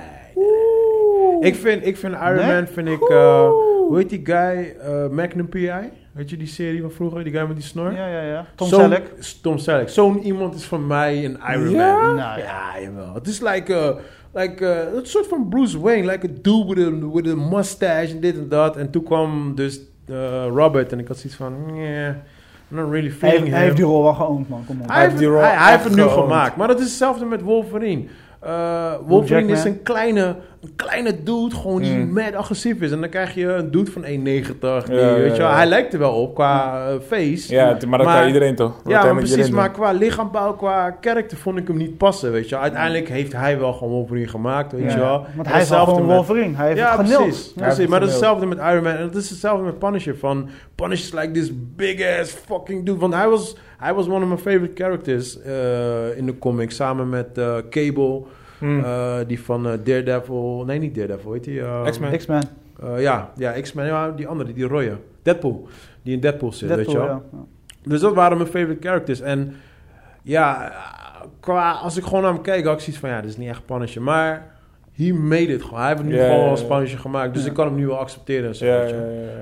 Ik 1.41 1.55
vind, 1.55 1.87
ik 1.87 1.97
vind 1.97 2.15
Iron 2.15 2.35
Nee? 2.35 2.55
Man, 2.55 2.67
vind 2.67 2.89
ik... 2.89 3.09
eh, 3.09 3.49
hoe 3.89 3.97
heet 3.97 4.09
die 4.11 4.21
guy? 4.25 4.77
Eh, 4.81 5.09
Magnum 5.09 5.49
P.I.? 5.49 5.71
Weet 6.13 6.31
je 6.31 6.37
die 6.37 6.47
serie 6.47 6.81
van 6.81 6.91
vroeger? 6.91 7.25
Die 7.25 7.33
guy 7.33 7.47
met 7.47 7.57
die 7.57 7.65
snor? 7.65 7.93
Ja, 7.93 8.07
ja, 8.07 8.21
ja. 8.23 8.47
Tom 8.55 8.69
Zo'n- 8.69 8.81
Selleck. 8.81 9.11
Tom 9.43 9.59
Selleck. 9.59 9.89
Zo'n 9.89 10.19
iemand 10.23 10.55
is 10.55 10.65
voor 10.67 10.81
mij 10.81 11.25
een 11.25 11.39
Iron 11.51 11.71
Ja? 11.71 11.97
Man. 11.97 12.15
Nou 12.17 12.39
ja. 12.39 12.45
Ja, 12.75 12.81
jawel. 12.83 13.15
Het 13.15 13.27
is 13.27 13.41
like... 13.41 13.75
eh, 13.75 13.89
like, 14.35 14.65
uh, 14.65 14.97
een 14.99 15.07
soort 15.07 15.27
van 15.27 15.49
Bruce 15.49 15.81
Wayne, 15.81 16.11
like 16.11 16.27
a 16.27 16.31
dude 16.43 16.75
with 16.75 16.87
a, 16.87 17.09
with 17.13 17.27
a 17.29 17.35
mustache 17.57 18.11
en 18.11 18.21
dit 18.21 18.37
en 18.37 18.49
dat. 18.49 18.77
En 18.77 18.91
toen 18.91 19.03
kwam 19.03 19.55
dus 19.55 19.81
uh, 20.07 20.47
Robert 20.55 20.93
en 20.93 20.99
ik 20.99 21.09
had 21.09 21.17
zoiets 21.17 21.37
van, 21.39 21.55
yeah, 21.75 22.07
I'm 22.71 22.77
not 22.77 22.91
really 22.91 23.09
Hij, 23.09 23.11
feeling 23.19 23.39
heeft- 23.39 23.45
him. 23.45 23.53
hij 23.55 23.63
heeft 23.65 23.77
die 23.77 23.85
rol 23.85 24.03
wel 24.03 24.15
geoond, 24.15 24.49
man. 24.49 24.65
Kom 24.67 24.81
op. 24.81 24.89
Hij 24.89 24.97
heeft, 24.97 25.09
heeft 25.11 25.19
die 25.23 25.29
rol 25.33 25.41
hij, 25.41 25.55
hij 25.55 25.71
heeft 25.73 25.85
het 25.85 25.95
nu 25.97 26.03
gemaakt. 26.03 26.57
Maar 26.57 26.69
dat 26.69 26.79
is 26.79 26.85
hetzelfde 26.85 27.25
met 27.25 27.43
Wolverine. 27.43 28.05
Uh, 28.47 28.93
Wolverine 29.07 29.53
is 29.53 29.65
een 29.65 29.83
kleine, 29.83 30.37
een 30.65 30.73
kleine 30.77 31.23
dude, 31.23 31.55
gewoon 31.55 31.83
die 31.83 31.93
Mm. 31.97 32.13
mad 32.13 32.35
agressief 32.35 32.81
is. 32.81 32.91
En 32.91 33.01
dan 33.01 33.09
krijg 33.09 33.35
je 33.35 33.47
een 33.47 33.71
dude 33.71 33.91
van 33.91 34.05
1,90. 34.05 34.85
die, 34.87 34.95
Ja, 34.97 35.15
weet 35.15 35.33
je 35.37 35.43
wel, 35.43 35.49
ja. 35.51 35.55
Hij 35.57 35.67
lijkt 35.67 35.93
er 35.93 35.99
wel 35.99 36.13
op 36.13 36.35
qua 36.35 36.87
uh, 36.91 36.95
face. 37.07 37.55
Ja, 37.55 37.65
maar 37.89 37.99
dat 37.99 38.07
Maar- 38.07 38.19
kan 38.19 38.27
iedereen 38.27 38.55
toch? 38.55 38.83
Dat 38.83 38.93
Ja, 38.93 39.13
precies. 39.13 39.31
iedereen 39.31 39.55
Maar 39.55 39.71
qua 39.71 39.93
lichaambouw, 39.93 40.53
qua 40.53 40.91
karakter 40.91 41.37
vond 41.39 41.59
ik 41.59 41.69
hem 41.69 41.77
niet 41.77 41.99
passen, 41.99 42.33
weet 42.33 42.49
je. 42.49 42.59
Uiteindelijk 42.59 43.09
heeft 43.09 43.33
hij 43.33 43.59
wel 43.59 43.73
gewoon 43.73 43.93
Wolverine 43.93 44.29
gemaakt, 44.29 44.73
weet 44.73 44.83
je 44.83 44.89
Ja, 44.89 44.99
wel. 44.99 45.27
Want 45.37 45.49
hij 45.49 45.61
is 45.61 45.69
gewoon 45.69 46.07
met- 46.07 46.15
Wolverine. 46.15 46.57
Hij 46.57 46.67
heeft 46.67 46.79
ja, 46.79 46.99
het 46.99 47.07
precies. 47.17 47.53
Ja. 47.57 47.63
precies. 47.63 47.87
Maar 47.87 48.01
dat 48.01 48.09
is 48.09 48.15
hetzelfde 48.15 48.47
met 48.47 48.59
Iron 48.59 48.83
Man. 48.83 48.93
En 48.95 49.03
dat 49.03 49.15
is 49.23 49.31
hetzelfde 49.31 49.65
met 49.65 49.79
Punisher. 49.79 50.17
Van 50.19 50.49
Punisher 50.75 51.05
is 51.07 51.13
like 51.21 51.31
this 51.33 51.51
big 51.77 52.21
ass 52.21 52.33
fucking 52.47 52.85
dude. 52.87 52.99
Want 52.99 53.15
hij 53.15 53.29
was, 53.29 53.57
hij 53.79 53.95
was 53.95 54.07
one 54.09 54.25
of 54.25 54.31
my 54.31 54.37
favorite 54.37 54.83
characters 54.83 55.43
eh, 55.43 56.17
in 56.17 56.27
de 56.27 56.39
comics. 56.39 56.77
Samen 56.77 57.09
met 57.09 57.39
eh, 57.39 57.55
Cable. 57.71 58.23
Hmm. 58.65 58.85
eh, 58.85 59.17
die 59.27 59.41
van 59.41 59.67
eh, 59.67 59.73
Daredevil. 59.85 60.63
Nee, 60.67 60.79
niet 60.79 60.95
Daredevil. 60.95 61.31
Weet 61.31 61.45
die? 61.45 61.61
eh, 61.61 61.87
X-Men. 61.87 62.17
X-Men. 62.17 62.43
eh, 62.83 63.01
ja, 63.03 63.33
ja 63.37 63.53
X-Men. 63.61 63.87
Ja, 63.87 64.11
die 64.11 64.27
andere, 64.27 64.53
die 64.53 64.65
rode. 64.67 64.97
Deadpool. 65.23 65.69
Die 66.03 66.15
in 66.15 66.21
Deadpool 66.21 66.53
zit, 66.53 66.69
weet 66.69 66.79
je 66.79 66.85
Deadpool, 66.85 67.07
wel. 67.07 67.23
ja. 67.33 67.39
Dus 67.91 68.01
dat 68.01 68.15
waren 68.15 68.37
mijn 68.37 68.49
favorite 68.49 68.87
characters. 68.89 69.21
En 69.21 69.55
ja, 70.23 70.73
qua, 71.41 71.73
als 71.73 71.97
ik 71.97 72.05
gewoon 72.05 72.23
naar 72.23 72.33
hem 72.33 72.43
keek, 72.43 72.65
had 72.65 72.75
ik 72.75 72.81
zoiets 72.81 72.99
van... 72.99 73.09
Ja, 73.11 73.21
dit 73.21 73.31
is 73.31 73.37
niet 73.37 73.49
echt 73.49 73.67
Punisher. 73.67 74.03
Maar 74.03 74.55
he 74.93 75.13
made 75.13 75.47
it 75.47 75.63
gewoon. 75.63 75.79
Hij 75.79 75.89
heeft 75.89 76.01
het 76.01 76.09
nu 76.11 76.19
gewoon 76.19 76.49
als. 76.49 76.67
Punisher 76.67 76.99
gemaakt. 76.99 77.35
Dus 77.35 77.45
ik 77.45 77.53
kan 77.53 77.67
hem 77.67 77.77
nu 77.77 77.87
wel 77.87 77.99
accepteren. 77.99 78.49
en 78.49 78.55
zo. 78.55 78.67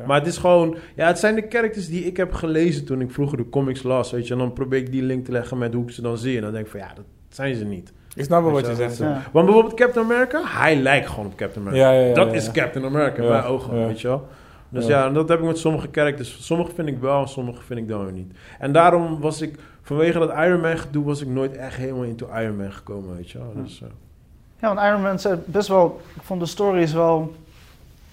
Maar 0.07 0.19
het 0.19 0.27
is 0.27 0.37
gewoon... 0.39 0.77
Ja, 0.97 1.07
het 1.07 1.19
zijn 1.19 1.35
de 1.35 1.47
characters 1.49 1.89
die 1.89 2.05
ik 2.05 2.17
heb 2.17 2.33
gelezen 2.33 2.85
toen 2.85 3.01
ik 3.01 3.11
vroeger 3.11 3.37
de 3.37 3.49
comics 3.49 3.83
las. 3.83 4.11
Weet 4.11 4.27
je. 4.27 4.33
En 4.33 4.39
dan 4.39 4.53
probeer 4.53 4.79
ik 4.79 4.93
die 4.93 5.03
link 5.03 5.25
te 5.25 5.33
leggen 5.33 5.59
met 5.59 5.75
hoe 5.75 5.83
ik 5.85 5.91
ze 5.91 6.03
dan 6.03 6.19
zie. 6.19 6.37
En 6.37 6.43
dan 6.43 6.53
denk 6.53 6.65
ik 6.65 6.71
van... 6.71 6.81
Ja, 6.81 6.93
dat 6.95 7.05
zijn 7.29 7.55
ze 7.55 7.65
niet. 7.65 7.93
Ik 8.15 8.25
snap 8.25 8.43
wel 8.43 8.53
wat 8.53 8.61
je 8.61 8.67
wel, 8.67 8.77
zegt. 8.77 8.97
ja. 8.99 9.23
Want 9.33 9.45
bijvoorbeeld 9.47 9.75
Captain 9.75 10.05
America, 10.05 10.41
hij 10.45 10.77
lijkt 10.77 11.09
gewoon 11.09 11.27
op 11.27 11.37
Captain 11.37 11.67
America. 11.67 11.91
Ja, 11.91 11.99
ja, 12.01 12.07
ja, 12.09 12.15
dat 12.15 12.27
ja, 12.29 12.33
is. 12.35 12.51
Captain 12.51 12.85
America 12.85 13.17
in 13.17 13.23
Ja, 13.25 13.31
mijn 13.31 13.45
ogen, 13.45 13.79
ja. 13.79 13.87
weet 13.87 14.01
je 14.01 14.09
wel. 14.09 14.27
Dus 14.69 14.87
Ja. 14.87 14.99
ja. 14.99 15.07
en 15.07 15.15
dat 15.15 15.29
heb 15.29 15.39
ik 15.39 15.45
met 15.45 15.59
sommige 15.59 15.89
characters. 15.93 16.47
Sommige 16.47 16.73
vind 16.75 16.89
ik 16.89 16.99
wel 17.01 17.21
en 17.23 17.29
sommige 17.29 17.63
vind 17.63 17.79
ik 17.81 17.89
dan 17.89 18.05
weer 18.05 18.13
niet. 18.13 18.33
En 18.59 18.73
daarom 18.73 19.21
was 19.21 19.41
ik, 19.41 19.59
vanwege 19.83 20.19
dat 20.19 20.31
Iron 20.31 20.61
Man 20.61 20.79
gedoe, 20.79 21.05
was 21.05 21.21
ik 21.21 21.29
nooit 21.29 21.57
echt 21.57 21.77
helemaal 21.77 22.03
into 22.05 22.29
Iron 22.37 22.57
Man 22.57 22.73
gekomen, 22.73 23.17
weet 23.17 23.31
je 23.31 23.39
wel. 23.39 23.53
Dus, 23.63 23.83
eh, 23.83 23.89
Ja, 24.61 24.75
want 24.75 24.87
Iron 24.89 25.03
Man 25.03 25.15
is 25.15 25.27
best 25.45 25.69
wel... 25.69 26.01
Ik 26.17 26.23
vond 26.23 26.41
de 26.41 26.47
story 26.47 26.81
is 26.83 26.93
wel 26.93 27.33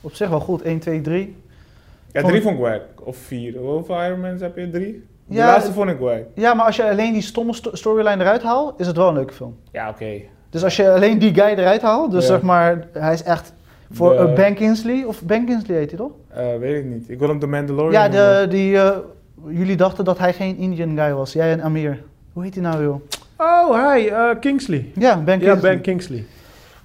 op 0.02 0.14
zich 0.14 0.30
wel 0.30 0.40
goed. 0.40 0.62
1, 0.62 0.80
2, 0.80 1.02
3. 1.02 1.36
Ja, 2.12 2.20
Vond- 2.22 2.32
drie 2.34 2.44
vond 2.44 2.56
ik 2.56 2.62
wack. 2.62 2.82
Of 2.96 3.18
vier. 3.18 3.58
Hoeveel 3.58 4.04
Iron 4.04 4.20
Man's 4.20 4.42
heb 4.42 4.58
je? 4.58 4.70
Drie? 4.70 5.06
De 5.30 5.36
Ja, 5.36 5.46
laatste 5.46 5.72
vond 5.74 5.90
ik 5.90 6.00
wack. 6.00 6.20
Ja, 6.34 6.54
maar 6.54 6.66
als 6.66 6.76
je 6.76 6.90
alleen 6.90 7.14
die 7.14 7.22
stomme 7.22 7.54
sto- 7.54 7.76
storyline 7.76 8.24
eruit 8.24 8.44
haalt, 8.44 8.80
is 8.80 8.88
het 8.88 8.98
wel 8.98 9.08
een 9.08 9.14
leuke 9.14 9.34
film. 9.34 9.56
Ja, 9.72 9.90
oké. 9.90 10.12
Dus 10.50 10.64
als 10.64 10.76
je 10.76 10.92
alleen 10.92 11.20
die 11.20 11.34
guy 11.34 11.46
eruit 11.58 11.82
haalt, 11.82 12.12
dus 12.12 12.22
Ja. 12.28 12.30
zeg 12.34 12.42
maar, 12.42 12.88
hij 12.94 13.14
is 13.14 13.24
echt 13.24 13.54
voor 13.92 14.10
De- 14.12 14.18
eh, 14.18 14.34
Ben 14.34 14.54
Kingsley, 14.54 15.04
of 15.04 15.22
Ben 15.22 15.46
Kingsley 15.46 15.78
heet 15.78 15.90
hij 15.90 16.00
toch? 16.00 16.12
Eh, 16.30 16.46
weet 16.60 16.76
ik 16.78 16.86
niet. 16.86 17.10
Ik 17.10 17.20
wil 17.20 17.28
hem 17.28 17.40
de 17.40 17.48
Mandalorian 17.48 17.92
ja, 17.92 18.10
de, 18.10 18.48
die, 18.48 18.78
eh, 18.78 18.98
jullie 19.48 19.76
dachten 19.78 20.06
dat 20.06 20.18
hij 20.18 20.34
geen 20.34 20.58
Indian 20.58 20.98
guy 20.98 21.14
was, 21.14 21.34
jij 21.34 21.52
en 21.52 21.62
Amir. 21.62 22.04
Hoe 22.34 22.44
heet 22.44 22.54
hij 22.54 22.64
nou 22.64 22.84
joh? 22.84 23.02
Oh, 23.38 23.94
hi, 23.94 24.08
eh, 24.08 24.30
Kingsley. 24.40 24.92
Ja, 24.96 25.18
Ben 25.18 25.40
Ja, 25.40 25.46
Kingsley. 25.46 25.72
Ben 25.74 25.82
Kingsley. 25.82 26.26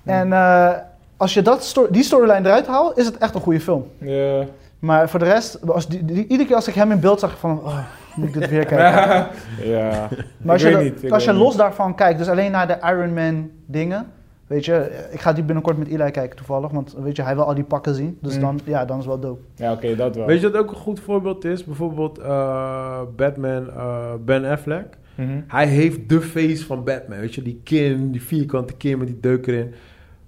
En 0.04 0.32
eh, 0.32 0.70
als 1.16 1.34
je 1.34 1.42
dat 1.42 1.64
sto- 1.64 1.86
die 1.90 2.02
storyline 2.02 2.46
eruit 2.48 2.66
haalt, 2.66 2.98
is 2.98 3.06
het 3.06 3.18
echt 3.18 3.34
een 3.34 3.40
goede 3.40 3.60
film. 3.60 3.86
Ja. 3.98 4.44
Maar 4.78 5.08
voor 5.08 5.18
de 5.18 5.24
rest, 5.24 5.58
als 5.68 5.88
die, 5.88 6.04
die- 6.04 6.26
iedere 6.26 6.46
keer 6.46 6.56
als 6.56 6.68
ik 6.68 6.74
hem 6.74 6.90
in 6.90 7.00
beeld 7.00 7.20
zag, 7.20 7.38
van, 7.38 7.60
oh, 7.64 7.78
moet 8.16 8.28
ik 8.28 8.32
dit 8.40 8.50
weer 8.50 8.64
kijken. 8.66 9.26
ja. 9.76 10.08
Maar 10.42 10.52
als 10.52 10.62
Ik 10.62 10.70
je, 10.70 10.76
de- 10.78 10.82
niet, 10.84 11.02
ik 11.04 11.10
als 11.12 11.24
je 11.24 11.32
los 11.32 11.48
niet. 11.48 11.58
daarvan 11.58 11.94
kijkt, 11.94 12.18
dus 12.18 12.28
alleen 12.28 12.50
naar 12.50 12.66
de 12.66 12.78
Iron 12.82 13.14
Man 13.14 13.50
dingen, 13.66 14.06
weet 14.46 14.64
je, 14.64 15.06
ik 15.12 15.20
ga 15.20 15.32
die 15.32 15.44
binnenkort 15.44 15.78
met 15.78 15.88
Eli 15.88 16.10
kijken 16.10 16.36
toevallig, 16.36 16.70
want 16.70 16.94
weet 17.02 17.16
je, 17.16 17.22
hij 17.22 17.34
wil 17.34 17.44
al 17.44 17.54
die 17.54 17.64
pakken 17.64 17.94
zien, 17.94 18.18
dus 18.20 18.34
Mm. 18.34 18.40
dan, 18.40 18.60
ja, 18.64 18.84
dan 18.84 18.98
is 18.98 19.06
wel 19.06 19.20
dope. 19.20 19.40
Ja, 19.54 19.72
oké, 19.72 19.96
dat 19.96 20.16
wel. 20.16 20.26
Weet 20.26 20.40
je 20.40 20.50
wat 20.50 20.60
ook 20.60 20.70
een 20.70 20.76
goed 20.76 21.00
voorbeeld 21.00 21.44
is? 21.44 21.64
Bijvoorbeeld 21.64 22.18
eh, 22.18 23.00
Batman, 23.16 23.70
eh, 23.70 24.12
Ben 24.24 24.44
Affleck. 24.44 24.86
Mhm. 25.14 25.40
Hij 25.46 25.66
heeft 25.66 26.08
de 26.08 26.20
face 26.20 26.64
van 26.66 26.84
Batman, 26.84 27.18
weet 27.18 27.34
je, 27.34 27.42
die 27.42 27.60
kin, 27.64 28.10
die 28.10 28.22
vierkante 28.22 28.74
kin 28.74 28.98
met 28.98 29.06
die 29.06 29.20
deuk 29.20 29.46
erin. 29.46 29.74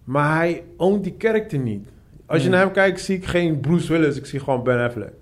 Maar 0.05 0.37
hij 0.37 0.63
oont 0.77 1.03
die 1.05 1.13
karakter 1.13 1.59
niet. 1.59 1.89
Als 2.27 2.39
je 2.39 2.43
Hmm. 2.49 2.53
naar 2.57 2.65
hem 2.65 2.73
kijkt, 2.75 3.01
zie 3.01 3.17
ik 3.17 3.27
geen 3.27 3.61
Bruce 3.61 3.93
Willis, 3.93 4.17
ik 4.17 4.27
zie 4.27 4.41
gewoon 4.41 4.63
Ben 4.63 4.85
Affleck. 4.85 5.13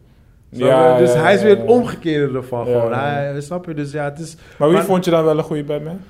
Ja, 0.57 0.99
dus 0.99 1.13
ja, 1.13 1.21
hij 1.23 1.35
is 1.35 1.41
ja, 1.41 1.47
weer 1.47 1.57
ja. 1.57 1.61
het 1.63 1.71
omgekeerde 1.71 2.37
ervan. 2.37 2.67
Ja, 2.67 2.73
gewoon. 2.73 2.91
ja. 2.91 2.99
Hij, 3.01 3.41
snap 3.41 3.67
je? 3.67 3.75
Dus 3.75 3.93
ja, 3.93 4.05
het 4.05 4.19
is... 4.19 4.37
Maar 4.59 4.69
wie 4.69 4.77
Maar- 4.77 4.87
vond 4.87 5.05
je 5.05 5.11
dan 5.11 5.25
wel 5.25 5.39
een 5.39 5.45
goede 5.45 5.65
Batman? 5.65 6.01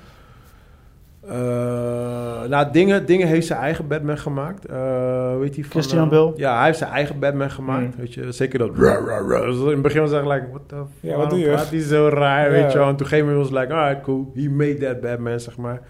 eh, 1.29 2.43
nou, 2.49 2.71
dingen, 2.71 3.05
dingen 3.05 3.27
heeft 3.27 3.47
zijn 3.47 3.59
eigen 3.59 3.87
Batman 3.87 4.17
gemaakt. 4.17 4.65
Eh 4.65 5.37
weet 5.37 5.55
hij 5.55 5.63
van, 5.63 5.71
Christian 5.71 6.09
Bale. 6.09 6.33
Ja, 6.35 6.57
hij 6.57 6.65
heeft 6.65 6.77
zijn 6.77 6.91
eigen 6.91 7.19
Batman 7.19 7.51
gemaakt. 7.51 7.81
Hmm. 7.93 7.93
Weet 7.97 8.13
je, 8.13 8.31
zeker 8.31 8.59
dat... 8.59 8.75
Dus 8.75 9.59
in 9.59 9.67
het 9.67 9.81
begin 9.81 10.01
was 10.01 10.11
hij 10.11 10.31
like, 10.31 10.47
what 10.51 10.61
the 10.67 10.75
Ja, 10.99 11.17
wat 11.17 11.29
doe 11.29 11.39
je? 11.39 11.49
hij 11.69 11.79
zo 11.79 12.07
raar, 12.07 12.51
weet 12.51 12.71
je 12.71 12.77
wel. 12.77 12.87
En 12.87 12.95
toen 12.95 13.07
gegeven 13.07 13.27
moment 13.31 13.49
was 13.49 13.59
like, 13.61 13.73
alright, 13.73 14.03
cool. 14.03 14.31
He 14.35 14.49
made 14.49 14.77
that 14.77 15.01
Batman, 15.01 15.39
zeg 15.39 15.57
maar. 15.57 15.81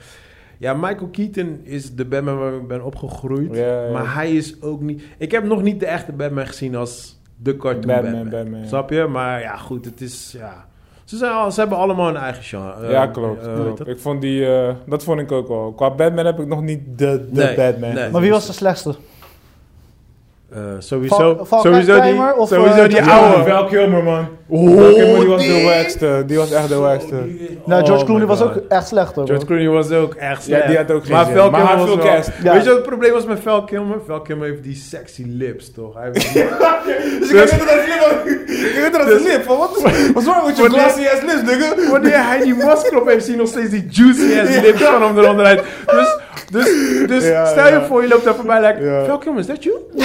Ja, 0.57 0.73
Michael 0.73 1.10
Keaton 1.11 1.60
is 1.64 1.95
de 1.95 2.06
Batman 2.06 2.38
waar 2.38 2.53
ik 2.53 2.68
ben 2.68 2.84
opgegroeid. 2.84 3.52
Maar 3.91 4.14
hij 4.14 4.32
is 4.36 4.61
ook 4.61 4.82
niet... 4.82 5.03
Ik 5.18 5.32
heb 5.32 5.44
nog 5.44 5.61
niet 5.61 5.80
de 5.80 5.86
echte 5.86 6.11
Batman 6.11 6.48
gezien 6.48 6.76
als 6.76 7.14
de 7.38 7.57
cartoon 7.57 7.82
Batman, 7.86 8.12
Batman. 8.12 8.30
Batman, 8.30 8.60
ja. 8.62 8.68
Snap 8.68 8.90
je? 8.90 9.03
Maar 9.06 9.41
ja, 9.41 9.56
goed, 9.57 9.86
het 9.86 10.02
is... 10.02 10.36
Ja. 10.38 10.66
Ze, 11.03 11.18
zijn 11.18 11.32
al, 11.32 11.52
ze 11.52 11.60
hebben 11.60 11.78
allemaal 11.78 12.10
een 12.10 12.16
eigen 12.16 12.44
genre. 12.44 12.90
ja, 12.91 13.06
Eh, 13.07 13.12
klopt. 13.14 13.45
eh, 13.48 13.53
klopt. 13.53 13.78
dat? 13.78 13.88
Ik 13.88 13.99
vond 13.99 14.22
die, 14.22 14.45
eh, 14.57 14.74
dat 14.86 15.03
vond 15.03 15.20
ik 15.20 15.32
ook 15.32 15.48
wel. 15.48 15.74
Qua 15.76 15.91
Batman 15.91 16.26
heb 16.26 16.40
ik 16.40 16.48
nog 16.48 16.62
niet 16.62 16.82
de, 16.86 17.28
de 17.32 17.41
Nee, 17.41 17.56
Batman. 17.56 17.94
nee. 17.94 18.10
Maar 18.10 18.22
wie 18.22 18.32
was 18.32 18.45
de 18.48 18.53
slechtste? 18.53 18.95
Eh, 20.56 20.61
sowieso 20.80 21.15
Val- 21.15 21.45
Val 21.45 21.61
sowieso 21.61 21.94
die, 21.94 22.02
Kilmer 22.02 22.34
of, 22.34 22.48
sowieso 22.49 22.82
eh, 22.82 22.90
die 22.90 23.02
oude. 23.02 23.34
Clooney? 23.34 23.52
Val 23.52 23.65
Kilmer, 23.65 24.03
man. 24.03 24.27
Oh, 24.48 24.77
Val 24.80 24.94
Kilmer 24.94 25.19
die 25.19 25.27
was 25.30 25.45
de 25.48 25.64
wackste. 25.64 26.23
Die 26.27 26.38
was 26.38 26.52
echt 26.52 26.68
de 26.69 26.76
wackste. 26.76 27.15
Nou, 27.65 27.82
Oh 27.82 27.88
George 27.88 28.06
Clooney 28.06 28.22
my 28.23 28.30
was 28.30 28.41
ook 28.41 28.56
echt 28.69 28.88
slecht 28.88 29.15
hoor. 29.15 29.26
George 29.27 29.45
Clooney 29.45 29.68
was 29.69 29.91
ook 29.91 30.14
echt 30.14 30.44
slecht. 30.44 30.61
Ja, 30.61 30.68
die 30.68 30.77
had 30.77 30.91
ook 30.91 31.03
geen 31.06 31.11
maar. 31.14 31.26
Val 31.26 31.49
Kilmer 31.49 31.77
was 31.77 31.86
wel- 31.95 31.98
cast. 31.98 32.30
Ja. 32.44 32.53
Weet 32.53 32.61
je 32.64 32.68
wat 32.68 32.77
het 32.77 32.86
probleem 32.88 33.11
was 33.14 33.26
met 33.26 33.40
Val 33.40 33.64
Kilmer? 33.64 33.98
Val 34.07 34.22
Kilmer 34.22 34.48
heeft 34.48 34.64
die 34.64 34.76
sexy 34.76 35.23
lips, 35.27 35.72
toch? 35.73 35.94
Hij 35.94 36.10
heeft 36.14 36.34
die- 36.34 36.44
Dus 37.19 37.30
ik 37.30 37.36
weet 37.36 37.49
dat 37.49 37.60
dat 37.60 37.86
lip. 37.86 38.26
Ik 38.48 38.76
weet 38.82 38.94
dat 38.94 39.22
lip. 39.22 39.44
Van 39.44 39.57
wat 39.57 39.72
is 39.77 39.82
what's 39.82 40.27
wrong 40.27 40.45
with 40.45 40.57
your 40.57 40.72
Wanneer- 40.72 40.90
glassy 40.90 41.07
ass 41.14 41.22
lips, 41.22 41.41
nigga? 41.52 41.91
Wanneer 41.91 42.26
hij 42.27 42.40
die 42.40 42.56
masker 42.56 43.02
op 43.02 43.07
heeft, 43.07 43.23
zie 43.26 43.34
je 43.34 43.40
nog 43.40 43.48
steeds 43.49 43.69
die 43.69 43.86
juicy 43.90 44.40
ass 44.40 44.61
lips 44.61 44.82
van 44.82 45.02
hem 45.02 45.18
eronderuit. 45.19 45.61
Dus, 45.86 46.18
dus, 46.51 46.65
dus 47.07 47.23
Ja, 47.23 47.45
stel 47.45 47.65
je 47.65 47.72
ja. 47.72 47.85
voor, 47.85 48.01
je 48.01 48.07
loopt 48.07 48.23
daar 48.23 48.35
voorbij, 48.35 48.61
like, 48.67 48.84
Ja. 48.84 49.17
Kilmer, 49.17 49.39
is 49.39 49.45
that 49.45 49.63
you? 49.63 49.76
I 49.95 50.03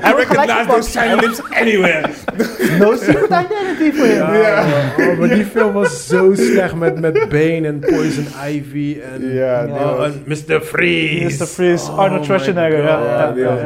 gelijk 0.00 0.16
recognize 0.16 0.66
those 0.68 0.90
shiny 0.90 1.14
lips 1.20 1.40
anywhere. 1.50 2.08
No 2.78 2.96
secret 2.96 3.30
identity 3.30 3.92
voor 3.92 4.06
hem. 4.06 4.34
Ja. 4.34 4.64
Oh, 4.98 5.18
maar 5.18 5.28
die 5.28 5.44
film 5.44 5.72
was 5.72 6.06
zo 6.06 6.34
slecht 6.34 6.74
met, 6.74 7.00
met 7.00 7.28
Bane 7.28 7.66
en 7.66 7.78
Poison 7.80 8.26
Ivy 8.48 9.00
en, 9.12 9.70
oh, 9.72 10.04
en 10.04 10.22
Mr. 10.26 10.60
Freeze. 10.60 11.42
Mr. 11.42 11.46
Freeze, 11.46 11.90
Oh 11.90 11.98
Arnold 11.98 12.24
Schwarzenegger. 12.24 12.82
Ja, 12.82 13.32
die 13.32 13.44
was. 13.44 13.60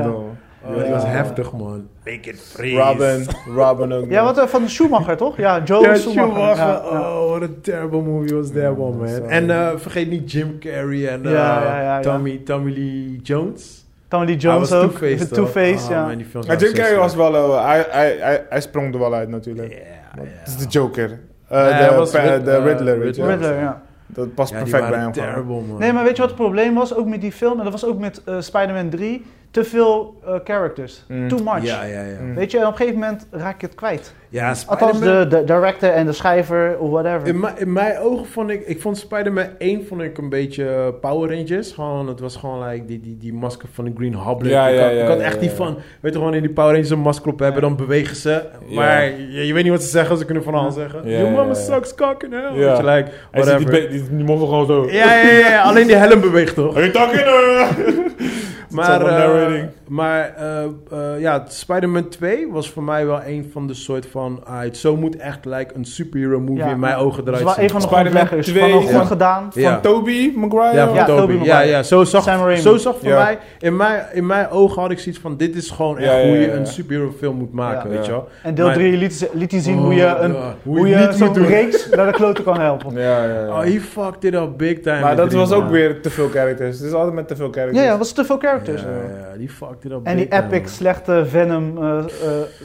Oh, 0.65 0.83
die 0.83 0.93
was 0.93 1.05
heftig, 1.07 1.53
man. 1.53 1.89
Make 2.11 2.29
it 2.31 2.41
freeze. 2.41 2.77
Robin, 2.77 3.27
Robin 3.55 3.93
ook. 3.93 4.11
Ja, 4.11 4.25
wat 4.25 4.39
eh, 4.39 4.47
van 4.47 4.69
Schumacher 4.69 5.17
toch? 5.17 5.37
Ja, 5.37 5.63
Joe 5.65 5.83
Ja, 5.83 5.95
Schumacher. 5.95 6.33
Schumacher. 6.33 6.67
Ja, 6.67 6.81
ja. 6.93 7.19
Oh, 7.21 7.29
what 7.31 7.43
a 7.43 7.53
terrible 7.63 8.01
movie 8.03 8.35
was 8.37 8.51
that 8.51 8.77
one, 8.79 8.97
man. 8.97 9.09
sorry. 9.09 9.25
En 9.29 9.51
eh, 9.51 9.69
vergeet 9.77 10.11
niet 10.11 10.33
Jim 10.33 10.59
Carrey 10.59 11.09
en 11.09 11.27
eh, 11.27 11.33
Ja, 11.33 11.63
ja, 11.63 11.81
ja, 11.83 11.83
ja. 11.83 12.01
Tommy, 12.01 12.41
Tommy 12.45 12.71
Lee 12.73 13.21
Jones. 13.23 13.85
Tommy 14.09 14.27
Lee 14.27 14.37
Hij 14.37 14.45
Jones 14.53 14.73
ook. 14.73 14.91
Two-Face, 14.91 15.29
De 15.29 15.35
toch? 15.35 15.51
Two-Face, 15.53 15.85
Oh, 15.85 15.91
ja. 15.91 16.07
man, 16.07 16.17
die 16.17 16.27
films 16.27 16.47
Maar 16.47 16.57
waren 16.57 16.73
Jim 16.73 16.83
Carrey 16.83 16.99
was 16.99 17.15
wel, 17.15 17.35
eh, 17.35 17.65
hij, 17.67 17.87
hij, 17.91 18.17
hij, 18.21 18.45
hij 18.49 18.61
sprong 18.61 18.93
er 18.95 19.01
wel 19.01 19.15
uit 19.15 19.29
natuurlijk. 19.29 19.73
Ja. 19.73 20.23
Het 20.23 20.49
is 20.49 20.57
de 20.57 20.67
Joker. 20.69 21.21
Eh, 21.49 21.79
de, 22.45 22.63
Riddler. 22.63 23.03
Riddler, 23.03 23.59
ja. 23.61 23.83
Dat 24.07 24.35
past 24.35 24.53
Ja, 24.53 24.63
die 24.63 24.71
perfect 24.71 24.91
bij 24.91 25.01
hem. 25.01 25.13
gewoon. 25.13 25.29
terrible, 25.29 25.61
man. 25.69 25.79
Nee, 25.79 25.93
maar 25.93 26.05
weet 26.05 26.17
je 26.17 26.23
wat 26.23 26.31
het 26.31 26.41
probleem 26.41 26.75
was? 26.75 26.95
Ook 26.95 27.07
met 27.07 27.21
die 27.21 27.33
film, 27.33 27.59
en 27.59 27.63
dat 27.65 27.73
was 27.73 27.85
ook 27.87 27.99
met 27.99 28.23
eh, 28.25 28.35
Spider-Man 28.41 28.89
3. 28.89 29.25
Te 29.51 29.65
veel 29.65 30.21
eh, 30.27 30.35
characters. 30.45 31.05
Mm. 31.09 31.29
Too 31.29 31.39
much. 31.43 31.63
Ja, 31.65 31.83
ja, 31.85 32.01
ja. 32.03 32.21
Mm. 32.21 32.35
Weet 32.35 32.51
je, 32.51 32.59
en 32.59 32.65
op 32.67 32.71
een 32.71 32.77
gegeven 32.77 32.99
moment 33.01 33.27
raak 33.31 33.61
je 33.61 33.67
het 33.67 33.75
kwijt. 33.77 34.15
Ja, 34.29 34.55
Althans, 34.67 35.01
de, 35.01 35.27
de 35.29 35.45
director 35.45 35.91
en 35.91 36.07
de 36.07 36.13
schrijver 36.13 36.79
of 36.79 36.91
whatever. 36.91 37.27
In, 37.29 37.41
mijn- 37.41 37.59
in 37.59 37.73
mijn 37.73 37.99
ogen 37.99 38.27
vond 38.27 38.51
ik, 38.51 38.67
ik 38.67 38.81
vond 38.81 38.99
Spider-Man 38.99 39.47
1 39.59 39.87
vond 39.87 40.01
ik 40.03 40.19
een 40.19 40.29
beetje 40.29 40.69
eh, 40.69 40.87
Power 41.01 41.31
Rangers. 41.37 41.73
Gewoon, 41.73 42.09
het 42.09 42.21
was 42.21 42.37
gewoon 42.37 42.69
like 42.69 42.85
die, 42.85 43.01
die, 43.01 43.17
die 43.17 43.33
masker 43.35 43.69
van 43.73 43.85
de 43.85 43.93
Green 43.97 44.15
Goblin. 44.15 44.51
Ja, 44.53 44.69
ik 44.69 44.75
ja, 44.79 44.83
had, 44.83 44.93
ik 44.93 45.07
had 45.07 45.19
ja, 45.19 45.25
echt 45.25 45.35
ja, 45.35 45.41
die 45.41 45.49
ja. 45.49 45.55
van, 45.55 45.77
weet 46.01 46.13
je 46.13 46.19
gewoon 46.19 46.35
in 46.35 46.41
die 46.43 46.51
Power 46.51 46.71
Rangers 46.71 46.91
een 46.91 46.99
masker 46.99 47.33
op 47.33 47.39
hebben, 47.39 47.63
Ja. 47.63 47.69
dan 47.69 47.77
bewegen 47.77 48.17
ze. 48.17 48.31
Ja. 48.69 48.75
Maar 48.75 49.05
je, 49.05 49.47
je 49.47 49.53
weet 49.53 49.63
niet 49.63 49.73
wat 49.73 49.83
ze 49.83 49.89
zeggen, 49.89 50.17
ze 50.17 50.25
kunnen 50.25 50.43
van 50.45 50.55
alles 50.55 50.75
zeggen. 50.75 51.01
Ja, 51.09 51.19
Your 51.19 51.31
mama 51.33 51.49
ja. 51.49 51.55
sucks 51.55 51.95
cock 51.95 52.23
in 52.23 52.33
hell. 52.33 52.53
Ja. 52.55 52.69
Weet 52.69 52.77
je, 52.77 52.85
like, 52.85 53.11
die, 53.33 53.43
whatever. 53.45 53.91
die, 53.91 54.17
die 54.17 54.27
gewoon 54.27 54.67
zo. 54.67 54.87
Ja, 54.91 55.15
ja, 55.15 55.29
ja, 55.31 55.49
ja, 55.49 55.63
alleen 55.63 55.87
die 55.87 55.97
helm 55.97 56.21
beweegt 56.21 56.55
toch? 56.55 56.75
Hey, 56.75 56.91
talking 56.91 57.21
Maar, 58.71 58.85
Soort 58.85 59.01
van 59.01 59.11
eh, 59.11 59.17
narrating. 59.17 59.69
Maar 59.91 60.35
eh, 60.37 60.63
eh, 60.91 61.21
ja, 61.21 61.45
Spider-Man 61.49 62.09
2 62.09 62.49
was 62.53 62.71
voor 62.71 62.83
mij 62.83 63.07
wel 63.07 63.21
een 63.27 63.49
van 63.53 63.67
de 63.67 63.75
soort 63.75 64.07
van... 64.07 64.41
ah, 64.45 64.61
het 64.61 64.77
zo 64.77 64.97
moet 64.97 65.17
echt 65.17 65.45
like, 65.45 65.75
een 65.75 65.85
superhero 65.85 66.41
movie 66.41 66.57
Ja. 66.57 66.71
in 66.71 66.79
mijn 66.79 66.95
ogen 66.97 67.25
Dat 67.25 67.35
is 67.35 67.41
eruit 67.41 67.45
wel 67.45 67.55
zien. 67.55 67.63
een 67.65 67.71
van 67.71 67.81
de 67.81 67.87
Spider-Man 67.87 68.27
grondleggers 68.27 68.47
2, 68.59 68.71
van 68.71 68.79
een 68.81 68.87
goed 68.87 68.93
ja. 69.01 69.05
gedaan. 69.05 69.51
Ja. 69.55 69.73
Van 69.73 69.81
Toby 69.81 70.33
Maguire? 70.37 70.77
Ja, 70.77 70.87
van 70.87 70.95
Ja, 70.95 71.05
Tobey. 71.05 71.23
Tobey 71.37 71.47
Ja, 71.47 71.61
ja, 71.61 71.83
zo 71.83 72.05
zag, 72.05 72.25
zo 72.59 72.77
zag 72.77 72.99
voor 72.99 73.09
Ja. 73.09 73.23
mij... 73.23 73.39
In 73.59 73.77
mijn, 73.77 74.05
in 74.13 74.27
mijn 74.27 74.49
ogen 74.51 74.83
had 74.83 74.91
ik 74.91 74.99
zoiets 74.99 75.21
van... 75.21 75.37
Dit 75.37 75.57
is 75.57 75.71
gewoon 75.71 75.99
echt 75.99 76.11
Ja, 76.13 76.17
ja, 76.19 76.27
hoe 76.29 76.37
je 76.39 76.47
ja. 76.47 76.53
een 76.55 76.67
superhero 76.67 77.13
film 77.19 77.37
moet 77.37 77.53
maken, 77.53 77.91
Ja. 77.91 77.97
weet 77.97 78.07
je 78.07 78.11
Ja. 78.13 78.17
wel. 78.17 78.29
En 78.43 78.55
deel 78.55 78.65
Maar- 78.67 78.75
3 78.75 78.97
liet, 78.97 79.29
liet 79.33 79.51
hij 79.51 79.61
zien 79.61 79.77
Oh, 79.79 79.83
hoe 79.85 79.95
je, 79.95 80.07
een, 80.07 80.33
ja, 80.33 80.55
hoe 80.63 80.89
je, 80.89 81.09
zo'n 81.13 81.47
reeks 81.47 81.89
naar 81.91 82.07
de 82.07 82.13
kloten 82.13 82.45
kan 82.45 82.61
helpen. 82.61 82.95
Ja, 82.95 83.25
ja, 83.25 83.41
ja. 83.41 83.47
Oh, 83.49 83.61
he 83.61 83.81
fucked 83.81 84.25
it 84.25 84.35
up 84.35 84.49
big 84.57 84.81
time. 84.81 85.01
maar 85.01 85.17
dat 85.17 85.33
was 85.33 85.53
ook 85.53 85.69
weer 85.71 86.01
te 86.03 86.11
veel 86.11 86.29
characters. 86.29 86.79
Het 86.79 86.87
is 86.87 86.93
altijd 86.93 87.15
met 87.15 87.29
te 87.29 87.37
veel 87.37 87.51
characters. 87.51 87.77
Ja, 87.79 87.83
ja, 87.85 87.89
dat 87.91 87.99
was 87.99 88.13
te 88.13 88.25
veel 88.25 88.39
characters. 88.39 88.83
Ja, 88.83 88.89
ja, 88.89 89.37
die 89.39 89.49
fucked 89.49 89.80
En 90.03 90.17
die 90.17 90.33
epic 90.33 90.61
man. 90.61 90.69
slechte 90.69 91.25
Venom 91.27 91.79
eh 91.83 91.99
eh 91.99 92.05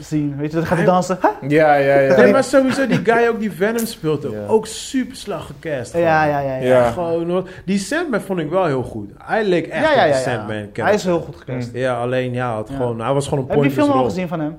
zien. 0.00 0.36
Weet 0.36 0.50
je, 0.50 0.56
dan 0.56 0.66
gaat 0.66 0.76
hij 0.76 0.86
dansen. 0.86 1.18
Ja, 1.48 1.74
ja, 1.74 1.98
ja. 1.98 2.16
Nee, 2.16 2.32
maar 2.32 2.44
sowieso, 2.44 2.86
die 2.86 3.00
guy 3.04 3.26
ook 3.28 3.40
die 3.40 3.52
Venom 3.52 3.86
speelt 3.86 4.26
ook. 4.26 4.32
Ja. 4.32 4.46
Ook 4.46 4.66
super 4.66 5.16
slag 5.16 5.46
gecast. 5.46 5.92
Ja, 5.92 6.24
ja, 6.24 6.40
ja. 6.40 6.56
ja. 6.56 6.62
Ja. 6.62 6.90
Gewoon, 6.90 7.30
hoor. 7.30 7.48
die 7.64 7.78
Sandman 7.78 8.20
vond 8.20 8.38
ik 8.38 8.50
wel 8.50 8.64
heel 8.64 8.82
goed. 8.82 9.10
Hij 9.18 9.44
leek 9.44 9.66
echt 9.66 9.84
ja, 9.84 10.04
ja, 10.04 10.06
op 10.06 10.12
de. 10.12 10.18
Sandman. 10.18 10.68
Hij 10.72 10.94
is 10.94 11.04
heel 11.04 11.20
goed 11.20 11.36
gecast. 11.36 11.72
Mm. 11.72 11.78
Ja, 11.78 12.00
alleen 12.00 12.32
ja, 12.32 12.54
had 12.54 12.68
Ja. 12.68 12.76
Gewoon, 12.76 13.00
hij 13.00 13.12
was 13.12 13.28
gewoon 13.28 13.44
een 13.44 13.50
Heb 13.50 13.56
je 13.56 13.62
die 13.68 13.72
film 13.82 13.90
al 13.90 14.04
gezien 14.04 14.28
van 14.28 14.40
hem? 14.40 14.56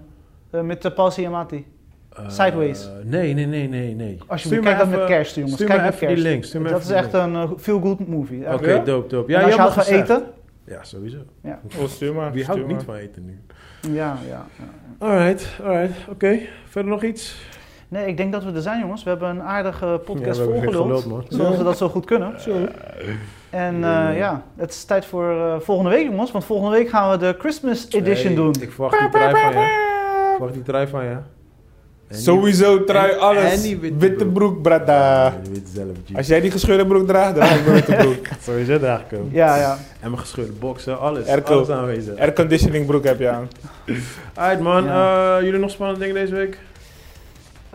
Eh, 0.51 0.61
met 0.61 0.85
uh, 0.85 0.93
Paul 0.93 1.11
Giamatti. 1.11 1.65
Eh, 2.15 2.23
Sideways? 2.27 2.89
nee, 3.03 3.33
nee, 3.33 3.45
nee, 3.45 3.67
nee, 3.69 3.95
nee. 3.95 4.17
Als 4.27 4.43
je 4.43 4.59
kijkt 4.59 4.79
dat 4.79 4.89
met 4.89 5.05
kerst, 5.05 5.35
jongens. 5.35 5.53
Stuur 5.53 5.67
Kijk 5.67 5.79
me 5.79 5.85
met 5.85 5.93
even 5.93 6.07
die 6.07 6.15
kerst. 6.15 6.31
link. 6.31 6.43
Stuur 6.43 6.61
me 6.61 6.69
Dat 6.69 6.81
is 6.81 6.89
echt 6.89 7.13
een 7.13 7.33
uh, 7.33 7.43
feel-good 7.57 8.07
movie. 8.07 8.53
Oké, 8.53 8.67
Echt. 8.67 8.85
dope, 8.85 9.07
dope. 9.09 9.33
En 9.33 9.39
Ja, 9.39 9.45
als 9.45 9.55
je 9.55 9.61
van 9.61 9.71
gezegd. 9.71 10.01
eten? 10.09 10.23
Ja, 10.67 10.83
sowieso. 10.83 11.17
Oh, 11.79 11.87
stuur 11.87 12.13
maar. 12.13 12.31
Wie 12.31 12.45
houdt 12.45 12.61
stuur 12.61 12.73
niet 12.73 12.83
van 12.83 12.95
eten 12.95 13.25
nu? 13.25 13.39
Ja, 13.93 14.17
ja. 14.27 14.45
ja. 14.57 15.05
Alright, 15.05 15.47
alright. 15.63 16.07
Oké, 16.09 16.39
verder 16.65 16.91
nog 16.91 17.03
iets? 17.03 17.45
Nee, 17.87 18.07
ik 18.07 18.17
denk 18.17 18.31
dat 18.31 18.43
we 18.43 18.51
er 18.51 18.61
zijn, 18.61 18.79
jongens. 18.79 19.03
We 19.03 19.09
hebben 19.09 19.29
een 19.29 19.41
aardige 19.41 20.01
podcast 20.05 20.39
Ja, 20.39 20.45
volgeluld. 20.45 21.25
Zoals 21.29 21.57
we 21.57 21.63
dat 21.63 21.77
zo 21.77 21.89
goed 21.89 22.05
kunnen. 22.05 22.33
En 23.49 23.75
uh, 23.75 23.81
Ja. 23.81 24.09
ja, 24.09 24.43
het 24.55 24.69
is 24.71 24.83
tijd 24.85 25.05
voor 25.05 25.31
uh, 25.31 25.59
volgende 25.59 25.89
week, 25.91 26.05
jongens. 26.05 26.31
Want 26.31 26.45
volgende 26.45 26.77
week 26.77 26.89
gaan 26.89 27.11
we 27.11 27.17
de 27.17 27.35
Christmas 27.39 27.87
edition 27.89 28.25
Hey, 28.25 28.35
doen. 28.35 28.55
Ik 28.61 28.71
verwacht 28.71 28.99
die 28.99 29.09
trui 29.09 29.31
van 29.35 29.51
je. 29.51 29.59
Ik 29.59 30.33
verwacht 30.35 30.53
die 30.53 30.63
trui 30.63 30.87
van 30.87 31.03
je. 31.05 31.17
Sowieso 32.09 32.83
trui 32.83 33.11
en- 33.11 33.19
alles. 33.19 33.53
en 33.53 33.61
die 33.61 33.77
witte 33.77 33.97
witte 33.97 34.25
broek. 34.25 34.33
broek, 34.33 34.61
brada. 34.61 35.25
Ja, 35.25 35.39
je 35.43 35.49
weet 35.51 35.69
zelf, 35.73 35.87
G. 36.13 36.15
Als 36.17 36.27
jij 36.27 36.41
die 36.41 36.51
gescheurde 36.51 36.85
broek 36.87 37.07
draagt, 37.07 37.35
draag 37.35 37.55
ik 37.59 37.61
mijn 37.65 37.73
witte 37.75 37.95
broek. 37.95 38.25
Sowieso 38.45 38.79
draag 38.79 38.99
ik 38.99 39.09
hem. 39.09 39.29
Ja, 39.31 39.55
ja. 39.57 39.77
En 39.99 40.09
mijn 40.09 40.19
gescheurde 40.21 40.51
boksen, 40.51 40.99
alles. 40.99 41.25
Erko. 41.25 41.53
Alles 41.53 41.69
aanwezig. 41.69 42.17
Airconditioning 42.19 42.85
broek 42.85 43.03
heb 43.03 43.19
je 43.19 43.29
aan. 43.29 43.47
Alright 44.33 44.61
man, 44.61 44.83
Ja. 44.83 45.37
eh, 45.37 45.43
jullie 45.43 45.59
nog 45.59 45.69
spannende 45.71 45.99
dingen 45.99 46.15
deze 46.15 46.35
week? 46.35 46.59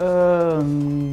Uh, 0.00 0.56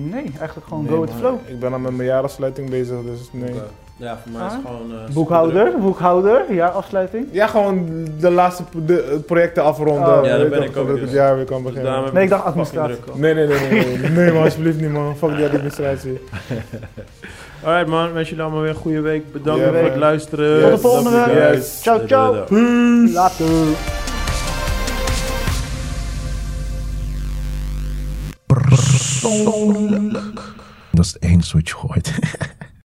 nee, 0.10 0.24
eigenlijk 0.38 0.68
gewoon 0.68 0.84
Nee, 0.84 0.94
go 0.94 1.00
with 1.02 1.10
the 1.10 1.16
flow. 1.18 1.38
Ik 1.48 1.60
ben 1.60 1.74
al 1.74 1.80
met 1.80 1.96
mijn 1.96 2.10
jaarsluiting 2.10 2.70
bezig, 2.70 2.96
dus 3.06 3.20
nee. 3.32 3.54
Ja, 4.00 4.18
voor 4.24 4.32
mij 4.32 4.48
is 4.48 4.54
het 4.54 4.62
Ah. 4.66 4.72
gewoon... 4.72 4.92
eh, 4.92 5.14
Boekhouder, 5.14 5.72
boekhouder, 5.80 6.54
ja, 6.54 6.68
afsluiting. 6.68 7.28
Ja, 7.32 7.48
gewoon 7.48 8.08
de 8.20 8.32
laatste 8.32 8.64
de, 8.86 9.20
projecten 9.26 9.64
afronden. 9.64 10.20
Oh. 10.20 10.26
Ja, 10.26 10.38
daar 10.38 10.50
ben 10.50 10.64
ik 10.64 10.78
ook 10.78 10.88
dus. 10.88 11.02
het 11.02 11.12
jaar 11.12 11.36
weer 11.36 11.46
kan 11.46 11.64
beginnen. 11.64 12.14
Nee, 12.14 12.24
ik 12.24 12.30
dacht 12.30 12.44
administratie. 12.46 12.96
Nee, 13.14 13.34
nee, 13.34 13.48
nee, 13.48 13.60
nee, 13.70 13.98
nee, 13.98 14.10
nee, 14.10 14.32
man, 14.34 14.44
alsjeblieft 14.44 14.80
niet, 14.82 14.92
man. 14.92 15.18
Fuck 15.18 15.36
die 15.36 15.46
administratie. 15.50 16.22
Alright 17.64 17.88
man, 17.88 18.14
wens 18.14 18.30
jullie 18.30 18.44
allemaal 18.44 18.62
weer 18.62 18.70
een 18.70 18.76
goede 18.76 19.02
week. 19.02 19.32
Bedankt 19.32 19.64
voor 19.64 19.74
het 19.76 19.96
luisteren. 19.96 20.62
Tot 20.62 20.72
de 20.72 20.78
volgende 20.78 21.10
week. 21.10 21.38
guys. 21.38 21.82
Ciao, 21.82 22.08
ciao. 22.08 22.34
Da. 22.34 22.56
Later. 23.14 23.46
Persoonlijk. 28.90 30.14
Dat 30.92 31.06
is 31.06 31.14
het 31.14 31.24
enige 31.24 31.58
wat 31.58 31.68
je 31.70 31.76
gooit. 31.76 32.14